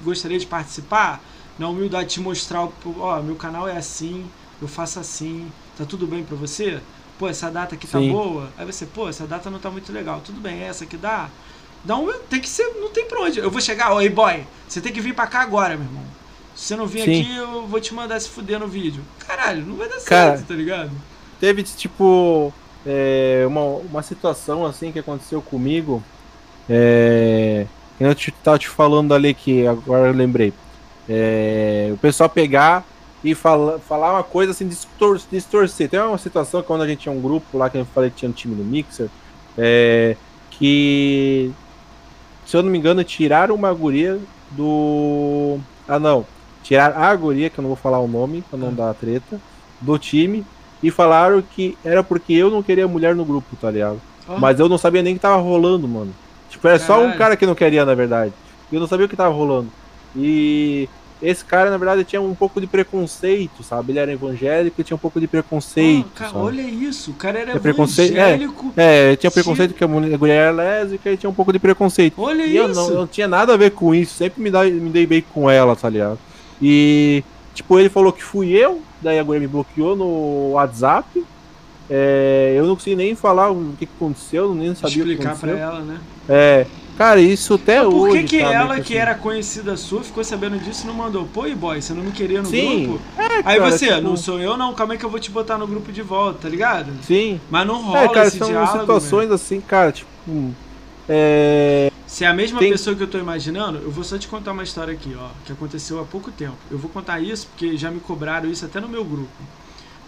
gostaria 0.03 0.39
de 0.39 0.47
participar? 0.47 1.25
Na 1.57 1.69
humildade 1.69 2.11
te 2.15 2.21
mostrar, 2.21 2.63
ó, 2.85 3.23
meu 3.23 3.37
canal 3.37 3.69
é 3.69 3.77
assim, 3.77 4.33
eu 4.61 4.67
faço 4.67 4.99
assim, 4.99 5.53
tá 5.77 5.85
tudo 5.87 6.07
bem 6.07 6.25
pra 6.25 6.35
você? 6.35 6.83
Pô, 7.17 7.29
essa 7.29 7.49
data 7.51 7.77
aqui 7.77 7.87
tá 7.87 8.01
Sim. 8.01 8.09
boa? 8.09 8.53
Aí 8.57 8.67
você, 8.67 8.87
pô, 8.87 9.09
essa 9.09 9.25
data 9.27 9.49
não 9.51 9.61
tá 9.61 9.71
muito 9.71 9.93
legal, 9.93 10.21
tudo 10.21 10.41
bem, 10.41 10.63
essa 10.63 10.83
aqui 10.85 10.97
dá? 10.97 11.31
Um, 11.89 12.27
tem 12.29 12.41
que 12.41 12.49
ser, 12.49 12.65
não 12.81 12.93
tem 12.93 13.07
pra 13.07 13.21
onde. 13.23 13.39
Eu 13.39 13.51
vou 13.51 13.61
chegar, 13.61 13.93
oi, 13.95 14.09
boy, 14.09 14.49
você 14.67 14.81
tem 14.81 14.93
que 14.93 15.01
vir 15.01 15.15
pra 15.15 15.27
cá 15.29 15.43
agora, 15.43 15.77
meu 15.77 15.87
irmão. 15.87 16.24
Se 16.55 16.69
você 16.69 16.77
não 16.77 16.87
vir 16.87 17.05
Sim. 17.05 17.21
aqui, 17.21 17.37
eu 17.37 17.67
vou 17.67 17.81
te 17.81 17.93
mandar 17.93 18.21
se 18.21 18.29
fuder 18.29 18.59
no 18.59 18.69
vídeo. 18.69 19.03
Caralho, 19.27 19.65
não 19.67 19.77
vai 19.77 19.89
dar 19.89 20.01
Cara, 20.01 20.37
certo, 20.37 20.49
tá 20.49 20.55
ligado? 20.55 20.91
Teve, 21.41 21.63
tipo, 21.63 22.53
é, 22.87 23.45
uma, 23.47 23.63
uma 23.63 24.03
situação 24.03 24.65
assim 24.65 24.93
que 24.93 24.99
aconteceu 24.99 25.43
comigo. 25.43 26.03
É, 26.69 27.67
eu 27.99 28.15
te, 28.15 28.31
tava 28.31 28.59
te 28.59 28.69
falando 28.69 29.13
ali 29.13 29.35
que 29.35 29.67
agora 29.67 30.09
eu 30.09 30.15
lembrei. 30.15 30.53
É, 31.09 31.91
o 31.93 31.97
pessoal 31.99 32.29
pegar 32.29 32.85
e 33.23 33.35
fala, 33.35 33.79
falar 33.79 34.13
uma 34.13 34.23
coisa 34.23 34.53
assim, 34.53 34.69
distor, 34.69 35.21
distorcer. 35.31 35.89
Tem 35.89 36.01
uma 36.01 36.19
situação 36.19 36.63
quando 36.63 36.83
a 36.83 36.87
gente 36.87 37.01
tinha 37.01 37.15
um 37.15 37.21
grupo 37.21 37.59
lá 37.59 37.69
que 37.69 37.79
eu 37.79 37.85
falei 37.87 38.11
que 38.11 38.17
tinha 38.17 38.29
um 38.29 38.33
time 38.33 38.55
do 38.55 38.65
Mixer. 38.65 39.09
é, 39.59 40.17
que, 40.51 41.51
se 42.47 42.57
eu 42.57 42.63
não 42.63 42.71
me 42.71 42.79
engano, 42.79 43.03
tiraram 43.03 43.55
uma 43.55 43.73
guria 43.73 44.21
do. 44.53 45.59
Ah, 45.89 45.99
não. 45.99 46.27
Tiraram 46.65 47.01
a 47.01 47.15
guria, 47.15 47.49
que 47.49 47.59
eu 47.59 47.63
não 47.63 47.69
vou 47.69 47.77
falar 47.77 48.01
o 48.01 48.09
nome, 48.09 48.43
pra 48.51 48.59
não 48.59 48.75
dar 48.75 48.93
treta, 48.95 49.39
do 49.81 49.97
time 49.99 50.45
e 50.83 50.91
falaram 50.91 51.41
que 51.43 51.79
era 51.85 52.03
porque 52.03 52.33
eu 52.33 52.51
não 52.51 52.63
queria 52.63 52.89
mulher 52.89 53.15
no 53.15 53.25
grupo, 53.25 53.55
tá 53.61 53.71
ligado? 53.71 54.01
Ó, 54.29 54.39
Mas 54.39 54.59
eu 54.59 54.69
não 54.69 54.77
sabia 54.79 55.03
nem 55.03 55.15
que 55.15 55.21
tava 55.21 55.41
rolando, 55.41 55.87
mano. 55.87 56.13
Tipo, 56.51 56.67
era 56.69 56.79
só 56.79 56.95
um 56.95 57.03
Caralho. 57.03 57.19
cara 57.19 57.37
que 57.37 57.47
não 57.47 57.55
queria, 57.55 57.85
na 57.85 57.95
verdade. 57.95 58.33
E 58.73 58.75
eu 58.75 58.81
não 58.81 58.87
sabia 58.89 59.07
o 59.07 59.09
que 59.09 59.17
tava 59.17 59.35
rolando. 59.35 59.69
E 60.17 60.89
esse 61.23 61.45
cara, 61.45 61.71
na 61.71 61.77
verdade, 61.79 62.05
tinha 62.05 62.21
um 62.21 62.35
pouco 62.35 62.61
de 62.61 62.67
preconceito, 62.67 63.63
sabe? 63.63 63.93
Ele 63.93 63.99
era 63.99 64.13
evangélico 64.13 64.81
e 64.81 64.85
tinha 64.85 64.95
um 64.95 64.99
pouco 64.99 65.19
de 65.21 65.27
preconceito. 65.27 66.07
ó, 66.15 66.19
cara, 66.19 66.37
olha 66.37 66.63
isso, 66.63 67.11
o 67.11 67.15
cara 67.15 67.39
era 67.41 67.53
É 67.53 67.55
é. 67.55 67.69
evangélico. 67.69 68.73
É, 68.77 69.17
tinha 69.17 69.31
preconceito 69.31 69.75
que 69.75 69.85
a 69.85 69.89
mulher 69.89 70.37
era 70.37 70.51
lésbica 70.51 71.11
e 71.11 71.17
tinha 71.17 71.31
um 71.31 71.35
pouco 71.35 71.53
de 71.53 71.59
preconceito. 71.59 72.21
Olha 72.21 72.45
E 72.45 72.57
eu 72.57 72.71
isso. 72.71 72.81
não, 72.81 72.89
eu 72.91 72.97
não 72.97 73.07
tinha 73.07 73.27
nada 73.29 73.55
a 73.55 73.57
ver 73.57 73.71
com 73.73 73.95
isso, 73.95 74.15
sempre 74.15 74.43
me, 74.43 74.51
dá, 74.51 74.65
me 74.65 74.91
dei 74.91 75.07
bem 75.07 75.25
com 75.33 75.49
ela, 75.51 75.75
tá 75.75 75.89
ligado? 75.89 76.19
E, 76.61 77.23
tipo, 77.55 77.79
ele 77.79 77.89
falou 77.89 78.13
que 78.13 78.23
fui 78.23 78.51
eu, 78.53 78.81
daí 79.03 79.19
a 79.19 79.23
guria 79.23 79.41
me 79.41 79.47
bloqueou 79.47 79.95
no 79.97 80.53
WhatsApp. 80.53 81.25
É, 81.91 82.55
eu 82.57 82.67
não 82.67 82.75
consegui 82.75 82.97
nem 82.97 83.15
falar 83.15 83.51
o 83.51 83.73
que 83.79 83.85
que 83.87 83.93
aconteceu, 83.97 84.55
nem 84.55 84.75
sabia 84.75 85.03
o 85.03 85.07
que 85.07 85.13
Explicar 85.13 85.37
pra 85.37 85.51
aconteceu. 85.51 85.59
ela, 85.59 85.81
né? 85.81 86.01
É, 86.29 86.67
Cara, 86.97 87.21
isso 87.21 87.55
até 87.55 87.83
Mas 87.83 87.89
por 87.93 88.09
hoje. 88.09 88.23
que, 88.23 88.39
que 88.39 88.45
tá, 88.45 88.53
ela, 88.53 88.75
meio 88.75 88.85
que 88.85 88.93
assim. 88.93 89.03
era 89.03 89.15
conhecida 89.17 89.77
sua, 89.77 90.05
ficou 90.05 90.23
sabendo 90.23 90.57
disso 90.61 90.85
e 90.85 90.87
não 90.87 90.95
mandou? 90.95 91.25
Pô, 91.27 91.45
e 91.45 91.53
boy, 91.55 91.83
você 91.83 91.93
não 91.93 92.05
me 92.05 92.13
queria 92.13 92.41
no 92.41 92.47
Sim. 92.47 92.87
grupo? 92.87 93.03
É, 93.19 93.23
Aí 93.45 93.59
cara, 93.59 93.71
você, 93.73 93.89
tipo, 93.89 94.01
não 94.01 94.17
sou 94.17 94.39
eu 94.41 94.57
não, 94.57 94.73
calma 94.75 94.95
aí 94.95 94.99
que 94.99 95.05
eu 95.05 95.11
vou 95.11 95.19
te 95.19 95.29
botar 95.29 95.59
no 95.59 95.67
grupo 95.67 95.91
de 95.91 96.03
volta, 96.03 96.39
tá 96.43 96.49
ligado? 96.49 96.93
Sim. 97.03 97.41
Mas 97.51 97.67
não 97.67 97.83
rola 97.83 97.99
É, 98.05 98.09
cara, 98.09 98.29
esse 98.29 98.39
são 98.39 98.47
diálogo. 98.47 98.79
situações 98.79 99.23
velho. 99.25 99.35
assim, 99.35 99.61
cara, 99.61 99.91
tipo. 99.91 100.07
É. 101.09 101.91
Se 102.15 102.23
é 102.23 102.29
a 102.29 102.33
mesma 102.33 102.61
Tem- 102.61 102.71
pessoa 102.71 102.95
que 102.95 103.03
eu 103.03 103.09
tô 103.09 103.19
imaginando, 103.19 103.79
eu 103.79 103.91
vou 103.91 104.05
só 104.05 104.17
te 104.17 104.29
contar 104.29 104.53
uma 104.53 104.63
história 104.63 104.95
aqui, 104.95 105.17
ó, 105.19 105.31
que 105.45 105.51
aconteceu 105.51 105.99
há 105.99 106.05
pouco 106.05 106.31
tempo. 106.31 106.57
Eu 106.71 106.79
vou 106.79 106.89
contar 106.89 107.19
isso 107.19 107.49
porque 107.49 107.77
já 107.77 107.91
me 107.91 107.99
cobraram 107.99 108.49
isso 108.49 108.65
até 108.65 108.79
no 108.79 108.89
meu 108.89 109.05
grupo. 109.05 109.33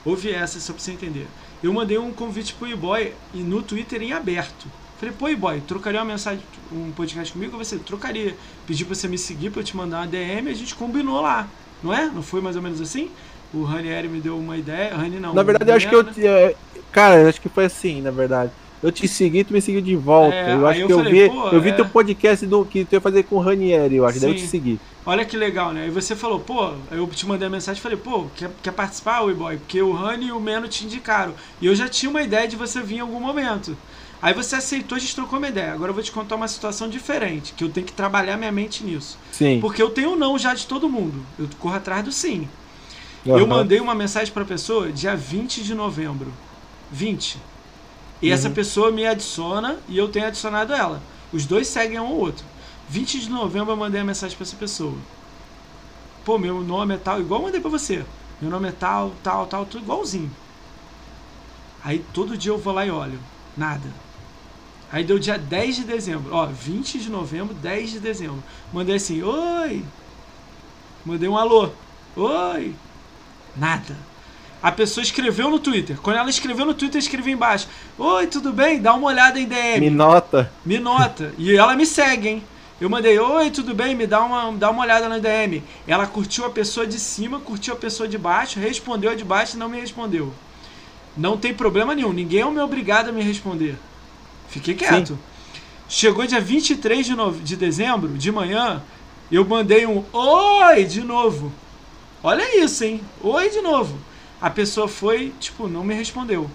Ouve 0.05 0.31
essa 0.31 0.61
só 0.61 0.73
pra 0.73 0.81
você 0.81 0.93
entender. 0.93 1.27
Eu 1.61 1.73
mandei 1.73 1.99
um 1.99 2.13
convite 2.13 2.55
pro 2.55 2.69
E-Boy 2.69 3.13
e 3.35 3.39
no 3.39 3.61
Twitter 3.61 4.01
em 4.03 4.13
aberto. 4.13 4.69
Falei, 5.01 5.13
pô, 5.19 5.29
E-Boy, 5.29 5.63
trocaria 5.63 5.99
uma 5.99 6.07
mensagem, 6.07 6.45
um 6.71 6.93
podcast 6.93 7.33
comigo? 7.33 7.59
Você 7.59 7.77
trocaria. 7.77 8.37
Pedi 8.69 8.85
pra 8.85 8.95
você 8.95 9.09
me 9.09 9.19
seguir 9.19 9.51
pra 9.51 9.63
eu 9.63 9.65
te 9.65 9.77
mandar 9.77 10.03
uma 10.03 10.07
DM 10.07 10.49
e 10.49 10.53
a 10.53 10.57
gente 10.57 10.77
combinou 10.77 11.21
lá. 11.21 11.49
Não 11.83 11.93
é? 11.93 12.07
Não 12.07 12.23
foi 12.23 12.41
mais 12.41 12.55
ou 12.55 12.63
menos 12.63 12.81
assim? 12.81 13.11
O 13.53 13.65
Ranieri 13.65 14.07
me 14.07 14.21
deu 14.21 14.39
uma 14.39 14.57
ideia. 14.57 14.95
Rani 14.95 15.19
não. 15.19 15.35
Na 15.35 15.43
verdade, 15.43 15.73
eu 15.73 15.77
acho 15.77 15.89
que 15.89 15.95
eu. 15.97 16.05
Né? 16.05 16.55
Cara, 16.93 17.21
eu 17.21 17.29
acho 17.29 17.41
que 17.41 17.49
foi 17.49 17.65
assim, 17.65 18.01
na 18.01 18.13
verdade. 18.13 18.53
Eu 18.83 18.93
te 18.93 19.09
segui, 19.09 19.43
tu 19.43 19.53
me 19.53 19.61
seguiu 19.61 19.81
de 19.81 19.97
volta. 19.97 20.35
É, 20.35 20.55
eu 20.55 20.67
acho 20.67 20.81
eu 20.81 20.87
que 20.87 20.93
eu 20.93 20.99
falei, 20.99 21.29
vi. 21.29 21.37
eu 21.53 21.61
vi 21.61 21.69
é. 21.71 21.73
teu 21.73 21.87
podcast 21.87 22.47
do 22.47 22.65
que 22.65 22.85
tu 22.85 22.93
ia 22.93 23.01
fazer 23.01 23.23
com 23.23 23.37
o 23.37 23.41
Ranieri, 23.41 23.97
eu 23.97 24.07
acho. 24.07 24.21
Daí 24.21 24.31
eu 24.31 24.39
Sim. 24.39 24.45
te 24.45 24.51
segui. 24.51 24.81
Olha 25.05 25.25
que 25.25 25.37
legal, 25.37 25.73
né? 25.73 25.87
E 25.87 25.91
você 25.91 26.17
falou, 26.17 26.41
pô, 26.41 26.73
eu 26.91 27.07
te 27.07 27.27
mandei 27.27 27.47
a 27.47 27.51
mensagem 27.51 27.79
e 27.79 27.83
falei, 27.83 27.97
pô, 27.97 28.27
quer, 28.35 28.51
quer 28.63 28.73
participar, 28.73 29.23
boy 29.33 29.57
Porque 29.57 29.81
o 29.81 29.93
Rani 29.93 30.27
e 30.27 30.33
o 30.33 30.41
Meno 30.41 30.67
te 30.67 30.85
indicaram. 30.85 31.33
E 31.61 31.67
eu 31.67 31.75
já 31.77 31.89
tinha 31.89 32.11
uma 32.11 32.23
ideia 32.23 32.49
de 32.49 32.57
você 32.57 32.83
vir 32.83 32.97
em 32.97 33.01
algum 33.01 33.21
momento. 33.21 33.77
Aí 34.21 34.35
você 34.35 34.57
aceitou, 34.57 34.97
a 34.97 34.99
gente 34.99 35.15
trocou 35.15 35.39
uma 35.39 35.49
ideia. 35.49 35.73
Agora 35.73 35.91
eu 35.91 35.95
vou 35.95 36.03
te 36.03 36.11
contar 36.11 36.35
uma 36.35 36.49
situação 36.49 36.89
diferente, 36.89 37.53
que 37.57 37.63
eu 37.63 37.69
tenho 37.69 37.87
que 37.87 37.93
trabalhar 37.93 38.37
minha 38.37 38.51
mente 38.51 38.83
nisso. 38.83 39.17
Sim. 39.31 39.61
Porque 39.61 39.81
eu 39.81 39.91
tenho 39.91 40.11
um 40.11 40.17
não 40.17 40.39
já 40.39 40.55
de 40.55 40.67
todo 40.67 40.89
mundo. 40.89 41.25
Eu 41.39 41.49
corro 41.61 41.77
atrás 41.77 42.05
do 42.05 42.11
sim. 42.11 42.49
Eu 43.25 43.37
Aham. 43.37 43.47
mandei 43.47 43.79
uma 43.79 43.95
mensagem 43.95 44.33
pra 44.33 44.45
pessoa 44.45 44.91
dia 44.91 45.15
20 45.15 45.63
de 45.63 45.75
novembro. 45.75 46.33
20. 46.91 47.39
E 48.21 48.31
essa 48.31 48.49
Uhum. 48.49 48.55
pessoa 48.55 48.93
me 48.93 49.07
adiciona 49.07 49.85
e 49.89 49.97
eu 49.99 50.11
tenho 50.11 50.27
adicionado 50.27 50.73
ela. 50.73 51.09
Os 51.33 51.47
dois 51.47 51.69
seguem 51.69 52.01
um 52.01 52.07
ao 52.07 52.17
outro. 52.17 52.51
20 52.87 53.21
de 53.21 53.29
novembro 53.31 53.73
eu 53.73 53.77
mandei 53.77 54.01
a 54.01 54.05
mensagem 54.05 54.37
pra 54.37 54.45
essa 54.45 54.57
pessoa. 54.57 55.09
Pô, 56.25 56.39
meu 56.39 56.63
nome 56.63 56.95
é 56.95 56.99
tal, 56.99 57.21
igual 57.21 57.41
eu 57.41 57.45
mandei 57.47 57.61
pra 57.61 57.71
você. 57.71 58.07
Meu 58.41 58.51
nome 58.51 58.69
é 58.69 58.73
tal, 58.73 59.17
tal, 59.23 59.47
tal, 59.47 59.67
tudo 59.67 59.85
igualzinho. 59.85 60.37
Aí 61.81 61.99
todo 62.13 62.37
dia 62.37 62.53
eu 62.53 62.59
vou 62.59 62.73
lá 62.73 62.87
e 62.87 62.91
olho. 62.91 63.31
Nada. 63.55 64.03
Aí 64.89 65.05
deu 65.05 65.19
dia 65.19 65.39
10 65.39 65.77
de 65.77 65.85
dezembro. 65.85 66.35
Ó, 66.35 66.47
20 66.47 67.01
de 67.01 67.11
novembro, 67.11 67.55
10 67.55 67.91
de 67.91 68.01
dezembro. 68.01 68.45
Mandei 68.73 68.97
assim, 68.97 69.23
oi. 69.23 69.95
Mandei 71.05 71.29
um 71.29 71.37
alô. 71.39 71.83
Oi. 72.15 72.83
Nada. 73.55 74.06
A 74.67 74.73
pessoa 74.73 75.01
escreveu 75.01 75.49
no 75.49 75.61
Twitter. 75.61 75.97
Quando 76.03 76.17
ela 76.17 76.29
escreveu 76.29 76.67
no 76.67 76.75
Twitter, 76.75 76.97
eu 76.97 77.05
escrevi 77.05 77.31
embaixo. 77.31 77.69
Oi, 77.97 78.27
tudo 78.27 78.53
bem? 78.53 78.83
Dá 78.83 78.95
uma 78.95 79.07
olhada 79.07 79.39
em 79.39 79.47
DM. 79.47 79.79
Me 79.79 79.91
nota. 79.91 80.51
Me 80.65 80.81
nota. 80.81 81.33
E 81.39 81.55
ela 81.55 81.77
me 81.77 81.87
segue, 81.87 82.29
hein? 82.29 82.45
Eu 82.81 82.91
mandei, 82.91 83.17
oi, 83.17 83.49
tudo 83.53 83.73
bem? 83.73 83.95
Me 83.95 84.09
dá 84.09 84.25
uma, 84.25 84.51
dá 84.59 84.69
uma 84.69 84.83
olhada 84.83 85.09
no 85.09 85.21
DM. 85.21 85.63
Ela 85.87 86.05
curtiu 86.09 86.45
a 86.47 86.51
pessoa 86.51 86.85
de 86.85 86.99
cima, 86.99 87.39
curtiu 87.39 87.75
a 87.75 87.77
pessoa 87.77 88.09
de 88.09 88.19
baixo, 88.19 88.59
respondeu 88.59 89.13
a 89.13 89.15
de 89.15 89.23
baixo 89.23 89.55
e 89.55 89.59
não 89.61 89.69
me 89.69 89.79
respondeu. 89.79 90.35
Não 91.17 91.39
tem 91.39 91.55
problema 91.55 91.95
nenhum. 91.95 92.13
Ninguém 92.13 92.41
é 92.41 92.45
o 92.45 92.51
meu 92.51 92.65
obrigado 92.65 93.11
a 93.11 93.13
me 93.13 93.23
responder. 93.23 93.77
Fiquei 94.49 94.75
quieto. 94.75 95.17
Chegou 95.89 96.27
dia 96.27 96.41
23 96.41 97.07
de, 97.07 97.15
nove, 97.15 97.39
de 97.39 97.55
dezembro, 97.55 98.09
de 98.19 98.33
manhã, 98.33 98.83
eu 99.31 99.45
mandei 99.45 99.87
um 99.87 100.03
oi 100.13 100.83
de 100.83 101.03
novo. 101.03 101.53
Olha 102.21 102.65
isso, 102.65 102.83
hein? 102.83 103.01
Oi 103.23 103.49
de 103.49 103.61
novo. 103.61 103.97
A 104.47 104.51
pessoa 104.51 104.87
foi, 104.87 105.35
tipo, 105.41 105.67
não 105.67 105.83
me 105.83 105.93
respondeu. 105.93 106.49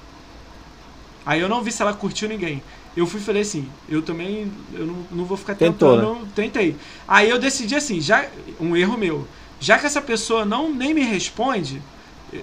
Aí 1.26 1.42
eu 1.42 1.50
não 1.50 1.62
vi 1.62 1.74
se 1.74 1.82
ela 1.82 1.94
curtiu 1.94 2.30
ninguém. 2.30 2.64
Eu 2.96 3.06
fui 3.06 3.20
e 3.20 3.24
falei 3.24 3.42
assim, 3.42 3.70
eu 3.90 4.02
também 4.02 4.50
eu 4.74 4.86
não, 4.86 4.96
não 5.12 5.26
vou 5.26 5.36
ficar 5.36 5.56
Tentou, 5.56 5.98
tentando, 5.98 6.26
tentei. 6.34 6.78
Aí 7.06 7.30
eu 7.30 7.38
decidi 7.38 7.76
assim, 7.76 8.00
já 8.00 8.30
um 8.62 8.78
erro 8.78 8.98
meu. 8.98 9.28
Já 9.60 9.78
que 9.78 9.86
essa 9.86 10.02
pessoa 10.02 10.46
não 10.46 10.74
nem 10.74 10.94
me 10.94 11.02
responde, 11.02 11.82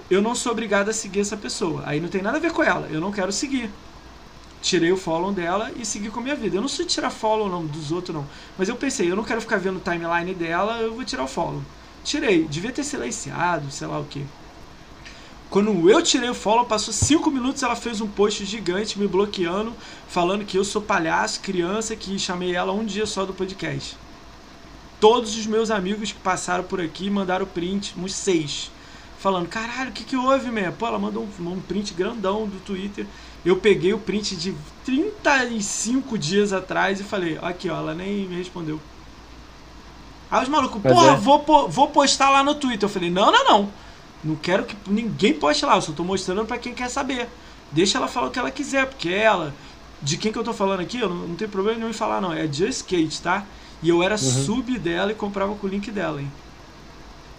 eu 0.07 0.21
não 0.21 0.35
sou 0.35 0.51
obrigado 0.51 0.89
a 0.89 0.93
seguir 0.93 1.21
essa 1.21 1.35
pessoa. 1.35 1.81
Aí 1.83 1.99
não 1.99 2.09
tem 2.09 2.21
nada 2.21 2.37
a 2.37 2.41
ver 2.41 2.51
com 2.51 2.61
ela, 2.61 2.87
eu 2.91 3.01
não 3.01 3.11
quero 3.11 3.31
seguir. 3.31 3.71
Tirei 4.61 4.91
o 4.91 4.97
follow 4.97 5.33
dela 5.33 5.71
e 5.75 5.83
segui 5.83 6.11
com 6.11 6.19
a 6.19 6.23
minha 6.23 6.35
vida. 6.35 6.57
Eu 6.57 6.61
não 6.61 6.69
sou 6.69 6.85
tirar 6.85 7.09
follow 7.09 7.49
não, 7.49 7.65
dos 7.65 7.91
outros 7.91 8.15
não. 8.15 8.29
Mas 8.55 8.69
eu 8.69 8.75
pensei, 8.75 9.09
eu 9.09 9.15
não 9.15 9.23
quero 9.23 9.41
ficar 9.41 9.57
vendo 9.57 9.77
o 9.77 9.81
timeline 9.81 10.35
dela, 10.35 10.77
eu 10.79 10.93
vou 10.93 11.03
tirar 11.03 11.23
o 11.23 11.27
follow. 11.27 11.63
Tirei, 12.03 12.47
devia 12.47 12.71
ter 12.71 12.83
silenciado, 12.83 13.71
sei 13.71 13.87
lá 13.87 13.99
o 13.99 14.05
que. 14.05 14.23
Quando 15.49 15.89
eu 15.89 16.01
tirei 16.03 16.29
o 16.29 16.35
follow, 16.35 16.65
passou 16.65 16.93
5 16.93 17.31
minutos, 17.31 17.63
ela 17.63 17.75
fez 17.75 18.01
um 18.01 18.07
post 18.07 18.45
gigante 18.45 18.99
me 18.99 19.07
bloqueando, 19.07 19.73
falando 20.07 20.45
que 20.45 20.55
eu 20.55 20.63
sou 20.63 20.79
palhaço, 20.79 21.39
criança, 21.39 21.95
que 21.95 22.19
chamei 22.19 22.55
ela 22.55 22.71
um 22.71 22.85
dia 22.85 23.07
só 23.07 23.25
do 23.25 23.33
podcast. 23.33 23.97
Todos 24.99 25.35
os 25.35 25.47
meus 25.47 25.71
amigos 25.71 26.11
que 26.11 26.19
passaram 26.19 26.63
por 26.63 26.79
aqui 26.79 27.09
mandaram 27.09 27.47
print, 27.47 27.95
uns 27.97 28.13
seis. 28.13 28.69
Falando, 29.17 29.47
caralho, 29.47 29.89
o 29.89 29.93
que, 29.93 30.03
que 30.03 30.15
houve, 30.15 30.51
man? 30.51 30.71
Pô, 30.71 30.85
ela 30.85 30.99
mandou 30.99 31.27
um, 31.39 31.49
um 31.49 31.59
print 31.59 31.95
grandão 31.95 32.47
do 32.47 32.59
Twitter. 32.59 33.07
Eu 33.43 33.57
peguei 33.57 33.91
o 33.91 33.99
print 33.99 34.35
de 34.35 34.55
35 34.85 36.15
dias 36.17 36.53
atrás 36.53 36.99
e 36.99 37.03
falei, 37.03 37.39
aqui 37.41 37.69
ó, 37.69 37.77
ela 37.77 37.95
nem 37.95 38.27
me 38.27 38.35
respondeu. 38.35 38.79
Aí 40.29 40.43
os 40.43 40.49
malucos, 40.49 40.79
porra, 40.81 41.13
é. 41.13 41.15
vou, 41.15 41.67
vou 41.67 41.87
postar 41.87 42.29
lá 42.29 42.43
no 42.43 42.53
Twitter. 42.53 42.87
Eu 42.87 42.93
falei, 42.93 43.09
não, 43.09 43.31
não, 43.31 43.45
não. 43.45 43.88
Não 44.23 44.35
quero 44.35 44.65
que 44.65 44.75
ninguém 44.89 45.33
poste 45.33 45.65
lá, 45.65 45.75
eu 45.75 45.81
só 45.81 45.91
tô 45.91 46.03
mostrando 46.03 46.45
pra 46.45 46.57
quem 46.57 46.73
quer 46.73 46.89
saber. 46.89 47.27
Deixa 47.71 47.97
ela 47.97 48.07
falar 48.07 48.27
o 48.27 48.31
que 48.31 48.39
ela 48.39 48.51
quiser, 48.51 48.85
porque 48.87 49.09
ela. 49.09 49.53
De 50.01 50.17
quem 50.17 50.31
que 50.31 50.37
eu 50.37 50.43
tô 50.43 50.53
falando 50.53 50.79
aqui, 50.79 50.99
eu 50.99 51.09
não, 51.09 51.27
não 51.27 51.35
tem 51.35 51.47
problema 51.47 51.77
nenhum 51.77 51.89
em 51.89 51.93
falar, 51.93 52.21
não. 52.21 52.33
É 52.33 52.51
Just 52.51 52.83
Kate, 52.83 53.21
tá? 53.21 53.45
E 53.81 53.89
eu 53.89 54.03
era 54.03 54.17
sub 54.17 54.77
dela 54.77 55.11
e 55.11 55.15
comprava 55.15 55.55
com 55.55 55.67
o 55.67 55.69
link 55.69 55.89
dela, 55.91 56.21
hein? 56.21 56.31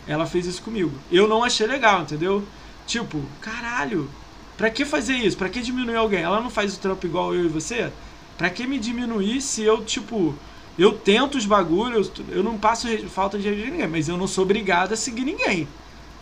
Ela 0.07 0.27
fez 0.27 0.47
isso 0.47 0.63
comigo. 0.63 0.93
Eu 1.11 1.29
não 1.29 1.45
achei 1.45 1.67
legal, 1.67 2.03
entendeu? 2.03 2.47
Tipo, 2.87 3.23
caralho, 3.41 4.11
pra 4.57 4.71
que 4.71 4.85
fazer 4.85 5.15
isso? 5.15 5.37
Pra 5.37 5.49
que 5.49 5.61
diminuir 5.61 5.97
alguém? 5.97 6.23
Ela 6.23 6.41
não 6.41 6.51
faz 6.51 6.75
o 6.75 6.81
trampo 6.81 7.07
igual 7.07 7.35
eu 7.35 7.45
e 7.45 7.49
você? 7.49 7.93
Pra 8.39 8.51
que 8.51 8.67
me 8.67 8.79
diminuir 8.79 9.41
se 9.43 9.63
eu, 9.63 9.85
tipo, 9.85 10.35
eu 10.79 10.93
tento 10.93 11.37
os 11.37 11.45
bagulhos, 11.45 12.11
eu 12.31 12.43
não 12.43 12.59
passo 12.59 12.89
falta 13.09 13.39
de 13.39 13.51
ninguém, 13.51 13.87
mas 13.87 14.09
eu 14.09 14.17
não 14.17 14.27
sou 14.27 14.45
obrigado 14.45 14.93
a 14.93 14.97
seguir 14.97 15.25
ninguém. 15.25 15.69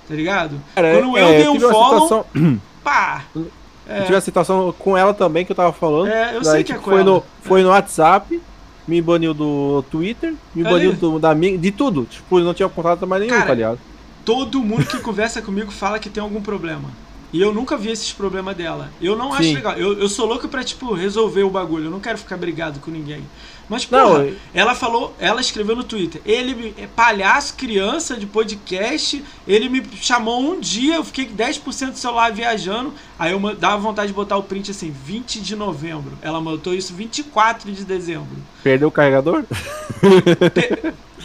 Tá 0.09 0.15
ligado? 0.15 0.61
Cara, 0.75 0.95
Quando 0.95 1.17
é, 1.19 1.23
eu 1.23 1.29
dei 1.29 1.49
um 1.49 1.61
follow, 1.71 2.03
situação- 2.03 2.61
pá! 2.83 3.25
Eu 3.35 4.03
tive 4.05 4.17
a 4.17 4.21
situação 4.21 4.75
com 4.79 4.97
ela 4.97 5.15
também 5.15 5.45
que 5.45 5.53
eu 5.53 5.57
tava 5.57 5.73
falando. 5.73 6.09
É, 6.09 6.35
eu 6.37 6.43
Daí, 6.43 6.53
sei 6.53 6.65
que 6.65 6.73
é 6.73 6.75
tipo, 6.75 6.85
com 6.85 6.91
foi 6.91 7.01
ela. 7.01 7.11
No, 7.11 7.25
foi 7.43 7.63
no 7.63 7.69
WhatsApp, 7.71 8.41
me 8.87 9.01
baniu 9.01 9.33
do 9.33 9.83
Twitter, 9.91 10.35
me 10.55 10.67
Aí. 10.67 10.73
baniu 10.73 10.93
do, 10.95 11.19
da 11.19 11.33
de 11.35 11.71
tudo. 11.71 12.05
Tipo, 12.05 12.41
não 12.41 12.53
tinha 12.55 12.69
contato 12.69 13.07
mais 13.07 13.21
nenhum, 13.23 13.35
Cara, 13.35 13.47
tá 13.47 13.55
ligado? 13.55 13.79
Todo 14.25 14.61
mundo 14.63 14.85
que 14.85 14.99
conversa 15.01 15.41
comigo 15.41 15.71
fala 15.71 15.99
que 15.99 16.11
tem 16.11 16.23
algum 16.23 16.41
problema. 16.43 16.91
E 17.33 17.41
eu 17.43 17.53
nunca 17.53 17.77
vi 17.77 17.91
esses 17.91 18.13
problemas 18.13 18.57
dela. 18.57 18.91
Eu 19.01 19.17
não 19.17 19.33
acho 19.33 19.43
Sim. 19.45 19.55
legal. 19.55 19.75
Eu, 19.75 19.99
eu 19.99 20.09
sou 20.09 20.27
louco 20.27 20.49
pra, 20.49 20.65
tipo, 20.65 20.95
resolver 20.95 21.43
o 21.43 21.51
bagulho. 21.51 21.87
Eu 21.87 21.91
não 21.91 22.01
quero 22.01 22.17
ficar 22.17 22.37
brigado 22.39 22.81
com 22.81 22.91
ninguém. 22.91 23.23
Mas, 23.69 23.89
Não, 23.91 24.09
porra, 24.13 24.25
eu- 24.25 24.37
ela 24.55 24.75
falou, 24.75 25.15
ela 25.19 25.41
escreveu 25.41 25.77
no 25.77 25.85
Twitter. 25.85 26.23
Ele 26.25 26.55
me- 26.55 26.75
é 26.79 26.87
palhaço, 26.87 27.55
criança 27.55 28.17
de 28.17 28.25
podcast. 28.27 29.23
Ele 29.47 29.69
me 29.69 29.83
chamou 30.01 30.41
um 30.41 30.59
dia, 30.59 30.95
eu 30.97 31.05
fiquei 31.05 31.27
10% 31.27 31.93
do 31.93 31.99
celular 31.99 32.33
viajando. 32.33 32.95
Aí 33.19 33.33
eu 33.33 33.55
dava 33.57 33.77
vontade 33.77 34.09
de 34.09 34.15
botar 34.15 34.37
o 34.39 34.43
print 34.43 34.71
assim, 34.71 34.91
20 35.05 35.41
de 35.41 35.55
novembro. 35.55 36.13
Ela 36.23 36.41
mandou 36.41 36.73
isso 36.75 36.95
24 36.95 37.71
de 37.71 37.85
dezembro. 37.85 38.37
Perdeu 38.63 38.89
o 38.89 38.91
carregador? 38.93 39.45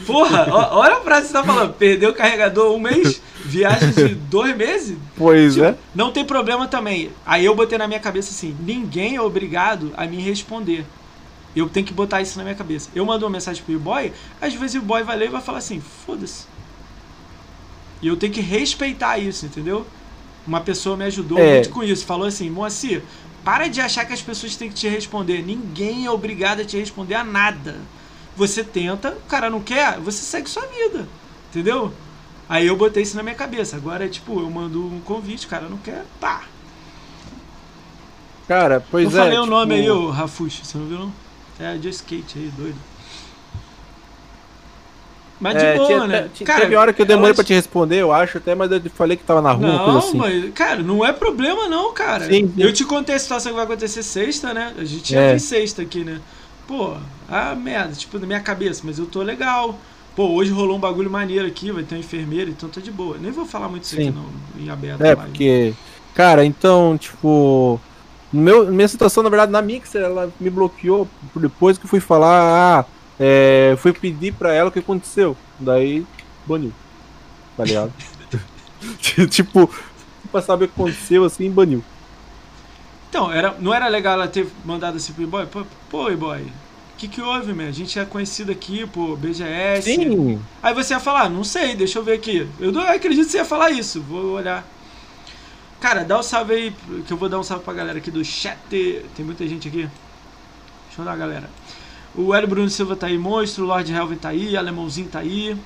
Porra, 0.05 0.47
ó- 0.51 0.79
olha 0.79 0.95
a 0.97 1.01
frase 1.01 1.21
que 1.21 1.27
você 1.27 1.33
tá 1.33 1.43
falando. 1.43 1.73
Perdeu 1.73 2.09
o 2.09 2.13
carregador 2.13 2.75
um 2.75 2.79
mês, 2.79 3.21
viagem 3.45 3.91
de 3.91 4.15
dois 4.15 4.55
meses. 4.55 4.97
Pois 5.15 5.53
Tipo, 5.53 5.65
é. 5.65 5.75
Não 5.95 6.11
tem 6.11 6.25
problema 6.25 6.67
também. 6.67 7.11
Aí 7.25 7.45
eu 7.45 7.55
botei 7.55 7.77
na 7.77 7.87
minha 7.87 7.99
cabeça 7.99 8.31
assim: 8.31 8.55
ninguém 8.59 9.15
é 9.15 9.21
obrigado 9.21 9.93
a 9.95 10.05
me 10.05 10.17
responder. 10.17 10.85
Eu 11.55 11.69
tenho 11.69 11.85
que 11.85 11.93
botar 11.93 12.21
isso 12.21 12.37
na 12.37 12.43
minha 12.43 12.55
cabeça. 12.55 12.89
Eu 12.95 13.05
mando 13.05 13.25
uma 13.25 13.31
mensagem 13.31 13.63
pro 13.63 13.79
boy, 13.79 14.11
às 14.41 14.53
vezes 14.53 14.81
o 14.81 14.85
boy 14.85 15.03
vai 15.03 15.17
ler 15.17 15.25
e 15.27 15.31
vai 15.31 15.41
falar 15.41 15.59
assim: 15.59 15.79
foda-se. 15.79 16.45
E 18.01 18.07
eu 18.07 18.17
tenho 18.17 18.33
que 18.33 18.41
respeitar 18.41 19.17
isso, 19.17 19.45
entendeu? 19.45 19.85
Uma 20.45 20.59
pessoa 20.61 20.97
me 20.97 21.05
ajudou 21.05 21.37
É. 21.37 21.53
muito 21.53 21.69
com 21.69 21.83
isso. 21.83 22.05
Falou 22.05 22.27
assim: 22.27 22.49
Moacir, 22.49 23.03
para 23.43 23.67
de 23.67 23.79
achar 23.79 24.05
que 24.05 24.13
as 24.13 24.21
pessoas 24.21 24.55
têm 24.55 24.69
que 24.69 24.75
te 24.75 24.87
responder. 24.87 25.41
Ninguém 25.41 26.05
é 26.05 26.11
obrigado 26.11 26.61
a 26.61 26.65
te 26.65 26.77
responder 26.77 27.15
a 27.15 27.23
nada. 27.23 27.77
Você 28.35 28.63
tenta, 28.63 29.11
o 29.11 29.27
cara 29.27 29.49
não 29.49 29.61
quer, 29.61 29.99
você 29.99 30.23
segue 30.23 30.49
sua 30.49 30.65
vida. 30.67 31.07
Entendeu? 31.49 31.93
Aí 32.49 32.67
eu 32.67 32.75
botei 32.75 33.03
isso 33.03 33.15
na 33.15 33.23
minha 33.23 33.35
cabeça. 33.35 33.77
Agora, 33.77 34.09
tipo, 34.09 34.39
eu 34.39 34.49
mando 34.49 34.85
um 34.85 34.99
convite, 35.01 35.45
o 35.45 35.49
cara 35.49 35.69
não 35.69 35.77
quer, 35.77 36.03
pá. 36.19 36.43
Cara, 38.47 38.85
pois 38.91 39.13
eu 39.13 39.19
é. 39.19 39.23
falei 39.23 39.37
o 39.37 39.43
tipo, 39.43 39.55
nome 39.55 39.75
aí, 39.75 39.89
ô 39.89 40.09
Rafuxo, 40.09 40.65
você 40.65 40.77
não 40.77 40.87
viu 40.87 40.99
não? 40.99 41.13
É, 41.63 41.75
Just 41.81 41.99
Skate 42.01 42.37
aí, 42.39 42.51
doido. 42.57 42.75
Mas 45.39 45.57
de 45.57 45.65
É, 45.65 45.75
boa, 45.75 45.87
tinha- 45.87 46.07
né? 46.07 46.29
tinha- 46.33 46.55
teve 46.55 46.75
hora 46.75 46.93
que 46.93 47.01
eu 47.01 47.05
demorei 47.05 47.33
pra 47.33 47.43
te 47.43 47.53
responder, 47.53 47.97
eu 48.01 48.13
acho, 48.13 48.37
até, 48.37 48.55
mas 48.55 48.71
eu 48.71 48.81
falei 48.93 49.17
que 49.17 49.23
tava 49.23 49.41
na 49.41 49.51
rua, 49.51 49.67
Não, 49.67 49.83
coisa 49.85 49.99
assim. 49.99 50.17
mas, 50.17 50.53
cara, 50.53 50.81
não 50.81 51.03
é 51.05 51.11
problema 51.11 51.67
não, 51.67 51.93
cara. 51.93 52.25
Sim, 52.25 52.47
sim. 52.47 52.53
Eu 52.57 52.71
te 52.71 52.85
contei 52.85 53.15
a 53.15 53.19
situação 53.19 53.51
que 53.51 53.55
vai 53.57 53.65
acontecer 53.65 54.03
sexta, 54.03 54.53
né? 54.53 54.73
A 54.77 54.83
gente 54.85 55.11
já 55.11 55.19
É. 55.21 55.29
fez 55.31 55.43
sexta 55.43 55.81
aqui, 55.81 56.03
né? 56.03 56.21
Pô, 56.67 56.95
ah, 57.27 57.55
merda, 57.55 57.93
tipo, 57.93 58.17
na 58.19 58.25
minha 58.27 58.39
cabeça, 58.39 58.81
mas 58.85 58.97
eu 58.99 59.05
tô 59.05 59.21
legal. 59.21 59.77
Pô, 60.15 60.27
hoje 60.29 60.51
rolou 60.51 60.77
um 60.77 60.79
bagulho 60.79 61.09
maneiro 61.09 61.45
aqui, 61.45 61.71
vai 61.71 61.83
ter 61.83 61.95
um 61.95 61.99
enfermeiro, 61.99 62.49
então 62.51 62.69
tô 62.69 62.79
de 62.79 62.91
boa. 62.91 63.17
Nem 63.19 63.31
vou 63.31 63.45
falar 63.45 63.67
muito 63.67 63.83
isso 63.83 63.95
aqui 63.95 64.05
Sim. 64.05 64.11
não, 64.11 64.61
em 64.63 64.69
aberto. 64.69 65.01
É, 65.01 65.15
porque. 65.15 65.73
Cara, 66.13 66.45
então, 66.45 66.97
tipo. 66.97 67.81
Meu, 68.33 68.71
minha 68.71 68.87
situação, 68.87 69.21
na 69.21 69.29
verdade, 69.29 69.51
na 69.51 69.61
Mixer, 69.61 70.01
ela 70.01 70.33
me 70.39 70.49
bloqueou 70.49 71.07
por 71.31 71.39
depois 71.39 71.77
que 71.77 71.85
eu 71.85 71.89
fui 71.89 71.99
falar. 71.99 72.81
Ah, 72.81 72.85
é, 73.19 73.75
fui 73.77 73.93
pedir 73.93 74.33
pra 74.33 74.51
ela 74.51 74.69
o 74.69 74.71
que 74.71 74.79
aconteceu. 74.79 75.37
Daí, 75.59 76.03
baniu. 76.45 76.73
Tá 77.55 77.63
ligado? 77.63 77.93
tipo, 79.29 79.69
pra 80.31 80.41
saber 80.41 80.65
o 80.65 80.67
que 80.67 80.81
aconteceu, 80.81 81.23
assim, 81.23 81.49
baniu. 81.51 81.83
Então, 83.09 83.31
era, 83.31 83.55
não 83.59 83.71
era 83.71 83.87
legal 83.87 84.13
ela 84.13 84.27
ter 84.27 84.47
mandado 84.65 84.97
assim 84.97 85.13
pro 85.13 85.21
e-boy? 85.21 85.45
Pô, 85.45 85.63
pô 85.87 86.09
e-boy, 86.09 86.41
o 86.41 86.97
que 86.97 87.07
que 87.07 87.21
houve, 87.21 87.53
man? 87.53 87.67
A 87.67 87.71
gente 87.71 87.99
é 87.99 88.05
conhecido 88.05 88.51
aqui, 88.51 88.87
pô, 88.87 89.15
BGS. 89.15 89.83
Sim, 89.83 90.41
Aí 90.63 90.73
você 90.73 90.95
ia 90.95 90.99
falar, 90.99 91.29
não 91.29 91.43
sei, 91.43 91.75
deixa 91.75 91.99
eu 91.99 92.03
ver 92.03 92.13
aqui. 92.13 92.47
Eu 92.59 92.71
não 92.71 92.81
acredito 92.81 93.25
que 93.25 93.31
você 93.31 93.37
ia 93.37 93.45
falar 93.45 93.69
isso, 93.69 94.01
vou 94.01 94.31
olhar. 94.31 94.67
Cara, 95.83 96.05
dá 96.05 96.17
um 96.17 96.23
salve 96.23 96.53
aí, 96.53 96.75
que 97.05 97.11
eu 97.11 97.17
vou 97.17 97.27
dar 97.27 97.37
um 97.37 97.43
salve 97.43 97.65
pra 97.65 97.73
galera 97.73 97.97
aqui 97.97 98.09
do 98.09 98.23
chat. 98.23 98.57
Tem 98.69 99.25
muita 99.25 99.45
gente 99.45 99.67
aqui. 99.67 99.79
Deixa 100.87 101.01
eu 101.01 101.03
dar, 101.03 101.17
galera. 101.17 101.49
O 102.15 102.33
Hélio 102.33 102.47
Bruno 102.47 102.69
Silva 102.69 102.95
tá 102.95 103.07
aí, 103.07 103.17
monstro. 103.17 103.65
O 103.65 103.67
Lord 103.67 103.91
Helvin 103.91 104.15
tá 104.15 104.29
aí, 104.29 104.55
Alemãozinho 104.55 105.09
tá 105.09 105.19
aí. 105.19 105.57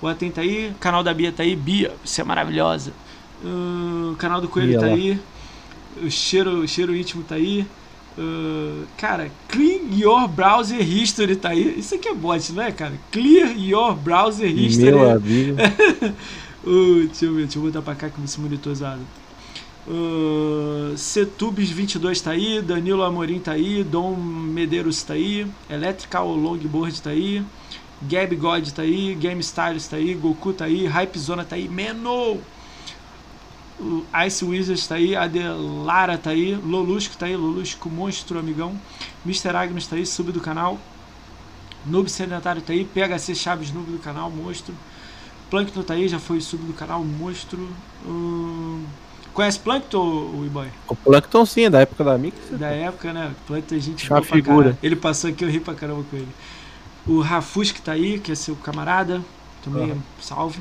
O 0.00 0.08
Aten 0.08 0.30
tá 0.30 0.40
aí. 0.40 0.70
O 0.70 0.76
canal 0.76 1.04
da 1.04 1.12
Bia 1.12 1.30
tá 1.30 1.42
aí. 1.42 1.54
Bia, 1.54 1.92
você 2.02 2.22
é 2.22 2.24
maravilhosa. 2.24 2.94
Hum, 3.44 4.12
o 4.14 4.16
canal 4.16 4.40
do 4.40 4.48
Coelho 4.48 4.68
Bia 4.70 4.80
tá 4.80 4.86
lá. 4.86 4.94
aí. 4.94 5.20
O 6.02 6.10
cheiro, 6.10 6.60
o 6.60 6.66
cheiro 6.66 6.96
íntimo 6.96 7.22
tá 7.22 7.34
aí. 7.34 7.66
Uh, 8.16 8.86
cara, 8.96 9.30
Clean 9.46 9.94
Your 9.94 10.26
Browser 10.26 10.80
History 10.80 11.36
tá 11.36 11.50
aí. 11.50 11.78
Isso 11.78 11.94
aqui 11.94 12.08
é 12.08 12.14
bot, 12.14 12.50
não 12.54 12.62
é, 12.62 12.72
cara? 12.72 12.94
Clear 13.12 13.54
Your 13.54 13.94
Browser 13.94 14.48
History. 14.48 14.92
meu 14.92 15.10
amigo. 15.10 15.56
Uh, 16.66 17.06
deixa 17.06 17.26
eu 17.26 17.34
ver, 17.34 17.44
deixa 17.44 17.60
eu 17.60 17.62
botar 17.62 17.80
pra 17.80 17.94
cá 17.94 18.10
com 18.10 18.24
esse 18.24 18.40
monitor 18.40 18.72
usado. 18.72 19.00
Uh, 19.88 20.94
Cetubes22 20.96 22.20
tá 22.20 22.32
aí, 22.32 22.60
Danilo 22.60 23.04
Amorim 23.04 23.38
tá 23.38 23.52
aí, 23.52 23.84
Dom 23.84 24.16
Medeiros 24.16 25.02
tá 25.04 25.14
aí, 25.14 25.46
Electrical 25.70 26.34
Longboard 26.34 27.00
tá 27.00 27.10
aí, 27.10 27.44
Gab 28.02 28.34
God 28.34 28.68
tá 28.70 28.82
aí, 28.82 29.14
Game 29.14 29.40
Styles 29.40 29.86
tá 29.86 29.96
aí, 29.96 30.12
Goku 30.14 30.52
tá 30.52 30.64
aí, 30.64 30.86
Hype 30.86 31.18
Zona 31.18 31.44
tá 31.44 31.54
aí, 31.54 31.68
Meno! 31.68 32.40
Ice 34.26 34.44
Wizards 34.44 34.88
tá 34.88 34.96
aí, 34.96 35.14
Adelara 35.14 36.18
tá 36.18 36.30
aí, 36.30 36.56
Lolusco 36.56 37.16
tá 37.16 37.26
aí, 37.26 37.36
Lolusco 37.36 37.88
Monstro, 37.88 38.40
amigão, 38.40 38.76
Mr. 39.24 39.54
Agnus 39.54 39.86
tá 39.86 39.94
aí, 39.94 40.04
sub 40.04 40.32
do 40.32 40.40
canal, 40.40 40.80
Noob 41.86 42.10
Sedentário 42.10 42.60
tá 42.60 42.72
aí, 42.72 42.84
PHC 42.84 43.36
Chaves, 43.36 43.70
noob 43.70 43.92
do 43.92 43.98
canal, 44.00 44.28
monstro. 44.30 44.74
Plankton 45.48 45.84
tá 45.84 45.94
aí, 45.94 46.08
já 46.08 46.18
foi 46.18 46.40
sub 46.40 46.64
do 46.64 46.72
canal, 46.72 47.04
monstro. 47.04 47.68
Hum, 48.04 48.84
Conhece 49.36 49.58
Plankton, 49.58 49.98
o 49.98 50.44
E-Boy? 50.46 50.68
O 50.88 50.96
Plankton 50.96 51.44
sim, 51.44 51.64
é 51.66 51.70
da 51.70 51.80
época 51.80 52.02
da 52.02 52.16
Mixer. 52.16 52.56
Da 52.56 52.68
época, 52.68 53.12
né? 53.12 53.34
Plankton 53.46 53.74
é 53.74 53.78
gente 53.78 54.08
pra 54.08 54.22
figura. 54.22 54.78
Ele 54.82 54.96
passou 54.96 55.28
aqui, 55.28 55.44
eu 55.44 55.50
ri 55.50 55.60
pra 55.60 55.74
caramba 55.74 56.02
com 56.10 56.16
ele. 56.16 56.28
O 57.06 57.20
Rafus 57.20 57.70
que 57.70 57.82
tá 57.82 57.92
aí, 57.92 58.18
que 58.18 58.32
é 58.32 58.34
seu 58.34 58.56
camarada. 58.56 59.20
Também 59.62 59.90
Aham. 59.90 60.02
salve. 60.22 60.58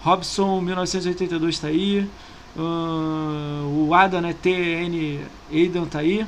Robson 0.00 0.60
1982 0.60 1.58
tá 1.58 1.66
aí. 1.66 2.08
Hum, 2.56 3.88
o 3.88 3.92
Ada, 3.92 4.20
né? 4.20 4.32
TN 4.40 5.18
Aidan 5.50 5.84
tá 5.86 5.98
aí. 5.98 6.24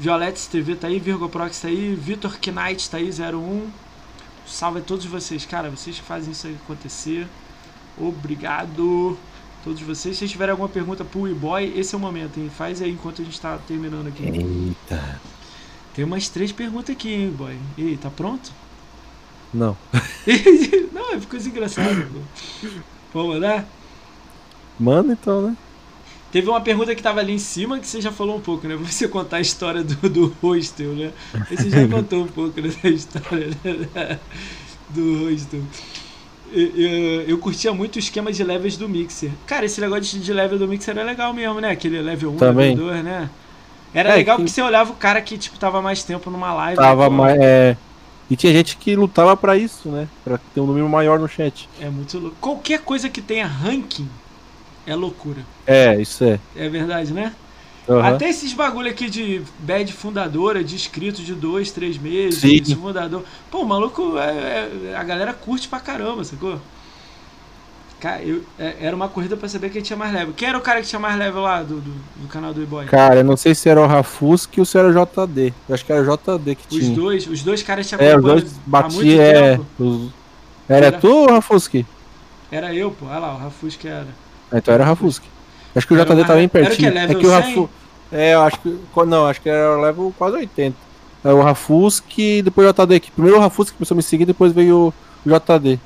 Violettes 0.00 0.48
TV 0.48 0.74
tá 0.74 0.88
aí. 0.88 0.98
Virgo 0.98 1.28
Prox 1.28 1.60
tá 1.60 1.68
aí. 1.68 1.94
Vitor 1.94 2.36
Knight 2.44 2.90
tá 2.90 2.96
aí, 2.96 3.10
01. 3.12 3.68
Salve 4.44 4.80
a 4.80 4.82
todos 4.82 5.06
vocês, 5.06 5.46
cara. 5.46 5.70
Vocês 5.70 6.00
que 6.00 6.02
fazem 6.04 6.32
isso 6.32 6.48
acontecer. 6.64 7.28
Obrigado. 7.96 9.16
Todos 9.64 9.80
vocês. 9.80 10.14
Se 10.14 10.20
vocês 10.20 10.30
tiverem 10.30 10.50
alguma 10.50 10.68
pergunta 10.68 11.04
pro 11.04 11.28
e-boy, 11.28 11.72
esse 11.76 11.94
é 11.94 11.98
o 11.98 12.00
momento, 12.00 12.38
hein? 12.38 12.50
Faz 12.56 12.82
aí 12.82 12.90
enquanto 12.90 13.22
a 13.22 13.24
gente 13.24 13.40
tá 13.40 13.58
terminando 13.58 14.08
aqui. 14.08 14.24
Eita. 14.24 15.20
Tem 15.94 16.04
umas 16.04 16.28
três 16.28 16.50
perguntas 16.50 16.90
aqui, 16.90 17.12
hein, 17.12 17.30
boy. 17.30 17.56
E 17.76 17.82
aí, 17.82 17.96
tá 17.96 18.10
pronto? 18.10 18.52
Não. 19.52 19.76
Não, 20.92 21.12
é 21.12 21.20
coisa 21.20 21.48
engraçada. 21.48 22.08
Vamos 23.12 23.34
mandar? 23.34 23.66
Mano, 24.80 25.12
então, 25.12 25.42
né? 25.42 25.56
Teve 26.32 26.48
uma 26.48 26.62
pergunta 26.62 26.94
que 26.94 27.02
tava 27.02 27.20
ali 27.20 27.34
em 27.34 27.38
cima 27.38 27.78
que 27.78 27.86
você 27.86 28.00
já 28.00 28.10
falou 28.10 28.38
um 28.38 28.40
pouco, 28.40 28.66
né? 28.66 28.74
Você 28.80 29.06
contar 29.06 29.36
a 29.36 29.40
história 29.40 29.84
do, 29.84 30.08
do 30.08 30.36
hostel, 30.40 30.94
né? 30.94 31.12
Você 31.50 31.68
já 31.68 31.86
contou 31.94 32.24
um 32.24 32.28
pouco 32.28 32.58
né, 32.58 32.72
da 32.82 32.88
história 32.88 33.48
né? 33.48 34.18
do 34.88 35.28
hostel. 35.28 35.62
Eu, 36.52 36.66
eu, 36.76 37.22
eu 37.22 37.38
curtia 37.38 37.72
muito 37.72 37.96
o 37.96 37.98
esquema 37.98 38.30
de 38.32 38.44
levels 38.44 38.76
do 38.76 38.88
Mixer. 38.88 39.30
Cara, 39.46 39.64
esse 39.64 39.80
negócio 39.80 40.18
de, 40.20 40.32
level 40.32 40.58
do 40.58 40.68
Mixer 40.68 40.96
era 40.96 41.04
legal 41.04 41.32
mesmo, 41.32 41.60
né? 41.60 41.70
Aquele 41.70 42.00
level 42.00 42.32
1, 42.32 42.36
Também. 42.36 42.70
level 42.70 42.86
2, 42.86 43.04
né? 43.04 43.30
Era 43.94 44.10
É, 44.10 44.16
legal 44.16 44.36
que- 44.36 44.42
porque 44.42 44.52
você 44.54 44.62
olhava 44.62 44.92
o 44.92 44.96
cara 44.96 45.20
que, 45.20 45.36
tipo, 45.38 45.58
tava 45.58 45.80
mais 45.82 46.02
tempo 46.02 46.30
numa 46.30 46.52
live. 46.54 46.76
Tava 46.76 47.04
pô, 47.06 47.10
mais. 47.10 47.38
É... 47.40 47.76
E 48.30 48.36
tinha 48.36 48.52
gente 48.52 48.76
que 48.76 48.96
lutava 48.96 49.36
pra 49.36 49.56
isso, 49.56 49.88
né? 49.90 50.08
Pra 50.24 50.38
ter 50.54 50.60
um 50.60 50.66
número 50.66 50.88
maior 50.88 51.18
no 51.18 51.28
chat. 51.28 51.68
É 51.80 51.88
muito 51.90 52.18
louco. 52.18 52.36
Qualquer 52.40 52.80
coisa 52.80 53.08
que 53.10 53.20
tenha 53.20 53.46
ranking 53.46 54.08
é 54.86 54.94
loucura. 54.94 55.40
É, 55.66 56.00
isso 56.00 56.24
é. 56.24 56.38
É 56.56 56.68
verdade, 56.68 57.12
né? 57.12 57.32
Aham. 57.88 58.14
Até 58.14 58.28
esses 58.30 58.52
bagulho 58.52 58.88
aqui 58.88 59.10
de 59.10 59.42
bad 59.58 59.92
fundadora, 59.92 60.62
de 60.62 60.74
inscrito 60.76 61.20
de 61.22 61.34
dois, 61.34 61.70
três 61.72 61.98
meses, 61.98 62.40
Sim. 62.40 62.62
de 62.62 62.76
fundador. 62.76 63.24
Pô, 63.50 63.62
o 63.62 63.66
maluco, 63.66 64.16
é- 64.18 64.68
é- 64.92 64.96
a 64.96 65.02
galera 65.02 65.32
curte 65.32 65.66
pra 65.68 65.80
caramba, 65.80 66.22
sacou? 66.24 66.60
Cara, 68.00 68.20
eu, 68.22 68.42
é- 68.58 68.76
era 68.80 68.96
uma 68.96 69.08
corrida 69.08 69.36
pra 69.36 69.48
saber 69.48 69.70
quem 69.70 69.80
tinha 69.80 69.96
mais 69.96 70.12
level. 70.12 70.34
Quem 70.34 70.48
era 70.48 70.58
o 70.58 70.60
cara 70.60 70.80
que 70.80 70.88
tinha 70.88 70.98
mais 70.98 71.16
level 71.16 71.42
lá 71.42 71.62
do, 71.62 71.76
do, 71.80 71.90
do 72.16 72.28
canal 72.28 72.52
do 72.52 72.60
E-Boy? 72.62 72.86
Cara, 72.86 73.16
eu 73.16 73.24
não 73.24 73.36
sei 73.36 73.54
se 73.54 73.68
era 73.68 73.80
o 73.80 73.86
Rafusque 73.86 74.58
ou 74.58 74.66
se 74.66 74.76
era 74.76 74.88
o 74.88 74.92
JD. 74.92 75.52
Eu 75.68 75.74
acho 75.74 75.84
que 75.84 75.92
era 75.92 76.02
o 76.02 76.04
JD 76.04 76.54
que 76.56 76.62
Os 76.76 76.82
tinha. 76.84 76.96
dois, 76.96 77.26
os 77.28 77.42
dois 77.44 77.62
caras 77.62 77.88
te 77.88 77.94
É, 77.94 78.16
os 78.16 78.22
dois 78.22 78.42
há 78.42 78.46
muito 78.46 78.60
batiam. 78.66 79.22
É, 79.22 79.50
tempo. 79.56 79.66
os- 79.78 80.10
Era 80.68 80.86
Era- 80.86 80.98
tu 80.98 81.08
ou 81.08 81.28
o 81.28 81.32
Rafusque? 81.32 81.86
Era 82.50 82.74
eu, 82.74 82.90
pô. 82.90 83.06
Olha 83.06 83.18
lá, 83.18 83.34
o 83.34 83.38
Rafus 83.38 83.76
que 83.76 83.86
era. 83.88 84.06
Ah, 84.50 84.58
Então 84.58 84.74
era 84.74 84.82
o 84.82 84.86
Rafusque. 84.86 85.28
Acho 85.74 85.86
que 85.86 85.94
o 85.94 85.98
Era 85.98 86.04
JD 86.04 86.22
tava 86.22 86.34
bem 86.34 86.42
era 86.42 86.46
o 86.46 86.50
quê, 86.50 86.58
pertinho. 86.58 86.94
level 86.94 87.16
é 87.16 87.20
que 87.20 87.26
o 87.26 87.30
100? 87.30 87.40
Rafu... 87.40 87.70
É, 88.12 88.34
eu 88.34 88.42
acho 88.42 88.58
que. 88.60 88.78
Não, 89.06 89.26
acho 89.26 89.40
que 89.40 89.48
era 89.48 89.78
o 89.78 89.80
level 89.80 90.14
quase 90.18 90.36
80. 90.36 90.76
É 91.24 91.32
o 91.32 91.40
Rafusque 91.40 92.38
e 92.38 92.42
depois 92.42 92.68
o 92.68 92.72
JD. 92.72 93.00
Que 93.00 93.10
primeiro 93.10 93.38
o 93.38 93.40
Rafusque 93.40 93.76
começou 93.76 93.94
a 93.94 93.96
me 93.96 94.02
seguir, 94.02 94.26
depois 94.26 94.52
veio 94.52 94.92
o 95.24 95.28
JD. 95.28 95.78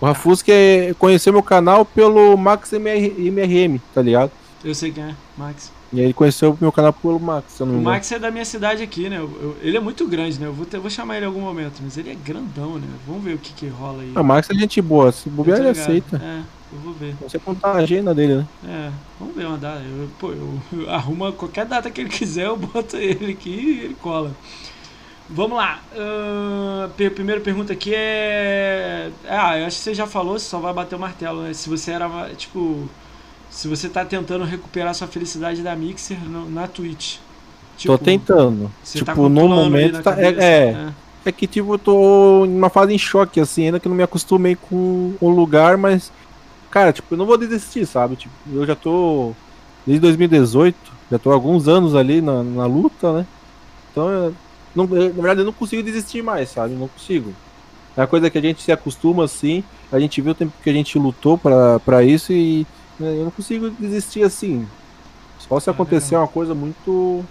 O 0.00 0.06
Rafusque 0.06 0.50
é- 0.50 0.94
conheceu 0.98 1.32
meu 1.32 1.42
canal 1.42 1.84
pelo 1.84 2.36
Max 2.36 2.72
MR 2.72 3.14
MRM, 3.18 3.78
tá 3.94 4.00
ligado? 4.02 4.30
Eu 4.64 4.74
sei 4.74 4.90
quem 4.90 5.04
é, 5.04 5.14
Max. 5.36 5.70
E 5.92 5.98
aí 6.00 6.06
ele 6.06 6.14
conheceu 6.14 6.56
meu 6.60 6.72
canal 6.72 6.92
pelo 6.94 7.20
Max, 7.20 7.54
se 7.54 7.62
eu 7.62 7.66
não 7.66 7.74
O 7.74 7.76
me 7.76 7.82
engano. 7.82 8.00
Max 8.00 8.10
é 8.12 8.18
da 8.18 8.30
minha 8.30 8.44
cidade 8.44 8.82
aqui, 8.82 9.08
né? 9.10 9.18
Eu- 9.18 9.40
eu- 9.40 9.58
ele 9.60 9.76
é 9.76 9.80
muito 9.80 10.06
grande, 10.08 10.40
né? 10.40 10.46
Eu 10.46 10.54
vou, 10.54 10.64
ter- 10.66 10.78
vou 10.78 10.88
chamar 10.90 11.16
ele 11.16 11.24
em 11.26 11.28
algum 11.28 11.40
momento, 11.42 11.82
mas 11.82 11.96
ele 11.98 12.10
é 12.10 12.14
grandão, 12.14 12.78
né? 12.78 12.98
Vamos 13.04 13.22
ver 13.24 13.34
o 13.34 13.38
que, 13.38 13.52
que 13.52 13.68
rola 13.68 14.02
aí. 14.02 14.14
Ah, 14.14 14.20
o 14.22 14.24
Max 14.24 14.48
é 14.50 14.54
gente 14.54 14.80
boa, 14.82 15.12
se 15.12 15.30
bobear 15.30 15.58
ele 15.60 15.68
aceita. 15.68 16.22
É, 16.22 16.44
eu 16.72 16.78
vou 16.80 16.94
ver. 16.94 17.14
Você 17.20 17.38
contar 17.40 17.72
a 17.72 17.78
agenda 17.78 18.14
dele, 18.14 18.36
né? 18.38 18.48
É, 18.62 18.92
vamos 19.18 19.36
ver 19.36 19.46
uma 19.46 19.58
data. 19.58 19.82
Eu, 19.84 20.08
pô, 20.18 20.32
eu, 20.32 20.60
eu 20.72 20.90
arrumo 20.90 21.32
qualquer 21.34 21.64
data 21.66 21.90
que 21.90 22.00
ele 22.00 22.10
quiser, 22.10 22.46
eu 22.46 22.56
boto 22.56 22.96
ele 22.96 23.32
aqui 23.32 23.50
e 23.50 23.80
ele 23.84 23.94
cola. 23.94 24.36
Vamos 25.28 25.58
lá. 25.58 25.86
ahn, 25.92 26.90
pe- 26.96 27.10
primeira 27.10 27.40
pergunta 27.40 27.72
aqui 27.72 27.92
é. 27.94 29.12
Ah, 29.24 29.58
eu 29.58 29.66
acho 29.66 29.78
que 29.78 29.82
você 29.84 29.94
já 29.94 30.06
falou, 30.06 30.38
você 30.38 30.46
só 30.48 30.58
vai 30.60 30.72
bater 30.72 30.96
o 30.96 30.98
martelo, 31.00 31.42
né? 31.42 31.52
Se 31.54 31.68
você 31.68 31.92
era, 31.92 32.34
tipo. 32.36 32.90
Se 33.50 33.66
você 33.68 33.88
tá 33.88 34.04
tentando 34.04 34.44
recuperar 34.44 34.94
sua 34.94 35.06
felicidade 35.08 35.62
da 35.62 35.74
Mixer 35.74 36.18
no- 36.28 36.48
na 36.48 36.66
Twitch. 36.66 37.16
Tô 37.82 37.96
tentando. 37.96 38.70
Tá 39.04 39.12
tipo, 39.12 39.20
um 39.22 39.28
no 39.28 39.48
momento 39.48 40.02
tá. 40.02 40.20
É, 40.20 40.28
é, 40.28 40.72
né? 40.72 40.94
é 41.24 41.32
que 41.32 41.46
tipo, 41.46 41.74
eu 41.74 41.78
tô 41.78 42.44
em 42.44 42.56
uma 42.56 42.68
fase 42.70 42.92
em 42.92 42.98
choque, 42.98 43.40
assim, 43.40 43.66
ainda 43.66 43.78
que 43.80 43.88
não 43.88 43.96
me 43.96 44.02
acostumei 44.02 44.56
com 44.56 45.14
o 45.20 45.28
lugar, 45.28 45.76
mas. 45.76 46.12
Cara, 46.70 46.92
tipo, 46.92 47.14
eu 47.14 47.18
não 47.18 47.24
vou 47.26 47.38
desistir, 47.38 47.86
sabe? 47.86 48.16
Tipo, 48.16 48.34
eu 48.52 48.66
já 48.66 48.74
tô. 48.74 49.32
Desde 49.86 50.00
2018, 50.00 50.76
já 51.10 51.18
tô 51.18 51.30
há 51.30 51.34
alguns 51.34 51.66
anos 51.66 51.94
ali 51.94 52.20
na, 52.20 52.42
na 52.42 52.66
luta, 52.66 53.12
né? 53.12 53.26
Então, 53.90 54.08
eu, 54.10 54.34
não, 54.74 54.84
eu- 54.96 55.08
na 55.14 55.22
verdade, 55.22 55.40
eu 55.40 55.46
não 55.46 55.52
consigo 55.52 55.82
desistir 55.82 56.20
mais, 56.22 56.50
sabe? 56.50 56.74
Não 56.74 56.88
consigo. 56.88 57.32
É 57.96 58.00
uma 58.02 58.06
coisa 58.06 58.28
que 58.28 58.38
a 58.38 58.42
gente 58.42 58.62
se 58.62 58.70
acostuma, 58.70 59.24
assim. 59.24 59.64
A 59.90 59.98
gente 59.98 60.20
viu 60.20 60.32
o 60.32 60.34
tempo 60.34 60.52
que 60.62 60.68
a 60.68 60.72
gente 60.72 60.98
lutou 60.98 61.38
pra, 61.38 61.80
pra 61.80 62.02
isso 62.04 62.32
e 62.32 62.66
eu 63.00 63.24
não 63.24 63.30
consigo 63.30 63.70
desistir 63.70 64.22
assim. 64.22 64.66
Só 65.38 65.60
se 65.60 65.70
acontecer 65.70 66.14
legal. 66.14 66.22
uma 66.22 66.28
coisa 66.28 66.54
muito. 66.54 67.24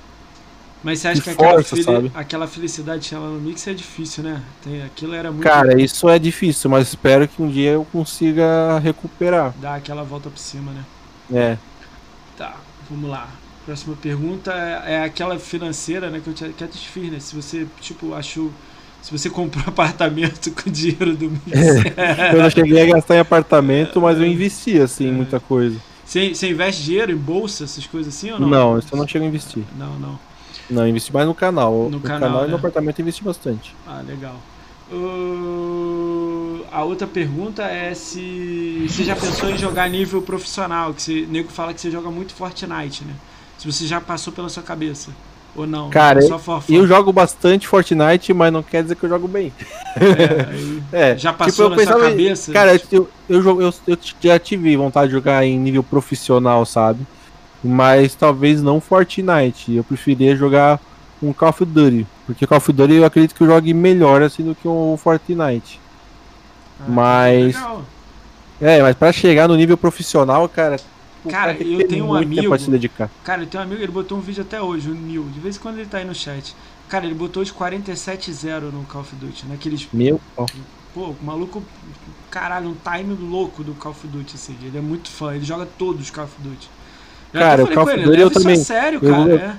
Mas 0.83 0.99
você 0.99 1.07
acha 1.09 1.21
Que 1.21 1.23
que 1.23 1.29
aquela, 1.31 1.63
força, 1.63 1.91
aquela 2.13 2.47
felicidade 2.47 3.01
que 3.01 3.07
tinha 3.07 3.19
lá 3.19 3.27
no 3.27 3.41
Mix 3.41 3.67
é 3.67 3.73
difícil, 3.73 4.23
né? 4.23 4.41
Tem, 4.63 4.83
aquilo 4.83 5.13
era 5.13 5.31
muito. 5.31 5.43
Cara, 5.43 5.79
isso 5.81 6.07
é 6.07 6.17
difícil, 6.17 6.69
mas 6.69 6.87
espero 6.89 7.27
que 7.27 7.41
um 7.41 7.49
dia 7.49 7.71
eu 7.71 7.85
consiga 7.91 8.79
recuperar. 8.79 9.53
Dar 9.59 9.75
aquela 9.75 10.03
volta 10.03 10.29
por 10.29 10.39
cima, 10.39 10.71
né? 10.71 10.85
É. 11.33 11.57
Tá, 12.37 12.55
vamos 12.89 13.09
lá. 13.09 13.27
Próxima 13.65 13.95
pergunta 13.97 14.53
é, 14.53 14.93
é 14.93 15.03
aquela 15.03 15.37
financeira, 15.37 16.09
né? 16.09 16.21
Que 16.23 16.29
eu 16.29 16.33
te, 16.33 16.49
que 16.53 16.87
fiz, 16.87 17.11
né? 17.11 17.19
Se 17.19 17.35
você, 17.35 17.67
tipo, 17.81 18.13
achou. 18.13 18.51
Se 19.01 19.11
você 19.11 19.29
comprou 19.29 19.63
apartamento 19.67 20.51
com 20.51 20.69
o 20.69 20.71
dinheiro 20.71 21.15
do 21.15 21.29
Mix. 21.45 21.87
Eu 22.31 22.41
não 22.41 22.49
cheguei 22.49 22.81
a 22.81 22.85
gastar 22.95 23.15
em 23.15 23.19
apartamento, 23.19 24.01
mas 24.01 24.19
eu 24.19 24.25
investi, 24.25 24.79
assim, 24.79 25.07
em 25.07 25.13
muita 25.13 25.39
coisa. 25.39 25.81
Você, 26.03 26.33
você 26.33 26.49
investe 26.49 26.83
dinheiro 26.83 27.11
em 27.11 27.17
bolsa, 27.17 27.63
essas 27.65 27.85
coisas 27.85 28.15
assim 28.15 28.31
ou 28.31 28.39
não? 28.39 28.49
Não, 28.49 28.77
isso 28.79 28.89
eu 28.93 28.97
não 28.97 29.07
chego 29.07 29.25
a 29.25 29.27
investir. 29.27 29.67
Não, 29.71 29.99
não. 29.99 30.19
Não, 30.69 30.87
investi 30.87 31.13
mais 31.13 31.27
no 31.27 31.35
canal. 31.35 31.89
No 31.89 31.99
No, 31.99 32.01
canal, 32.01 32.19
canal, 32.19 32.43
e 32.45 32.47
né? 32.47 32.51
no 32.51 32.55
apartamento 32.57 32.99
eu 32.99 33.03
investi 33.03 33.23
bastante. 33.23 33.77
Ah, 33.85 34.01
legal. 34.01 34.47
Uh, 34.89 36.65
a 36.71 36.83
outra 36.83 37.07
pergunta 37.07 37.63
é 37.63 37.93
se 37.93 38.87
você 38.89 39.03
já 39.03 39.15
pensou 39.15 39.49
em 39.49 39.57
jogar 39.57 39.89
nível 39.89 40.21
profissional, 40.21 40.93
que 40.93 41.01
você, 41.01 41.25
nego 41.27 41.51
fala 41.51 41.73
que 41.73 41.81
você 41.81 41.91
joga 41.91 42.09
muito 42.09 42.33
Fortnite, 42.33 43.03
né? 43.05 43.19
Se 43.57 43.69
você 43.69 43.85
já 43.85 43.99
passou 44.01 44.31
pela 44.33 44.49
sua 44.49 44.63
cabeça. 44.63 45.17
Ou 45.57 45.65
não? 45.65 45.89
Cara. 45.89 46.19
E 46.69 46.75
eu 46.75 46.85
jogo 46.87 47.11
bastante 47.11 47.67
Fortnite, 47.67 48.31
mas 48.33 48.53
não 48.53 48.61
quer 48.61 48.83
dizer 48.83 48.95
que 48.95 49.03
eu 49.03 49.09
jogo 49.09 49.27
bem. 49.27 49.51
É, 50.93 51.11
É, 51.13 51.17
Já 51.17 51.33
passou 51.33 51.69
na 51.71 51.75
sua 51.83 51.99
cabeça? 51.99 52.51
Cara, 52.53 52.79
eu, 52.91 53.09
eu, 53.27 53.41
jogo- 53.41 53.61
eu, 53.63 53.73
eu 53.87 53.97
já 54.21 54.37
tive 54.37 54.77
vontade 54.77 55.07
de 55.07 55.13
jogar 55.13 55.43
em 55.43 55.57
nível 55.57 55.81
profissional, 55.83 56.63
sabe? 56.65 56.99
Mas 57.63 58.13
talvez 58.13 58.61
não 58.61 58.79
Fortnite. 58.79 59.75
Eu 59.75 59.83
preferia 59.83 60.35
jogar 60.35 60.79
um 61.21 61.33
Call 61.33 61.49
of 61.49 61.65
Duty. 61.65 62.05
Porque 62.27 62.45
Call 62.45 62.59
of 62.59 62.71
Duty 62.71 62.93
eu 62.93 63.05
acredito 63.05 63.33
que 63.33 63.41
eu 63.41 63.47
jogue 63.47 63.73
melhor 63.73 64.21
assim 64.21 64.43
do 64.43 64.53
que 64.53 64.67
o 64.67 64.95
Fortnite. 65.01 65.79
Ah, 66.79 66.83
mas- 66.87 67.55
legal. 67.55 67.81
É, 68.61 68.81
mas 68.83 68.95
pra 68.95 69.11
chegar 69.11 69.47
no 69.47 69.55
nível 69.55 69.77
profissional, 69.77 70.47
cara. 70.47 70.77
O 71.27 71.31
Cara, 71.31 71.53
que 71.53 71.73
eu 71.73 71.87
tenho 71.87 72.05
um 72.05 72.13
amigo- 72.15 72.49
pra 72.49 72.57
se 72.59 72.69
dedicar. 72.69 73.09
Cara, 73.23 73.43
eu 73.43 73.47
tenho 73.47 73.63
um 73.63 73.67
amigo, 73.67 73.81
ele 73.81 73.91
botou 73.91 74.17
um 74.17 74.21
vídeo 74.21 74.41
até 74.41 74.61
hoje, 74.61 74.89
o 74.89 74.93
Nil. 74.95 75.23
De 75.33 75.39
vez 75.39 75.55
em 75.57 75.59
quando 75.59 75.77
ele 75.77 75.87
tá 75.87 75.97
aí 75.99 76.05
no 76.05 76.15
chat. 76.15 76.55
Cara, 76.89 77.05
ele 77.05 77.13
botou 77.15 77.43
de 77.43 77.51
47-0 77.53 78.71
no 78.71 78.83
Call 78.85 79.01
of 79.01 79.15
Duty, 79.15 79.45
naqueles 79.47 79.87
Meu. 79.91 80.19
Pô, 80.93 81.09
o 81.09 81.15
maluco, 81.21 81.61
caralho, 82.31 82.69
um 82.69 82.75
time 82.75 83.13
louco 83.29 83.63
do 83.63 83.73
Call 83.73 83.91
of 83.91 84.07
Duty, 84.07 84.35
assim. 84.35 84.55
Ele 84.63 84.77
é 84.77 84.81
muito 84.81 85.09
fã, 85.09 85.35
ele 85.35 85.45
joga 85.45 85.65
todos 85.77 86.01
os 86.03 86.09
Call 86.09 86.23
of 86.25 86.33
Duty. 86.39 86.69
Eu 87.33 87.39
Cara, 87.41 87.63
o 87.63 87.67
Call 87.71 87.83
of 87.83 87.93
ele, 87.93 88.03
Duty 88.03 88.19
eu 88.21 88.31
também. 88.31 88.55
sério, 88.57 88.99
Eu- 89.03 89.11
cara. 89.11 89.29
eu- 89.29 89.37
é. 89.37 89.55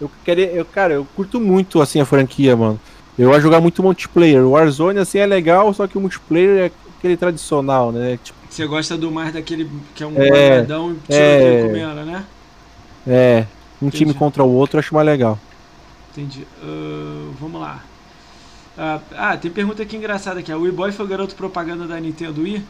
Eu 0.00 0.10
queria, 0.24 0.46
eu, 0.52 0.64
cara, 0.64 0.94
eu 0.94 1.04
curto 1.16 1.40
muito 1.40 1.80
assim 1.82 2.00
a 2.00 2.04
franquia, 2.04 2.56
mano. 2.56 2.78
Eu 3.18 3.32
de 3.32 3.40
jogar 3.40 3.60
muito 3.60 3.82
multiplayer. 3.82 4.44
O 4.44 4.50
Warzone 4.50 5.00
assim 5.00 5.18
é 5.18 5.26
legal, 5.26 5.74
só 5.74 5.88
que 5.88 5.98
o 5.98 6.00
multiplayer 6.00 6.66
é 6.66 6.70
aquele 6.98 7.16
tradicional, 7.16 7.90
né? 7.90 8.16
Tipo, 8.22 8.37
Você 8.48 8.66
gosta 8.66 8.96
do 8.98 9.10
mais 9.10 9.32
daquele 9.32 9.70
que 9.94 10.02
é 10.02 10.06
um 10.06 10.20
É, 10.20 10.26
quadradão 10.26 10.92
e 10.92 11.08
tiroteio 11.08 11.56
é. 11.56 11.58
comendo, 11.58 12.04
né? 12.04 12.26
é, 13.06 13.46
um 13.80 13.90
time 13.90 14.12
Entendi. 14.12 14.14
contra 14.14 14.44
o 14.44 14.52
outro 14.52 14.76
eu 14.76 14.80
acho 14.80 14.94
mais 14.94 15.06
legal. 15.06 15.38
Entendi. 16.10 16.46
Ah, 16.62 17.32
vamos 17.38 17.60
lá. 17.60 17.88
Ah, 18.76 19.02
ah, 19.12 19.36
tem 19.36 19.50
pergunta 19.50 19.82
aqui 19.82 19.96
engraçada 19.96 20.40
aqui. 20.40 20.52
O 20.52 20.60
Wii-Boy 20.62 20.92
foi 20.92 21.04
o 21.04 21.08
garoto 21.08 21.34
propaganda 21.36 21.86
da 21.86 22.00
Nintendo 22.00 22.42
Wii? 22.42 22.64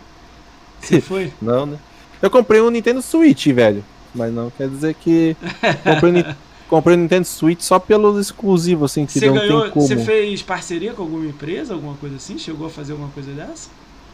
Você 0.80 1.00
foi? 1.02 1.34
Não, 1.40 1.66
né? 1.66 1.80
Eu 2.20 2.30
comprei 2.30 2.60
um 2.60 2.70
Nintendo 2.70 3.02
Switch, 3.02 3.46
velho. 3.48 3.84
Mas 4.14 4.32
não 4.32 4.50
quer 4.50 4.68
dizer 4.68 4.94
que 4.94 5.36
comprei, 5.84 6.24
comprei 6.68 6.96
o 6.96 7.00
Nintendo 7.00 7.26
Switch 7.26 7.60
só 7.62 7.78
pelos 7.78 8.18
exclusivos, 8.18 8.90
assim, 8.92 9.06
que 9.06 9.12
Você 9.12 9.26
não 9.26 9.34
ganhou. 9.34 9.70
Você 9.74 9.96
fez 9.98 10.42
parceria 10.42 10.94
com 10.94 11.02
alguma 11.02 11.26
empresa, 11.26 11.74
alguma 11.74 11.94
coisa 11.96 12.16
assim? 12.16 12.38
Chegou 12.38 12.66
a 12.66 12.70
fazer 12.70 12.92
alguma 12.92 13.10
coisa 13.10 13.32
dessa? 13.32 13.70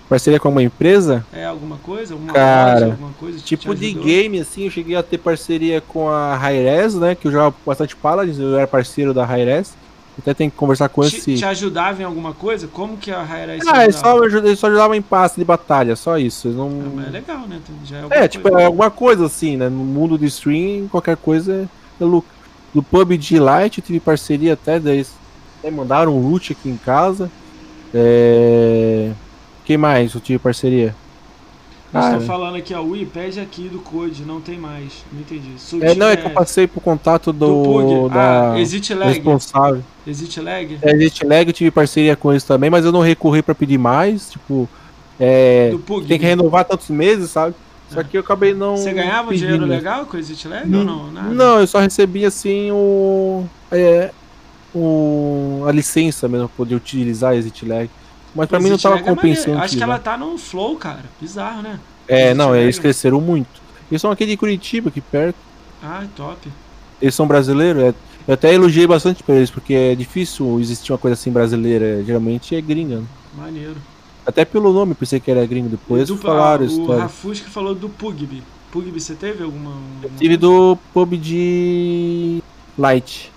Parceria 0.08 0.38
com 0.38 0.50
uma 0.50 0.62
empresa? 0.62 1.24
É 1.32 1.46
alguma 1.46 1.76
coisa? 1.78 2.12
Alguma 2.14 2.32
Cara, 2.32 2.74
loja, 2.74 2.84
alguma 2.92 3.12
coisa? 3.18 3.38
Tipo 3.38 3.74
de 3.74 3.92
game, 3.92 4.38
assim, 4.38 4.64
eu 4.64 4.70
cheguei 4.70 4.94
a 4.96 5.02
ter 5.02 5.18
parceria 5.18 5.80
com 5.80 6.08
a 6.10 6.36
Hi-Res, 6.36 6.94
né? 6.94 7.14
Que 7.14 7.26
eu 7.28 7.32
jogava 7.32 7.54
bastante 7.64 7.96
Paladins, 7.96 8.38
eu 8.38 8.56
era 8.56 8.66
parceiro 8.66 9.14
da 9.14 9.24
Hi-Res. 9.24 9.74
Até 10.16 10.32
tem 10.32 10.48
que 10.48 10.56
conversar 10.56 10.88
com 10.90 11.02
Te, 11.02 11.16
esse. 11.16 11.34
te 11.36 11.44
ajudava 11.44 12.00
em 12.00 12.04
alguma 12.04 12.32
coisa? 12.32 12.68
Como 12.68 12.96
que 12.96 13.10
a 13.10 13.24
te 13.24 13.32
Ah, 13.32 13.42
ele 13.42 13.52
ajudava? 13.52 13.92
só, 13.92 14.24
ele 14.24 14.56
só 14.56 14.66
ajudava 14.68 14.96
em 14.96 15.02
passe 15.02 15.36
de 15.40 15.44
batalha, 15.44 15.96
só 15.96 16.16
isso. 16.18 16.46
Eles 16.48 16.56
não... 16.56 16.70
mas 16.94 17.08
é 17.08 17.10
legal, 17.10 17.40
né? 17.48 17.58
Já 17.84 17.98
é, 18.10 18.24
É, 18.24 18.28
tipo, 18.28 18.48
coisa. 18.48 18.60
é 18.62 18.66
alguma 18.66 18.90
coisa 18.90 19.26
assim, 19.26 19.56
né? 19.56 19.68
No 19.68 19.84
mundo 19.84 20.16
do 20.16 20.24
stream, 20.26 20.86
qualquer 20.88 21.16
coisa 21.16 21.68
é 22.00 22.04
lucro. 22.04 22.30
Do 22.72 22.82
PUBG 22.82 23.38
Lite 23.38 23.78
eu 23.78 23.84
tive 23.84 23.98
parceria 24.00 24.52
até, 24.52 24.78
daí 24.78 24.96
eles 24.96 25.12
até 25.58 25.70
mandaram 25.70 26.16
um 26.16 26.28
loot 26.28 26.52
aqui 26.52 26.68
em 26.68 26.76
casa. 26.76 27.28
É... 27.92 29.10
Quem 29.64 29.76
mais 29.76 30.14
eu 30.14 30.20
tive 30.20 30.38
parceria? 30.38 30.94
Eles 31.94 32.06
estão 32.06 32.18
Cara, 32.18 32.20
falando 32.26 32.56
aqui, 32.56 32.74
ó, 32.74 32.82
Wii, 32.82 33.06
pede 33.06 33.38
aqui 33.38 33.68
do 33.68 33.78
Code, 33.78 34.24
não 34.24 34.40
tem 34.40 34.58
mais. 34.58 35.04
Não 35.12 35.20
entendi. 35.20 35.52
é, 35.80 35.94
não, 35.94 36.08
é 36.08 36.16
que 36.16 36.26
eu 36.26 36.30
passei 36.30 36.66
pro 36.66 36.80
contato 36.80 37.32
do 37.32 37.62
do, 37.62 37.62
Pug. 37.62 38.14
da 38.14 38.52
Ah, 38.54 38.60
existe 38.60 38.92
lag. 38.92 39.12
responsável. 39.12 39.80
Existe 40.04 40.40
lag? 40.40 40.78
É, 40.82 40.90
Existe 40.90 41.24
lag, 41.24 41.46
eu 41.48 41.52
tive 41.52 41.70
parceria 41.70 42.16
com 42.16 42.32
eles 42.32 42.42
também, 42.42 42.68
mas 42.68 42.84
eu 42.84 42.90
não 42.90 43.00
recorri 43.00 43.42
pra 43.42 43.54
pedir 43.54 43.78
mais, 43.78 44.28
tipo, 44.30 44.68
é, 45.20 45.72
tem 46.08 46.18
que 46.18 46.26
renovar 46.26 46.64
tantos 46.64 46.88
meses, 46.90 47.30
sabe? 47.30 47.54
Só 47.88 48.00
É. 48.00 48.04
que 48.04 48.16
eu 48.16 48.22
acabei 48.22 48.52
não 48.54 48.76
Você 48.76 48.92
ganhava 48.92 49.28
um 49.28 49.30
pedindo. 49.30 49.46
dinheiro 49.46 49.64
legal 49.66 50.04
com 50.04 50.16
Existe 50.16 50.48
lag 50.48 50.64
ou 50.74 50.84
não? 50.84 51.12
Nada? 51.12 51.28
Não, 51.28 51.60
eu 51.60 51.66
só 51.68 51.78
recebi 51.78 52.24
assim 52.26 52.72
o, 52.72 53.44
é, 53.70 54.10
o 54.74 55.62
a 55.68 55.70
licença 55.70 56.26
mesmo 56.26 56.48
poder 56.48 56.74
utilizar 56.74 57.36
Exit 57.36 57.64
Lag. 57.64 57.88
Mas 58.34 58.48
pra 58.48 58.58
mim 58.60 58.70
não 58.70 58.78
tava 58.78 58.98
é 58.98 59.02
compensando. 59.02 59.58
Acho 59.58 59.76
que 59.76 59.82
ela 59.82 59.98
tá 59.98 60.16
no 60.18 60.36
flow, 60.36 60.76
cara. 60.76 61.04
Bizarro, 61.20 61.62
né? 61.62 61.78
É, 62.08 62.34
não, 62.34 62.50
Lag. 62.50 62.60
eles 62.60 62.78
cresceram 62.78 63.20
muito. 63.20 63.62
Eles 63.90 64.00
são 64.02 64.10
aqui 64.10 64.26
de 64.26 64.36
Curitiba, 64.36 64.88
aqui 64.88 65.00
perto. 65.00 65.36
Ah, 65.82 66.04
top. 66.16 66.50
Eles 67.00 67.14
são 67.14 67.26
brasileiros. 67.26 67.82
é- 67.82 67.94
eu 68.26 68.34
até 68.34 68.52
elogiei 68.54 68.86
bastante 68.86 69.22
pra 69.22 69.34
eles, 69.34 69.50
porque 69.50 69.74
é 69.74 69.94
difícil 69.94 70.58
existir 70.58 70.90
uma 70.92 70.98
coisa 70.98 71.12
assim 71.14 71.30
brasileira. 71.30 72.02
Geralmente 72.04 72.56
é 72.56 72.60
gringa. 72.60 72.96
né? 73.00 73.04
Maneiro. 73.36 73.76
Até 74.26 74.44
pelo 74.44 74.72
nome 74.72 74.94
pensei 74.94 75.20
que 75.20 75.30
era 75.30 75.44
gringo. 75.46 75.68
Depois 75.68 76.08
Do- 76.08 76.16
falaram 76.16 76.64
ah, 76.64 76.66
o 76.66 76.70
história. 76.70 77.02
Rafusca 77.02 77.50
falou 77.50 77.74
do 77.74 77.88
Pugby. 77.90 78.42
Pugby, 78.72 78.98
você 78.98 79.14
teve 79.14 79.44
alguma. 79.44 79.72
Eu 80.02 80.10
tive 80.18 80.36
do 80.38 80.76
PUBG 80.94 82.42
Lite. 82.78 83.30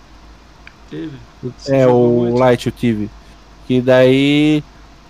Teve. 0.89 1.11
Você 1.43 1.75
É, 1.75 1.87
o 1.87 2.09
muito? 2.31 2.49
Lite 2.49 2.65
eu 2.67 2.71
tive. 2.71 3.09
Que 3.67 3.81
daí. 3.81 4.63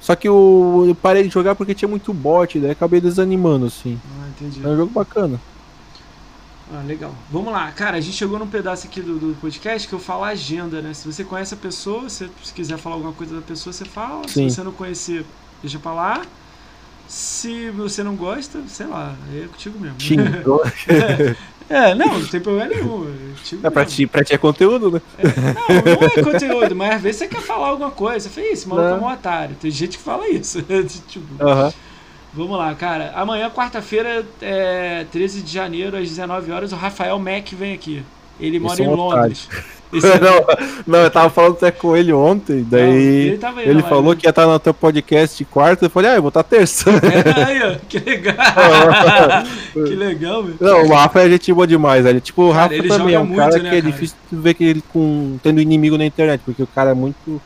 Só 0.07 0.15
que 0.15 0.29
o, 0.29 0.85
eu 0.87 0.95
parei 0.95 1.23
de 1.23 1.27
jogar 1.27 1.53
porque 1.53 1.75
tinha 1.75 1.89
muito 1.89 2.13
bot, 2.13 2.57
daí 2.61 2.71
acabei 2.71 3.01
desanimando, 3.01 3.65
assim. 3.65 3.99
Ah, 4.17 4.29
entendi. 4.29 4.65
É 4.65 4.69
um 4.69 4.77
jogo 4.77 4.89
bacana. 4.89 5.37
Ah, 6.73 6.81
legal. 6.87 7.13
Vamos 7.29 7.51
lá. 7.51 7.69
Cara, 7.73 7.97
a 7.97 7.99
gente 7.99 8.15
chegou 8.15 8.39
num 8.39 8.47
pedaço 8.47 8.87
aqui 8.87 9.01
do, 9.01 9.19
do 9.19 9.35
podcast 9.41 9.85
que 9.85 9.93
eu 9.93 9.99
falo 9.99 10.23
a 10.23 10.29
agenda, 10.29 10.81
né? 10.81 10.93
Se 10.93 11.05
você 11.05 11.25
conhece 11.25 11.53
a 11.53 11.57
pessoa, 11.57 12.07
se, 12.07 12.29
se 12.41 12.53
quiser 12.53 12.77
falar 12.77 12.95
alguma 12.95 13.11
coisa 13.11 13.35
da 13.35 13.41
pessoa, 13.41 13.73
você 13.73 13.83
fala. 13.83 14.25
Sim. 14.29 14.47
Se 14.47 14.55
você 14.55 14.63
não 14.63 14.71
conhecer, 14.71 15.25
deixa 15.61 15.77
pra 15.77 15.91
lá. 15.93 16.21
Se 17.07 17.69
você 17.71 18.03
não 18.03 18.15
gosta, 18.15 18.59
sei 18.67 18.87
lá, 18.87 19.15
é 19.33 19.47
contigo 19.47 19.79
mesmo. 19.79 19.99
Xingou. 19.99 20.61
É, 21.69 21.93
não, 21.93 22.19
não 22.19 22.25
tem 22.25 22.39
problema 22.39 22.73
nenhum. 22.73 23.13
É 23.61 23.67
é 23.67 23.69
pra 23.69 23.85
ti, 23.85 24.07
pra 24.07 24.23
ti 24.23 24.33
é 24.33 24.37
conteúdo, 24.37 24.89
né? 24.89 25.01
Não, 25.21 25.95
não 25.99 26.07
é 26.07 26.23
conteúdo, 26.23 26.73
mas 26.73 26.95
às 26.95 27.01
vezes 27.01 27.19
você 27.19 27.27
quer 27.27 27.41
falar 27.41 27.67
alguma 27.67 27.91
coisa. 27.91 28.29
Fala, 28.29 28.47
"Ih, 28.47 28.51
esse 28.53 28.67
maluco 28.69 28.87
é 28.87 28.91
Não. 28.91 29.03
um 29.03 29.11
otário. 29.11 29.53
Tem 29.59 29.69
gente 29.69 29.97
que 29.97 30.03
fala 30.03 30.29
isso. 30.29 30.61
tipo, 31.09 31.25
Aham. 31.43 31.73
Vamos 32.33 32.57
lá, 32.57 32.73
cara. 32.75 33.11
Amanhã, 33.15 33.49
quarta-feira, 33.49 34.25
é 34.41 35.05
13 35.11 35.41
de 35.41 35.51
janeiro, 35.51 35.97
às 35.97 36.07
19 36.07 36.51
horas, 36.51 36.71
o 36.71 36.75
Rafael 36.75 37.17
Mack 37.19 37.53
vem 37.55 37.73
aqui. 37.73 38.03
Ele 38.39 38.59
mora 38.59 38.81
é 38.81 38.85
em 38.85 38.95
Londres. 38.95 39.49
Esse 39.93 40.07
é- 40.07 40.19
não, 40.19 40.45
não, 40.85 40.99
eu 40.99 41.11
tava 41.11 41.29
falando 41.29 41.53
até 41.53 41.71
com 41.71 41.95
ele 41.95 42.11
ontem, 42.11 42.57
Não, 42.57 42.65
daí 42.69 42.91
ele 42.93 43.29
ele, 43.29 43.37
na 43.37 43.51
live, 43.51 43.81
falou 43.83 44.13
né? 44.13 44.19
que 44.19 44.27
ia 44.27 44.29
estar 44.29 44.45
no 44.45 44.59
teu 44.59 44.73
podcast 44.73 45.37
de 45.37 45.45
quarta, 45.45 45.85
eu 45.85 45.89
falei, 45.89 46.11
ah, 46.11 46.15
eu 46.15 46.21
vou 46.21 46.29
estar 46.29 46.43
terça. 46.43 46.89
É, 47.07 47.43
aí, 47.45 47.63
ó, 47.63 47.75
que 47.87 47.99
legal. 47.99 48.35
que 49.73 49.95
legal, 49.95 50.43
meu. 50.43 50.55
não, 50.59 50.83
o 50.85 50.93
Rafa 50.93 51.21
é 51.21 51.29
gente 51.29 51.53
boa 51.53 51.65
demais, 51.67 52.05
ele, 52.05 52.19
tipo, 52.19 52.43
o 52.43 52.51
Cara, 52.51 52.63
Rafa 52.63 52.75
ele 52.75 52.87
também 52.87 53.15
é 53.15 53.19
um 53.19 53.25
muito, 53.25 53.37
cara 53.37 53.53
né, 53.53 53.59
que 53.59 53.75
é 53.75 53.81
cara? 53.81 53.91
difícil 53.91 54.17
ver 54.31 54.53
que 54.53 54.63
ele 54.63 54.83
com, 54.91 55.37
tendo 55.41 55.61
inimigo 55.61 55.97
na 55.97 56.05
internet, 56.05 56.41
porque 56.45 56.61
o 56.63 56.67
cara 56.67 56.91
é 56.91 56.93
muito... 56.93 57.41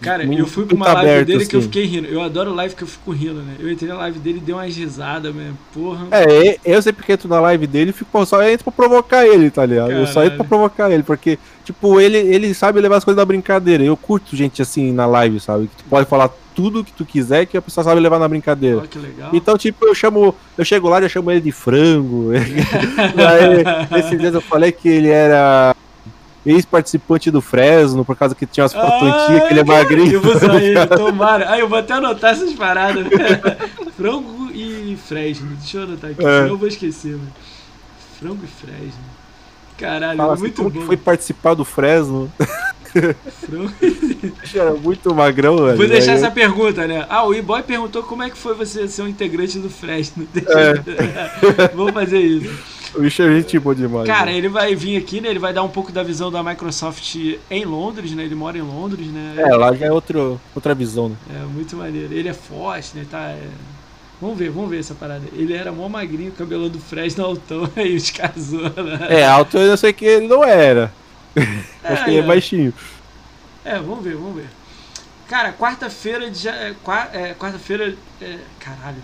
Cara, 0.00 0.24
muito 0.24 0.38
eu 0.38 0.46
fui 0.46 0.64
pra 0.64 0.76
uma 0.76 0.92
live 0.92 1.24
dele 1.24 1.46
que 1.46 1.56
eu 1.56 1.60
assim. 1.60 1.68
fiquei 1.68 1.84
rindo. 1.84 2.06
Eu 2.06 2.22
adoro 2.22 2.54
live 2.54 2.74
que 2.74 2.82
eu 2.82 2.88
fico 2.88 3.10
rindo, 3.10 3.42
né? 3.42 3.56
Eu 3.58 3.70
entrei 3.70 3.88
na 3.88 3.96
live 3.96 4.18
dele 4.18 4.38
e 4.38 4.40
dei 4.40 4.54
umas 4.54 4.74
risadas, 4.76 5.34
mesmo. 5.34 5.58
Porra. 5.72 6.06
É, 6.10 6.58
eu 6.64 6.80
sempre 6.80 7.04
que 7.04 7.12
entro 7.12 7.28
na 7.28 7.40
live 7.40 7.66
dele, 7.66 7.92
fico 7.92 8.10
pô, 8.10 8.24
só 8.24 8.42
entro 8.42 8.64
pra 8.64 8.72
provocar 8.72 9.26
ele, 9.26 9.50
tá 9.50 9.66
ligado? 9.66 9.90
Eu 9.90 10.06
só 10.06 10.22
entro 10.24 10.36
pra 10.36 10.44
Caralho. 10.44 10.48
provocar 10.48 10.90
ele, 10.90 11.02
porque, 11.02 11.38
tipo, 11.64 12.00
ele, 12.00 12.18
ele 12.18 12.54
sabe 12.54 12.80
levar 12.80 12.96
as 12.96 13.04
coisas 13.04 13.16
da 13.16 13.24
brincadeira. 13.24 13.82
Eu 13.82 13.96
curto 13.96 14.36
gente 14.36 14.62
assim 14.62 14.92
na 14.92 15.06
live, 15.06 15.40
sabe? 15.40 15.68
Que 15.68 15.82
tu 15.82 15.84
pode 15.88 16.08
falar 16.08 16.30
tudo 16.54 16.82
que 16.82 16.92
tu 16.92 17.04
quiser 17.04 17.46
que 17.46 17.56
a 17.56 17.62
pessoa 17.62 17.84
sabe 17.84 18.00
levar 18.00 18.18
na 18.18 18.26
brincadeira. 18.26 18.82
Legal. 18.96 19.30
Então, 19.32 19.56
tipo, 19.56 19.86
eu 19.86 19.94
chamo. 19.94 20.34
Eu 20.56 20.64
chego 20.64 20.88
lá 20.88 20.98
e 20.98 21.02
já 21.02 21.08
chamo 21.08 21.30
ele 21.30 21.40
de 21.40 21.52
frango. 21.52 22.30
Aí, 23.94 24.00
esses 24.00 24.18
dias 24.18 24.34
eu 24.34 24.40
falei 24.40 24.72
que 24.72 24.88
ele 24.88 25.08
era. 25.08 25.74
Ex-participante 26.50 27.30
do 27.30 27.40
Fresno, 27.40 28.04
por 28.04 28.16
causa 28.16 28.34
que 28.34 28.46
tinha 28.46 28.64
umas 28.64 28.74
antigas, 28.74 29.46
que 29.48 29.52
ele 29.52 29.60
é 29.60 29.64
magrinho. 29.64 30.12
Eu 30.12 30.20
vou 30.20 30.34
ele, 30.58 30.86
tomara. 30.86 31.50
Ah, 31.50 31.58
eu 31.58 31.68
vou 31.68 31.78
até 31.78 31.94
anotar 31.94 32.32
essas 32.32 32.52
paradas. 32.54 33.06
Frango 33.96 34.50
e 34.52 34.96
Fresno. 35.06 35.48
Deixa 35.56 35.78
eu 35.78 35.82
anotar 35.84 36.10
aqui, 36.10 36.20
É. 36.20 36.24
senão 36.24 36.48
eu 36.48 36.58
vou 36.58 36.68
esquecer, 36.68 37.12
mano. 37.12 37.32
Frango 38.18 38.40
e 38.44 38.46
Fresno. 38.66 39.18
Caralho, 39.76 40.16
Fala 40.16 40.32
assim, 40.32 40.42
muito 40.42 40.56
como 40.62 40.70
bom. 40.70 40.86
foi 40.86 40.96
participar 40.96 41.54
do 41.54 41.64
Fresno? 41.64 42.32
Frango... 43.40 43.72
Era 44.54 44.72
muito 44.74 45.14
magrão, 45.14 45.56
velho. 45.58 45.76
Vou 45.76 45.86
deixar 45.86 46.12
essa 46.12 46.30
pergunta, 46.30 46.86
né? 46.86 47.06
Ah, 47.08 47.24
o 47.24 47.32
E-Boy 47.34 47.62
perguntou 47.62 48.02
como 48.02 48.22
é 48.24 48.30
que 48.30 48.36
foi 48.36 48.54
você 48.54 48.88
ser 48.88 49.02
um 49.02 49.08
integrante 49.08 49.58
do 49.60 49.70
Fresno. 49.70 50.26
É. 50.34 51.68
Vou 51.74 51.92
fazer 51.92 52.18
isso. 52.18 52.77
O 52.94 53.00
bicho 53.00 53.22
é 53.22 53.36
gente 53.36 53.58
boa 53.58 53.74
demais. 53.74 54.06
Cara, 54.06 54.26
né? 54.26 54.36
ele 54.36 54.48
vai 54.48 54.74
vir 54.74 54.96
aqui, 54.96 55.20
né? 55.20 55.28
Ele 55.28 55.38
vai 55.38 55.52
dar 55.52 55.62
um 55.62 55.68
pouco 55.68 55.92
da 55.92 56.02
visão 56.02 56.30
da 56.30 56.42
Microsoft 56.42 57.16
em 57.50 57.64
Londres, 57.64 58.12
né? 58.12 58.24
Ele 58.24 58.34
mora 58.34 58.56
em 58.56 58.62
Londres, 58.62 59.06
né? 59.08 59.34
É, 59.38 59.54
lá 59.54 59.74
já 59.74 59.86
é 59.86 59.92
outro, 59.92 60.40
outra 60.54 60.74
visão, 60.74 61.10
né? 61.10 61.16
É, 61.34 61.38
muito 61.44 61.76
maneiro. 61.76 62.12
Ele 62.12 62.28
é 62.28 62.34
forte, 62.34 62.96
né? 62.96 63.06
Tá, 63.10 63.30
é... 63.30 63.48
Vamos 64.20 64.36
ver, 64.36 64.50
vamos 64.50 64.70
ver 64.70 64.80
essa 64.80 64.94
parada. 64.94 65.22
Ele 65.32 65.54
era 65.54 65.70
mó 65.70 65.88
magrinho, 65.88 66.32
cabelo 66.32 66.68
do 66.68 66.80
Fresno 66.80 67.24
altão, 67.24 67.70
aí 67.76 67.94
os 67.94 68.10
casou, 68.10 68.62
né? 68.62 69.06
É, 69.10 69.26
alto 69.26 69.58
eu 69.58 69.76
sei 69.76 69.92
que 69.92 70.04
ele 70.04 70.26
não 70.26 70.42
era. 70.42 70.92
Acho 71.84 72.04
que 72.04 72.10
ele 72.10 72.20
é 72.20 72.22
é. 72.22 72.26
baixinho. 72.26 72.74
É, 73.64 73.78
vamos 73.78 74.02
ver, 74.02 74.16
vamos 74.16 74.36
ver. 74.36 74.48
Cara, 75.28 75.52
quarta-feira 75.52 76.30
de 76.30 76.48
é, 76.48 76.74
é, 77.12 77.34
quarta-feira, 77.34 77.94
é, 78.20 78.38
caralho. 78.58 79.02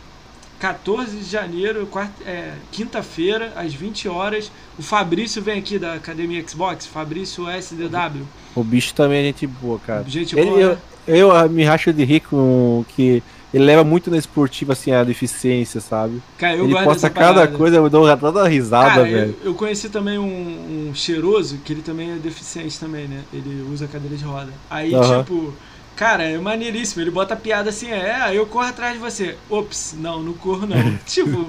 14 0.59 1.17
de 1.17 1.25
janeiro, 1.25 1.89
é, 2.27 2.53
quinta-feira, 2.71 3.53
às 3.57 3.75
20 3.75 4.09
horas. 4.09 4.51
O 4.79 4.83
Fabrício 4.83 5.43
vem 5.43 5.59
aqui 5.59 5.79
da 5.79 5.95
Academia 5.95 6.43
Xbox, 6.47 6.87
Fabrício 6.87 7.49
SDW. 7.49 8.23
O 8.55 8.65
bicho 8.65 8.95
também 8.95 9.21
é 9.21 9.25
gente 9.25 9.47
boa, 9.47 9.79
cara. 9.79 10.05
Gente 10.07 10.39
Ele- 10.39 10.51
boa, 10.51 10.61
eu, 10.61 10.71
né? 10.71 10.79
eu 11.07 11.33
ah, 11.33 11.49
me 11.49 11.65
racho 11.65 11.93
de 11.93 12.05
rir 12.05 12.21
com 12.21 12.85
que 12.97 13.23
ele 13.53 13.65
leva 13.65 13.85
muito 13.85 14.11
na 14.11 14.17
esportiva, 14.17 14.73
assim, 14.73 14.91
a 14.91 15.05
deficiência, 15.05 15.81
sabe? 15.81 16.21
Cara, 16.37 16.57
eu 16.57 16.65
ele 16.65 16.73
gosto 16.73 16.85
posta 16.87 17.11
cada 17.11 17.35
parada. 17.35 17.57
coisa, 17.57 17.77
eu 17.77 17.89
dou 17.89 18.17
toda 18.17 18.49
risada, 18.49 18.89
Cara, 18.91 19.05
velho. 19.05 19.37
eu, 19.43 19.51
eu 19.51 19.55
conheci 19.55 19.89
também 19.89 20.19
um, 20.19 20.89
um 20.89 20.95
cheiroso, 20.95 21.59
que 21.65 21.73
ele 21.73 21.83
também 21.83 22.11
é 22.11 22.17
deficiente 22.17 22.81
também, 22.81 23.07
né? 23.07 23.23
Ele 23.33 23.65
usa 23.73 23.87
cadeira 23.87 24.17
de 24.17 24.25
roda. 24.25 24.53
Aí, 24.69 24.93
Aham. 24.93 25.23
tipo, 25.23 25.55
cara, 25.97 26.25
é 26.25 26.39
maneiríssimo. 26.39 27.03
Ele 27.03 27.11
bota 27.11 27.37
piada 27.37 27.71
assim, 27.71 27.91
é, 27.91 28.15
aí 28.15 28.37
eu 28.37 28.47
corro 28.47 28.66
atrás 28.66 28.95
de 28.95 28.99
você. 28.99 29.37
Ops, 29.49 29.95
não, 29.99 30.23
não 30.23 30.33
corro 30.33 30.66
não. 30.66 30.97
tipo, 31.07 31.47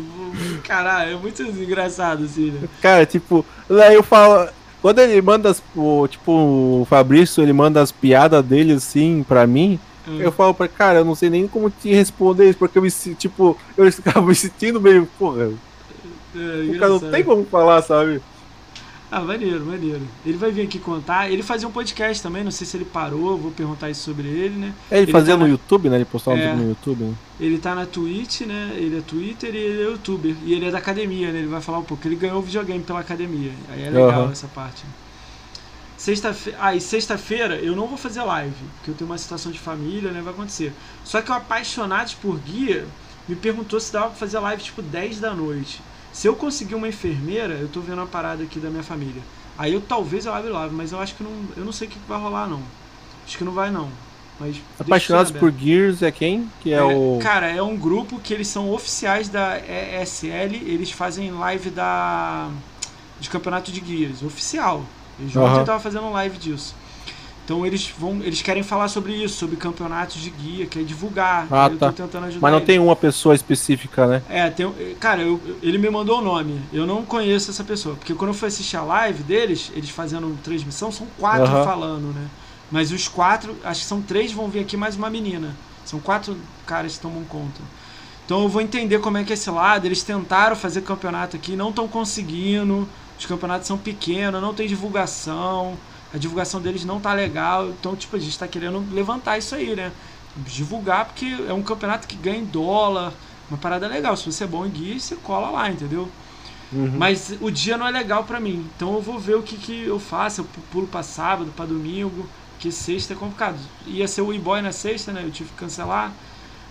caralho, 0.63 1.13
é 1.13 1.15
muito 1.15 1.41
engraçado 1.43 2.25
assim, 2.25 2.51
né? 2.51 2.67
Cara, 2.81 3.05
tipo, 3.05 3.45
daí 3.69 3.95
eu 3.95 4.03
falo. 4.03 4.49
Quando 4.81 4.99
ele 4.99 5.19
manda 5.21 5.49
as. 5.49 5.63
tipo, 6.09 6.31
o 6.31 6.87
Fabrício, 6.87 7.41
ele 7.41 7.53
manda 7.53 7.81
as 7.81 7.91
piadas 7.91 8.45
dele 8.45 8.73
assim 8.73 9.25
pra 9.27 9.47
mim. 9.47 9.79
Hum. 10.07 10.19
Eu 10.19 10.31
falo 10.31 10.53
pra 10.53 10.67
cara, 10.67 10.99
eu 10.99 11.05
não 11.05 11.15
sei 11.15 11.29
nem 11.29 11.47
como 11.47 11.69
te 11.69 11.91
responder 11.91 12.49
isso, 12.49 12.59
porque 12.59 12.77
eu 12.77 12.81
me 12.81 12.91
tipo, 12.91 13.57
eu 13.75 13.87
acabo 14.05 14.27
me 14.27 14.35
sentindo 14.35 14.79
meio, 14.79 15.07
porra, 15.17 15.51
É, 16.35 16.75
o 16.75 16.79
cara 16.79 16.89
não 16.89 16.99
tem 16.99 17.23
como 17.23 17.43
falar, 17.45 17.81
sabe? 17.81 18.21
Ah, 19.17 19.21
maneiro, 19.21 19.65
maneiro. 19.65 20.01
Ele 20.25 20.35
vai 20.37 20.51
vir 20.51 20.63
aqui 20.63 20.77
contar. 20.77 21.31
Ele 21.31 21.41
fazia 21.41 21.65
um 21.65 21.71
podcast 21.71 22.21
também, 22.21 22.43
não 22.43 22.51
sei 22.51 22.67
se 22.67 22.75
ele 22.75 22.83
parou, 22.83 23.37
vou 23.37 23.49
perguntar 23.49 23.89
isso 23.89 24.01
sobre 24.03 24.27
ele, 24.27 24.57
né? 24.57 24.73
É, 24.91 24.95
ele, 24.97 25.03
Ele 25.05 25.11
fazia 25.13 25.33
tá 25.35 25.37
no 25.37 25.45
na- 25.45 25.51
YouTube, 25.51 25.89
né? 25.89 25.95
Ele 25.95 26.03
postava 26.03 26.37
É. 26.37 26.53
no 26.53 26.67
YouTube, 26.67 27.03
né? 27.05 27.13
Ele 27.39 27.57
tá 27.57 27.73
na 27.73 27.85
Twitch, 27.85 28.41
né? 28.41 28.73
Ele 28.75 28.97
é 28.97 29.01
Twitter 29.01 29.55
e 29.55 29.57
ele 29.57 29.81
é 29.83 29.85
youtuber. 29.85 30.35
E 30.43 30.53
ele 30.53 30.65
é 30.65 30.71
da 30.71 30.79
academia, 30.79 31.31
né? 31.31 31.39
Ele 31.39 31.47
vai 31.47 31.61
falar 31.61 31.77
um 31.79 31.83
pouco. 31.83 32.05
Ele 32.05 32.17
ganhou 32.17 32.39
o 32.39 32.41
videogame 32.41 32.83
pela 32.83 32.99
academia. 32.99 33.53
Aí 33.71 33.83
é 33.83 33.89
legal 33.89 34.09
Aham. 34.23 34.31
essa 34.33 34.47
parte. 34.47 34.83
Sexta-feira. 35.97 36.59
Ah, 36.61 36.75
e 36.75 36.81
sexta-feira 36.81 37.55
eu 37.55 37.73
não 37.73 37.87
vou 37.87 37.97
fazer 37.97 38.21
live, 38.21 38.53
porque 38.77 38.91
eu 38.91 38.95
tenho 38.95 39.09
uma 39.09 39.17
situação 39.17 39.49
de 39.49 39.59
família, 39.59 40.11
né? 40.11 40.19
Vai 40.21 40.33
acontecer. 40.33 40.73
Só 41.05 41.21
que 41.21 41.31
o 41.31 41.33
Apaixonados 41.33 42.13
por 42.13 42.37
Guia 42.39 42.85
me 43.29 43.35
perguntou 43.35 43.79
se 43.79 43.93
dava 43.93 44.07
pra 44.07 44.15
fazer 44.15 44.39
live 44.39 44.61
tipo 44.61 44.81
10 44.81 45.21
da 45.21 45.33
noite. 45.33 45.81
Se 46.15 46.27
eu 46.27 46.33
conseguir 46.33 46.75
uma 46.75 46.87
enfermeira, 46.87 47.55
eu 47.55 47.67
tô 47.67 47.81
vendo 47.81 47.97
uma 47.97 48.07
parada 48.07 48.41
aqui 48.41 48.57
da 48.57 48.69
minha 48.69 48.81
família. 48.81 49.21
Aí 49.57 49.73
eu 49.73 49.81
talvez 49.81 50.25
eu 50.25 50.33
abra 50.33 50.49
live, 50.49 50.73
mas 50.73 50.93
eu 50.93 50.99
acho 51.01 51.13
que 51.13 51.21
não. 51.21 51.31
Eu 51.57 51.65
não 51.65 51.73
sei 51.73 51.89
o 51.89 51.91
que 51.91 51.99
vai 52.07 52.17
rolar, 52.17 52.47
não. 52.47 52.61
Acho 53.27 53.37
que 53.37 53.43
não 53.43 53.51
vai 53.51 53.69
não. 53.69 53.89
Mas 54.39 54.61
Apaixonados 54.79 55.33
por 55.33 55.51
Gears 55.51 56.01
é 56.01 56.11
quem? 56.13 56.49
Que 56.61 56.71
é, 56.71 56.81
o. 56.81 57.19
Cara, 57.21 57.47
é 57.47 57.61
um 57.61 57.75
grupo 57.75 58.17
que 58.17 58.33
eles 58.33 58.47
são 58.47 58.71
oficiais 58.71 59.27
da 59.27 59.59
ESL, 59.59 60.55
eles 60.65 60.89
fazem 60.89 61.31
live 61.31 61.69
da 61.69 62.49
de 63.19 63.29
campeonato 63.29 63.69
de 63.69 63.81
guias, 63.81 64.23
oficial. 64.23 64.85
Eles 65.19 65.35
ontem 65.35 65.47
Aham. 65.47 65.59
estavam 65.61 65.81
fazendo 65.81 66.09
live 66.11 66.37
disso. 66.37 66.73
Então 67.45 67.63
eles 67.63 67.93
vão, 67.95 68.21
eles 68.23 68.41
querem 68.41 68.63
falar 68.63 68.87
sobre 68.87 69.13
isso, 69.13 69.37
sobre 69.37 69.55
campeonatos 69.55 70.19
de 70.19 70.31
guia, 70.31 70.65
quer 70.65 70.83
divulgar. 70.83 71.47
Ah, 71.51 71.69
eu 71.71 71.77
tá. 71.77 71.91
tô 71.91 71.93
tentando 72.03 72.25
ajudar 72.25 72.41
Mas 72.41 72.51
não 72.51 72.57
eles. 72.57 72.67
tem 72.67 72.79
uma 72.79 72.95
pessoa 72.95 73.35
específica, 73.35 74.07
né? 74.07 74.23
É, 74.27 74.49
tem, 74.49 74.67
cara, 74.99 75.21
eu- 75.21 75.39
ele 75.61 75.77
me 75.77 75.87
mandou 75.89 76.19
o 76.19 76.21
nome. 76.23 76.59
Eu 76.73 76.87
não 76.87 77.05
conheço 77.05 77.51
essa 77.51 77.63
pessoa. 77.63 77.95
Porque 77.95 78.15
quando 78.15 78.29
eu 78.29 78.33
fui 78.33 78.47
assistir 78.47 78.77
a 78.77 78.81
live 78.83 79.21
deles, 79.21 79.71
eles 79.75 79.91
fazendo 79.91 80.35
transmissão, 80.43 80.91
são 80.91 81.05
quatro 81.19 81.43
Aham. 81.43 81.63
falando, 81.63 82.11
né? 82.13 82.27
Mas 82.71 82.91
os 82.91 83.07
quatro, 83.07 83.55
acho 83.63 83.81
que 83.81 83.87
são 83.87 84.01
três, 84.01 84.31
vão 84.31 84.49
vir 84.49 84.61
aqui 84.61 84.75
mais 84.75 84.95
uma 84.95 85.09
menina. 85.09 85.55
São 85.85 85.99
quatro 85.99 86.35
caras 86.65 86.93
que 86.95 86.99
tomam 87.01 87.23
conta. 87.25 87.61
Então 88.25 88.41
eu 88.41 88.49
vou 88.49 88.59
entender 88.61 88.97
como 88.99 89.17
é 89.19 89.23
que 89.23 89.31
é 89.31 89.35
esse 89.35 89.49
lado. 89.51 89.85
Eles 89.85 90.01
tentaram 90.01 90.55
fazer 90.55 90.81
campeonato 90.81 91.35
aqui, 91.35 91.55
não 91.55 91.69
estão 91.69 91.87
conseguindo. 91.87 92.89
Os 93.19 93.25
campeonatos 93.27 93.67
são 93.67 93.77
pequenos, 93.77 94.41
não 94.41 94.53
tem 94.53 94.67
divulgação. 94.67 95.77
A 96.15 96.17
divulgação 96.17 96.61
deles 96.61 96.85
não 96.85 96.97
tá 96.97 97.13
legal. 97.13 97.67
Então, 97.67 97.93
tipo, 97.93 98.15
a 98.15 98.19
gente 98.19 98.39
tá 98.39 98.47
querendo 98.47 98.81
levantar 98.93 99.37
isso 99.37 99.53
aí, 99.53 99.75
né? 99.75 99.91
Divulgar, 100.37 101.07
porque 101.07 101.25
é 101.45 101.51
um 101.51 101.61
campeonato 101.61 102.07
que 102.07 102.15
ganha 102.15 102.37
em 102.37 102.45
dólar. 102.45 103.11
Uma 103.49 103.57
parada 103.57 103.85
legal. 103.85 104.15
Se 104.15 104.31
você 104.31 104.45
é 104.45 104.47
bom 104.47 104.65
em 104.65 104.69
guia, 104.69 104.97
você 104.97 105.17
cola 105.17 105.49
lá, 105.49 105.69
entendeu? 105.69 106.09
Uhum. 106.71 106.93
Mas 106.97 107.35
o 107.41 107.51
dia 107.51 107.77
não 107.77 107.85
é 107.85 107.91
legal 107.91 108.23
pra 108.23 108.39
mim. 108.39 108.65
Então 108.77 108.93
eu 108.93 109.01
vou 109.01 109.19
ver 109.19 109.35
o 109.35 109.43
que, 109.43 109.57
que 109.57 109.83
eu 109.83 109.99
faço. 109.99 110.39
Eu 110.39 110.47
pulo 110.71 110.87
pra 110.87 111.03
sábado, 111.03 111.51
pra 111.53 111.65
domingo. 111.65 112.25
Que 112.59 112.71
sexta 112.71 113.11
é 113.11 113.17
complicado. 113.17 113.59
Ia 113.85 114.07
ser 114.07 114.21
o 114.21 114.33
e-boy 114.33 114.61
na 114.61 114.71
sexta, 114.71 115.11
né? 115.11 115.21
Eu 115.21 115.31
tive 115.31 115.49
que 115.49 115.57
cancelar. 115.57 116.13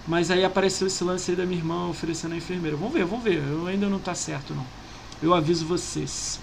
Mas 0.08 0.30
aí 0.30 0.42
apareceu 0.42 0.86
esse 0.86 1.04
lance 1.04 1.30
aí 1.30 1.36
da 1.36 1.44
minha 1.44 1.60
irmã 1.60 1.86
oferecendo 1.88 2.32
a 2.32 2.38
enfermeira. 2.38 2.78
Vamos 2.78 2.94
ver, 2.94 3.04
vamos 3.04 3.22
ver. 3.22 3.42
Eu 3.46 3.66
ainda 3.66 3.90
não 3.90 3.98
tá 3.98 4.14
certo, 4.14 4.54
não. 4.54 4.64
Eu 5.22 5.34
aviso 5.34 5.66
vocês. 5.66 6.40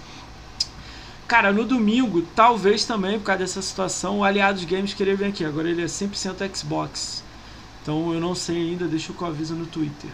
Cara, 1.26 1.52
no 1.52 1.64
domingo, 1.64 2.22
talvez 2.22 2.84
também, 2.84 3.18
por 3.18 3.24
causa 3.24 3.40
dessa 3.40 3.62
situação, 3.62 4.18
o 4.18 4.24
Aliados 4.24 4.64
Games 4.64 4.92
queria 4.94 5.16
vir 5.16 5.26
aqui. 5.26 5.44
Agora 5.44 5.70
ele 5.70 5.82
é 5.82 5.86
100% 5.86 6.54
Xbox. 6.54 7.24
Então 7.82 8.12
eu 8.12 8.20
não 8.20 8.34
sei 8.34 8.56
ainda, 8.70 8.86
deixa 8.86 9.12
eu 9.12 9.26
aviso 9.26 9.54
no 9.54 9.66
Twitter. 9.66 10.10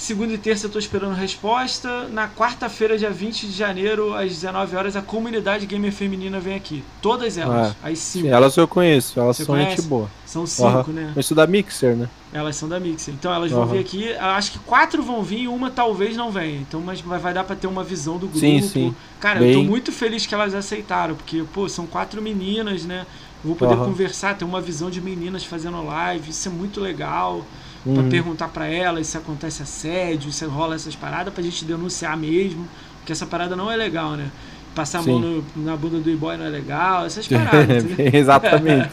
Segunda 0.00 0.32
e 0.32 0.38
terça 0.38 0.64
eu 0.64 0.70
tô 0.70 0.78
esperando 0.78 1.14
resposta. 1.14 2.08
Na 2.08 2.26
quarta-feira, 2.26 2.96
dia 2.96 3.10
20 3.10 3.46
de 3.46 3.52
janeiro, 3.52 4.14
às 4.14 4.30
19 4.30 4.74
horas, 4.74 4.96
a 4.96 5.02
comunidade 5.02 5.66
gamer 5.66 5.92
feminina 5.92 6.40
vem 6.40 6.54
aqui. 6.54 6.82
Todas 7.02 7.36
elas, 7.36 7.76
Ah, 7.82 7.88
as 7.90 7.98
cinco. 7.98 8.24
Sim, 8.26 8.32
elas 8.32 8.56
eu 8.56 8.66
conheço, 8.66 9.20
elas 9.20 9.36
Você 9.36 9.44
são 9.44 9.54
conhece? 9.54 9.76
gente 9.76 9.88
boa. 9.90 10.08
São 10.24 10.46
cinco, 10.46 10.68
Aham. 10.68 10.92
né? 10.94 11.12
Estudo 11.18 11.36
da 11.36 11.46
Mixer, 11.46 11.94
né? 11.94 12.08
Elas 12.32 12.56
são 12.56 12.66
da 12.66 12.80
Mixer. 12.80 13.12
Então 13.12 13.30
elas 13.32 13.50
vão 13.52 13.64
Aham. 13.64 13.72
vir 13.74 13.78
aqui. 13.80 14.12
Acho 14.14 14.52
que 14.52 14.58
quatro 14.60 15.02
vão 15.02 15.22
vir 15.22 15.40
e 15.40 15.48
uma 15.48 15.70
talvez 15.70 16.16
não 16.16 16.30
venha. 16.32 16.58
Então, 16.58 16.80
mas 16.80 17.02
vai, 17.02 17.34
dar 17.34 17.44
pra 17.44 17.54
ter 17.54 17.66
uma 17.66 17.84
visão 17.84 18.14
do 18.14 18.20
grupo. 18.26 18.38
Sim, 18.38 18.62
sim. 18.62 18.94
Cara, 19.20 19.40
eu 19.44 19.52
tô 19.52 19.58
Bem- 19.58 19.68
muito 19.68 19.92
feliz 19.92 20.24
que 20.24 20.34
elas 20.34 20.54
aceitaram, 20.54 21.14
porque, 21.14 21.44
pô, 21.52 21.68
são 21.68 21.86
quatro 21.86 22.22
meninas, 22.22 22.86
né? 22.86 23.04
Vou 23.44 23.54
poder 23.54 23.74
Aham. 23.74 23.84
conversar, 23.84 24.34
ter 24.34 24.46
uma 24.46 24.62
visão 24.62 24.88
de 24.90 24.98
meninas 25.00 25.44
fazendo 25.44 25.84
live. 25.84 26.30
Isso 26.30 26.48
é 26.48 26.50
muito 26.50 26.80
legal. 26.80 27.44
Pra 27.82 27.92
Uhum. 28.02 28.08
perguntar 28.10 28.48
pra 28.48 28.66
elas 28.66 29.06
se 29.06 29.16
acontece 29.16 29.62
assédio, 29.62 30.30
se 30.30 30.44
rola 30.44 30.74
essas 30.74 30.94
paradas, 30.94 31.32
pra 31.32 31.42
gente 31.42 31.64
denunciar 31.64 32.16
mesmo. 32.16 32.68
Porque 32.98 33.12
essa 33.12 33.24
parada 33.26 33.56
não 33.56 33.70
é 33.70 33.76
legal, 33.76 34.12
né? 34.12 34.30
Passar 34.74 35.00
a 35.00 35.02
mão 35.02 35.18
no- 35.18 35.44
na 35.56 35.74
bunda 35.76 35.98
do 35.98 36.08
e-boy 36.10 36.36
não 36.36 36.44
é 36.44 36.48
legal, 36.48 37.04
essas 37.06 37.26
paradas. 37.28 37.82
entendeu? 37.84 38.10
Exatamente. 38.20 38.90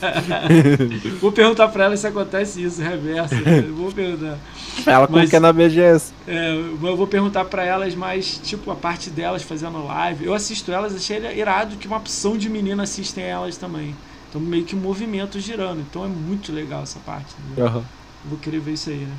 Vou 1.21 1.31
perguntar 1.31 1.67
pra 1.67 1.85
elas 1.85 1.99
se 1.99 2.07
acontece 2.07 2.63
isso, 2.63 2.81
reverso. 2.81 3.35
né? 3.35 3.61
Vou 3.61 3.91
perguntar. 3.91 4.37
Ela 4.85 5.05
como 5.05 5.19
Mas- 5.19 5.29
que 5.29 5.35
é 5.35 5.39
na 5.39 5.51
BGS. 5.53 6.13
É, 6.27 6.53
eu 6.55 6.77
vou 6.95 7.05
perguntar 7.07 7.45
pra 7.45 7.63
elas 7.65 7.93
mais, 7.93 8.39
tipo, 8.43 8.71
a 8.71 8.75
parte 8.75 9.09
delas 9.09 9.43
fazendo 9.43 9.85
live. 9.85 10.25
Eu 10.25 10.33
assisto 10.33 10.71
elas, 10.71 10.95
achei 10.95 11.17
irado 11.37 11.75
que 11.75 11.87
uma 11.87 11.97
opção 11.97 12.37
de 12.37 12.49
menina 12.49 12.83
assistem 12.83 13.23
elas 13.25 13.57
também. 13.57 13.93
Então 14.29 14.41
meio 14.41 14.63
que 14.63 14.75
um 14.75 14.79
movimento 14.79 15.39
girando. 15.39 15.81
Então 15.81 16.03
é 16.05 16.07
muito 16.07 16.51
legal 16.51 16.83
essa 16.83 16.99
parte. 16.99 17.35
entendeu? 17.45 17.65
Aham. 17.67 17.83
Vou 18.25 18.37
querer 18.37 18.59
ver 18.59 18.73
isso 18.73 18.89
aí, 18.89 18.97
né? 18.97 19.15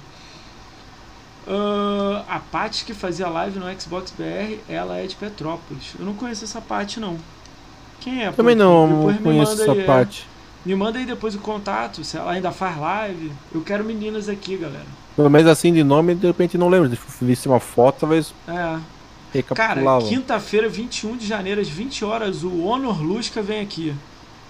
Ah, 1.47 2.25
a 2.29 2.39
Paty 2.39 2.85
que 2.85 2.93
fazia 2.93 3.27
live 3.29 3.59
no 3.59 3.81
Xbox 3.81 4.13
BR, 4.17 4.59
ela 4.69 4.99
é 4.99 5.07
de 5.07 5.17
Petrópolis. 5.17 5.95
Eu 5.99 6.05
não 6.05 6.15
conheço 6.15 6.45
essa 6.45 6.61
parte 6.61 7.01
não. 7.01 7.17
Quem 8.01 8.25
é? 8.25 8.31
pô? 8.31 8.37
Também 8.37 8.55
não, 8.55 8.87
Depois 8.87 9.05
não 9.05 9.13
me 9.13 9.19
conheço 9.19 9.51
manda 9.53 9.63
essa 9.63 9.73
aí, 9.73 9.81
é. 9.81 9.85
parte. 9.85 10.27
Me 10.65 10.75
manda 10.75 10.99
aí 10.99 11.07
depois 11.07 11.35
o 11.35 11.39
contato, 11.39 12.05
se 12.05 12.17
ela 12.17 12.33
ainda 12.33 12.53
faz 12.53 12.77
live. 12.79 13.33
Eu 13.55 13.63
quero 13.63 13.85
meninas 13.85 14.29
aqui, 14.29 14.57
galera. 14.57 14.87
Pelo 15.17 15.31
menos 15.31 15.51
assim 15.51 15.73
de 15.73 15.83
nome, 15.83 16.15
de 16.15 16.27
repente 16.27 16.59
não 16.59 16.69
lembro. 16.69 16.97
Se 17.35 17.49
uma 17.49 17.61
foto, 17.61 18.01
talvez. 18.01 18.35
É. 18.47 18.79
Cara, 19.55 19.83
quinta-feira, 20.09 20.69
21 20.69 21.17
de 21.17 21.27
janeiro, 21.27 21.61
às 21.61 21.69
20 21.69 22.05
horas, 22.05 22.43
o 22.43 22.65
Honor 22.65 23.03
Lusca 23.03 23.43
vem 23.43 23.61
aqui. 23.61 23.95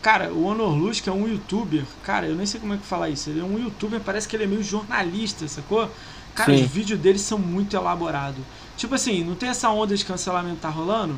Cara, 0.00 0.32
o 0.32 0.44
Honor 0.44 0.76
Lusca 0.76 1.10
é 1.10 1.12
um 1.12 1.26
youtuber. 1.26 1.84
Cara, 2.04 2.26
eu 2.26 2.36
nem 2.36 2.46
sei 2.46 2.60
como 2.60 2.74
é 2.74 2.76
que 2.76 2.86
falar 2.86 3.10
isso. 3.10 3.30
Ele 3.30 3.40
é 3.40 3.44
um 3.44 3.58
youtuber, 3.58 4.00
parece 4.00 4.28
que 4.28 4.36
ele 4.36 4.44
é 4.44 4.46
meio 4.46 4.62
jornalista, 4.62 5.46
sacou? 5.48 5.90
Cara, 6.34 6.56
Sim. 6.56 6.64
os 6.64 6.70
vídeos 6.70 7.00
dele 7.00 7.18
são 7.18 7.38
muito 7.38 7.74
elaborados. 7.74 8.42
Tipo 8.76 8.94
assim, 8.94 9.24
não 9.24 9.34
tem 9.34 9.48
essa 9.48 9.68
onda 9.70 9.96
de 9.96 10.04
cancelamento 10.04 10.56
que 10.56 10.62
tá 10.62 10.68
rolando? 10.68 11.16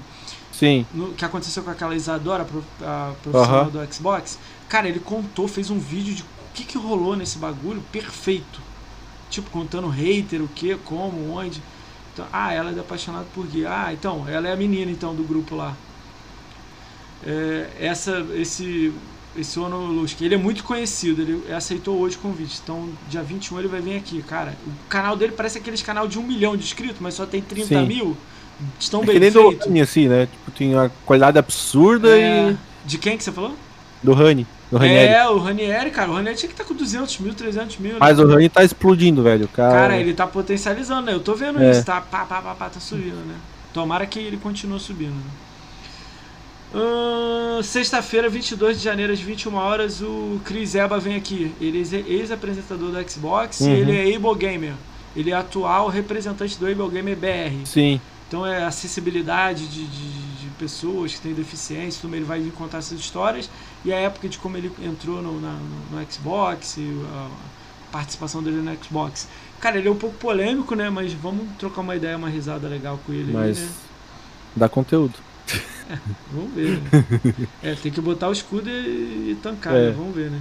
Sim. 0.50 0.86
No, 0.94 1.12
que 1.12 1.24
aconteceu 1.24 1.62
com 1.62 1.70
aquela 1.70 1.94
Isadora, 1.94 2.46
a 2.82 3.12
profissional 3.22 3.64
uhum. 3.64 3.70
do 3.70 3.94
Xbox. 3.94 4.38
Cara, 4.68 4.88
ele 4.88 5.00
contou, 5.00 5.46
fez 5.46 5.68
um 5.68 5.78
vídeo 5.78 6.14
de 6.14 6.22
o 6.22 6.52
que, 6.54 6.64
que 6.64 6.78
rolou 6.78 7.16
nesse 7.16 7.38
bagulho 7.38 7.82
perfeito. 7.92 8.60
Tipo, 9.28 9.50
contando 9.50 9.88
hater, 9.88 10.42
o 10.42 10.48
que, 10.48 10.74
como, 10.76 11.32
onde. 11.32 11.62
Então, 12.12 12.26
ah, 12.32 12.52
ela 12.52 12.70
é 12.70 12.80
apaixonada 12.80 13.26
por 13.34 13.46
gay. 13.46 13.66
Ah, 13.66 13.90
então, 13.92 14.26
ela 14.28 14.48
é 14.48 14.52
a 14.52 14.56
menina 14.56 14.90
então 14.90 15.14
do 15.14 15.22
grupo 15.22 15.54
lá. 15.54 15.76
É, 17.26 17.66
essa, 17.78 18.24
esse, 18.34 18.92
esse 19.36 19.58
Ono 19.58 19.86
Lusk, 19.86 20.20
ele 20.20 20.34
é 20.34 20.38
muito 20.38 20.64
conhecido, 20.64 21.22
ele 21.22 21.52
aceitou 21.52 21.98
hoje 21.98 22.16
o 22.16 22.20
convite. 22.20 22.60
Então, 22.62 22.88
dia 23.08 23.22
21 23.22 23.58
ele 23.58 23.68
vai 23.68 23.80
vir 23.80 23.96
aqui, 23.96 24.22
cara. 24.22 24.56
O 24.66 24.88
canal 24.88 25.16
dele 25.16 25.32
parece 25.36 25.58
aqueles 25.58 25.82
canal 25.82 26.08
de 26.08 26.18
um 26.18 26.22
milhão 26.22 26.56
de 26.56 26.64
inscritos, 26.64 26.98
mas 27.00 27.14
só 27.14 27.26
tem 27.26 27.40
30 27.40 27.66
Sim. 27.66 27.86
mil. 27.86 28.16
Estão 28.78 29.02
é 29.02 29.06
bem 29.06 29.14
que 29.14 29.20
nem 29.20 29.32
feito. 29.32 29.82
assim, 29.82 30.08
né? 30.08 30.26
Tipo, 30.26 30.50
tem 30.50 30.74
uma 30.74 30.90
qualidade 31.06 31.38
absurda 31.38 32.18
é... 32.18 32.50
e... 32.50 32.56
De 32.84 32.98
quem 32.98 33.16
que 33.16 33.24
você 33.24 33.32
falou? 33.32 33.54
Do 34.02 34.12
Rani. 34.12 34.46
Do 34.70 34.78
Ranieri. 34.78 35.12
É, 35.12 35.28
o 35.28 35.38
Ranieri, 35.38 35.90
cara. 35.90 36.10
O 36.10 36.14
Ranieri 36.14 36.36
tinha 36.36 36.48
que 36.48 36.54
estar 36.54 36.64
tá 36.64 36.68
com 36.68 36.74
200 36.74 37.18
mil, 37.18 37.34
300 37.34 37.78
mil. 37.78 37.92
Né? 37.92 37.98
Mas 37.98 38.18
o 38.18 38.26
Rani 38.26 38.48
tá 38.48 38.62
explodindo, 38.62 39.22
velho. 39.22 39.48
Cara, 39.48 39.72
cara 39.72 39.96
ele 39.96 40.14
tá 40.14 40.26
potencializando, 40.26 41.02
né? 41.02 41.12
Eu 41.12 41.20
tô 41.20 41.34
vendo 41.34 41.60
é. 41.62 41.70
isso, 41.70 41.84
tá? 41.84 42.00
Pá, 42.00 42.24
pá, 42.24 42.40
pá, 42.40 42.54
pá, 42.54 42.68
tá 42.70 42.80
subindo, 42.80 43.16
né? 43.26 43.34
Tomara 43.72 44.06
que 44.06 44.18
ele 44.18 44.36
continue 44.36 44.78
subindo, 44.78 45.14
né? 45.14 45.30
Sexta-feira, 47.62 48.28
22 48.28 48.78
de 48.78 48.84
janeiro, 48.84 49.12
às 49.12 49.20
21 49.20 49.54
horas, 49.54 50.00
o 50.00 50.40
Chris 50.44 50.74
Eba 50.74 50.98
vem 50.98 51.16
aqui. 51.16 51.52
Ele 51.60 51.82
é 51.82 52.10
ex-apresentador 52.10 52.90
do 52.90 53.10
Xbox 53.10 53.60
uhum. 53.60 53.68
e 53.68 53.80
ele 53.80 53.96
é 53.96 54.16
Able 54.16 54.34
Gamer. 54.36 54.74
Ele 55.14 55.30
é 55.30 55.34
atual 55.34 55.88
representante 55.88 56.58
do 56.58 56.66
Able 56.66 56.88
Gamer 56.88 57.16
BR. 57.16 57.66
Sim. 57.66 58.00
Então 58.28 58.46
é 58.46 58.64
acessibilidade 58.64 59.66
de, 59.66 59.84
de, 59.84 60.12
de 60.40 60.46
pessoas 60.58 61.14
que 61.14 61.20
têm 61.20 61.34
deficiência, 61.34 62.06
ele 62.06 62.24
vai 62.24 62.40
vir 62.40 62.52
contar 62.52 62.78
essas 62.78 63.00
histórias 63.00 63.50
e 63.84 63.92
a 63.92 63.96
época 63.96 64.28
de 64.28 64.38
como 64.38 64.56
ele 64.56 64.70
entrou 64.82 65.20
no, 65.20 65.40
na, 65.40 65.52
no, 65.52 65.98
no 65.98 66.12
Xbox, 66.12 66.78
a 67.12 67.28
participação 67.90 68.42
dele 68.42 68.58
no 68.58 68.84
Xbox. 68.84 69.26
Cara, 69.58 69.78
ele 69.78 69.88
é 69.88 69.90
um 69.90 69.96
pouco 69.96 70.16
polêmico, 70.16 70.74
né? 70.74 70.88
Mas 70.88 71.12
vamos 71.12 71.46
trocar 71.58 71.80
uma 71.80 71.96
ideia, 71.96 72.16
uma 72.16 72.28
risada 72.28 72.68
legal 72.68 73.00
com 73.04 73.12
ele. 73.12 73.32
Mas 73.32 73.58
aí, 73.58 73.64
né? 73.64 73.70
dá 74.54 74.68
conteúdo. 74.68 75.14
É, 75.88 75.98
vamos 76.32 76.54
ver. 76.54 76.78
Né? 76.78 77.48
é, 77.62 77.74
tem 77.74 77.90
que 77.90 78.00
botar 78.00 78.28
o 78.28 78.32
escudo 78.32 78.68
e, 78.68 79.32
e 79.32 79.38
tancar, 79.42 79.72
né? 79.72 79.80
é. 79.80 79.86
né? 79.86 79.90
Vamos 79.96 80.14
ver, 80.14 80.30
né? 80.30 80.40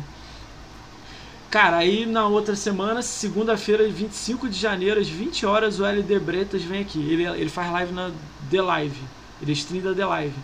Cara, 1.49 1.77
aí 1.77 2.05
na 2.05 2.27
outra 2.27 2.55
semana, 2.55 3.01
segunda-feira, 3.01 3.87
25 3.87 4.47
de 4.47 4.59
janeiro, 4.59 4.99
às 4.99 5.07
20 5.07 5.47
horas, 5.47 5.79
o 5.79 5.85
LD 5.85 6.19
Bretas 6.19 6.61
vem 6.61 6.81
aqui. 6.81 6.99
Ele, 7.11 7.23
ele 7.25 7.49
faz 7.49 7.71
live 7.71 7.91
na 7.91 8.11
The 8.51 8.61
Live. 8.61 9.01
Ele 9.41 9.53
stream 9.53 9.81
da 9.81 9.93
The 9.93 10.05
Live. 10.05 10.35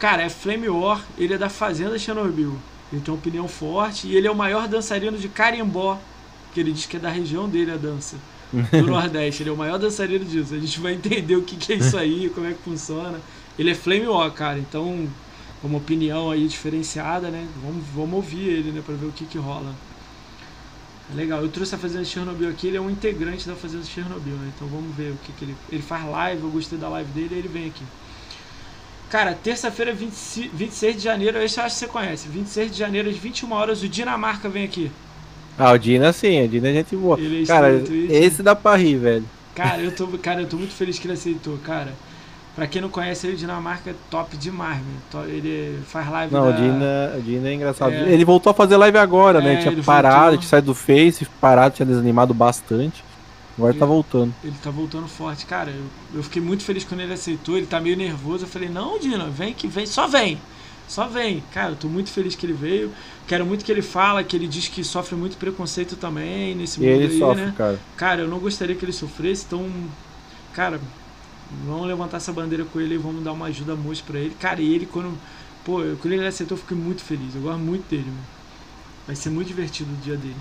Cara, 0.00 0.22
é 0.22 0.28
Flame 0.28 0.68
War, 0.68 1.04
ele 1.16 1.34
é 1.34 1.38
da 1.38 1.48
Fazenda 1.48 1.96
Chernobyl. 1.96 2.56
Ele 2.92 3.00
tem 3.02 3.12
uma 3.12 3.18
opinião 3.18 3.46
forte 3.46 4.08
e 4.08 4.16
ele 4.16 4.26
é 4.26 4.30
o 4.30 4.34
maior 4.34 4.66
dançarino 4.66 5.16
de 5.16 5.28
carimbó, 5.28 5.98
que 6.52 6.58
ele 6.58 6.72
diz 6.72 6.86
que 6.86 6.96
é 6.96 7.00
da 7.00 7.10
região 7.10 7.48
dele 7.48 7.70
a 7.70 7.76
dança. 7.76 8.16
Do 8.52 8.82
Nordeste. 8.88 9.42
Ele 9.42 9.50
é 9.50 9.52
o 9.52 9.56
maior 9.56 9.78
dançarino 9.78 10.24
disso. 10.24 10.54
A 10.54 10.58
gente 10.58 10.80
vai 10.80 10.94
entender 10.94 11.36
o 11.36 11.42
que, 11.42 11.56
que 11.56 11.72
é 11.72 11.76
isso 11.76 11.96
aí, 11.96 12.30
como 12.34 12.46
é 12.46 12.52
que 12.52 12.62
funciona. 12.62 13.20
Ele 13.58 13.70
é 13.70 13.74
Flame 13.74 14.06
War, 14.06 14.30
cara. 14.30 14.58
Então, 14.58 15.08
uma 15.62 15.78
opinião 15.78 16.30
aí 16.30 16.46
diferenciada, 16.46 17.28
né? 17.30 17.46
Vamos, 17.62 17.84
vamos 17.94 18.14
ouvir 18.14 18.48
ele, 18.48 18.70
né? 18.70 18.82
Pra 18.84 18.94
ver 18.94 19.06
o 19.06 19.12
que 19.12 19.24
que 19.24 19.38
rola. 19.38 19.74
Legal, 21.14 21.40
eu 21.40 21.48
trouxe 21.48 21.74
a 21.74 21.78
Fazenda 21.78 22.04
Chernobyl 22.04 22.50
aqui, 22.50 22.66
ele 22.66 22.76
é 22.76 22.80
um 22.80 22.90
integrante 22.90 23.48
da 23.48 23.54
Fazenda 23.54 23.84
Chernobyl, 23.84 24.34
né? 24.34 24.52
Então 24.54 24.68
vamos 24.68 24.94
ver 24.94 25.12
o 25.12 25.16
que, 25.24 25.32
que 25.32 25.44
ele. 25.44 25.56
Ele 25.72 25.82
faz 25.82 26.04
live, 26.06 26.42
eu 26.42 26.50
gostei 26.50 26.78
da 26.78 26.88
live 26.88 27.10
dele 27.12 27.34
e 27.34 27.38
ele 27.38 27.48
vem 27.48 27.66
aqui. 27.66 27.82
Cara, 29.08 29.34
terça-feira, 29.34 29.94
26 29.94 30.96
de 30.96 31.02
janeiro, 31.02 31.38
esse 31.38 31.58
eu 31.58 31.64
acho 31.64 31.76
que 31.76 31.80
você 31.80 31.86
conhece. 31.86 32.28
26 32.28 32.72
de 32.72 32.78
janeiro, 32.78 33.08
às 33.08 33.16
21 33.16 33.50
horas, 33.52 33.82
o 33.82 33.88
Dinamarca 33.88 34.50
vem 34.50 34.64
aqui. 34.64 34.90
Ah, 35.56 35.72
o 35.72 35.78
Dina 35.78 36.12
sim, 36.12 36.44
o 36.44 36.48
Dina 36.48 36.68
é 36.68 36.72
gente 36.74 36.94
boa. 36.94 37.18
Ele 37.18 37.42
é 37.42 37.46
cara, 37.46 37.70
esse 38.10 38.42
dá 38.42 38.54
pra 38.54 38.76
rir, 38.76 38.96
velho. 38.96 39.24
Cara, 39.54 39.80
eu 39.80 39.90
tô, 39.90 40.06
cara, 40.18 40.42
eu 40.42 40.46
tô 40.46 40.58
muito 40.58 40.74
feliz 40.74 40.98
que 40.98 41.06
ele 41.06 41.14
aceitou, 41.14 41.56
cara. 41.64 41.94
Pra 42.58 42.66
quem 42.66 42.82
não 42.82 42.88
conhece 42.88 43.24
ele, 43.24 43.36
o 43.36 43.38
Dinamarca 43.38 43.90
é 43.90 43.94
top 44.10 44.36
demais, 44.36 44.80
meu. 45.12 45.24
Ele 45.28 45.78
faz 45.86 46.10
live 46.10 46.34
Não, 46.34 46.42
da... 46.42 46.50
o, 46.50 46.52
Dina, 46.52 47.14
o 47.16 47.22
Dina 47.22 47.48
é 47.50 47.54
engraçado. 47.54 47.92
É... 47.92 48.12
Ele 48.12 48.24
voltou 48.24 48.50
a 48.50 48.54
fazer 48.54 48.76
live 48.76 48.98
agora, 48.98 49.40
né? 49.40 49.44
é, 49.44 49.54
né? 49.54 49.62
Ele 49.62 49.70
tinha 49.70 49.84
parado, 49.84 50.18
voltou... 50.22 50.38
tinha 50.38 50.48
saído 50.48 50.66
do 50.66 50.74
Face, 50.74 51.24
parado, 51.40 51.76
tinha 51.76 51.86
desanimado 51.86 52.34
bastante. 52.34 53.04
Agora 53.56 53.70
ele, 53.70 53.78
tá 53.78 53.86
voltando. 53.86 54.34
Ele 54.42 54.56
tá 54.60 54.70
voltando 54.70 55.06
forte. 55.06 55.46
Cara, 55.46 55.70
eu, 55.70 55.84
eu 56.16 56.22
fiquei 56.24 56.42
muito 56.42 56.64
feliz 56.64 56.82
quando 56.82 57.00
ele 57.00 57.12
aceitou. 57.12 57.56
Ele 57.56 57.66
tá 57.66 57.78
meio 57.78 57.96
nervoso. 57.96 58.44
Eu 58.44 58.48
falei, 58.48 58.68
não, 58.68 58.98
Dina, 58.98 59.26
vem 59.30 59.54
que 59.54 59.68
vem. 59.68 59.86
Só 59.86 60.08
vem. 60.08 60.36
Só 60.88 61.06
vem. 61.06 61.44
Cara, 61.52 61.70
eu 61.70 61.76
tô 61.76 61.86
muito 61.86 62.10
feliz 62.10 62.34
que 62.34 62.44
ele 62.44 62.54
veio. 62.54 62.90
Quero 63.28 63.46
muito 63.46 63.64
que 63.64 63.70
ele 63.70 63.82
fala, 63.82 64.24
que 64.24 64.34
ele 64.34 64.48
diz 64.48 64.66
que 64.66 64.82
sofre 64.82 65.14
muito 65.14 65.36
preconceito 65.36 65.94
também 65.94 66.56
nesse 66.56 66.80
mundo 66.80 66.88
e 66.88 66.92
ele 66.92 67.12
aí, 67.12 67.18
sofre, 67.20 67.44
né? 67.44 67.54
Cara. 67.56 67.78
cara, 67.96 68.20
eu 68.22 68.28
não 68.28 68.40
gostaria 68.40 68.74
que 68.74 68.84
ele 68.84 68.92
sofresse, 68.92 69.44
então... 69.46 69.70
Cara, 70.54 70.80
Vamos 71.66 71.86
levantar 71.86 72.18
essa 72.18 72.32
bandeira 72.32 72.64
com 72.64 72.80
ele 72.80 72.94
e 72.94 72.98
vamos 72.98 73.22
dar 73.24 73.32
uma 73.32 73.46
ajuda 73.46 73.74
moça 73.74 74.02
pra 74.06 74.18
ele. 74.18 74.34
Cara, 74.38 74.60
e 74.60 74.74
ele 74.74 74.86
quando. 74.86 75.16
Pô, 75.64 75.80
quando 76.00 76.12
ele 76.12 76.26
aceitou, 76.26 76.56
eu 76.56 76.60
fiquei 76.60 76.76
muito 76.76 77.02
feliz. 77.02 77.34
Eu 77.34 77.42
gosto 77.42 77.58
muito 77.58 77.88
dele, 77.88 78.06
mano. 78.06 78.26
Vai 79.06 79.16
ser 79.16 79.30
muito 79.30 79.48
divertido 79.48 79.90
o 79.92 79.96
dia 79.96 80.16
dele. 80.16 80.36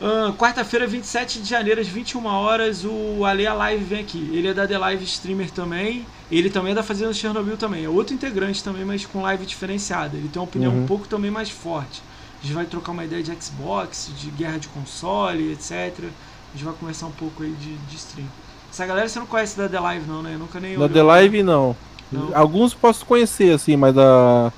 Uh, 0.00 0.32
Quarta-feira, 0.34 0.86
27 0.86 1.40
de 1.40 1.48
janeiro, 1.48 1.80
às 1.80 1.88
21 1.88 2.26
horas, 2.26 2.84
o 2.84 3.24
Ale 3.24 3.48
Live 3.48 3.84
vem 3.84 4.00
aqui. 4.00 4.30
Ele 4.32 4.48
é 4.48 4.54
da 4.54 4.66
The 4.66 4.76
Live 4.76 5.04
Streamer 5.04 5.50
também. 5.50 6.06
Ele 6.30 6.50
também 6.50 6.72
é 6.72 6.74
da 6.74 6.82
Fazenda 6.82 7.12
Chernobyl 7.14 7.56
também. 7.56 7.84
É 7.84 7.88
outro 7.88 8.14
integrante 8.14 8.62
também, 8.62 8.84
mas 8.84 9.06
com 9.06 9.22
live 9.22 9.46
diferenciada. 9.46 10.16
Ele 10.16 10.28
tem 10.28 10.40
uma 10.40 10.46
opinião 10.46 10.72
uhum. 10.72 10.84
um 10.84 10.86
pouco 10.86 11.08
também 11.08 11.30
mais 11.30 11.50
forte. 11.50 12.02
A 12.40 12.42
gente 12.46 12.54
vai 12.54 12.66
trocar 12.66 12.92
uma 12.92 13.04
ideia 13.04 13.22
de 13.22 13.32
Xbox, 13.40 14.10
de 14.20 14.30
guerra 14.30 14.58
de 14.58 14.68
console, 14.68 15.52
etc. 15.52 15.72
A 15.72 16.52
gente 16.52 16.64
vai 16.64 16.74
conversar 16.74 17.06
um 17.06 17.12
pouco 17.12 17.42
aí 17.42 17.52
de, 17.52 17.74
de 17.74 17.96
stream. 17.96 18.28
Essa 18.76 18.84
galera 18.84 19.08
você 19.08 19.18
não 19.18 19.24
conhece 19.26 19.56
da 19.56 19.70
The 19.70 19.80
Live, 19.80 20.06
não, 20.06 20.22
né? 20.22 20.34
Eu 20.34 20.38
nunca 20.38 20.60
nem 20.60 20.78
Da 20.78 20.86
The 20.86 21.02
Live, 21.02 21.42
não. 21.42 21.74
não. 22.12 22.36
Alguns 22.36 22.74
posso 22.74 23.06
conhecer, 23.06 23.54
assim, 23.54 23.74
mas 23.74 23.94
da. 23.94 24.52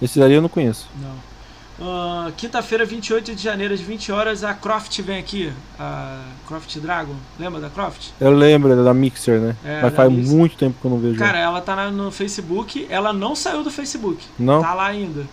Esse 0.00 0.20
daí 0.20 0.34
eu 0.34 0.40
não 0.40 0.48
conheço. 0.48 0.88
Não. 1.02 2.28
Uh, 2.28 2.30
Quinta-feira, 2.36 2.84
28 2.84 3.34
de 3.34 3.42
janeiro, 3.42 3.74
às 3.74 3.80
20 3.80 4.12
horas, 4.12 4.44
a 4.44 4.54
Croft 4.54 4.96
vem 5.00 5.18
aqui. 5.18 5.52
A 5.80 6.22
Croft 6.46 6.78
Dragon. 6.78 7.16
Lembra 7.40 7.60
da 7.60 7.68
Croft? 7.68 8.10
Eu 8.20 8.30
lembro, 8.30 8.70
é 8.72 8.84
da 8.84 8.94
Mixer, 8.94 9.40
né? 9.40 9.56
É, 9.64 9.82
Mas 9.82 9.94
faz 9.96 10.12
Mixer. 10.12 10.36
muito 10.36 10.56
tempo 10.56 10.76
que 10.80 10.86
eu 10.86 10.90
não 10.92 10.98
vejo. 11.00 11.18
Cara, 11.18 11.38
ela 11.38 11.60
tá 11.60 11.90
no 11.90 12.12
Facebook. 12.12 12.86
Ela 12.88 13.12
não 13.12 13.34
saiu 13.34 13.64
do 13.64 13.70
Facebook. 13.72 14.24
Não? 14.38 14.62
Tá 14.62 14.74
lá 14.74 14.86
ainda. 14.86 15.26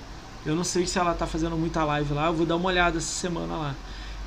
Eu 0.43 0.55
não 0.55 0.63
sei 0.63 0.87
se 0.87 0.97
ela 0.97 1.13
tá 1.13 1.27
fazendo 1.27 1.55
muita 1.55 1.83
live 1.83 2.15
lá. 2.15 2.25
Eu 2.25 2.33
vou 2.33 2.47
dar 2.47 2.55
uma 2.55 2.67
olhada 2.69 2.97
essa 2.97 3.13
semana 3.13 3.55
lá. 3.55 3.75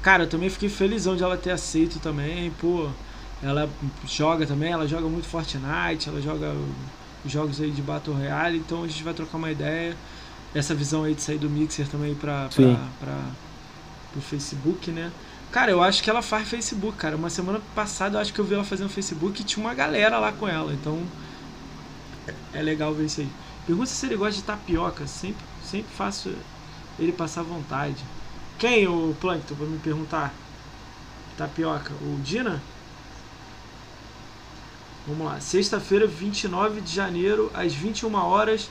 Cara, 0.01 0.23
eu 0.23 0.29
também 0.29 0.49
fiquei 0.49 0.69
felizão 0.69 1.17
de 1.17 1.25
ela 1.25 1.37
ter 1.37 1.51
aceito 1.51 1.99
também. 1.99 2.53
Pô, 2.53 2.89
ela 3.43 3.69
joga 4.07 4.47
também, 4.47 4.73
ela 4.73 4.87
joga 4.87 5.09
muito 5.09 5.27
Fortnite, 5.27 6.09
ela 6.09 6.21
joga 6.21 6.55
jogos 7.25 7.61
aí 7.61 7.71
de 7.71 7.83
Battle 7.83 8.17
Royale, 8.17 8.59
então 8.59 8.83
a 8.83 8.87
gente 8.87 9.03
vai 9.03 9.15
trocar 9.15 9.39
uma 9.39 9.51
ideia. 9.51 9.97
Essa 10.55 10.75
visão 10.75 11.05
aí 11.05 11.15
de 11.15 11.23
sair 11.23 11.39
do 11.39 11.49
Mixer 11.49 11.87
também 11.89 12.15
pra, 12.15 12.49
pra, 12.49 12.89
pra, 12.99 13.19
pro 14.13 14.21
Facebook, 14.21 14.91
né? 14.91 15.13
Cara, 15.53 15.71
eu 15.71 15.83
acho 15.83 16.03
que 16.03 16.11
ela 16.11 16.23
faz 16.23 16.49
Facebook, 16.49 16.97
cara. 16.97 17.17
Uma 17.17 17.31
semana 17.31 17.61
passada 17.75 18.17
eu 18.17 18.21
acho 18.21 18.33
que 18.33 18.39
eu 18.41 18.45
vi 18.45 18.55
ela 18.55 18.65
fazendo 18.65 18.89
Facebook 18.89 19.41
e 19.41 19.45
tinha 19.45 19.65
uma 19.65 19.75
galera 19.75 20.19
lá 20.19 20.33
com 20.33 20.49
ela, 20.49 20.73
então 20.73 21.01
é 22.53 22.63
legal 22.63 22.93
ver 22.93 23.07
isso 23.07 23.21
aí. 23.21 23.29
Pergunta 23.67 23.89
se 23.89 24.07
ele 24.07 24.17
gosta 24.17 24.35
de 24.35 24.43
tapioca, 24.43 25.07
sempre, 25.07 25.45
sempre 25.65 25.93
faço 25.95 26.33
ele 26.99 27.13
passar 27.13 27.43
vontade. 27.43 28.05
Quem, 28.59 28.87
o 28.87 29.17
Plankton, 29.21 29.55
pra 29.55 29.67
me 29.67 29.79
perguntar? 29.79 30.35
Tapioca? 31.37 31.93
O 32.03 32.21
Dina? 32.23 32.61
Vamos 35.07 35.27
lá. 35.27 35.41
Sexta-feira, 35.41 36.07
29 36.07 36.81
de 36.81 36.95
janeiro, 36.95 37.51
às 37.55 37.75
21 37.75 38.15
horas, 38.15 38.69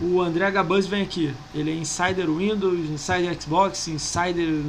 o 0.00 0.20
André 0.20 0.50
Gabuz 0.50 0.86
vem 0.86 1.02
aqui. 1.02 1.32
Ele 1.54 1.70
é 1.70 1.74
insider 1.74 2.28
Windows, 2.28 2.90
insider 2.90 3.40
Xbox, 3.40 3.88
insider 3.88 4.62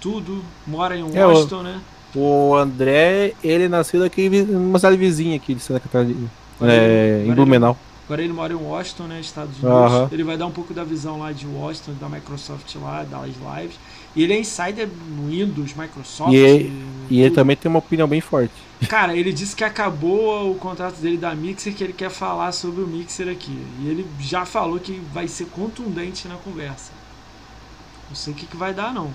tudo. 0.00 0.44
Mora 0.66 0.96
em 0.96 1.16
é, 1.16 1.26
Washington, 1.26 1.56
é, 1.56 1.60
o, 1.60 1.62
né? 1.62 1.80
O 2.14 2.54
André, 2.54 3.34
ele 3.42 3.68
nasceu 3.68 4.02
aqui 4.04 4.28
numa 4.28 4.78
cidade 4.78 4.96
vizinha 4.96 5.36
aqui 5.36 5.54
de 5.54 5.60
Santa 5.60 5.80
Catarina. 5.80 6.28
É, 6.60 7.24
em 7.26 7.32
Blumenau. 7.32 7.72
Ele, 7.72 8.04
agora 8.06 8.22
ele 8.22 8.32
mora 8.32 8.52
em 8.52 8.56
Washington, 8.56 9.04
né? 9.04 9.20
Estados 9.20 9.62
Unidos. 9.62 9.92
Uh 9.92 10.06
-huh. 10.06 10.08
Ele 10.12 10.24
vai 10.24 10.36
dar 10.36 10.46
um 10.46 10.50
pouco 10.50 10.72
da 10.72 10.84
visão 10.84 11.18
lá 11.18 11.32
de 11.32 11.46
Washington, 11.46 11.92
da 12.00 12.08
Microsoft 12.08 12.74
lá, 12.76 13.04
das 13.04 13.30
lives. 13.36 13.78
E 14.16 14.22
ele 14.22 14.32
é 14.32 14.40
insider 14.40 14.88
Windows, 15.28 15.74
Microsoft. 15.74 16.32
E, 16.32 16.72
E 17.10 17.20
ele 17.20 17.34
também 17.34 17.56
tem 17.56 17.68
uma 17.68 17.78
opinião 17.78 18.06
bem 18.08 18.20
forte. 18.20 18.52
Cara, 18.88 19.16
ele 19.16 19.32
disse 19.32 19.56
que 19.56 19.64
acabou 19.64 20.50
o 20.50 20.54
contrato 20.54 20.96
dele 20.96 21.16
da 21.16 21.34
Mixer, 21.34 21.74
que 21.74 21.82
ele 21.82 21.92
quer 21.92 22.10
falar 22.10 22.52
sobre 22.52 22.82
o 22.82 22.86
Mixer 22.86 23.28
aqui. 23.28 23.58
E 23.80 23.88
ele 23.88 24.06
já 24.20 24.44
falou 24.44 24.78
que 24.78 25.00
vai 25.12 25.26
ser 25.26 25.46
contundente 25.46 26.28
na 26.28 26.36
conversa. 26.36 26.92
Não 28.08 28.14
sei 28.14 28.32
o 28.32 28.36
que, 28.36 28.46
que 28.46 28.56
vai 28.56 28.72
dar, 28.72 28.92
não. 28.92 29.10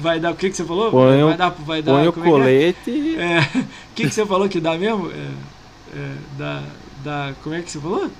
Vai 0.00 0.20
dar 0.20 0.32
o 0.32 0.36
que, 0.36 0.50
que 0.50 0.56
você 0.56 0.64
falou? 0.64 0.90
Põe 0.90 1.22
o- 1.22 1.28
vai 1.28 1.36
dar, 1.36 1.48
vai 1.50 1.82
dar, 1.82 1.92
Põe 1.92 2.06
o 2.06 2.08
é 2.08 2.12
que 2.12 2.20
é? 2.20 2.22
colete. 2.22 3.16
É, 3.16 3.40
o 3.60 3.94
que, 3.94 4.04
que 4.04 4.14
você 4.14 4.26
falou 4.26 4.48
que 4.48 4.60
dá 4.60 4.76
mesmo? 4.76 5.10
É, 5.10 5.96
é, 5.96 6.12
dá, 6.38 6.62
dá, 7.02 7.32
como 7.42 7.54
é 7.54 7.62
que 7.62 7.70
você 7.70 7.80
falou? 7.80 8.10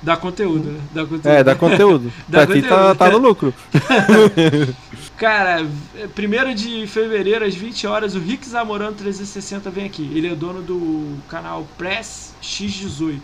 Dá 0.00 0.16
conteúdo, 0.16 0.70
né? 0.70 0.80
Dá 0.92 1.02
conteúdo. 1.02 1.28
É, 1.28 1.44
dá 1.44 1.54
conteúdo. 1.54 2.12
Dá 2.28 2.40
tá, 2.40 2.46
conteúdo. 2.46 2.94
tá 2.96 3.10
no 3.10 3.18
lucro. 3.18 3.54
Cara, 5.22 5.64
é, 5.94 6.08
primeiro 6.08 6.52
de 6.52 6.84
fevereiro, 6.88 7.44
às 7.44 7.54
20 7.54 7.86
horas, 7.86 8.16
o 8.16 8.18
Rick 8.18 8.44
Zamorano 8.44 8.96
360 8.96 9.70
vem 9.70 9.84
aqui. 9.84 10.02
Ele 10.12 10.26
é 10.26 10.34
dono 10.34 10.60
do 10.60 11.16
canal 11.28 11.64
Press 11.78 12.34
X18. 12.42 13.20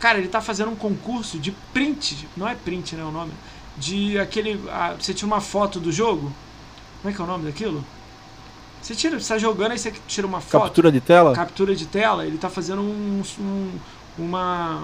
Cara, 0.00 0.18
ele 0.18 0.26
tá 0.26 0.40
fazendo 0.40 0.72
um 0.72 0.74
concurso 0.74 1.38
de 1.38 1.52
print, 1.72 2.26
não 2.36 2.48
é 2.48 2.56
print, 2.56 2.96
né, 2.96 3.04
o 3.04 3.12
nome? 3.12 3.30
De 3.78 4.18
aquele. 4.18 4.60
ah, 4.68 4.96
você 4.98 5.14
tira 5.14 5.28
uma 5.28 5.40
foto 5.40 5.78
do 5.78 5.92
jogo? 5.92 6.32
Como 7.00 7.12
é 7.12 7.14
que 7.14 7.20
é 7.20 7.24
o 7.24 7.28
nome 7.28 7.44
daquilo? 7.44 7.84
Você 8.82 8.96
tira, 8.96 9.20
você 9.20 9.32
tá 9.34 9.38
jogando, 9.38 9.70
aí 9.70 9.78
você 9.78 9.92
tira 10.08 10.26
uma 10.26 10.40
foto. 10.40 10.62
Captura 10.64 10.90
de 10.90 11.00
tela? 11.00 11.32
captura 11.32 11.76
de 11.76 11.86
tela, 11.86 12.26
ele 12.26 12.38
tá 12.38 12.50
fazendo 12.50 12.82
um, 12.82 13.22
um- 13.38 13.78
uma 14.18 14.82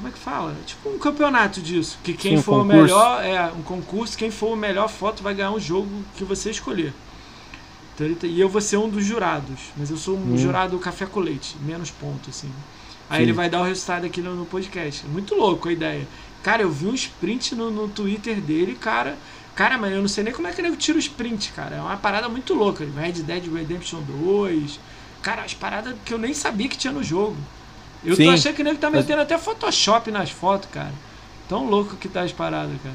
como 0.00 0.08
é 0.08 0.10
que 0.12 0.18
fala? 0.18 0.56
Tipo 0.66 0.88
um 0.88 0.98
campeonato 0.98 1.60
disso, 1.60 1.98
que 2.02 2.14
quem 2.14 2.32
Sim, 2.32 2.38
um 2.38 2.42
for 2.42 2.52
o 2.54 2.62
concurso. 2.62 2.82
melhor 2.82 3.22
é 3.24 3.52
um 3.52 3.62
concurso, 3.62 4.16
quem 4.16 4.30
for 4.30 4.52
o 4.54 4.56
melhor 4.56 4.88
foto 4.88 5.22
vai 5.22 5.34
ganhar 5.34 5.50
um 5.50 5.60
jogo 5.60 5.90
que 6.16 6.24
você 6.24 6.50
escolher. 6.50 6.94
Então 7.94 8.08
e 8.28 8.40
eu 8.40 8.48
vou 8.48 8.62
ser 8.62 8.78
um 8.78 8.88
dos 8.88 9.04
jurados, 9.04 9.60
mas 9.76 9.90
eu 9.90 9.96
sou 9.98 10.16
um 10.16 10.32
Hum. 10.32 10.38
jurado 10.38 10.78
café 10.78 11.04
com 11.04 11.20
leite, 11.20 11.54
menos 11.60 11.90
ponto 11.90 12.30
assim. 12.30 12.50
Aí 13.10 13.18
Sim. 13.18 13.22
ele 13.24 13.32
vai 13.34 13.50
dar 13.50 13.60
o 13.60 13.64
resultado 13.64 14.06
aqui 14.06 14.22
no, 14.22 14.34
no 14.34 14.46
podcast. 14.46 15.04
Muito 15.06 15.34
louco 15.34 15.68
a 15.68 15.72
ideia. 15.72 16.08
Cara, 16.42 16.62
eu 16.62 16.70
vi 16.70 16.86
um 16.86 16.94
sprint 16.94 17.54
no, 17.54 17.70
no 17.70 17.88
Twitter 17.88 18.40
dele, 18.40 18.74
cara. 18.74 19.18
Cara, 19.54 19.76
mas 19.76 19.92
eu 19.92 20.00
não 20.00 20.08
sei 20.08 20.24
nem 20.24 20.32
como 20.32 20.48
é 20.48 20.52
que 20.52 20.62
ele 20.62 20.74
tira 20.76 20.96
o 20.96 21.00
sprint, 21.00 21.52
cara. 21.52 21.76
É 21.76 21.80
uma 21.82 21.96
parada 21.98 22.28
muito 22.28 22.54
louca. 22.54 22.86
Red 22.96 23.22
Dead 23.24 23.52
Redemption 23.52 24.00
2. 24.02 24.80
Cara, 25.20 25.42
as 25.42 25.52
paradas 25.52 25.94
que 26.04 26.14
eu 26.14 26.18
nem 26.18 26.32
sabia 26.32 26.68
que 26.68 26.78
tinha 26.78 26.92
no 26.92 27.02
jogo. 27.02 27.36
Eu 28.04 28.16
tô 28.16 28.22
Sim. 28.22 28.30
achando 28.30 28.54
que 28.54 28.62
ele 28.62 28.76
tá 28.78 28.90
Mas- 28.90 29.00
metendo 29.04 29.22
até 29.22 29.36
Photoshop 29.36 30.10
nas 30.10 30.30
fotos, 30.30 30.68
cara. 30.70 30.92
Tão 31.48 31.68
louco 31.68 31.96
que 31.96 32.08
tá 32.08 32.22
as 32.22 32.32
paradas, 32.32 32.76
cara. 32.82 32.94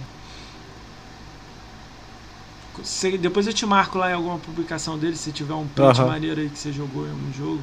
Se- 2.84 3.18
depois 3.18 3.48
eu 3.48 3.54
te 3.54 3.66
marco 3.66 3.98
lá 3.98 4.10
em 4.12 4.14
alguma 4.14 4.38
publicação 4.38 4.98
dele, 4.98 5.16
se 5.16 5.32
tiver 5.32 5.54
um 5.54 5.68
print 5.68 6.02
maneiro 6.02 6.42
aí 6.42 6.50
que 6.50 6.60
você 6.60 6.72
jogou 6.74 7.06
em 7.06 7.12
algum 7.12 7.34
jogo. 7.34 7.62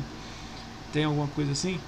Tem 0.93 1.05
alguma 1.05 1.27
coisa 1.29 1.53
assim? 1.53 1.79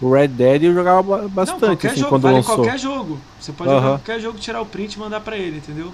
O 0.00 0.12
Red 0.12 0.28
Dead 0.28 0.62
eu 0.64 0.74
jogava 0.74 1.02
ba- 1.02 1.28
bastante, 1.28 1.60
não, 1.60 1.68
qualquer 1.70 1.88
assim, 1.90 1.96
jogo, 2.00 2.08
quando 2.10 2.22
vale 2.22 2.36
lançou. 2.36 2.54
qualquer 2.56 2.78
jogo. 2.78 3.20
Você 3.40 3.52
pode 3.52 3.70
Aham. 3.70 3.78
jogar 3.80 3.98
qualquer 3.98 4.20
jogo, 4.20 4.38
tirar 4.38 4.60
o 4.60 4.66
print 4.66 4.94
e 4.94 4.98
mandar 4.98 5.20
pra 5.20 5.36
ele, 5.36 5.58
entendeu? 5.58 5.92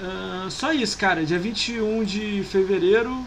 Ah, 0.00 0.46
só 0.50 0.72
isso, 0.72 0.96
cara. 0.98 1.24
Dia 1.24 1.38
21 1.38 2.02
de 2.04 2.42
fevereiro 2.50 3.24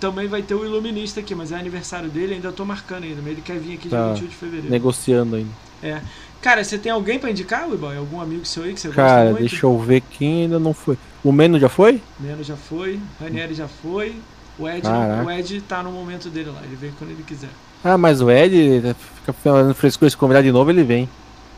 também 0.00 0.26
vai 0.28 0.42
ter 0.42 0.54
o 0.54 0.64
Iluminista 0.64 1.20
aqui, 1.20 1.34
mas 1.34 1.52
é 1.52 1.56
aniversário 1.56 2.08
dele, 2.08 2.34
ainda 2.34 2.52
tô 2.52 2.64
marcando 2.64 3.04
ainda, 3.04 3.20
mas 3.22 3.32
ele 3.32 3.42
quer 3.42 3.58
vir 3.58 3.74
aqui 3.74 3.88
dia 3.88 3.98
Tá. 3.98 4.12
21 4.12 4.26
de 4.28 4.34
fevereiro. 4.34 4.70
Negociando 4.70 5.36
ainda. 5.36 5.50
É. 5.82 6.00
Cara, 6.40 6.62
você 6.62 6.78
tem 6.78 6.92
alguém 6.92 7.18
pra 7.18 7.30
indicar, 7.30 7.68
Wiboy? 7.68 7.96
Algum 7.96 8.20
amigo 8.20 8.44
seu 8.44 8.62
aí 8.62 8.72
que 8.74 8.80
você 8.80 8.88
Cara, 8.90 9.08
gosta 9.24 9.24
muito? 9.40 9.50
deixa 9.50 9.66
eu 9.66 9.78
ver 9.78 10.00
quem 10.02 10.42
ainda 10.42 10.58
não 10.58 10.72
foi. 10.72 10.96
O 11.24 11.32
Meno 11.32 11.58
já 11.58 11.68
foi? 11.68 12.00
Meno 12.20 12.44
já 12.44 12.56
foi, 12.56 13.00
Ranieri 13.20 13.54
já 13.54 13.66
foi. 13.66 14.14
O 14.58 14.68
Ed, 14.68 14.82
Caraca. 14.82 15.24
o 15.24 15.30
Ed 15.30 15.60
tá 15.62 15.82
no 15.82 15.90
momento 15.92 16.28
dele 16.28 16.50
lá, 16.50 16.60
ele 16.64 16.74
vem 16.76 16.92
quando 16.98 17.10
ele 17.10 17.22
quiser. 17.24 17.50
Ah, 17.84 17.96
mas 17.96 18.20
o 18.20 18.30
Ed 18.30 18.82
fica 19.16 19.32
falando 19.32 19.72
frescura, 19.74 20.10
se 20.10 20.16
convidar 20.16 20.42
de 20.42 20.50
novo, 20.50 20.70
ele 20.70 20.82
vem. 20.82 21.08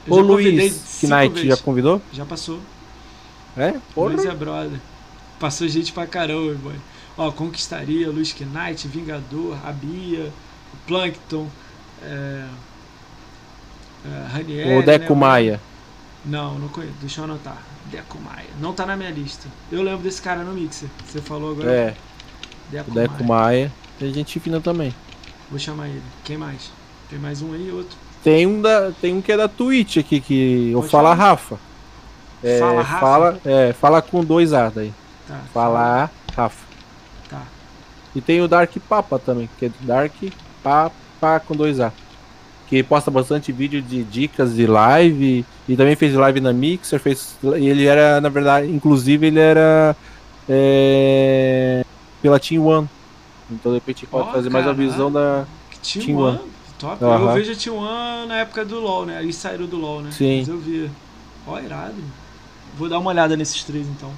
Eu 0.06 0.16
convidei 0.26 0.68
Luiz 0.68 1.02
Knight 1.02 1.46
já 1.46 1.56
convidou? 1.56 2.00
Já 2.12 2.24
passou. 2.24 2.58
É? 3.56 3.74
Porra. 3.94 4.14
Luiz 4.14 4.24
é 4.24 4.34
brother. 4.34 4.78
Passou 5.38 5.66
gente 5.68 5.92
pra 5.92 6.06
caramba, 6.06 6.54
boy. 6.54 6.74
Ó, 7.16 7.30
Conquistaria, 7.32 8.08
Luiz 8.10 8.34
Knight, 8.34 8.86
Vingador, 8.88 9.58
a 9.64 9.72
Bia, 9.72 10.32
o 10.72 10.76
Plankton, 10.86 11.48
é, 12.02 12.46
é, 14.04 14.26
Ranieri, 14.32 14.78
o 14.78 14.82
Deco 14.82 15.14
né? 15.14 15.20
Maia. 15.20 15.60
Não, 16.24 16.58
não 16.58 16.68
conheço. 16.68 16.94
Deixa 17.00 17.20
eu 17.20 17.24
anotar. 17.24 17.58
Deco 17.86 18.18
Maia. 18.18 18.48
Não 18.60 18.72
tá 18.72 18.86
na 18.86 18.96
minha 18.96 19.10
lista. 19.10 19.48
Eu 19.70 19.82
lembro 19.82 20.02
desse 20.02 20.20
cara 20.20 20.42
no 20.42 20.52
Mixer. 20.52 20.88
Você 21.06 21.20
falou 21.20 21.52
agora. 21.52 21.70
É, 21.70 21.94
Deco, 22.70 22.90
Deco 22.90 23.24
Maia. 23.24 23.26
Maia. 23.26 23.72
Tem 23.98 24.12
gente 24.12 24.38
fina 24.40 24.60
também. 24.60 24.94
Vou 25.50 25.58
chamar 25.58 25.88
ele. 25.88 26.02
Quem 26.24 26.36
mais? 26.36 26.70
Tem 27.08 27.18
mais 27.18 27.42
um 27.42 27.52
aí, 27.52 27.70
outro. 27.70 27.96
Tem 28.22 28.46
um, 28.46 28.60
da, 28.60 28.92
tem 28.92 29.14
um 29.14 29.20
que 29.22 29.32
é 29.32 29.36
da 29.36 29.48
Twitch 29.48 29.96
aqui, 29.96 30.20
que 30.20 30.70
eu 30.72 30.82
falo. 30.82 31.12
Rafa. 31.12 31.58
É, 32.42 32.58
Fala, 32.58 32.82
Rafa? 32.82 33.00
Fala, 33.00 33.40
é, 33.44 33.72
fala 33.72 34.02
com 34.02 34.24
dois 34.24 34.52
A 34.52 34.70
daí. 34.70 34.92
Tá. 35.26 35.40
Fala 35.52 36.10
Rafa. 36.34 36.69
E 38.14 38.20
tem 38.20 38.40
o 38.40 38.48
Dark 38.48 38.74
Papa 38.88 39.18
também, 39.18 39.48
que 39.58 39.66
é 39.66 39.70
Dark 39.80 40.12
Papa 40.62 41.40
com 41.40 41.54
dois 41.54 41.80
A. 41.80 41.92
Que 42.68 42.82
posta 42.82 43.10
bastante 43.10 43.50
vídeo 43.50 43.82
de 43.82 44.04
dicas 44.04 44.54
de 44.54 44.66
live. 44.66 45.44
E 45.68 45.76
também 45.76 45.96
fez 45.96 46.14
live 46.14 46.40
na 46.40 46.52
Mixer. 46.52 47.00
Fez, 47.00 47.36
e 47.42 47.68
ele 47.68 47.86
era, 47.86 48.20
na 48.20 48.28
verdade, 48.28 48.70
inclusive 48.70 49.26
ele 49.26 49.40
era 49.40 49.96
é, 50.48 51.84
pela 52.22 52.38
Team 52.38 52.64
One. 52.64 52.88
Então 53.50 53.72
de 53.72 53.78
repente 53.78 54.06
pode 54.06 54.28
Ó, 54.28 54.32
trazer 54.32 54.50
mais 54.50 54.66
a 54.66 54.72
visão 54.72 55.10
da. 55.10 55.46
Team, 55.82 56.06
Team 56.06 56.18
One. 56.18 56.38
One. 56.38 56.50
Top. 56.78 57.02
Eu 57.02 57.12
Aham. 57.12 57.34
vejo 57.34 57.52
a 57.52 57.56
Team 57.56 57.76
One 57.76 58.28
na 58.28 58.36
época 58.36 58.64
do 58.64 58.78
LoL, 58.80 59.06
né? 59.06 59.20
Eles 59.22 59.36
saíram 59.36 59.66
do 59.66 59.76
LoL, 59.76 60.02
né? 60.02 60.10
Sim. 60.12 60.38
Mas 60.38 60.48
eu 60.48 60.58
via. 60.58 60.90
Ó, 61.46 61.58
irado. 61.58 61.94
Vou 62.78 62.88
dar 62.88 62.98
uma 62.98 63.10
olhada 63.10 63.36
nesses 63.36 63.64
três, 63.64 63.86
então. 63.88 64.10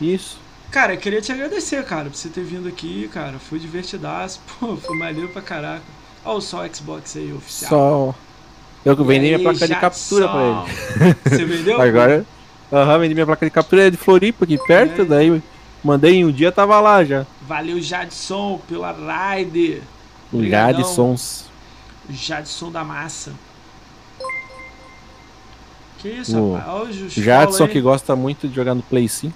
Isso. 0.00 0.38
Cara, 0.70 0.94
eu 0.94 0.98
queria 0.98 1.20
te 1.22 1.32
agradecer, 1.32 1.82
cara, 1.84 2.10
por 2.10 2.14
você 2.16 2.28
ter 2.28 2.44
vindo 2.44 2.68
aqui, 2.68 3.08
cara. 3.12 3.38
Foi 3.38 3.58
divertidaço. 3.58 4.40
Pô, 4.60 4.76
foi 4.76 4.96
maneiro 4.98 5.28
pra 5.30 5.40
caraca. 5.42 5.82
Ó 6.24 6.36
o 6.36 6.40
só 6.40 6.66
Xbox 6.68 7.16
aí, 7.16 7.32
oficial. 7.32 7.70
Só. 7.70 8.14
Eu 8.84 8.94
que 8.96 9.02
E 9.02 9.06
vendi 9.06 9.26
minha 9.26 9.38
placa 9.38 9.66
de 9.66 9.74
captura 9.74 10.28
pra 10.28 10.40
ele. 11.00 11.16
Você 11.24 11.44
vendeu? 11.44 11.80
Agora. 11.80 12.26
Aham, 12.70 12.98
vendi 12.98 13.14
minha 13.14 13.26
placa 13.26 13.46
de 13.46 13.50
captura 13.50 13.86
é 13.86 13.90
de 13.90 13.96
Floripa 13.96 14.44
aqui 14.44 14.58
perto, 14.66 15.02
É. 15.02 15.04
daí 15.06 15.42
mandei 15.82 16.16
em 16.16 16.24
um 16.26 16.30
dia 16.30 16.52
tava 16.52 16.78
lá 16.80 17.02
já. 17.02 17.24
Valeu, 17.46 17.80
Jadson, 17.80 18.60
pela 18.68 18.92
raid. 18.92 19.82
Um 20.32 20.36
Obrigadão. 20.36 20.82
de 20.82 20.86
sons. 20.88 21.46
Jadson 22.10 22.70
da 22.70 22.84
massa. 22.84 23.32
Que 25.98 26.08
isso, 26.10 26.38
O 26.38 26.54
rapaz? 26.56 26.90
Os 27.00 27.16
O 27.16 27.20
Jadson 27.22 27.66
que 27.66 27.80
gosta 27.80 28.14
muito 28.14 28.46
de 28.48 28.54
jogar 28.54 28.74
no 28.74 28.82
Play 28.82 29.08
5. 29.08 29.34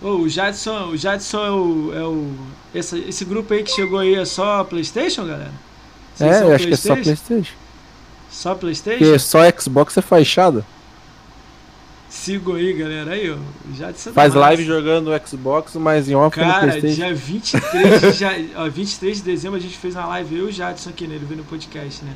Ô, 0.00 0.10
o 0.10 0.28
Jadson, 0.28 0.90
o 0.90 0.96
Jadson 0.96 1.44
é 1.44 1.50
o. 1.50 1.92
É 1.94 2.02
o 2.04 2.32
esse, 2.74 2.98
esse 3.00 3.24
grupo 3.24 3.52
aí 3.52 3.62
que 3.62 3.70
chegou 3.70 3.98
aí 3.98 4.14
é 4.14 4.24
só 4.24 4.62
Playstation, 4.62 5.26
galera? 5.26 5.52
Vocês 6.14 6.36
É, 6.36 6.42
eu 6.42 6.54
acho 6.54 6.66
que 6.66 6.74
é 6.74 6.76
só 6.76 6.94
PlayStation? 6.94 7.54
Só 8.30 8.54
Playstation? 8.54 8.98
Porque 8.98 9.18
só 9.18 9.38
Xbox 9.50 9.96
é 9.96 10.02
fachada. 10.02 10.64
Sigo 12.08 12.54
aí, 12.54 12.72
galera. 12.72 13.12
Aí, 13.12 13.30
ó. 13.30 13.36
O 13.36 13.74
Jadson 13.74 14.12
Faz 14.12 14.34
massa. 14.34 14.46
live 14.46 14.64
jogando 14.64 15.10
no 15.10 15.26
Xbox, 15.26 15.74
mas 15.74 16.08
em 16.08 16.14
off 16.14 16.38
no 16.38 16.44
Cara, 16.44 16.60
Playstation. 16.60 16.94
dia 16.94 17.14
23 17.14 18.00
de, 18.00 18.12
ja... 18.12 18.32
ó, 18.56 18.68
23 18.68 19.16
de 19.18 19.22
dezembro 19.22 19.58
a 19.58 19.60
gente 19.60 19.76
fez 19.76 19.94
uma 19.94 20.06
live, 20.06 20.36
eu 20.36 20.46
e 20.46 20.48
o 20.48 20.52
Jadson 20.52 20.90
aqui 20.90 21.06
nele, 21.06 21.26
vendo 21.28 21.40
o 21.40 21.44
podcast, 21.44 22.04
né? 22.04 22.12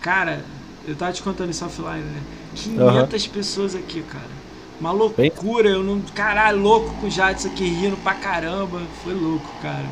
Cara, 0.00 0.44
eu 0.86 0.94
tava 0.94 1.12
te 1.12 1.22
contando 1.22 1.50
isso 1.50 1.64
offline, 1.64 2.02
né? 2.02 2.22
500 2.54 3.26
pessoas 3.28 3.74
aqui, 3.74 4.02
cara. 4.02 4.43
Uma 4.80 4.90
loucura, 4.92 5.68
eu 5.68 5.82
não. 5.82 6.00
Caralho, 6.14 6.60
louco 6.60 6.94
com 7.00 7.06
o 7.06 7.10
Jadson 7.10 7.48
aqui 7.48 7.64
rindo 7.64 7.96
pra 7.98 8.14
caramba. 8.14 8.80
Foi 9.02 9.14
louco, 9.14 9.48
cara. 9.62 9.84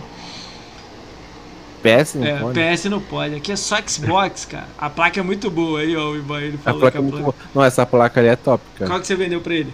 PS 1.82 2.14
não 2.14 2.26
é, 2.26 2.38
pode. 2.38 2.60
PS 2.60 2.84
não 2.86 3.00
pode. 3.00 3.34
Aqui 3.34 3.52
é 3.52 3.56
só 3.56 3.76
Xbox, 3.86 4.44
cara. 4.50 4.68
A 4.78 4.88
placa 4.90 5.18
é 5.20 5.22
muito 5.22 5.50
boa 5.50 5.80
aí, 5.80 5.96
ó. 5.96 6.10
O 6.10 6.16
Ivan, 6.16 6.40
ele 6.40 6.56
A 6.56 6.58
falou 6.58 6.80
placa 6.80 6.92
que 6.92 6.96
é 6.96 7.00
a 7.00 7.02
muito 7.02 7.22
placa. 7.22 7.32
boa. 7.38 7.50
Não, 7.54 7.64
essa 7.64 7.84
placa 7.86 8.20
ali 8.20 8.28
é 8.28 8.36
top, 8.36 8.62
cara. 8.78 8.90
Qual 8.90 9.00
que 9.00 9.06
você 9.06 9.16
vendeu 9.16 9.40
pra 9.40 9.54
ele? 9.54 9.72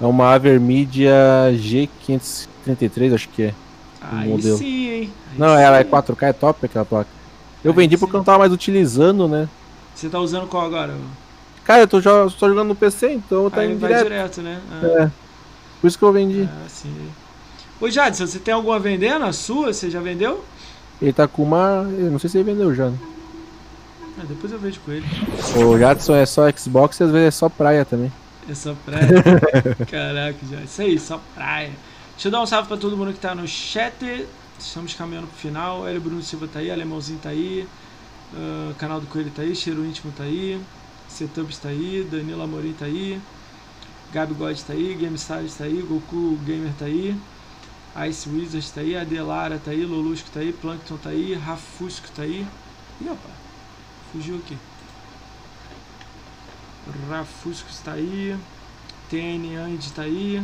É 0.00 0.06
uma 0.06 0.32
Avermedia 0.34 1.12
G533, 1.54 3.14
acho 3.14 3.28
que 3.28 3.44
é. 3.44 3.54
Aí 4.00 4.28
modelo. 4.28 4.58
sim, 4.58 4.88
hein? 4.90 5.14
Aí 5.32 5.38
Não, 5.38 5.58
ela 5.58 5.78
é 5.78 5.84
sim. 5.84 5.90
4K, 5.90 6.22
é 6.28 6.32
top 6.32 6.66
aquela 6.66 6.84
placa. 6.84 7.10
Eu 7.62 7.72
Aí 7.72 7.76
vendi 7.76 7.96
sim. 7.96 8.00
porque 8.00 8.16
eu 8.16 8.18
não 8.18 8.24
tava 8.24 8.38
mais 8.40 8.52
utilizando, 8.52 9.28
né? 9.28 9.48
Você 9.94 10.08
tá 10.08 10.18
usando 10.18 10.46
qual 10.48 10.64
agora? 10.66 10.94
Cara, 11.64 11.82
eu 11.82 11.88
tô, 11.88 12.00
jo- 12.00 12.30
tô 12.38 12.48
jogando 12.48 12.68
no 12.68 12.74
PC, 12.74 13.12
então 13.12 13.48
tá 13.50 13.60
Aí 13.60 13.70
indo 13.70 13.78
vai 13.80 13.90
direto. 13.90 14.04
direto, 14.04 14.42
né? 14.42 14.60
Ah. 14.70 14.86
É. 15.04 15.10
Por 15.80 15.86
isso 15.86 15.98
que 15.98 16.04
eu 16.04 16.12
vendi. 16.12 16.48
Ah, 16.50 16.68
sim. 16.68 16.94
Ô 17.80 17.88
Jadson, 17.88 18.26
você 18.26 18.38
tem 18.38 18.52
alguma 18.52 18.78
vendendo? 18.78 19.24
A 19.24 19.32
sua? 19.32 19.72
Você 19.72 19.90
já 19.90 20.00
vendeu? 20.00 20.44
Ele 21.00 21.12
tá 21.12 21.26
com 21.26 21.42
uma. 21.42 21.86
Eu 21.98 22.10
não 22.10 22.18
sei 22.18 22.28
se 22.28 22.36
ele 22.38 22.44
vendeu 22.52 22.74
já. 22.74 22.90
né? 22.90 22.98
Ah, 24.18 24.24
depois 24.28 24.52
eu 24.52 24.58
vejo 24.58 24.80
com 24.80 24.92
ele. 24.92 25.06
O 25.64 25.78
Jadson 25.78 26.14
é 26.14 26.26
só 26.26 26.50
Xbox 26.50 27.00
e 27.00 27.04
às 27.04 27.10
vezes 27.10 27.28
é 27.28 27.30
só 27.30 27.48
praia 27.48 27.84
também. 27.84 28.12
É 28.48 28.54
só 28.54 28.74
praia. 28.84 29.08
Caraca, 29.90 30.38
já. 30.50 30.60
Isso 30.60 30.82
aí, 30.82 30.98
só 30.98 31.20
praia. 31.34 31.70
Deixa 32.14 32.28
eu 32.28 32.32
dar 32.32 32.42
um 32.42 32.46
salve 32.46 32.68
pra 32.68 32.76
todo 32.76 32.96
mundo 32.96 33.12
que 33.14 33.18
tá 33.18 33.34
no 33.34 33.46
chat. 33.48 34.26
Estamos 34.58 34.92
caminhando 34.92 35.28
pro 35.28 35.36
final. 35.38 35.88
Hélio 35.88 36.00
Bruno 36.02 36.22
Silva 36.22 36.46
tá 36.46 36.58
aí, 36.58 36.70
Alemãozinho 36.70 37.18
tá 37.22 37.30
aí. 37.30 37.66
Uh, 38.34 38.74
canal 38.74 39.00
do 39.00 39.06
Coelho 39.06 39.30
tá 39.34 39.40
aí, 39.42 39.56
Cheiro 39.56 39.84
Íntimo 39.86 40.12
tá 40.16 40.24
aí. 40.24 40.60
Setubs 41.20 41.58
tá 41.58 41.68
aí, 41.68 42.02
Danilo 42.10 42.40
Amorim 42.40 42.72
tá 42.72 42.86
aí. 42.86 43.20
Gabi 44.10 44.32
God 44.32 44.58
tá 44.58 44.72
aí, 44.72 44.94
Game 44.94 45.16
Stars 45.16 45.54
tá 45.54 45.64
aí, 45.64 45.82
Goku 45.82 46.38
Gamer 46.46 46.72
tá 46.78 46.86
aí. 46.86 47.14
Ice 48.08 48.26
Wizards 48.30 48.70
tá 48.70 48.80
aí, 48.80 48.96
Adelara 48.96 49.60
tá 49.62 49.70
aí, 49.70 49.84
Lolusco 49.84 50.30
tá 50.30 50.40
aí, 50.40 50.50
Plankton 50.50 50.96
tá 50.96 51.10
aí, 51.10 51.34
Rafusco 51.34 52.08
tá 52.16 52.22
aí. 52.22 52.46
Ih, 53.02 53.04
rapaz, 53.04 53.34
fugiu 54.10 54.36
aqui. 54.36 54.56
Rafusco 57.10 57.68
tá 57.84 57.92
aí, 57.92 58.34
TN 59.10 59.56
Andy 59.56 59.92
tá 59.92 60.02
aí, 60.02 60.42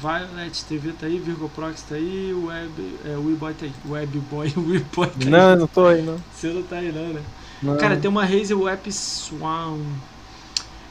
Violet 0.00 0.64
TV 0.64 0.92
tá 0.92 1.04
aí, 1.04 1.18
Virgo 1.18 1.50
Prox 1.50 1.82
tá 1.82 1.96
aí, 1.96 2.32
Web, 2.32 2.98
é, 3.04 3.18
Weboy 3.18 3.52
tá 3.52 3.66
aí, 3.66 3.72
Webboy, 3.86 4.54
Weboy 4.56 5.10
tá 5.10 5.16
aí. 5.20 5.30
Não, 5.30 5.56
não 5.56 5.66
tô 5.66 5.84
aí, 5.84 6.00
não. 6.00 6.18
Você 6.34 6.48
não 6.48 6.62
tá 6.62 6.76
aí 6.76 6.90
não, 6.90 7.12
né? 7.12 7.22
Não. 7.62 7.76
Cara, 7.76 7.96
tem 7.96 8.10
uma 8.10 8.24
Razer 8.24 8.58
Web 8.58 8.90
Swan. 8.92 9.78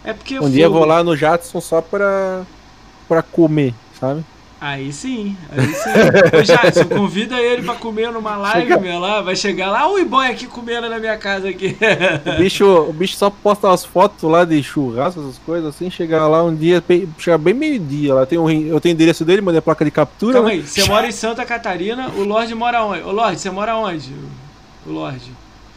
É 0.03 0.13
porque 0.13 0.39
Um 0.39 0.49
dia 0.49 0.65
eu 0.65 0.71
vou 0.71 0.85
lá 0.85 1.03
no 1.03 1.15
Jadson 1.15 1.61
só 1.61 1.81
pra, 1.81 2.43
pra 3.07 3.21
comer, 3.21 3.73
sabe? 3.99 4.23
Aí 4.59 4.93
sim, 4.93 5.35
aí 5.49 5.73
sim. 5.73 5.89
Ô, 6.39 6.43
Jadson, 6.43 6.85
convida 6.85 7.39
ele 7.41 7.63
pra 7.63 7.73
comer 7.73 8.11
numa 8.11 8.37
live, 8.37 8.67
Chega- 8.69 8.79
meu, 8.79 8.99
lá. 8.99 9.19
Vai 9.19 9.35
chegar 9.35 9.71
lá, 9.71 9.87
o 9.91 10.05
boy 10.05 10.27
aqui 10.27 10.45
comendo 10.45 10.87
na 10.87 10.99
minha 10.99 11.17
casa 11.17 11.49
aqui. 11.49 11.75
O 12.35 12.37
bicho, 12.37 12.65
o 12.65 12.93
bicho 12.93 13.15
só 13.15 13.31
posta 13.31 13.71
as 13.71 13.83
fotos 13.83 14.21
lá 14.29 14.45
de 14.45 14.61
churrasco, 14.61 15.19
essas 15.19 15.39
coisas 15.39 15.67
assim, 15.67 15.89
chegar 15.89 16.27
lá 16.27 16.43
um 16.43 16.55
dia, 16.55 16.83
chegar 17.17 17.39
bem 17.39 17.55
meio-dia 17.55 18.13
lá. 18.13 18.25
Tem 18.27 18.37
um, 18.37 18.47
eu 18.51 18.79
tenho 18.79 18.93
o 18.93 18.95
endereço 18.95 19.25
dele, 19.25 19.41
mandei 19.41 19.57
a 19.57 19.63
placa 19.63 19.83
de 19.83 19.89
captura. 19.89 20.33
Calma 20.33 20.49
né? 20.49 20.55
aí, 20.55 20.61
você 20.61 20.85
mora 20.85 21.07
em 21.07 21.11
Santa 21.11 21.43
Catarina, 21.43 22.09
o 22.09 22.23
Lorde 22.23 22.53
mora 22.53 22.83
onde? 22.85 23.01
Ô, 23.01 23.11
Lorde, 23.11 23.39
você 23.39 23.49
mora 23.49 23.75
onde? 23.75 24.13
O 24.85 24.91
Lorde. 24.91 25.31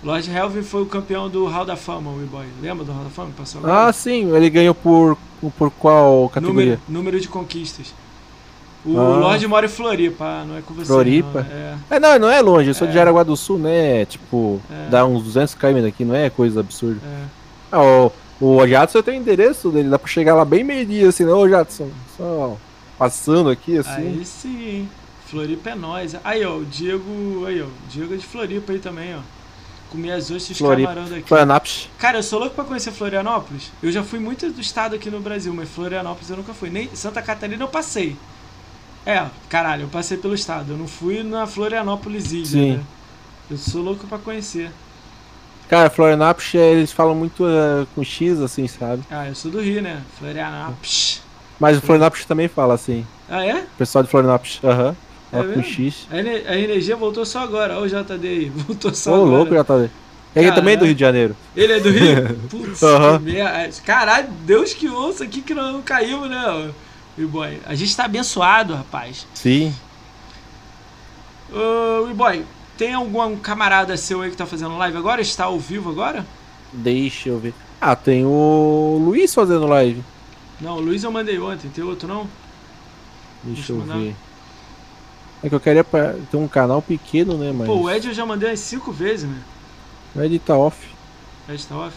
O 0.05 0.07
Lorde 0.07 0.31
Helvin 0.31 0.63
foi 0.63 0.83
o 0.83 0.87
campeão 0.87 1.31
do 1.31 1.47
Hall 1.47 1.65
da 1.65 1.77
Fama, 1.77 2.11
o 2.11 2.19
boy. 2.27 2.45
Lembra 2.61 2.85
do 2.85 2.93
Hall 2.93 3.05
da 3.05 3.11
Fama? 3.11 3.31
Passou 3.37 3.61
agora? 3.61 3.89
Ah, 3.89 3.93
sim, 3.93 4.31
ele 4.37 4.51
ganhou 4.51 4.75
por, 4.75 5.17
por 5.57 5.71
qual 5.71 6.29
categoria? 6.29 6.63
número, 6.65 6.81
número 6.89 7.21
de 7.21 7.27
conquistas. 7.29 7.95
O 8.85 8.99
Ah. 9.01 9.17
Lorde 9.19 9.47
mora 9.49 9.65
em 9.65 9.69
Floripa, 9.71 10.45
não 10.47 10.59
é 10.59 10.61
com 10.61 10.75
você. 10.75 10.85
Floripa? 10.87 11.43
não, 11.43 11.57
é. 11.57 11.77
É, 11.97 11.99
não, 12.01 12.19
não 12.19 12.31
é 12.31 12.43
longe, 12.43 12.69
eu 12.69 12.75
sou 12.75 12.87
É. 12.87 12.91
de 12.91 12.95
Jaraguá 12.97 13.23
do 13.23 13.35
Sul, 13.35 13.59
né? 13.59 14.05
Tipo, 14.05 14.61
É. 14.71 14.91
dá 14.91 15.07
uns 15.07 15.23
200 15.23 15.55
km 15.55 15.81
daqui, 15.83 16.05
não 16.05 16.15
é 16.15 16.29
coisa 16.29 16.61
absurda. 16.61 17.01
É. 17.03 17.25
Ah, 17.73 17.83
o, 17.83 18.13
o 18.59 18.67
Jadson 18.69 19.01
tenho 19.01 19.17
o 19.17 19.21
endereço 19.23 19.71
dele, 19.71 19.89
dá 19.89 19.99
pra 19.99 20.07
chegar 20.07 20.35
lá 20.35 20.45
bem 20.45 20.63
meio-dia, 20.63 21.09
assim, 21.09 21.25
não, 21.25 21.39
ô 21.39 21.49
Jadson, 21.49 21.89
só 22.15 22.59
passando 22.99 23.49
aqui, 23.49 23.79
assim. 23.79 23.91
Aí 24.19 24.25
sim. 24.27 24.89
Floripa 25.29 25.71
é 25.71 25.75
nóis. 25.75 26.15
Aí, 26.23 26.45
ó, 26.45 26.59
o 26.59 26.65
Diego. 26.67 27.47
Aí, 27.47 27.63
ó. 27.63 27.65
O 27.65 27.71
Diego 27.91 28.13
é 28.13 28.17
de 28.19 28.27
Floripa 28.27 28.73
aí 28.73 28.79
também, 28.79 29.15
ó. 29.17 29.21
Comer 29.95 30.11
as 30.11 30.29
ostras 30.29 30.59
Floripa. 30.59 30.89
camarão 30.89 31.09
daqui. 31.09 31.29
Florianópolis. 31.29 31.89
Cara, 32.01 32.19
eu 32.19 32.23
sou 32.25 32.41
louco 32.41 32.57
pra 32.57 32.65
conhecer 32.65 32.91
Florianópolis. 32.91 33.71
Eu 33.81 33.93
já 33.93 34.03
fui 34.03 34.19
muito 34.19 34.51
do 34.51 34.61
estado 34.61 34.97
aqui 34.97 35.09
no 35.09 35.21
Brasil, 35.21 35.55
mas 35.55 35.69
Florianópolis 35.69 36.29
eu 36.31 36.37
nunca 36.37 36.53
fui. 36.53 36.69
Nem 36.69 36.93
Santa 36.97 37.23
Catarina 37.23 37.63
eu 37.63 37.69
passei. 37.69 38.17
É, 39.07 39.25
caralho, 39.49 39.83
eu 39.83 39.89
passei 39.89 40.17
pelo 40.17 40.35
estado. 40.35 40.73
Eu 40.73 40.77
não 40.77 40.89
fui 40.89 41.23
na 41.23 41.47
Florianópolis 41.47 42.33
ilha, 42.33 42.45
Sim. 42.45 42.73
né? 42.73 42.81
Eu 43.49 43.57
sou 43.57 43.83
louco 43.83 44.05
pra 44.09 44.19
conhecer. 44.19 44.73
Cara, 45.69 45.89
Florianópolis, 45.89 46.55
é, 46.57 46.73
eles 46.73 46.91
falam 46.91 47.15
muito 47.15 47.47
eh, 47.47 47.87
com 47.95 48.03
X, 48.03 48.41
assim, 48.41 48.67
sabe? 48.67 49.03
Ah, 49.09 49.29
eu 49.29 49.35
sou 49.37 49.49
do 49.51 49.61
Rio, 49.61 49.81
né? 49.81 50.03
Florianópolis. 50.19 51.23
Mas 51.61 51.79
o 51.79 51.81
Florianópolis 51.81 52.25
também 52.27 52.49
fala 52.49 52.75
assim. 52.75 53.07
Ah, 53.29 53.45
é? 53.47 53.61
O 53.61 53.67
pessoal 53.79 54.03
de 54.03 54.11
Florianópolis, 54.11 54.59
aham. 54.65 54.97
É 55.39 55.43
com 55.43 55.49
mesmo? 55.49 55.65
X. 55.65 56.07
A, 56.11 56.53
a 56.53 56.59
energia 56.59 56.97
voltou 56.97 57.25
só 57.25 57.41
agora. 57.41 57.79
Ó, 57.79 57.83
o 57.83 57.89
JD 57.89 58.29
aí. 58.29 58.49
Voltou 58.55 58.95
só 58.95 59.13
Ô, 59.13 59.15
agora. 59.15 59.31
louco, 59.31 59.65
tá. 59.65 59.75
É 59.85 59.89
que 59.89 59.91
Caralho. 60.35 60.55
também 60.55 60.75
é 60.75 60.77
do 60.77 60.85
Rio 60.85 60.95
de 60.95 61.01
Janeiro. 61.01 61.37
Ele 61.57 61.73
é 61.73 61.81
do 61.81 61.91
Rio? 61.91 62.37
Putz, 62.51 62.81
que 62.81 63.25
merda. 63.25 63.71
Caralho, 63.85 64.29
Deus 64.45 64.73
que 64.75 64.89
ouça 64.89 65.25
aqui 65.25 65.41
que 65.41 65.55
não 65.55 65.81
caímos, 65.83 66.29
né, 66.29 66.73
boy 67.17 67.61
A 67.67 67.75
gente 67.75 67.97
tá 67.97 68.05
abençoado, 68.05 68.75
rapaz. 68.75 69.27
Sim. 69.35 69.73
Ô, 71.53 72.13
boy 72.15 72.45
tem 72.77 72.93
algum 72.93 73.37
camarada 73.37 73.97
seu 73.97 74.23
aí 74.23 74.31
que 74.31 74.37
tá 74.37 74.47
fazendo 74.47 74.77
live 74.77 74.97
agora? 74.97 75.21
Está 75.21 75.45
ao 75.45 75.59
vivo 75.59 75.91
agora? 75.91 76.27
Deixa 76.73 77.29
eu 77.29 77.39
ver. 77.39 77.55
Ah, 77.81 77.95
tem 77.95 78.25
o 78.25 78.99
Luiz 79.05 79.35
fazendo 79.35 79.67
live. 79.67 80.03
Não, 80.61 80.77
o 80.77 80.81
Luiz 80.81 81.05
eu 81.05 81.11
mandei 81.13 81.39
ontem. 81.39 81.69
Tem 81.69 81.85
outro 81.85 82.09
não? 82.09 82.29
Deixa 83.43 83.73
eu 83.73 83.81
ver. 83.81 84.17
É 85.45 85.49
que 85.51 85.55
eu 85.55 85.61
queria 85.61 85.85
pra- 85.85 86.15
ter 86.31 86.39
um 86.39 86.49
canal 86.49 86.81
pequeno, 86.81 87.37
né, 87.37 87.53
mas. 87.53 87.67
Pô, 87.67 87.83
o 87.83 87.91
Ed 87.91 88.09
eu 88.09 88.15
já 88.15 88.25
mandei 88.25 88.49
umas 88.49 88.61
cinco 88.61 88.91
vezes, 88.91 89.29
né? 89.29 89.43
O 90.17 90.23
Ed 90.23 90.39
tá 90.39 90.57
off. 90.57 90.89
O 91.47 91.53
Ed 91.53 91.67
tá 91.67 91.77
off. 91.77 91.95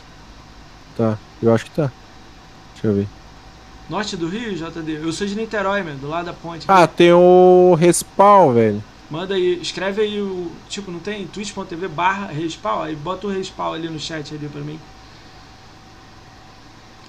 Tá, 0.98 1.18
eu 1.42 1.54
acho 1.56 1.64
que 1.64 1.72
tá. 1.72 1.90
Deixa 2.74 2.88
eu 2.88 2.94
ver. 2.94 3.08
Norte 3.90 4.18
do 4.18 4.28
Rio, 4.28 4.54
JD? 4.54 4.96
Eu 5.02 5.14
sou 5.14 5.26
de 5.26 5.34
Niterói, 5.34 5.82
meu, 5.82 5.96
do 5.96 6.10
lado 6.10 6.26
da 6.26 6.34
ponte. 6.34 6.66
Ah, 6.68 6.86
tem 6.86 7.14
o 7.14 7.74
Respawn, 7.80 8.54
velho. 8.54 8.84
Manda 9.10 9.36
aí, 9.36 9.62
escreve 9.62 10.02
aí 10.02 10.20
o. 10.20 10.52
Tipo, 10.68 10.92
não 10.92 11.00
tem? 11.00 11.26
twitch.tv 11.26 11.88
barra 11.88 12.28
respawn. 12.28 12.82
Aí 12.82 12.98
bota 12.98 13.28
o 13.28 13.30
respawn 13.30 13.72
ali 13.72 13.88
no 13.88 13.98
chat 13.98 14.36
ali 14.36 14.50
pra 14.50 14.60
mim. 14.60 14.78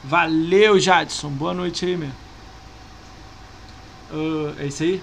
Valeu, 0.05 0.79
Jadson. 0.79 1.31
Boa 1.31 1.53
noite 1.53 1.85
aí, 1.85 1.97
meu. 1.97 2.11
Ah, 4.13 4.55
é 4.61 4.67
isso 4.67 4.85
aí? 4.85 5.03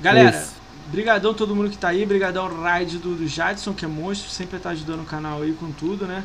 Galera, 0.00 0.38
Isso. 0.38 0.55
Brigadão 0.90 1.34
todo 1.34 1.54
mundo 1.54 1.70
que 1.70 1.78
tá 1.78 1.88
aí. 1.88 2.04
Brigadão 2.06 2.62
Raid 2.62 2.98
do, 2.98 3.14
do 3.14 3.26
Jadson, 3.26 3.72
que 3.72 3.84
é 3.84 3.88
monstro. 3.88 4.30
Sempre 4.30 4.58
tá 4.58 4.70
ajudando 4.70 5.00
o 5.00 5.04
canal 5.04 5.42
aí 5.42 5.52
com 5.52 5.70
tudo, 5.72 6.06
né? 6.06 6.24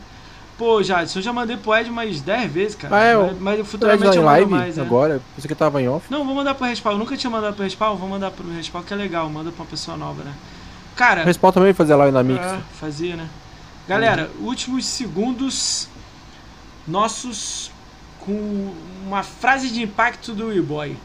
Pô, 0.58 0.84
Jadson, 0.84 1.20
eu 1.20 1.24
já 1.24 1.34
mandei 1.34 1.58
pro 1.58 1.74
Ed 1.76 1.90
mais 1.90 2.22
10 2.22 2.52
vezes, 2.52 2.76
cara. 2.76 2.96
Ah, 2.96 3.04
é, 3.04 3.16
mas, 3.18 3.40
mas 3.40 3.60
Tu 3.60 3.66
futuramente 3.66 4.10
tá 4.12 4.16
eu 4.16 4.24
live 4.24 4.52
mais, 4.52 4.78
é. 4.78 4.82
agora? 4.82 5.22
Pensei 5.36 5.48
que 5.48 5.56
tava 5.56 5.82
em 5.82 5.88
off. 5.88 6.06
Não, 6.10 6.24
vou 6.24 6.36
mandar 6.36 6.54
pro 6.54 6.68
Respawn. 6.68 6.98
Nunca 6.98 7.18
tinha 7.18 7.32
mandado 7.32 7.56
pro 7.56 7.64
Respawn, 7.64 7.96
vou 7.96 8.08
mandar 8.08 8.30
pro 8.30 8.48
Respawn, 8.48 8.84
que 8.84 8.94
é 8.94 8.98
legal. 8.98 9.28
Manda 9.30 9.52
pra 9.52 9.64
uma 9.64 9.70
pessoa 9.70 9.98
nova, 9.98 10.24
né? 10.24 10.34
Cara, 10.96 11.24
O 11.24 11.26
Respawn 11.26 11.52
também 11.52 11.74
fazia 11.74 11.96
live 11.96 12.14
na 12.14 12.22
Mix. 12.22 12.46
é, 12.46 12.60
fazia, 12.80 13.16
né? 13.16 13.28
Galera, 13.88 14.30
últimos 14.40 14.86
segundos 14.86 15.88
nossos 16.88 17.72
com 18.20 18.72
uma 19.06 19.24
frase 19.24 19.70
de 19.70 19.82
impacto 19.82 20.34
do 20.34 20.54
E-Boy. 20.54 20.96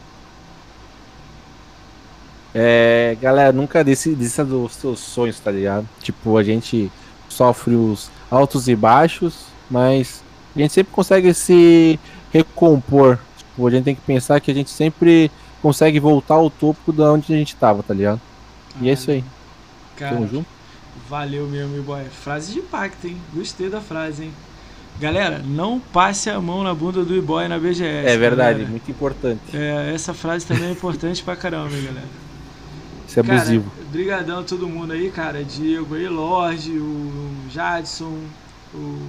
É, 2.59 3.15
galera, 3.21 3.51
nunca 3.51 3.83
desista 3.83 4.43
dos 4.43 4.73
seus 4.73 4.99
sonhos, 4.99 5.39
tá 5.39 5.51
ligado? 5.51 5.87
Tipo, 6.01 6.37
a 6.37 6.43
gente 6.43 6.91
sofre 7.29 7.75
os 7.75 8.09
altos 8.31 8.67
e 8.67 8.75
baixos, 8.75 9.45
mas 9.69 10.23
a 10.55 10.59
gente 10.59 10.73
sempre 10.73 10.91
consegue 10.91 11.31
se 11.35 11.99
recompor. 12.33 13.19
Tipo, 13.37 13.67
a 13.67 13.69
gente 13.69 13.83
tem 13.83 13.93
que 13.93 14.01
pensar 14.01 14.39
que 14.39 14.49
a 14.49 14.53
gente 14.55 14.71
sempre 14.71 15.29
consegue 15.61 15.99
voltar 15.99 16.33
ao 16.33 16.49
topo 16.49 16.91
da 16.91 17.11
onde 17.11 17.31
a 17.31 17.37
gente 17.37 17.55
tava, 17.55 17.83
tá 17.83 17.93
ligado? 17.93 18.19
E 18.81 18.89
é 18.89 18.93
isso 18.93 19.11
aí. 19.11 19.23
Cara, 19.95 20.15
Tamo 20.15 20.27
junto. 20.27 20.47
valeu 21.07 21.45
mesmo, 21.45 21.77
E-Boy. 21.77 22.05
Frase 22.05 22.53
de 22.53 22.59
impacto, 22.59 23.05
hein? 23.05 23.17
Gostei 23.35 23.69
da 23.69 23.81
frase, 23.81 24.23
hein? 24.23 24.33
Galera, 24.99 25.43
não 25.45 25.79
passe 25.79 26.27
a 26.27 26.41
mão 26.41 26.63
na 26.63 26.73
bunda 26.73 27.05
do 27.05 27.15
E-Boy 27.15 27.47
na 27.47 27.59
BGS. 27.59 28.07
É 28.07 28.17
verdade, 28.17 28.53
galera. 28.53 28.71
muito 28.71 28.89
importante. 28.89 29.41
É, 29.53 29.91
essa 29.93 30.11
frase 30.11 30.43
também 30.43 30.69
é 30.69 30.71
importante 30.71 31.21
pra 31.21 31.35
caramba, 31.35 31.69
galera. 31.69 32.26
Isso 33.17 33.19
é 33.19 33.23
Cara, 33.23 33.39
abusivo. 33.41 33.71
brigadão 33.91 34.39
a 34.39 34.43
todo 34.43 34.67
mundo 34.67 34.93
aí, 34.93 35.11
cara. 35.11 35.43
Diego 35.43 35.95
aí, 35.95 36.07
Lorde, 36.07 36.71
o 36.71 37.33
Jadson, 37.49 38.19
o 38.73 38.99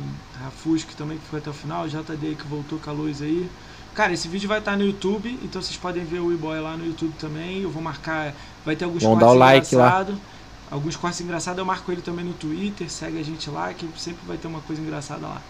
Rafusco 0.42 0.94
também 0.96 1.18
que 1.18 1.26
foi 1.26 1.38
até 1.40 1.50
o 1.50 1.52
final, 1.52 1.84
o 1.84 1.88
JD 1.88 2.36
que 2.36 2.46
voltou 2.46 2.78
com 2.78 2.90
a 2.90 2.92
luz 2.92 3.20
aí. 3.22 3.48
Cara, 3.94 4.12
esse 4.12 4.28
vídeo 4.28 4.48
vai 4.48 4.60
estar 4.60 4.76
no 4.76 4.84
YouTube, 4.84 5.38
então 5.42 5.60
vocês 5.60 5.76
podem 5.76 6.04
ver 6.04 6.20
o 6.20 6.32
E-Boy 6.32 6.60
lá 6.60 6.76
no 6.76 6.86
YouTube 6.86 7.12
também. 7.18 7.62
Eu 7.62 7.70
vou 7.70 7.82
marcar, 7.82 8.32
vai 8.64 8.76
ter 8.76 8.84
alguns 8.84 9.02
Vamos 9.02 9.18
cortes 9.18 9.28
dar 9.28 9.34
o 9.34 9.38
like 9.38 9.74
lá. 9.74 9.84
engraçados. 9.86 10.16
Alguns 10.70 10.96
cortes 10.96 11.20
engraçados, 11.20 11.58
eu 11.58 11.64
marco 11.64 11.90
ele 11.90 12.02
também 12.02 12.24
no 12.24 12.34
Twitter, 12.34 12.90
segue 12.90 13.18
a 13.18 13.22
gente 13.24 13.48
lá, 13.50 13.72
que 13.74 13.88
sempre 13.98 14.20
vai 14.26 14.36
ter 14.36 14.46
uma 14.48 14.60
coisa 14.60 14.80
engraçada 14.82 15.26
lá. 15.26 15.42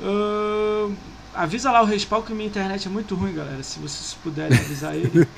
Ahn, 0.00 0.94
avisa 1.36 1.70
lá 1.70 1.82
o 1.82 1.84
Respawn 1.84 2.22
que 2.22 2.32
minha 2.32 2.48
internet 2.48 2.88
é 2.88 2.90
muito 2.90 3.14
ruim, 3.14 3.34
galera. 3.34 3.62
Se 3.62 3.78
vocês 3.78 4.16
puderem 4.22 4.58
avisar 4.58 4.96
ele. 4.96 5.26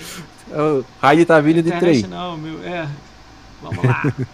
O 0.50 0.82
Raid 0.98 1.26
tá 1.26 1.38
vindo 1.42 1.62
de 1.62 1.70
trem. 1.78 2.04
não, 2.04 2.38
meu. 2.38 2.64
É. 2.64 2.88
Vamos 3.60 3.84
lá. 3.84 4.02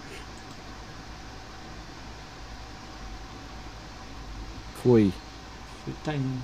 Foi. 4.80 5.12
tá 6.04 6.14
indo. 6.14 6.40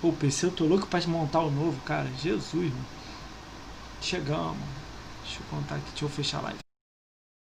Pô, 0.00 0.12
PC 0.12 0.46
eu 0.46 0.50
tô 0.50 0.64
louco 0.64 0.88
pra 0.88 1.00
montar 1.06 1.38
o 1.42 1.50
novo, 1.50 1.80
cara. 1.82 2.08
Jesus, 2.20 2.72
mano. 2.72 2.86
Chegamos. 4.00 4.56
Deixa 5.22 5.38
eu 5.38 5.44
contar 5.48 5.76
aqui, 5.76 5.90
deixa 5.90 6.04
eu 6.04 6.08
fechar 6.08 6.38
a 6.38 6.42
live. 6.42 6.71